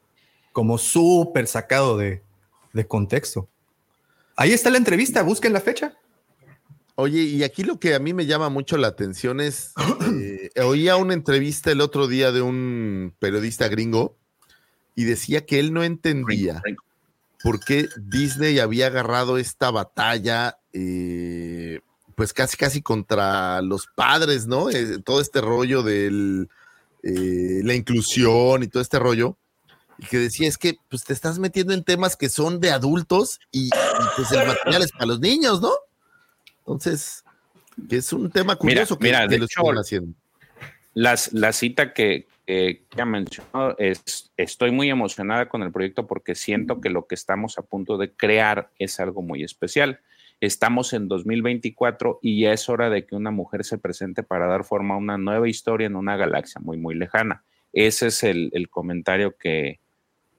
como 0.53 0.77
súper 0.77 1.47
sacado 1.47 1.97
de, 1.97 2.21
de 2.73 2.87
contexto. 2.87 3.47
Ahí 4.35 4.53
está 4.53 4.69
la 4.69 4.77
entrevista, 4.77 5.21
busquen 5.21 5.51
la 5.53 5.59
fecha. 5.61 5.97
Oye, 6.95 7.21
y 7.21 7.43
aquí 7.43 7.63
lo 7.63 7.79
que 7.79 7.95
a 7.95 7.99
mí 7.99 8.13
me 8.13 8.25
llama 8.25 8.49
mucho 8.49 8.77
la 8.77 8.87
atención 8.87 9.39
es, 9.41 9.73
eh, 10.11 10.49
oía 10.63 10.95
una 10.97 11.13
entrevista 11.13 11.71
el 11.71 11.81
otro 11.81 12.07
día 12.07 12.31
de 12.31 12.41
un 12.41 13.13
periodista 13.19 13.67
gringo 13.67 14.15
y 14.95 15.03
decía 15.05 15.45
que 15.45 15.59
él 15.59 15.73
no 15.73 15.83
entendía 15.83 16.61
por 17.41 17.59
qué 17.61 17.87
Disney 17.97 18.59
había 18.59 18.87
agarrado 18.87 19.37
esta 19.37 19.71
batalla, 19.71 20.57
eh, 20.73 21.79
pues 22.19 22.33
casi 22.33 22.57
casi 22.57 22.81
contra 22.81 23.61
los 23.61 23.87
padres, 23.87 24.45
¿no? 24.45 24.69
Eh, 24.69 24.99
todo 25.05 25.21
este 25.21 25.39
rollo 25.39 25.83
de 25.83 26.47
la 27.01 27.73
inclusión 27.73 28.61
y 28.61 28.67
todo 28.67 28.83
este 28.83 28.99
rollo. 28.99 29.37
Y 29.97 30.05
que 30.05 30.17
decía, 30.17 30.49
es 30.49 30.57
que 30.57 30.75
pues 30.89 31.05
te 31.05 31.13
estás 31.13 31.39
metiendo 31.39 31.73
en 31.73 31.85
temas 31.85 32.17
que 32.17 32.27
son 32.27 32.59
de 32.59 32.71
adultos 32.71 33.39
y, 33.53 33.67
y, 33.67 33.69
pues 34.17 34.33
el 34.33 34.45
material 34.45 34.83
es 34.83 34.91
para 34.91 35.05
los 35.05 35.21
niños, 35.21 35.61
¿no? 35.61 35.71
Entonces, 36.57 37.23
que 37.87 37.95
es 37.95 38.11
un 38.11 38.29
tema 38.29 38.57
curioso 38.57 38.99
que, 38.99 39.05
mira, 39.05 39.21
que 39.21 39.35
de 39.35 39.39
lo 39.39 39.45
hecho, 39.45 39.61
haciendo. 39.79 40.13
las, 40.93 41.31
la 41.31 41.53
cita 41.53 41.93
que, 41.93 42.27
que, 42.45 42.83
que 42.89 43.01
ha 43.01 43.05
mencionado 43.05 43.77
es, 43.77 44.29
estoy 44.35 44.71
muy 44.71 44.89
emocionada 44.89 45.47
con 45.47 45.63
el 45.63 45.71
proyecto 45.71 46.05
porque 46.05 46.35
siento 46.35 46.81
que 46.81 46.89
lo 46.89 47.07
que 47.07 47.15
estamos 47.15 47.57
a 47.57 47.61
punto 47.61 47.97
de 47.97 48.11
crear 48.11 48.71
es 48.77 48.99
algo 48.99 49.21
muy 49.21 49.41
especial. 49.41 50.01
Estamos 50.41 50.93
en 50.93 51.07
2024 51.07 52.19
y 52.21 52.41
ya 52.41 52.53
es 52.53 52.69
hora 52.69 52.89
de 52.89 53.05
que 53.05 53.15
una 53.15 53.31
mujer 53.31 53.65
se 53.65 53.77
presente 53.77 54.23
para 54.23 54.47
dar 54.47 54.63
forma 54.63 54.95
a 54.95 54.97
una 54.97 55.17
nueva 55.17 55.47
historia 55.49 55.87
en 55.87 55.95
una 55.95 56.15
galaxia 56.17 56.61
muy, 56.61 56.77
muy 56.77 56.95
lejana. 56.95 57.43
Ese 57.73 58.07
es 58.07 58.23
el, 58.23 58.49
el 58.53 58.69
comentario 58.69 59.35
que 59.37 59.79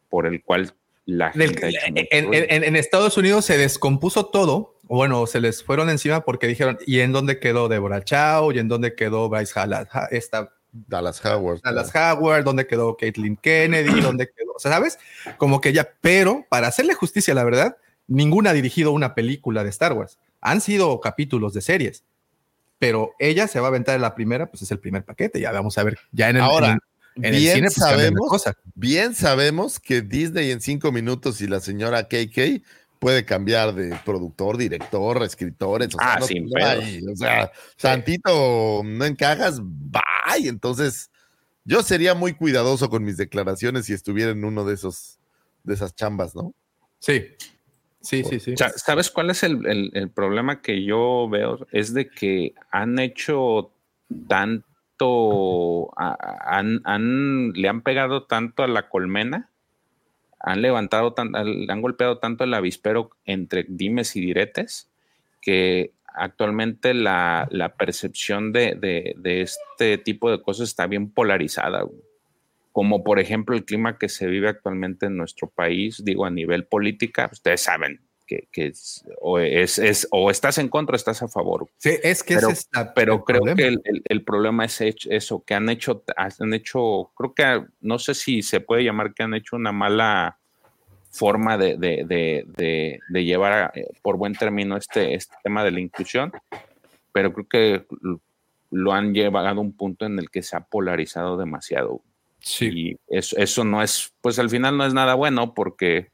por 0.08 0.26
el 0.26 0.42
cual 0.42 0.72
la 1.06 1.30
Del- 1.32 1.50
gente 1.50 1.66
ha 1.66 1.68
hecho 1.68 1.86
mucho 1.92 2.06
en, 2.10 2.34
en- 2.34 2.64
en 2.64 2.76
Estados 2.76 3.16
Unidos 3.18 3.44
se 3.44 3.58
descompuso 3.58 4.26
todo. 4.26 4.76
o 4.88 4.96
Bueno, 4.96 5.26
se 5.26 5.40
les 5.40 5.62
fueron 5.62 5.90
encima 5.90 6.22
porque 6.24 6.46
dijeron, 6.46 6.78
¿y 6.86 7.00
en 7.00 7.12
dónde 7.12 7.38
quedó 7.38 7.68
Deborah 7.68 8.02
Chow? 8.02 8.52
¿Y 8.52 8.58
en 8.58 8.68
dónde 8.68 8.94
quedó 8.94 9.28
Bryce 9.28 9.52
Dallas, 9.54 9.88
esta 10.10 10.52
Dallas 10.72 11.24
Howard. 11.24 11.60
Dallas 11.62 11.92
Howard? 11.94 12.44
¿Dónde 12.44 12.66
quedó 12.66 12.96
Caitlin 12.96 13.36
Kennedy? 13.36 14.00
¿Dónde 14.00 14.28
quedó? 14.30 14.52
O 14.54 14.58
sea, 14.58 14.72
¿sabes? 14.72 14.98
Como 15.36 15.60
que 15.60 15.72
ya, 15.72 15.88
pero 16.00 16.44
para 16.48 16.68
hacerle 16.68 16.94
justicia, 16.94 17.34
la 17.34 17.44
verdad, 17.44 17.76
ninguna 18.10 18.50
ha 18.50 18.52
dirigido 18.52 18.92
una 18.92 19.14
película 19.14 19.64
de 19.64 19.70
Star 19.70 19.94
Wars. 19.94 20.18
Han 20.42 20.60
sido 20.60 21.00
capítulos 21.00 21.54
de 21.54 21.62
series, 21.62 22.04
pero 22.78 23.12
ella 23.18 23.46
se 23.48 23.60
va 23.60 23.66
a 23.66 23.70
aventar 23.70 23.94
en 23.94 24.02
la 24.02 24.14
primera, 24.14 24.50
pues 24.50 24.62
es 24.62 24.70
el 24.70 24.78
primer 24.78 25.04
paquete. 25.04 25.40
Ya 25.40 25.52
vamos 25.52 25.78
a 25.78 25.82
ver, 25.84 25.98
ya 26.12 26.28
en 26.28 26.36
el, 26.36 26.42
Ahora, 26.42 26.66
en 26.68 26.72
el- 26.74 26.80
en 27.24 27.34
el 27.34 27.40
bien 27.40 27.54
cine, 27.54 27.66
pues, 27.68 27.74
sabemos, 27.76 28.28
cosa. 28.28 28.54
bien 28.74 29.14
sabemos 29.14 29.78
que 29.80 30.00
Disney 30.02 30.50
en 30.50 30.60
cinco 30.60 30.90
minutos 30.92 31.40
y 31.40 31.46
la 31.46 31.60
señora 31.60 32.04
KK 32.08 32.62
puede 32.98 33.24
cambiar 33.24 33.74
de 33.74 33.98
productor, 34.04 34.56
director, 34.56 35.22
escritores. 35.22 35.88
O 35.94 35.98
sea, 35.98 36.14
Ah, 36.14 36.20
no- 36.20 36.26
sin 36.26 36.44
no 36.44 36.50
pedo. 36.54 36.66
hay, 36.82 37.00
o 37.06 37.16
sea, 37.16 37.50
tantito 37.80 38.82
no 38.84 39.04
encajas, 39.04 39.60
bye. 39.62 40.48
Entonces, 40.48 41.10
yo 41.64 41.82
sería 41.82 42.14
muy 42.14 42.34
cuidadoso 42.34 42.88
con 42.90 43.04
mis 43.04 43.16
declaraciones 43.16 43.86
si 43.86 43.92
estuviera 43.92 44.30
en 44.32 44.44
uno 44.44 44.64
de 44.64 44.74
esos, 44.74 45.18
de 45.64 45.74
esas 45.74 45.94
chambas, 45.94 46.34
¿no? 46.34 46.54
Sí, 46.98 47.24
sí, 48.00 48.24
sí, 48.24 48.40
sí. 48.40 48.56
Sa- 48.56 48.70
¿Sabes 48.70 49.10
cuál 49.10 49.30
es 49.30 49.42
el, 49.42 49.66
el- 49.66 49.90
el 49.94 50.10
problema 50.10 50.60
que 50.62 50.84
yo 50.84 51.28
veo? 51.30 51.66
Es 51.72 51.92
de 51.94 52.08
que 52.08 52.54
han 52.70 52.98
hecho 52.98 53.72
tanto, 54.28 55.92
a- 55.98 56.58
han, 56.58 56.80
han- 56.84 57.52
le 57.52 57.68
han 57.68 57.82
pegado 57.82 58.24
tanto 58.24 58.62
a 58.62 58.68
la 58.68 58.88
colmena, 58.88 59.50
han 60.38 60.62
levantado, 60.62 61.12
tan, 61.12 61.34
han 61.36 61.82
golpeado 61.82 62.18
tanto 62.18 62.44
el 62.44 62.54
avispero 62.54 63.10
entre 63.26 63.64
dimes 63.68 64.16
y 64.16 64.20
diretes, 64.20 64.90
que 65.42 65.92
actualmente 66.14 66.94
la, 66.94 67.46
la 67.50 67.74
percepción 67.74 68.52
de, 68.52 68.74
de- 68.74 69.14
de 69.18 69.42
este 69.42 69.98
tipo 69.98 70.30
de 70.30 70.40
cosas 70.42 70.68
está 70.68 70.86
bien 70.86 71.10
polarizada. 71.10 71.82
güey. 71.82 72.00
Como 72.80 73.04
por 73.04 73.18
ejemplo 73.20 73.54
el 73.54 73.66
clima 73.66 73.98
que 73.98 74.08
se 74.08 74.26
vive 74.26 74.48
actualmente 74.48 75.04
en 75.04 75.14
nuestro 75.18 75.50
país, 75.50 76.02
digo 76.02 76.24
a 76.24 76.30
nivel 76.30 76.64
política, 76.64 77.28
ustedes 77.30 77.60
saben 77.60 78.00
que, 78.26 78.48
que 78.50 78.68
es, 78.68 79.04
o, 79.20 79.38
es, 79.38 79.78
es- 79.78 80.08
o 80.10 80.30
estás 80.30 80.56
en 80.56 80.70
contra 80.70 80.94
o 80.94 80.96
estás 80.96 81.22
a 81.22 81.28
favor. 81.28 81.68
Sí, 81.76 81.90
es 82.02 82.22
que 82.24 82.36
pero, 82.36 82.48
ese 82.48 82.64
pero 82.94 83.22
creo 83.26 83.40
problema. 83.42 83.56
que 83.58 83.66
el, 83.68 83.82
el- 83.84 84.02
el 84.06 84.24
problema 84.24 84.64
es 84.64 84.80
hech- 84.80 85.08
eso, 85.10 85.44
que 85.44 85.52
han 85.52 85.68
hecho, 85.68 86.04
han 86.16 86.54
hecho, 86.54 87.12
creo 87.14 87.34
que 87.34 87.66
no 87.82 87.98
sé 87.98 88.14
si 88.14 88.40
se 88.40 88.60
puede 88.60 88.82
llamar 88.82 89.12
que 89.12 89.24
han 89.24 89.34
hecho 89.34 89.56
una 89.56 89.72
mala 89.72 90.38
forma 91.10 91.58
de, 91.58 91.76
de- 91.76 92.46
de- 92.46 93.24
llevar 93.24 93.52
a- 93.52 93.72
eh, 93.74 93.88
por 94.00 94.16
buen 94.16 94.32
término 94.32 94.78
este, 94.78 95.12
este 95.12 95.34
tema 95.44 95.62
de 95.64 95.70
la 95.72 95.80
inclusión, 95.80 96.32
pero 97.12 97.30
creo 97.34 97.46
que 97.46 97.86
lo 98.70 98.92
han 98.94 99.12
llevado 99.12 99.48
a 99.48 99.52
un 99.60 99.76
punto 99.76 100.06
en 100.06 100.18
el 100.18 100.30
que 100.30 100.42
se 100.42 100.56
ha 100.56 100.60
polarizado 100.60 101.36
demasiado. 101.36 102.00
Y 102.66 102.96
eso, 103.08 103.36
eso 103.38 103.64
no 103.64 103.82
es, 103.82 104.12
pues 104.20 104.38
al 104.38 104.50
final 104.50 104.76
no 104.76 104.84
es 104.86 104.94
nada 104.94 105.14
bueno 105.14 105.52
porque 105.54 106.08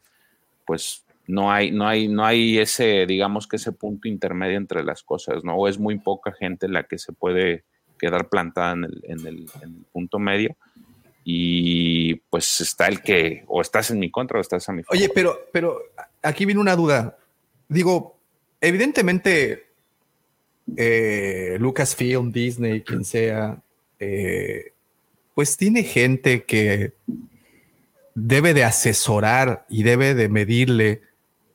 pues 0.66 1.04
no 1.26 1.50
hay, 1.52 1.70
no 1.70 1.86
hay, 1.88 2.08
no 2.08 2.24
hay 2.24 2.58
ese, 2.58 3.06
digamos 3.06 3.46
que 3.46 3.56
ese 3.56 3.72
punto 3.72 4.08
intermedio 4.08 4.56
entre 4.56 4.84
las 4.84 5.02
cosas, 5.02 5.42
¿no? 5.44 5.56
O 5.56 5.68
es 5.68 5.78
muy 5.78 5.98
poca 5.98 6.32
gente 6.32 6.68
la 6.68 6.84
que 6.84 6.98
se 6.98 7.12
puede 7.12 7.64
quedar 7.98 8.28
plantada 8.28 8.72
en 8.72 8.84
el, 8.84 9.00
en 9.04 9.26
el- 9.26 9.50
en 9.62 9.68
el 9.78 9.84
punto 9.92 10.18
medio. 10.18 10.56
Y 11.24 12.14
pues 12.30 12.60
está 12.60 12.86
el 12.86 13.02
que 13.02 13.42
o 13.48 13.60
estás 13.60 13.90
en 13.90 13.98
mi 13.98 14.10
contra 14.10 14.38
o 14.38 14.40
estás 14.40 14.68
a 14.68 14.72
mi 14.72 14.82
favor. 14.84 14.96
Oye, 14.96 15.08
pero, 15.12 15.36
pero 15.52 15.80
aquí 16.22 16.44
viene 16.44 16.60
una 16.60 16.76
duda. 16.76 17.16
Digo, 17.68 18.16
evidentemente, 18.60 19.66
eh, 20.76 21.56
Lucasfilm, 21.58 22.30
Disney, 22.30 22.82
quien 22.82 23.04
sea, 23.04 23.60
eh, 23.98 24.72
pues 25.36 25.58
tiene 25.58 25.82
gente 25.82 26.44
que 26.44 26.94
debe 28.14 28.54
de 28.54 28.64
asesorar 28.64 29.66
y 29.68 29.82
debe 29.82 30.14
de 30.14 30.30
medirle, 30.30 31.02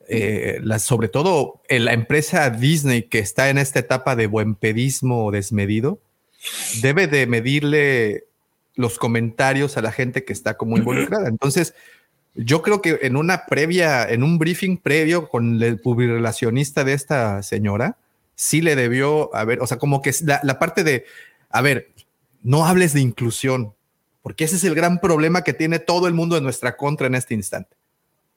eh, 0.08 0.60
la- 0.62 0.78
sobre 0.78 1.08
todo 1.08 1.60
en 1.68 1.84
la 1.86 1.92
empresa 1.92 2.48
Disney 2.50 3.02
que 3.02 3.18
está 3.18 3.50
en 3.50 3.58
esta 3.58 3.80
etapa 3.80 4.14
de 4.14 4.28
buenpedismo 4.28 5.32
desmedido, 5.32 5.98
debe 6.80 7.08
de 7.08 7.26
medirle 7.26 8.24
los 8.76 9.00
comentarios 9.00 9.76
a 9.76 9.82
la 9.82 9.90
gente 9.90 10.24
que 10.24 10.32
está 10.32 10.56
como 10.56 10.76
involucrada. 10.78 11.28
Entonces, 11.28 11.74
yo 12.36 12.62
creo 12.62 12.80
que 12.82 13.00
en 13.02 13.16
una 13.16 13.46
previa, 13.46 14.08
en 14.08 14.22
un 14.22 14.38
briefing 14.38 14.76
previo 14.76 15.28
con 15.28 15.60
el 15.60 15.80
publirelacionista 15.80 16.84
de 16.84 16.92
esta 16.92 17.42
señora, 17.42 17.96
sí 18.36 18.60
le 18.62 18.76
debió 18.76 19.34
haber, 19.34 19.60
o 19.60 19.66
sea, 19.66 19.78
como 19.78 20.02
que 20.02 20.10
es 20.10 20.22
la, 20.22 20.38
la 20.44 20.60
parte 20.60 20.84
de, 20.84 21.04
a 21.50 21.60
ver, 21.62 21.88
no 22.42 22.66
hables 22.66 22.92
de 22.92 23.00
inclusión, 23.00 23.74
porque 24.22 24.44
ese 24.44 24.56
es 24.56 24.64
el 24.64 24.74
gran 24.74 25.00
problema 25.00 25.42
que 25.42 25.52
tiene 25.52 25.78
todo 25.78 26.06
el 26.06 26.14
mundo 26.14 26.36
en 26.36 26.44
nuestra 26.44 26.76
contra 26.76 27.06
en 27.06 27.14
este 27.14 27.34
instante. 27.34 27.76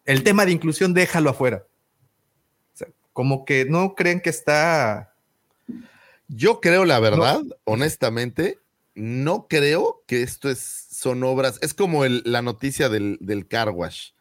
El 0.05 0.23
tema 0.23 0.45
de 0.45 0.51
inclusión, 0.51 0.93
déjalo 0.93 1.31
afuera. 1.31 1.65
O 2.73 2.77
sea, 2.77 2.87
como 3.13 3.45
que 3.45 3.65
no 3.65 3.95
creen 3.95 4.21
que 4.21 4.29
está... 4.29 5.13
Yo 6.27 6.59
creo, 6.59 6.85
la 6.85 6.99
verdad, 6.99 7.41
honestamente, 7.65 8.59
no 8.95 9.47
creo 9.47 10.03
que 10.07 10.23
esto 10.23 10.49
es, 10.49 10.59
son 10.91 11.23
obras, 11.23 11.59
es 11.61 11.73
como 11.73 12.03
el- 12.05 12.23
la 12.25 12.41
noticia 12.41 12.89
del, 12.89 13.17
del 13.21 13.47
car 13.47 13.69
wash. 13.69 14.11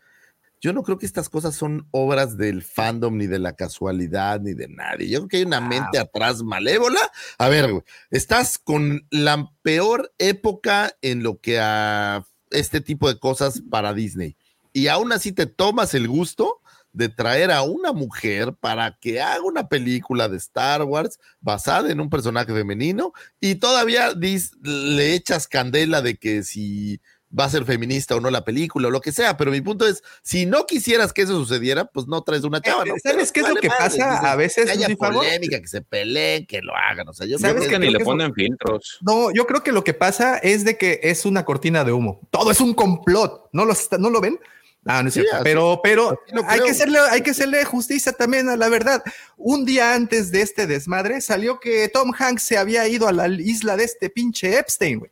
Yo 0.65 0.73
no 0.73 0.83
creo 0.83 0.97
que 0.97 1.05
estas 1.05 1.29
cosas 1.29 1.55
son 1.55 1.87
obras 1.91 2.39
del 2.39 2.63
fandom, 2.63 3.19
ni 3.19 3.27
de 3.27 3.39
la 3.39 3.55
casualidad, 3.55 4.41
ni 4.41 4.55
de 4.55 4.67
nadie. 4.67 5.11
Yo 5.11 5.19
creo 5.19 5.29
que 5.29 5.37
hay 5.37 5.43
una 5.43 5.61
mente 5.61 5.99
atrás 5.99 6.43
malévola. 6.43 7.01
A 7.37 7.51
ver, 7.51 7.71
güey, 7.71 7.85
estás 8.11 8.57
con 8.57 9.07
la 9.11 9.53
peor 9.61 10.15
época 10.17 10.97
en 11.03 11.23
lo 11.23 11.39
que 11.39 11.61
a 11.61 12.25
este 12.51 12.81
tipo 12.81 13.13
de 13.13 13.19
cosas 13.19 13.63
para 13.69 13.93
Disney. 13.93 14.39
Y 14.73 14.87
aún 14.89 15.13
así 15.13 15.33
te 15.33 15.45
tomas 15.45 15.93
el 15.93 16.09
gusto 16.09 16.63
de 16.95 17.11
traer 17.11 17.51
a 17.51 17.61
una 17.61 17.93
mujer 17.93 18.55
para 18.55 18.97
que 18.99 19.21
haga 19.21 19.43
una 19.43 19.69
película 19.69 20.31
de 20.31 20.39
Star 20.39 20.85
Wars 20.85 21.19
basada 21.43 21.91
en 21.91 22.01
un 22.01 22.09
personaje 22.09 22.55
femenino 22.55 23.13
y 23.39 23.57
todavía 23.57 24.15
dis- 24.15 24.53
le 24.63 25.13
echas 25.13 25.47
candela 25.47 26.01
de 26.01 26.17
que 26.17 26.43
si 26.43 27.03
va 27.39 27.45
a 27.45 27.49
ser 27.51 27.65
feminista 27.65 28.15
o 28.15 28.21
no 28.21 28.31
la 28.31 28.45
película 28.45 28.89
o 28.89 28.91
lo 28.91 29.01
que 29.01 29.13
sea, 29.13 29.37
pero 29.37 29.51
mi 29.51 29.61
punto 29.61 29.87
es, 29.87 30.03
si 30.23 30.47
no 30.47 30.67
quisieras 30.67 31.13
que 31.13 31.23
eso 31.23 31.33
sucediera, 31.33 31.85
pues 31.87 32.07
no 32.07 32.23
traes 32.23 32.45
una 32.45 32.61
chava. 32.61 32.85
¿no? 32.85 32.95
Eh, 32.95 33.01
¿Sabes 33.03 33.33
qué 33.33 33.41
es 33.41 33.49
lo 33.49 33.57
que 33.57 33.69
madre, 33.69 33.85
pasa 33.85 34.11
dices, 34.11 34.25
a 34.25 34.37
veces, 34.37 34.65
Que 34.67 34.71
haya 34.73 34.97
polémica, 34.97 35.61
que 35.61 35.69
se 35.69 35.83
peleen, 35.83 36.47
que 36.47 36.63
lo 36.63 36.75
hagan, 36.77 37.09
o 37.09 37.13
sea, 37.13 37.27
yo 37.27 37.39
¿Sabes 37.39 37.67
creo 37.67 37.71
que 37.71 37.87
ni 37.87 37.93
le 37.93 38.01
ponen 38.01 38.33
filtros. 38.35 38.99
No, 39.03 39.33
yo 39.33 39.47
creo 39.47 39.63
que 39.63 39.73
lo 39.73 39.85
que 39.85 39.95
pasa 39.95 40.39
es 40.39 40.65
de 40.65 40.79
que 40.79 41.01
es 41.03 41.25
una 41.25 41.45
cortina 41.45 41.85
de 41.85 41.93
humo. 41.93 42.21
Todo 42.31 42.51
es 42.51 42.61
un 42.61 42.75
complot. 42.75 43.49
¿No 43.53 43.65
lo, 43.65 43.73
está- 43.73 43.99
¿no 43.99 44.11
lo 44.11 44.21
ven? 44.21 44.39
Ah, 44.87 45.03
no 45.03 45.09
es 45.09 45.15
cierto. 45.15 45.37
pero, 45.43 45.81
pero 45.83 46.21
hay 46.47 46.61
que, 46.61 46.71
hacerle, 46.71 46.99
hay 47.11 47.23
que 47.23 47.31
hacerle 47.31 47.65
justicia 47.65 48.13
también 48.13 48.51
a 48.51 48.57
la 48.57 48.69
verdad. 48.69 49.03
Un 49.37 49.65
día 49.65 49.95
antes 49.95 50.31
de 50.31 50.43
este 50.43 50.67
desmadre 50.67 51.23
salió 51.23 51.59
que 51.59 51.89
Tom 51.89 52.13
Hanks 52.17 52.43
se 52.43 52.59
había 52.59 52.87
ido 52.87 53.09
a 53.09 53.13
la 53.13 53.27
isla 53.29 53.77
de 53.77 53.85
este 53.85 54.11
pinche 54.11 54.59
Epstein, 54.59 54.99
güey. 54.99 55.11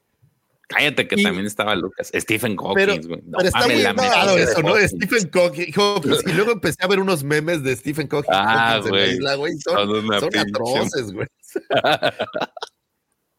Cállate 0.69 1.07
que 1.07 1.17
Y- 1.21 1.23
también 1.23 1.45
estaba 1.47 1.75
Lucas. 1.75 2.11
Stephen 2.15 2.57
Hawking, 2.57 3.07
güey. 3.09 3.23
No 3.27 3.39
pero 3.39 3.49
está 3.49 3.67
muy 3.67 3.75
de 3.77 4.43
eso, 4.43 4.63
¿no? 4.63 4.69
Hawking. 4.75 4.89
Stephen 4.89 5.31
Hawking, 5.31 5.73
Hawking. 5.73 6.13
Y 6.27 6.33
luego 6.33 6.53
empecé 6.53 6.77
a 6.83 6.87
ver 6.87 7.01
unos 7.01 7.23
memes 7.25 7.63
de 7.63 7.77
Stephen 7.77 8.09
Hawking, 8.09 8.31
Ah, 8.33 8.81
güey. 8.87 9.19
Son, 9.59 10.21
Son 10.21 10.37
atroces, 10.39 11.13
güey. 11.13 11.27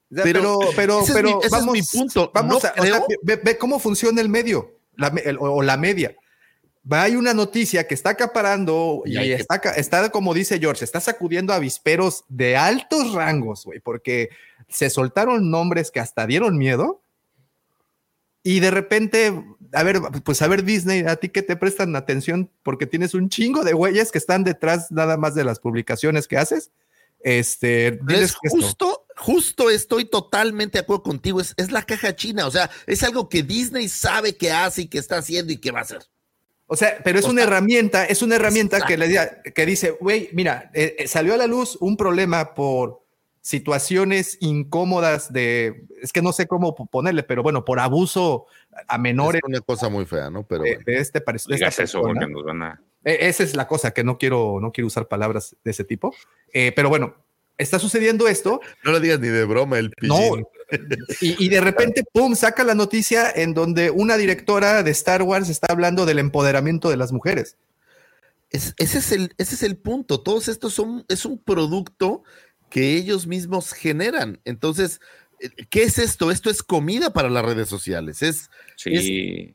Pero, 0.10 0.24
Pero 0.26 0.60
pero, 0.76 1.00
ese 1.02 1.12
es 1.12 1.16
pero 1.16 1.30
mi- 1.30 1.38
ese 1.38 1.46
es 1.48 1.52
vamos, 1.52 1.74
mi 1.74 1.82
punto. 1.82 2.32
Vamos 2.36 2.52
No 2.52 2.56
a, 2.56 2.58
o 2.58 2.62
sea, 2.62 2.74
creo- 2.74 3.06
ve, 3.24 3.36
ve 3.44 3.58
cómo 3.58 3.80
funciona 3.80 4.22
el 4.22 4.30
medio 4.30 4.78
la 4.96 5.08
el- 5.08 5.38
o, 5.40 5.64
la 5.64 5.76
media. 5.76 6.16
Va, 6.92 7.02
hay 7.04 7.16
una 7.16 7.34
noticia 7.34 7.88
que 7.88 7.96
está 7.96 8.12
acaparando 8.12 9.02
y, 9.06 9.14
Y 9.14 9.18
hay 9.18 9.28
que- 9.30 9.34
está, 9.42 9.56
está, 9.76 10.10
como 10.12 10.36
dice 10.36 10.60
George, 10.60 10.86
está 10.86 11.00
sacudiendo 11.00 11.52
avisperos 11.54 12.26
de 12.28 12.56
altos 12.58 13.14
rangos, 13.14 13.64
güey, 13.66 13.80
porque 13.80 14.30
se 14.70 14.92
soltaron 14.92 15.50
nombres 15.50 15.90
que 15.90 16.00
hasta 16.00 16.28
dieron 16.28 16.58
miedo. 16.60 17.02
Y 18.44 18.60
de 18.60 18.72
repente, 18.72 19.34
a 19.72 19.84
ver, 19.84 20.02
pues 20.24 20.42
a 20.42 20.48
ver 20.48 20.64
Disney, 20.64 21.02
a 21.08 21.16
ti 21.16 21.30
que 21.30 21.42
te 21.42 21.56
prestan 21.56 21.96
atención 21.96 22.52
porque 22.62 22.86
tienes 22.86 23.14
un 23.14 23.30
chingo 23.30 23.64
de 23.64 23.74
güeyes 23.74 24.12
que 24.12 24.18
están 24.18 24.44
detrás 24.44 24.92
nada 24.92 25.18
más 25.18 25.34
de 25.34 25.46
las 25.46 25.60
publicaciones 25.60 26.28
que 26.28 26.38
haces. 26.38 26.72
Este, 27.22 28.00
es 28.10 28.36
justo 28.36 29.04
justo 29.16 29.70
estoy 29.70 30.06
totalmente 30.06 30.78
de 30.78 30.84
acuerdo 30.84 31.04
contigo. 31.04 31.42
Es, 31.42 31.54
es 31.58 31.72
la 31.72 31.84
caja 31.84 32.16
china. 32.16 32.48
O 32.48 32.52
sea, 32.52 32.70
es 32.86 33.04
algo 33.04 33.30
que 33.30 33.44
Disney 33.44 33.88
sabe 33.88 34.36
que 34.36 34.52
hace 34.52 34.84
y 34.84 34.88
que 34.88 34.98
está 34.98 35.18
haciendo 35.18 35.54
y 35.54 35.58
que 35.58 35.72
va 35.72 35.80
a 35.80 35.84
hacer. 35.84 36.02
O 36.68 36.76
sea, 36.76 36.98
pero 37.04 37.20
es 37.20 37.26
O 37.26 37.30
una 37.30 37.44
herramienta, 37.44 38.06
es 38.06 38.22
una 38.22 38.36
herramienta 38.36 38.82
que, 38.82 38.98
le, 38.98 39.30
que 39.54 39.66
dice, 39.66 39.92
güey, 39.92 40.30
mira, 40.34 40.72
eh, 40.74 40.96
eh, 40.98 41.08
salió 41.08 41.34
a 41.34 41.38
la 41.38 41.46
luz 41.46 41.78
un 41.80 41.98
problema 41.98 42.54
por 42.54 43.03
situaciones 43.44 44.38
incómodas 44.40 45.32
de, 45.32 45.84
es 46.02 46.14
que 46.14 46.22
no 46.22 46.32
sé 46.32 46.48
cómo 46.48 46.74
ponerle, 46.76 47.24
pero 47.24 47.44
bueno, 47.44 47.66
por 47.66 47.80
abuso 47.82 48.46
a 48.88 48.98
menores 48.98 49.42
Es 49.44 49.50
una 49.50 49.60
cosa 49.60 49.90
muy 49.90 50.06
fea, 50.06 50.30
¿no? 50.30 50.44
Pero 50.48 50.64
de, 50.64 50.70
bueno. 50.76 50.84
de 50.86 50.98
este 50.98 51.20
de 51.20 51.56
esta 51.66 51.84
eso 51.84 52.02
porque 52.02 52.26
nos 52.26 52.44
van 52.46 52.64
a. 52.64 52.82
Eh, 53.04 53.18
Esa 53.28 53.44
es 53.44 53.54
la 53.56 53.68
cosa, 53.68 53.92
que 53.92 54.04
no 54.06 54.18
quiero, 54.18 54.60
no 54.62 54.72
quiero 54.72 54.88
usar 54.88 55.10
palabras 55.10 55.58
de 55.64 55.72
ese 55.72 55.84
tipo. 55.84 56.16
Eh, 56.54 56.72
pero 56.74 56.88
bueno, 56.88 57.16
está 57.58 57.80
sucediendo 57.80 58.30
esto. 58.30 58.62
no 58.86 58.92
lo 58.94 59.02
digas 59.02 59.20
ni 59.20 59.28
de 59.28 59.44
broma, 59.44 59.78
el 59.78 59.92
No, 60.02 60.16
pillín. 60.18 60.46
y, 61.20 61.46
y 61.46 61.50
de 61.50 61.60
repente, 61.60 62.04
pum, 62.14 62.36
saca 62.36 62.64
la 62.64 62.76
noticia 62.76 63.30
en 63.30 63.54
donde 63.54 63.92
una 63.92 64.16
directora 64.16 64.84
de 64.84 64.92
Star 64.92 65.22
Wars 65.22 65.50
está 65.50 65.68
hablando 65.70 66.06
del 66.06 66.20
empoderamiento 66.20 66.90
de 66.90 66.96
las 66.96 67.12
mujeres. 67.12 67.58
Es- 68.52 68.74
ese, 68.78 69.00
es 69.00 69.12
el, 69.12 69.34
ese 69.38 69.56
es 69.56 69.64
el 69.64 69.76
punto. 69.76 70.22
Todos 70.22 70.48
estos 70.48 70.74
son, 70.74 71.04
es 71.10 71.26
un 71.26 71.38
producto 71.40 72.24
que 72.74 72.98
ellos 72.98 73.28
mismos 73.28 73.72
generan. 73.72 74.42
Entonces, 74.46 75.00
eh, 75.40 75.50
¿qué 75.70 75.84
es 75.84 76.00
esto? 76.00 76.32
Esto 76.32 76.50
es 76.50 76.64
comida 76.64 77.14
para 77.14 77.30
las 77.30 77.46
redes 77.46 77.70
sociales. 77.70 78.24
Es 78.24 78.50
Sí. 78.78 79.54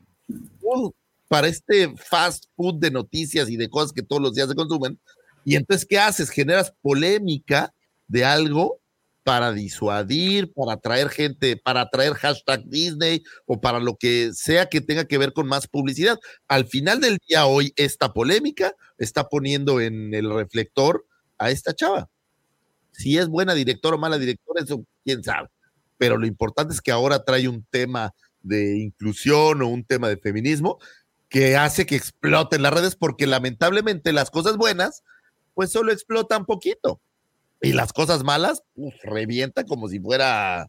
food 0.61 0.93
para 1.27 1.49
este 1.49 1.93
fast 1.97 2.45
food 2.55 2.75
de 2.75 2.91
noticias 2.91 3.49
y 3.49 3.57
de 3.57 3.69
cosas 3.69 3.91
que 3.91 4.03
todos 4.03 4.21
los 4.21 4.35
días 4.35 4.47
se 4.47 4.55
consumen. 4.55 4.97
Y 5.43 5.57
entonces, 5.57 5.85
¿qué 5.85 5.99
haces? 5.99 6.29
Generas 6.29 6.73
polémica 6.81 7.73
de 8.07 8.23
algo 8.23 8.79
para 9.25 9.51
disuadir, 9.51 10.53
para 10.53 10.75
atraer 10.75 11.09
gente, 11.09 11.57
para 11.57 11.81
atraer 11.81 12.13
hashtag 12.13 12.63
Disney 12.69 13.21
o 13.45 13.59
para 13.59 13.81
lo 13.81 13.97
que 13.97 14.31
sea 14.33 14.67
que 14.67 14.79
tenga 14.79 15.03
que 15.03 15.17
ver 15.17 15.33
con 15.33 15.45
más 15.45 15.67
publicidad. 15.67 16.17
Al 16.47 16.67
final 16.67 17.01
del 17.01 17.17
día, 17.27 17.45
hoy, 17.47 17.73
esta 17.75 18.13
polémica 18.13 18.73
está 18.97 19.27
poniendo 19.27 19.81
en 19.81 20.13
el 20.13 20.33
reflector 20.33 21.05
a 21.37 21.51
esta 21.51 21.75
chava. 21.75 22.09
Si 22.91 23.17
es 23.17 23.27
buena 23.27 23.53
directora 23.53 23.95
o 23.95 23.99
mala 23.99 24.17
directora, 24.17 24.63
eso 24.63 24.83
quién 25.03 25.23
sabe. 25.23 25.49
Pero 25.97 26.17
lo 26.17 26.25
importante 26.25 26.73
es 26.73 26.81
que 26.81 26.91
ahora 26.91 27.23
trae 27.23 27.47
un 27.47 27.65
tema 27.69 28.13
de 28.41 28.77
inclusión 28.77 29.61
o 29.61 29.67
un 29.67 29.83
tema 29.83 30.07
de 30.07 30.17
feminismo 30.17 30.79
que 31.27 31.55
hace 31.57 31.85
que 31.85 31.95
exploten 31.95 32.63
las 32.63 32.73
redes 32.73 32.95
porque 32.95 33.27
lamentablemente 33.27 34.13
las 34.13 34.31
cosas 34.31 34.57
buenas 34.57 35.03
pues 35.53 35.71
solo 35.71 35.91
explotan 35.91 36.45
poquito 36.45 37.01
y 37.61 37.73
las 37.73 37.93
cosas 37.93 38.23
malas 38.23 38.63
uf, 38.75 38.93
revienta 39.03 39.65
como 39.65 39.89
si 39.89 39.99
fuera 39.99 40.67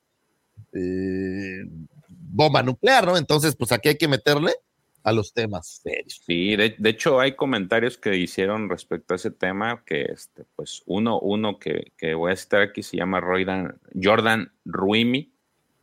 eh, 0.72 1.62
bomba 2.08 2.62
nuclear, 2.62 3.06
¿no? 3.06 3.16
Entonces 3.16 3.56
pues 3.56 3.72
aquí 3.72 3.88
hay 3.88 3.96
que 3.96 4.08
meterle 4.08 4.52
a 5.02 5.12
los 5.12 5.32
temas 5.32 5.80
serios. 5.82 6.22
Sí, 6.26 6.56
de, 6.56 6.74
de 6.76 6.90
hecho 6.90 7.20
hay 7.20 7.34
comentarios 7.34 7.96
que 7.96 8.16
hicieron 8.16 8.68
respecto 8.68 9.14
a 9.14 9.16
ese 9.16 9.30
tema, 9.30 9.82
que 9.84 10.02
este, 10.02 10.44
pues 10.56 10.82
uno, 10.86 11.18
uno 11.20 11.58
que, 11.58 11.92
que 11.96 12.14
voy 12.14 12.32
a 12.32 12.36
citar 12.36 12.62
aquí 12.62 12.82
se 12.82 12.96
llama 12.96 13.20
Roydan- 13.20 13.78
Jordan 14.00 14.52
Ruimi, 14.64 15.32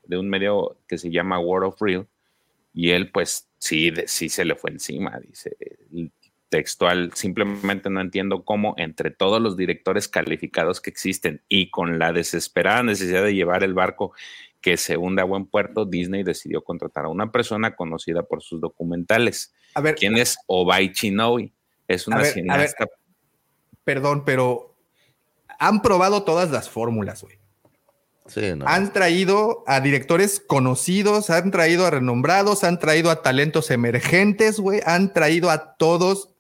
de 0.06 0.18
un 0.18 0.30
medio 0.30 0.77
que 0.88 0.98
se 0.98 1.10
llama 1.10 1.39
World 1.39 1.69
of 1.69 1.81
Real, 1.81 2.07
y 2.73 2.91
él 2.91 3.11
pues 3.11 3.49
sí, 3.57 3.89
de- 3.89 4.07
sí 4.07 4.30
se 4.30 4.45
le 4.45 4.56
fue 4.56 4.72
encima, 4.72 5.19
dice 5.19 5.57
textual, 6.49 7.11
simplemente 7.14 7.89
no 7.89 7.99
entiendo 7.99 8.45
cómo 8.45 8.73
entre 8.77 9.11
todos 9.11 9.41
los 9.41 9.57
directores 9.57 10.07
calificados 10.07 10.80
que 10.80 10.89
existen 10.89 11.41
y 11.49 11.69
con 11.69 11.99
la 11.99 12.14
desesperada 12.14 12.84
necesidad 12.84 13.23
de 13.23 13.35
llevar 13.35 13.64
el 13.65 13.73
barco 13.73 14.14
que 14.62 14.78
se 14.78 14.98
hunde 14.98 15.22
a 15.22 15.26
buen 15.26 15.46
puerto, 15.46 15.86
Disney 15.86 16.24
decidió 16.24 16.64
contratar 16.64 17.06
a 17.06 17.10
una 17.10 17.32
persona 17.32 17.76
conocida 17.76 18.24
por 18.24 18.42
sus 18.42 18.60
documentales. 18.60 19.54
A 19.76 19.82
ver, 19.82 19.96
¿Quién 19.96 20.18
es 20.18 20.38
Obai 20.48 20.92
Chinoy? 20.92 21.54
Es 21.88 22.08
una 22.08 22.18
A 22.18 22.20
ver, 22.20 22.28
a 22.28 22.34
ver. 22.34 22.44
cineasta. 22.44 22.86
perdón, 23.84 24.24
pero 24.26 24.76
han 25.60 25.82
probado 25.82 26.24
todas 26.24 26.52
las 26.52 26.70
fórmulas, 26.70 27.24
güey. 27.24 27.38
Sí, 28.26 28.42
no. 28.56 28.68
Han 28.68 28.92
traído 28.92 29.64
a 29.68 29.80
directores 29.80 30.42
conocidos, 30.46 31.30
han 31.30 31.50
traído 31.50 31.86
a 31.86 31.92
renombrados, 31.92 32.66
han 32.66 32.78
traído 32.78 33.10
a 33.10 33.22
talentos 33.22 33.72
emergentes, 33.72 34.60
güey, 34.60 34.82
han 34.86 35.14
traído 35.14 35.50
a 35.50 35.76
todos. 35.78 36.34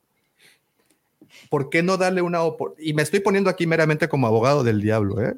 ¿Por 1.49 1.69
qué 1.69 1.83
no 1.83 1.95
darle 1.95 2.21
una 2.21 2.41
oportunidad? 2.43 2.89
Y 2.89 2.93
me 2.93 3.03
estoy 3.03 3.21
poniendo 3.21 3.49
aquí 3.49 3.67
meramente 3.67 4.09
como 4.09 4.27
abogado 4.27 4.65
del 4.65 4.81
diablo, 4.81 5.21
¿eh? 5.21 5.37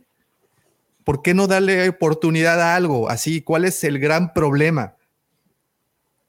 ¿Por 1.09 1.23
qué 1.23 1.33
no 1.33 1.47
darle 1.47 1.89
oportunidad 1.89 2.61
a 2.61 2.75
algo 2.75 3.09
así? 3.09 3.41
¿Cuál 3.41 3.65
es 3.65 3.83
el 3.83 3.97
gran 3.97 4.31
problema? 4.31 4.95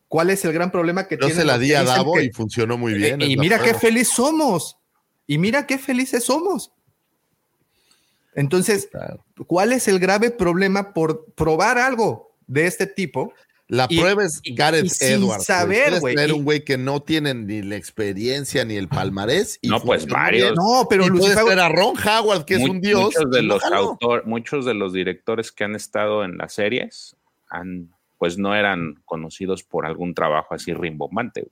¿Cuál 0.09 0.31
es 0.31 0.43
el 0.47 0.55
gran 0.55 0.71
problema 0.73 1.07
que 1.07 1.19
Yo 1.21 1.29
se 1.29 1.45
la 1.45 1.59
di 1.59 1.75
a 1.75 1.83
Davo 1.83 2.15
que- 2.15 2.25
y 2.25 2.31
funcionó 2.31 2.79
muy 2.79 2.95
bien. 2.95 3.21
Y 3.21 3.37
la 3.37 3.43
mira 3.43 3.63
qué 3.63 3.75
feliz 3.75 4.09
somos. 4.09 4.79
Y 5.27 5.37
mira 5.37 5.67
qué 5.67 5.77
felices 5.77 6.25
somos. 6.25 6.73
Entonces. 8.35 8.89
¿cuál 9.47 9.75
es 9.75 9.87
el 9.87 9.99
grave 9.99 10.31
problema 10.31 10.95
por 10.95 11.27
probar 11.35 11.77
algo 11.77 12.35
de 12.47 12.67
este 12.67 12.87
tipo? 12.87 13.35
La 13.71 13.87
Y- 13.89 14.01
prueba 14.01 14.25
es 14.25 14.41
Gareth 14.45 14.85
y 14.87 14.89
sin 14.89 15.09
Edwards. 15.23 15.45
saber, 15.45 16.01
güey, 16.01 16.17
un 16.33 16.43
güey 16.45 16.65
que 16.65 16.77
no 16.77 17.01
tiene 17.03 17.35
ni 17.35 17.63
la 17.63 17.77
experiencia 17.77 18.65
ni 18.65 18.75
el 18.75 18.89
palmarés. 18.89 19.59
y 19.63 19.69
No, 19.69 19.81
pues, 19.81 20.07
varios. 20.07 20.49
bien. 20.51 20.55
No, 20.57 20.87
pero 20.91 21.09
Lucifer, 21.09 21.45
traer 21.45 21.61
a 21.61 21.69
Ron 21.69 21.95
Howard, 21.97 22.45
que 22.45 22.55
es 22.57 22.69
un 22.69 22.81
dios. 22.81 23.01
Muchos 23.17 23.31
de 23.31 23.43
los 23.43 23.63
autor- 23.63 24.25
muchos 24.27 24.65
de 24.67 24.75
los 24.75 24.93
directores 24.93 25.53
que 25.53 25.63
han 25.65 25.77
estado 25.77 26.25
en 26.25 26.37
las 26.37 26.53
series 26.53 27.15
han, 27.49 27.95
pues 28.19 28.39
no 28.39 28.57
eran 28.57 28.97
conocidos 29.05 29.63
por 29.63 29.87
algún 29.87 30.15
trabajo 30.15 30.53
así 30.55 30.75
rimbombante 30.75 31.47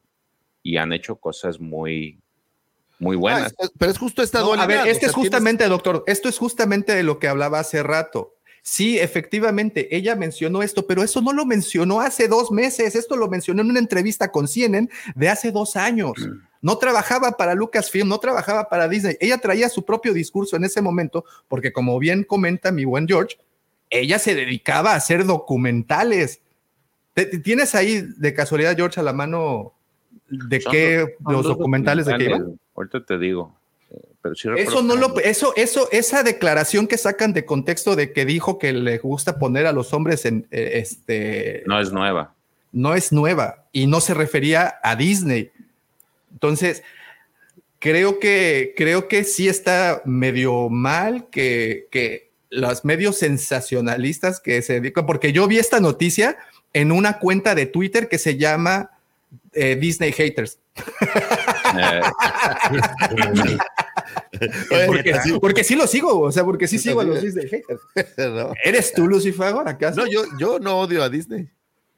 y 0.65 0.77
han 0.77 0.93
hecho 0.93 1.17
cosas 1.17 1.61
muy, 1.61 2.19
muy 2.99 3.15
Ah, 3.17 3.21
buenas. 3.21 3.55
pero 3.79 3.93
es 3.93 3.99
justo 3.99 4.23
esta 4.25 4.41
No, 4.41 4.47
dualidad. 4.47 4.65
a 4.65 4.67
ver, 4.67 4.79
o 4.81 4.91
este 4.91 5.01
sea, 5.03 5.09
es 5.11 5.15
justamente, 5.15 5.69
doctor, 5.69 6.03
esto 6.09 6.29
es 6.29 6.37
justamente 6.37 6.97
de 6.97 7.05
lo 7.05 7.21
que 7.21 7.29
hablaba 7.29 7.61
hace 7.61 7.83
rato. 7.85 8.35
Sí, 8.71 8.99
efectivamente, 8.99 9.97
ella 9.97 10.15
mencionó 10.15 10.63
esto, 10.63 10.87
pero 10.87 11.03
eso 11.03 11.23
no 11.23 11.33
lo 11.33 11.47
mencionó 11.47 12.01
hace 12.03 12.29
dos 12.29 12.51
meses, 12.51 12.95
esto 12.97 13.17
lo 13.17 13.27
mencionó 13.27 13.63
en 13.63 13.71
una 13.71 13.79
entrevista 13.79 14.31
con 14.31 14.47
CNN 14.47 14.91
de 15.15 15.29
hace 15.31 15.51
dos 15.53 15.75
años. 15.75 16.13
No 16.61 16.77
trabajaba 16.77 17.33
para 17.33 17.55
Lucasfilm, 17.55 18.07
no 18.07 18.19
trabajaba 18.19 18.69
para 18.69 18.87
Disney. 18.87 19.17
Ella 19.21 19.39
traía 19.39 19.71
su 19.71 19.87
propio 19.87 20.13
discurso 20.13 20.55
en 20.57 20.65
ese 20.65 20.83
momento, 20.83 21.25
porque 21.49 21.73
como 21.73 21.99
bien 21.99 22.25
comenta 22.25 22.71
mi 22.71 22.85
buen 22.85 23.09
George, 23.09 23.39
ella 23.89 24.19
se 24.19 24.35
dedicaba 24.35 24.93
a 24.93 24.97
hacer 24.97 25.25
documentales. 25.25 26.43
¿Te- 27.15 27.25
te- 27.25 27.39
¿Tienes 27.39 27.75
ahí 27.75 28.03
de 28.19 28.35
casualidad, 28.35 28.77
George, 28.77 29.01
a 29.01 29.03
la 29.03 29.15
mano 29.15 29.73
de 30.29 30.61
qué 30.61 31.17
los 31.33 31.43
documentales 31.57 32.05
de 32.05 32.13
qué 32.19 32.25
iban? 32.25 32.61
Ahorita 32.77 33.03
te 33.07 33.19
digo. 33.19 33.57
Eh, 33.91 33.97
Pero 34.23 34.35
sí 34.35 34.49
Eso 34.57 34.83
no 34.83 34.97
lo, 34.97 35.19
eso, 35.21 35.53
eso, 35.57 35.89
esa 35.93 36.23
declaración 36.23 36.87
que 36.87 36.99
sacan 36.99 37.33
de 37.33 37.45
contexto 37.45 37.97
de 37.97 38.13
que 38.13 38.25
dijo 38.25 38.59
que 38.59 38.73
le 38.73 38.99
gusta 38.99 39.39
poner 39.39 39.67
a 39.67 39.73
los 39.73 39.93
hombres 39.93 40.25
en 40.25 40.47
eh, 40.51 40.73
este 40.75 41.63
no 41.67 41.81
es 41.81 41.93
nueva. 41.93 42.35
no 42.73 42.95
es 42.95 43.13
nueva 43.13 43.65
y 43.73 43.87
no 43.87 44.01
se 44.01 44.15
refería 44.15 44.77
a 44.83 44.97
Disney. 44.97 45.51
Entonces, 46.33 46.83
creo 47.79 48.19
que, 48.19 48.75
creo 48.77 49.09
que 49.09 49.25
sí 49.25 49.49
está 49.49 50.03
medio 50.05 50.69
mal 50.69 51.29
que, 51.31 51.87
que 51.91 52.31
los 52.51 52.85
medios 52.85 53.19
sensacionalistas 53.19 54.41
que 54.41 54.63
se 54.63 54.75
dedican, 54.75 55.07
porque 55.07 55.33
yo 55.33 55.47
vi 55.47 55.59
esta 55.59 55.81
noticia 55.81 56.39
en 56.73 56.93
una 56.93 57.19
cuenta 57.19 57.55
de 57.55 57.67
Twitter 57.67 58.09
que 58.09 58.19
se 58.19 58.37
llama 58.37 58.91
eh, 59.53 59.77
Disney 59.77 60.13
Haters. 60.13 60.59
Eh, 61.79 62.01
Porque, 64.87 65.15
porque 65.41 65.65
sí 65.65 65.75
lo 65.75 65.87
sigo, 65.87 66.21
o 66.21 66.31
sea, 66.31 66.45
porque 66.45 66.69
sí 66.69 66.79
sigo 66.79 67.01
a 67.01 67.05
los 67.05 67.21
Disney 67.21 67.49
Haters. 67.49 67.81
no. 68.19 68.53
¿Eres 68.65 68.93
tú, 68.93 69.09
Lucifer, 69.09 69.55
acaso? 69.67 70.01
No, 70.01 70.07
yo, 70.07 70.23
yo 70.39 70.59
no 70.61 70.79
odio 70.79 71.03
a 71.03 71.09
Disney. 71.09 71.49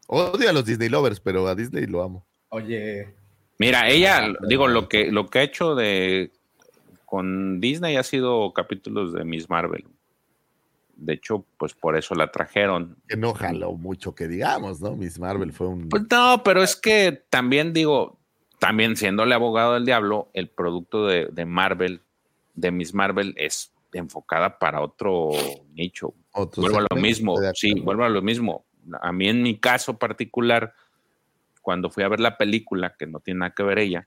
Odio 0.06 0.48
a 0.48 0.52
los 0.52 0.64
Disney 0.64 0.88
lovers, 0.88 1.20
pero 1.20 1.46
a 1.46 1.54
Disney 1.54 1.86
lo 1.86 2.02
amo. 2.02 2.26
Oye, 2.48 3.14
Mira, 3.60 3.90
ella, 3.90 4.32
digo, 4.48 4.68
lo 4.68 4.88
que, 4.88 5.12
lo 5.12 5.28
que 5.28 5.38
ha 5.38 5.42
hecho 5.42 5.74
de 5.74 6.32
con 7.04 7.60
Disney 7.60 7.96
ha 7.96 8.02
sido 8.02 8.54
capítulos 8.54 9.12
de 9.12 9.22
Miss 9.22 9.50
Marvel. 9.50 9.84
De 10.96 11.12
hecho, 11.12 11.44
pues 11.58 11.74
por 11.74 11.94
eso 11.98 12.14
la 12.14 12.30
trajeron. 12.30 12.96
Que 13.06 13.18
no 13.18 13.34
jaló 13.34 13.72
mucho 13.72 14.14
que 14.14 14.28
digamos, 14.28 14.80
¿no? 14.80 14.96
Miss 14.96 15.18
Marvel 15.18 15.52
fue 15.52 15.66
un. 15.66 15.90
Pues 15.90 16.04
no, 16.10 16.42
pero 16.42 16.62
es 16.62 16.74
que 16.74 17.22
también 17.28 17.74
digo, 17.74 18.19
también 18.60 18.94
siéndole 18.96 19.34
abogado 19.34 19.74
del 19.74 19.84
diablo, 19.84 20.28
el 20.34 20.48
producto 20.48 21.06
de, 21.08 21.26
de 21.32 21.44
Marvel, 21.44 22.00
de 22.54 22.70
Miss 22.70 22.94
Marvel, 22.94 23.34
es 23.36 23.72
enfocada 23.92 24.58
para 24.60 24.80
otro 24.82 25.30
nicho. 25.74 26.14
otro 26.32 26.62
vuelvo 26.62 26.78
a 26.78 26.86
lo 26.94 27.00
mismo, 27.00 27.34
sí, 27.54 27.74
vuelvo 27.80 28.04
a 28.04 28.08
lo 28.08 28.22
mismo. 28.22 28.64
A 29.00 29.10
mí 29.10 29.28
en 29.28 29.42
mi 29.42 29.58
caso 29.58 29.98
particular, 29.98 30.74
cuando 31.62 31.90
fui 31.90 32.04
a 32.04 32.08
ver 32.08 32.20
la 32.20 32.36
película, 32.36 32.94
que 32.96 33.06
no 33.06 33.18
tiene 33.18 33.40
nada 33.40 33.54
que 33.56 33.62
ver 33.64 33.78
ella, 33.80 34.06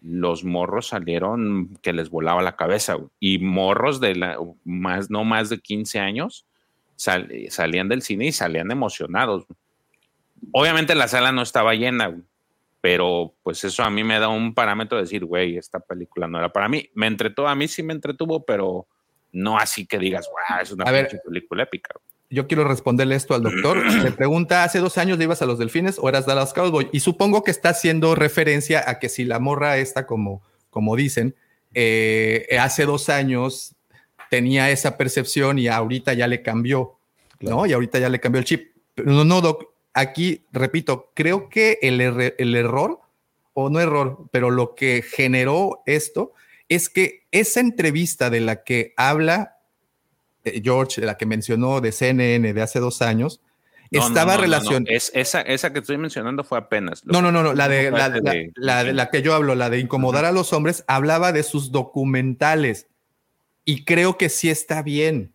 los 0.00 0.44
morros 0.44 0.86
salieron 0.88 1.76
que 1.82 1.92
les 1.92 2.08
volaba 2.08 2.40
la 2.40 2.56
cabeza. 2.56 2.96
Y 3.20 3.38
morros 3.40 4.00
de 4.00 4.14
la, 4.14 4.38
más, 4.64 5.10
no 5.10 5.24
más 5.24 5.48
de 5.50 5.58
15 5.58 5.98
años, 5.98 6.46
sal- 6.96 7.30
salían 7.50 7.88
del 7.88 8.02
cine 8.02 8.26
y 8.26 8.32
salían 8.32 8.70
emocionados. 8.70 9.44
Obviamente 10.52 10.94
la 10.94 11.08
sala 11.08 11.32
no 11.32 11.42
estaba 11.42 11.74
llena, 11.74 12.06
güey, 12.06 12.22
pero 12.80 13.34
pues 13.42 13.64
eso 13.64 13.82
a 13.82 13.90
mí 13.90 14.04
me 14.04 14.18
da 14.18 14.28
un 14.28 14.54
parámetro 14.54 14.96
de 14.98 15.04
decir, 15.04 15.24
güey, 15.24 15.56
esta 15.56 15.80
película 15.80 16.28
no 16.28 16.38
era 16.38 16.52
para 16.52 16.68
mí. 16.68 16.88
Me 16.94 17.06
entretuvo, 17.06 17.48
a 17.48 17.54
mí 17.54 17.66
sí 17.68 17.82
me 17.82 17.92
entretuvo, 17.92 18.44
pero 18.44 18.86
no 19.32 19.58
así 19.58 19.86
que 19.86 19.98
digas, 19.98 20.28
wow, 20.30 20.60
es 20.62 20.72
una 20.72 20.84
A 20.84 20.90
ver. 20.92 21.20
película 21.24 21.64
épica. 21.64 21.94
Yo 22.30 22.46
quiero 22.46 22.64
responderle 22.64 23.14
esto 23.14 23.34
al 23.34 23.42
doctor. 23.42 23.78
Le 24.04 24.12
pregunta, 24.12 24.62
¿hace 24.64 24.78
dos 24.78 24.98
años 24.98 25.18
le 25.18 25.24
ibas 25.24 25.42
a 25.42 25.46
los 25.46 25.58
Delfines 25.58 25.98
o 25.98 26.08
eras 26.08 26.26
Dallas 26.26 26.52
Cowboy? 26.52 26.88
Y 26.92 27.00
supongo 27.00 27.42
que 27.42 27.50
está 27.50 27.70
haciendo 27.70 28.14
referencia 28.14 28.84
a 28.88 28.98
que 28.98 29.08
si 29.08 29.24
la 29.24 29.38
morra 29.38 29.78
esta, 29.78 30.06
como, 30.06 30.42
como 30.70 30.94
dicen, 30.94 31.34
eh, 31.74 32.46
hace 32.60 32.84
dos 32.84 33.08
años 33.08 33.74
tenía 34.30 34.70
esa 34.70 34.96
percepción 34.96 35.58
y 35.58 35.68
ahorita 35.68 36.12
ya 36.12 36.26
le 36.26 36.42
cambió, 36.42 36.98
¿no? 37.40 37.66
Y 37.66 37.72
ahorita 37.72 37.98
ya 37.98 38.08
le 38.10 38.20
cambió 38.20 38.38
el 38.38 38.44
chip. 38.44 38.72
No, 38.96 39.24
no, 39.24 39.40
doc, 39.40 39.72
aquí, 39.98 40.44
repito, 40.52 41.10
creo 41.14 41.48
que 41.48 41.78
el, 41.82 42.00
el 42.00 42.54
error, 42.54 43.00
o 43.54 43.70
no 43.70 43.80
error, 43.80 44.24
pero 44.30 44.50
lo 44.50 44.74
que 44.74 45.02
generó 45.02 45.82
esto 45.86 46.32
es 46.68 46.88
que 46.88 47.24
esa 47.32 47.60
entrevista 47.60 48.30
de 48.30 48.40
la 48.40 48.62
que 48.62 48.92
habla 48.96 49.56
eh, 50.44 50.60
George, 50.62 51.00
de 51.00 51.06
la 51.06 51.16
que 51.16 51.26
mencionó 51.26 51.80
de 51.80 51.92
CNN 51.92 52.52
de 52.52 52.62
hace 52.62 52.78
dos 52.78 53.02
años, 53.02 53.40
No, 53.90 54.06
estaba 54.06 54.32
no, 54.32 54.38
no, 54.38 54.42
relacionada. 54.42 54.84
Es, 54.94 55.10
esa, 55.14 55.40
esa 55.40 55.72
que 55.72 55.80
estoy 55.80 55.96
mencionando 55.98 56.44
fue 56.44 56.58
apenas. 56.58 57.04
No, 57.06 57.20
no, 57.22 57.32
no, 57.32 57.42
no, 57.42 57.54
la 57.54 57.68
de 57.68 57.90
la- 57.90 58.10
de- 58.10 58.52
la 58.54 58.84
de 58.84 58.92
la 58.92 59.10
que 59.10 59.22
yo 59.22 59.34
hablo, 59.34 59.54
la 59.54 59.70
de 59.70 59.78
incomodar 59.80 60.24
a 60.26 60.32
los 60.32 60.52
hombres, 60.52 60.84
hablaba 60.86 61.32
de 61.32 61.42
sus 61.42 61.72
documentales. 61.72 62.86
Y 63.64 63.84
creo 63.84 64.16
que 64.18 64.28
sí 64.28 64.48
está 64.50 64.82
bien. 64.82 65.32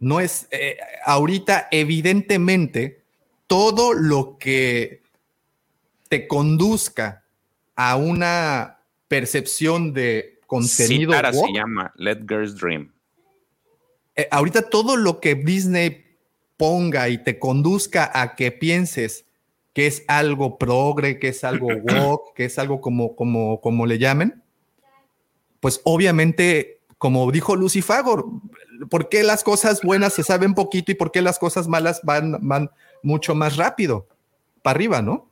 No 0.00 0.20
es, 0.20 0.46
eh, 0.50 0.78
ahorita, 1.04 1.68
evidentemente, 1.70 3.02
todo 3.46 3.92
lo 3.92 4.38
que 4.38 5.02
te 6.08 6.28
conduzca 6.28 7.24
a 7.74 7.96
una 7.96 8.78
percepción 9.08 9.92
de 9.92 10.38
contenido 10.46 11.12
Citara 11.12 11.32
se 11.32 11.38
woke, 11.38 11.54
llama 11.54 11.92
Let 11.96 12.20
Girls 12.28 12.56
Dream. 12.56 12.92
eh, 14.16 14.28
ahorita 14.30 14.70
todo 14.70 14.96
lo 14.96 15.20
que 15.20 15.34
Disney 15.34 16.06
ponga 16.56 17.08
y 17.08 17.18
te 17.18 17.38
conduzca 17.38 18.10
a 18.12 18.34
que 18.34 18.50
pienses 18.52 19.24
que 19.72 19.86
es 19.86 20.04
algo 20.08 20.58
progre, 20.58 21.20
que 21.20 21.28
es 21.28 21.44
algo 21.44 21.68
woke, 21.84 22.34
que 22.34 22.46
es 22.46 22.58
algo 22.58 22.80
como, 22.80 23.14
como, 23.14 23.60
como 23.60 23.86
le 23.86 23.98
llamen, 23.98 24.42
pues 25.60 25.80
obviamente, 25.84 26.77
como 26.98 27.30
dijo 27.30 27.56
Lucy 27.56 27.80
Fagor, 27.80 28.26
¿por 28.90 29.08
qué 29.08 29.22
las 29.22 29.44
cosas 29.44 29.80
buenas 29.82 30.12
se 30.14 30.24
saben 30.24 30.54
poquito 30.54 30.92
y 30.92 30.96
por 30.96 31.12
qué 31.12 31.22
las 31.22 31.38
cosas 31.38 31.68
malas 31.68 32.00
van, 32.02 32.36
van 32.40 32.70
mucho 33.02 33.34
más 33.34 33.56
rápido? 33.56 34.06
Para 34.62 34.76
arriba, 34.76 35.00
¿no? 35.00 35.28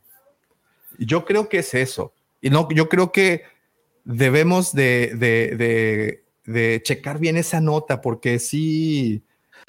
Yo 0.99 1.25
creo 1.25 1.49
que 1.49 1.59
es 1.59 1.75
eso. 1.75 2.13
Y 2.41 2.51
no, 2.51 2.69
yo 2.71 2.89
creo 2.89 3.11
que 3.13 3.43
debemos 4.05 4.73
de, 4.73 5.13
de, 5.17 5.57
de, 5.57 6.23
de 6.45 6.83
checar 6.83 7.19
bien 7.19 7.37
esa 7.37 7.61
nota, 7.61 8.01
porque 8.01 8.39
sí. 8.39 9.23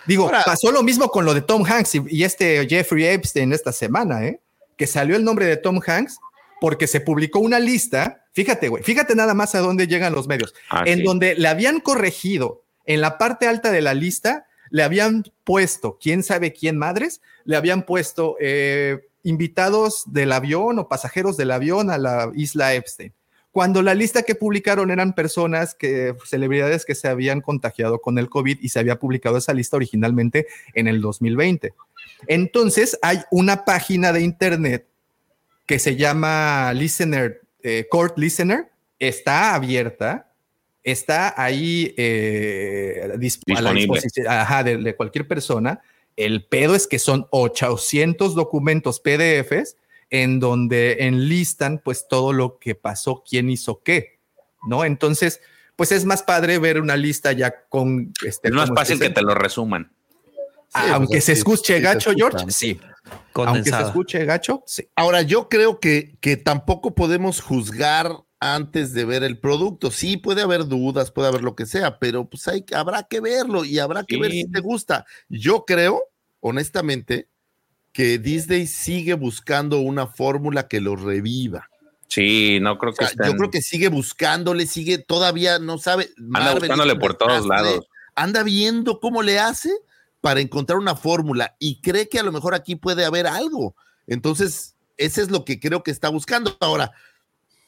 Digo, 0.05 0.25
Ahora- 0.25 0.43
pasó 0.45 0.71
lo 0.71 0.83
mismo 0.83 1.09
con 1.09 1.25
lo 1.25 1.33
de 1.33 1.41
Tom 1.41 1.65
Hanks 1.65 1.95
y, 1.95 2.03
y 2.09 2.23
este 2.23 2.67
Jeffrey 2.69 3.05
Epstein 3.05 3.51
esta 3.51 3.71
semana, 3.71 4.23
¿eh? 4.25 4.39
Que 4.77 4.85
salió 4.85 5.15
el 5.15 5.23
nombre 5.23 5.47
de 5.47 5.57
Tom 5.57 5.79
Hanks 5.85 6.19
porque 6.59 6.87
se 6.87 7.01
publicó 7.01 7.39
una 7.39 7.59
lista. 7.59 8.25
Fíjate, 8.33 8.69
güey, 8.69 8.83
fíjate 8.83 9.15
nada 9.15 9.33
más 9.33 9.55
a 9.55 9.59
dónde 9.59 9.87
llegan 9.87 10.13
los 10.13 10.27
medios. 10.27 10.53
Ah, 10.69 10.83
en 10.85 10.99
sí. 10.99 11.03
donde 11.03 11.35
le 11.35 11.47
habían 11.47 11.79
corregido 11.79 12.63
en 12.85 13.01
la 13.01 13.17
parte 13.17 13.47
alta 13.47 13.71
de 13.71 13.81
la 13.81 13.93
lista, 13.93 14.47
le 14.69 14.83
habían 14.83 15.23
puesto, 15.43 15.97
quién 16.01 16.23
sabe 16.23 16.53
quién 16.53 16.77
madres, 16.77 17.21
le 17.45 17.55
habían 17.55 17.83
puesto 17.83 18.35
eh, 18.39 18.99
invitados 19.23 20.03
del 20.07 20.31
avión 20.31 20.79
o 20.79 20.87
pasajeros 20.87 21.37
del 21.37 21.51
avión 21.51 21.89
a 21.89 21.97
la 21.97 22.31
isla 22.35 22.73
Epstein. 22.73 23.13
Cuando 23.51 23.81
la 23.81 23.95
lista 23.95 24.21
que 24.21 24.35
publicaron 24.35 24.91
eran 24.91 25.13
personas 25.13 25.73
que, 25.73 26.15
celebridades 26.25 26.85
que 26.85 26.95
se 26.95 27.07
habían 27.07 27.41
contagiado 27.41 27.99
con 27.99 28.19
el 28.19 28.29
COVID 28.29 28.59
y 28.61 28.69
se 28.69 28.79
había 28.79 28.99
publicado 28.99 29.37
esa 29.37 29.53
lista 29.53 29.77
originalmente 29.77 30.47
en 30.73 30.87
el 30.87 31.01
2020. 31.01 31.73
Entonces 32.27 32.99
hay 33.01 33.21
una 33.31 33.65
página 33.65 34.13
de 34.13 34.21
internet 34.21 34.87
que 35.67 35.77
se 35.77 35.95
llama 35.95 36.73
Listener, 36.73 37.41
eh, 37.61 37.85
Court 37.91 38.17
Listener, 38.17 38.71
está 38.97 39.53
abierta, 39.53 40.33
está 40.83 41.39
ahí 41.39 41.93
eh, 41.97 43.01
a 43.03 43.07
la 43.09 43.17
Disponible. 43.17 43.73
disposición 43.73 44.27
ajá, 44.27 44.63
de, 44.63 44.77
de 44.77 44.95
cualquier 44.95 45.27
persona. 45.27 45.81
El 46.15 46.45
pedo 46.45 46.73
es 46.73 46.87
que 46.87 46.97
son 46.97 47.27
800 47.29 48.33
documentos 48.33 48.99
PDFs 49.01 49.75
en 50.09 50.39
donde 50.39 50.97
enlistan 51.05 51.79
pues 51.83 52.07
todo 52.09 52.31
lo 52.33 52.57
que 52.57 52.73
pasó, 52.73 53.23
quién 53.29 53.49
hizo 53.49 53.83
qué, 53.83 54.17
¿no? 54.65 54.83
Entonces, 54.85 55.41
pues 55.75 55.91
es 55.91 56.05
más 56.05 56.23
padre 56.23 56.57
ver 56.57 56.79
una 56.79 56.95
lista 56.95 57.33
ya 57.33 57.53
con... 57.69 58.13
Este, 58.25 58.47
Es 58.47 58.53
más 58.53 58.69
¿cómo 58.69 58.79
fácil 58.79 58.97
se 58.97 59.03
que 59.09 59.13
te 59.13 59.21
lo 59.21 59.35
resuman. 59.35 59.91
Ah, 60.73 60.93
aunque 60.93 61.15
pues, 61.15 61.25
se 61.25 61.33
así- 61.33 61.39
escuche 61.39 61.65
sí 61.65 61.73
se 61.73 61.79
gacho, 61.81 62.11
George, 62.15 62.45
¿no? 62.45 62.51
Aunque 63.33 63.69
se 63.69 63.81
escuche 63.81 64.25
gacho, 64.25 64.63
sí. 64.65 64.87
Ahora, 64.95 65.21
yo 65.21 65.49
creo 65.49 65.79
que, 65.79 66.17
que 66.21 66.37
tampoco 66.37 66.95
podemos 66.95 67.41
juzgar 67.41 68.11
antes 68.39 68.93
de 68.93 69.05
ver 69.05 69.23
el 69.23 69.39
producto. 69.39 69.91
Sí, 69.91 70.17
puede 70.17 70.41
haber 70.41 70.67
dudas, 70.67 71.11
puede 71.11 71.27
haber 71.27 71.43
lo 71.43 71.55
que 71.55 71.65
sea, 71.65 71.99
pero 71.99 72.29
pues 72.29 72.47
hay, 72.47 72.65
habrá 72.75 73.03
que 73.03 73.19
verlo 73.19 73.65
y 73.65 73.79
habrá 73.79 74.03
que 74.03 74.17
ver 74.17 74.31
si 74.31 74.49
te 74.49 74.59
gusta. 74.59 75.05
Yo 75.29 75.65
creo, 75.65 76.03
honestamente, 76.39 77.29
que 77.91 78.19
Disney 78.19 78.67
sigue 78.67 79.13
buscando 79.15 79.79
una 79.79 80.07
fórmula 80.07 80.67
que 80.67 80.81
lo 80.81 80.95
reviva. 80.95 81.69
Sí, 82.07 82.59
no 82.61 82.77
creo 82.77 82.93
O 82.93 82.95
que 82.95 83.07
sea, 83.07 83.27
yo 83.27 83.35
creo 83.35 83.51
que 83.51 83.61
sigue 83.61 83.89
buscándole, 83.89 84.65
sigue 84.65 84.97
todavía, 84.97 85.59
no 85.59 85.77
sabe. 85.77 86.09
anda 86.17 86.39
Marvel 86.39 86.59
buscándole 86.59 86.95
por 86.95 87.15
todos 87.15 87.45
lados. 87.45 87.87
Anda 88.15 88.43
viendo 88.43 88.99
cómo 88.99 89.21
le 89.21 89.39
hace 89.39 89.71
para 90.27 90.41
encontrar 90.41 90.77
una 90.77 90.97
fórmula 90.97 91.55
y 91.57 91.79
cree 91.79 92.09
que 92.09 92.19
a 92.19 92.23
lo 92.23 92.33
mejor 92.33 92.53
aquí 92.53 92.75
puede 92.75 93.05
haber 93.05 93.27
algo. 93.27 93.77
Entonces, 94.07 94.75
ese 94.97 95.21
es 95.21 95.31
lo 95.31 95.45
que 95.45 95.57
creo 95.57 95.83
que 95.83 95.91
está 95.91 96.09
buscando. 96.09 96.57
Ahora, 96.59 96.91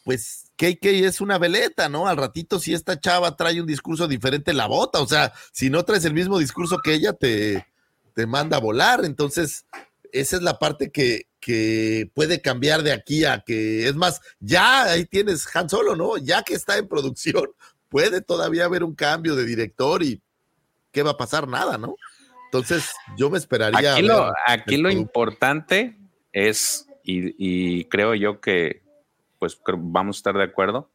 pues 0.04 0.52
KK 0.58 0.86
es 0.88 1.22
una 1.22 1.38
veleta, 1.38 1.88
¿no? 1.88 2.10
Al 2.10 2.18
ratito, 2.18 2.60
si 2.60 2.74
esta 2.74 3.00
chava 3.00 3.38
trae 3.38 3.62
un 3.62 3.66
discurso 3.66 4.10
diferente, 4.10 4.52
la 4.52 4.66
bota. 4.66 5.00
O 5.00 5.08
sea, 5.08 5.32
si 5.54 5.70
no 5.70 5.86
traes 5.86 6.04
el 6.04 6.14
mismo 6.14 6.38
discurso 6.38 6.80
que 6.84 6.96
ella, 6.96 7.14
te, 7.14 7.66
te 8.14 8.28
manda 8.28 8.58
a 8.58 8.60
volar. 8.60 9.06
Entonces, 9.06 9.66
esa 10.12 10.36
es 10.36 10.42
la 10.42 10.60
parte 10.60 10.92
que, 10.92 11.28
que 11.40 12.12
puede 12.14 12.42
cambiar 12.42 12.84
de 12.84 12.92
aquí 12.92 13.24
a 13.24 13.40
que, 13.40 13.88
es 13.88 13.96
más, 13.96 14.20
ya 14.42 14.84
ahí 14.84 15.06
tienes 15.06 15.48
Han 15.56 15.70
Solo, 15.70 15.96
¿no? 15.96 16.18
Ya 16.18 16.44
que 16.44 16.56
está 16.56 16.78
en 16.78 16.90
producción, 16.90 17.52
puede 17.88 18.20
todavía 18.20 18.66
haber 18.66 18.84
un 18.84 18.96
cambio 18.96 19.38
de 19.38 19.46
director 19.46 20.04
y 20.04 20.22
¿qué 20.92 21.04
va 21.04 21.12
a 21.12 21.18
pasar? 21.18 21.48
Nada, 21.48 21.78
¿no? 21.78 21.96
Entonces, 22.52 22.94
yo 23.16 23.30
me 23.30 23.38
esperaría. 23.38 23.94
Aquí 23.94 24.02
lo, 24.02 24.34
aquí 24.46 24.76
importante 24.76 25.98
es, 26.32 26.88
y, 27.04 27.36
y 27.38 27.86
creo 27.86 28.16
yo 28.16 28.42
que 28.42 28.82
pues 29.38 29.60
vamos 29.78 30.18
a 30.18 30.20
estar 30.20 30.38
de 30.38 30.44
acuerdo, 30.44 30.92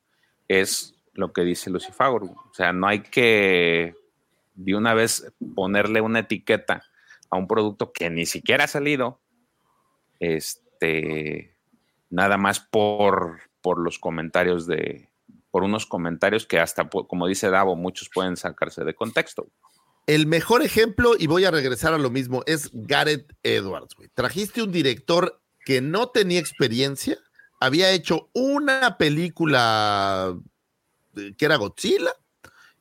es 0.48 0.94
lo 1.14 1.32
que 1.32 1.42
dice 1.42 1.70
Lucifagor. 1.70 2.24
O 2.24 2.52
sea, 2.52 2.72
no 2.72 2.86
hay 2.86 3.00
que 3.00 3.94
de 4.54 4.76
una 4.76 4.94
vez 4.94 5.32
ponerle 5.54 6.00
una 6.00 6.20
etiqueta 6.20 6.84
a 7.30 7.36
un 7.36 7.48
producto 7.48 7.92
que 7.92 8.10
ni 8.10 8.26
siquiera 8.26 8.64
ha 8.64 8.68
salido, 8.68 9.20
este, 10.20 11.56
nada 12.10 12.36
más 12.36 12.60
por, 12.60 13.40
por 13.60 13.78
los 13.78 13.98
comentarios 13.98 14.66
de, 14.66 15.08
por 15.50 15.64
unos 15.64 15.86
comentarios 15.86 16.46
que 16.46 16.60
hasta, 16.60 16.88
como 16.88 17.26
dice 17.26 17.50
Davo, 17.50 17.74
muchos 17.74 18.10
pueden 18.12 18.36
sacarse 18.36 18.84
de 18.84 18.94
contexto. 18.94 19.48
El 20.06 20.26
mejor 20.26 20.62
ejemplo, 20.62 21.14
y 21.18 21.26
voy 21.26 21.44
a 21.44 21.50
regresar 21.50 21.94
a 21.94 21.98
lo 21.98 22.10
mismo, 22.10 22.42
es 22.46 22.70
Gareth 22.72 23.32
Edwards. 23.42 23.96
Trajiste 24.12 24.62
un 24.62 24.70
director 24.70 25.40
que 25.64 25.80
no 25.80 26.10
tenía 26.10 26.40
experiencia, 26.40 27.18
había 27.58 27.90
hecho 27.90 28.28
una 28.34 28.98
película 28.98 30.36
eh, 31.16 31.34
que 31.38 31.44
era 31.46 31.56
Godzilla, 31.56 32.12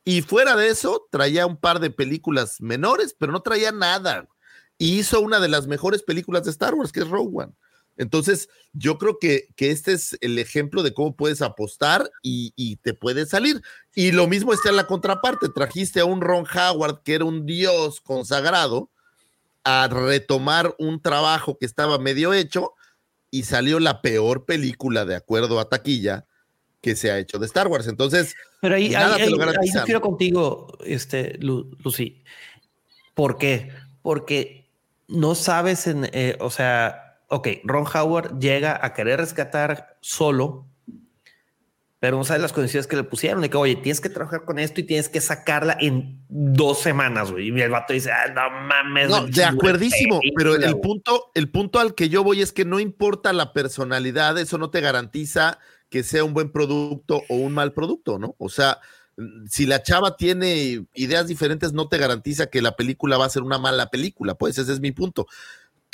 y 0.04 0.20
fuera 0.20 0.54
de 0.54 0.68
eso 0.68 1.08
traía 1.10 1.46
un 1.46 1.56
par 1.56 1.80
de 1.80 1.90
películas 1.90 2.60
menores, 2.60 3.16
pero 3.18 3.32
no 3.32 3.40
traía 3.40 3.72
nada. 3.72 4.28
Y 4.76 4.98
hizo 4.98 5.20
una 5.20 5.40
de 5.40 5.48
las 5.48 5.66
mejores 5.66 6.02
películas 6.02 6.44
de 6.44 6.50
Star 6.50 6.74
Wars, 6.74 6.92
que 6.92 7.00
es 7.00 7.08
Rogue 7.08 7.44
One. 7.44 7.52
Entonces, 7.96 8.48
yo 8.72 8.98
creo 8.98 9.18
que, 9.20 9.48
que 9.56 9.70
este 9.70 9.92
es 9.92 10.16
el 10.20 10.38
ejemplo 10.38 10.82
de 10.82 10.92
cómo 10.92 11.14
puedes 11.14 11.42
apostar 11.42 12.10
y, 12.22 12.52
y 12.56 12.76
te 12.76 12.92
puede 12.94 13.26
salir. 13.26 13.62
Y 13.94 14.10
lo 14.12 14.26
mismo 14.26 14.52
está 14.52 14.70
en 14.70 14.76
la 14.76 14.86
contraparte. 14.86 15.48
Trajiste 15.48 16.00
a 16.00 16.04
un 16.04 16.20
Ron 16.20 16.44
Howard, 16.52 17.02
que 17.02 17.14
era 17.14 17.24
un 17.24 17.46
dios 17.46 18.00
consagrado, 18.00 18.90
a 19.62 19.88
retomar 19.88 20.74
un 20.78 21.00
trabajo 21.00 21.56
que 21.58 21.66
estaba 21.66 21.98
medio 21.98 22.32
hecho 22.34 22.72
y 23.30 23.44
salió 23.44 23.80
la 23.80 24.02
peor 24.02 24.44
película, 24.44 25.04
de 25.04 25.14
acuerdo 25.16 25.58
a 25.60 25.68
taquilla, 25.68 26.26
que 26.80 26.96
se 26.96 27.10
ha 27.10 27.18
hecho 27.18 27.38
de 27.38 27.46
Star 27.46 27.68
Wars. 27.68 27.86
Entonces, 27.86 28.34
Pero 28.60 28.74
ahí, 28.74 28.90
nada 28.90 29.14
ahí, 29.16 29.24
te 29.24 29.30
lo 29.30 29.42
ahí- 29.42 29.56
ahí 29.94 30.00
contigo, 30.00 30.78
este, 30.84 31.38
Lu- 31.38 31.76
Lucy. 31.82 32.22
¿Por 33.14 33.38
qué? 33.38 33.70
Porque 34.02 34.68
no 35.08 35.34
sabes 35.34 35.86
en, 35.86 36.08
eh, 36.12 36.36
o 36.40 36.50
sea, 36.50 37.03
ok, 37.28 37.48
Ron 37.64 37.86
Howard 37.92 38.38
llega 38.38 38.78
a 38.84 38.92
querer 38.92 39.20
rescatar 39.20 39.96
solo, 40.00 40.66
pero 42.00 42.18
no 42.18 42.24
sabes 42.24 42.42
las 42.42 42.52
condiciones 42.52 42.86
que 42.86 42.96
le 42.96 43.04
pusieron. 43.04 43.40
De 43.40 43.48
que, 43.48 43.56
oye, 43.56 43.76
tienes 43.76 44.00
que 44.00 44.10
trabajar 44.10 44.44
con 44.44 44.58
esto 44.58 44.80
y 44.80 44.84
tienes 44.84 45.08
que 45.08 45.20
sacarla 45.20 45.76
en 45.80 46.20
dos 46.28 46.80
semanas, 46.80 47.32
güey. 47.32 47.48
Y 47.48 47.60
el 47.62 47.70
vato 47.70 47.94
dice, 47.94 48.10
ah, 48.12 48.28
no 48.28 48.50
mames. 48.66 49.08
No, 49.08 49.26
de 49.26 49.44
acuerdísimo, 49.44 50.20
pero 50.36 50.54
el 50.54 50.78
punto, 50.80 51.30
el 51.34 51.50
punto 51.50 51.80
al 51.80 51.94
que 51.94 52.10
yo 52.10 52.22
voy 52.22 52.42
es 52.42 52.52
que 52.52 52.64
no 52.64 52.78
importa 52.78 53.32
la 53.32 53.52
personalidad, 53.52 54.38
eso 54.38 54.58
no 54.58 54.70
te 54.70 54.82
garantiza 54.82 55.58
que 55.88 56.02
sea 56.02 56.24
un 56.24 56.34
buen 56.34 56.50
producto 56.50 57.22
o 57.28 57.36
un 57.36 57.54
mal 57.54 57.72
producto, 57.72 58.18
¿no? 58.18 58.34
O 58.38 58.48
sea, 58.48 58.80
si 59.48 59.64
la 59.66 59.82
chava 59.82 60.16
tiene 60.16 60.86
ideas 60.94 61.26
diferentes, 61.26 61.72
no 61.72 61.88
te 61.88 61.98
garantiza 61.98 62.46
que 62.46 62.62
la 62.62 62.76
película 62.76 63.16
va 63.16 63.26
a 63.26 63.30
ser 63.30 63.42
una 63.42 63.58
mala 63.58 63.90
película, 63.90 64.34
pues 64.34 64.58
ese 64.58 64.72
es 64.72 64.80
mi 64.80 64.92
punto. 64.92 65.26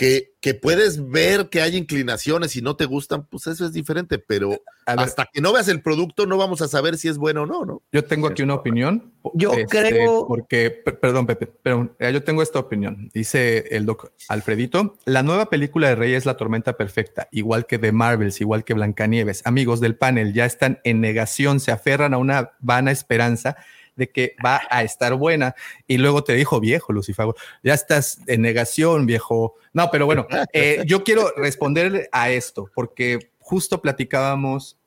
Que, 0.01 0.33
que 0.41 0.55
puedes 0.55 1.11
ver 1.11 1.51
que 1.51 1.61
hay 1.61 1.77
inclinaciones 1.77 2.57
y 2.57 2.63
no 2.63 2.75
te 2.75 2.87
gustan, 2.87 3.27
pues 3.27 3.47
eso 3.47 3.67
es 3.67 3.75
diferente, 3.75 4.19
pero 4.19 4.63
hasta 4.87 5.29
que 5.31 5.43
no 5.43 5.53
veas 5.53 5.69
el 5.69 5.83
producto 5.83 6.25
no 6.25 6.39
vamos 6.39 6.63
a 6.63 6.69
saber 6.69 6.97
si 6.97 7.09
es 7.09 7.19
bueno 7.19 7.43
o 7.43 7.47
no, 7.47 7.67
¿no? 7.67 7.83
Yo 7.93 8.03
tengo 8.03 8.29
aquí 8.29 8.43
una 8.43 8.55
opinión. 8.55 9.13
Yo 9.35 9.53
este, 9.53 9.67
creo- 9.91 10.27
Porque, 10.27 10.71
per- 10.71 10.99
perdón, 10.99 11.27
Pepe, 11.27 11.53
pero 11.63 11.95
eh, 11.99 12.11
yo 12.15 12.23
tengo 12.25 12.41
esta 12.41 12.59
opinión. 12.59 13.11
Dice 13.13 13.77
el 13.77 13.85
doc 13.85 14.11
Alfredito: 14.29 14.97
La 15.05 15.23
nueva 15.23 15.51
película 15.51 15.89
de 15.89 15.97
Rey 15.97 16.15
es 16.15 16.25
La 16.25 16.39
Tormenta 16.39 16.79
Perfecta, 16.79 17.29
igual 17.31 17.67
que 17.67 17.77
de 17.77 17.93
Marvels, 17.93 18.41
igual 18.41 18.65
que 18.65 18.73
Blancanieves. 18.73 19.43
Amigos 19.45 19.81
del 19.81 19.97
panel 19.97 20.33
ya 20.33 20.47
están 20.47 20.81
en 20.85 21.03
negación, 21.03 21.61
se 21.61 21.73
aferran 21.73 22.15
a 22.15 22.17
una 22.17 22.53
vana 22.61 22.91
esperanza 22.91 23.59
de 24.01 24.11
que 24.11 24.35
va 24.45 24.63
a 24.71 24.83
estar 24.83 25.15
buena. 25.15 25.55
Y 25.87 25.99
luego 25.99 26.25
te 26.25 26.33
dijo, 26.33 26.59
viejo, 26.59 26.93
Lucifago, 26.93 27.37
ya 27.63 27.75
estás 27.75 28.19
en 28.27 28.41
negación, 28.41 29.07
viejo. 29.07 29.55
No, 29.73 29.91
pero 29.93 30.07
bueno, 30.07 30.27
eh, 30.53 30.83
yo 30.87 31.05
quiero 31.05 31.31
responder 31.37 32.09
a 32.11 32.31
esto, 32.31 32.71
porque 32.75 33.31
justo 33.39 33.83
platicábamos 33.83 34.79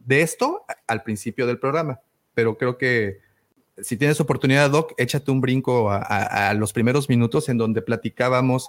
de 0.00 0.22
esto 0.22 0.64
al 0.86 1.02
principio 1.02 1.46
del 1.46 1.58
programa, 1.58 2.00
pero 2.34 2.58
creo 2.58 2.76
que 2.76 3.20
si 3.78 3.96
tienes 3.96 4.20
oportunidad, 4.20 4.70
Doc, 4.70 4.94
échate 4.96 5.30
un 5.30 5.40
brinco 5.40 5.90
a, 5.90 6.52
los 6.54 6.72
primeros 6.72 7.08
minutos 7.08 7.48
en 7.48 7.58
donde 7.58 7.82
platicábamos 7.82 8.68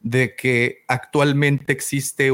de 0.00 0.36
que 0.36 0.84
actualmente 0.86 1.72
existe 1.72 2.30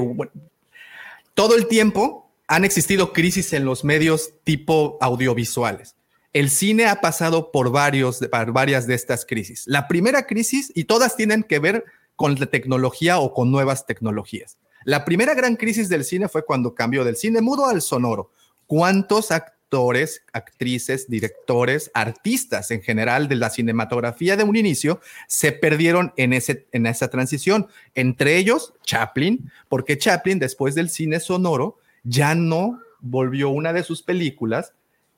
todo 1.32 1.56
el 1.56 1.66
tiempo 1.66 2.30
han 2.46 2.64
existido 2.64 3.14
crisis 3.14 3.54
en 3.54 3.64
los 3.64 3.84
medios 3.84 4.34
tipo 4.44 4.98
audiovisuales. 5.00 5.96
El 6.34 6.50
cine 6.50 6.86
ha 6.86 7.00
pasado 7.00 7.52
por, 7.52 7.70
varios, 7.70 8.18
por 8.18 8.52
varias 8.52 8.88
de 8.88 8.94
estas 8.94 9.24
crisis. 9.24 9.62
La 9.66 9.86
primera 9.86 10.26
crisis, 10.26 10.72
y 10.74 10.84
todas 10.84 11.16
tienen 11.16 11.44
que 11.44 11.60
ver 11.60 11.84
con 12.16 12.34
la 12.34 12.46
tecnología 12.46 13.20
o 13.20 13.32
con 13.32 13.52
nuevas 13.52 13.86
tecnologías. 13.86 14.58
La 14.84 15.04
primera 15.04 15.34
gran 15.34 15.54
crisis 15.54 15.88
del 15.88 16.04
cine 16.04 16.28
fue 16.28 16.44
cuando 16.44 16.74
cambió 16.74 17.04
del 17.04 17.16
cine 17.16 17.40
mudo 17.40 17.66
al 17.66 17.82
sonoro. 17.82 18.32
¿Cuántos 18.66 19.30
actores, 19.30 20.24
actrices, 20.32 21.08
directores, 21.08 21.92
artistas 21.94 22.72
en 22.72 22.82
general 22.82 23.28
de 23.28 23.36
la 23.36 23.50
cinematografía 23.50 24.36
de 24.36 24.42
un 24.42 24.56
inicio 24.56 25.00
se 25.28 25.52
perdieron 25.52 26.12
en, 26.16 26.32
ese, 26.32 26.66
en 26.72 26.86
esa 26.86 27.08
transición? 27.10 27.68
Entre 27.94 28.38
ellos, 28.38 28.74
Chaplin, 28.82 29.52
porque 29.68 29.98
Chaplin, 29.98 30.40
después 30.40 30.74
del 30.74 30.90
cine 30.90 31.20
sonoro, 31.20 31.78
ya 32.02 32.34
no 32.34 32.80
volvió 32.98 33.50
una 33.50 33.72
de 33.72 33.84
sus 33.84 34.02
películas, 34.02 34.72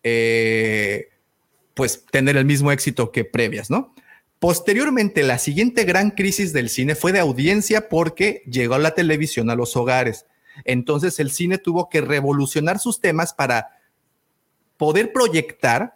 eh, 0.09 1.09
pues 1.75 2.07
tener 2.07 2.37
el 2.37 2.45
mismo 2.45 2.71
éxito 2.71 3.11
que 3.11 3.25
previas, 3.25 3.71
¿no? 3.71 3.93
Posteriormente, 4.39 5.25
la 5.25 5.39
siguiente 5.39 5.83
gran 5.83 6.13
crisis 6.13 6.53
del 6.53 6.69
cine 6.69 6.95
fue 6.95 7.11
de 7.11 7.19
audiencia 7.19 7.89
porque 7.89 8.45
llegó 8.49 8.79
la 8.79 8.95
televisión 8.95 9.51
a 9.51 9.57
los 9.57 9.75
hogares. 9.77 10.27
Entonces 10.65 11.19
el 11.19 11.33
cine 11.33 11.59
tuvo 11.59 11.89
que 11.89 12.03
revolucionar 12.03 12.79
sus 12.79 13.01
temas 13.01 13.35
para 13.35 13.81
poder 14.77 15.13
proyectar 15.13 15.96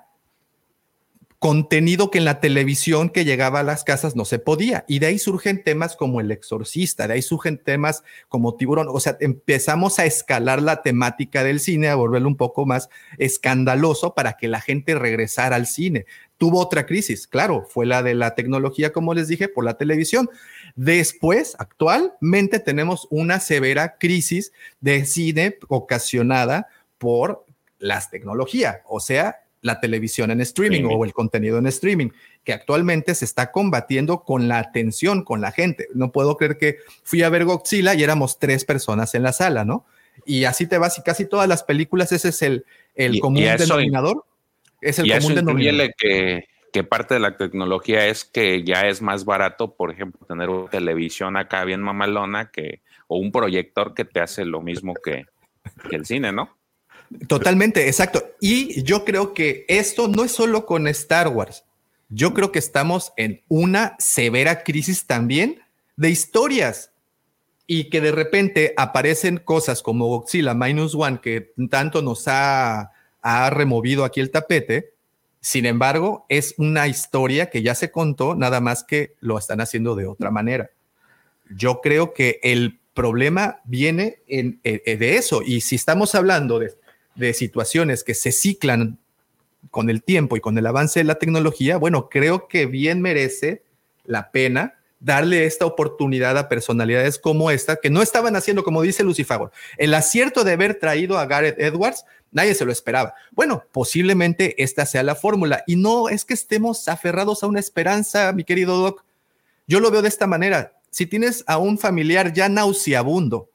contenido 1.41 2.11
que 2.11 2.19
en 2.19 2.27
la 2.27 2.39
televisión 2.39 3.09
que 3.09 3.25
llegaba 3.25 3.61
a 3.61 3.63
las 3.63 3.83
casas 3.83 4.15
no 4.15 4.27
se 4.27 4.39
podía. 4.39 4.85
Y 4.87 4.99
de 4.99 5.07
ahí 5.07 5.19
surgen 5.19 5.65
temas 5.65 5.97
como 5.97 6.21
El 6.21 6.31
Exorcista, 6.31 7.09
de 7.09 7.15
ahí 7.15 7.23
surgen 7.23 7.57
temas 7.57 8.05
como 8.29 8.57
Tiburón. 8.57 8.89
O 8.91 9.01
sea, 9.01 9.17
empezamos 9.21 9.99
a 9.99 10.05
escalar 10.05 10.61
la 10.61 10.83
temática 10.83 11.43
del 11.43 11.59
cine, 11.59 11.89
a 11.89 11.95
volverlo 11.95 12.29
un 12.29 12.37
poco 12.37 12.67
más 12.67 12.91
escandaloso 13.17 14.15
para 14.15 14.35
que 14.35 14.49
la 14.49 14.61
gente 14.61 14.95
regresara 14.95 15.57
al 15.57 15.67
cine. 15.67 16.05
Tuvo 16.37 16.61
otra 16.61 16.85
crisis, 16.85 17.27
claro, 17.27 17.67
fue 17.67 17.87
la 17.87 18.03
de 18.03 18.15
la 18.15 18.35
tecnología, 18.35 18.93
como 18.93 19.15
les 19.15 19.27
dije, 19.27 19.49
por 19.49 19.65
la 19.65 19.79
televisión. 19.79 20.29
Después, 20.77 21.57
actualmente 21.59 22.61
tenemos 22.61 23.09
una 23.11 23.41
severa 23.41 23.97
crisis 23.99 24.53
de 24.81 25.07
cine 25.07 25.57
ocasionada 25.69 26.69
por 26.99 27.47
las 27.79 28.11
tecnologías, 28.11 28.81
o 28.87 29.01
sea, 29.01 29.41
la 29.63 29.79
televisión 29.81 30.31
en 30.31 30.41
streaming 30.41 30.79
Streaming. 30.79 30.97
o 30.99 31.05
el 31.05 31.13
contenido 31.13 31.59
en 31.59 31.67
streaming, 31.67 32.09
que 32.45 32.53
actualmente 32.53 33.15
se 33.15 33.25
está 33.27 33.51
combatiendo 33.53 34.25
con 34.25 34.49
la 34.49 34.59
atención, 34.59 35.23
con 35.25 35.41
la 35.41 35.53
gente. 35.53 35.87
No 35.95 36.13
puedo 36.13 36.37
creer 36.37 36.57
que 36.59 36.79
fui 37.03 37.23
a 37.23 37.29
ver 37.29 37.45
Godzilla 37.45 37.95
y 37.95 38.03
éramos 38.03 38.39
tres 38.39 38.65
personas 38.65 39.15
en 39.15 39.23
la 39.23 39.33
sala, 39.33 39.65
¿no? 39.65 39.85
Y 40.25 40.45
así 40.45 40.67
te 40.67 40.79
vas 40.79 40.99
y 40.99 41.03
casi 41.03 41.27
todas 41.27 41.49
las 41.49 41.63
películas, 41.63 42.13
ese 42.13 42.29
es 42.31 42.43
el, 42.43 42.65
el 42.95 43.17
Y- 43.17 43.21
común 43.21 43.39
y 43.43 43.47
a 43.47 43.55
eso- 43.55 43.65
denominador. 43.65 44.25
Es 44.81 44.99
el 44.99 45.07
y 45.07 45.13
a 45.13 45.17
eso 45.19 45.29
común 45.29 45.37
denominador. 45.45 45.95
que, 45.99 46.45
que 46.73 46.85
parte 46.85 47.15
de 47.15 47.21
la 47.21 47.37
tecnología 47.37 48.07
es 48.07 48.25
que 48.25 48.63
ya 48.65 48.83
es 48.83 49.03
más 49.03 49.25
barato, 49.27 49.75
por 49.75 49.91
ejemplo, 49.91 50.27
tener 50.27 50.49
una 50.49 50.71
televisión 50.71 51.37
acá 51.37 51.65
bien 51.65 51.83
mamalona 51.83 52.51
que, 52.51 52.81
o 53.09 53.19
un 53.19 53.31
proyector 53.33 53.93
que 53.93 54.05
te 54.07 54.21
hace 54.21 54.45
lo 54.47 54.61
mismo 54.63 54.95
que, 54.95 55.27
que 55.91 55.97
el 55.97 56.07
cine, 56.07 56.33
¿no? 56.33 56.57
Totalmente, 57.27 57.89
exacto. 57.89 58.25
Y 58.41 58.83
yo 58.83 59.05
creo 59.05 59.35
que 59.35 59.65
esto 59.69 60.09
no 60.09 60.25
es 60.25 60.33
solo 60.33 60.65
con 60.65 60.87
Star 60.89 61.29
Wars. 61.29 61.65
Yo 62.09 62.35
creo 62.35 62.53
que 62.53 62.59
estamos 62.59 63.13
en 63.17 63.43
una 63.49 63.97
severa 63.99 64.63
crisis 64.63 65.07
también 65.07 65.61
de 65.97 66.11
historias 66.11 66.93
y 67.67 67.89
que 67.89 68.01
de 68.01 68.11
repente 68.11 68.75
aparecen 68.77 69.39
cosas 69.39 69.83
como 69.83 70.07
Godzilla 70.07 70.55
Minus 70.55 70.95
One 70.95 71.21
que 71.21 71.53
tanto 71.69 72.03
nos 72.03 72.27
ha, 72.27 72.91
ha 73.23 73.51
removido 73.51 74.05
aquí 74.05 74.21
el 74.21 74.31
tapete. 74.31 74.93
Sin 75.41 75.67
embargo, 75.67 76.27
es 76.29 76.55
una 76.59 76.89
historia 76.89 77.49
que 77.49 77.63
ya 77.63 77.75
se 77.75 77.91
contó, 77.91 78.35
nada 78.35 78.61
más 78.61 78.85
que 78.85 79.15
lo 79.21 79.39
están 79.39 79.61
haciendo 79.61 79.95
de 79.95 80.07
otra 80.07 80.31
manera. 80.31 80.71
Yo 81.49 81.81
creo 81.81 82.13
que 82.13 82.41
el 82.43 82.81
problema 82.95 83.61
viene 83.65 84.19
en, 84.27 84.61
eh, 84.65 84.97
de 84.97 85.17
eso. 85.17 85.43
Y 85.43 85.61
si 85.61 85.77
estamos 85.77 86.15
hablando 86.15 86.59
de, 86.59 86.75
de 87.21 87.35
situaciones 87.35 88.03
que 88.03 88.15
se 88.15 88.33
ciclan 88.33 88.99
con 89.71 89.91
el 89.91 90.03
tiempo 90.03 90.37
y 90.37 90.41
con 90.41 90.59
el 90.59 90.67
avance 90.67 91.01
de 91.01 91.05
la 91.05 91.17
tecnología, 91.17 91.77
bueno, 91.77 92.09
creo 92.09 92.49
que 92.49 92.67
bien 92.67 93.01
merece 93.01 93.63
la 94.05 94.33
pena 94.33 94.75
darle 94.99 95.47
esta 95.47 95.65
oportunidad 95.65 96.37
a 96.37 96.49
personalidades 96.49 97.19
como 97.19 97.51
esta, 97.51 97.77
que 97.77 97.91
no 97.91 98.03
estaban 98.03 98.37
haciendo, 98.37 98.65
como 98.65 98.83
dice 98.83 99.03
Lucifago, 99.03 99.51
el 99.79 99.95
acierto 99.95 100.45
de 100.45 100.53
haber 100.53 100.79
traído 100.79 101.19
a 101.19 101.27
Gareth 101.27 101.59
Edwards, 101.59 102.05
nadie 102.33 102.55
se 102.55 102.65
lo 102.65 102.73
esperaba. 102.73 103.15
Bueno, 103.33 103.65
posiblemente 103.73 104.63
esta 104.63 104.85
sea 104.87 105.03
la 105.03 105.15
fórmula 105.15 105.63
y 105.67 105.77
no 105.77 106.09
es 106.09 106.25
que 106.25 106.35
estemos 106.35 106.89
aferrados 106.89 107.43
a 107.43 107.47
una 107.47 107.61
esperanza, 107.61 108.33
mi 108.33 108.45
querido 108.45 108.77
Doc. 108.77 109.05
Yo 109.67 109.81
lo 109.81 109.91
veo 109.91 110.03
de 110.03 110.09
esta 110.09 110.27
manera. 110.27 110.73
Si 110.91 111.07
tienes 111.07 111.45
a 111.47 111.59
un 111.59 111.79
familiar 111.79 112.33
ya 112.33 112.49
nauseabundo, 112.49 113.49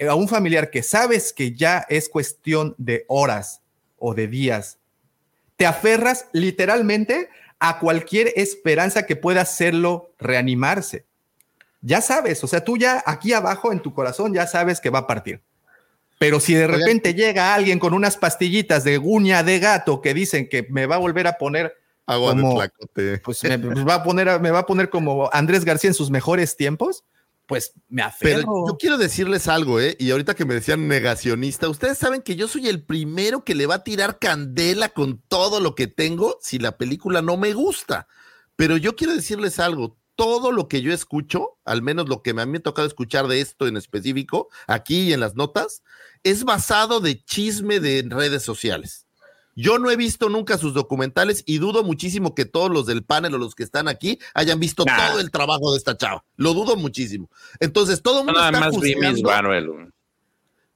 a 0.00 0.14
un 0.14 0.28
familiar 0.28 0.70
que 0.70 0.82
sabes 0.82 1.32
que 1.32 1.52
ya 1.52 1.86
es 1.88 2.08
cuestión 2.08 2.74
de 2.78 3.04
horas 3.08 3.62
o 3.98 4.14
de 4.14 4.28
días, 4.28 4.78
te 5.56 5.66
aferras 5.66 6.26
literalmente 6.32 7.28
a 7.58 7.78
cualquier 7.78 8.32
esperanza 8.36 9.06
que 9.06 9.16
pueda 9.16 9.40
hacerlo 9.42 10.10
reanimarse. 10.18 11.06
Ya 11.80 12.00
sabes, 12.00 12.42
o 12.44 12.46
sea, 12.46 12.64
tú 12.64 12.76
ya 12.76 13.02
aquí 13.06 13.32
abajo 13.32 13.72
en 13.72 13.80
tu 13.80 13.94
corazón 13.94 14.34
ya 14.34 14.46
sabes 14.46 14.80
que 14.80 14.90
va 14.90 15.00
a 15.00 15.06
partir. 15.06 15.40
Pero 16.18 16.40
si 16.40 16.54
de 16.54 16.66
repente 16.66 17.14
llega 17.14 17.54
alguien 17.54 17.78
con 17.78 17.92
unas 17.92 18.16
pastillitas 18.16 18.84
de 18.84 18.98
uña 18.98 19.42
de 19.42 19.58
gato 19.58 20.00
que 20.00 20.14
dicen 20.14 20.48
que 20.48 20.66
me 20.70 20.86
va 20.86 20.96
a 20.96 20.98
volver 20.98 21.26
a 21.26 21.36
poner 21.36 21.76
Agua 22.06 22.30
como, 22.30 22.54
pues 23.24 23.42
me, 23.42 23.58
pues 23.58 23.86
va 23.86 23.94
a 23.94 24.02
poner, 24.04 24.40
me 24.40 24.52
va 24.52 24.60
a 24.60 24.66
poner 24.66 24.90
como 24.90 25.28
Andrés 25.32 25.64
García 25.64 25.88
en 25.88 25.94
sus 25.94 26.08
mejores 26.08 26.56
tiempos, 26.56 27.04
pues 27.46 27.72
me 27.88 28.02
aferro. 28.02 28.40
Pero 28.40 28.66
yo 28.68 28.76
quiero 28.78 28.98
decirles 28.98 29.48
algo, 29.48 29.80
¿eh? 29.80 29.96
Y 29.98 30.10
ahorita 30.10 30.34
que 30.34 30.44
me 30.44 30.54
decían 30.54 30.88
negacionista, 30.88 31.68
ustedes 31.68 31.98
saben 31.98 32.22
que 32.22 32.36
yo 32.36 32.48
soy 32.48 32.68
el 32.68 32.82
primero 32.82 33.44
que 33.44 33.54
le 33.54 33.66
va 33.66 33.76
a 33.76 33.84
tirar 33.84 34.18
candela 34.18 34.88
con 34.88 35.22
todo 35.28 35.60
lo 35.60 35.74
que 35.74 35.86
tengo 35.86 36.38
si 36.40 36.58
la 36.58 36.76
película 36.76 37.22
no 37.22 37.36
me 37.36 37.52
gusta. 37.52 38.08
Pero 38.56 38.76
yo 38.76 38.96
quiero 38.96 39.14
decirles 39.14 39.58
algo, 39.58 39.96
todo 40.16 40.50
lo 40.50 40.66
que 40.66 40.82
yo 40.82 40.92
escucho, 40.92 41.58
al 41.64 41.82
menos 41.82 42.08
lo 42.08 42.22
que 42.22 42.34
me, 42.34 42.42
a 42.42 42.46
mí 42.46 42.52
me 42.52 42.58
ha 42.58 42.62
tocado 42.62 42.88
escuchar 42.88 43.28
de 43.28 43.40
esto 43.40 43.66
en 43.66 43.76
específico, 43.76 44.48
aquí 44.66 45.02
y 45.02 45.12
en 45.12 45.20
las 45.20 45.36
notas, 45.36 45.82
es 46.24 46.44
basado 46.44 47.00
de 47.00 47.22
chisme 47.22 47.80
de 47.80 48.04
redes 48.08 48.42
sociales. 48.42 49.05
Yo 49.58 49.78
no 49.78 49.90
he 49.90 49.96
visto 49.96 50.28
nunca 50.28 50.58
sus 50.58 50.74
documentales 50.74 51.42
y 51.46 51.58
dudo 51.58 51.82
muchísimo 51.82 52.34
que 52.34 52.44
todos 52.44 52.70
los 52.70 52.84
del 52.86 53.02
panel 53.02 53.34
o 53.34 53.38
los 53.38 53.54
que 53.54 53.62
están 53.62 53.88
aquí 53.88 54.18
hayan 54.34 54.60
visto 54.60 54.84
Nah. 54.84 55.08
todo 55.08 55.20
el 55.20 55.30
trabajo 55.30 55.72
de 55.72 55.78
esta 55.78 55.96
chava. 55.96 56.24
Lo 56.36 56.52
dudo 56.52 56.76
muchísimo. 56.76 57.30
Entonces, 57.58 58.02
todo 58.02 58.20
el 58.20 58.26
mundo 58.26 58.38
Nada 58.38 58.50
está 58.50 58.60
más 58.60 58.74
juzgando, 58.74 59.90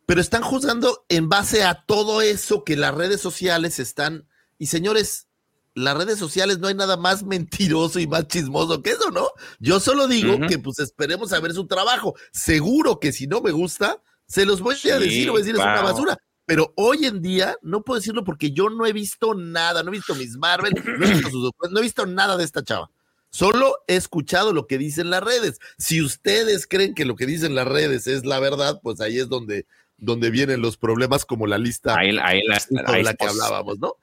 pero 0.07 0.21
están 0.21 0.43
juzgando 0.43 1.05
en 1.09 1.29
base 1.29 1.63
a 1.63 1.85
todo 1.87 2.23
eso 2.23 2.65
que 2.65 2.77
las 2.77 2.95
redes 2.95 3.21
sociales 3.21 3.79
están. 3.79 4.27
Y 4.59 4.67
señores, 4.67 5.29
las 5.75 5.97
redes 5.97 6.19
sociales 6.19 6.59
no 6.59 6.67
hay 6.67 6.75
nada 6.75 6.97
más 6.97 7.23
mentiroso 7.23 8.01
y 8.01 8.07
más 8.07 8.27
chismoso 8.29 8.83
que 8.83 8.91
eso, 8.91 9.11
¿no? 9.11 9.29
Yo 9.61 9.79
solo 9.79 10.09
digo 10.09 10.39
que 10.49 10.59
pues 10.59 10.79
esperemos 10.81 11.33
a 11.33 11.41
ver 11.41 11.53
su 11.53 11.67
trabajo. 11.67 12.15
Seguro 12.33 12.99
que 12.99 13.13
si 13.13 13.27
no 13.27 13.41
me 13.41 13.53
gusta, 13.53 14.03
se 14.27 14.47
los 14.47 14.61
voy 14.61 14.75
a 14.75 14.79
Sí, 14.79 14.89
decir, 14.89 15.31
voy 15.31 15.43
a 15.43 15.45
decir 15.45 15.55
es 15.55 15.61
una 15.61 15.83
basura. 15.83 16.19
Pero 16.51 16.73
hoy 16.75 17.07
en 17.07 17.23
día 17.23 17.57
no 17.63 17.83
puedo 17.85 18.01
decirlo 18.01 18.25
porque 18.25 18.51
yo 18.51 18.71
no 18.71 18.85
he 18.85 18.93
visto 18.93 19.35
nada, 19.35 19.85
no 19.85 19.91
he 19.91 19.93
visto 19.93 20.17
Miss 20.17 20.37
Marvel, 20.37 20.73
no 20.99 21.07
he 21.07 21.09
visto, 21.13 21.31
sus 21.31 21.53
no 21.71 21.79
he 21.79 21.83
visto 21.83 22.07
nada 22.07 22.37
de 22.37 22.43
esta 22.43 22.65
chava. 22.65 22.91
Solo 23.31 23.77
he 23.87 23.95
escuchado 23.95 24.53
lo 24.53 24.67
que 24.67 24.77
dicen 24.77 25.11
las 25.11 25.23
redes. 25.23 25.61
Si 25.79 26.03
ustedes 26.03 26.67
creen 26.67 26.97
que 26.97 27.05
lo 27.05 27.15
que 27.15 27.25
dicen 27.25 27.55
las 27.55 27.69
redes 27.69 28.09
es 28.09 28.27
la 28.27 28.41
verdad, 28.41 28.81
pues 28.83 29.01
ahí 29.01 29.21
es 29.21 29.29
donde, 29.29 29.65
donde 29.97 30.31
vienen 30.31 30.61
los 30.61 30.77
problemas 30.77 31.25
como 31.25 31.47
la 31.47 31.57
lista 31.57 31.97
Ahí, 31.97 32.19
ahí 32.21 32.41
la, 32.43 32.59
ahí 32.87 33.05
que 33.05 33.27
hablábamos, 33.27 33.79
¿no? 33.79 33.95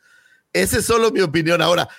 Esa 0.54 0.78
es 0.78 0.86
solo 0.86 1.12
mi 1.12 1.20
opinión. 1.20 1.62
Ahora, 1.62 1.90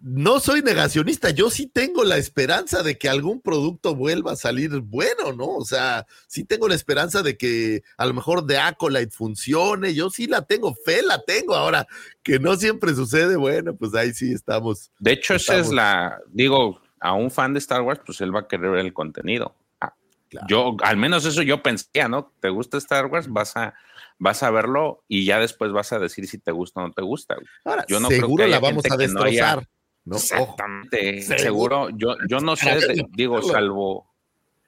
no 0.00 0.38
soy 0.38 0.62
negacionista, 0.62 1.30
yo 1.30 1.50
sí 1.50 1.66
tengo 1.66 2.04
la 2.04 2.16
esperanza 2.16 2.82
de 2.82 2.98
que 2.98 3.08
algún 3.08 3.40
producto 3.40 3.94
vuelva 3.94 4.32
a 4.32 4.36
salir 4.36 4.70
bueno, 4.80 5.32
¿no? 5.32 5.56
O 5.56 5.64
sea, 5.64 6.06
sí 6.26 6.44
tengo 6.44 6.68
la 6.68 6.74
esperanza 6.74 7.22
de 7.22 7.36
que 7.36 7.82
a 7.96 8.06
lo 8.06 8.14
mejor 8.14 8.46
The 8.46 8.58
Acolyte 8.58 9.10
funcione, 9.10 9.94
yo 9.94 10.10
sí 10.10 10.26
la 10.26 10.42
tengo, 10.42 10.74
fe 10.74 11.02
la 11.02 11.22
tengo. 11.24 11.54
Ahora, 11.54 11.86
que 12.22 12.38
no 12.38 12.56
siempre 12.56 12.94
sucede, 12.94 13.36
bueno, 13.36 13.74
pues 13.74 13.94
ahí 13.94 14.12
sí 14.12 14.32
estamos. 14.32 14.92
De 14.98 15.12
hecho, 15.12 15.34
esa 15.34 15.56
es 15.56 15.72
la, 15.72 16.20
digo, 16.28 16.80
a 17.00 17.14
un 17.14 17.30
fan 17.30 17.52
de 17.52 17.58
Star 17.58 17.82
Wars, 17.82 18.00
pues 18.04 18.20
él 18.20 18.34
va 18.34 18.40
a 18.40 18.48
querer 18.48 18.70
ver 18.70 18.86
el 18.86 18.92
contenido. 18.92 19.54
Ah, 19.80 19.94
Claro. 20.28 20.46
Yo, 20.46 20.76
al 20.82 20.98
menos 20.98 21.24
eso 21.24 21.40
yo 21.40 21.62
pensé, 21.62 21.88
¿no? 22.08 22.32
¿Te 22.40 22.50
gusta 22.50 22.76
Star 22.76 23.06
Wars? 23.06 23.28
Vas 23.28 23.56
a, 23.56 23.74
vas 24.18 24.42
a 24.42 24.50
verlo 24.50 25.02
y 25.08 25.24
ya 25.24 25.38
después 25.38 25.72
vas 25.72 25.92
a 25.92 25.98
decir 25.98 26.26
si 26.26 26.38
te 26.38 26.52
gusta 26.52 26.80
o 26.80 26.86
no 26.86 26.92
te 26.92 27.02
gusta. 27.02 27.36
Ahora, 27.64 27.86
Yo 27.88 27.98
no 27.98 28.08
creo 28.08 28.20
seguro 28.20 28.44
que 28.44 28.50
la 28.50 28.60
vamos 28.60 28.84
a 28.84 28.88
no 28.90 28.96
destrozar, 28.98 29.66
¿no? 30.08 30.16
Exactamente. 30.16 31.22
Seguro. 31.22 31.38
Seguro, 31.42 31.90
yo, 31.90 32.16
yo 32.28 32.40
no 32.40 32.56
sé, 32.56 32.70
de- 32.74 33.06
digo, 33.10 33.42
salvo, 33.42 34.06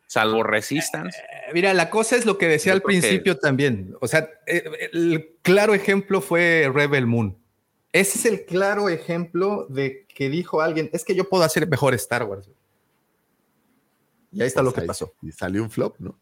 salvo 0.06 0.42
Resistance. 0.42 1.18
Eh, 1.18 1.50
Mira, 1.54 1.74
la 1.74 1.90
cosa 1.90 2.16
es 2.16 2.26
lo 2.26 2.38
que 2.38 2.46
decía 2.48 2.72
Yo 2.72 2.74
al 2.76 2.80
que- 2.82 2.86
principio 2.86 3.38
también. 3.38 3.94
O 4.00 4.06
sea, 4.08 4.28
eh, 4.46 4.90
el 4.92 5.36
claro 5.42 5.74
ejemplo 5.74 6.20
fue 6.20 6.70
Rebel 6.72 7.06
Moon. 7.06 7.36
Ese 7.92 8.18
es 8.18 8.24
el 8.26 8.44
claro 8.44 8.88
ejemplo 8.88 9.66
de 9.68 10.06
que 10.14 10.28
dijo 10.30 10.60
alguien, 10.60 10.90
es 10.92 11.04
que 11.04 11.14
yo 11.16 11.28
puedo 11.28 11.42
hacer 11.42 11.66
mejor 11.68 11.92
Star 11.94 12.22
Wars. 12.22 12.48
Y 14.32 14.40
ahí 14.42 14.46
está 14.46 14.62
lo 14.62 14.72
que 14.72 14.82
ahí 14.82 14.86
pasó. 14.86 15.12
Y 15.22 15.32
salió 15.32 15.62
un 15.62 15.70
flop, 15.70 15.96
¿no? 15.98 16.16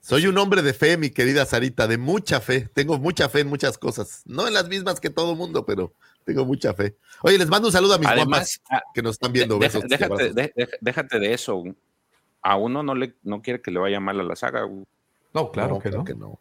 Soy 0.00 0.26
un 0.26 0.36
hombre 0.36 0.62
de 0.62 0.74
fe, 0.74 0.96
mi 0.96 1.10
querida 1.10 1.46
Sarita, 1.46 1.86
de 1.86 1.96
mucha 1.96 2.40
fe. 2.40 2.68
Tengo 2.74 2.98
mucha 2.98 3.28
fe 3.28 3.40
en 3.40 3.46
muchas 3.46 3.78
cosas. 3.78 4.22
No 4.26 4.46
en 4.48 4.52
las 4.52 4.68
mismas 4.68 5.00
que 5.00 5.10
todo 5.10 5.34
mundo, 5.36 5.64
pero 5.64 5.94
tengo 6.24 6.44
mucha 6.44 6.72
fe. 6.74 6.96
Oye, 7.22 7.38
les 7.38 7.48
mando 7.48 7.68
un 7.68 7.72
saludo 7.72 7.94
a 7.94 7.98
mis 7.98 8.08
Además, 8.08 8.26
guapas 8.28 8.60
ah, 8.70 8.82
que 8.94 9.02
nos 9.02 9.12
están 9.12 9.32
viendo. 9.32 9.58
Deja- 9.58 9.78
Besos 9.78 9.88
déjate, 9.90 10.32
de- 10.32 10.68
déjate 10.80 11.18
de 11.18 11.34
eso. 11.34 11.62
A 12.42 12.56
uno 12.56 12.82
no 12.82 12.94
le 12.94 13.14
no 13.22 13.40
quiere 13.42 13.60
que 13.62 13.70
le 13.70 13.78
vaya 13.78 14.00
mal 14.00 14.18
a 14.20 14.22
la 14.24 14.36
saga. 14.36 14.62
No, 15.34 15.50
claro 15.52 15.74
No, 15.74 15.78
que 15.80 15.90
no. 15.90 16.04
que 16.04 16.14
no. 16.14 16.38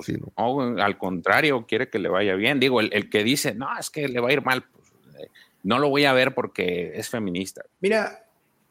Sí, 0.00 0.12
no. 0.12 0.30
No, 0.36 0.52
güey, 0.52 0.80
al 0.80 0.98
contrario, 0.98 1.64
quiere 1.66 1.88
que 1.88 1.98
le 1.98 2.08
vaya 2.10 2.34
bien. 2.34 2.60
Digo, 2.60 2.80
el, 2.80 2.90
el 2.92 3.08
que 3.08 3.24
dice, 3.24 3.54
no, 3.54 3.66
es 3.78 3.88
que 3.88 4.08
le 4.08 4.20
va 4.20 4.28
a 4.28 4.32
ir 4.32 4.44
mal, 4.44 4.62
pues, 4.64 4.92
eh, 5.18 5.28
no 5.62 5.78
lo 5.78 5.88
voy 5.88 6.04
a 6.04 6.12
ver 6.12 6.34
porque 6.34 6.92
es 6.94 7.08
feminista. 7.08 7.62
Mira, 7.80 8.25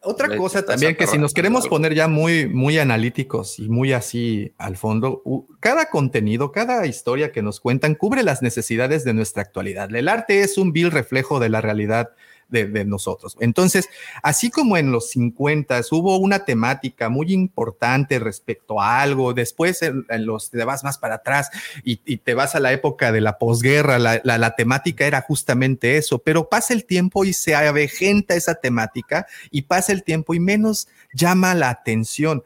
otra 0.06 0.38
cosa 0.38 0.64
también 0.64 0.96
que 0.96 1.08
si 1.08 1.18
nos 1.18 1.34
queremos 1.34 1.68
poner 1.68 1.94
ya 1.94 2.08
muy, 2.08 2.48
muy 2.48 2.78
analíticos 2.78 3.60
y 3.60 3.70
muy 3.70 3.94
así 3.94 4.54
al 4.58 4.78
fondo, 4.78 5.24
cada 5.60 5.90
contenido, 5.90 6.52
cada 6.52 6.86
historia 6.86 7.32
que 7.32 7.42
nos 7.42 7.60
cuentan 7.60 7.96
cubre 7.96 8.24
las 8.24 8.42
necesidades 8.42 9.04
de 9.04 9.14
nuestra 9.14 9.42
actualidad. 9.42 9.94
El 9.96 10.08
arte 10.08 10.42
es 10.42 10.58
un 10.58 10.72
vil 10.72 10.92
reflejo 10.92 11.40
de 11.40 11.50
la 11.50 11.62
realidad 11.62 12.12
de, 12.50 12.66
de 12.66 12.86
nosotros. 12.86 13.36
Entonces, 13.40 13.90
así 14.24 14.50
como 14.50 14.78
en 14.78 14.92
los 14.92 15.10
50 15.10 15.82
hubo 15.92 16.18
una 16.18 16.46
temática 16.46 17.10
muy 17.10 17.34
importante 17.34 18.20
respecto 18.20 18.82
a 18.82 19.02
algo, 19.02 19.34
después 19.34 19.82
en, 19.82 20.06
los 20.26 20.52
te 20.52 20.64
vas 20.64 20.84
más 20.84 20.98
para 20.98 21.16
atrás 21.16 21.50
y, 21.84 22.02
y 22.06 22.18
te 22.18 22.34
vas 22.34 22.56
a 22.56 22.60
la 22.60 22.72
época 22.74 23.12
de 23.12 23.22
la 23.22 23.38
posguerra, 23.38 24.00
la, 24.00 24.22
la- 24.24 24.38
la 24.38 24.56
temática 24.56 25.06
era 25.06 25.22
justamente 25.22 25.98
eso, 25.98 26.20
pero 26.20 26.50
pasa 26.50 26.74
el 26.74 26.86
tiempo 26.86 27.26
y 27.26 27.34
se 27.34 27.56
avejenta 27.56 28.36
esa 28.36 28.56
temática 28.56 29.26
y 29.52 29.64
pasa 29.64 29.92
el 29.92 30.04
tiempo 30.04 30.34
y 30.34 30.40
menos 30.40 30.88
llama 31.14 31.56
la 31.56 31.70
atención. 31.70 32.44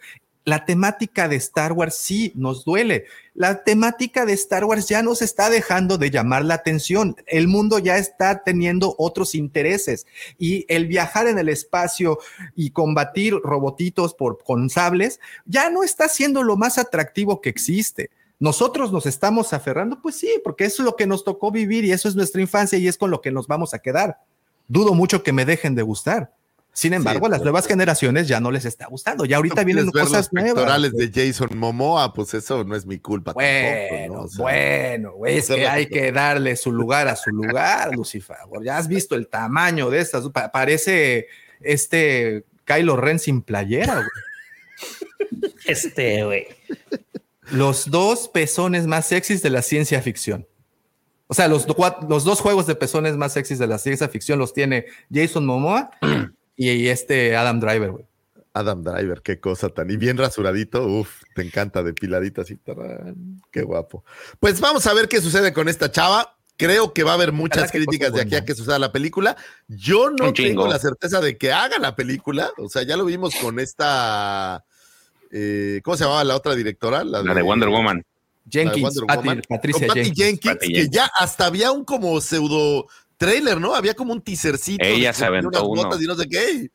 La 0.50 0.66
temática 0.66 1.28
de 1.28 1.36
Star 1.36 1.74
Wars 1.74 1.94
sí 1.96 2.32
nos 2.34 2.66
duele. 2.66 3.06
La 3.36 3.64
temática 3.64 4.26
de 4.26 4.34
Star 4.34 4.66
Wars 4.66 4.88
ya 4.88 5.04
nos 5.04 5.22
está 5.22 5.48
dejando 5.48 6.00
de 6.00 6.10
llamar 6.10 6.44
la 6.44 6.56
atención. 6.56 7.16
El 7.28 7.48
mundo 7.48 7.78
ya 7.78 8.00
está 8.00 8.44
teniendo 8.44 8.96
otros 8.98 9.36
intereses 9.36 10.08
y 10.40 10.66
el 10.68 10.88
viajar 10.88 11.28
en 11.28 11.38
el 11.38 11.50
espacio 11.50 12.18
y 12.56 12.72
combatir 12.72 13.36
robotitos 13.44 14.16
por, 14.16 14.44
con 14.44 14.72
sables 14.72 15.20
ya 15.46 15.70
no 15.70 15.84
está 15.84 16.10
siendo 16.10 16.42
lo 16.42 16.58
más 16.58 16.80
atractivo 16.80 17.42
que 17.42 17.50
existe. 17.50 18.10
Nosotros 18.40 18.92
nos 18.92 19.06
estamos 19.06 19.54
aferrando, 19.54 20.02
pues 20.02 20.16
sí, 20.16 20.42
porque 20.44 20.66
es 20.66 20.80
lo 20.80 20.96
que 20.96 21.06
nos 21.06 21.24
tocó 21.24 21.52
vivir 21.52 21.86
y 21.86 21.92
eso 21.92 22.10
es 22.10 22.16
nuestra 22.16 22.42
infancia 22.42 22.80
y 22.80 22.88
es 22.88 22.98
con 22.98 23.12
lo 23.12 23.22
que 23.22 23.30
nos 23.30 23.46
vamos 23.46 23.76
a 23.76 23.80
quedar. 23.84 24.18
Dudo 24.68 24.96
mucho 24.96 25.22
que 25.22 25.32
me 25.32 25.46
dejen 25.46 25.76
de 25.76 25.84
gustar. 25.84 26.34
Sin 26.80 26.94
embargo, 26.94 27.26
a 27.26 27.30
las 27.30 27.42
nuevas 27.42 27.68
generaciones 27.68 28.30
ya 28.30 28.40
no 28.40 28.52
les 28.52 28.64
está 28.64 28.88
gustando. 28.88 29.26
Ya 29.26 29.36
ahorita 29.36 29.64
¿Tú 29.64 29.66
vienen 29.66 29.86
ver 29.92 30.04
cosas 30.06 30.30
los 30.32 30.34
nuevas. 30.34 30.54
pectorales 30.54 30.94
de 30.94 31.12
Jason 31.14 31.58
Momoa, 31.58 32.14
pues 32.14 32.34
eso 32.34 32.64
no 32.64 32.74
es 32.74 32.86
mi 32.86 33.00
culpa 33.00 33.34
Bueno, 33.34 33.78
tampoco, 33.90 34.14
¿no? 34.16 34.24
O 34.24 34.28
sea, 34.30 34.42
bueno, 34.44 35.12
güey, 35.12 35.38
es 35.40 35.48
que 35.48 35.68
hay 35.68 35.88
que 35.88 36.14
darle 36.14 36.56
su 36.56 36.72
lugar 36.72 37.10
a 37.10 37.18
su 37.18 37.32
lugar, 37.32 37.94
Lucifer. 37.94 38.38
Ya 38.64 38.78
has 38.78 38.88
visto 38.88 39.16
el 39.16 39.28
tamaño 39.28 39.90
de 39.90 40.00
estas. 40.00 40.30
Pa- 40.30 40.54
parece 40.54 41.28
este 41.60 42.46
Kylo 42.64 42.96
Ren 42.96 43.20
sin 43.20 43.42
playera, 43.42 43.96
güey. 43.96 44.08
Este, 45.66 46.24
güey. 46.24 46.48
Los 47.52 47.92
dos 47.92 48.30
pezones 48.30 48.88
más 48.88 49.06
sexys 49.08 49.42
de 49.42 49.50
la 49.50 49.62
ciencia 49.62 50.02
ficción. 50.02 50.48
O 51.28 51.34
sea, 51.34 51.48
los, 51.50 51.68
los 52.08 52.24
dos 52.24 52.40
juegos 52.40 52.68
de 52.68 52.76
pezones 52.76 53.18
más 53.18 53.34
sexys 53.34 53.60
de 53.60 53.68
la 53.68 53.78
ciencia 53.80 54.08
ficción 54.08 54.40
los 54.40 54.54
tiene 54.54 54.86
Jason 55.14 55.46
Momoa 55.46 55.92
y, 56.60 56.70
y 56.72 56.90
este 56.90 57.36
Adam 57.36 57.60
Driver, 57.60 57.92
güey. 57.92 58.06
Adam 58.54 58.84
Driver, 58.84 59.22
qué 59.22 59.40
cosa 59.40 59.70
tan. 59.70 59.90
Y 59.90 59.98
bien 59.98 60.18
rasuradito, 60.18 60.86
uf, 60.86 61.22
te 61.36 61.44
encanta, 61.44 61.84
depiladito 61.84 62.42
así. 62.42 62.56
tarán, 62.58 63.40
qué 63.52 63.62
guapo. 63.62 64.04
Pues 64.40 64.60
vamos 64.60 64.86
a 64.88 64.94
ver 64.94 65.08
qué 65.08 65.22
sucede 65.22 65.54
con 65.54 65.70
esta 65.70 65.92
chava. 65.92 66.36
Creo 66.58 66.92
que 66.94 67.04
va 67.04 67.12
a 67.12 67.14
haber 67.14 67.32
muchas 67.32 67.72
que 67.72 67.78
críticas 67.78 68.12
de 68.12 68.22
aquí 68.22 68.36
a 68.36 68.44
que 68.44 68.54
suceda 68.54 68.78
la 68.80 68.92
película. 68.92 69.38
Yo 69.70 70.10
no 70.10 70.34
tengo 70.34 70.68
la 70.68 70.78
certeza 70.80 71.22
de 71.22 71.38
que 71.38 71.54
haga 71.54 71.78
la 71.80 71.96
película. 71.96 72.50
O 72.58 72.68
sea, 72.68 72.84
ya 72.84 72.98
lo 72.98 73.06
vimos 73.06 73.34
con 73.36 73.60
esta. 73.62 74.66
eh, 75.32 75.80
¿Cómo 75.84 75.96
se 75.96 76.04
llamaba 76.04 76.24
la 76.26 76.36
otra 76.36 76.56
directora? 76.56 77.04
La 77.06 77.22
de 77.24 77.42
Wonder 77.42 77.70
Woman. 77.70 78.04
Jenkins, 78.50 78.82
Wonder 78.82 79.04
Patty- 79.06 79.18
Woman. 79.18 79.42
Patricia 79.48 79.80
Con 79.88 79.96
Patty 79.96 80.04
Jenkins. 80.06 80.18
Jenkins, 80.26 80.54
Patty 80.56 80.68
que 80.68 80.74
Jenkins. 80.82 80.96
ya 80.96 81.12
hasta 81.20 81.46
había 81.46 81.72
un 81.72 81.86
como 81.86 82.20
pseudo 82.20 82.88
trailer, 83.20 83.60
¿no? 83.60 83.76
Había 83.76 83.94
como 83.94 84.14
un 84.14 84.22
teasercito. 84.22 84.84
Ella 84.84 85.14
se 85.14 85.26
aventó 85.26 85.50
unas 85.50 85.62
uno. 85.62 85.84
botas 85.84 86.02
Y 86.02 86.08
no 86.08 86.16
sé 86.16 86.28
qué. 86.28 86.72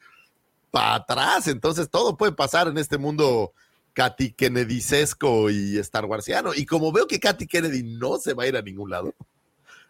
Para 0.70 0.96
atrás. 0.96 1.48
Entonces 1.48 1.90
todo 1.90 2.16
puede 2.16 2.32
pasar 2.32 2.68
en 2.68 2.78
este 2.78 2.98
mundo 2.98 3.52
Katy 3.94 4.32
Kennedy-sesco 4.32 5.50
y 5.50 5.78
Star 5.78 6.04
Warsiano. 6.04 6.52
Y 6.54 6.66
como 6.66 6.92
veo 6.92 7.06
que 7.06 7.18
Katy 7.18 7.46
Kennedy 7.46 7.82
no 7.82 8.18
se 8.18 8.34
va 8.34 8.44
a 8.44 8.46
ir 8.46 8.56
a 8.56 8.62
ningún 8.62 8.90
lado, 8.90 9.14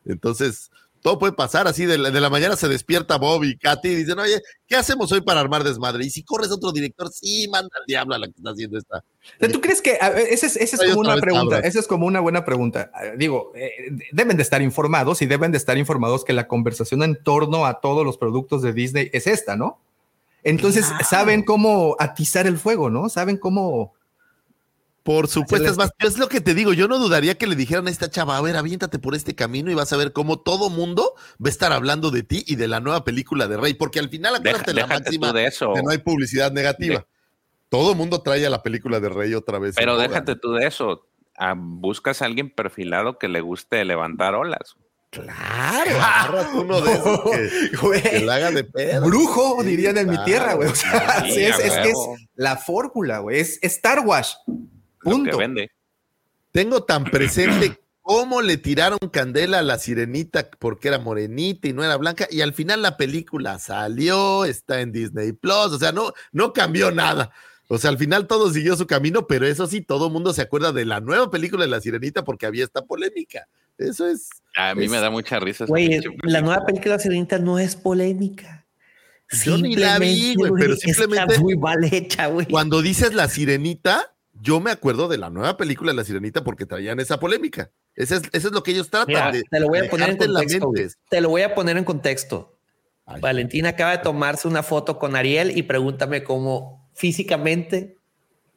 entonces 0.04 0.70
todo 1.04 1.18
puede 1.18 1.34
pasar. 1.34 1.68
Así 1.68 1.84
de 1.84 1.98
la, 1.98 2.10
de 2.10 2.18
la 2.18 2.30
mañana 2.30 2.56
se 2.56 2.66
despierta 2.66 3.18
Bob 3.18 3.44
y 3.44 3.58
Katy 3.58 3.88
y 3.88 3.94
dicen, 3.94 4.18
oye, 4.18 4.40
¿qué 4.66 4.74
hacemos 4.74 5.12
hoy 5.12 5.20
para 5.20 5.38
armar 5.38 5.62
desmadre? 5.62 6.06
Y 6.06 6.08
si 6.08 6.22
corres 6.22 6.50
otro 6.50 6.72
director, 6.72 7.10
sí, 7.12 7.46
manda 7.50 7.68
al 7.78 7.84
diablo 7.86 8.14
a 8.14 8.18
la 8.18 8.26
que 8.26 8.32
está 8.38 8.50
haciendo 8.50 8.78
esta. 8.78 9.04
¿Tú 9.52 9.60
crees 9.60 9.82
que 9.82 9.98
ver, 10.00 10.26
esa 10.30 10.46
es, 10.46 10.56
esa 10.56 10.82
es 10.82 10.94
como 10.94 11.00
una 11.00 11.16
pregunta? 11.18 11.58
Esa 11.58 11.78
es 11.78 11.86
como 11.86 12.06
una 12.06 12.20
buena 12.20 12.46
pregunta. 12.46 12.90
Eh, 13.02 13.16
Digo, 13.18 13.52
eh, 13.54 13.70
deben 14.12 14.38
de 14.38 14.42
estar 14.42 14.62
informados 14.62 15.20
y 15.20 15.26
deben 15.26 15.52
de 15.52 15.58
estar 15.58 15.76
informados 15.76 16.24
que 16.24 16.32
la 16.32 16.48
conversación 16.48 17.02
en 17.02 17.22
torno 17.22 17.66
a 17.66 17.80
todos 17.80 18.02
los 18.02 18.16
productos 18.16 18.62
de 18.62 18.72
Disney 18.72 19.10
es 19.12 19.26
esta, 19.26 19.56
¿no? 19.56 19.82
Entonces 20.42 20.90
saben 21.06 21.42
cómo 21.42 21.96
atizar 21.98 22.46
el 22.46 22.56
fuego, 22.56 22.88
¿no? 22.88 23.10
Saben 23.10 23.36
cómo. 23.36 23.92
Por 25.04 25.28
supuesto, 25.28 25.68
es 25.70 25.76
más, 25.76 25.90
yo 26.00 26.08
es 26.08 26.18
lo 26.18 26.28
que 26.28 26.40
te 26.40 26.54
digo, 26.54 26.72
yo 26.72 26.88
no 26.88 26.98
dudaría 26.98 27.36
que 27.36 27.46
le 27.46 27.54
dijeran 27.56 27.86
a 27.86 27.90
esta 27.90 28.10
chava, 28.10 28.36
a 28.36 28.40
ver, 28.40 28.56
aviéntate 28.56 28.98
por 28.98 29.14
este 29.14 29.34
camino 29.34 29.70
y 29.70 29.74
vas 29.74 29.92
a 29.92 29.96
ver 29.98 30.12
cómo 30.12 30.40
todo 30.40 30.70
mundo 30.70 31.14
va 31.32 31.46
a 31.46 31.50
estar 31.50 31.72
hablando 31.72 32.10
de 32.10 32.22
ti 32.22 32.42
y 32.46 32.56
de 32.56 32.68
la 32.68 32.80
nueva 32.80 33.04
película 33.04 33.46
de 33.46 33.58
Rey, 33.58 33.74
porque 33.74 33.98
al 34.00 34.08
final 34.08 34.32
Deja- 34.42 34.56
acuérdate 34.56 34.72
la 34.74 34.86
máxima 34.86 35.32
de 35.34 35.46
eso. 35.46 35.72
que 35.74 35.82
no 35.82 35.90
hay 35.90 35.98
publicidad 35.98 36.50
negativa. 36.52 37.00
De- 37.00 37.06
Todo 37.68 37.94
mundo 37.94 38.22
trae 38.22 38.46
a 38.46 38.50
la 38.50 38.62
película 38.62 38.98
de 38.98 39.10
Rey 39.10 39.34
otra 39.34 39.58
vez. 39.58 39.74
Pero 39.76 39.98
déjate 39.98 40.36
tú 40.36 40.52
de 40.54 40.66
eso. 40.66 41.06
Ah, 41.36 41.54
buscas 41.56 42.22
a 42.22 42.24
alguien 42.24 42.48
perfilado 42.48 43.18
que 43.18 43.28
le 43.28 43.40
guste 43.42 43.84
levantar 43.84 44.34
olas. 44.34 44.76
Claro, 45.10 46.46
uno 46.54 46.80
de 46.80 46.92
esos 46.92 47.20
que, 47.22 47.76
Güey. 47.76 48.02
que 48.02 48.20
la 48.20 48.36
haga 48.36 48.50
de 48.52 48.64
pedo. 48.64 49.06
Brujo, 49.06 49.62
dirían 49.62 49.98
en 49.98 50.08
mi 50.08 50.22
tierra, 50.24 50.54
güey. 50.54 50.68
O 50.70 50.74
sea, 50.74 51.20
Sí, 51.24 51.44
es, 51.44 51.56
que 51.56 51.90
es 51.90 51.96
la 52.36 52.56
fórmula, 52.56 53.18
güey. 53.18 53.40
Es 53.40 53.58
Star 53.62 54.00
Wars. 54.00 54.38
Lo 55.04 55.10
que 55.10 55.16
Punto. 55.16 55.38
vende. 55.38 55.70
Tengo 56.52 56.84
tan 56.84 57.04
presente 57.04 57.78
cómo 58.02 58.42
le 58.42 58.56
tiraron 58.58 58.98
candela 59.12 59.60
a 59.60 59.62
la 59.62 59.78
sirenita 59.78 60.48
porque 60.58 60.88
era 60.88 60.98
morenita 60.98 61.68
y 61.68 61.72
no 61.72 61.82
era 61.84 61.96
blanca. 61.96 62.26
Y 62.30 62.40
al 62.42 62.52
final 62.52 62.82
la 62.82 62.96
película 62.96 63.58
salió, 63.58 64.44
está 64.44 64.80
en 64.80 64.92
Disney 64.92 65.32
Plus. 65.32 65.72
O 65.72 65.78
sea, 65.78 65.92
no, 65.92 66.12
no 66.32 66.52
cambió 66.52 66.90
nada. 66.90 67.30
O 67.68 67.78
sea, 67.78 67.88
al 67.90 67.96
final 67.98 68.26
todo 68.26 68.52
siguió 68.52 68.76
su 68.76 68.86
camino, 68.86 69.26
pero 69.26 69.46
eso 69.46 69.66
sí, 69.66 69.80
todo 69.80 70.08
el 70.08 70.12
mundo 70.12 70.34
se 70.34 70.42
acuerda 70.42 70.70
de 70.70 70.84
la 70.84 71.00
nueva 71.00 71.30
película 71.30 71.64
de 71.64 71.70
la 71.70 71.80
sirenita 71.80 72.22
porque 72.22 72.44
había 72.46 72.62
esta 72.62 72.82
polémica. 72.82 73.48
Eso 73.78 74.06
es. 74.06 74.28
A 74.56 74.74
mí 74.74 74.84
Es- 74.84 74.90
me 74.90 74.98
da 74.98 75.10
mucha 75.10 75.40
risa. 75.40 75.64
Güey, 75.64 75.98
la 76.24 76.42
nueva 76.42 76.64
película 76.64 76.96
de 76.98 77.02
Sirenita 77.02 77.38
no 77.40 77.58
es 77.58 77.74
polémica. 77.74 78.64
Yo 79.44 79.56
ni 79.58 79.74
la 79.74 79.98
vi, 79.98 80.34
güey, 80.36 80.52
pero 80.56 80.76
simplemente- 80.76 81.32
Está 81.34 81.42
muy 81.42 81.56
mal 81.56 81.82
hecha, 81.82 82.26
güey. 82.26 82.46
Cuando 82.46 82.82
dices 82.82 83.14
la 83.14 83.28
sirenita, 83.28 84.13
yo 84.44 84.60
me 84.60 84.70
acuerdo 84.70 85.08
de 85.08 85.16
la 85.16 85.30
nueva 85.30 85.56
película 85.56 85.92
de 85.92 85.96
la 85.96 86.04
sirenita 86.04 86.44
porque 86.44 86.66
traían 86.66 87.00
esa 87.00 87.18
polémica. 87.18 87.70
Eso 87.94 88.16
es, 88.16 88.22
eso 88.32 88.48
es 88.48 88.54
lo 88.54 88.62
que 88.62 88.72
ellos 88.72 88.90
tratan 88.90 89.08
Mira, 89.08 89.32
de. 89.32 89.42
te 89.50 89.60
lo 89.60 89.68
voy 89.68 89.78
a 89.78 89.88
poner 89.88 90.10
en 90.10 90.16
contexto. 90.18 90.72
Te 91.08 91.20
lo 91.20 91.28
voy 91.30 91.42
a 91.42 91.54
poner 91.54 91.76
en 91.78 91.84
contexto. 91.84 92.58
Ay. 93.06 93.20
Valentina 93.20 93.70
acaba 93.70 93.92
de 93.92 93.98
tomarse 93.98 94.46
una 94.46 94.62
foto 94.62 94.98
con 94.98 95.16
Ariel 95.16 95.56
y 95.56 95.62
pregúntame 95.62 96.24
cómo 96.24 96.88
físicamente 96.94 97.96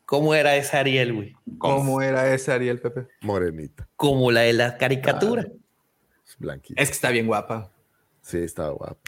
cómo 0.06 0.34
era 0.36 0.56
esa 0.56 0.80
Ariel, 0.80 1.14
güey. 1.14 1.34
¿Cómo 1.58 2.02
era 2.02 2.34
ese 2.34 2.52
Ariel 2.52 2.80
Pepe? 2.80 3.08
Morenita, 3.22 3.88
Como 3.96 4.32
la 4.32 4.42
de 4.42 4.54
la 4.54 4.78
caricatura. 4.78 5.48
blanquita. 6.38 6.82
Es 6.82 6.90
que 6.90 6.96
está 6.96 7.10
bien 7.12 7.28
guapa. 7.28 7.72
Sí, 8.22 8.38
estaba 8.40 8.70
guapa. 8.70 9.00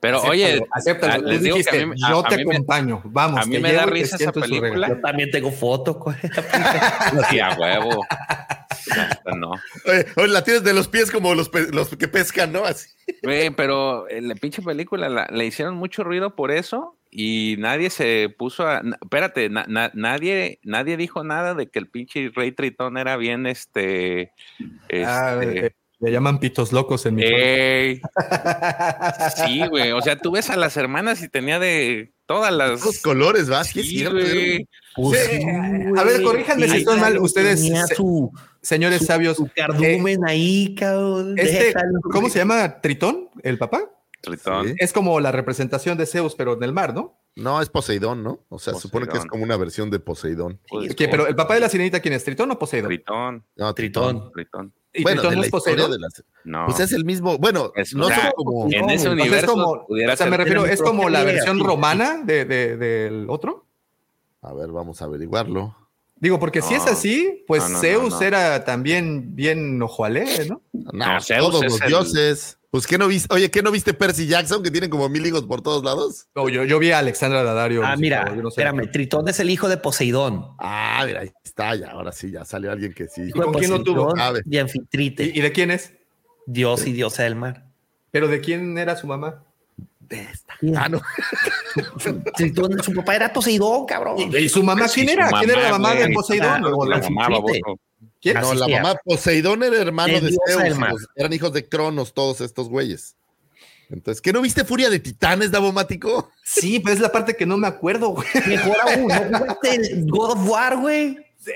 Pero 0.00 0.18
Acéptalo, 0.18 0.32
oye, 0.32 0.66
acéptalo. 0.70 1.12
ah, 1.14 1.18
les 1.18 1.42
digo 1.42 1.56
que 1.56 1.68
a 1.70 1.72
mí 1.80 1.86
me- 1.86 1.96
yo 1.96 2.18
a- 2.24 2.26
a 2.26 2.28
te 2.28 2.36
me- 2.44 2.54
acompaño. 2.54 3.02
Vamos, 3.04 3.40
a 3.40 3.44
mí 3.46 3.58
me 3.58 3.72
da 3.72 3.84
risa 3.86 4.14
esa 4.16 4.30
película. 4.32 4.88
Yo 4.88 5.00
también 5.00 5.30
tengo 5.32 5.50
fotos 5.50 5.96
con 5.96 6.14
esa 6.22 6.42
sí, 7.30 7.40
a 7.40 7.54
huevo. 7.58 8.04
No. 9.36 9.50
Oye, 9.86 10.06
oye, 10.16 10.28
la 10.28 10.42
tienes 10.44 10.62
de 10.64 10.72
los 10.72 10.88
pies 10.88 11.10
como 11.10 11.34
los, 11.34 11.50
los 11.72 11.88
que 11.96 12.08
pescan, 12.08 12.52
¿no? 12.52 12.64
Así. 12.64 12.88
Pero 13.56 14.08
eh, 14.08 14.20
la 14.22 14.34
pinche 14.34 14.62
película 14.62 15.08
la, 15.08 15.26
le 15.30 15.46
hicieron 15.46 15.74
mucho 15.74 16.04
ruido 16.04 16.34
por 16.36 16.50
eso 16.50 16.96
y 17.10 17.56
nadie 17.58 17.90
se 17.90 18.28
puso 18.36 18.66
a. 18.68 18.82
na- 18.82 18.98
espérate, 19.02 19.48
na- 19.50 19.66
na- 19.68 19.90
nadie, 19.94 20.60
nadie 20.62 20.96
dijo 20.96 21.24
nada 21.24 21.54
de 21.54 21.68
que 21.70 21.78
el 21.80 21.88
pinche 21.88 22.30
Rey 22.34 22.52
Tritón 22.52 22.96
era 22.98 23.16
bien 23.16 23.46
este. 23.46 24.32
Ah, 25.04 25.38
este, 25.40 25.66
eh, 25.66 25.72
le 26.00 26.12
llaman 26.12 26.38
pitos 26.40 26.72
locos 26.72 27.04
en 27.06 27.14
mi 27.16 27.22
ey. 27.24 28.00
Sí, 29.46 29.66
güey. 29.68 29.92
O 29.92 30.00
sea, 30.00 30.18
tú 30.18 30.30
ves 30.32 30.50
a 30.50 30.56
las 30.56 30.76
hermanas 30.76 31.22
y 31.22 31.28
tenía 31.28 31.58
de 31.58 32.12
todas 32.26 32.52
las. 32.52 32.84
Los 32.84 33.00
colores, 33.00 33.48
¿vas? 33.48 33.68
Sí, 33.68 33.82
Sí, 33.82 34.04
güey. 34.04 34.68
Pues 34.94 35.20
Sí, 35.30 35.36
sí, 35.38 35.44
a 35.96 36.02
ver, 36.04 36.22
corríjanme 36.22 36.66
si 36.66 36.72
Sí, 36.72 36.78
estoy 36.78 36.98
mal, 36.98 37.18
ustedes, 37.18 37.60
tenía 37.62 37.86
se- 37.86 37.94
su, 37.94 38.32
Señores 38.62 38.98
su- 39.00 39.06
sabios, 39.06 39.36
su 39.36 39.48
cardumen 39.54 40.20
ahí, 40.26 40.74
cabrón. 40.74 41.38
este, 41.38 41.72
¿cómo 42.12 42.28
se 42.28 42.38
llama? 42.40 42.80
¿Tritón? 42.80 43.28
¿El 43.42 43.58
papá? 43.58 43.82
Tritón. 44.20 44.66
Sí. 44.68 44.74
Es 44.78 44.92
como 44.92 45.20
la 45.20 45.30
representación 45.30 45.96
de 45.96 46.06
Zeus, 46.06 46.34
pero 46.34 46.54
en 46.54 46.62
el 46.64 46.72
mar, 46.72 46.92
¿no? 46.94 47.16
No, 47.36 47.62
es 47.62 47.68
Poseidón, 47.68 48.24
¿no? 48.24 48.44
O 48.48 48.58
sea, 48.58 48.74
supone 48.74 49.06
que 49.06 49.16
es 49.18 49.26
como 49.26 49.44
una 49.44 49.56
versión 49.56 49.90
de 49.90 50.00
Poseidón. 50.00 50.58
Pues, 50.68 50.96
Que- 50.96 51.06
pero 51.08 51.28
el 51.28 51.36
papá 51.36 51.54
de 51.54 51.60
la 51.60 51.68
sirenita, 51.68 52.00
¿quién 52.00 52.14
es? 52.14 52.24
¿Tritón 52.24 52.50
o 52.50 52.58
Poseidón? 52.58 52.88
Tritón. 52.88 53.44
No, 53.54 53.72
Tritón. 53.74 54.32
Tritón. 54.32 54.74
¿Y 54.98 55.02
Bueno, 55.02 55.20
Tritón 55.22 55.30
de 55.30 55.36
no 55.36 55.42
la 55.42 55.46
es 55.48 55.54
historia 55.54 55.76
Poseidón? 55.86 55.90
de 55.92 55.98
las- 55.98 56.24
No. 56.44 56.66
Pues 56.66 56.80
es 56.80 56.92
el 56.92 57.04
mismo. 57.04 57.38
Bueno, 57.38 57.72
Es- 57.74 57.94
no 57.94 58.06
o 58.06 58.08
sea, 58.08 58.22
son 58.22 58.32
como. 58.36 58.64
en 58.66 58.72
ese 58.72 58.82
no, 58.84 58.94
O 58.94 58.98
sea, 58.98 59.10
universo 59.12 59.36
es 59.46 59.50
como, 59.52 59.86
pudiera 59.86 60.12
o 60.14 60.16
sea, 60.16 60.26
me 60.26 60.36
refiero, 60.36 60.66
es 60.66 60.82
como 60.82 61.08
la 61.08 61.24
versión 61.24 61.60
romana 61.60 62.20
de, 62.24 62.44
de- 62.44 62.76
del 62.76 63.26
otro. 63.30 63.64
A 64.42 64.52
ver, 64.52 64.70
vamos 64.70 65.00
a 65.02 65.06
averiguarlo. 65.06 65.74
Digo, 66.20 66.38
porque 66.40 66.62
si 66.62 66.74
es 66.74 66.86
así, 66.86 67.44
pues 67.46 67.62
No, 67.62 67.68
no, 67.68 67.74
no, 67.74 67.80
Zeus 67.80 68.10
no. 68.14 68.20
era 68.22 68.64
también 68.64 69.34
bien 69.36 69.80
ojo 69.82 70.04
alegre, 70.04 70.46
¿no? 70.48 70.62
No, 70.72 71.14
No, 71.14 71.20
Zeus 71.20 71.40
todos 71.50 71.62
es 71.64 71.72
los 71.72 71.80
el- 71.82 71.88
dioses. 71.88 72.54
Pues, 72.70 72.86
¿qué 72.86 72.98
no 72.98 73.08
viste? 73.08 73.32
Oye, 73.34 73.50
¿qué 73.50 73.62
no 73.62 73.70
viste 73.70 73.94
Percy 73.94 74.26
Jackson, 74.26 74.62
que 74.62 74.70
tienen 74.70 74.90
como 74.90 75.08
mil 75.08 75.24
hijos 75.24 75.44
por 75.46 75.62
todos 75.62 75.82
lados? 75.82 76.26
No, 76.34 76.50
yo, 76.50 76.64
yo 76.64 76.78
vi 76.78 76.90
a 76.90 76.98
Alexandra 76.98 77.42
Daddario. 77.42 77.82
Ah, 77.82 77.94
sé, 77.94 78.00
mira, 78.02 78.26
yo 78.36 78.42
no 78.42 78.50
sé. 78.50 78.60
espérame, 78.60 78.90
Tritón 78.92 79.26
es 79.28 79.40
el 79.40 79.48
hijo 79.48 79.70
de 79.70 79.78
Poseidón. 79.78 80.48
Ah, 80.58 81.02
mira, 81.06 81.20
ahí 81.20 81.30
está, 81.42 81.74
ya, 81.76 81.92
ahora 81.92 82.12
sí, 82.12 82.30
ya 82.30 82.44
salió 82.44 82.70
alguien 82.70 82.92
que 82.92 83.08
sí. 83.08 83.22
De 83.22 83.32
con 83.32 83.54
quién 83.54 83.70
lo 83.70 83.82
tuvo? 83.82 84.14
Sabe. 84.14 84.42
Y 84.44 84.58
Anfitrite, 84.58 85.24
¿Y, 85.24 85.38
y 85.38 85.40
de 85.40 85.50
quién 85.52 85.70
es? 85.70 85.94
dios 86.44 86.86
y 86.86 86.92
diosa 86.92 87.22
del 87.22 87.36
mar. 87.36 87.64
¿Pero 88.10 88.28
de 88.28 88.40
quién 88.42 88.76
era 88.76 88.96
su 88.96 89.06
mamá? 89.06 89.44
Ah, 90.76 90.88
no. 90.88 91.00
Su 92.82 92.92
papá 92.94 93.16
era 93.16 93.32
Poseidón, 93.32 93.86
cabrón. 93.86 94.16
¿Y 94.36 94.48
su 94.48 94.62
mamá 94.62 94.86
quién 94.92 95.08
su 95.08 95.12
era? 95.14 95.28
¿Quién 95.30 95.50
era 95.50 95.62
la 95.62 95.70
mamá, 95.78 95.94
de. 95.94 96.08
Poseidón? 96.12 96.64
Ah, 96.64 96.70
¿O 96.74 96.84
La 96.86 96.96
la- 96.98 97.02
mamá, 97.02 97.26
Anfitrite. 97.26 97.60
baboso. 97.62 97.80
¿Quién? 98.20 98.40
No, 98.40 98.54
la 98.54 98.68
mamá 98.68 98.94
Poseidón 99.04 99.62
era 99.62 99.76
hermano 99.76 100.20
de 100.20 100.30
Zeus. 100.46 101.06
eran 101.14 101.32
hijos 101.32 101.52
de 101.52 101.68
Cronos, 101.68 102.12
todos 102.14 102.40
estos 102.40 102.68
güeyes. 102.68 103.16
Entonces, 103.90 104.20
¿qué 104.20 104.32
no 104.32 104.42
viste 104.42 104.64
Furia 104.64 104.90
de 104.90 104.98
Titanes, 104.98 105.50
Davomático? 105.50 106.30
Sí, 106.44 106.78
pero 106.80 106.94
es 106.94 107.00
la 107.00 107.10
parte 107.10 107.36
que 107.36 107.46
no 107.46 107.56
me 107.56 107.66
acuerdo, 107.68 108.08
güey. 108.10 108.26
Mejor 108.46 108.76
aún, 108.82 109.08
¿no 109.08 109.38
jugaste 109.38 109.74
el 109.76 110.10
God 110.10 110.32
of 110.32 110.48
War, 110.50 110.76
güey? 110.78 111.16
Sí, 111.38 111.52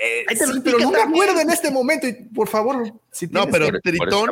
pero 0.65 0.79
no 0.79 0.91
me 0.93 1.03
acuerdo 1.03 1.41
en 1.41 1.51
este 1.51 1.71
momento. 1.71 2.07
Y 2.07 2.13
por 2.35 2.49
favor, 2.49 2.91
si 3.11 3.27
No, 3.27 3.47
pero 3.49 3.71
que- 3.71 3.81
Tritón. 3.81 4.31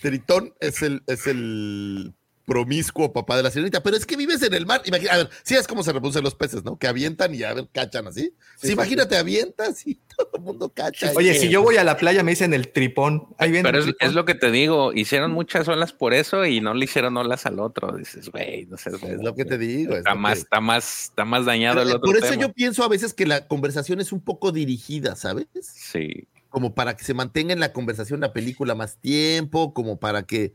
Tritón 0.00 0.54
es 0.60 0.80
el, 0.80 1.02
es 1.06 1.26
el 1.26 2.14
promiscuo 2.50 3.12
papá 3.12 3.36
de 3.36 3.44
la 3.44 3.50
sirenita, 3.52 3.80
pero 3.80 3.96
es 3.96 4.04
que 4.04 4.16
vives 4.16 4.42
en 4.42 4.52
el 4.54 4.66
mar. 4.66 4.82
Imagina, 4.84 5.12
a 5.12 5.16
ver, 5.18 5.30
sí 5.44 5.54
es 5.54 5.68
como 5.68 5.84
se 5.84 5.92
reproducen 5.92 6.24
los 6.24 6.34
peces, 6.34 6.64
¿no? 6.64 6.76
Que 6.80 6.88
avientan 6.88 7.32
y 7.32 7.44
a 7.44 7.54
ver, 7.54 7.68
cachan 7.72 8.08
así. 8.08 8.34
Sí, 8.56 8.66
sí, 8.66 8.72
imagínate, 8.72 9.16
avientas 9.16 9.86
y 9.86 9.94
todo 10.16 10.30
el 10.34 10.40
mundo 10.42 10.68
cacha. 10.74 11.12
Oye, 11.14 11.32
si 11.34 11.48
yo 11.48 11.62
voy 11.62 11.76
a 11.76 11.84
la 11.84 11.96
playa 11.96 12.24
me 12.24 12.32
dicen 12.32 12.52
el 12.52 12.72
tripón. 12.72 13.28
Ahí 13.38 13.52
viene 13.52 13.68
Pero 13.68 13.78
el 13.78 13.82
es, 13.90 13.96
tripón. 13.96 14.08
es 14.08 14.14
lo 14.16 14.24
que 14.24 14.34
te 14.34 14.50
digo, 14.50 14.92
hicieron 14.92 15.30
muchas 15.30 15.68
olas 15.68 15.92
por 15.92 16.12
eso 16.12 16.44
y 16.44 16.60
no 16.60 16.74
le 16.74 16.86
hicieron 16.86 17.16
olas 17.16 17.46
al 17.46 17.60
otro. 17.60 17.96
Dices, 17.96 18.28
güey, 18.30 18.66
no 18.66 18.76
sé. 18.76 18.90
es 18.90 19.22
lo 19.22 19.32
que 19.36 19.44
te 19.44 19.56
digo. 19.56 19.92
es 19.92 19.98
Está 19.98 20.16
más, 20.16 20.34
que- 20.34 20.40
está 20.40 20.60
más, 20.60 21.02
está 21.04 21.24
más 21.24 21.44
dañado 21.46 21.82
el 21.82 21.86
Pero, 21.86 21.98
otro 21.98 22.06
Por 22.10 22.16
eso 22.16 22.30
tema. 22.30 22.42
yo 22.42 22.52
pienso 22.52 22.82
a 22.82 22.88
veces 22.88 23.14
que 23.14 23.26
la 23.26 23.46
conversación 23.46 24.00
es 24.00 24.10
un 24.10 24.20
poco 24.22 24.50
dirigida, 24.50 25.14
¿sabes? 25.14 25.46
Sí. 25.62 26.26
Como 26.48 26.74
para 26.74 26.96
que 26.96 27.04
se 27.04 27.14
mantenga 27.14 27.52
en 27.52 27.60
la 27.60 27.72
conversación 27.72 28.18
la 28.18 28.32
película 28.32 28.74
más 28.74 28.96
tiempo, 28.96 29.72
como 29.72 30.00
para 30.00 30.24
que. 30.24 30.52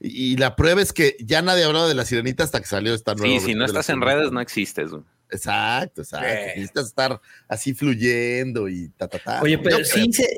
Y, 0.00 0.32
y 0.32 0.36
la 0.36 0.56
prueba 0.56 0.82
es 0.82 0.92
que 0.92 1.16
ya 1.20 1.42
nadie 1.42 1.64
hablaba 1.64 1.88
de 1.88 1.94
la 1.94 2.04
sirenita 2.04 2.44
hasta 2.44 2.60
que 2.60 2.66
salió 2.66 2.94
esta 2.94 3.14
nueva. 3.14 3.40
Sí, 3.40 3.46
si 3.46 3.54
no 3.54 3.64
estás 3.64 3.88
en 3.90 4.00
redes, 4.00 4.30
no 4.32 4.40
existes. 4.40 4.90
güey. 4.90 5.02
Exacto, 5.30 6.02
exacto. 6.02 6.26
Eh. 6.28 6.52
Necesitas 6.56 6.86
estar 6.86 7.20
así 7.48 7.74
fluyendo 7.74 8.68
y 8.68 8.88
ta, 8.90 9.08
ta, 9.08 9.18
ta. 9.18 9.42
Oye, 9.42 9.58
pero 9.58 9.78
Yo 9.78 9.84
sí 9.84 10.06
hice, 10.08 10.28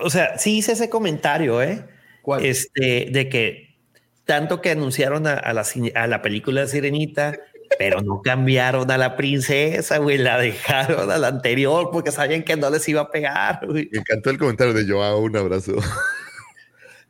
o 0.00 0.08
sea, 0.08 0.38
sí 0.38 0.58
hice 0.58 0.72
ese 0.72 0.88
comentario, 0.88 1.62
¿eh? 1.62 1.84
¿Cuál? 2.22 2.44
Este, 2.46 3.08
de 3.10 3.28
que 3.28 3.76
tanto 4.24 4.60
que 4.60 4.70
anunciaron 4.70 5.26
a, 5.26 5.34
a 5.34 5.52
la, 5.52 5.66
a 5.94 6.06
la 6.06 6.22
película 6.22 6.62
de 6.62 6.68
Sirenita, 6.68 7.38
pero 7.78 8.00
no 8.00 8.22
cambiaron 8.22 8.90
a 8.90 8.96
la 8.98 9.16
princesa, 9.16 9.98
güey, 9.98 10.16
la 10.18 10.38
dejaron 10.38 11.10
a 11.10 11.18
la 11.18 11.28
anterior 11.28 11.90
porque 11.92 12.10
sabían 12.12 12.42
que 12.42 12.56
no 12.56 12.70
les 12.70 12.88
iba 12.88 13.02
a 13.02 13.10
pegar, 13.10 13.66
güey. 13.66 13.88
Me 13.92 13.98
encantó 13.98 14.30
el 14.30 14.38
comentario 14.38 14.72
de 14.72 14.90
Joao, 14.90 15.18
un 15.20 15.36
abrazo. 15.36 15.74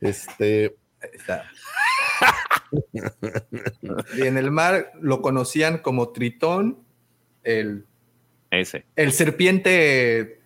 Este, 0.00 0.76
Está. 1.12 1.50
Y 4.16 4.22
en 4.22 4.36
el 4.38 4.50
mar 4.50 4.92
lo 5.00 5.22
conocían 5.22 5.78
como 5.78 6.10
Tritón, 6.10 6.78
el, 7.44 7.84
Ese. 8.50 8.84
el 8.96 9.12
serpiente 9.12 10.40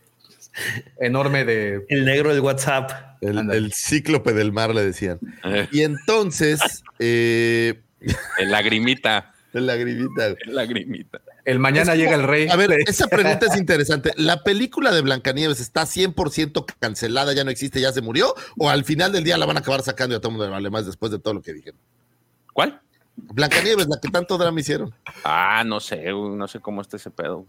enorme 1.00 1.44
de. 1.44 1.84
El 1.88 2.04
negro 2.04 2.32
del 2.32 2.40
WhatsApp. 2.40 2.90
el, 3.20 3.72
cíclope 3.72 4.32
del 4.32 4.52
mar 4.52 4.74
le 4.74 4.84
decían. 4.84 5.18
Eh, 5.44 5.68
Y 5.72 5.82
entonces, 5.82 6.60
eh, 6.98 7.80
el 8.38 8.50
lagrimita. 8.50 9.34
el 9.52 9.66
lagrimita. 9.66 10.26
El 10.26 10.54
lagrimita. 10.54 11.20
El 11.44 11.58
mañana 11.58 11.96
llega 11.96 12.14
el 12.14 12.22
rey. 12.22 12.48
A 12.48 12.56
ver, 12.56 12.70
esa 12.86 13.08
pregunta 13.08 13.46
es 13.46 13.56
interesante. 13.56 14.12
¿La 14.16 14.42
película 14.44 14.92
de 14.92 15.00
Blancanieves 15.00 15.60
está 15.60 15.82
100% 15.82 16.64
cancelada, 16.78 17.32
ya 17.32 17.44
no 17.44 17.50
existe, 17.50 17.80
ya 17.80 17.92
se 17.92 18.00
murió? 18.00 18.34
¿O 18.56 18.70
al 18.70 18.84
final 18.84 19.12
del 19.12 19.24
día 19.24 19.38
la 19.38 19.46
van 19.46 19.56
a 19.56 19.60
acabar 19.60 19.82
sacando 19.82 20.14
y 20.14 20.18
a 20.18 20.20
todo 20.20 20.28
el 20.28 20.32
mundo 20.34 20.46
le 20.46 20.52
vale 20.52 20.70
más 20.70 20.86
después 20.86 21.10
de 21.10 21.18
todo 21.18 21.34
lo 21.34 21.42
que 21.42 21.52
dijeron? 21.52 21.78
¿Cuál? 22.52 22.80
Blancanieves, 23.16 23.86
la 23.88 24.00
que 24.00 24.08
tanto 24.08 24.38
drama 24.38 24.60
hicieron. 24.60 24.94
Ah, 25.24 25.62
no 25.64 25.80
sé, 25.80 26.12
no 26.12 26.48
sé 26.48 26.60
cómo 26.60 26.80
está 26.80 26.96
ese 26.96 27.10
pedo. 27.10 27.46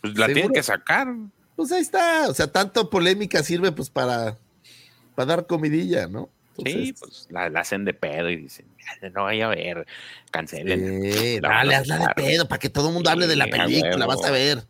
Pues 0.00 0.14
la 0.14 0.26
¿Seguro? 0.26 0.34
tienen 0.34 0.52
que 0.52 0.62
sacar. 0.62 1.08
Pues 1.56 1.72
ahí 1.72 1.82
está. 1.82 2.28
O 2.28 2.34
sea, 2.34 2.46
tanto 2.46 2.88
polémica 2.88 3.42
sirve 3.42 3.72
pues 3.72 3.90
para, 3.90 4.36
para 5.14 5.26
dar 5.26 5.46
comidilla, 5.46 6.06
¿no? 6.06 6.28
Sí, 6.64 6.94
pues 6.98 7.26
la, 7.30 7.48
la 7.48 7.60
hacen 7.60 7.84
de 7.84 7.94
pedo 7.94 8.28
y 8.28 8.36
dicen, 8.36 8.66
"Ya, 9.02 9.08
no 9.10 9.24
vaya 9.24 9.46
a 9.46 9.48
ver, 9.48 9.86
cancelen. 10.30 11.12
Sí, 11.12 11.40
dale, 11.40 11.74
hazla 11.74 11.98
de 11.98 12.08
pedo 12.14 12.48
para 12.48 12.58
que 12.58 12.68
todo 12.68 12.88
el 12.88 12.94
mundo 12.94 13.08
hable 13.08 13.26
de 13.26 13.36
la 13.36 13.46
película, 13.46 14.06
vas 14.06 14.24
a 14.24 14.30
ver. 14.30 14.64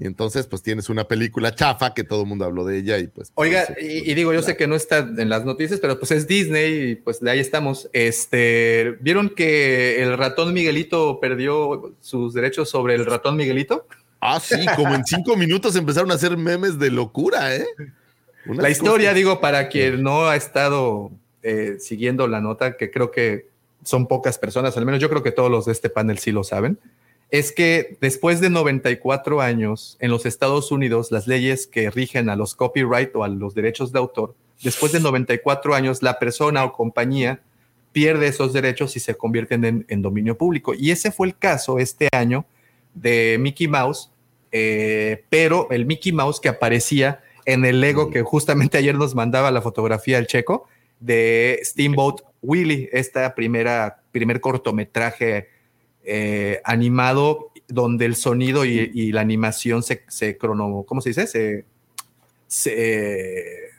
Y 0.00 0.06
entonces, 0.06 0.46
pues 0.46 0.62
tienes 0.62 0.88
una 0.88 1.08
película 1.08 1.52
chafa 1.52 1.92
que 1.92 2.04
todo 2.04 2.22
el 2.22 2.28
mundo 2.28 2.44
habló 2.44 2.64
de 2.64 2.78
ella 2.78 2.98
y 2.98 3.08
pues. 3.08 3.32
Oiga, 3.34 3.64
pues, 3.66 3.82
y, 3.82 4.08
y 4.08 4.14
digo, 4.14 4.32
yo 4.32 4.42
sé 4.42 4.56
que 4.56 4.68
no 4.68 4.76
está 4.76 4.98
en 4.98 5.28
las 5.28 5.44
noticias, 5.44 5.80
pero 5.80 5.98
pues 5.98 6.12
es 6.12 6.28
Disney 6.28 6.90
y 6.90 6.94
pues 6.94 7.18
de 7.18 7.32
ahí 7.32 7.40
estamos. 7.40 7.90
Este, 7.92 8.96
¿vieron 9.00 9.28
que 9.30 10.00
el 10.00 10.16
ratón 10.16 10.54
Miguelito 10.54 11.18
perdió 11.20 11.94
sus 12.00 12.32
derechos 12.32 12.70
sobre 12.70 12.94
el 12.94 13.06
ratón 13.06 13.36
Miguelito? 13.36 13.86
Ah, 14.20 14.38
sí, 14.40 14.66
como 14.76 14.94
en 14.94 15.04
cinco 15.04 15.36
minutos 15.36 15.74
empezaron 15.74 16.12
a 16.12 16.14
hacer 16.14 16.36
memes 16.36 16.78
de 16.78 16.90
locura, 16.90 17.56
¿eh? 17.56 17.66
La 18.46 18.70
historia, 18.70 19.12
digo, 19.12 19.40
para 19.40 19.68
quien 19.68 20.02
no 20.02 20.28
ha 20.28 20.36
estado 20.36 21.10
eh, 21.42 21.76
siguiendo 21.80 22.26
la 22.28 22.40
nota, 22.40 22.76
que 22.76 22.90
creo 22.90 23.10
que 23.10 23.48
son 23.84 24.06
pocas 24.06 24.38
personas, 24.38 24.76
al 24.76 24.86
menos 24.86 25.00
yo 25.00 25.08
creo 25.08 25.22
que 25.22 25.32
todos 25.32 25.50
los 25.50 25.66
de 25.66 25.72
este 25.72 25.90
panel 25.90 26.18
sí 26.18 26.32
lo 26.32 26.44
saben, 26.44 26.78
es 27.30 27.52
que 27.52 27.98
después 28.00 28.40
de 28.40 28.50
94 28.50 29.40
años 29.40 29.96
en 30.00 30.10
los 30.10 30.24
Estados 30.26 30.72
Unidos, 30.72 31.10
las 31.10 31.26
leyes 31.26 31.66
que 31.66 31.90
rigen 31.90 32.28
a 32.28 32.36
los 32.36 32.54
copyright 32.54 33.14
o 33.14 33.24
a 33.24 33.28
los 33.28 33.54
derechos 33.54 33.92
de 33.92 33.98
autor, 33.98 34.34
después 34.62 34.92
de 34.92 35.00
94 35.00 35.74
años, 35.74 36.02
la 36.02 36.18
persona 36.18 36.64
o 36.64 36.72
compañía 36.72 37.40
pierde 37.92 38.28
esos 38.28 38.52
derechos 38.52 38.96
y 38.96 39.00
se 39.00 39.14
convierten 39.14 39.64
en, 39.64 39.86
en 39.88 40.02
dominio 40.02 40.38
público. 40.38 40.74
Y 40.74 40.90
ese 40.90 41.12
fue 41.12 41.26
el 41.26 41.36
caso 41.36 41.78
este 41.78 42.08
año 42.12 42.46
de 42.94 43.36
Mickey 43.38 43.68
Mouse, 43.68 44.10
eh, 44.52 45.24
pero 45.28 45.68
el 45.70 45.86
Mickey 45.86 46.12
Mouse 46.12 46.40
que 46.40 46.48
aparecía 46.48 47.20
en 47.44 47.64
el 47.64 47.80
Lego 47.80 48.10
que 48.10 48.22
justamente 48.22 48.78
ayer 48.78 48.94
nos 48.94 49.14
mandaba 49.14 49.50
la 49.50 49.62
fotografía 49.62 50.18
el 50.18 50.26
checo 50.26 50.66
de 51.00 51.60
Steamboat 51.62 52.20
Willie, 52.42 52.88
esta 52.92 53.34
primera, 53.34 54.02
primer 54.12 54.40
cortometraje 54.40 55.48
eh, 56.08 56.60
animado 56.64 57.50
donde 57.68 58.06
el 58.06 58.16
sonido 58.16 58.64
y, 58.64 58.90
y 58.94 59.12
la 59.12 59.20
animación 59.20 59.82
se, 59.82 60.02
se 60.08 60.38
crono, 60.38 60.84
¿cómo 60.86 61.02
se 61.02 61.10
dice? 61.10 61.26
Se, 61.26 61.64
se 62.46 63.70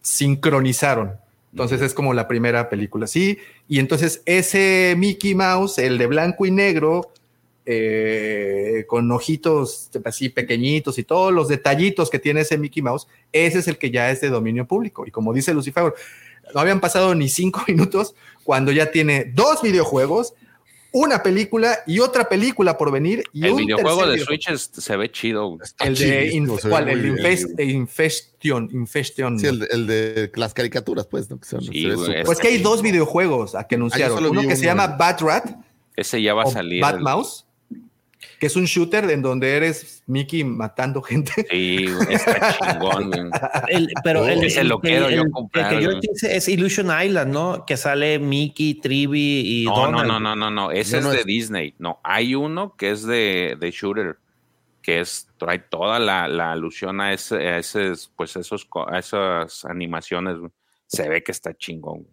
sincronizaron. 0.00 1.14
Entonces 1.52 1.80
es 1.80 1.94
como 1.94 2.14
la 2.14 2.28
primera 2.28 2.68
película, 2.68 3.06
sí. 3.06 3.38
Y 3.66 3.78
entonces 3.78 4.22
ese 4.26 4.94
Mickey 4.96 5.34
Mouse, 5.34 5.78
el 5.78 5.98
de 5.98 6.06
blanco 6.06 6.46
y 6.46 6.50
negro, 6.50 7.12
eh, 7.64 8.84
con 8.86 9.10
ojitos 9.10 9.90
así 10.04 10.28
pequeñitos 10.28 10.98
y 10.98 11.02
todos 11.02 11.32
los 11.32 11.48
detallitos 11.48 12.10
que 12.10 12.20
tiene 12.20 12.42
ese 12.42 12.58
Mickey 12.58 12.82
Mouse, 12.82 13.08
ese 13.32 13.58
es 13.58 13.66
el 13.66 13.78
que 13.78 13.90
ya 13.90 14.10
es 14.10 14.20
de 14.20 14.28
dominio 14.28 14.66
público. 14.66 15.04
Y 15.06 15.10
como 15.10 15.32
dice 15.32 15.52
Lucifer, 15.52 15.92
no 16.54 16.60
habían 16.60 16.78
pasado 16.78 17.14
ni 17.14 17.28
cinco 17.28 17.64
minutos 17.68 18.14
cuando 18.44 18.70
ya 18.70 18.92
tiene 18.92 19.32
dos 19.34 19.62
videojuegos, 19.62 20.34
una 20.98 21.22
película 21.22 21.78
y 21.86 21.98
otra 22.00 22.28
película 22.28 22.78
por 22.78 22.90
venir. 22.90 23.22
Y 23.32 23.44
El 23.44 23.52
un 23.52 23.56
videojuego 23.58 24.06
de 24.06 24.14
videojuego. 24.14 24.24
Switch 24.42 24.48
es- 24.50 24.70
se 24.72 24.96
ve 24.96 25.10
chido. 25.10 25.58
El 25.80 25.94
de, 25.96 26.58
¿cuál? 26.68 26.88
El 26.88 27.04
Infest-. 27.04 27.58
Infestion. 27.62 28.68
Infestion. 28.72 29.38
Sí, 29.38 29.46
el, 29.46 29.58
de- 29.60 29.66
el 29.70 29.86
de 29.86 30.32
las 30.36 30.54
caricaturas, 30.54 31.06
pues, 31.06 31.28
¿no? 31.30 31.38
Que 31.38 31.46
son, 31.46 31.60
Sí, 31.62 31.82
se 31.82 31.88
ve 31.88 31.94
güey, 31.94 32.06
súper- 32.06 32.24
Pues 32.24 32.38
que 32.38 32.48
hay 32.48 32.58
dos 32.58 32.82
videojuegos 32.82 33.54
a 33.54 33.66
que 33.66 33.74
anunciaron. 33.76 34.16
solo 34.16 34.30
Uno 34.30 34.40
vi 34.40 34.46
que 34.48 34.52
uno, 34.54 34.60
se 34.60 34.64
llama. 34.66 34.86
Bat 34.88 35.20
Rat 35.22 35.46
Ese 35.96 36.20
ya 36.22 36.34
va 36.34 36.42
a 36.42 36.46
salir. 36.46 36.80
Bat 36.82 37.00
Mouse, 37.00 37.45
que 38.38 38.46
es 38.46 38.56
un 38.56 38.64
shooter 38.64 39.08
en 39.10 39.22
donde 39.22 39.56
eres 39.56 40.02
Mickey 40.06 40.44
matando 40.44 41.00
gente. 41.02 41.46
Sí, 41.50 41.86
está 42.10 42.56
chingón. 42.78 43.10
güey. 43.10 43.30
El- 43.68 43.88
pero 44.04 44.22
Oh, 44.22 44.26
el, 44.28 44.44
ese 44.44 44.60
el 44.60 44.68
lo 44.68 44.80
que- 44.80 44.88
quiero 44.88 45.10
yo 45.10 45.22
el- 45.22 45.30
comprar, 45.30 45.72
El 45.72 45.78
que 45.78 45.84
yo 45.84 46.00
quise 46.00 46.36
es 46.36 46.48
Illusion 46.48 46.88
Island, 47.02 47.32
¿no? 47.32 47.64
Que 47.66 47.76
sale 47.76 48.18
Mickey, 48.18 48.74
Trivi 48.74 49.62
y 49.62 49.64
No, 49.64 49.74
no, 49.90 49.98
Donald. 49.98 50.08
no, 50.08 50.20
no, 50.20 50.36
no, 50.36 50.50
no. 50.50 50.70
Ese 50.70 51.00
No, 51.00 51.08
es 51.08 51.14
de 51.14 51.20
es- 51.20 51.26
Disney. 51.26 51.74
No, 51.78 52.00
hay 52.02 52.34
uno 52.34 52.74
que 52.76 52.90
es 52.90 53.02
de, 53.06 53.56
de 53.58 53.70
Shooter, 53.70 54.16
que 54.82 55.00
es, 55.00 55.28
trae 55.38 55.58
toda 55.58 55.98
la, 55.98 56.28
la 56.28 56.52
alusión 56.52 57.00
a, 57.00 57.12
ese, 57.12 57.36
a 57.36 57.58
esos, 57.58 58.10
pues 58.16 58.36
esos, 58.36 58.68
a 58.88 58.98
esas 58.98 59.64
animaciones. 59.64 60.36
Se 60.86 61.08
ve 61.08 61.22
que 61.24 61.32
está 61.32 61.52
chingón. 61.54 62.06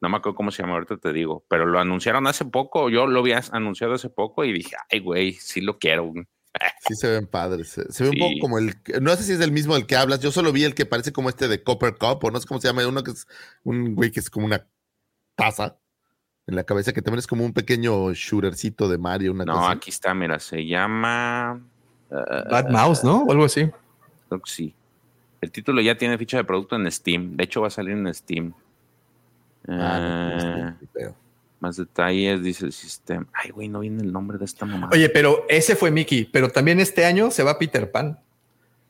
No 0.00 0.08
me 0.08 0.16
acuerdo 0.18 0.36
cómo 0.36 0.50
se 0.50 0.62
llama, 0.62 0.74
ahorita 0.74 0.96
te 0.98 1.12
digo. 1.12 1.44
Pero 1.48 1.66
lo 1.66 1.78
anunciaron 1.80 2.26
hace 2.26 2.44
poco. 2.44 2.88
Yo 2.90 3.06
lo 3.06 3.20
había 3.20 3.42
anunciado 3.52 3.94
hace 3.94 4.08
poco 4.10 4.44
y 4.44 4.52
dije, 4.52 4.76
ay, 4.90 5.00
güey, 5.00 5.32
sí 5.32 5.60
lo 5.60 5.78
quiero. 5.78 6.04
güey". 6.06 6.24
Sí 6.88 6.94
se 6.94 7.10
ven 7.10 7.26
padres. 7.26 7.68
Se, 7.68 7.92
se 7.92 8.04
ve 8.04 8.10
Sí. 8.10 8.16
un 8.16 8.28
poco 8.28 8.40
como 8.40 8.58
el... 8.58 8.74
No 9.02 9.14
sé 9.16 9.22
si 9.24 9.32
es 9.32 9.40
el 9.40 9.52
mismo 9.52 9.74
del 9.74 9.86
que 9.86 9.96
hablas. 9.96 10.20
Yo 10.20 10.30
solo 10.30 10.52
vi 10.52 10.64
el 10.64 10.74
que 10.74 10.86
parece 10.86 11.12
como 11.12 11.28
este 11.28 11.48
de 11.48 11.62
Copper 11.62 11.96
Cup, 11.96 12.24
o 12.24 12.30
no 12.30 12.40
sé 12.40 12.46
cómo 12.46 12.60
se 12.60 12.68
llama. 12.68 12.86
Uno 12.86 13.02
que 13.02 13.10
es 13.10 13.26
un 13.64 13.94
güey 13.94 14.10
que 14.10 14.20
es 14.20 14.30
como 14.30 14.46
una 14.46 14.66
taza 15.34 15.76
en 16.46 16.56
la 16.56 16.64
cabeza, 16.64 16.92
que 16.94 17.02
también 17.02 17.18
es 17.18 17.26
como 17.26 17.44
un 17.44 17.52
pequeño 17.52 18.12
shootercito 18.14 18.88
de 18.88 18.96
Mario. 18.98 19.32
Una 19.32 19.44
No, 19.44 19.52
cosa. 19.54 19.70
aquí 19.72 19.90
está, 19.90 20.14
mira, 20.14 20.38
se 20.38 20.64
llama. 20.66 21.60
eh, 22.10 22.14
Bat 22.50 22.70
Mouse, 22.70 23.04
¿no? 23.04 23.24
O 23.24 23.32
algo 23.32 23.44
así. 23.44 23.68
Creo 24.28 24.40
que 24.40 24.50
sí. 24.50 24.74
El 25.42 25.50
título 25.52 25.80
ya 25.82 25.96
tiene 25.98 26.16
ficha 26.18 26.38
de 26.38 26.44
producto 26.44 26.74
en 26.76 26.90
Steam. 26.90 27.36
De 27.36 27.44
hecho, 27.44 27.60
va 27.60 27.66
a 27.66 27.70
salir 27.70 27.92
en 27.92 28.12
Steam. 28.14 28.54
Ah, 29.68 30.74
Eh, 30.98 31.10
más 31.60 31.76
detalles, 31.76 32.42
dice 32.42 32.66
el 32.66 32.72
sistema. 32.72 33.26
Ay, 33.32 33.50
güey, 33.50 33.68
no 33.68 33.80
viene 33.80 34.02
el 34.02 34.12
nombre 34.12 34.38
de 34.38 34.44
esta 34.44 34.64
mamá. 34.64 34.88
Oye, 34.92 35.08
pero 35.08 35.44
ese 35.48 35.74
fue 35.76 35.90
Mickey, 35.90 36.24
pero 36.24 36.50
también 36.50 36.78
este 36.80 37.04
año 37.04 37.30
se 37.30 37.42
va 37.42 37.58
Peter 37.58 37.90
Pan. 37.90 38.18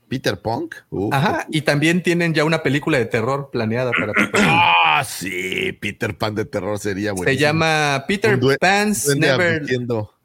Peter 0.08 0.38
Punk. 0.40 0.74
Uf. 0.90 1.12
Ajá, 1.12 1.46
y 1.50 1.60
también 1.62 2.02
tienen 2.02 2.32
ya 2.32 2.44
una 2.44 2.62
película 2.62 2.96
de 2.98 3.04
terror 3.06 3.50
planeada 3.50 3.90
para 3.92 4.12
Peter 4.14 4.30
Pan. 4.32 4.42
Ah, 4.48 5.02
sí, 5.06 5.72
Peter 5.80 6.16
Pan 6.16 6.34
de 6.34 6.44
terror 6.46 6.78
sería 6.78 7.12
bueno. 7.12 7.30
Se 7.30 7.36
llama 7.36 8.04
Peter 8.08 8.38
Pan's 8.58 9.06
Never. 9.16 9.62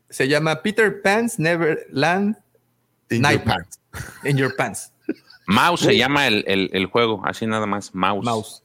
Se 0.09 0.27
llama 0.27 0.61
Peter 0.61 1.01
Pan's 1.01 1.37
Neverland 1.39 2.37
In 3.09 3.17
Your 3.17 3.21
Nightmare. 3.21 3.63
Pants. 3.63 3.79
in 4.23 4.37
Your 4.37 4.55
Pants. 4.55 4.91
Mouse 5.47 5.81
se 5.81 5.97
llama 5.97 6.27
el, 6.27 6.45
el- 6.47 6.69
el 6.71 6.85
juego, 6.85 7.21
así 7.25 7.45
nada 7.45 7.65
más. 7.65 7.93
Mouse. 7.93 8.23
Mouse. 8.25 8.63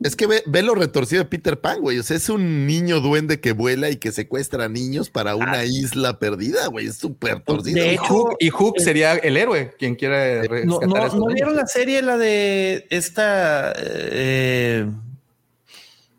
Es 0.00 0.14
que 0.14 0.28
ve, 0.28 0.44
ve 0.46 0.62
lo 0.62 0.76
retorcido 0.76 1.24
de 1.24 1.28
Peter 1.28 1.60
Pan, 1.60 1.80
güey. 1.80 1.98
O 1.98 2.02
sea, 2.04 2.16
es 2.16 2.28
un 2.28 2.66
niño 2.68 3.00
duende 3.00 3.40
que 3.40 3.50
vuela 3.50 3.90
y 3.90 3.96
que 3.96 4.12
secuestra 4.12 4.66
a 4.66 4.68
niños 4.68 5.10
para 5.10 5.34
una 5.34 5.64
isla 5.64 6.20
perdida, 6.20 6.68
güey. 6.68 6.86
Es 6.86 6.98
súper 6.98 7.40
torcido. 7.40 7.82
De 7.82 7.86
Y 7.88 7.94
hecho, 7.94 8.04
Hook, 8.04 8.36
y 8.38 8.48
Hook 8.50 8.74
sería 8.78 9.14
el 9.14 9.36
héroe, 9.36 9.74
quien 9.76 9.96
quiera 9.96 10.42
No, 10.44 10.48
rescatar 10.48 10.88
no, 10.88 10.94
a 10.96 11.00
esos 11.00 11.14
¿no 11.14 11.20
niños. 11.22 11.34
vieron 11.34 11.56
la 11.56 11.66
serie, 11.66 12.00
la 12.02 12.16
de 12.16 12.86
esta. 12.90 13.72
Eh, 13.76 14.86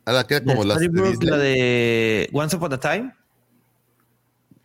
A 0.04 0.12
la 0.12 0.28
que 0.28 0.36
era 0.36 0.44
como 0.46 0.66
las 0.66 0.80
de 0.80 0.90
Disney. 0.90 1.30
la 1.30 1.38
de 1.38 2.30
Once 2.34 2.56
Upon 2.58 2.74
a 2.74 2.80
Time? 2.82 3.14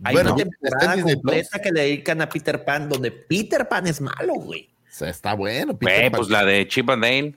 Hay 0.02 0.14
Bueno, 0.16 0.34
una 0.34 0.44
temporada 0.44 1.00
completa 1.02 1.58
que 1.62 1.70
le 1.70 1.80
dedican 1.82 2.20
a 2.20 2.28
Peter 2.28 2.64
Pan, 2.64 2.88
donde 2.88 3.12
Peter 3.12 3.68
Pan 3.68 3.86
es 3.86 4.00
malo, 4.00 4.34
güey. 4.34 4.68
O 4.90 4.96
sea, 4.96 5.08
está 5.08 5.34
bueno. 5.34 5.78
Peter 5.78 5.98
Güey, 6.00 6.10
Pan. 6.10 6.18
pues 6.18 6.30
la 6.30 6.44
de 6.44 6.66
Chip 6.66 6.90
and 6.90 7.02
Dale. 7.04 7.36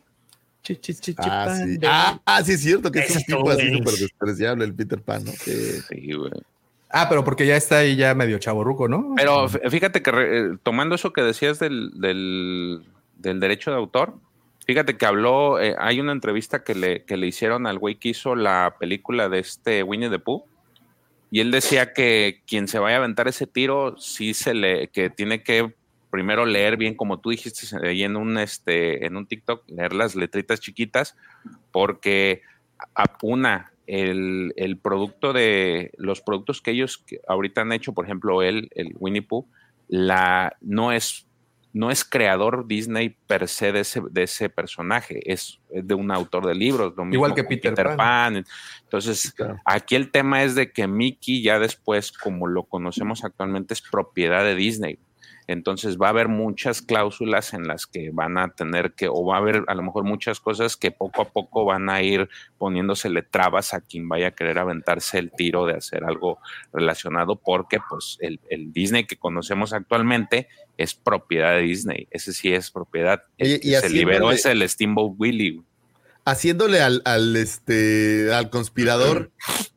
Ah, 1.17 1.45
sí. 1.65 1.77
Ah, 1.85 2.19
ah, 2.25 2.43
sí, 2.43 2.53
es 2.53 2.61
cierto 2.61 2.91
que 2.91 2.99
es 2.99 3.15
un 3.15 3.23
tipo 3.23 3.49
así 3.51 3.61
súper 3.77 3.93
despreciable, 3.99 4.65
el 4.65 4.73
Peter 4.73 5.01
Pan, 5.01 5.23
¿no? 5.25 5.31
Que- 5.43 5.51
Sí, 5.89 6.13
güey. 6.13 6.31
Ah, 6.89 7.07
pero 7.09 7.23
porque 7.23 7.45
ya 7.45 7.57
está 7.57 7.79
ahí 7.79 7.95
ya 7.95 8.13
medio 8.15 8.37
chaborruco, 8.39 8.87
¿no? 8.87 9.13
Pero 9.17 9.47
fíjate 9.69 10.01
que 10.01 10.11
re- 10.11 10.39
eh, 10.39 10.57
tomando 10.63 10.95
eso 10.95 11.11
que 11.11 11.21
decías 11.21 11.59
del, 11.59 11.91
del, 11.99 12.81
del 13.17 13.39
derecho 13.41 13.71
de 13.71 13.77
autor, 13.77 14.15
fíjate 14.65 14.95
que 14.97 15.05
habló, 15.05 15.59
eh, 15.59 15.75
hay 15.79 15.99
una 15.99 16.13
entrevista 16.13 16.63
que 16.63 16.75
le, 16.75 17.03
que 17.03 17.17
le 17.17 17.27
hicieron 17.27 17.67
al 17.67 17.77
güey 17.77 17.95
que 17.95 18.09
hizo 18.09 18.35
la 18.35 18.75
película 18.79 19.27
de 19.27 19.39
este 19.39 19.83
Winnie 19.83 20.09
the 20.09 20.19
Pooh, 20.19 20.45
y 21.29 21.41
él 21.41 21.51
decía 21.51 21.91
que 21.91 22.41
quien 22.47 22.69
se 22.69 22.79
vaya 22.79 22.95
a 22.95 22.99
aventar 22.99 23.27
ese 23.27 23.47
tiro, 23.47 23.97
sí 23.97 24.33
se 24.33 24.53
le, 24.53 24.87
que 24.87 25.09
tiene 25.09 25.43
que 25.43 25.73
primero 26.09 26.45
leer 26.45 26.77
bien, 26.77 26.95
como 26.95 27.19
tú 27.19 27.29
dijiste 27.31 27.65
ahí 27.85 28.03
en 28.03 28.15
un, 28.15 28.37
este, 28.37 29.05
en 29.05 29.17
un 29.17 29.27
TikTok, 29.27 29.63
leer 29.69 29.93
las 29.93 30.15
letritas 30.15 30.59
chiquitas, 30.59 31.15
porque 31.71 32.41
a- 32.95 33.17
una, 33.21 33.71
el, 33.87 34.53
el 34.55 34.77
producto 34.77 35.33
de 35.33 35.91
los 35.97 36.21
productos 36.21 36.61
que 36.61 36.71
ellos 36.71 37.03
ahorita 37.27 37.61
han 37.61 37.71
hecho, 37.71 37.93
por 37.93 38.05
ejemplo, 38.05 38.41
él, 38.41 38.69
el 38.75 38.93
Winnie 38.99 39.21
Pooh, 39.21 39.47
la, 39.87 40.55
no 40.61 40.91
es 40.91 41.23
no 41.73 41.91
es 41.91 42.03
creador 42.03 42.65
Disney 42.65 43.15
per 43.27 43.47
se 43.47 43.71
de 43.71 43.81
ese, 43.81 44.01
de 44.09 44.23
ese 44.23 44.49
personaje, 44.49 45.31
es, 45.31 45.59
es 45.69 45.85
de 45.85 45.93
un 45.93 46.09
autor 46.11 46.47
de 46.47 46.55
libros, 46.55 46.93
lo 46.97 47.03
mismo 47.05 47.13
Igual 47.17 47.35
que 47.35 47.43
con 47.43 47.49
Peter 47.49 47.95
Pan. 47.95 48.43
Entonces, 48.83 49.31
Claro. 49.33 49.59
aquí 49.63 49.93
el 49.95 50.09
tema 50.09 50.43
es 50.43 50.55
de 50.55 50.71
que 50.71 50.87
Mickey 50.87 51.43
ya 51.43 51.59
después, 51.59 52.11
como 52.11 52.47
lo 52.47 52.63
conocemos 52.63 53.23
actualmente, 53.23 53.75
es 53.75 53.81
propiedad 53.83 54.43
de 54.43 54.55
Disney. 54.55 54.97
Entonces 55.47 55.97
va 55.97 56.07
a 56.07 56.09
haber 56.09 56.27
muchas 56.27 56.81
cláusulas 56.81 57.53
en 57.53 57.67
las 57.67 57.87
que 57.87 58.11
van 58.11 58.37
a 58.37 58.49
tener 58.49 58.93
que, 58.93 59.07
o 59.07 59.25
va 59.25 59.35
a 59.35 59.39
haber 59.39 59.63
a 59.67 59.75
lo 59.75 59.81
mejor 59.81 60.03
muchas 60.03 60.41
cosas 60.41 60.75
que 60.75 60.91
poco 60.91 61.21
a 61.21 61.29
poco 61.29 61.63
van 61.63 61.89
a 61.89 62.01
ir 62.01 62.29
poniéndosele 62.57 63.23
trabas 63.23 63.73
a 63.73 63.81
quien 63.81 64.09
vaya 64.09 64.27
a 64.27 64.31
querer 64.31 64.59
aventarse 64.59 65.17
el 65.19 65.31
tiro 65.31 65.65
de 65.65 65.75
hacer 65.75 66.03
algo 66.03 66.39
relacionado, 66.73 67.37
porque 67.37 67.79
pues 67.89 68.17
el, 68.19 68.41
el 68.49 68.73
Disney 68.73 69.05
que 69.05 69.15
conocemos 69.15 69.71
actualmente 69.71 70.49
es 70.77 70.93
propiedad 70.93 71.53
de 71.53 71.61
Disney. 71.61 72.07
Ese 72.11 72.33
sí 72.33 72.53
es 72.53 72.69
propiedad. 72.69 73.23
El 73.37 73.59
y 73.63 73.73
se 73.73 73.89
liberó 73.89 74.31
es 74.31 74.45
el 74.45 74.67
Steamboat 74.67 75.13
Willie. 75.17 75.61
Haciéndole 76.25 76.81
al, 76.81 77.01
al, 77.05 77.35
este, 77.37 78.33
al 78.33 78.49
conspirador, 78.49 79.31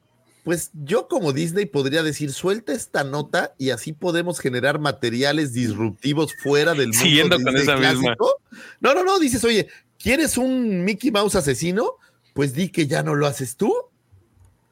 pues 0.50 0.72
yo 0.74 1.06
como 1.06 1.32
Disney 1.32 1.64
podría 1.64 2.02
decir, 2.02 2.32
suelta 2.32 2.72
esta 2.72 3.04
nota 3.04 3.54
y 3.56 3.70
así 3.70 3.92
podemos 3.92 4.40
generar 4.40 4.80
materiales 4.80 5.52
disruptivos 5.52 6.34
fuera 6.34 6.72
del 6.74 6.88
mundo 6.88 6.98
Siguiendo 6.98 7.40
con 7.40 7.56
esa 7.56 7.76
misma. 7.76 8.00
clásico. 8.00 8.42
No, 8.80 8.92
no, 8.92 9.04
no, 9.04 9.20
dices, 9.20 9.44
oye, 9.44 9.68
¿quieres 9.96 10.36
un 10.36 10.84
Mickey 10.84 11.12
Mouse 11.12 11.36
asesino? 11.36 11.98
Pues 12.34 12.52
di 12.52 12.68
que 12.68 12.88
ya 12.88 13.04
no 13.04 13.14
lo 13.14 13.28
haces 13.28 13.56
tú. 13.56 13.72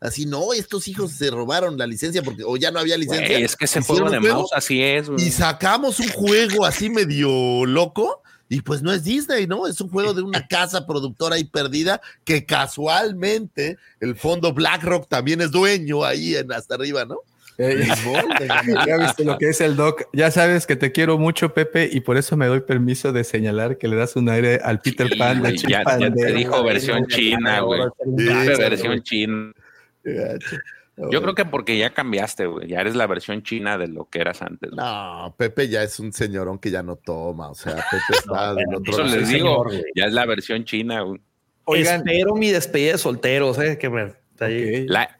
Así, 0.01 0.27
no, 0.27 0.53
estos 0.53 0.89
hijos 0.89 1.13
se 1.13 1.31
robaron 1.31 1.79
la 1.79 1.87
licencia 1.87 2.25
porque 2.25 2.43
o 2.43 2.57
ya 2.57 2.73
no 2.73 2.81
había 2.81 2.99
licencia. 2.99 3.39
Es 3.39 3.55
que 3.55 3.67
ese 3.67 3.79
hicieron 3.79 4.09
juego 4.09 4.11
de 4.11 4.19
juego 4.19 4.39
mouse 4.41 4.53
así 4.55 4.83
es. 4.83 5.07
Y 5.17 5.31
sacamos 5.31 6.01
un 6.01 6.09
juego 6.09 6.67
así 6.67 6.91
medio 6.91 7.65
loco. 7.67 8.25
Y 8.49 8.63
pues 8.63 8.83
no 8.83 8.93
es 8.93 9.05
Disney, 9.05 9.47
¿no? 9.47 9.67
Es 9.67 9.81
un 9.81 9.89
juego 9.89 10.15
de 10.15 10.23
una 10.23 10.47
casa 10.49 10.87
productora 10.87 11.37
ahí 11.37 11.45
perdida 11.45 12.01
que 12.25 12.47
casualmente 12.47 13.77
el 14.01 14.17
fondo 14.17 14.53
BlackRock 14.53 15.09
también 15.09 15.41
es 15.41 15.51
dueño 15.51 16.05
ahí 16.05 16.35
en 16.35 16.53
hasta 16.53 16.75
arriba, 16.75 17.05
¿no? 17.05 17.19
Eh, 17.61 17.89
ya, 18.87 18.97
viste 18.99 19.25
lo 19.25 19.37
que 19.37 19.49
es 19.49 19.61
el 19.61 19.75
doc. 19.75 20.05
Ya 20.13 20.31
sabes 20.31 20.65
que 20.65 20.77
te 20.77 20.93
quiero 20.93 21.19
mucho, 21.19 21.53
Pepe, 21.55 21.89
y 21.93 22.01
por 22.01 22.17
eso 22.17 22.37
me 22.37 22.47
doy 22.47 22.61
permiso 22.61 23.13
de 23.13 23.25
señalar 23.25 23.79
que 23.79 23.89
le 23.89 23.97
das 23.97 24.15
un 24.15 24.29
aire 24.29 24.61
al 24.63 24.81
Peter 24.81 25.09
Sí, 25.09 25.19
Pan 25.19 25.43
de 25.43 25.57
ya, 25.57 25.83
ya 25.99 26.13
te 26.13 26.33
dijo 26.33 26.63
versión 26.63 27.07
china, 27.09 27.61
güey. 27.61 27.83
Pepe, 28.17 28.57
versión 28.57 29.03
china. 29.03 29.53
Yo 31.11 31.23
creo 31.23 31.35
que 31.35 31.45
porque 31.45 31.79
ya 31.79 31.91
cambiaste, 31.95 32.47
güey. 32.47 32.69
Ya 32.69 32.81
eres 32.81 32.97
la 32.97 33.07
versión 33.07 33.43
china 33.43 33.79
de 33.79 33.89
lo 33.89 34.09
que 34.09 34.21
eras 34.21 34.43
antes. 34.43 34.71
No, 34.73 35.35
Pepe 35.39 35.69
ya 35.69 35.83
es 35.83 35.99
un 36.01 36.13
señorón 36.13 36.59
que 36.59 36.71
ya 36.71 36.83
no 36.83 36.97
toma, 36.97 37.51
o 37.51 37.55
sea, 37.55 37.75
Pepe 37.77 38.03
está 38.19 38.55
del 38.55 38.75
otro 38.75 38.93
Eso 38.93 39.05
lado. 39.05 39.17
les 39.17 39.29
digo, 39.29 39.69
señor, 39.69 39.85
ya 39.95 40.05
es 40.07 40.13
la 40.13 40.27
versión 40.27 40.65
china, 40.65 41.03
güey. 41.03 41.21
Oigan. 41.65 41.97
Espero 42.09 42.35
mi 42.35 42.51
despedida 42.51 42.93
de 42.93 42.99
solteros, 42.99 43.59
eh, 43.59 43.77
que 43.79 43.91
me... 43.91 44.13
ahí. 44.41 44.85
Ok. 44.85 44.91
La- 44.91 45.18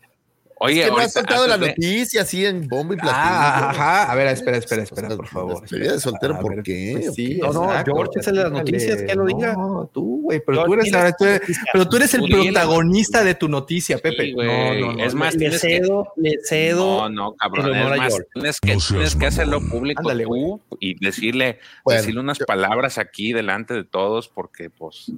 Oye, 0.61 0.81
es 0.81 0.87
que 0.87 0.91
no 0.91 0.99
has 0.99 1.13
soltado 1.13 1.47
la 1.47 1.57
de- 1.59 1.69
noticia 1.69 2.23
así 2.23 2.45
en 2.45 2.67
bomba 2.67 2.95
y 2.95 2.97
platillo. 2.97 3.15
Ah, 3.17 3.71
ajá. 3.71 4.11
A 4.11 4.15
ver, 4.15 4.27
espera, 4.29 4.57
espera, 4.57 4.83
espera, 4.83 5.09
por 5.09 5.27
favor. 5.29 5.61
Despedida 5.61 5.93
de 5.93 6.01
soltero, 6.01 6.39
¿por 6.41 6.57
ver, 6.57 6.65
qué? 6.65 6.99
pues 7.01 7.15
sí, 7.15 7.39
No, 7.41 7.53
no, 7.53 7.69
George 7.85 8.21
es 8.21 8.27
el 8.27 8.37
de 8.37 8.43
las 8.43 8.53
noticias, 8.53 9.03
que 9.03 9.15
lo 9.15 9.25
diga. 9.27 9.53
No, 9.55 9.91
tú, 9.93 10.23
güey, 10.23 10.41
pero 10.45 10.65
tú 10.65 10.75
eres, 10.75 10.91
tú 10.91 11.25
pero 11.73 11.89
tú 11.89 11.97
eres 11.97 12.15
el 12.15 12.29
protagonista 12.29 13.23
de 13.23 13.35
tu 13.35 13.49
noticia, 13.49 13.99
Pepe. 13.99 14.25
Sí, 14.27 14.33
güey. 14.33 14.81
no, 14.81 14.87
no, 14.89 14.93
no. 14.95 15.05
Es 15.05 15.15
más, 15.15 15.35
le 15.35 15.39
tienes 15.39 15.63
que- 15.63 15.69
cedo, 15.79 16.13
le 16.17 16.33
cedo. 16.45 17.09
No, 17.09 17.09
no, 17.09 17.35
cabrón. 17.37 17.75
Es 17.77 17.97
más, 17.99 18.19
tienes 18.35 18.61
que, 18.61 18.77
tienes 18.77 19.15
que 19.17 19.27
hacerlo 19.27 19.61
público 19.61 20.01
Ándale, 20.01 20.25
tú 20.25 20.61
y 20.81 20.99
decirle, 21.05 21.61
Bueno, 21.85 22.01
decirle 22.01 22.21
unas 22.21 22.39
palabras 22.41 22.99
aquí 22.99 23.33
delante 23.33 23.75
de 23.75 23.85
todos, 23.85 24.29
porque 24.29 24.71
pues 24.71 25.13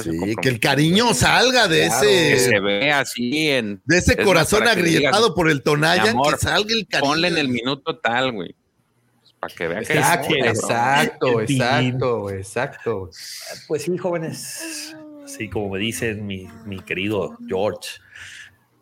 Sí, 0.00 0.10
que 0.40 0.48
el 0.48 0.58
cariño 0.60 1.12
salga 1.12 1.68
de 1.68 1.86
Claro, 1.88 2.00
que 2.02 2.32
ese 2.32 2.48
se 2.50 2.60
ve 2.60 2.92
así 2.92 3.48
en 3.50 3.82
de 3.84 3.98
ese 3.98 4.14
Es 4.18 4.24
corazón 4.24 4.66
agrietado 4.66 5.22
digas, 5.24 5.34
por 5.34 5.50
el 5.50 5.62
Tonayan, 5.62 6.08
amor, 6.10 6.34
que 6.38 6.40
salga 6.46 6.72
el 6.72 6.86
cariño. 6.88 7.10
ponle 7.10 7.28
en 7.28 7.36
el 7.38 7.48
minuto 7.48 7.98
tal, 7.98 8.32
güey. 8.32 8.54
Pues, 9.20 9.34
para 9.38 9.54
que 9.54 9.68
vea 9.68 9.80
que 9.82 9.92
Exacto, 9.92 10.28
Sí, 10.28 10.38
cabrón. 10.38 10.48
exacto, 10.56 11.40
exacto, 11.40 12.30
exacto. 12.30 13.10
Pues 13.68 13.82
sí, 13.82 13.98
jóvenes. 13.98 14.96
Así 15.24 15.48
como 15.50 15.68
me 15.70 15.78
dice 15.78 16.14
mi, 16.14 16.48
mi 16.64 16.80
querido 16.80 17.36
George. 17.46 17.90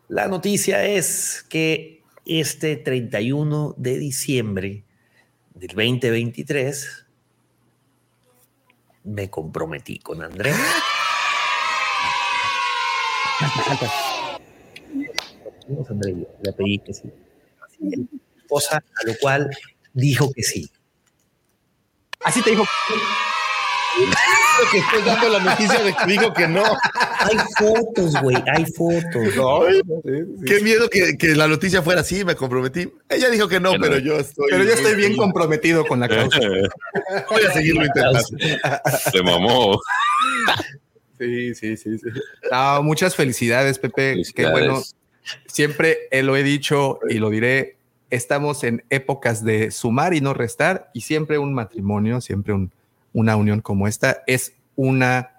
La 0.07 0.27
noticia 0.27 0.85
es 0.85 1.45
que 1.49 2.03
este 2.25 2.77
31 2.77 3.75
de 3.77 3.97
diciembre 3.97 4.83
del 5.55 5.69
2023 5.69 7.05
me 9.03 9.29
comprometí 9.29 9.97
con 9.99 10.21
Andrea. 10.21 10.55
Le 16.43 16.53
pedí 16.53 16.79
que 16.79 16.93
sí. 16.93 17.09
Mi 17.79 18.07
esposa, 18.41 18.77
a 18.77 19.07
lo 19.07 19.15
cual 19.19 19.49
dijo 19.93 20.31
que 20.33 20.43
sí. 20.43 20.69
Así 22.23 22.41
te 22.41 22.51
dijo. 22.51 22.63
que 24.71 24.77
estoy 24.77 25.01
dando 25.03 25.29
la 25.29 25.39
noticia 25.39 25.79
de 25.83 25.93
que 25.93 26.05
digo 26.05 26.33
que 26.33 26.47
no. 26.47 26.63
Hay 26.63 27.37
fotos, 27.57 28.13
güey, 28.21 28.37
hay 28.53 28.65
fotos. 28.65 29.33
Qué 30.45 30.59
miedo 30.61 30.89
que, 30.89 31.17
que 31.17 31.35
la 31.35 31.47
noticia 31.47 31.81
fuera 31.81 32.01
así, 32.01 32.23
me 32.23 32.35
comprometí. 32.35 32.91
Ella 33.09 33.29
dijo 33.29 33.47
que 33.47 33.59
no, 33.59 33.71
Pero- 33.71 33.81
pero 33.83 33.97
yo 33.99 34.17
estoy. 34.17 34.47
Pero 34.51 34.63
yo 34.63 34.73
estoy 34.73 34.95
bien 34.95 35.15
comprometido 35.17 35.85
con 35.85 35.99
la 35.99 36.07
causa. 36.09 36.39
Voy 37.29 37.43
a 37.43 37.51
seguirlo 37.53 37.85
intentando. 37.85 38.21
se 39.11 39.23
mamó. 39.23 39.79
Sí, 41.21 41.53
sí, 41.53 41.77
sí, 41.77 41.97
sí. 41.99 42.07
No, 42.51 42.81
muchas 42.81 43.15
felicidades, 43.15 43.77
Pepe. 43.77 44.23
Qué 44.35 44.49
bueno. 44.49 44.81
Siempre 45.45 45.99
eh, 46.09 46.23
lo 46.23 46.35
he 46.35 46.41
dicho 46.41 46.99
y 47.07 47.19
lo 47.19 47.29
diré. 47.29 47.77
Estamos 48.09 48.63
en 48.63 48.83
épocas 48.89 49.43
de 49.43 49.69
sumar 49.69 50.13
y 50.15 50.21
no 50.21 50.33
restar, 50.33 50.89
y 50.93 51.01
siempre 51.01 51.37
un 51.37 51.53
matrimonio, 51.53 52.19
siempre 52.21 52.53
un- 52.53 52.71
una 53.13 53.35
unión 53.35 53.61
como 53.61 53.87
esta 53.87 54.23
es 54.25 54.53
una 54.75 55.29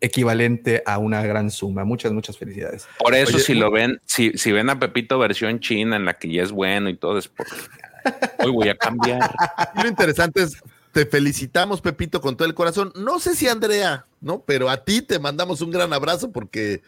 equivalente 0.00 0.82
a 0.86 0.98
una 0.98 1.22
gran 1.22 1.50
suma. 1.50 1.84
Muchas, 1.84 2.12
muchas 2.12 2.38
felicidades. 2.38 2.88
Por 2.98 3.14
eso, 3.14 3.36
Oye, 3.36 3.44
si 3.44 3.54
lo 3.54 3.70
ven, 3.70 4.00
si, 4.06 4.32
si 4.36 4.50
ven 4.50 4.70
a 4.70 4.78
Pepito 4.78 5.18
versión 5.18 5.60
china 5.60 5.96
en 5.96 6.04
la 6.06 6.14
que 6.14 6.32
ya 6.32 6.42
es 6.42 6.50
bueno 6.52 6.88
y 6.88 6.96
todo, 6.96 7.18
es 7.18 7.28
porque 7.28 7.52
hoy 8.40 8.50
voy 8.50 8.68
a 8.68 8.76
cambiar. 8.76 9.20
Lo 9.76 9.86
interesante 9.88 10.42
es, 10.42 10.56
te 10.92 11.06
felicitamos, 11.06 11.80
Pepito, 11.80 12.20
con 12.20 12.36
todo 12.36 12.46
el 12.46 12.54
corazón. 12.54 12.92
No 12.94 13.18
sé 13.18 13.34
si 13.34 13.48
Andrea, 13.48 14.06
¿no? 14.20 14.42
Pero 14.46 14.68
a 14.70 14.84
ti 14.84 15.02
te 15.02 15.18
mandamos 15.18 15.60
un 15.62 15.70
gran 15.70 15.92
abrazo 15.92 16.30
porque, 16.30 16.82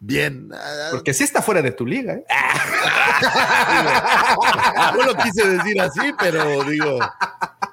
bien. 0.00 0.50
Porque 0.92 1.12
sí 1.12 1.24
está 1.24 1.42
fuera 1.42 1.60
de 1.62 1.72
tu 1.72 1.84
liga. 1.86 2.14
¿eh? 2.14 2.24
No 4.94 5.02
lo 5.04 5.14
quise 5.16 5.46
decir 5.48 5.80
así, 5.80 6.00
pero 6.18 6.64
digo, 6.64 6.98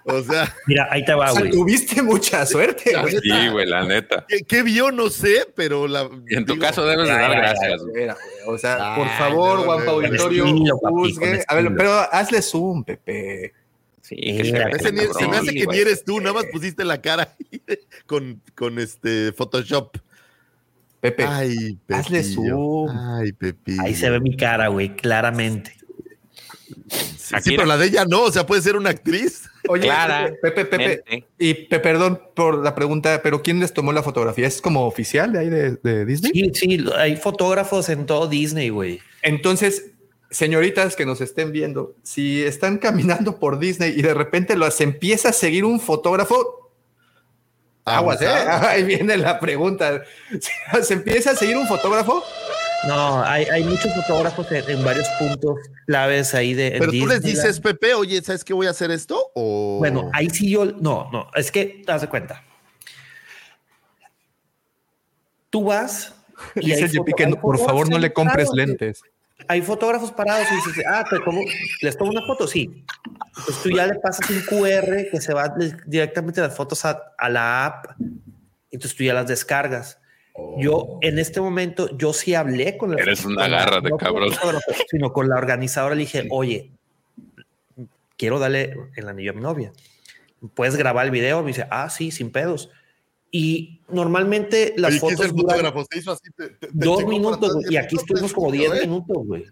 o 0.06 0.22
sea, 0.24 0.54
Mira, 0.68 0.88
ahí 0.92 1.04
te 1.06 1.14
va, 1.14 1.32
O 1.32 1.34
sea, 1.34 1.42
güey. 1.42 1.52
tuviste 1.52 2.02
mucha 2.02 2.46
suerte. 2.46 2.94
güey. 3.00 3.18
Sí, 3.22 3.48
güey, 3.50 3.66
la 3.68 3.84
neta. 3.84 4.26
¿qué, 4.28 4.42
qué 4.44 4.64
vio? 4.64 4.92
No 4.92 5.10
sé, 5.10 5.48
pero 5.56 5.88
la. 5.88 6.10
Y 6.28 6.36
en 6.36 6.46
tu 6.46 6.54
digo, 6.54 6.66
caso 6.66 6.86
debes 6.86 7.08
de 7.08 7.14
dar 7.14 7.32
ay, 7.32 7.38
gracias. 7.38 7.82
güey. 7.84 7.94
Mira, 8.02 8.18
O 8.48 8.58
sea, 8.58 8.96
por 8.96 9.08
favor, 9.18 10.04
estilo, 10.04 10.80
papi, 10.80 10.96
juzgue. 10.96 11.44
A 11.48 11.56
ver, 11.56 11.74
pero 11.76 11.92
hazle 12.12 12.42
zoom, 12.42 12.84
Pepe. 12.84 13.54
Sí, 14.08 14.16
que 14.18 14.38
se 14.46 14.52
Mira, 14.52 14.66
vea, 14.68 14.76
ese 14.76 14.92
ni- 14.92 15.00
se 15.02 15.28
me 15.28 15.38
hace 15.38 15.52
que 15.54 15.66
ni 15.66 15.78
eres 15.80 16.06
tú, 16.06 16.20
nada 16.20 16.34
más 16.34 16.46
pusiste 16.52 16.86
la 16.86 17.02
cara 17.02 17.36
ahí 17.40 17.62
con, 18.06 18.40
con 18.54 18.78
este 18.78 19.32
Photoshop. 19.32 19.98
Pepe, 21.02 21.24
Ay, 21.28 21.80
hazle 21.90 22.24
zoom. 22.24 22.88
Ay, 22.90 23.32
Pepillo. 23.32 23.82
Ahí 23.82 23.96
se 23.96 24.10
ve 24.12 24.20
mi 24.20 24.38
cara, 24.38 24.68
güey, 24.68 24.96
claramente. 24.96 25.76
Sí, 27.18 27.36
sí, 27.42 27.52
pero 27.56 27.66
la 27.66 27.78
de 27.78 27.88
ella 27.88 28.06
no, 28.06 28.22
o 28.24 28.32
sea, 28.32 28.46
puede 28.46 28.62
ser 28.62 28.76
una 28.76 28.92
actriz. 28.92 29.50
oye, 29.68 29.84
Clara, 29.84 30.32
Pepe, 30.42 30.66
Pepe, 30.66 31.26
y 31.40 31.54
pe- 31.56 31.80
perdón 31.80 32.22
por 32.36 32.64
la 32.64 32.76
pregunta, 32.76 33.22
pero 33.24 33.42
¿quién 33.42 33.60
les 33.60 33.74
tomó 33.74 33.92
la 33.92 34.04
fotografía? 34.04 34.48
¿Es 34.48 34.62
como 34.62 34.86
oficial 34.86 35.32
de 35.34 35.40
ahí 35.40 35.50
de, 35.50 35.72
de 35.78 36.06
Disney? 36.06 36.32
Sí, 36.32 36.52
sí, 36.54 36.86
hay 36.96 37.16
fotógrafos 37.18 37.90
en 37.90 38.06
todo 38.06 38.28
Disney, 38.28 38.70
güey. 38.70 39.00
Entonces, 39.24 39.92
señoritas 40.30 40.96
que 40.96 41.06
nos 41.06 41.22
estén 41.22 41.52
viendo, 41.52 41.96
si 42.04 42.44
están 42.44 42.78
caminando 42.80 43.40
por 43.40 43.60
Disney 43.60 43.94
y 43.96 44.02
de 44.02 44.14
repente 44.14 44.56
los 44.56 44.80
empieza 44.82 45.30
a 45.30 45.34
seguir 45.34 45.66
un 45.66 45.80
fotógrafo, 45.80 46.72
aguas, 47.86 48.22
¿eh? 48.22 48.28
Ahí 48.28 48.84
viene 48.84 49.18
la 49.18 49.40
pregunta. 49.40 50.04
Si 50.32 50.84
se 50.84 50.94
empieza 50.94 51.32
a 51.32 51.36
seguir 51.36 51.58
un 51.58 51.68
fotógrafo, 51.68 52.24
No, 52.88 53.24
hay, 53.24 53.46
hay 53.46 53.64
muchos 53.64 53.94
fotógrafos 53.94 54.52
en, 54.52 54.70
en 54.70 54.84
varios 54.84 55.08
puntos 55.20 55.58
claves 55.86 56.34
ahí 56.34 56.54
de. 56.54 56.76
Pero 56.80 56.92
tú 56.92 57.08
les 57.08 57.22
dices, 57.22 57.60
Pepe, 57.60 57.94
oye, 57.94 58.22
¿sabes 58.22 58.44
qué 58.44 58.54
voy 58.54 58.68
a 58.68 58.72
hacer 58.72 58.92
esto? 58.92 59.32
O... 59.34 59.78
Bueno, 59.80 60.10
ahí 60.14 60.30
sí 60.30 60.50
yo. 60.50 60.66
No, 60.66 61.10
no, 61.12 61.30
es 61.36 61.52
que 61.52 61.84
te 61.86 61.92
das 61.92 62.02
de 62.02 62.10
cuenta. 62.10 62.44
Tú 65.50 65.66
vas. 65.66 66.14
y 66.56 66.72
dice 66.72 66.90
JP 66.90 67.16
que 67.16 67.28
por 67.38 67.58
favor 67.58 67.90
no 67.90 67.98
le 67.98 68.12
compres 68.12 68.50
lentes. 68.54 69.02
Hay 69.48 69.62
fotógrafos 69.62 70.12
parados 70.12 70.48
y 70.52 70.56
dices, 70.56 70.84
ah, 70.88 71.04
te 71.10 71.18
tomo- 71.20 71.44
les 71.82 71.98
tomo 71.98 72.12
una 72.12 72.26
foto, 72.26 72.48
sí. 72.48 72.84
Pues 73.46 73.62
tú 73.64 73.70
ya 73.70 73.86
le 73.86 73.96
pasas 73.96 74.30
un 74.30 74.42
QR 74.42 75.08
que 75.12 75.20
se 75.22 75.34
va 75.34 75.54
directamente 75.86 76.40
las 76.42 76.56
fotos 76.56 76.86
a, 76.86 77.02
a 77.18 77.30
la 77.30 77.66
app. 77.66 77.86
Entonces 78.72 78.96
tú 78.98 79.04
ya 79.04 79.14
las 79.14 79.28
descargas. 79.28 80.00
Yo 80.58 80.98
en 81.02 81.20
este 81.20 81.40
momento, 81.42 81.96
yo 81.98 82.12
sí 82.14 82.34
hablé 82.34 82.78
con 82.78 82.94
el 82.94 83.00
Eres 83.00 83.24
una 83.26 83.48
la- 83.48 83.60
garra 83.60 83.82
de 83.82 83.90
no 83.90 83.98
cabrón. 83.98 84.30
Sino 84.90 85.12
con 85.14 85.30
la 85.30 85.36
organizadora 85.36 85.96
le 85.96 86.02
dije, 86.02 86.28
oye, 86.32 86.72
quiero 88.18 88.40
darle 88.40 88.76
el 88.96 89.08
anillo 89.10 89.32
a 89.32 89.34
mi 89.34 89.42
novia. 89.42 89.72
¿Puedes 90.54 90.76
grabar 90.76 91.06
el 91.06 91.12
video? 91.12 91.42
Me 91.42 91.48
dice, 91.48 91.68
ah, 91.72 91.90
sí, 91.90 92.12
sin 92.12 92.32
pedos. 92.32 92.70
Y 93.38 93.82
normalmente 93.90 94.74
las 94.78 94.92
Oye, 94.92 95.00
¿quién 95.02 95.12
es 95.12 95.18
fotos 95.18 95.26
el 95.26 95.42
fotógrafo? 95.42 95.86
Se 95.92 96.00
hizo 96.00 96.12
así, 96.14 96.32
te- 96.38 96.48
te- 96.52 96.68
te 96.68 96.72
dos 96.72 97.06
minutos 97.06 97.54
güey, 97.54 97.66
y 97.74 97.76
aquí 97.76 97.98
estuvimos 97.98 98.32
como 98.32 98.50
10 98.50 98.72
¿eh? 98.76 98.82
minutos, 98.88 99.18
güey. 99.28 99.46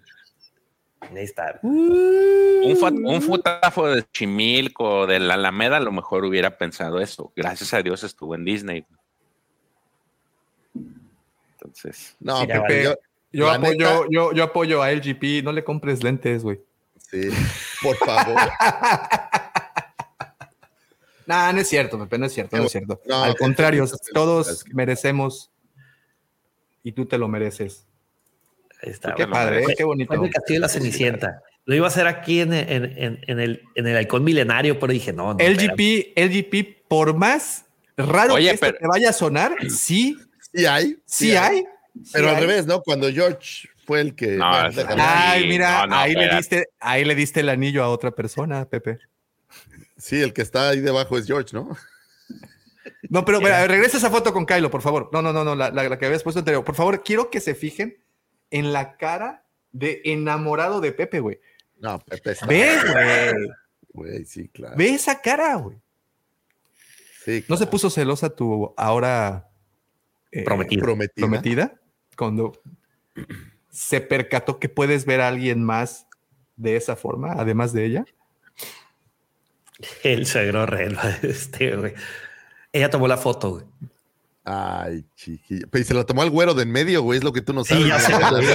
Ahí 1.01 1.17
está. 1.25 1.59
Un, 1.63 2.63
un 3.05 3.21
fotógrafo 3.21 3.87
de 3.87 4.05
Chimilco, 4.13 5.05
de 5.05 5.19
la 5.19 5.33
Alameda, 5.33 5.75
a 5.77 5.79
lo 5.81 5.91
mejor 5.91 6.23
hubiera 6.23 6.57
pensado 6.57 7.01
eso. 7.01 7.33
Gracias 7.35 7.73
a 7.73 7.81
Dios 7.81 8.05
estuvo 8.05 8.35
en 8.35 8.45
Disney. 8.45 8.85
Entonces, 11.55 12.15
No, 12.21 12.47
Pepe, 12.47 12.95
yo, 13.33 13.51
apoyo, 13.51 13.73
neta- 13.73 14.05
yo, 14.09 14.31
yo 14.31 14.43
apoyo 14.43 14.81
a 14.81 14.91
LGP. 14.93 15.43
No 15.43 15.51
le 15.51 15.65
compres 15.65 16.01
lentes, 16.03 16.41
güey. 16.41 16.61
Sí, 17.11 17.29
por 17.81 17.97
favor. 17.97 18.39
Nah, 21.25 21.51
no 21.53 21.59
es 21.61 21.67
cierto, 21.69 21.97
Pepe, 21.99 22.17
no 22.17 22.25
es 22.25 22.33
cierto, 22.33 22.57
no 22.57 22.63
es 22.63 22.71
cierto. 22.71 23.01
No, 23.07 23.23
Al 23.23 23.35
contrario, 23.35 23.85
todos 24.13 24.65
merecemos 24.73 25.51
y 26.83 26.91
tú 26.91 27.05
te 27.05 27.17
lo 27.17 27.27
mereces. 27.27 27.87
Ahí 28.81 28.91
está. 28.91 29.15
Qué 29.15 29.23
bueno. 29.23 29.33
padre. 29.33 29.63
Fue- 29.63 29.75
qué 29.75 29.83
bonito. 29.83 30.13
fue 30.13 30.25
el 30.27 30.33
Castillo 30.33 30.57
de 30.57 30.61
la 30.61 30.69
Cenicienta. 30.69 31.41
Lo 31.65 31.75
iba 31.75 31.85
a 31.85 31.89
hacer 31.89 32.07
aquí 32.07 32.41
en, 32.41 32.51
en, 32.53 32.67
en, 32.97 33.19
en 33.25 33.39
el, 33.39 33.61
en 33.75 33.87
el 33.87 33.95
halcón 33.95 34.23
milenario, 34.25 34.77
pero 34.79 34.91
dije, 34.91 35.13
no, 35.13 35.33
no. 35.33 35.37
LGP, 35.39 36.13
LGP, 36.17 36.87
por 36.89 37.15
más 37.15 37.65
raro 37.95 38.33
Oye, 38.33 38.49
que 38.49 38.53
esto 38.55 38.65
pero- 38.65 38.77
te 38.79 38.87
vaya 38.87 39.09
a 39.11 39.13
sonar, 39.13 39.55
sí, 39.69 40.17
Sí 40.51 40.65
hay. 40.65 40.97
sí 41.05 41.35
hay. 41.35 41.63
Pero 42.11 42.27
sí 42.27 42.29
al 42.29 42.35
hay. 42.35 42.41
revés, 42.41 42.65
¿no? 42.65 42.81
Cuando 42.81 43.09
George 43.11 43.69
fue 43.85 44.01
el 44.01 44.13
que. 44.15 44.31
No. 44.35 44.51
Ay, 44.97 45.47
mira, 45.47 45.81
no, 45.81 45.87
no, 45.87 45.95
ahí, 45.95 46.13
le 46.13 46.23
espérate. 46.23 46.37
diste, 46.37 46.67
ahí 46.81 47.05
le 47.05 47.15
diste 47.15 47.39
el 47.39 47.49
anillo 47.49 47.81
a 47.83 47.87
otra 47.89 48.11
persona, 48.11 48.65
Pepe. 48.65 48.97
Sí, 50.03 50.21
el 50.21 50.33
que 50.33 50.41
está 50.41 50.67
ahí 50.67 50.81
debajo 50.81 51.17
es 51.17 51.25
George, 51.25 51.55
¿no? 51.55 51.77
No, 53.09 53.23
pero 53.23 53.39
mira, 53.39 53.65
regresa 53.67 53.95
esa 53.97 54.09
foto 54.09 54.33
con 54.33 54.45
Kylo, 54.45 54.69
por 54.69 54.81
favor. 54.81 55.09
No, 55.13 55.21
no, 55.21 55.31
no, 55.31 55.45
no, 55.45 55.55
la, 55.55 55.71
la- 55.71 55.87
la 55.87 55.97
que 55.97 56.05
habías 56.07 56.23
puesto 56.23 56.39
anterior. 56.39 56.63
Por 56.65 56.75
favor, 56.75 57.03
quiero 57.03 57.29
que 57.29 57.39
se 57.39 57.55
fijen 57.55 58.03
en 58.51 58.73
la 58.73 58.97
cara 58.97 59.45
de 59.71 60.01
enamorado 60.03 60.81
de 60.81 60.91
Pepe, 60.91 61.21
güey. 61.21 61.39
No, 61.77 61.99
Pepe 61.99 62.31
está. 62.31 62.45
Ve, 62.47 62.77
güey. 62.91 63.47
Güey, 63.93 64.25
sí, 64.25 64.49
claro. 64.49 64.75
Ve 64.75 64.89
esa 64.89 65.21
cara, 65.21 65.55
güey. 65.55 65.77
Sí, 67.23 67.45
¿No 67.47 67.55
se 67.55 67.67
puso 67.67 67.89
celosa 67.89 68.29
tu 68.35 68.73
ahora 68.75 69.49
eh, 70.31 70.43
Prometida. 70.43 70.81
prometida? 70.81 71.25
prometida? 71.25 71.81
Cuando 72.17 72.51
se 73.69 74.01
percató 74.01 74.59
que 74.59 74.67
puedes 74.67 75.05
ver 75.05 75.21
a 75.21 75.29
alguien 75.29 75.63
más 75.63 76.07
de 76.57 76.75
esa 76.75 76.97
forma, 76.97 77.31
además 77.37 77.71
de 77.71 77.85
ella. 77.85 78.05
El 80.03 80.25
suegro 80.25 80.65
real, 80.65 80.97
este, 81.23 81.75
güey. 81.75 81.93
Ella 82.71 82.89
tomó 82.89 83.07
la 83.07 83.17
foto, 83.17 83.51
güey. 83.51 83.65
Ay, 84.45 85.05
chiquilla. 85.15 85.65
Pero 85.71 85.81
y 85.81 85.85
se 85.85 85.93
la 85.93 86.03
tomó 86.05 86.21
al 86.21 86.29
güero 86.29 86.53
de 86.53 86.63
en 86.63 86.71
medio, 86.71 87.01
güey, 87.01 87.17
es 87.19 87.23
lo 87.23 87.31
que 87.31 87.41
tú 87.41 87.53
no 87.53 87.63
Sí, 87.63 87.73
sabes. 87.75 87.87
ya 87.87 87.99
sé, 87.99 88.13
güey. 88.31 88.45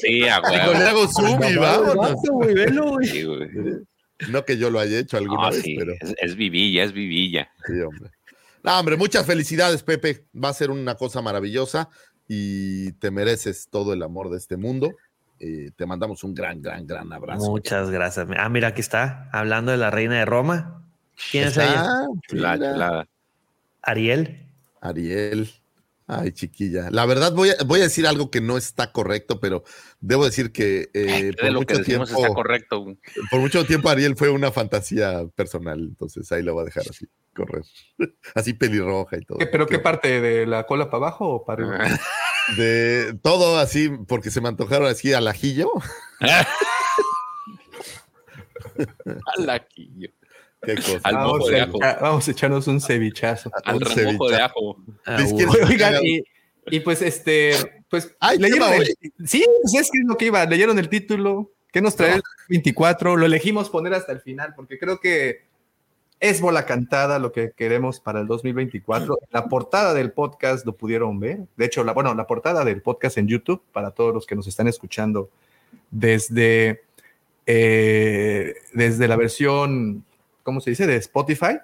sí, 0.00 0.28
a 0.28 0.40
Digo, 0.40 0.72
le 0.72 0.78
huevo. 0.78 0.88
hago 0.88 1.08
zoom 1.08 1.42
y 1.44 1.56
vámonos. 1.56 1.96
Vato, 1.96 2.32
güey, 2.32 2.54
velo, 2.54 2.88
güey. 2.90 3.06
Sí, 3.08 3.22
güey. 3.24 3.48
No 4.28 4.44
que 4.44 4.58
yo 4.58 4.70
lo 4.70 4.80
haya 4.80 4.98
hecho 4.98 5.16
alguna 5.16 5.44
No, 5.44 5.50
vez, 5.50 5.62
sí, 5.62 5.76
pero 5.78 5.92
es, 6.00 6.14
es 6.20 6.36
vivilla, 6.36 6.84
es 6.84 6.92
vivilla. 6.92 7.50
sí, 7.66 7.72
hombre. 7.80 8.10
No, 8.62 8.78
hombre, 8.78 8.96
muchas 8.96 9.24
felicidades, 9.24 9.82
Pepe. 9.82 10.26
Va 10.34 10.50
a 10.50 10.54
ser 10.54 10.70
una 10.70 10.94
cosa 10.96 11.22
maravillosa 11.22 11.88
y 12.28 12.92
te 12.92 13.10
mereces 13.10 13.68
todo 13.70 13.92
el 13.94 14.02
amor 14.02 14.30
de 14.30 14.36
este 14.36 14.56
mundo. 14.58 14.94
Eh, 15.42 15.70
te 15.74 15.86
mandamos 15.86 16.22
un 16.22 16.34
gran, 16.34 16.60
gran, 16.60 16.86
gran 16.86 17.10
abrazo. 17.10 17.50
Muchas 17.50 17.90
gracias. 17.90 18.26
Ah, 18.36 18.50
mira, 18.50 18.68
aquí 18.68 18.82
está, 18.82 19.30
hablando 19.32 19.72
de 19.72 19.78
la 19.78 19.90
reina 19.90 20.18
de 20.18 20.26
Roma. 20.26 20.84
¿Quién 21.30 21.48
es 21.48 21.56
ella? 21.56 22.06
La, 22.28 23.08
Ariel. 23.80 24.46
Ariel. 24.82 25.50
Ay, 26.06 26.32
chiquilla. 26.32 26.90
La 26.90 27.06
verdad, 27.06 27.32
voy 27.32 27.50
a, 27.50 27.54
voy 27.64 27.80
a 27.80 27.84
decir 27.84 28.06
algo 28.06 28.30
que 28.30 28.42
no 28.42 28.58
está 28.58 28.92
correcto, 28.92 29.40
pero 29.40 29.64
debo 30.00 30.26
decir 30.26 30.52
que 30.52 30.90
eh, 30.92 31.30
de 31.30 31.32
por, 31.34 31.52
lo 31.52 31.60
que 31.60 31.74
mucho 31.74 31.78
decimos 31.78 32.08
tiempo, 32.08 32.22
está 32.22 32.34
correcto. 32.34 32.96
por 33.30 33.40
mucho 33.40 33.64
tiempo 33.64 33.88
Ariel 33.88 34.16
fue 34.16 34.28
una 34.28 34.50
fantasía 34.50 35.26
personal. 35.34 35.78
Entonces 35.78 36.30
ahí 36.32 36.42
lo 36.42 36.52
voy 36.52 36.62
a 36.62 36.64
dejar 36.66 36.82
así, 36.90 37.06
correr. 37.34 37.62
Así 38.34 38.52
pelirroja 38.52 39.16
y 39.16 39.20
todo. 39.22 39.38
¿Qué- 39.38 39.46
¿Pero 39.46 39.66
qué 39.66 39.78
parte? 39.78 40.20
¿De 40.20 40.46
la 40.46 40.66
cola 40.66 40.90
para 40.90 41.06
abajo 41.06 41.28
o 41.28 41.44
para 41.44 41.64
arriba? 41.64 41.78
De 42.56 43.14
todo 43.22 43.58
así, 43.58 43.88
porque 44.08 44.30
se 44.30 44.40
me 44.40 44.48
antojaron 44.48 44.88
así 44.88 45.12
al 45.12 45.28
ajillo. 45.28 45.70
Al 49.36 49.50
ajillo. 49.50 50.10
Qué 50.62 50.74
cosa. 50.76 51.00
Al 51.04 51.14
Vamos, 51.14 51.38
mojo 51.38 51.48
de 51.50 51.60
a 51.60 51.64
ajo. 51.64 51.78
echa- 51.78 51.98
vamos 52.00 52.28
a 52.28 52.30
echarnos 52.30 52.66
un 52.66 52.80
cevichazo. 52.80 53.50
Al 53.64 53.76
Un 53.76 53.80
remojo 53.82 54.28
de 54.28 54.36
ajo. 54.42 54.76
Ah. 55.06 55.18
Oigan, 55.68 55.94
y, 56.04 56.22
y 56.66 56.80
pues 56.80 57.00
este, 57.02 57.82
pues 57.88 58.14
Ay, 58.20 58.36
¿qué 58.38 58.44
leyeron 58.44 58.72
el- 58.74 58.96
sí, 59.26 59.44
pues 59.62 59.74
es 59.74 59.90
que 59.90 59.98
es 59.98 60.04
lo 60.06 60.16
que 60.16 60.26
iba, 60.26 60.44
leyeron 60.44 60.78
el 60.78 60.88
título, 60.88 61.52
¿qué 61.72 61.80
nos 61.80 61.96
trae 61.96 62.16
el 62.16 62.22
24? 62.50 63.16
Lo 63.16 63.26
elegimos 63.26 63.70
poner 63.70 63.94
hasta 63.94 64.12
el 64.12 64.20
final 64.20 64.52
porque 64.54 64.78
creo 64.78 65.00
que 65.00 65.48
es 66.20 66.42
bola 66.42 66.66
cantada 66.66 67.18
lo 67.18 67.32
que 67.32 67.52
queremos 67.52 67.98
para 67.98 68.20
el 68.20 68.26
2024. 68.26 69.18
La 69.30 69.48
portada 69.48 69.94
del 69.94 70.12
podcast 70.12 70.66
lo 70.66 70.76
pudieron 70.76 71.18
ver. 71.18 71.40
De 71.56 71.64
hecho, 71.64 71.82
la, 71.82 71.92
bueno, 71.92 72.14
la 72.14 72.26
portada 72.26 72.64
del 72.64 72.82
podcast 72.82 73.16
en 73.18 73.26
YouTube 73.26 73.62
para 73.72 73.90
todos 73.90 74.14
los 74.14 74.26
que 74.26 74.36
nos 74.36 74.46
están 74.46 74.68
escuchando 74.68 75.30
desde, 75.90 76.82
eh, 77.46 78.54
desde 78.74 79.08
la 79.08 79.16
versión, 79.16 80.04
¿cómo 80.42 80.60
se 80.60 80.70
dice? 80.70 80.86
De 80.86 80.96
Spotify. 80.96 81.58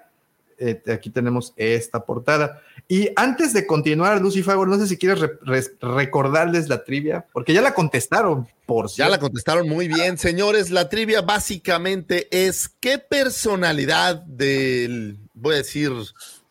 Eh, 0.59 0.81
aquí 0.91 1.09
tenemos 1.11 1.53
esta 1.55 2.03
portada. 2.05 2.61
Y 2.87 3.09
antes 3.15 3.53
de 3.53 3.67
continuar, 3.67 4.19
Lucy 4.21 4.41
Favor, 4.41 4.67
no 4.67 4.77
sé 4.79 4.87
si 4.87 4.97
quieres 4.97 5.19
re- 5.19 5.37
re- 5.41 5.77
recordarles 5.81 6.67
la 6.69 6.83
trivia, 6.83 7.25
porque 7.31 7.53
ya 7.53 7.61
la 7.61 7.73
contestaron, 7.75 8.47
por 8.65 8.87
Ya 8.89 9.07
la 9.07 9.19
contestaron 9.19 9.69
muy 9.69 9.87
bien, 9.87 10.17
señores. 10.17 10.71
La 10.71 10.89
trivia 10.89 11.21
básicamente 11.21 12.27
es 12.31 12.69
qué 12.79 12.97
personalidad 12.97 14.15
del, 14.23 15.17
voy 15.33 15.53
a 15.55 15.57
decir, 15.57 15.91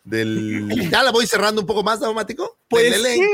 del... 0.05 0.69
Ya 0.91 1.03
la 1.03 1.11
voy 1.11 1.27
cerrando 1.27 1.61
un 1.61 1.67
poco 1.67 1.83
más, 1.83 2.01
Daumático. 2.01 2.59
Pues 2.69 2.91
Del 2.93 3.07
elenco. 3.07 3.25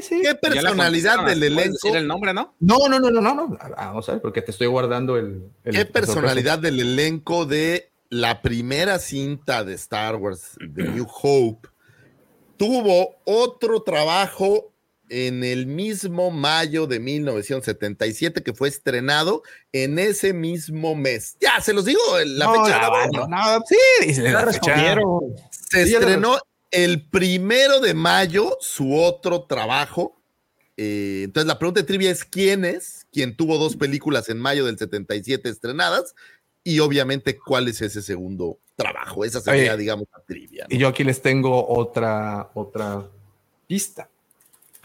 sí, 0.00 0.02
sí. 0.02 0.20
¿Qué 0.22 0.34
personalidad 0.34 1.24
del 1.26 1.38
¿puedes 1.38 1.42
elenco? 1.52 1.72
decir 1.82 1.96
el 1.96 2.06
nombre, 2.06 2.32
¿no? 2.34 2.54
No, 2.60 2.76
no, 2.88 2.98
no, 3.00 3.10
no, 3.10 3.20
no, 3.20 3.34
no. 3.34 3.56
Ah, 3.60 3.70
Vamos 3.86 4.08
a 4.08 4.12
ver, 4.12 4.20
porque 4.20 4.42
te 4.42 4.50
estoy 4.52 4.66
guardando 4.68 5.16
el. 5.16 5.44
el- 5.64 5.74
¿Qué 5.74 5.84
personalidad 5.84 6.58
del 6.58 6.80
elenco 6.80 7.44
de 7.44 7.87
la 8.10 8.40
primera 8.42 8.98
cinta 8.98 9.64
de 9.64 9.74
Star 9.74 10.16
Wars, 10.16 10.56
The 10.74 10.82
New 10.94 11.06
Hope, 11.22 11.68
tuvo 12.56 13.16
otro 13.24 13.82
trabajo 13.82 14.72
en 15.10 15.42
el 15.42 15.66
mismo 15.66 16.30
mayo 16.30 16.86
de 16.86 17.00
1977 17.00 18.42
que 18.42 18.52
fue 18.52 18.68
estrenado 18.68 19.42
en 19.72 19.98
ese 19.98 20.34
mismo 20.34 20.94
mes? 20.94 21.36
Ya, 21.40 21.60
se 21.62 21.72
los 21.72 21.84
digo, 21.86 22.00
la 22.26 22.44
No, 22.46 22.64
fecha. 22.64 22.78
la- 22.80 23.06
¿no? 23.12 23.26
no, 23.28 23.64
sí, 23.66 24.12
Ya 24.14 24.32
la 24.32 24.52
fecha. 24.52 24.96
Se 25.50 25.86
Sí, 25.86 25.94
estrenó 25.94 26.38
el 26.70 27.08
primero 27.08 27.80
de 27.80 27.94
mayo 27.94 28.56
su 28.60 28.94
otro 28.94 29.44
trabajo. 29.44 30.20
Eh, 30.76 31.22
entonces 31.24 31.46
la 31.48 31.58
pregunta 31.58 31.80
de 31.80 31.86
trivia 31.86 32.10
es 32.10 32.24
quién 32.24 32.64
es, 32.64 33.06
quien 33.10 33.34
tuvo 33.36 33.56
dos 33.58 33.76
películas 33.76 34.28
en 34.28 34.38
mayo 34.38 34.66
del 34.66 34.78
77 34.78 35.48
estrenadas 35.48 36.14
y 36.74 36.80
obviamente 36.80 37.38
cuál 37.38 37.68
es 37.68 37.80
ese 37.80 38.02
segundo 38.02 38.58
trabajo. 38.76 39.24
Esa 39.24 39.40
sería, 39.40 39.72
Oye, 39.72 39.76
digamos, 39.80 40.06
la 40.12 40.22
trivia. 40.22 40.66
¿no? 40.68 40.74
Y 40.74 40.78
yo 40.78 40.88
aquí 40.88 41.02
les 41.04 41.22
tengo 41.22 41.66
otra, 41.68 42.50
otra 42.54 43.04
pista. 43.66 44.08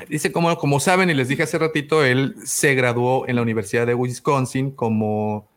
Dice, 0.10 0.32
como, 0.32 0.58
como 0.58 0.80
saben, 0.80 1.10
y 1.10 1.14
les 1.14 1.28
dije 1.28 1.44
hace 1.44 1.58
ratito, 1.58 2.03
él 2.03 2.36
se 2.45 2.74
graduó 2.76 3.28
en 3.28 3.36
la 3.36 3.42
Universidad 3.42 3.86
de 3.88 3.94
Wisconsin 3.94 4.72
como 4.72 5.48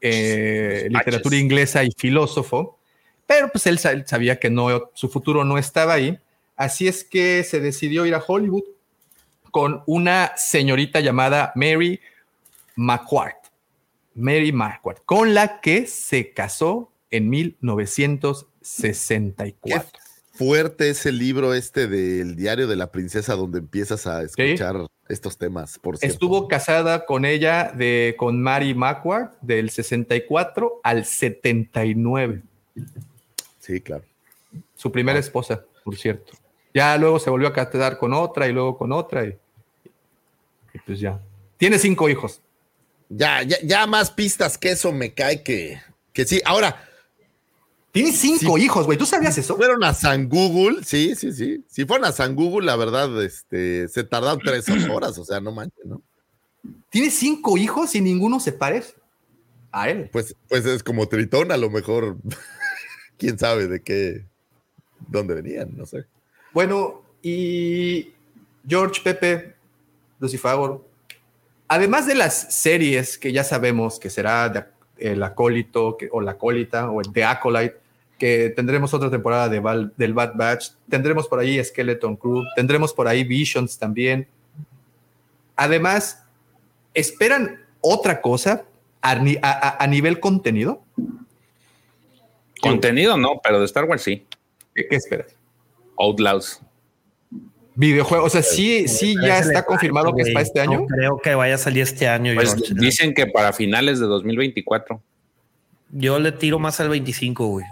eh, 0.00 0.88
literatura 0.90 1.36
inglesa 1.36 1.84
y 1.84 1.90
filósofo, 1.96 2.78
pero 3.26 3.50
pues 3.50 3.66
él, 3.66 3.78
sa- 3.78 3.92
él 3.92 4.04
sabía 4.06 4.38
que 4.38 4.48
no, 4.50 4.90
su 4.94 5.08
futuro 5.08 5.44
no 5.44 5.58
estaba 5.58 5.94
ahí, 5.94 6.18
así 6.56 6.88
es 6.88 7.04
que 7.04 7.42
se 7.44 7.60
decidió 7.60 8.06
ir 8.06 8.14
a 8.14 8.22
Hollywood 8.26 8.64
con 9.50 9.82
una 9.86 10.32
señorita 10.36 11.00
llamada 11.00 11.52
Mary 11.56 12.00
McQuart. 12.76 13.36
Mary 14.14 14.52
McQuart, 14.52 15.02
con 15.04 15.34
la 15.34 15.60
que 15.60 15.86
se 15.86 16.32
casó 16.32 16.90
en 17.10 17.28
1964. 17.30 20.00
Fuerte 20.32 20.90
ese 20.90 21.12
libro 21.12 21.54
este 21.54 21.86
del 21.86 22.34
diario 22.34 22.66
de 22.66 22.74
la 22.76 22.90
princesa 22.90 23.34
donde 23.34 23.58
empiezas 23.58 24.06
a 24.06 24.22
escuchar 24.22 24.86
estos 25.08 25.36
temas, 25.36 25.78
por 25.78 25.98
cierto. 25.98 26.14
Estuvo 26.14 26.48
casada 26.48 27.04
con 27.04 27.26
ella, 27.26 27.72
de, 27.76 28.14
con 28.16 28.40
Mary 28.40 28.72
McQuart, 28.74 29.34
del 29.42 29.68
64 29.70 30.80
al 30.82 31.04
79. 31.04 32.42
Sí, 33.58 33.80
claro. 33.80 34.04
Su 34.74 34.90
primera 34.90 35.18
esposa, 35.18 35.62
por 35.84 35.96
cierto. 35.96 36.32
Ya 36.72 36.96
luego 36.96 37.18
se 37.18 37.28
volvió 37.28 37.48
a 37.48 37.52
casar 37.52 37.98
con 37.98 38.14
otra 38.14 38.48
y 38.48 38.52
luego 38.52 38.78
con 38.78 38.92
otra. 38.92 39.26
Y, 39.26 39.36
y 40.72 40.78
pues 40.86 41.00
ya. 41.00 41.20
Tiene 41.58 41.78
cinco 41.78 42.08
hijos. 42.08 42.40
Ya, 43.10 43.42
ya, 43.42 43.58
ya 43.64 43.86
más 43.88 44.12
pistas 44.12 44.56
que 44.56 44.70
eso 44.70 44.92
me 44.92 45.12
cae 45.12 45.42
que, 45.42 45.80
que 46.12 46.24
sí. 46.24 46.40
Ahora, 46.44 46.88
Tiene 47.90 48.12
cinco 48.12 48.56
hijos, 48.56 48.86
güey. 48.86 48.96
¿Tú 48.96 49.04
sabías 49.04 49.36
eso? 49.36 49.56
fueron 49.56 49.82
a 49.82 49.92
San 49.92 50.28
Google, 50.28 50.84
sí, 50.84 51.16
sí, 51.16 51.32
sí. 51.32 51.64
Si 51.66 51.84
fueron 51.84 52.06
a 52.06 52.12
San 52.12 52.36
Google, 52.36 52.64
la 52.64 52.76
verdad, 52.76 53.22
este, 53.22 53.88
se 53.88 54.04
tardaron 54.04 54.38
tres 54.38 54.64
horas, 54.90 55.18
o 55.18 55.24
sea, 55.24 55.40
no 55.40 55.50
manches, 55.50 55.84
¿no? 55.84 56.00
Tiene 56.88 57.10
cinco 57.10 57.58
hijos 57.58 57.94
y 57.96 58.00
ninguno 58.00 58.38
se 58.38 58.52
parece 58.52 58.94
a 59.72 59.90
él. 59.90 60.08
Pues, 60.12 60.36
pues 60.48 60.64
es 60.66 60.84
como 60.84 61.08
Tritón, 61.08 61.50
a 61.50 61.56
lo 61.56 61.68
mejor, 61.68 62.16
quién 63.18 63.38
sabe 63.38 63.66
de 63.66 63.82
qué, 63.82 64.24
dónde 65.08 65.34
venían, 65.34 65.76
no 65.76 65.84
sé. 65.84 66.04
Bueno, 66.52 67.02
y 67.22 68.12
George 68.68 69.00
Pepe, 69.02 69.56
Lucifer, 70.20 70.56
además 71.70 72.04
de 72.06 72.16
las 72.16 72.52
series 72.52 73.16
que 73.16 73.32
ya 73.32 73.44
sabemos 73.44 74.00
que 74.00 74.10
será 74.10 74.48
de- 74.48 74.64
el 74.98 75.22
acólito 75.22 75.96
que- 75.96 76.08
o 76.10 76.20
la 76.20 76.32
acólita 76.32 76.90
o 76.90 77.00
el 77.00 77.12
The 77.12 77.24
Acolyte, 77.24 77.76
que 78.18 78.50
tendremos 78.50 78.92
otra 78.92 79.08
temporada 79.08 79.48
de 79.48 79.60
Val- 79.60 79.92
del 79.96 80.12
Bad 80.12 80.32
Batch, 80.34 80.72
tendremos 80.90 81.28
por 81.28 81.38
ahí 81.38 81.62
Skeleton 81.64 82.16
Crew, 82.16 82.42
tendremos 82.56 82.92
por 82.92 83.06
ahí 83.06 83.22
Visions 83.24 83.78
también. 83.78 84.26
Además, 85.56 86.24
¿esperan 86.92 87.64
otra 87.80 88.20
cosa 88.20 88.64
a, 89.00 89.14
ni- 89.14 89.36
a- 89.40 89.68
a- 89.68 89.82
a 89.82 89.86
nivel 89.86 90.18
contenido? 90.20 90.82
Contenido 92.60 93.16
no, 93.16 93.40
pero 93.42 93.60
de 93.60 93.64
Star 93.64 93.84
Wars 93.84 94.02
sí. 94.02 94.26
¿Qué, 94.74 94.86
qué 94.88 94.96
esperas? 94.96 95.34
Outlaws. 95.96 96.60
Videojuegos, 97.80 98.26
o 98.26 98.30
sea, 98.30 98.42
sí, 98.42 98.86
sí 98.88 99.16
ya 99.22 99.38
está 99.38 99.64
confirmado 99.64 100.14
que 100.14 100.20
es 100.22 100.30
para 100.30 100.42
este 100.42 100.60
año. 100.60 100.80
No 100.80 100.86
creo 100.86 101.18
que 101.18 101.34
vaya 101.34 101.54
a 101.54 101.58
salir 101.58 101.82
este 101.82 102.06
año. 102.06 102.34
Pues 102.34 102.54
George. 102.54 102.74
dicen 102.74 103.14
que 103.14 103.26
para 103.26 103.54
finales 103.54 103.98
de 104.00 104.04
2024. 104.06 105.02
Yo 105.92 106.18
le 106.18 106.30
tiro 106.32 106.58
más 106.58 106.78
al 106.80 106.90
25, 106.90 107.46
güey. 107.46 107.64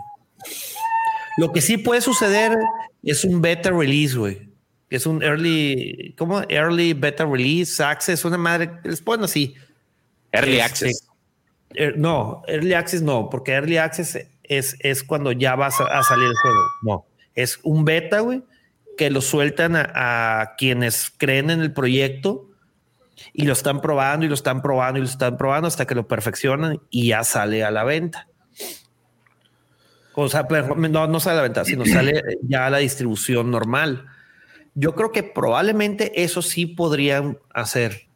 Lo 1.37 1.53
que 1.53 1.61
sí 1.61 1.77
puede 1.77 2.01
suceder 2.01 2.57
es 3.03 3.23
un 3.25 3.43
beta 3.43 3.70
release, 3.70 4.17
güey. 4.17 4.49
Es 4.89 5.05
un 5.05 5.23
early, 5.23 6.15
¿cómo? 6.17 6.41
Early 6.49 6.95
beta 6.95 7.27
release, 7.27 7.83
access, 7.83 8.25
una 8.25 8.39
madre, 8.39 8.70
les 8.85 9.03
ponen 9.03 9.25
así. 9.25 9.55
Early 10.33 10.53
Este, 10.53 10.62
Access. 10.62 11.09
Er- 11.75 11.99
no, 11.99 12.43
early 12.49 12.73
access 12.73 13.03
no, 13.03 13.28
porque 13.28 13.53
early 13.53 13.77
access 13.77 14.19
es, 14.43 14.75
es 14.81 15.03
cuando 15.03 15.33
ya 15.33 15.55
vas 15.55 15.78
a, 15.83 15.85
a 15.85 16.03
salir 16.03 16.25
el 16.28 16.35
juego. 16.37 16.62
No, 16.83 17.05
es 17.35 17.61
un 17.62 17.85
beta, 17.85 18.20
güey, 18.20 18.43
que 18.99 19.09
lo 19.09 19.23
sueltan 19.23 19.77
a, 19.77 20.41
a 20.43 20.57
quienes 20.57 21.10
creen 21.17 21.49
en 21.49 21.60
el 21.62 21.73
proyecto 21.73 22.51
y 23.33 23.47
lo 23.47 23.55
están 23.55 23.81
probando 23.81 24.27
y 24.27 24.28
lo 24.28 24.35
están 24.35 24.60
probando 24.60 24.99
y 24.99 25.02
lo 25.02 25.09
están 25.09 25.39
probando 25.39 25.68
hasta 25.68 25.86
que 25.86 25.94
lo 25.94 26.07
perfeccionan 26.07 26.81
y 26.91 27.09
ya 27.09 27.25
sale 27.25 27.65
a 27.65 27.70
la 27.70 27.85
venta. 27.85 28.28
O 30.15 30.28
sea, 30.28 30.49
pero 30.49 30.75
no, 30.75 31.07
no 31.07 31.20
sale 31.20 31.35
a 31.35 31.36
la 31.36 31.43
venta, 31.43 31.65
sino 31.65 31.85
sale 31.86 32.23
ya 32.43 32.67
a 32.67 32.70
la 32.70 32.78
distribución 32.78 33.51
normal. 33.51 34.07
Yo 34.75 34.94
creo 34.94 35.12
que 35.12 35.23
probablemente 35.23 36.23
eso 36.23 36.43
sí 36.43 36.67
podrían 36.67 37.39
hacer. 37.55 38.09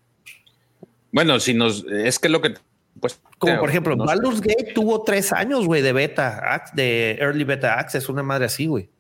Bueno, 1.13 1.41
si 1.41 1.55
nos. 1.55 1.85
Es 1.87 2.19
que 2.19 2.29
lo 2.29 2.41
que. 2.41 2.55
Pues, 3.01 3.21
Como 3.39 3.59
por 3.59 3.69
ejemplo, 3.71 3.97
no- 3.97 4.05
Baldur's 4.05 4.41
Gate 4.41 4.73
tuvo 4.75 5.03
tres 5.03 5.33
años, 5.33 5.67
güey, 5.67 5.83
de 5.83 5.93
beta, 5.93 6.63
de 6.75 7.17
early 7.21 7.45
beta 7.45 7.79
access, 7.79 8.09
una 8.09 8.23
madre 8.23 8.45
así, 8.45 8.67
güey. 8.67 8.91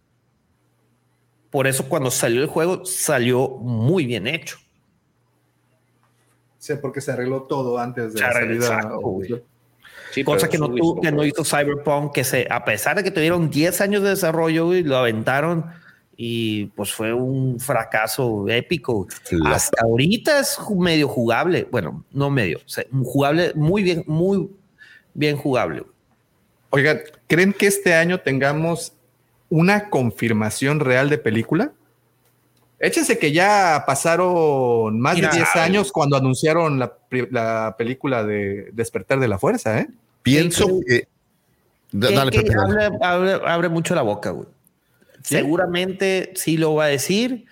Por 1.52 1.66
eso 1.66 1.86
cuando 1.86 2.10
salió 2.10 2.40
el 2.40 2.48
juego 2.48 2.86
salió 2.86 3.46
muy 3.46 4.06
bien 4.06 4.26
hecho. 4.26 4.56
Sí, 6.58 6.72
porque 6.80 7.02
se 7.02 7.12
arregló 7.12 7.42
todo 7.42 7.78
antes 7.78 8.14
de 8.14 8.20
Se 8.20 8.24
la 8.24 8.32
salida. 8.32 8.54
exacto, 8.54 9.00
güey. 9.00 9.42
sí, 10.12 10.24
Cosa 10.24 10.48
que 10.48 10.56
no, 10.56 10.68
tuvo, 10.68 11.02
que 11.02 11.12
no 11.12 11.22
hizo 11.26 11.44
Cyberpunk, 11.44 12.14
que 12.14 12.24
se, 12.24 12.46
a 12.50 12.64
pesar 12.64 12.96
de 12.96 13.04
que 13.04 13.10
tuvieron 13.10 13.50
10 13.50 13.82
años 13.82 14.02
de 14.02 14.08
desarrollo, 14.08 14.64
güey, 14.66 14.82
lo 14.82 14.96
aventaron 14.96 15.66
y 16.16 16.66
pues 16.68 16.90
fue 16.90 17.12
un 17.12 17.60
fracaso 17.60 18.48
épico. 18.48 19.06
Flop. 19.24 19.46
Hasta 19.48 19.82
ahorita 19.82 20.40
es 20.40 20.58
medio 20.74 21.06
jugable. 21.06 21.68
Bueno, 21.70 22.02
no 22.12 22.30
medio, 22.30 22.60
o 22.64 22.68
sea, 22.68 22.84
jugable, 23.04 23.52
muy 23.54 23.82
bien, 23.82 24.04
muy 24.06 24.48
bien 25.12 25.36
jugable. 25.36 25.82
Oigan, 26.70 27.00
¿creen 27.26 27.52
que 27.52 27.66
este 27.66 27.92
año 27.92 28.20
tengamos 28.20 28.94
una 29.52 29.90
confirmación 29.90 30.80
real 30.80 31.10
de 31.10 31.18
película? 31.18 31.72
Échense 32.78 33.18
que 33.18 33.32
ya 33.32 33.84
pasaron 33.86 34.98
más 34.98 35.14
Mira, 35.14 35.28
de 35.30 35.36
10 35.36 35.48
ay. 35.54 35.60
años 35.60 35.92
cuando 35.92 36.16
anunciaron 36.16 36.78
la, 36.78 37.74
película 37.76 38.24
de 38.24 38.70
Despertar 38.72 39.20
de 39.20 39.28
la 39.28 39.38
Fuerza, 39.38 39.78
¿eh? 39.78 39.88
Pienso 40.22 40.66
¿Qué- 40.66 41.02
que. 41.02 41.08
Da- 41.92 42.08
que- 42.08 42.14
Dale, 42.14 42.30
que 42.30 42.52
abre, 42.58 42.86
abre- 43.02 43.40
abre 43.46 43.68
mucho 43.68 43.94
la 43.94 44.00
boca, 44.02 44.30
güey. 44.30 44.48
¿Sí? 45.22 45.34
Seguramente 45.36 46.32
sí 46.34 46.56
lo 46.56 46.74
va 46.74 46.84
a 46.84 46.88
decir 46.88 47.44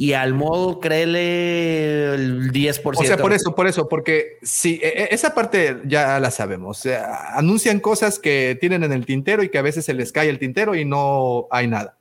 y 0.00 0.12
al 0.12 0.32
modo 0.32 0.78
créele 0.78 2.14
el 2.14 2.52
10%. 2.52 3.00
O 3.00 3.04
sea, 3.04 3.16
por 3.16 3.32
eso, 3.32 3.54
por 3.56 3.66
eso, 3.66 3.88
porque 3.88 4.38
sí, 4.42 4.78
e- 4.80 5.02
e- 5.02 5.08
esa 5.10 5.34
parte 5.34 5.78
ya 5.86 6.20
la 6.20 6.30
sabemos. 6.30 6.86
Anuncian 7.34 7.80
cosas 7.80 8.20
que 8.20 8.56
tienen 8.60 8.84
en 8.84 8.92
el 8.92 9.04
tintero 9.04 9.42
y 9.42 9.48
que 9.48 9.58
a 9.58 9.62
veces 9.62 9.84
se 9.84 9.94
les 9.94 10.12
cae 10.12 10.28
el 10.30 10.38
tintero 10.38 10.76
y 10.76 10.84
no 10.84 11.48
hay 11.50 11.66
nada. 11.66 11.96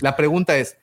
La 0.00 0.16
pregunta 0.16 0.56
es, 0.56 0.76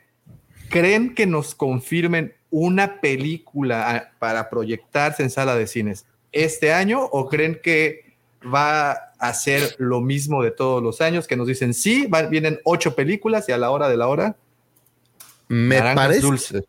¿creen 0.70 1.16
que 1.16 1.26
nos 1.26 1.56
confirmen 1.56 2.34
una 2.52 3.00
película 3.00 3.90
ah, 3.96 4.12
para 4.20 4.50
proyectarse 4.50 5.24
en 5.24 5.30
sala 5.30 5.56
de 5.56 5.66
cines 5.66 6.06
este 6.34 6.74
año 6.74 7.04
o 7.06 7.30
creen 7.30 7.60
que 7.64 8.02
va 8.54 8.92
a 9.18 9.34
ser 9.34 9.76
lo 9.78 10.02
mismo 10.02 10.44
de 10.44 10.52
todos 10.52 10.84
los 10.84 11.00
años, 11.00 11.26
que 11.26 11.36
nos 11.38 11.48
dicen, 11.48 11.74
sí, 11.74 12.06
va- 12.08 12.24
vienen 12.24 12.60
ocho 12.66 12.96
películas 12.96 13.48
y 13.48 13.52
a 13.54 13.58
la 13.58 13.72
hora 13.72 13.88
de 13.88 13.96
la 13.98 14.08
hora, 14.10 14.36
Me 15.50 15.76
naranjas 15.78 15.96
parece 15.96 16.22
dulces. 16.22 16.64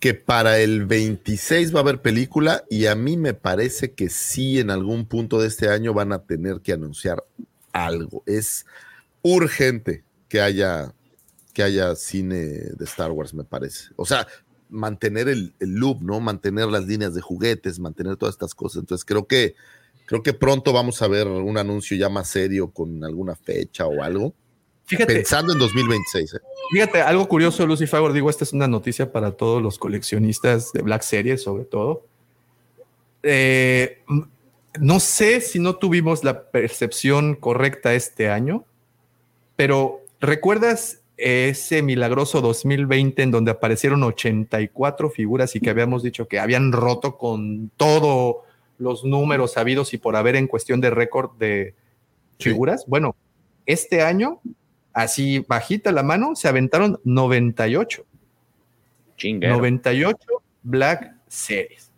que 0.00 0.14
para 0.14 0.58
el 0.58 0.86
26 0.86 1.72
va 1.74 1.78
a 1.78 1.82
haber 1.82 2.02
película 2.02 2.64
y 2.68 2.86
a 2.86 2.94
mí 2.96 3.16
me 3.16 3.34
parece 3.34 3.92
que 3.92 4.08
sí 4.08 4.58
en 4.58 4.70
algún 4.70 5.06
punto 5.06 5.40
de 5.40 5.46
este 5.48 5.68
año 5.68 5.94
van 5.94 6.12
a 6.12 6.22
tener 6.24 6.60
que 6.60 6.72
anunciar 6.72 7.22
algo. 7.72 8.24
Es 8.26 8.66
urgente 9.22 10.02
que 10.28 10.40
haya 10.40 10.92
que 11.52 11.62
haya 11.62 11.94
cine 11.94 12.36
de 12.36 12.84
Star 12.84 13.10
Wars, 13.12 13.34
me 13.34 13.44
parece. 13.44 13.90
O 13.96 14.06
sea, 14.06 14.26
mantener 14.70 15.28
el, 15.28 15.54
el 15.60 15.74
loop, 15.74 16.02
¿no? 16.02 16.18
Mantener 16.18 16.66
las 16.68 16.86
líneas 16.86 17.14
de 17.14 17.20
juguetes, 17.20 17.78
mantener 17.78 18.16
todas 18.16 18.34
estas 18.34 18.54
cosas. 18.54 18.80
Entonces 18.80 19.04
creo 19.04 19.26
que 19.26 19.54
creo 20.06 20.22
que 20.22 20.32
pronto 20.32 20.72
vamos 20.72 21.00
a 21.02 21.08
ver 21.08 21.26
un 21.28 21.58
anuncio 21.58 21.96
ya 21.96 22.08
más 22.08 22.28
serio 22.28 22.70
con 22.70 23.04
alguna 23.04 23.36
fecha 23.36 23.86
o 23.86 24.02
algo. 24.02 24.34
Fíjate, 24.86 25.14
Pensando 25.14 25.52
en 25.52 25.58
2026. 25.58 26.34
¿eh? 26.34 26.38
Fíjate, 26.72 27.00
algo 27.02 27.26
curioso, 27.28 27.66
Lucy 27.66 27.86
Favor, 27.86 28.12
digo, 28.12 28.28
esta 28.30 28.44
es 28.44 28.52
una 28.52 28.68
noticia 28.68 29.12
para 29.12 29.32
todos 29.32 29.62
los 29.62 29.78
coleccionistas 29.78 30.72
de 30.72 30.82
Black 30.82 31.02
Series, 31.02 31.42
sobre 31.42 31.64
todo. 31.64 32.04
Eh, 33.22 34.02
no 34.80 35.00
sé 35.00 35.40
si 35.40 35.58
no 35.58 35.76
tuvimos 35.76 36.24
la 36.24 36.50
percepción 36.50 37.34
correcta 37.34 37.94
este 37.94 38.28
año, 38.30 38.64
pero 39.56 40.00
¿recuerdas 40.20 41.00
ese 41.16 41.82
milagroso 41.82 42.40
2020 42.40 43.22
en 43.22 43.30
donde 43.30 43.52
aparecieron 43.52 44.02
84 44.02 45.10
figuras 45.10 45.54
y 45.54 45.60
que 45.60 45.70
habíamos 45.70 46.02
dicho 46.02 46.26
que 46.26 46.40
habían 46.40 46.72
roto 46.72 47.16
con 47.16 47.70
todos 47.76 48.36
los 48.78 49.04
números 49.04 49.52
sabidos 49.52 49.94
y 49.94 49.98
por 49.98 50.16
haber 50.16 50.34
en 50.36 50.48
cuestión 50.48 50.80
de 50.80 50.90
récord 50.90 51.30
de 51.38 51.74
Sí. 52.38 52.48
figuras? 52.50 52.84
Bueno, 52.88 53.14
este 53.66 54.02
año 54.02 54.40
así 54.92 55.44
bajita 55.48 55.92
la 55.92 56.02
mano, 56.02 56.34
se 56.36 56.48
aventaron 56.48 57.00
98. 57.04 58.04
Chinguero. 59.16 59.56
98 59.56 60.18
Black 60.62 61.14
Series. 61.28 61.90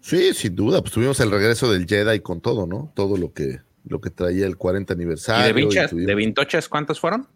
Sí, 0.00 0.34
sin 0.34 0.54
duda, 0.54 0.80
pues 0.80 0.92
tuvimos 0.92 1.18
el 1.20 1.30
regreso 1.30 1.72
del 1.72 1.86
Jedi 1.86 2.20
con 2.20 2.40
todo, 2.40 2.66
¿no? 2.66 2.92
Todo 2.94 3.16
lo 3.16 3.32
que, 3.32 3.60
lo 3.88 4.00
que 4.00 4.10
traía 4.10 4.46
el 4.46 4.56
40 4.56 4.92
¿Y 4.92 4.96
aniversario. 4.96 5.44
de 5.44 5.50
y 5.50 5.64
vinchas, 5.64 5.90
tuvimos- 5.90 6.06
de 6.06 6.14
vintochas 6.14 6.68
cuántos 6.68 7.00
fueron? 7.00 7.26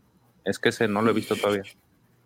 Es 0.45 0.59
que 0.59 0.69
ese 0.69 0.87
no 0.89 1.01
lo 1.03 1.11
he 1.11 1.15
visto 1.15 1.35
todavía. 1.37 1.63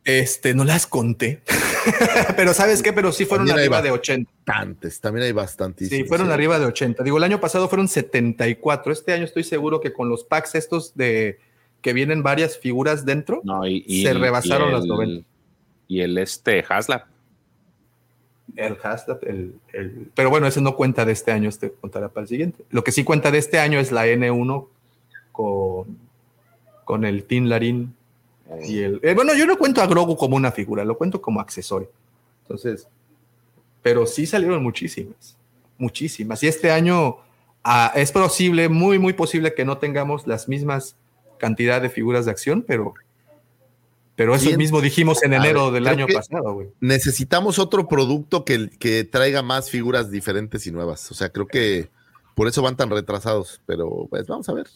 Este, 0.04 0.52
no 0.54 0.64
las 0.64 0.88
conté. 0.88 1.42
Pero 2.36 2.54
¿sabes 2.54 2.82
qué? 2.82 2.92
Pero 2.92 3.12
sí 3.12 3.24
fueron 3.24 3.46
También 3.46 3.66
arriba 3.66 3.76
ba- 3.78 3.82
de 3.82 3.90
80. 3.92 4.30
bastantes, 4.44 5.00
también 5.00 5.26
hay 5.26 5.32
bastantísimos. 5.32 6.02
Sí, 6.02 6.08
fueron 6.08 6.30
arriba 6.32 6.58
de 6.58 6.66
80. 6.66 7.04
Digo, 7.04 7.18
el 7.18 7.24
año 7.24 7.40
pasado 7.40 7.68
fueron 7.68 7.86
74. 7.86 8.92
Este 8.92 9.12
año 9.12 9.24
estoy 9.24 9.44
seguro 9.44 9.80
que 9.80 9.92
con 9.92 10.08
los 10.08 10.24
packs 10.24 10.56
estos 10.56 10.96
de 10.96 11.38
que 11.82 11.92
vienen 11.92 12.22
varias 12.22 12.56
figuras 12.58 13.04
dentro, 13.04 13.40
No, 13.44 13.66
y, 13.66 13.84
y 13.86 14.02
Se 14.04 14.14
rebasaron 14.14 14.70
y 14.70 14.72
las 14.72 14.82
el- 14.84 14.88
90. 14.88 15.26
Y 15.88 16.00
el 16.00 16.16
este 16.16 16.64
Haslab. 16.66 17.04
el 18.56 18.76
hashtag, 18.76 19.18
el, 19.22 19.54
el- 19.72 20.10
pero 20.14 20.30
bueno, 20.30 20.46
ese 20.46 20.60
no 20.60 20.76
cuenta 20.76 21.04
de 21.04 21.12
este 21.12 21.32
año, 21.32 21.48
este 21.48 21.72
contará 21.72 22.08
para 22.08 22.22
el 22.22 22.28
siguiente. 22.28 22.64
Lo 22.70 22.84
que 22.84 22.92
sí 22.92 23.02
cuenta 23.04 23.30
de 23.30 23.38
este 23.38 23.58
año 23.58 23.78
es 23.80 23.92
la 23.92 24.06
N1 24.06 24.68
con, 25.32 25.98
con 26.84 27.04
el 27.04 27.24
Tin 27.24 27.48
Larín 27.48 27.94
y 28.64 28.78
el. 28.80 29.00
eh, 29.02 29.14
bueno, 29.14 29.34
yo 29.34 29.46
no 29.46 29.56
cuento 29.58 29.80
a 29.82 29.86
Grogu 29.86 30.16
como 30.16 30.36
una 30.36 30.52
figura, 30.52 30.84
lo 30.84 30.96
cuento 30.98 31.20
como 31.20 31.40
accesorio. 31.40 31.90
Entonces, 32.42 32.86
pero 33.82 34.06
sí 34.06 34.26
salieron 34.26 34.62
muchísimas, 34.62 35.36
muchísimas. 35.78 36.42
Y 36.42 36.48
este 36.48 36.70
año 36.70 37.16
ah, 37.64 37.92
es 37.94 38.12
posible, 38.12 38.68
muy, 38.68 38.98
muy 38.98 39.14
posible 39.14 39.54
que 39.54 39.64
no 39.64 39.78
tengamos 39.78 40.26
las 40.26 40.48
mismas 40.48 40.96
cantidad 41.42 41.82
de 41.82 41.90
figuras 41.90 42.24
de 42.24 42.30
acción, 42.30 42.64
pero. 42.66 42.94
Pero 44.14 44.34
eso 44.34 44.56
mismo 44.56 44.80
dijimos 44.80 45.22
en 45.24 45.32
enero 45.32 45.72
ver, 45.72 45.82
del 45.82 45.88
año 45.88 46.06
pasado, 46.06 46.52
güey. 46.52 46.68
Necesitamos 46.80 47.58
otro 47.58 47.88
producto 47.88 48.44
que, 48.44 48.70
que 48.78 49.04
traiga 49.04 49.42
más 49.42 49.70
figuras 49.70 50.10
diferentes 50.10 50.66
y 50.66 50.70
nuevas. 50.70 51.10
O 51.10 51.14
sea, 51.14 51.30
creo 51.30 51.46
que 51.46 51.90
por 52.36 52.46
eso 52.46 52.62
van 52.62 52.76
tan 52.76 52.90
retrasados. 52.90 53.60
Pero 53.66 54.06
pues 54.08 54.26
vamos 54.28 54.48
a 54.48 54.52
ver. 54.52 54.68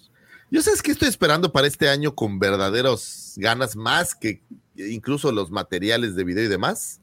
Yo 0.50 0.62
sabes 0.62 0.82
que 0.82 0.90
estoy 0.90 1.08
esperando 1.08 1.52
para 1.52 1.66
este 1.66 1.88
año 1.88 2.14
con 2.14 2.38
verdaderos 2.38 3.34
ganas 3.36 3.76
más 3.76 4.14
que 4.14 4.40
incluso 4.74 5.30
los 5.30 5.50
materiales 5.50 6.16
de 6.16 6.24
video 6.24 6.44
y 6.44 6.48
demás. 6.48 7.00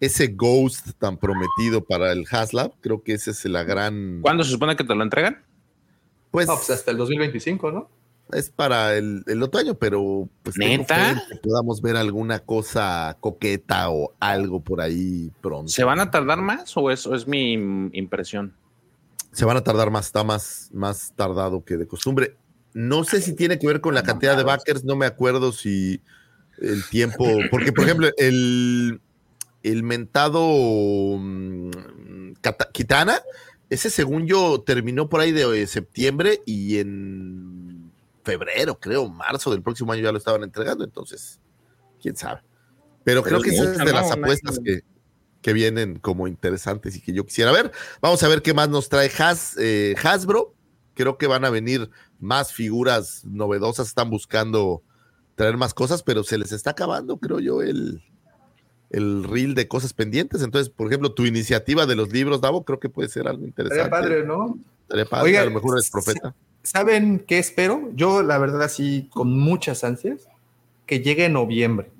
ese 0.00 0.26
Ghost 0.28 0.90
tan 0.98 1.16
prometido 1.16 1.84
para 1.84 2.12
el 2.12 2.26
Haslab. 2.30 2.72
Creo 2.80 3.02
que 3.02 3.14
esa 3.14 3.30
es 3.30 3.44
la 3.46 3.62
gran. 3.62 4.20
¿Cuándo 4.20 4.44
se 4.44 4.50
supone 4.50 4.76
que 4.76 4.84
te 4.84 4.94
lo 4.94 5.02
entregan? 5.02 5.42
Pues, 6.30 6.48
No, 6.48 6.56
pues 6.56 6.70
hasta 6.70 6.90
el 6.90 6.98
2025, 6.98 7.72
¿no? 7.72 7.97
Es 8.32 8.50
para 8.50 8.96
el, 8.96 9.22
el 9.26 9.42
otoño, 9.42 9.74
pero 9.74 10.28
pues 10.42 10.56
¿Neta? 10.58 11.22
que 11.28 11.36
podamos 11.36 11.80
ver 11.80 11.96
alguna 11.96 12.40
cosa 12.40 13.16
coqueta 13.20 13.90
o 13.90 14.14
algo 14.20 14.60
por 14.60 14.80
ahí 14.80 15.30
pronto. 15.40 15.68
¿Se 15.68 15.84
van 15.84 16.00
a 16.00 16.10
tardar 16.10 16.40
más 16.40 16.76
o 16.76 16.90
es, 16.90 17.06
o 17.06 17.14
es 17.14 17.26
mi 17.26 17.56
mm, 17.56 17.90
impresión? 17.94 18.54
Se 19.32 19.44
van 19.44 19.56
a 19.56 19.64
tardar 19.64 19.90
más, 19.90 20.06
está 20.06 20.24
más, 20.24 20.70
más 20.72 21.12
tardado 21.16 21.64
que 21.64 21.76
de 21.76 21.86
costumbre. 21.86 22.36
No 22.74 23.04
sé 23.04 23.20
si 23.20 23.34
tiene 23.34 23.58
que 23.58 23.66
ver 23.66 23.80
con 23.80 23.94
la 23.94 24.02
cantidad 24.02 24.36
de 24.36 24.44
backers, 24.44 24.84
no 24.84 24.96
me 24.96 25.06
acuerdo 25.06 25.52
si 25.52 26.00
el 26.60 26.84
tiempo, 26.88 27.24
porque 27.50 27.72
por 27.72 27.84
ejemplo, 27.84 28.08
el, 28.16 29.00
el 29.62 29.82
mentado 29.82 30.40
mm, 31.18 31.70
Kitana, 32.72 33.20
ese 33.70 33.90
según 33.90 34.26
yo 34.26 34.62
terminó 34.62 35.08
por 35.08 35.20
ahí 35.20 35.32
de 35.32 35.62
eh, 35.62 35.66
septiembre 35.66 36.40
y 36.46 36.78
en 36.78 37.67
febrero, 38.28 38.78
creo, 38.78 39.08
marzo 39.08 39.50
del 39.50 39.62
próximo 39.62 39.92
año 39.92 40.02
ya 40.02 40.12
lo 40.12 40.18
estaban 40.18 40.42
entregando, 40.42 40.84
entonces, 40.84 41.40
quién 42.00 42.14
sabe. 42.14 42.42
Pero, 43.04 43.22
Pero 43.22 43.22
creo 43.22 43.40
que 43.40 43.50
es 43.50 43.58
esa 43.58 43.72
es 43.72 43.78
de 43.78 43.92
las 43.92 44.10
apuestas 44.10 44.60
que, 44.62 44.82
que 45.40 45.52
vienen 45.54 45.98
como 45.98 46.28
interesantes 46.28 46.94
y 46.96 47.00
que 47.00 47.14
yo 47.14 47.24
quisiera 47.24 47.52
ver. 47.52 47.72
Vamos 48.02 48.22
a 48.22 48.28
ver 48.28 48.42
qué 48.42 48.52
más 48.52 48.68
nos 48.68 48.90
trae 48.90 49.10
Has, 49.18 49.56
eh, 49.58 49.94
Hasbro. 50.02 50.54
Creo 50.92 51.16
que 51.16 51.26
van 51.26 51.46
a 51.46 51.50
venir 51.50 51.88
más 52.18 52.52
figuras 52.52 53.24
novedosas, 53.24 53.88
están 53.88 54.10
buscando 54.10 54.82
traer 55.36 55.56
más 55.56 55.72
cosas, 55.72 56.02
pero 56.02 56.22
se 56.22 56.36
les 56.36 56.52
está 56.52 56.72
acabando, 56.72 57.16
creo 57.18 57.38
yo, 57.38 57.62
el, 57.62 58.02
el 58.90 59.24
reel 59.24 59.54
de 59.54 59.68
cosas 59.68 59.94
pendientes. 59.94 60.42
Entonces, 60.42 60.68
por 60.68 60.88
ejemplo, 60.88 61.14
tu 61.14 61.24
iniciativa 61.24 61.86
de 61.86 61.96
los 61.96 62.12
libros, 62.12 62.42
Davo, 62.42 62.64
creo 62.64 62.78
que 62.78 62.90
puede 62.90 63.08
ser 63.08 63.26
algo 63.26 63.46
interesante. 63.46 63.84
Estaría 63.84 64.02
padre, 64.02 64.26
¿no? 64.26 64.58
Estaría 64.82 65.06
padre, 65.06 65.24
Oiga, 65.24 65.40
a 65.42 65.44
lo 65.46 65.52
mejor 65.52 65.78
eres 65.78 65.90
profeta. 65.90 66.34
¿Saben 66.62 67.20
qué 67.26 67.38
espero? 67.38 67.90
Yo, 67.94 68.22
la 68.22 68.38
verdad, 68.38 68.62
así, 68.62 69.08
con 69.12 69.36
muchas 69.38 69.84
ansias, 69.84 70.28
que 70.86 71.00
llegue 71.00 71.24
en 71.26 71.32
noviembre. 71.34 71.90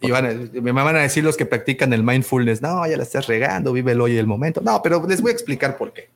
Y 0.00 0.10
van 0.10 0.26
a- 0.26 0.60
me 0.60 0.72
van 0.72 0.96
a 0.96 1.00
decir 1.00 1.22
los 1.22 1.36
que 1.36 1.46
practican 1.46 1.92
el 1.92 2.02
mindfulness, 2.02 2.60
no, 2.60 2.86
ya 2.86 2.96
la 2.96 3.02
estás 3.04 3.26
regando, 3.28 3.72
vive 3.72 3.92
el 3.92 4.00
hoy 4.00 4.14
y 4.14 4.18
el 4.18 4.26
momento. 4.26 4.60
No, 4.60 4.82
pero 4.82 5.06
les 5.06 5.20
voy 5.22 5.30
a 5.30 5.34
explicar 5.34 5.76
por 5.76 5.92
qué. 5.92 6.10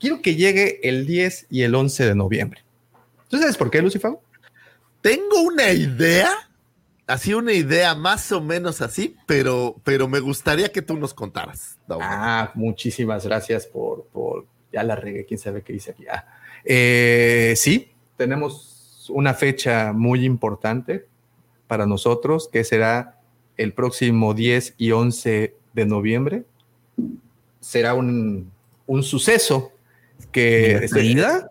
Quiero 0.00 0.20
que 0.22 0.34
llegue 0.36 0.80
el 0.88 1.06
10 1.06 1.46
y 1.50 1.62
el 1.62 1.74
11 1.74 2.04
de 2.06 2.14
noviembre. 2.14 2.64
¿Tú 3.28 3.38
sabes 3.38 3.56
por 3.56 3.70
qué, 3.70 3.82
Lucifer? 3.82 4.12
Tengo 5.00 5.42
una 5.42 5.70
idea, 5.70 6.28
así 7.06 7.34
una 7.34 7.52
idea 7.52 7.94
más 7.94 8.30
o 8.32 8.40
menos 8.40 8.80
así, 8.80 9.16
pero, 9.26 9.76
pero 9.84 10.08
me 10.08 10.18
gustaría 10.20 10.70
que 10.72 10.82
tú 10.82 10.96
nos 10.96 11.14
contaras. 11.14 11.78
Ah, 12.00 12.50
muchísimas 12.54 13.24
gracias 13.26 13.66
por, 13.66 14.06
por- 14.06 14.46
ya 14.72 14.82
la 14.82 14.96
regué, 14.96 15.24
quién 15.24 15.38
sabe 15.38 15.62
qué 15.62 15.72
dice 15.72 15.92
aquí. 15.92 16.04
Ah, 16.08 16.26
eh, 16.64 17.54
sí, 17.56 17.92
tenemos 18.16 19.06
una 19.10 19.34
fecha 19.34 19.92
muy 19.92 20.24
importante 20.24 21.06
para 21.66 21.86
nosotros, 21.86 22.48
que 22.52 22.64
será 22.64 23.20
el 23.56 23.72
próximo 23.72 24.34
10 24.34 24.74
y 24.78 24.92
11 24.92 25.54
de 25.72 25.86
noviembre. 25.86 26.44
Será 27.60 27.94
un, 27.94 28.50
un 28.86 29.02
suceso 29.02 29.72
que... 30.32 30.78
¿Referida? 30.80 31.50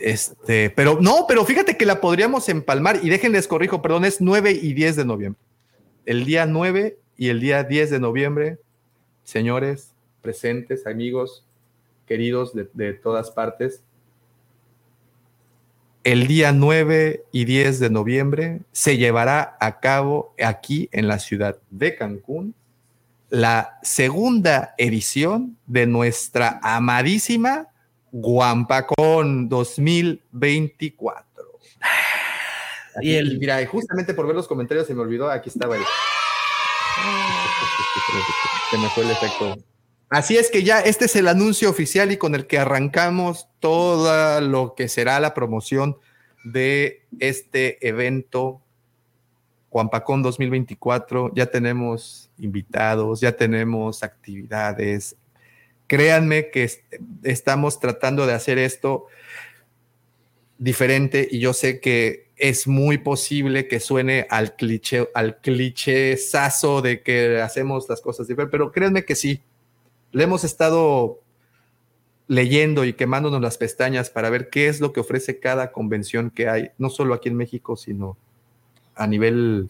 Este, 0.00 0.70
pero 0.70 0.98
no, 1.00 1.26
pero 1.28 1.44
fíjate 1.44 1.76
que 1.76 1.86
la 1.86 2.00
podríamos 2.00 2.48
empalmar 2.48 3.00
y 3.02 3.08
déjenles 3.08 3.46
corrijo, 3.46 3.82
perdón, 3.82 4.04
es 4.04 4.20
9 4.20 4.50
y 4.50 4.74
10 4.74 4.96
de 4.96 5.04
noviembre. 5.04 5.40
El 6.04 6.24
día 6.24 6.46
9 6.46 6.98
y 7.16 7.28
el 7.28 7.40
día 7.40 7.62
10 7.62 7.90
de 7.90 8.00
noviembre, 8.00 8.58
señores, 9.22 9.92
presentes, 10.22 10.86
amigos, 10.86 11.44
queridos 12.06 12.52
de, 12.54 12.68
de 12.74 12.94
todas 12.94 13.30
partes, 13.30 13.82
el 16.06 16.28
día 16.28 16.52
9 16.52 17.24
y 17.32 17.44
10 17.46 17.80
de 17.80 17.90
noviembre 17.90 18.60
se 18.70 18.96
llevará 18.96 19.56
a 19.58 19.80
cabo 19.80 20.32
aquí 20.40 20.88
en 20.92 21.08
la 21.08 21.18
ciudad 21.18 21.58
de 21.70 21.96
Cancún 21.96 22.54
la 23.28 23.80
segunda 23.82 24.72
edición 24.78 25.58
de 25.66 25.88
nuestra 25.88 26.60
amadísima 26.62 27.66
Guampacón 28.12 29.48
2024. 29.48 31.24
Y 33.02 33.14
el- 33.16 33.40
mira, 33.40 33.66
justamente 33.66 34.14
por 34.14 34.28
ver 34.28 34.36
los 34.36 34.46
comentarios 34.46 34.86
se 34.86 34.94
me 34.94 35.00
olvidó, 35.02 35.28
aquí 35.28 35.48
estaba 35.48 35.74
el. 35.76 35.82
Se 38.70 38.78
me 38.78 38.88
fue 38.90 39.02
el 39.04 39.10
efecto. 39.10 39.56
Así 40.08 40.36
es 40.36 40.50
que 40.50 40.62
ya 40.62 40.80
este 40.80 41.06
es 41.06 41.16
el 41.16 41.26
anuncio 41.26 41.68
oficial 41.68 42.12
y 42.12 42.16
con 42.16 42.34
el 42.34 42.46
que 42.46 42.58
arrancamos 42.58 43.48
todo 43.58 44.40
lo 44.40 44.74
que 44.76 44.88
será 44.88 45.18
la 45.18 45.34
promoción 45.34 45.96
de 46.44 47.02
este 47.18 47.84
evento 47.86 48.62
Juanpacón 49.70 50.22
2024. 50.22 51.32
Ya 51.34 51.46
tenemos 51.46 52.30
invitados, 52.38 53.20
ya 53.20 53.32
tenemos 53.36 54.04
actividades. 54.04 55.16
Créanme 55.88 56.50
que 56.50 56.64
est- 56.64 56.84
estamos 57.24 57.80
tratando 57.80 58.26
de 58.26 58.32
hacer 58.34 58.58
esto 58.58 59.06
diferente 60.58 61.26
y 61.30 61.40
yo 61.40 61.52
sé 61.52 61.80
que 61.80 62.26
es 62.36 62.66
muy 62.66 62.98
posible 62.98 63.66
que 63.66 63.80
suene 63.80 64.26
al 64.30 64.56
cliché, 64.56 65.08
al 65.14 65.38
clichésazo 65.40 66.82
de 66.82 67.02
que 67.02 67.40
hacemos 67.40 67.88
las 67.88 68.00
cosas 68.00 68.28
diferentes, 68.28 68.52
pero 68.52 68.70
créanme 68.72 69.04
que 69.04 69.14
sí. 69.16 69.42
Le 70.16 70.24
hemos 70.24 70.44
estado 70.44 71.20
leyendo 72.26 72.86
y 72.86 72.94
quemándonos 72.94 73.42
las 73.42 73.58
pestañas 73.58 74.08
para 74.08 74.30
ver 74.30 74.48
qué 74.48 74.68
es 74.68 74.80
lo 74.80 74.94
que 74.94 75.00
ofrece 75.00 75.40
cada 75.40 75.72
convención 75.72 76.30
que 76.30 76.48
hay, 76.48 76.70
no 76.78 76.88
solo 76.88 77.12
aquí 77.12 77.28
en 77.28 77.36
México, 77.36 77.76
sino 77.76 78.16
a 78.94 79.06
nivel 79.06 79.68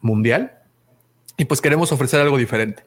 mundial. 0.00 0.58
Y 1.36 1.44
pues 1.44 1.60
queremos 1.60 1.92
ofrecer 1.92 2.18
algo 2.20 2.36
diferente. 2.36 2.82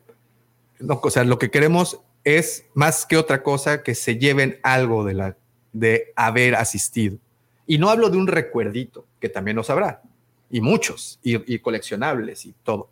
O 0.89 1.09
sea, 1.09 1.23
lo 1.23 1.39
que 1.39 1.51
queremos 1.51 2.01
es 2.25 2.65
más 2.73 3.05
que 3.05 3.15
otra 3.15 3.43
cosa 3.43 3.81
que 3.81 3.95
se 3.95 4.17
lleven 4.17 4.59
algo 4.61 5.05
de, 5.05 5.13
la, 5.13 5.37
de 5.71 6.11
haber 6.17 6.55
asistido. 6.55 7.17
Y 7.65 7.77
no 7.77 7.91
hablo 7.91 8.09
de 8.09 8.17
un 8.17 8.27
recuerdito, 8.27 9.05
que 9.21 9.29
también 9.29 9.55
los 9.55 9.69
habrá, 9.69 10.01
y 10.49 10.59
muchos, 10.59 11.17
y 11.23 11.59
coleccionables 11.59 12.45
y 12.45 12.53
todo. 12.61 12.89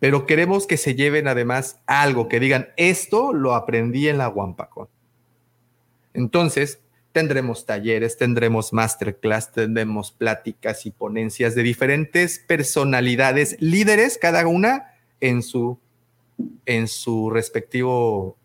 Pero 0.00 0.26
queremos 0.26 0.66
que 0.66 0.76
se 0.76 0.94
lleven 0.94 1.26
además 1.26 1.80
algo, 1.86 2.28
que 2.28 2.40
digan, 2.40 2.68
esto 2.76 3.32
lo 3.32 3.54
aprendí 3.54 4.08
en 4.08 4.18
la 4.18 4.28
Wampacon. 4.28 4.88
Entonces, 6.14 6.80
tendremos 7.12 7.66
talleres, 7.66 8.16
tendremos 8.16 8.72
masterclass, 8.72 9.52
tendremos 9.52 10.12
pláticas 10.12 10.86
y 10.86 10.90
ponencias 10.90 11.54
de 11.54 11.62
diferentes 11.62 12.38
personalidades, 12.38 13.56
líderes, 13.60 14.18
cada 14.18 14.46
una 14.46 14.94
en 15.20 15.42
su, 15.42 15.78
en 16.64 16.86
su 16.86 17.30
respectivo 17.30 18.36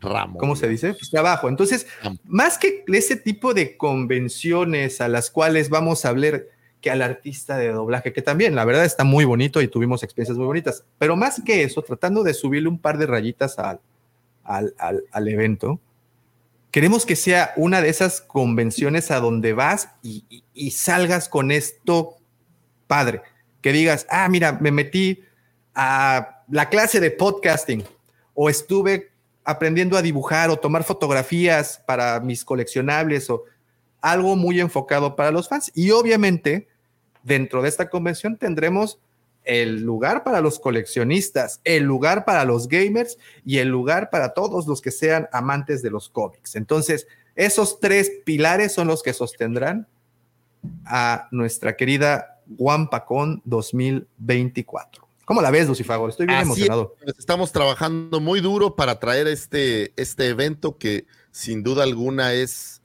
Ramo. 0.00 0.38
¿cómo 0.38 0.54
se 0.54 0.68
dice? 0.68 0.94
Pues 0.94 1.10
trabajo. 1.10 1.48
Entonces, 1.48 1.86
más 2.24 2.56
que 2.56 2.84
ese 2.86 3.16
tipo 3.16 3.52
de 3.52 3.76
convenciones 3.76 5.00
a 5.00 5.08
las 5.08 5.30
cuales 5.30 5.70
vamos 5.70 6.04
a 6.04 6.10
hablar 6.10 6.44
que 6.80 6.90
al 6.90 7.02
artista 7.02 7.56
de 7.56 7.72
doblaje, 7.72 8.12
que 8.12 8.22
también, 8.22 8.54
la 8.54 8.64
verdad, 8.64 8.84
está 8.84 9.02
muy 9.04 9.24
bonito 9.24 9.60
y 9.60 9.68
tuvimos 9.68 10.02
experiencias 10.02 10.38
muy 10.38 10.46
bonitas, 10.46 10.84
pero 10.98 11.16
más 11.16 11.42
que 11.44 11.62
eso, 11.64 11.82
tratando 11.82 12.22
de 12.22 12.34
subirle 12.34 12.68
un 12.68 12.78
par 12.78 12.98
de 12.98 13.06
rayitas 13.06 13.58
al, 13.58 13.80
al, 14.44 14.74
al, 15.10 15.28
evento, 15.28 15.80
queremos 16.70 17.04
que 17.04 17.16
sea 17.16 17.52
una 17.56 17.80
de 17.82 17.88
esas 17.88 18.20
convenciones 18.20 19.10
a 19.10 19.18
donde 19.20 19.52
vas 19.54 19.90
y, 20.02 20.24
y- 20.28 20.44
y 20.54 20.70
salgas 20.70 21.28
con 21.28 21.50
esto 21.50 22.16
padre, 22.86 23.22
que 23.60 23.72
digas, 23.72 24.06
ah, 24.08 24.28
mira, 24.28 24.52
me 24.60 24.70
metí 24.70 25.22
a 25.74 26.42
la 26.48 26.68
clase 26.68 27.00
de 27.00 27.10
podcasting 27.10 27.84
o 28.34 28.48
estuve 28.48 29.10
aprendiendo 29.44 29.96
a 29.96 30.02
dibujar 30.02 30.48
o 30.50 30.56
tomar 30.58 30.84
fotografías 30.84 31.82
para 31.86 32.20
mis 32.20 32.44
coleccionables 32.44 33.28
o 33.30 33.44
algo 34.00 34.36
muy 34.36 34.60
enfocado 34.60 35.16
para 35.16 35.30
los 35.30 35.48
fans. 35.48 35.70
Y 35.74 35.90
obviamente, 35.90 36.68
dentro 37.22 37.62
de 37.62 37.68
esta 37.68 37.88
convención 37.88 38.36
tendremos 38.36 38.98
el 39.44 39.80
lugar 39.80 40.24
para 40.24 40.40
los 40.40 40.58
coleccionistas, 40.58 41.60
el 41.64 41.84
lugar 41.84 42.24
para 42.24 42.44
los 42.44 42.68
gamers 42.68 43.16
y 43.44 43.58
el 43.58 43.68
lugar 43.68 44.10
para 44.10 44.34
todos 44.34 44.66
los 44.66 44.82
que 44.82 44.90
sean 44.90 45.28
amantes 45.32 45.80
de 45.82 45.90
los 45.90 46.10
cómics. 46.10 46.54
Entonces, 46.54 47.06
esos 47.34 47.80
tres 47.80 48.10
pilares 48.24 48.72
son 48.72 48.88
los 48.88 49.02
que 49.02 49.14
sostendrán 49.14 49.86
a 50.84 51.28
nuestra 51.30 51.76
querida 51.76 52.40
Guampacón 52.46 53.40
2024. 53.44 55.06
¿Cómo 55.24 55.42
la 55.42 55.50
ves, 55.50 55.68
Lucifagor? 55.68 56.10
Estoy 56.10 56.26
bien 56.26 56.38
Así 56.38 56.46
emocionado. 56.46 56.96
es, 57.06 57.14
estamos 57.18 57.52
trabajando 57.52 58.18
muy 58.20 58.40
duro 58.40 58.76
para 58.76 58.98
traer 58.98 59.28
este, 59.28 59.92
este 59.96 60.28
evento 60.28 60.78
que 60.78 61.06
sin 61.30 61.62
duda 61.62 61.84
alguna 61.84 62.32
es 62.32 62.77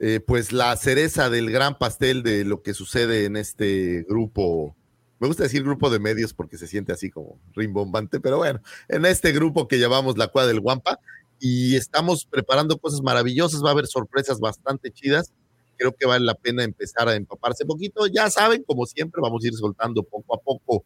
eh, 0.00 0.18
pues 0.18 0.52
la 0.52 0.74
cereza 0.76 1.28
del 1.28 1.50
gran 1.50 1.76
pastel 1.78 2.22
de 2.22 2.44
lo 2.44 2.62
que 2.62 2.72
sucede 2.72 3.26
en 3.26 3.36
este 3.36 4.04
grupo 4.08 4.74
Me 5.18 5.26
gusta 5.28 5.42
decir 5.42 5.62
grupo 5.62 5.90
de 5.90 5.98
medios 5.98 6.32
porque 6.32 6.56
se 6.56 6.66
siente 6.66 6.92
así 6.92 7.10
como 7.10 7.38
rimbombante, 7.54 8.18
pero 8.18 8.38
bueno, 8.38 8.62
en 8.88 9.04
este 9.04 9.32
grupo 9.32 9.68
que 9.68 9.78
llamamos 9.78 10.16
la 10.16 10.28
Cuadra 10.28 10.48
del 10.48 10.60
Guampa 10.60 10.98
y 11.38 11.76
estamos 11.76 12.24
preparando 12.24 12.78
cosas 12.78 13.02
maravillosas, 13.02 13.62
va 13.62 13.68
a 13.68 13.72
haber 13.72 13.86
sorpresas 13.86 14.40
bastante 14.40 14.90
chidas. 14.90 15.32
Creo 15.76 15.92
que 15.92 16.06
vale 16.06 16.24
la 16.24 16.34
pena 16.34 16.64
empezar 16.64 17.08
a 17.08 17.14
empaparse 17.14 17.64
poquito. 17.66 18.06
Ya 18.06 18.30
saben, 18.30 18.62
como 18.64 18.86
siempre, 18.86 19.20
vamos 19.22 19.44
a 19.44 19.48
ir 19.48 19.54
soltando 19.54 20.02
poco 20.02 20.34
a 20.34 20.38
poco 20.38 20.84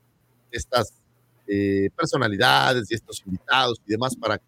estas 0.51 0.93
eh, 1.47 1.91
personalidades 1.97 2.91
y 2.91 2.95
estos 2.95 3.23
invitados 3.27 3.81
y 3.87 3.93
demás 3.93 4.17
para 4.17 4.39
que 4.39 4.45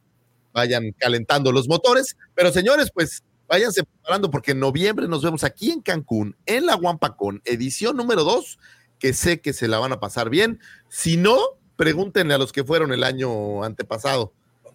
vayan 0.52 0.92
calentando 0.98 1.52
los 1.52 1.68
motores. 1.68 2.16
Pero 2.34 2.52
señores, 2.52 2.90
pues 2.92 3.22
váyanse 3.48 3.84
preparando 3.84 4.30
porque 4.30 4.52
en 4.52 4.60
noviembre 4.60 5.08
nos 5.08 5.22
vemos 5.22 5.44
aquí 5.44 5.70
en 5.70 5.80
Cancún, 5.80 6.36
en 6.46 6.66
la 6.66 6.74
Guampacón, 6.74 7.42
edición 7.44 7.96
número 7.96 8.24
2 8.24 8.58
que 8.98 9.12
sé 9.12 9.40
que 9.40 9.52
se 9.52 9.68
la 9.68 9.78
van 9.78 9.92
a 9.92 10.00
pasar 10.00 10.30
bien. 10.30 10.60
Si 10.88 11.16
no, 11.16 11.38
pregúntenle 11.76 12.34
a 12.34 12.38
los 12.38 12.52
que 12.52 12.64
fueron 12.64 12.92
el 12.92 13.04
año 13.04 13.62
antepasado. 13.62 14.32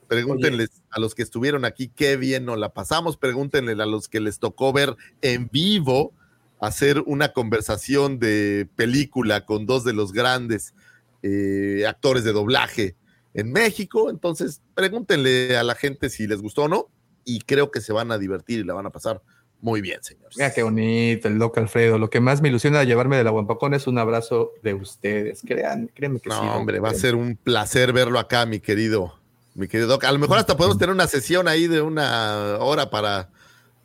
Pregúntenles 0.08 0.70
a 0.90 1.00
los 1.00 1.16
que 1.16 1.24
estuvieron 1.24 1.64
aquí 1.64 1.90
qué 1.96 2.18
bien 2.18 2.46
nos 2.46 2.58
la 2.58 2.74
pasamos. 2.74 3.18
Pregúntenle 3.18 3.82
a 3.82 3.86
los 3.86 4.10
que 4.10 4.20
les 4.20 4.40
tocó 4.40 4.74
ver 4.74 4.96
en 5.22 5.50
vivo 5.50 6.14
hacer 6.60 7.02
una 7.08 7.34
conversación 7.34 8.20
de 8.20 8.70
película 8.76 9.46
con 9.46 9.66
dos 9.66 9.84
de 9.84 9.94
los 9.94 10.12
grandes 10.12 10.76
eh, 11.24 11.86
actores 11.88 12.24
de 12.24 12.34
doblaje 12.34 12.96
en 13.34 13.52
México. 13.52 14.10
Entonces, 14.10 14.62
pregúntenle 14.76 15.58
a 15.58 15.64
la 15.64 15.76
gente 15.76 16.10
si 16.10 16.28
les 16.28 16.42
gustó 16.42 16.64
o 16.64 16.68
no. 16.68 16.90
Y 17.26 17.42
creo 17.42 17.72
que 17.72 17.82
se 17.82 17.94
van 17.94 18.12
a 18.12 18.18
divertir 18.18 18.60
y 18.60 18.64
la 18.64 18.74
van 18.74 18.86
a 18.86 18.90
pasar 18.90 19.22
muy 19.62 19.82
bien, 19.82 20.04
señores. 20.04 20.36
Mira 20.38 20.52
qué 20.52 20.64
bonito 20.64 21.28
el 21.28 21.36
loco 21.36 21.60
Alfredo. 21.60 21.98
Lo 22.00 22.10
que 22.10 22.20
más 22.20 22.42
me 22.42 22.50
ilusiona 22.50 22.84
llevarme 22.84 23.18
de 23.18 23.24
la 23.24 23.30
Guampacón 23.30 23.74
es 23.74 23.86
un 23.86 24.00
abrazo 24.00 24.54
de 24.64 24.74
ustedes. 24.74 25.42
Crean, 25.46 25.90
créanme 25.94 26.20
que 26.20 26.30
no, 26.30 26.42
sí. 26.42 26.48
hombre, 26.48 26.80
va 26.80 26.90
a 26.90 26.94
ser 26.96 27.16
un 27.16 27.36
placer 27.36 27.94
verlo 27.94 28.18
acá, 28.18 28.46
mi 28.48 28.60
querido, 28.60 29.20
mi 29.54 29.68
querido 29.68 29.88
Doc. 29.88 30.04
A 30.04 30.12
lo 30.12 30.20
mejor 30.20 30.40
hasta 30.40 30.58
podemos 30.58 30.80
tener 30.80 30.94
una 30.94 31.08
sesión 31.08 31.48
ahí 31.48 31.68
de 31.68 31.82
una 31.82 32.58
hora 32.60 32.90
para, 32.90 33.30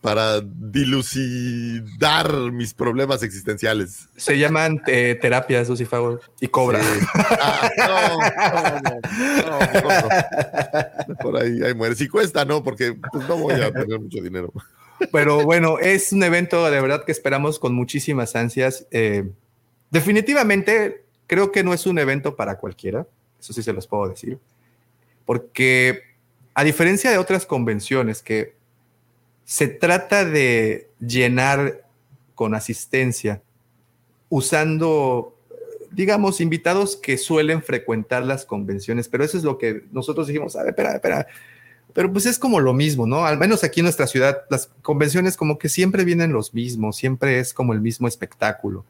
para 0.00 0.41
dilucidar 0.41 2.33
mis 2.52 2.75
problemas 2.75 3.23
existenciales. 3.23 4.08
Se 4.16 4.39
llaman 4.39 4.81
eh, 4.86 5.18
terapias, 5.20 5.68
Fowler, 5.89 6.20
y 6.41 6.49
cobra. 6.49 6.81
Sí. 6.83 7.00
Ah, 7.41 7.70
no, 7.78 8.18
no, 8.60 9.00
no, 9.42 9.58
no, 9.83 9.99
no. 11.08 11.16
Por 11.16 11.42
ahí, 11.42 11.62
ahí 11.62 11.75
muere. 11.75 11.94
Si 11.94 12.08
cuesta, 12.08 12.44
no, 12.44 12.62
porque 12.62 12.94
pues, 13.12 13.28
no 13.28 13.36
voy 13.36 13.55
a 13.55 13.73
tener 13.73 13.99
mucho 13.99 14.23
dinero. 14.23 14.52
Pero 15.12 15.44
bueno, 15.44 15.78
es 15.78 16.12
un 16.12 16.23
evento 16.23 16.70
de 16.70 16.81
verdad 16.81 17.05
que 17.05 17.12
esperamos 17.12 17.58
con 17.58 17.75
muchísimas 17.75 18.36
ansias. 18.36 18.86
Eh, 18.91 19.28
definitivamente 19.91 21.05
creo 21.26 21.52
que 21.52 21.65
no 21.65 21.75
es 21.75 21.86
un 21.86 21.99
evento 21.99 22.36
para 22.36 22.58
cualquiera, 22.58 23.07
eso 23.39 23.52
sí 23.52 23.62
se 23.62 23.73
los 23.73 23.86
puedo 23.86 24.08
decir, 24.08 24.39
porque 25.25 26.02
a 26.55 26.65
diferencia 26.65 27.10
de 27.10 27.18
otras 27.18 27.47
convenciones 27.47 28.23
que 28.23 28.55
se 29.47 29.68
trata 29.68 30.25
de 30.25 30.91
llenar 31.00 31.86
con 32.34 32.55
asistencia 32.55 33.41
usando, 34.28 35.34
digamos, 35.92 36.41
invitados 36.41 36.97
que 36.97 37.16
suelen 37.16 37.62
frecuentar 37.62 38.25
las 38.25 38.44
convenciones, 38.44 39.08
pero 39.08 39.25
eso 39.25 39.39
es 39.39 39.44
lo 39.44 39.57
que 39.57 39.84
nosotros 39.92 40.26
dijimos, 40.26 40.57
a 40.57 40.65
ver, 40.65 40.70
espera, 40.70 40.94
espera, 40.97 41.26
pero 41.94 42.12
pues 42.12 42.26
es 42.26 42.41
como 42.41 42.58
lo 42.58 42.75
mismo, 42.75 43.07
¿no? 43.07 43.25
Al 43.25 43.39
menos 43.39 43.62
aquí 43.62 43.81
en 43.81 43.84
nuestra 43.84 44.08
ciudad, 44.08 44.42
las 44.50 44.68
convenciones 44.83 45.36
como 45.36 45.58
que 45.58 45.68
siempre 45.68 46.05
vienen 46.05 46.33
los 46.33 46.52
mismos, 46.52 46.97
siempre 46.97 47.39
es 47.39 47.55
como 47.55 47.73
el 47.73 47.81
mismo 47.81 48.08
espectáculo. 48.08 48.84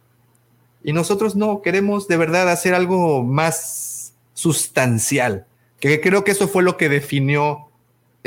Y 0.82 0.94
nosotros 0.94 1.36
no, 1.36 1.60
queremos 1.60 2.08
de 2.08 2.16
verdad 2.16 2.48
hacer 2.48 2.74
algo 2.74 3.22
más 3.22 4.14
sustancial, 4.32 5.46
que 5.78 6.00
creo 6.00 6.24
que 6.24 6.30
eso 6.30 6.48
fue 6.48 6.62
lo 6.62 6.78
que 6.78 6.88
definió 6.88 7.65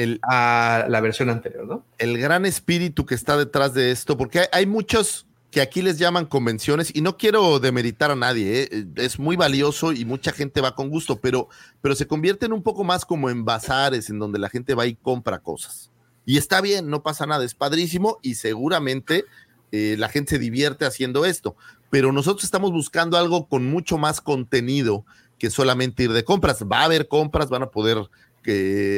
la 0.08 1.00
versión 1.02 1.30
anterior, 1.30 1.66
¿no? 1.66 1.86
El 1.98 2.18
gran 2.18 2.46
espíritu 2.46 3.06
que 3.06 3.16
está 3.16 3.38
detrás 3.38 3.74
de 3.74 3.92
esto, 3.92 4.18
porque 4.18 4.48
hay, 4.52 4.66
muchos 4.66 5.26
que 5.52 5.62
aquí 5.62 5.82
les 5.82 5.98
llaman 5.98 6.26
convenciones 6.26 6.92
y 6.96 7.02
no 7.02 7.18
quiero 7.18 7.60
demeritar 7.60 8.12
a 8.12 8.16
nadie, 8.16 8.64
¿eh? 8.64 8.86
es 8.96 9.18
muy 9.20 9.36
valioso 9.36 9.92
y 9.92 10.06
mucha 10.06 10.32
gente 10.32 10.62
va 10.62 10.76
con 10.76 10.90
gusto, 10.90 11.20
pero, 11.20 11.50
pero 11.82 11.96
se 11.96 12.08
convierten 12.08 12.54
un 12.54 12.62
poco 12.62 12.84
más 12.84 13.06
como 13.06 13.30
en 13.30 13.46
bazares 13.46 14.10
en 14.10 14.20
donde 14.20 14.40
la 14.40 14.50
gente 14.50 14.76
va 14.76 14.86
y 14.86 14.96
compra 14.96 15.40
cosas. 15.40 15.92
Y 16.26 16.38
está 16.38 16.62
bien, 16.62 16.90
no 16.90 17.02
pasa 17.02 17.26
nada, 17.26 17.44
es 17.44 17.56
padrísimo 17.56 18.20
y 18.22 18.36
seguramente 18.36 19.26
eh, 19.72 19.96
la 19.98 20.10
gente 20.10 20.36
se 20.36 20.40
divierte 20.40 20.86
haciendo 20.86 21.26
esto, 21.26 21.56
pero 21.90 22.12
nosotros 22.12 22.44
estamos 22.44 22.72
buscando 22.72 23.18
algo 23.18 23.48
con 23.48 23.66
mucho 23.66 23.98
más 23.98 24.22
contenido 24.22 25.06
que 25.40 25.50
solamente 25.50 26.04
ir 26.04 26.12
de 26.12 26.24
compras. 26.24 26.64
Va 26.72 26.82
a 26.82 26.86
haber 26.86 27.08
compras, 27.08 27.50
van 27.50 27.64
a 27.64 27.72
poder 27.72 27.98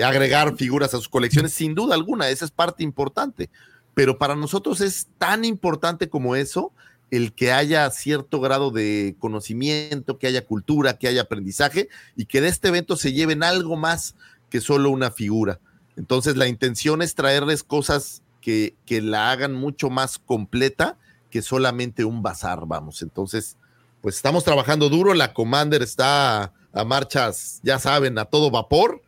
agregar 0.03 0.55
figuras 0.55 0.93
a 0.93 0.97
sus 0.97 1.09
colecciones, 1.09 1.53
sin 1.53 1.75
duda 1.75 1.95
alguna, 1.95 2.29
esa 2.29 2.45
es 2.45 2.51
parte 2.51 2.83
importante 2.83 3.49
pero 3.93 4.17
para 4.17 4.35
nosotros 4.35 4.81
es 4.81 5.07
tan 5.17 5.45
importante 5.45 6.09
como 6.09 6.35
eso 6.35 6.71
el 7.09 7.33
que 7.33 7.51
haya 7.51 7.89
cierto 7.91 8.39
grado 8.39 8.71
de 8.71 9.15
conocimiento, 9.19 10.17
que 10.17 10.27
haya 10.27 10.45
cultura, 10.45 10.97
que 10.97 11.09
haya 11.09 11.23
aprendizaje 11.23 11.89
y 12.15 12.25
que 12.25 12.39
de 12.39 12.47
este 12.47 12.69
evento 12.69 12.95
se 12.95 13.11
lleven 13.11 13.43
algo 13.43 13.75
más 13.75 14.15
que 14.49 14.61
solo 14.61 14.89
una 14.91 15.11
figura. 15.11 15.59
Entonces 15.97 16.37
la 16.37 16.47
intención 16.47 17.01
es 17.01 17.15
traerles 17.15 17.63
cosas 17.63 18.23
que, 18.39 18.75
que 18.85 19.01
la 19.01 19.31
hagan 19.31 19.53
mucho 19.53 19.89
más 19.89 20.19
completa 20.19 20.97
que 21.29 21.41
solamente 21.41 22.05
un 22.05 22.23
bazar, 22.23 22.65
vamos. 22.65 23.01
Entonces, 23.01 23.57
pues 24.01 24.15
estamos 24.15 24.45
trabajando 24.45 24.89
duro, 24.89 25.13
la 25.13 25.33
Commander 25.33 25.81
está 25.81 26.53
a 26.73 26.85
marchas, 26.85 27.59
ya 27.61 27.77
saben, 27.77 28.17
a 28.17 28.25
todo 28.25 28.51
vapor 28.51 29.01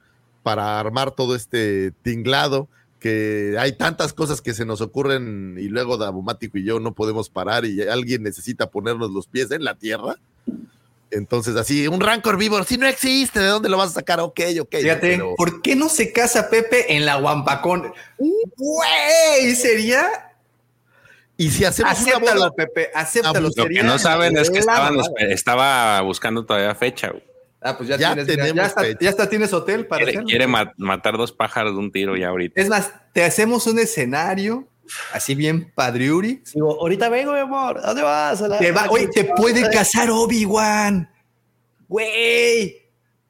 para 0.44 0.80
armar 0.80 1.12
todo 1.12 1.36
este 1.36 1.92
tinglado 2.04 2.68
que 3.00 3.56
hay 3.60 3.74
tantas 3.74 4.14
cosas 4.14 4.42
que 4.42 4.54
se 4.54 4.66
nos 4.66 4.80
ocurren 4.82 5.58
y 5.60 5.64
luego 5.68 5.98
Dabumático 5.98 6.58
y 6.58 6.64
yo 6.64 6.80
no 6.80 6.94
podemos 6.94 7.30
parar 7.30 7.66
y 7.66 7.82
alguien 7.82 8.24
necesita 8.24 8.70
ponernos 8.70 9.12
los 9.12 9.28
pies 9.28 9.52
en 9.52 9.64
la 9.64 9.76
tierra. 9.76 10.18
Entonces, 11.12 11.56
así, 11.58 11.88
un 11.88 12.00
rancor 12.02 12.38
vivo, 12.38 12.64
si 12.64 12.78
no 12.78 12.88
existe, 12.88 13.40
¿de 13.40 13.48
dónde 13.48 13.70
lo 13.70 13.78
vas 13.78 13.92
a 13.92 13.94
sacar? 13.96 14.20
Ok, 14.20 14.40
ok. 14.62 14.76
Fíjate, 14.78 15.00
pero- 15.02 15.36
¿por 15.36 15.62
qué 15.62 15.76
no 15.76 15.90
se 15.90 16.12
casa 16.14 16.50
Pepe 16.50 16.96
en 16.96 17.06
la 17.06 17.18
Guampacón? 17.18 17.94
Güey, 18.18 19.56
sería. 19.56 20.08
Y 21.38 21.50
si 21.52 21.66
hacemos 21.66 22.00
una 22.00 22.12
Acéptalo, 22.14 22.40
boda, 22.42 22.52
Pepe, 22.52 22.90
acéptalo. 22.96 23.50
Lo 23.56 23.66
que 23.68 23.84
no 23.84 24.00
saben 24.00 24.38
es 24.38 24.50
que 24.50 24.60
estaban, 24.60 24.96
estaba 25.20 26.00
buscando 26.02 26.46
todavía 26.46 26.74
fecha. 26.74 27.10
güey. 27.10 27.24
Ah, 27.64 27.78
pues 27.78 27.90
ya, 27.90 27.98
Ya 27.98 28.14
tienes, 28.14 28.28
tenemos 28.28 28.56
ya, 28.56 28.66
está, 28.66 28.82
fecha. 28.82 28.98
ya 29.02 29.10
está, 29.10 29.30
tienes 29.30 29.54
hotel 29.54 29.88
para 29.88 30.00
Quiere, 30.00 30.12
hacerlo. 30.12 30.28
quiere 30.28 30.48
ma- 30.48 30.74
matar 30.78 31.18
dos 31.18 31.32
pájaros 31.32 31.74
de 31.74 31.80
un 31.80 31.92
tiro 31.92 32.16
ya 32.18 32.28
ahorita. 32.30 32.60
Es 32.62 32.68
más, 32.70 32.92
te 33.14 33.24
hacemos 33.24 33.66
un 33.68 33.80
escenario 33.80 34.68
así 35.14 35.34
bien 35.34 35.72
padriuri. 35.74 36.44
Digo, 36.54 36.80
ahorita 36.82 37.08
vengo, 37.10 37.32
mi 37.34 37.40
amor. 37.40 37.80
¿A 37.82 37.88
¿Dónde 37.88 38.02
vas? 38.04 38.42
A 38.42 38.48
la- 38.50 38.60
Te 38.60 38.72
va, 38.72 38.88
oye, 38.90 39.08
te 39.08 39.24
puede 39.24 39.62
casar 39.72 40.10
Obi-Wan. 40.12 41.10
Güey. 41.88 42.83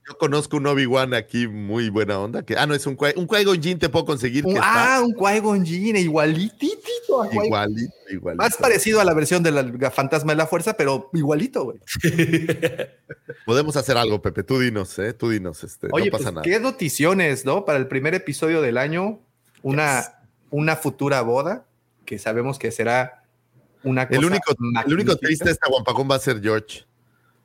Yo 0.08 0.18
conozco 0.18 0.58
un 0.58 0.68
Obi-Wan 0.68 1.14
aquí 1.14 1.48
muy 1.48 1.90
buena 1.90 2.20
onda. 2.20 2.44
Que, 2.44 2.58
ah, 2.58 2.66
no, 2.66 2.74
es 2.74 2.86
un, 2.86 2.98
Qui- 2.98 3.14
un 3.16 3.28
Qui-Gon 3.28 3.62
Jinn, 3.62 3.80
te 3.80 3.90
puedo 3.90 4.06
conseguir. 4.06 4.44
Que 4.44 4.50
Un- 4.52 4.56
está 4.58 4.98
ah, 4.98 5.02
un 5.02 5.14
Qui-Gon 5.14 5.66
Jinn, 5.66 5.96
igualitito 5.96 7.22
a 7.22 7.34
igualito, 7.34 7.94
igualito. 8.10 8.44
Más 8.44 8.58
parecido 8.58 9.00
a 9.00 9.06
la 9.06 9.14
versión 9.14 9.44
de 9.44 9.52
la 9.52 9.92
Fantasma 9.92 10.34
de 10.34 10.38
la 10.38 10.48
Fuerza, 10.48 10.74
pero 10.76 11.10
igualito, 11.14 11.64
güey. 11.64 11.80
Podemos 13.46 13.76
hacer 13.78 13.98
algo, 13.98 14.22
Pepe. 14.22 14.44
Tú 14.44 14.60
dinos, 14.60 14.98
¿eh? 15.00 15.14
Tú 15.14 15.30
dinos. 15.30 15.64
Este, 15.64 15.88
Oye, 15.92 16.06
no 16.06 16.12
pasa 16.12 16.24
pues, 16.26 16.34
nada. 16.36 16.44
qué 16.44 16.60
noticiones, 16.60 17.46
¿no? 17.46 17.66
Para 17.66 17.78
el 17.80 17.88
primer 17.88 18.14
episodio 18.14 18.62
del 18.62 18.78
año, 18.78 19.20
una, 19.62 20.04
una 20.50 20.76
futura 20.76 21.22
boda 21.22 21.66
que 22.06 22.20
sabemos 22.20 22.60
que 22.60 22.72
será 22.72 23.24
una 23.84 24.08
cosa 24.08 24.20
El 24.20 24.26
único, 24.26 24.54
el 24.86 24.94
único 24.94 25.16
triste 25.18 25.46
de 25.46 25.52
esta 25.52 25.70
Guampacón 25.70 26.10
va 26.10 26.16
a 26.16 26.20
ser 26.20 26.42
George. 26.42 26.86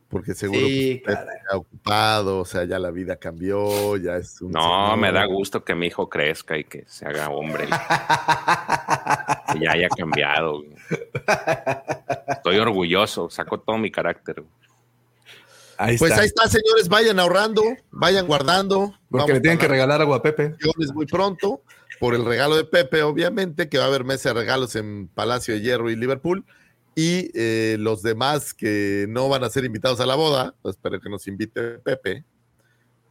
Porque 0.08 0.34
seguro 0.34 0.58
Sí, 0.60 1.02
pues, 1.04 1.16
caray. 1.16 1.36
está 1.36 1.56
ocupado, 1.58 2.38
o 2.40 2.44
sea, 2.46 2.64
ya 2.64 2.78
la 2.78 2.90
vida 2.90 3.16
cambió, 3.16 3.96
ya 3.98 4.16
es 4.16 4.40
un. 4.40 4.52
No, 4.52 4.60
señor. 4.62 4.96
me 4.98 5.12
da 5.12 5.26
gusto 5.26 5.62
que 5.64 5.74
mi 5.74 5.86
hijo 5.88 6.08
crezca 6.08 6.56
y 6.56 6.64
que 6.64 6.84
se 6.86 7.04
haga 7.06 7.28
hombre. 7.28 7.66
que 9.52 9.60
ya 9.60 9.72
haya 9.72 9.88
cambiado. 9.90 10.62
Estoy 12.28 12.58
orgulloso, 12.58 13.28
saco 13.30 13.60
todo 13.60 13.78
mi 13.78 13.90
carácter. 13.90 14.42
Ahí 15.76 15.96
Pues 15.96 16.10
está. 16.10 16.22
ahí 16.22 16.26
está, 16.26 16.48
señores, 16.48 16.88
vayan 16.88 17.20
ahorrando, 17.20 17.62
vayan 17.90 18.26
guardando. 18.26 18.94
Porque 19.10 19.22
Vamos 19.24 19.30
le 19.34 19.40
tienen 19.40 19.58
que 19.58 19.68
regalar 19.68 20.00
agua 20.00 20.16
a 20.16 20.22
Pepe. 20.22 20.54
muy 20.94 21.06
pronto 21.06 21.60
por 22.00 22.14
el 22.14 22.24
regalo 22.24 22.56
de 22.56 22.64
Pepe, 22.64 23.02
obviamente, 23.02 23.68
que 23.68 23.78
va 23.78 23.84
a 23.84 23.88
haber 23.88 24.04
mesa 24.04 24.30
de 24.30 24.34
regalos 24.40 24.74
en 24.76 25.08
Palacio 25.08 25.54
de 25.54 25.60
Hierro 25.60 25.90
y 25.90 25.96
Liverpool. 25.96 26.44
Y 27.01 27.31
eh, 27.35 27.77
los 27.78 28.02
demás 28.02 28.52
que 28.52 29.07
no 29.09 29.28
van 29.28 29.44
a 29.44 29.51
ser 29.51 29.65
invitados 29.65 30.01
a 30.01 30.07
la 30.07 30.17
boda, 30.17 30.52
pues 30.62 30.75
espero 30.75 31.01
que 31.01 31.09
nos 31.09 31.28
invite 31.28 31.78
Pepe. 31.78 32.25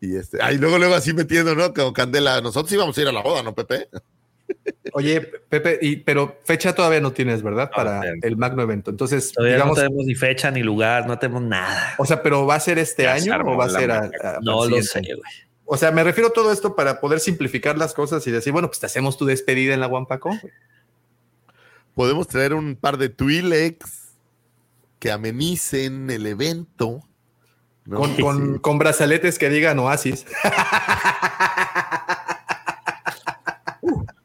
Y 0.01 0.17
este, 0.17 0.43
ahí 0.43 0.57
luego, 0.57 0.77
luego 0.77 0.93
así 0.93 1.13
metiendo, 1.13 1.55
¿no? 1.55 1.73
Como 1.73 1.93
Candela, 1.93 2.41
nosotros 2.41 2.69
íbamos 2.73 2.97
a 2.97 3.01
ir 3.01 3.07
a 3.07 3.13
la 3.13 3.21
boda, 3.21 3.43
¿no, 3.43 3.55
Pepe? 3.55 3.87
Oye, 4.91 5.21
Pepe, 5.21 5.79
y, 5.81 5.95
pero 5.97 6.37
fecha 6.43 6.75
todavía 6.75 6.99
no 6.99 7.13
tienes, 7.13 7.41
¿verdad? 7.41 7.71
Para 7.73 8.01
el 8.21 8.35
magno 8.35 8.61
evento. 8.61 8.91
Entonces, 8.91 9.31
Todavía 9.31 9.55
digamos, 9.55 9.77
no 9.77 9.83
tenemos 9.83 10.05
ni 10.05 10.15
fecha 10.15 10.51
ni 10.51 10.63
lugar, 10.63 11.07
no 11.07 11.17
tenemos 11.17 11.43
nada. 11.43 11.95
o 11.97 12.05
sea, 12.05 12.21
pero 12.21 12.45
¿va 12.45 12.55
a 12.55 12.59
ser 12.59 12.79
este 12.79 13.07
año 13.07 13.37
o 13.45 13.55
va 13.55 13.65
a 13.65 13.69
ser 13.69 13.89
a- 13.91 13.99
a- 14.21 14.39
No 14.41 14.65
lo 14.65 14.81
sé, 14.81 14.99
güey. 14.99 15.21
O 15.63 15.77
sea, 15.77 15.91
me 15.91 16.03
refiero 16.03 16.27
a 16.29 16.33
todo 16.33 16.51
esto 16.51 16.75
para 16.75 16.99
poder 16.99 17.21
simplificar 17.21 17.77
las 17.77 17.93
cosas 17.93 18.27
y 18.27 18.31
decir, 18.31 18.51
bueno, 18.51 18.67
pues 18.67 18.81
te 18.81 18.85
hacemos 18.85 19.17
tu 19.17 19.25
despedida 19.25 19.73
en 19.73 19.79
la 19.79 19.87
Wampaco. 19.87 20.37
Podemos 21.97 22.27
traer 22.27 22.53
un 22.53 22.75
par 22.75 22.97
de 22.97 23.09
Twi'leks 23.09 24.09
que 24.99 25.11
amenicen 25.11 26.11
el 26.11 26.27
evento. 26.27 27.01
¿no? 27.85 27.97
Con, 27.97 28.15
con, 28.17 28.59
con 28.59 28.77
brazaletes 28.77 29.39
que 29.39 29.49
digan 29.49 29.79
Oasis. 29.79 30.25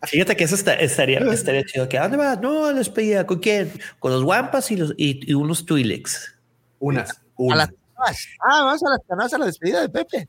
Fíjate 0.07 0.36
que 0.36 0.44
eso 0.44 0.55
está- 0.55 0.75
estaría, 0.75 1.18
estaría 1.33 1.65
chido. 1.65 1.89
¿A 1.99 2.02
dónde 2.02 2.17
vas? 2.18 2.41
No, 2.41 2.67
a 2.67 2.73
la 2.73 2.78
despedida. 2.78 3.26
¿Con 3.26 3.39
quién? 3.39 3.73
Con 3.99 4.12
los 4.12 4.23
Wampas 4.23 4.70
y, 4.70 4.76
los, 4.76 4.92
y, 4.99 5.31
y 5.31 5.34
unos 5.34 5.65
Twi'leks. 5.65 6.34
Unas. 6.78 7.10
A 7.51 7.55
las. 7.57 7.70
Ah, 7.97 8.65
vamos 8.65 8.83
a 8.84 8.91
las 8.91 8.99
canoas 9.09 9.33
a 9.33 9.39
la 9.39 9.47
despedida 9.47 9.81
de 9.81 9.89
Pepe. 9.89 10.28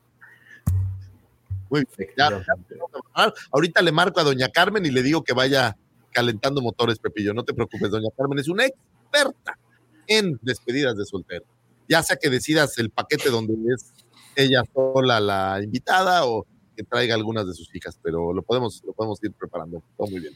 Muy 1.68 1.84
bien, 1.98 2.08
ya- 2.16 2.30
ya- 2.30 3.32
ahorita 3.50 3.82
le 3.82 3.90
marco 3.92 4.20
a 4.20 4.22
doña 4.22 4.48
Carmen 4.48 4.86
y 4.86 4.90
le 4.90 5.02
digo 5.02 5.24
que 5.24 5.34
vaya 5.34 5.76
calentando 6.14 6.62
motores, 6.62 6.98
Pepillo. 6.98 7.34
No 7.34 7.44
te 7.44 7.52
preocupes, 7.52 7.90
doña 7.90 8.08
Carmen 8.16 8.38
es 8.38 8.48
una 8.48 8.64
experta 8.64 9.58
en 10.06 10.38
despedidas 10.40 10.96
de 10.96 11.04
soltero. 11.04 11.44
Ya 11.88 12.02
sea 12.02 12.16
que 12.16 12.30
decidas 12.30 12.78
el 12.78 12.88
paquete 12.88 13.28
donde 13.28 13.54
es 13.74 13.92
ella 14.36 14.62
sola 14.72 15.20
la 15.20 15.60
invitada 15.62 16.24
o 16.24 16.46
que 16.76 16.84
traiga 16.84 17.14
algunas 17.14 17.46
de 17.46 17.54
sus 17.54 17.72
hijas, 17.74 17.98
pero 18.02 18.32
lo 18.32 18.42
podemos, 18.42 18.82
lo 18.86 18.92
podemos 18.92 19.22
ir 19.22 19.32
preparando. 19.32 19.82
Todo 19.96 20.08
muy 20.08 20.20
bien. 20.20 20.34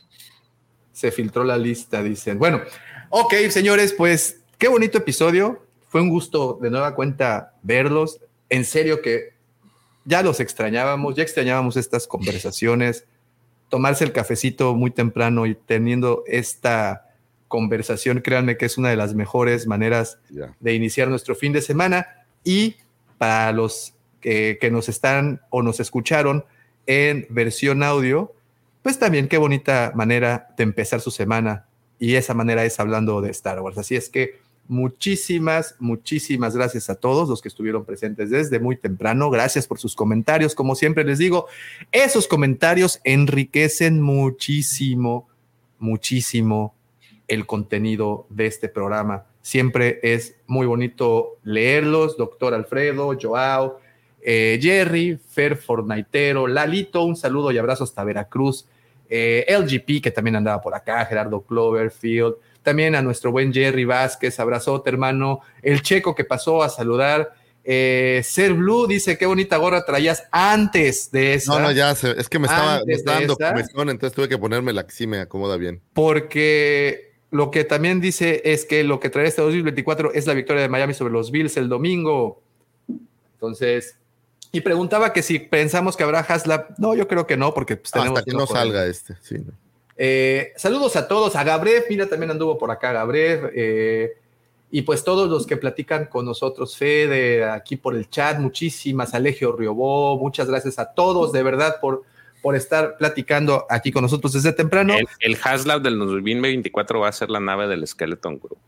Se 0.92 1.10
filtró 1.10 1.44
la 1.44 1.56
lista, 1.56 2.02
dicen. 2.02 2.38
Bueno, 2.38 2.60
ok, 3.10 3.34
señores, 3.50 3.92
pues 3.92 4.42
qué 4.58 4.68
bonito 4.68 4.98
episodio. 4.98 5.64
Fue 5.88 6.02
un 6.02 6.10
gusto 6.10 6.58
de 6.60 6.70
nueva 6.70 6.94
cuenta 6.94 7.54
verlos. 7.62 8.20
En 8.50 8.64
serio 8.64 9.00
que 9.00 9.34
ya 10.04 10.22
los 10.22 10.40
extrañábamos, 10.40 11.14
ya 11.14 11.22
extrañábamos 11.22 11.76
estas 11.76 12.06
conversaciones, 12.06 13.04
tomarse 13.68 14.04
el 14.04 14.12
cafecito 14.12 14.74
muy 14.74 14.90
temprano 14.90 15.46
y 15.46 15.54
teniendo 15.54 16.24
esta 16.26 17.06
conversación, 17.48 18.20
créanme 18.20 18.56
que 18.56 18.66
es 18.66 18.78
una 18.78 18.90
de 18.90 18.96
las 18.96 19.14
mejores 19.14 19.66
maneras 19.66 20.18
de 20.60 20.74
iniciar 20.74 21.08
nuestro 21.08 21.34
fin 21.34 21.52
de 21.52 21.62
semana. 21.62 22.06
Y 22.44 22.76
para 23.16 23.52
los 23.52 23.94
que, 24.20 24.58
que 24.60 24.70
nos 24.70 24.88
están 24.88 25.40
o 25.50 25.62
nos 25.62 25.80
escucharon 25.80 26.44
en 26.86 27.26
versión 27.30 27.82
audio, 27.82 28.32
pues 28.82 28.98
también 28.98 29.28
qué 29.28 29.38
bonita 29.38 29.92
manera 29.94 30.48
de 30.56 30.64
empezar 30.64 31.00
su 31.00 31.10
semana. 31.10 31.66
Y 31.98 32.14
esa 32.14 32.34
manera 32.34 32.64
es 32.64 32.78
hablando 32.78 33.20
de 33.20 33.30
Star 33.30 33.60
Wars. 33.60 33.78
Así 33.78 33.96
es 33.96 34.08
que 34.08 34.38
muchísimas, 34.68 35.74
muchísimas 35.78 36.54
gracias 36.54 36.90
a 36.90 36.94
todos 36.94 37.28
los 37.28 37.42
que 37.42 37.48
estuvieron 37.48 37.84
presentes 37.84 38.30
desde 38.30 38.60
muy 38.60 38.76
temprano. 38.76 39.30
Gracias 39.30 39.66
por 39.66 39.78
sus 39.78 39.96
comentarios. 39.96 40.54
Como 40.54 40.74
siempre 40.74 41.04
les 41.04 41.18
digo, 41.18 41.46
esos 41.90 42.28
comentarios 42.28 43.00
enriquecen 43.02 44.00
muchísimo, 44.00 45.28
muchísimo 45.78 46.74
el 47.26 47.46
contenido 47.46 48.26
de 48.28 48.46
este 48.46 48.68
programa. 48.68 49.26
Siempre 49.40 50.00
es 50.02 50.36
muy 50.46 50.66
bonito 50.66 51.38
leerlos. 51.42 52.16
Doctor 52.16 52.54
Alfredo, 52.54 53.16
Joao, 53.20 53.80
eh, 54.20 54.58
Jerry, 54.60 55.18
Fer 55.30 55.56
Fornaitero, 55.56 56.46
Lalito, 56.46 57.02
un 57.04 57.16
saludo 57.16 57.50
y 57.50 57.58
abrazo 57.58 57.84
hasta 57.84 58.04
Veracruz. 58.04 58.66
Eh, 59.08 59.46
LGP, 59.48 60.02
que 60.02 60.10
también 60.10 60.36
andaba 60.36 60.60
por 60.60 60.74
acá, 60.74 61.04
Gerardo 61.06 61.40
Cloverfield. 61.40 62.34
También 62.62 62.94
a 62.94 63.02
nuestro 63.02 63.30
buen 63.32 63.52
Jerry 63.52 63.84
Vázquez, 63.84 64.38
abrazote, 64.40 64.90
hermano. 64.90 65.40
El 65.62 65.82
checo 65.82 66.14
que 66.14 66.24
pasó 66.24 66.62
a 66.62 66.68
saludar. 66.68 67.32
Eh, 67.70 68.22
Ser 68.24 68.54
Blue 68.54 68.86
dice 68.86 69.18
qué 69.18 69.26
bonita 69.26 69.56
gorra 69.58 69.84
traías 69.84 70.24
antes 70.30 71.10
de 71.10 71.34
esa. 71.34 71.52
No, 71.54 71.60
no, 71.60 71.72
ya, 71.72 71.94
se- 71.94 72.18
es 72.18 72.28
que 72.28 72.38
me 72.38 72.46
estaba, 72.46 72.82
me 72.86 72.94
estaba 72.94 73.18
dando 73.18 73.36
comezón, 73.36 73.90
entonces 73.90 74.14
tuve 74.14 74.28
que 74.28 74.38
ponerme 74.38 74.72
la 74.72 74.86
que 74.86 74.92
sí 74.92 75.06
me 75.06 75.20
acomoda 75.20 75.56
bien. 75.56 75.80
porque 75.92 77.12
lo 77.30 77.50
que 77.50 77.64
también 77.64 78.00
dice 78.00 78.40
es 78.46 78.64
que 78.64 78.84
lo 78.84 79.00
que 79.00 79.10
trae 79.10 79.26
este 79.26 79.42
2024 79.42 80.14
es 80.14 80.26
la 80.26 80.32
victoria 80.32 80.62
de 80.62 80.68
Miami 80.70 80.94
sobre 80.94 81.12
los 81.12 81.30
Bills 81.30 81.58
el 81.58 81.68
domingo. 81.68 82.40
Entonces, 83.34 83.96
y 84.50 84.62
preguntaba 84.62 85.12
que 85.12 85.22
si 85.22 85.38
pensamos 85.38 85.94
que 85.96 86.04
habrá 86.04 86.20
Haslab. 86.20 86.68
No, 86.78 86.94
yo 86.94 87.06
creo 87.06 87.26
que 87.26 87.36
no, 87.36 87.52
porque 87.52 87.76
pues, 87.76 87.90
tenemos 87.92 88.18
Hasta 88.18 88.30
que 88.30 88.36
no 88.36 88.46
salga 88.46 88.86
este, 88.86 89.16
sí. 89.20 89.36
no. 89.38 89.52
Eh, 90.00 90.52
saludos 90.56 90.94
a 90.94 91.08
todos, 91.08 91.34
a 91.34 91.42
Gabrev, 91.42 91.86
mira, 91.90 92.06
también 92.06 92.30
anduvo 92.30 92.56
por 92.56 92.70
acá 92.70 92.92
Gabrev, 92.92 93.50
eh, 93.52 94.16
y 94.70 94.82
pues 94.82 95.02
todos 95.02 95.28
los 95.28 95.44
que 95.44 95.56
platican 95.56 96.06
con 96.06 96.24
nosotros, 96.24 96.76
Fede, 96.76 97.44
aquí 97.44 97.76
por 97.76 97.96
el 97.96 98.08
chat, 98.08 98.38
muchísimas, 98.38 99.12
Alegio 99.12 99.56
Riobó, 99.56 100.16
muchas 100.16 100.48
gracias 100.48 100.78
a 100.78 100.92
todos, 100.94 101.32
de 101.32 101.42
verdad, 101.42 101.80
por, 101.80 102.04
por 102.40 102.54
estar 102.54 102.96
platicando 102.96 103.66
aquí 103.68 103.90
con 103.90 104.02
nosotros 104.02 104.32
desde 104.32 104.52
temprano. 104.52 104.94
El, 104.94 105.08
el 105.18 105.38
Haslab 105.42 105.82
del 105.82 105.98
2024 105.98 107.00
va 107.00 107.08
a 107.08 107.12
ser 107.12 107.28
la 107.28 107.40
nave 107.40 107.66
del 107.66 107.84
Skeleton 107.84 108.38
Group. 108.38 108.58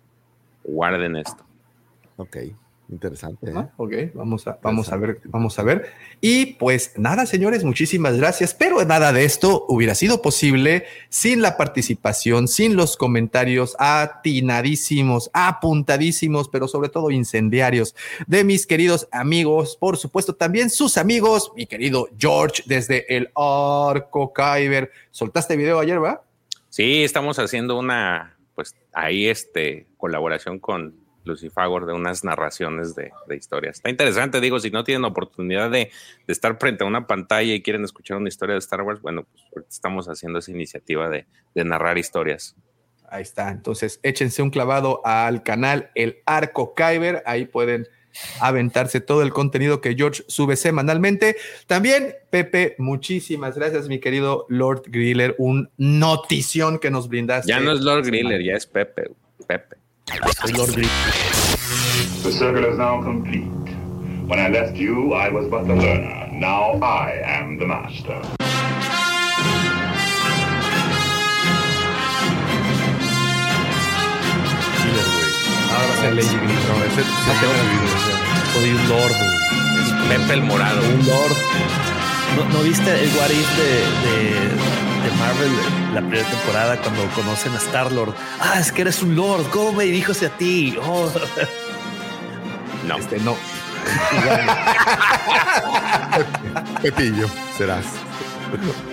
Guarden 0.64 1.14
esto. 1.14 1.44
Ok, 2.16 2.38
interesante. 2.90 3.50
¿eh? 3.50 3.54
Ah, 3.54 3.70
ok, 3.76 3.92
vamos 4.14 4.46
a, 4.46 4.58
vamos 4.62 4.90
a 4.90 4.96
ver, 4.96 5.20
vamos 5.24 5.58
a 5.58 5.62
ver. 5.62 5.92
Y 6.20 6.54
pues 6.54 6.92
nada, 6.96 7.26
señores, 7.26 7.64
muchísimas 7.64 8.16
gracias. 8.16 8.54
Pero 8.54 8.84
nada 8.84 9.12
de 9.12 9.24
esto 9.24 9.64
hubiera 9.68 9.94
sido 9.94 10.22
posible 10.22 10.84
sin 11.08 11.42
la 11.42 11.56
participación, 11.56 12.48
sin 12.48 12.76
los 12.76 12.96
comentarios 12.96 13.76
atinadísimos, 13.78 15.30
apuntadísimos, 15.32 16.48
pero 16.48 16.68
sobre 16.68 16.88
todo 16.88 17.10
incendiarios 17.10 17.94
de 18.26 18.44
mis 18.44 18.66
queridos 18.66 19.08
amigos, 19.12 19.76
por 19.76 19.96
supuesto 19.96 20.34
también 20.34 20.70
sus 20.70 20.96
amigos, 20.96 21.52
mi 21.56 21.66
querido 21.66 22.08
George 22.18 22.62
desde 22.66 23.16
el 23.16 23.30
Arco 23.34 24.32
Kyber. 24.32 24.90
¿Soltaste 25.10 25.56
video 25.56 25.78
ayer, 25.78 26.02
va? 26.02 26.22
Sí, 26.68 27.02
estamos 27.02 27.38
haciendo 27.38 27.78
una, 27.78 28.36
pues 28.54 28.76
ahí 28.92 29.26
este, 29.26 29.86
colaboración 29.96 30.58
con 30.58 30.94
Lucifagor 31.30 31.86
de 31.86 31.92
unas 31.92 32.24
narraciones 32.24 32.94
de, 32.94 33.10
de 33.26 33.36
historias. 33.36 33.76
Está 33.76 33.90
interesante, 33.90 34.40
digo, 34.40 34.60
si 34.60 34.70
no 34.70 34.84
tienen 34.84 35.04
oportunidad 35.04 35.70
de, 35.70 35.90
de 36.26 36.32
estar 36.32 36.58
frente 36.58 36.84
a 36.84 36.86
una 36.86 37.06
pantalla 37.06 37.54
y 37.54 37.62
quieren 37.62 37.84
escuchar 37.84 38.16
una 38.16 38.28
historia 38.28 38.54
de 38.54 38.58
Star 38.58 38.82
Wars, 38.82 39.00
bueno, 39.00 39.26
pues 39.52 39.66
estamos 39.68 40.08
haciendo 40.08 40.40
esa 40.40 40.50
iniciativa 40.50 41.08
de, 41.08 41.26
de 41.54 41.64
narrar 41.64 41.98
historias. 41.98 42.54
Ahí 43.08 43.22
está. 43.22 43.50
Entonces, 43.50 43.98
échense 44.04 44.40
un 44.40 44.50
clavado 44.50 45.00
al 45.04 45.42
canal 45.42 45.90
El 45.94 46.18
Arco 46.26 46.74
Kyber. 46.74 47.24
Ahí 47.26 47.44
pueden 47.44 47.88
aventarse 48.40 49.00
todo 49.00 49.22
el 49.22 49.32
contenido 49.32 49.80
que 49.80 49.94
George 49.94 50.22
sube 50.28 50.54
semanalmente. 50.54 51.36
También, 51.66 52.14
Pepe, 52.30 52.76
muchísimas 52.78 53.56
gracias, 53.56 53.88
mi 53.88 53.98
querido 53.98 54.46
Lord 54.48 54.82
Griller. 54.86 55.34
Un 55.38 55.70
notición 55.76 56.78
que 56.78 56.90
nos 56.90 57.08
brindaste. 57.08 57.50
Ya 57.50 57.58
no 57.58 57.72
es 57.72 57.80
Lord 57.80 58.06
Griller, 58.06 58.42
ya 58.42 58.54
es 58.54 58.66
Pepe. 58.66 59.10
Pepe. 59.46 59.76
Soy 60.10 60.52
Lord 60.52 60.74
Green. 60.74 60.88
The 62.22 62.32
circle 62.32 62.64
is 62.64 62.78
now 62.78 63.00
complete. 63.02 63.46
When 64.26 64.40
I 64.40 64.48
left 64.48 64.76
you, 64.76 65.12
I 65.14 65.28
was 65.28 65.46
but 65.46 65.66
the 65.68 65.74
learner. 65.74 66.28
Now 66.32 66.78
I 66.82 67.20
am 67.24 67.58
the 67.58 67.66
master. 67.66 68.20
Ahora 75.70 75.94
ser 76.00 76.14
Lady 76.14 76.36
Griller. 76.36 76.68
No, 76.68 76.84
ese, 76.84 77.00
ese 77.00 77.34
Soy 78.52 78.70
un 78.70 78.88
Lord. 78.88 79.14
Es 79.80 79.92
Pepe 80.08 80.34
el 80.34 80.42
morado. 80.42 80.80
Un 80.80 81.06
Lord. 81.06 81.36
¿No, 82.36 82.44
no 82.52 82.62
viste 82.64 82.90
el 82.90 83.10
What 83.16 83.30
If 83.30 83.56
de, 83.58 83.70
de, 84.04 84.89
de 85.02 85.10
Marvel, 85.12 85.50
la 85.94 86.00
primera 86.00 86.28
temporada, 86.28 86.76
cuando 86.80 87.06
conocen 87.14 87.52
a 87.54 87.58
Star 87.58 87.90
Lord? 87.92 88.14
Ah, 88.40 88.58
es 88.60 88.70
que 88.72 88.82
eres 88.82 89.02
un 89.02 89.14
Lord. 89.16 89.48
¿Cómo 89.50 89.72
me 89.72 89.84
dirijo 89.84 90.12
hacia 90.12 90.28
ti? 90.30 90.76
Oh. 90.82 91.10
No. 92.86 92.96
Este, 92.98 93.18
no. 93.20 93.36
Pepillo, 96.82 97.28
serás. 97.56 97.84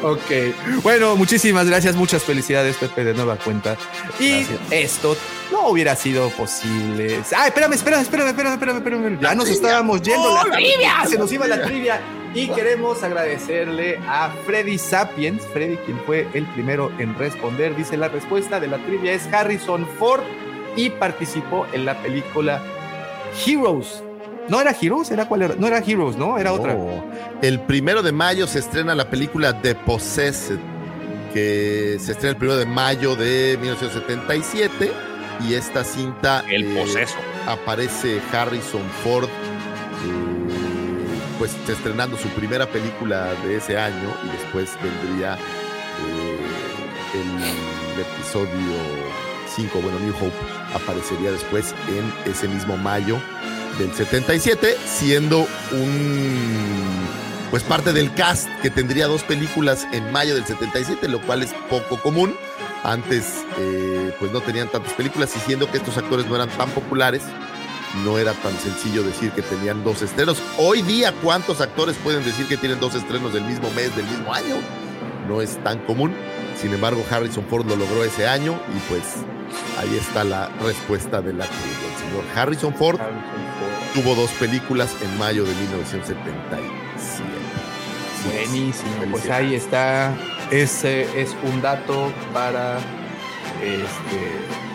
Ok. 0.04 0.84
Bueno, 0.84 1.16
muchísimas 1.16 1.68
gracias. 1.68 1.96
Muchas 1.96 2.24
felicidades, 2.24 2.76
Pepe, 2.78 3.04
de 3.04 3.14
nueva 3.14 3.38
cuenta. 3.38 3.76
Y 4.20 4.44
Gracias. 4.44 4.60
esto 4.72 5.18
no 5.52 5.68
hubiera 5.70 5.96
sido 5.96 6.30
posible. 6.32 7.22
Ay, 7.36 7.48
espérame, 7.48 7.74
espérame, 7.74 8.02
espérame, 8.02 8.30
espérame, 8.30 8.54
espérame, 8.54 8.78
espérame. 8.78 9.20
Ya 9.20 9.36
nos 9.36 9.50
estábamos 9.50 10.02
yendo. 10.02 10.36
la 10.36 10.44
trivia. 10.56 10.94
Se 11.10 11.18
nos 11.18 11.32
iba 11.32 11.48
la 11.48 11.62
trivia. 11.64 12.00
Y 12.38 12.50
queremos 12.50 13.02
agradecerle 13.02 14.00
a 14.08 14.30
Freddy 14.46 14.78
Sapiens, 14.78 15.42
Freddy, 15.54 15.76
quien 15.78 16.00
fue 16.06 16.28
el 16.36 16.46
primero 16.46 16.92
en 17.00 17.18
responder. 17.18 17.76
Dice 17.76 17.98
la 17.98 18.10
respuesta 18.10 18.60
de 18.60 18.68
la 18.68 18.78
trivia 18.78 19.14
es 19.14 19.26
Harrison 19.34 19.88
Ford 19.98 20.22
y 20.76 20.92
participó 20.92 21.66
en 21.74 21.86
la 21.86 21.98
película 21.98 22.62
Heroes. 23.44 24.04
No 24.50 24.62
era 24.62 24.76
Heroes, 24.80 25.10
era 25.10 25.28
cuál 25.28 25.42
era? 25.42 25.56
No 25.56 25.66
era 25.66 25.80
Heroes, 25.80 26.16
¿no? 26.16 26.38
Era 26.38 26.54
otra. 26.54 26.78
El 27.42 27.60
primero 27.62 28.04
de 28.04 28.12
mayo 28.12 28.46
se 28.46 28.60
estrena 28.60 28.94
la 28.94 29.10
película 29.10 29.60
The 29.60 29.74
Possessed, 29.74 30.60
que 31.34 31.98
se 32.00 32.12
estrena 32.12 32.34
el 32.34 32.38
primero 32.38 32.60
de 32.60 32.68
mayo 32.68 33.16
de 33.16 33.58
1977 33.60 34.92
y 35.50 35.56
esta 35.56 35.84
cinta 35.84 36.44
El 36.48 36.66
eh, 36.66 36.80
poseso. 36.80 37.16
aparece 37.48 38.22
Harrison 38.32 38.84
Ford 39.04 39.26
eh, 39.26 40.67
pues 41.38 41.56
estrenando 41.68 42.18
su 42.18 42.28
primera 42.30 42.66
película 42.68 43.34
de 43.46 43.58
ese 43.58 43.78
año 43.78 44.14
y 44.26 44.30
después 44.38 44.72
vendría 44.82 45.36
eh, 45.36 46.38
el 47.14 48.02
episodio 48.02 49.08
5, 49.56 49.80
bueno, 49.82 50.00
New 50.00 50.14
Hope 50.16 50.36
aparecería 50.74 51.32
después 51.32 51.74
en 51.90 52.32
ese 52.32 52.48
mismo 52.48 52.78
mayo 52.78 53.20
del 53.78 53.94
77, 53.94 54.76
siendo 54.86 55.48
un 55.72 57.08
pues 57.50 57.64
parte 57.64 57.94
del 57.94 58.14
cast 58.14 58.50
que 58.62 58.70
tendría 58.70 59.08
dos 59.08 59.24
películas 59.24 59.88
en 59.94 60.12
mayo 60.12 60.36
del 60.36 60.46
77, 60.46 61.08
lo 61.08 61.22
cual 61.22 61.44
es 61.44 61.54
poco 61.70 61.98
común. 61.98 62.36
Antes 62.84 63.46
eh, 63.58 64.14
pues 64.20 64.32
no 64.32 64.42
tenían 64.42 64.70
tantas 64.70 64.94
películas 64.94 65.34
y 65.36 65.40
siendo 65.40 65.70
que 65.72 65.78
estos 65.78 65.98
actores 65.98 66.28
no 66.28 66.36
eran 66.36 66.50
tan 66.50 66.70
populares, 66.70 67.24
no 68.04 68.18
era 68.18 68.34
tan 68.34 68.58
sencillo 68.58 69.04
decir 69.04 69.32
que 69.32 69.42
tenían 69.42 69.84
dos 69.84 70.02
estrenos. 70.02 70.42
Hoy 70.58 70.82
día, 70.82 71.14
¿cuántos 71.24 71.62
actores 71.62 71.96
pueden 72.04 72.24
decir 72.24 72.48
que 72.48 72.58
tienen 72.58 72.80
dos 72.80 72.96
estrenos 72.96 73.34
del 73.34 73.44
mismo 73.44 73.70
mes, 73.72 73.96
del 73.96 74.06
mismo 74.06 74.34
año? 74.34 74.56
No 75.28 75.42
es 75.42 75.62
tan 75.64 75.80
común. 75.86 76.14
Sin 76.60 76.74
embargo, 76.74 77.04
Harrison 77.10 77.46
Ford 77.46 77.68
lo 77.68 77.76
logró 77.76 78.04
ese 78.04 78.28
año 78.28 78.60
y 78.76 78.80
pues 78.90 79.04
ahí 79.80 79.98
está 79.98 80.24
la 80.24 80.50
respuesta 80.64 81.22
de 81.22 81.34
la 81.34 81.46
trivia. 81.46 81.88
El 81.94 82.10
señor 82.10 82.24
Harrison 82.36 82.74
Ford 82.74 83.00
tuvo 83.94 84.16
dos 84.16 84.32
películas 84.32 84.96
en 85.02 85.18
mayo 85.18 85.44
de 85.44 85.54
1977. 85.54 86.88
Buenísimo, 88.26 89.12
pues 89.12 89.30
ahí 89.30 89.56
está. 89.56 90.14
Ese 90.52 91.22
es 91.22 91.36
un 91.44 91.62
dato 91.62 92.12
para 92.34 92.80
este. 93.62 94.67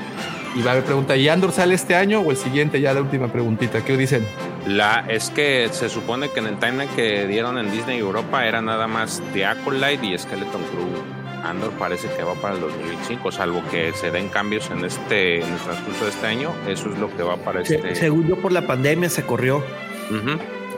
Y 0.55 0.63
va 0.63 0.71
a 0.71 0.73
haber 0.75 0.85
pregunta, 0.85 1.17
¿y 1.17 1.29
Andor 1.29 1.51
sale 1.53 1.75
este 1.75 1.95
año 1.95 2.21
o 2.21 2.31
el 2.31 2.37
siguiente? 2.37 2.81
Ya 2.81 2.93
la 2.93 3.01
última 3.01 3.29
preguntita, 3.29 3.83
¿qué 3.85 3.97
dicen? 3.97 4.27
La, 4.67 5.05
es 5.09 5.31
que 5.31 5.69
se 5.73 5.89
supone 5.89 6.29
que 6.31 6.41
en 6.41 6.47
el 6.47 6.59
timeline 6.59 6.91
que 6.95 7.27
dieron 7.27 7.57
en 7.59 7.71
Disney 7.73 7.99
Europa 7.99 8.47
era 8.47 8.61
nada 8.61 8.87
más 8.87 9.23
The 9.33 9.47
Acolyte 9.47 10.05
y 10.07 10.19
Skeleton 10.19 10.63
Crew. 10.65 11.43
Andor 11.43 11.71
parece 11.73 12.07
que 12.17 12.23
va 12.23 12.35
para 12.35 12.55
el 12.55 12.61
2025, 12.61 13.33
salvo 13.33 13.63
que 13.71 13.93
se 13.95 14.11
den 14.13 14.29
cambios 14.29 14.71
en 14.71 14.85
este 14.85 15.41
en 15.41 15.53
el 15.53 15.59
transcurso 15.59 16.05
de 16.05 16.11
este 16.11 16.27
año. 16.27 16.53
Eso 16.69 16.91
es 16.93 16.99
lo 16.99 17.09
que 17.17 17.23
va 17.25 17.37
para 17.39 17.65
Se- 17.65 17.77
este. 17.77 17.95
según 17.97 18.29
yo, 18.29 18.37
por 18.37 18.53
la 18.53 18.67
pandemia 18.67 19.09
se 19.09 19.25
corrió. 19.25 19.65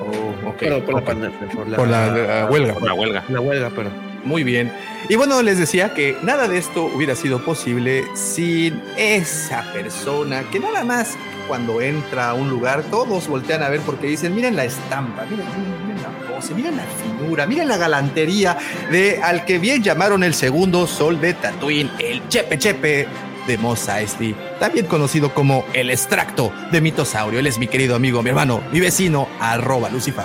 Oh, 0.00 0.48
ok. 0.48 0.56
Pero 0.60 0.84
por 0.84 0.94
la 0.94 1.00
Ok. 1.00 1.06
pandemia. 1.06 1.38
Por 1.54 1.68
la, 1.68 1.76
Por 1.76 1.88
la, 1.88 2.46
huelga. 2.50 2.74
Por 2.74 2.82
la 2.84 2.94
huelga. 2.94 3.24
la 3.28 3.40
huelga, 3.40 3.70
pero. 3.74 3.90
Muy 4.24 4.42
bien. 4.42 4.72
Y 5.08 5.16
bueno, 5.16 5.42
les 5.42 5.58
decía 5.58 5.92
que 5.92 6.16
nada 6.22 6.48
de 6.48 6.56
esto 6.56 6.86
hubiera 6.86 7.14
sido 7.14 7.44
posible 7.44 8.04
sin 8.14 8.82
esa 8.96 9.62
persona 9.72 10.44
que 10.50 10.58
nada 10.60 10.82
más 10.82 11.14
cuando 11.46 11.82
entra 11.82 12.30
a 12.30 12.34
un 12.34 12.48
lugar 12.48 12.84
todos 12.84 13.28
voltean 13.28 13.62
a 13.62 13.68
ver 13.68 13.80
porque 13.80 14.06
dicen, 14.06 14.34
miren 14.34 14.56
la 14.56 14.64
estampa, 14.64 15.26
miren, 15.26 15.46
la 16.02 16.34
pose, 16.34 16.54
miren 16.54 16.76
la 16.76 16.84
finura, 16.84 17.46
miren 17.46 17.68
la 17.68 17.76
galantería 17.76 18.56
de 18.90 19.20
al 19.22 19.44
que 19.44 19.58
bien 19.58 19.82
llamaron 19.82 20.24
el 20.24 20.32
segundo 20.32 20.86
sol 20.86 21.20
de 21.20 21.34
Tatooine, 21.34 21.90
el 21.98 22.26
Chepe 22.28 22.58
Chepe 22.58 23.06
de 23.46 23.58
Mos 23.58 23.86
Eisley, 23.90 24.34
también 24.58 24.86
conocido 24.86 25.34
como 25.34 25.66
el 25.74 25.90
extracto 25.90 26.50
de 26.72 26.80
mitosaurio. 26.80 27.40
Él 27.40 27.46
es 27.46 27.58
mi 27.58 27.66
querido 27.66 27.94
amigo, 27.94 28.22
mi 28.22 28.30
hermano, 28.30 28.62
mi 28.72 28.80
vecino, 28.80 29.28
arroba 29.38 29.90
Lucifer. 29.90 30.24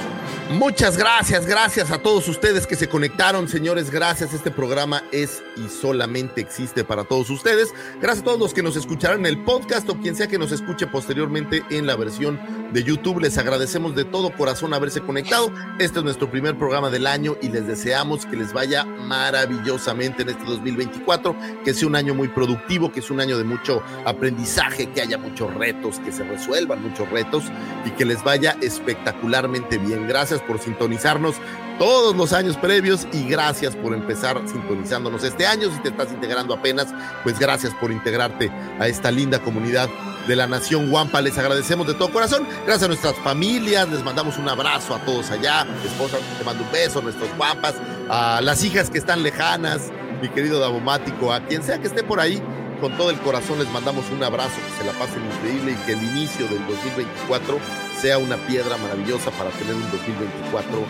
Muchas 0.50 0.98
gracias, 0.98 1.46
gracias 1.46 1.92
a 1.92 2.00
todos 2.00 2.28
ustedes 2.28 2.66
que 2.66 2.76
se 2.76 2.90
conectaron, 2.90 3.48
señores. 3.48 3.92
Gracias, 3.92 4.34
este 4.34 4.50
programa 4.50 5.04
es 5.12 5.44
y 5.56 5.70
solamente 5.70 6.42
existe 6.42 6.84
para 6.84 7.04
todos 7.04 7.30
ustedes. 7.30 7.72
Gracias 8.02 8.24
a 8.24 8.26
todos 8.26 8.40
los 8.40 8.56
que 8.56 8.64
nos 8.64 8.76
escucharán 8.76 9.20
en 9.20 9.26
el 9.28 9.44
podcast 9.44 9.88
o 9.90 10.00
quien 10.00 10.16
sea 10.16 10.26
que 10.26 10.40
nos 10.40 10.52
escuche 10.52 10.88
posteriormente 10.88 11.64
en 11.70 11.86
la 11.86 11.96
versión 11.96 12.40
de 12.74 12.84
YouTube. 12.84 13.20
Les 13.20 13.38
agradecemos 13.38 13.96
de 13.96 14.06
todo 14.06 14.32
corazón 14.32 14.74
haberse 14.74 15.02
conectado. 15.02 15.54
Este 15.78 16.00
es 16.00 16.04
nuestro 16.04 16.32
primer 16.32 16.58
programa 16.58 16.90
del 16.90 17.06
año 17.06 17.38
y 17.44 17.50
les 17.50 17.68
deseamos 17.68 18.26
que 18.26 18.36
les 18.36 18.52
vaya 18.52 18.86
maravillosamente 18.86 20.24
en 20.24 20.30
este 20.30 20.46
2024, 20.46 21.36
que 21.64 21.76
sea 21.76 21.88
un 21.88 21.96
año 21.96 22.16
muy 22.16 22.28
productivo, 22.28 22.92
que 22.92 23.04
sea 23.04 23.14
un 23.14 23.22
año 23.22 23.38
de 23.38 23.44
mucho 23.44 23.84
aprendizaje, 24.04 24.90
que 24.90 25.02
haya 25.02 25.20
muchos 25.20 25.54
retos, 25.54 26.00
que 26.00 26.12
se 26.12 26.24
resuelvan 26.24 26.82
muchos 26.82 27.08
retos 27.12 27.44
y 27.86 27.92
que 27.92 28.06
les 28.06 28.24
vaya 28.24 28.58
espectacularmente 28.62 29.78
bien. 29.78 30.08
Gracias 30.08 30.39
por 30.42 30.60
sintonizarnos 30.60 31.36
todos 31.78 32.16
los 32.16 32.34
años 32.34 32.58
previos 32.58 33.08
y 33.14 33.28
gracias 33.28 33.76
por 33.76 33.94
empezar 33.94 34.42
sintonizándonos 34.48 35.24
este 35.24 35.48
año. 35.48 35.72
Si 35.72 35.80
te 35.82 35.90
estás 35.90 36.12
integrando 36.12 36.54
apenas, 36.54 36.88
pues 37.24 37.40
gracias 37.40 37.74
por 37.76 37.92
integrarte 37.92 38.52
a 38.80 38.88
esta 38.88 39.12
linda 39.12 39.40
comunidad 39.40 39.90
de 40.28 40.36
la 40.36 40.48
Nación 40.48 40.90
Guampa. 40.90 41.22
Les 41.22 41.38
agradecemos 41.38 41.88
de 41.88 41.94
todo 41.94 42.12
corazón. 42.12 42.46
Gracias 42.66 42.84
a 42.84 42.88
nuestras 42.88 43.16
familias, 43.16 43.90
les 43.90 44.04
mandamos 44.04 44.38
un 44.38 44.50
abrazo 44.50 44.94
a 44.94 45.00
todos 45.00 45.32
allá. 45.32 45.66
Mi 45.66 45.88
esposa 45.88 46.18
te 46.38 46.44
manda 46.44 46.64
un 46.64 46.72
beso, 46.72 47.02
nuestros 47.02 47.36
guampas, 47.38 47.76
a 48.10 48.42
las 48.42 48.64
hijas 48.64 48.90
que 48.90 48.98
están 48.98 49.24
lejanas, 49.24 49.92
mi 50.22 50.30
querido 50.30 50.60
Davomático, 50.60 51.32
a 51.32 51.42
quien 51.42 51.64
sea 51.64 51.80
que 51.80 51.88
esté 51.88 52.04
por 52.04 52.20
ahí. 52.20 52.42
Con 52.80 52.96
todo 52.96 53.10
el 53.10 53.20
corazón 53.20 53.60
les 53.60 53.70
mandamos 53.72 54.10
un 54.10 54.24
abrazo, 54.24 54.56
que 54.56 54.84
se 54.84 54.86
la 54.86 54.98
pasen 54.98 55.22
increíble 55.26 55.74
y 55.74 55.86
que 55.86 55.92
el 55.94 56.04
inicio 56.04 56.48
del 56.48 56.66
2024 56.66 57.60
sea 58.00 58.18
una 58.18 58.38
piedra 58.38 58.78
maravillosa 58.78 59.32
para 59.32 59.50
tener 59.52 59.74
un 59.74 59.92
2024 59.92 60.86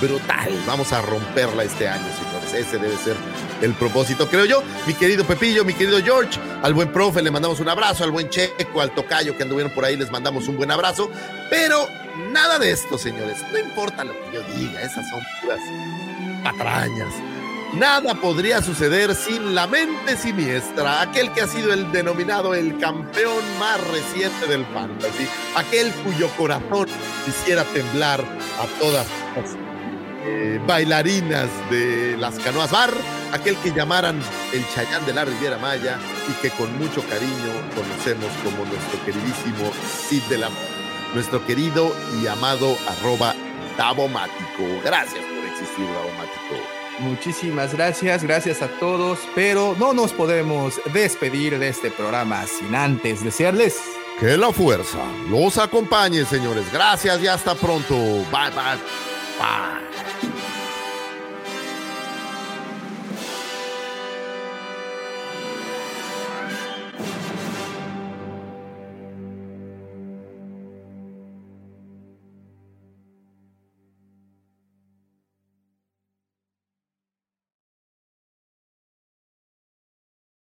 brutal. 0.00 0.62
Vamos 0.66 0.92
a 0.94 1.02
romperla 1.02 1.64
este 1.64 1.86
año, 1.86 2.06
señores. 2.16 2.54
Ese 2.54 2.78
debe 2.78 2.96
ser 2.96 3.16
el 3.60 3.74
propósito, 3.74 4.26
creo 4.28 4.46
yo. 4.46 4.62
Mi 4.86 4.94
querido 4.94 5.24
Pepillo, 5.24 5.64
mi 5.64 5.74
querido 5.74 6.02
George, 6.02 6.40
al 6.62 6.72
buen 6.72 6.90
profe 6.90 7.20
le 7.20 7.30
mandamos 7.30 7.60
un 7.60 7.68
abrazo, 7.68 8.04
al 8.04 8.10
buen 8.10 8.30
Checo, 8.30 8.80
al 8.80 8.94
tocayo 8.94 9.36
que 9.36 9.42
anduvieron 9.42 9.72
por 9.74 9.84
ahí 9.84 9.96
les 9.96 10.10
mandamos 10.10 10.48
un 10.48 10.56
buen 10.56 10.70
abrazo. 10.70 11.10
Pero 11.50 11.86
nada 12.32 12.58
de 12.58 12.70
esto, 12.70 12.96
señores. 12.96 13.36
No 13.52 13.58
importa 13.58 14.02
lo 14.04 14.12
que 14.12 14.32
yo 14.32 14.42
diga, 14.56 14.80
esas 14.80 15.08
son 15.10 15.20
puras 15.42 15.60
patrañas. 16.42 17.12
Nada 17.76 18.14
podría 18.14 18.62
suceder 18.62 19.16
sin 19.16 19.52
la 19.54 19.66
mente 19.66 20.16
siniestra, 20.16 21.00
aquel 21.00 21.32
que 21.32 21.40
ha 21.40 21.48
sido 21.48 21.72
el 21.72 21.90
denominado 21.90 22.54
el 22.54 22.78
campeón 22.78 23.42
más 23.58 23.80
reciente 23.88 24.46
del 24.46 24.64
fantasy, 24.66 25.26
aquel 25.56 25.92
cuyo 26.04 26.28
corazón 26.36 26.86
hiciera 27.26 27.64
temblar 27.64 28.20
a 28.20 28.78
todas 28.78 29.06
las 29.34 29.56
eh, 30.24 30.60
bailarinas 30.64 31.48
de 31.68 32.16
las 32.16 32.38
canoas 32.38 32.70
bar, 32.70 32.94
aquel 33.32 33.56
que 33.56 33.72
llamaran 33.72 34.20
el 34.52 34.64
Chayán 34.68 35.04
de 35.04 35.12
la 35.12 35.24
Riviera 35.24 35.58
Maya 35.58 35.98
y 36.28 36.32
que 36.40 36.50
con 36.50 36.78
mucho 36.78 37.02
cariño 37.08 37.52
conocemos 37.74 38.30
como 38.44 38.64
nuestro 38.66 39.04
queridísimo 39.04 39.72
Cid 40.08 40.22
del 40.24 40.44
Amor, 40.44 40.58
nuestro 41.12 41.44
querido 41.44 41.92
y 42.22 42.28
amado 42.28 42.76
arroba 42.86 43.34
Davomático. 43.76 44.62
Gracias 44.84 45.24
por 45.24 45.44
existir, 45.44 45.86
Davomático. 45.86 46.73
Muchísimas 47.00 47.74
gracias, 47.74 48.22
gracias 48.22 48.62
a 48.62 48.68
todos, 48.78 49.18
pero 49.34 49.74
no 49.78 49.92
nos 49.92 50.12
podemos 50.12 50.80
despedir 50.92 51.58
de 51.58 51.68
este 51.68 51.90
programa 51.90 52.46
sin 52.46 52.74
antes 52.74 53.24
desearles 53.24 53.80
Que 54.20 54.36
la 54.36 54.52
fuerza 54.52 55.02
los 55.28 55.58
acompañe, 55.58 56.24
señores. 56.24 56.72
Gracias 56.72 57.20
y 57.22 57.26
hasta 57.26 57.54
pronto. 57.54 57.94
Bye, 57.94 58.50
bye, 58.50 58.78
bye. 59.38 60.43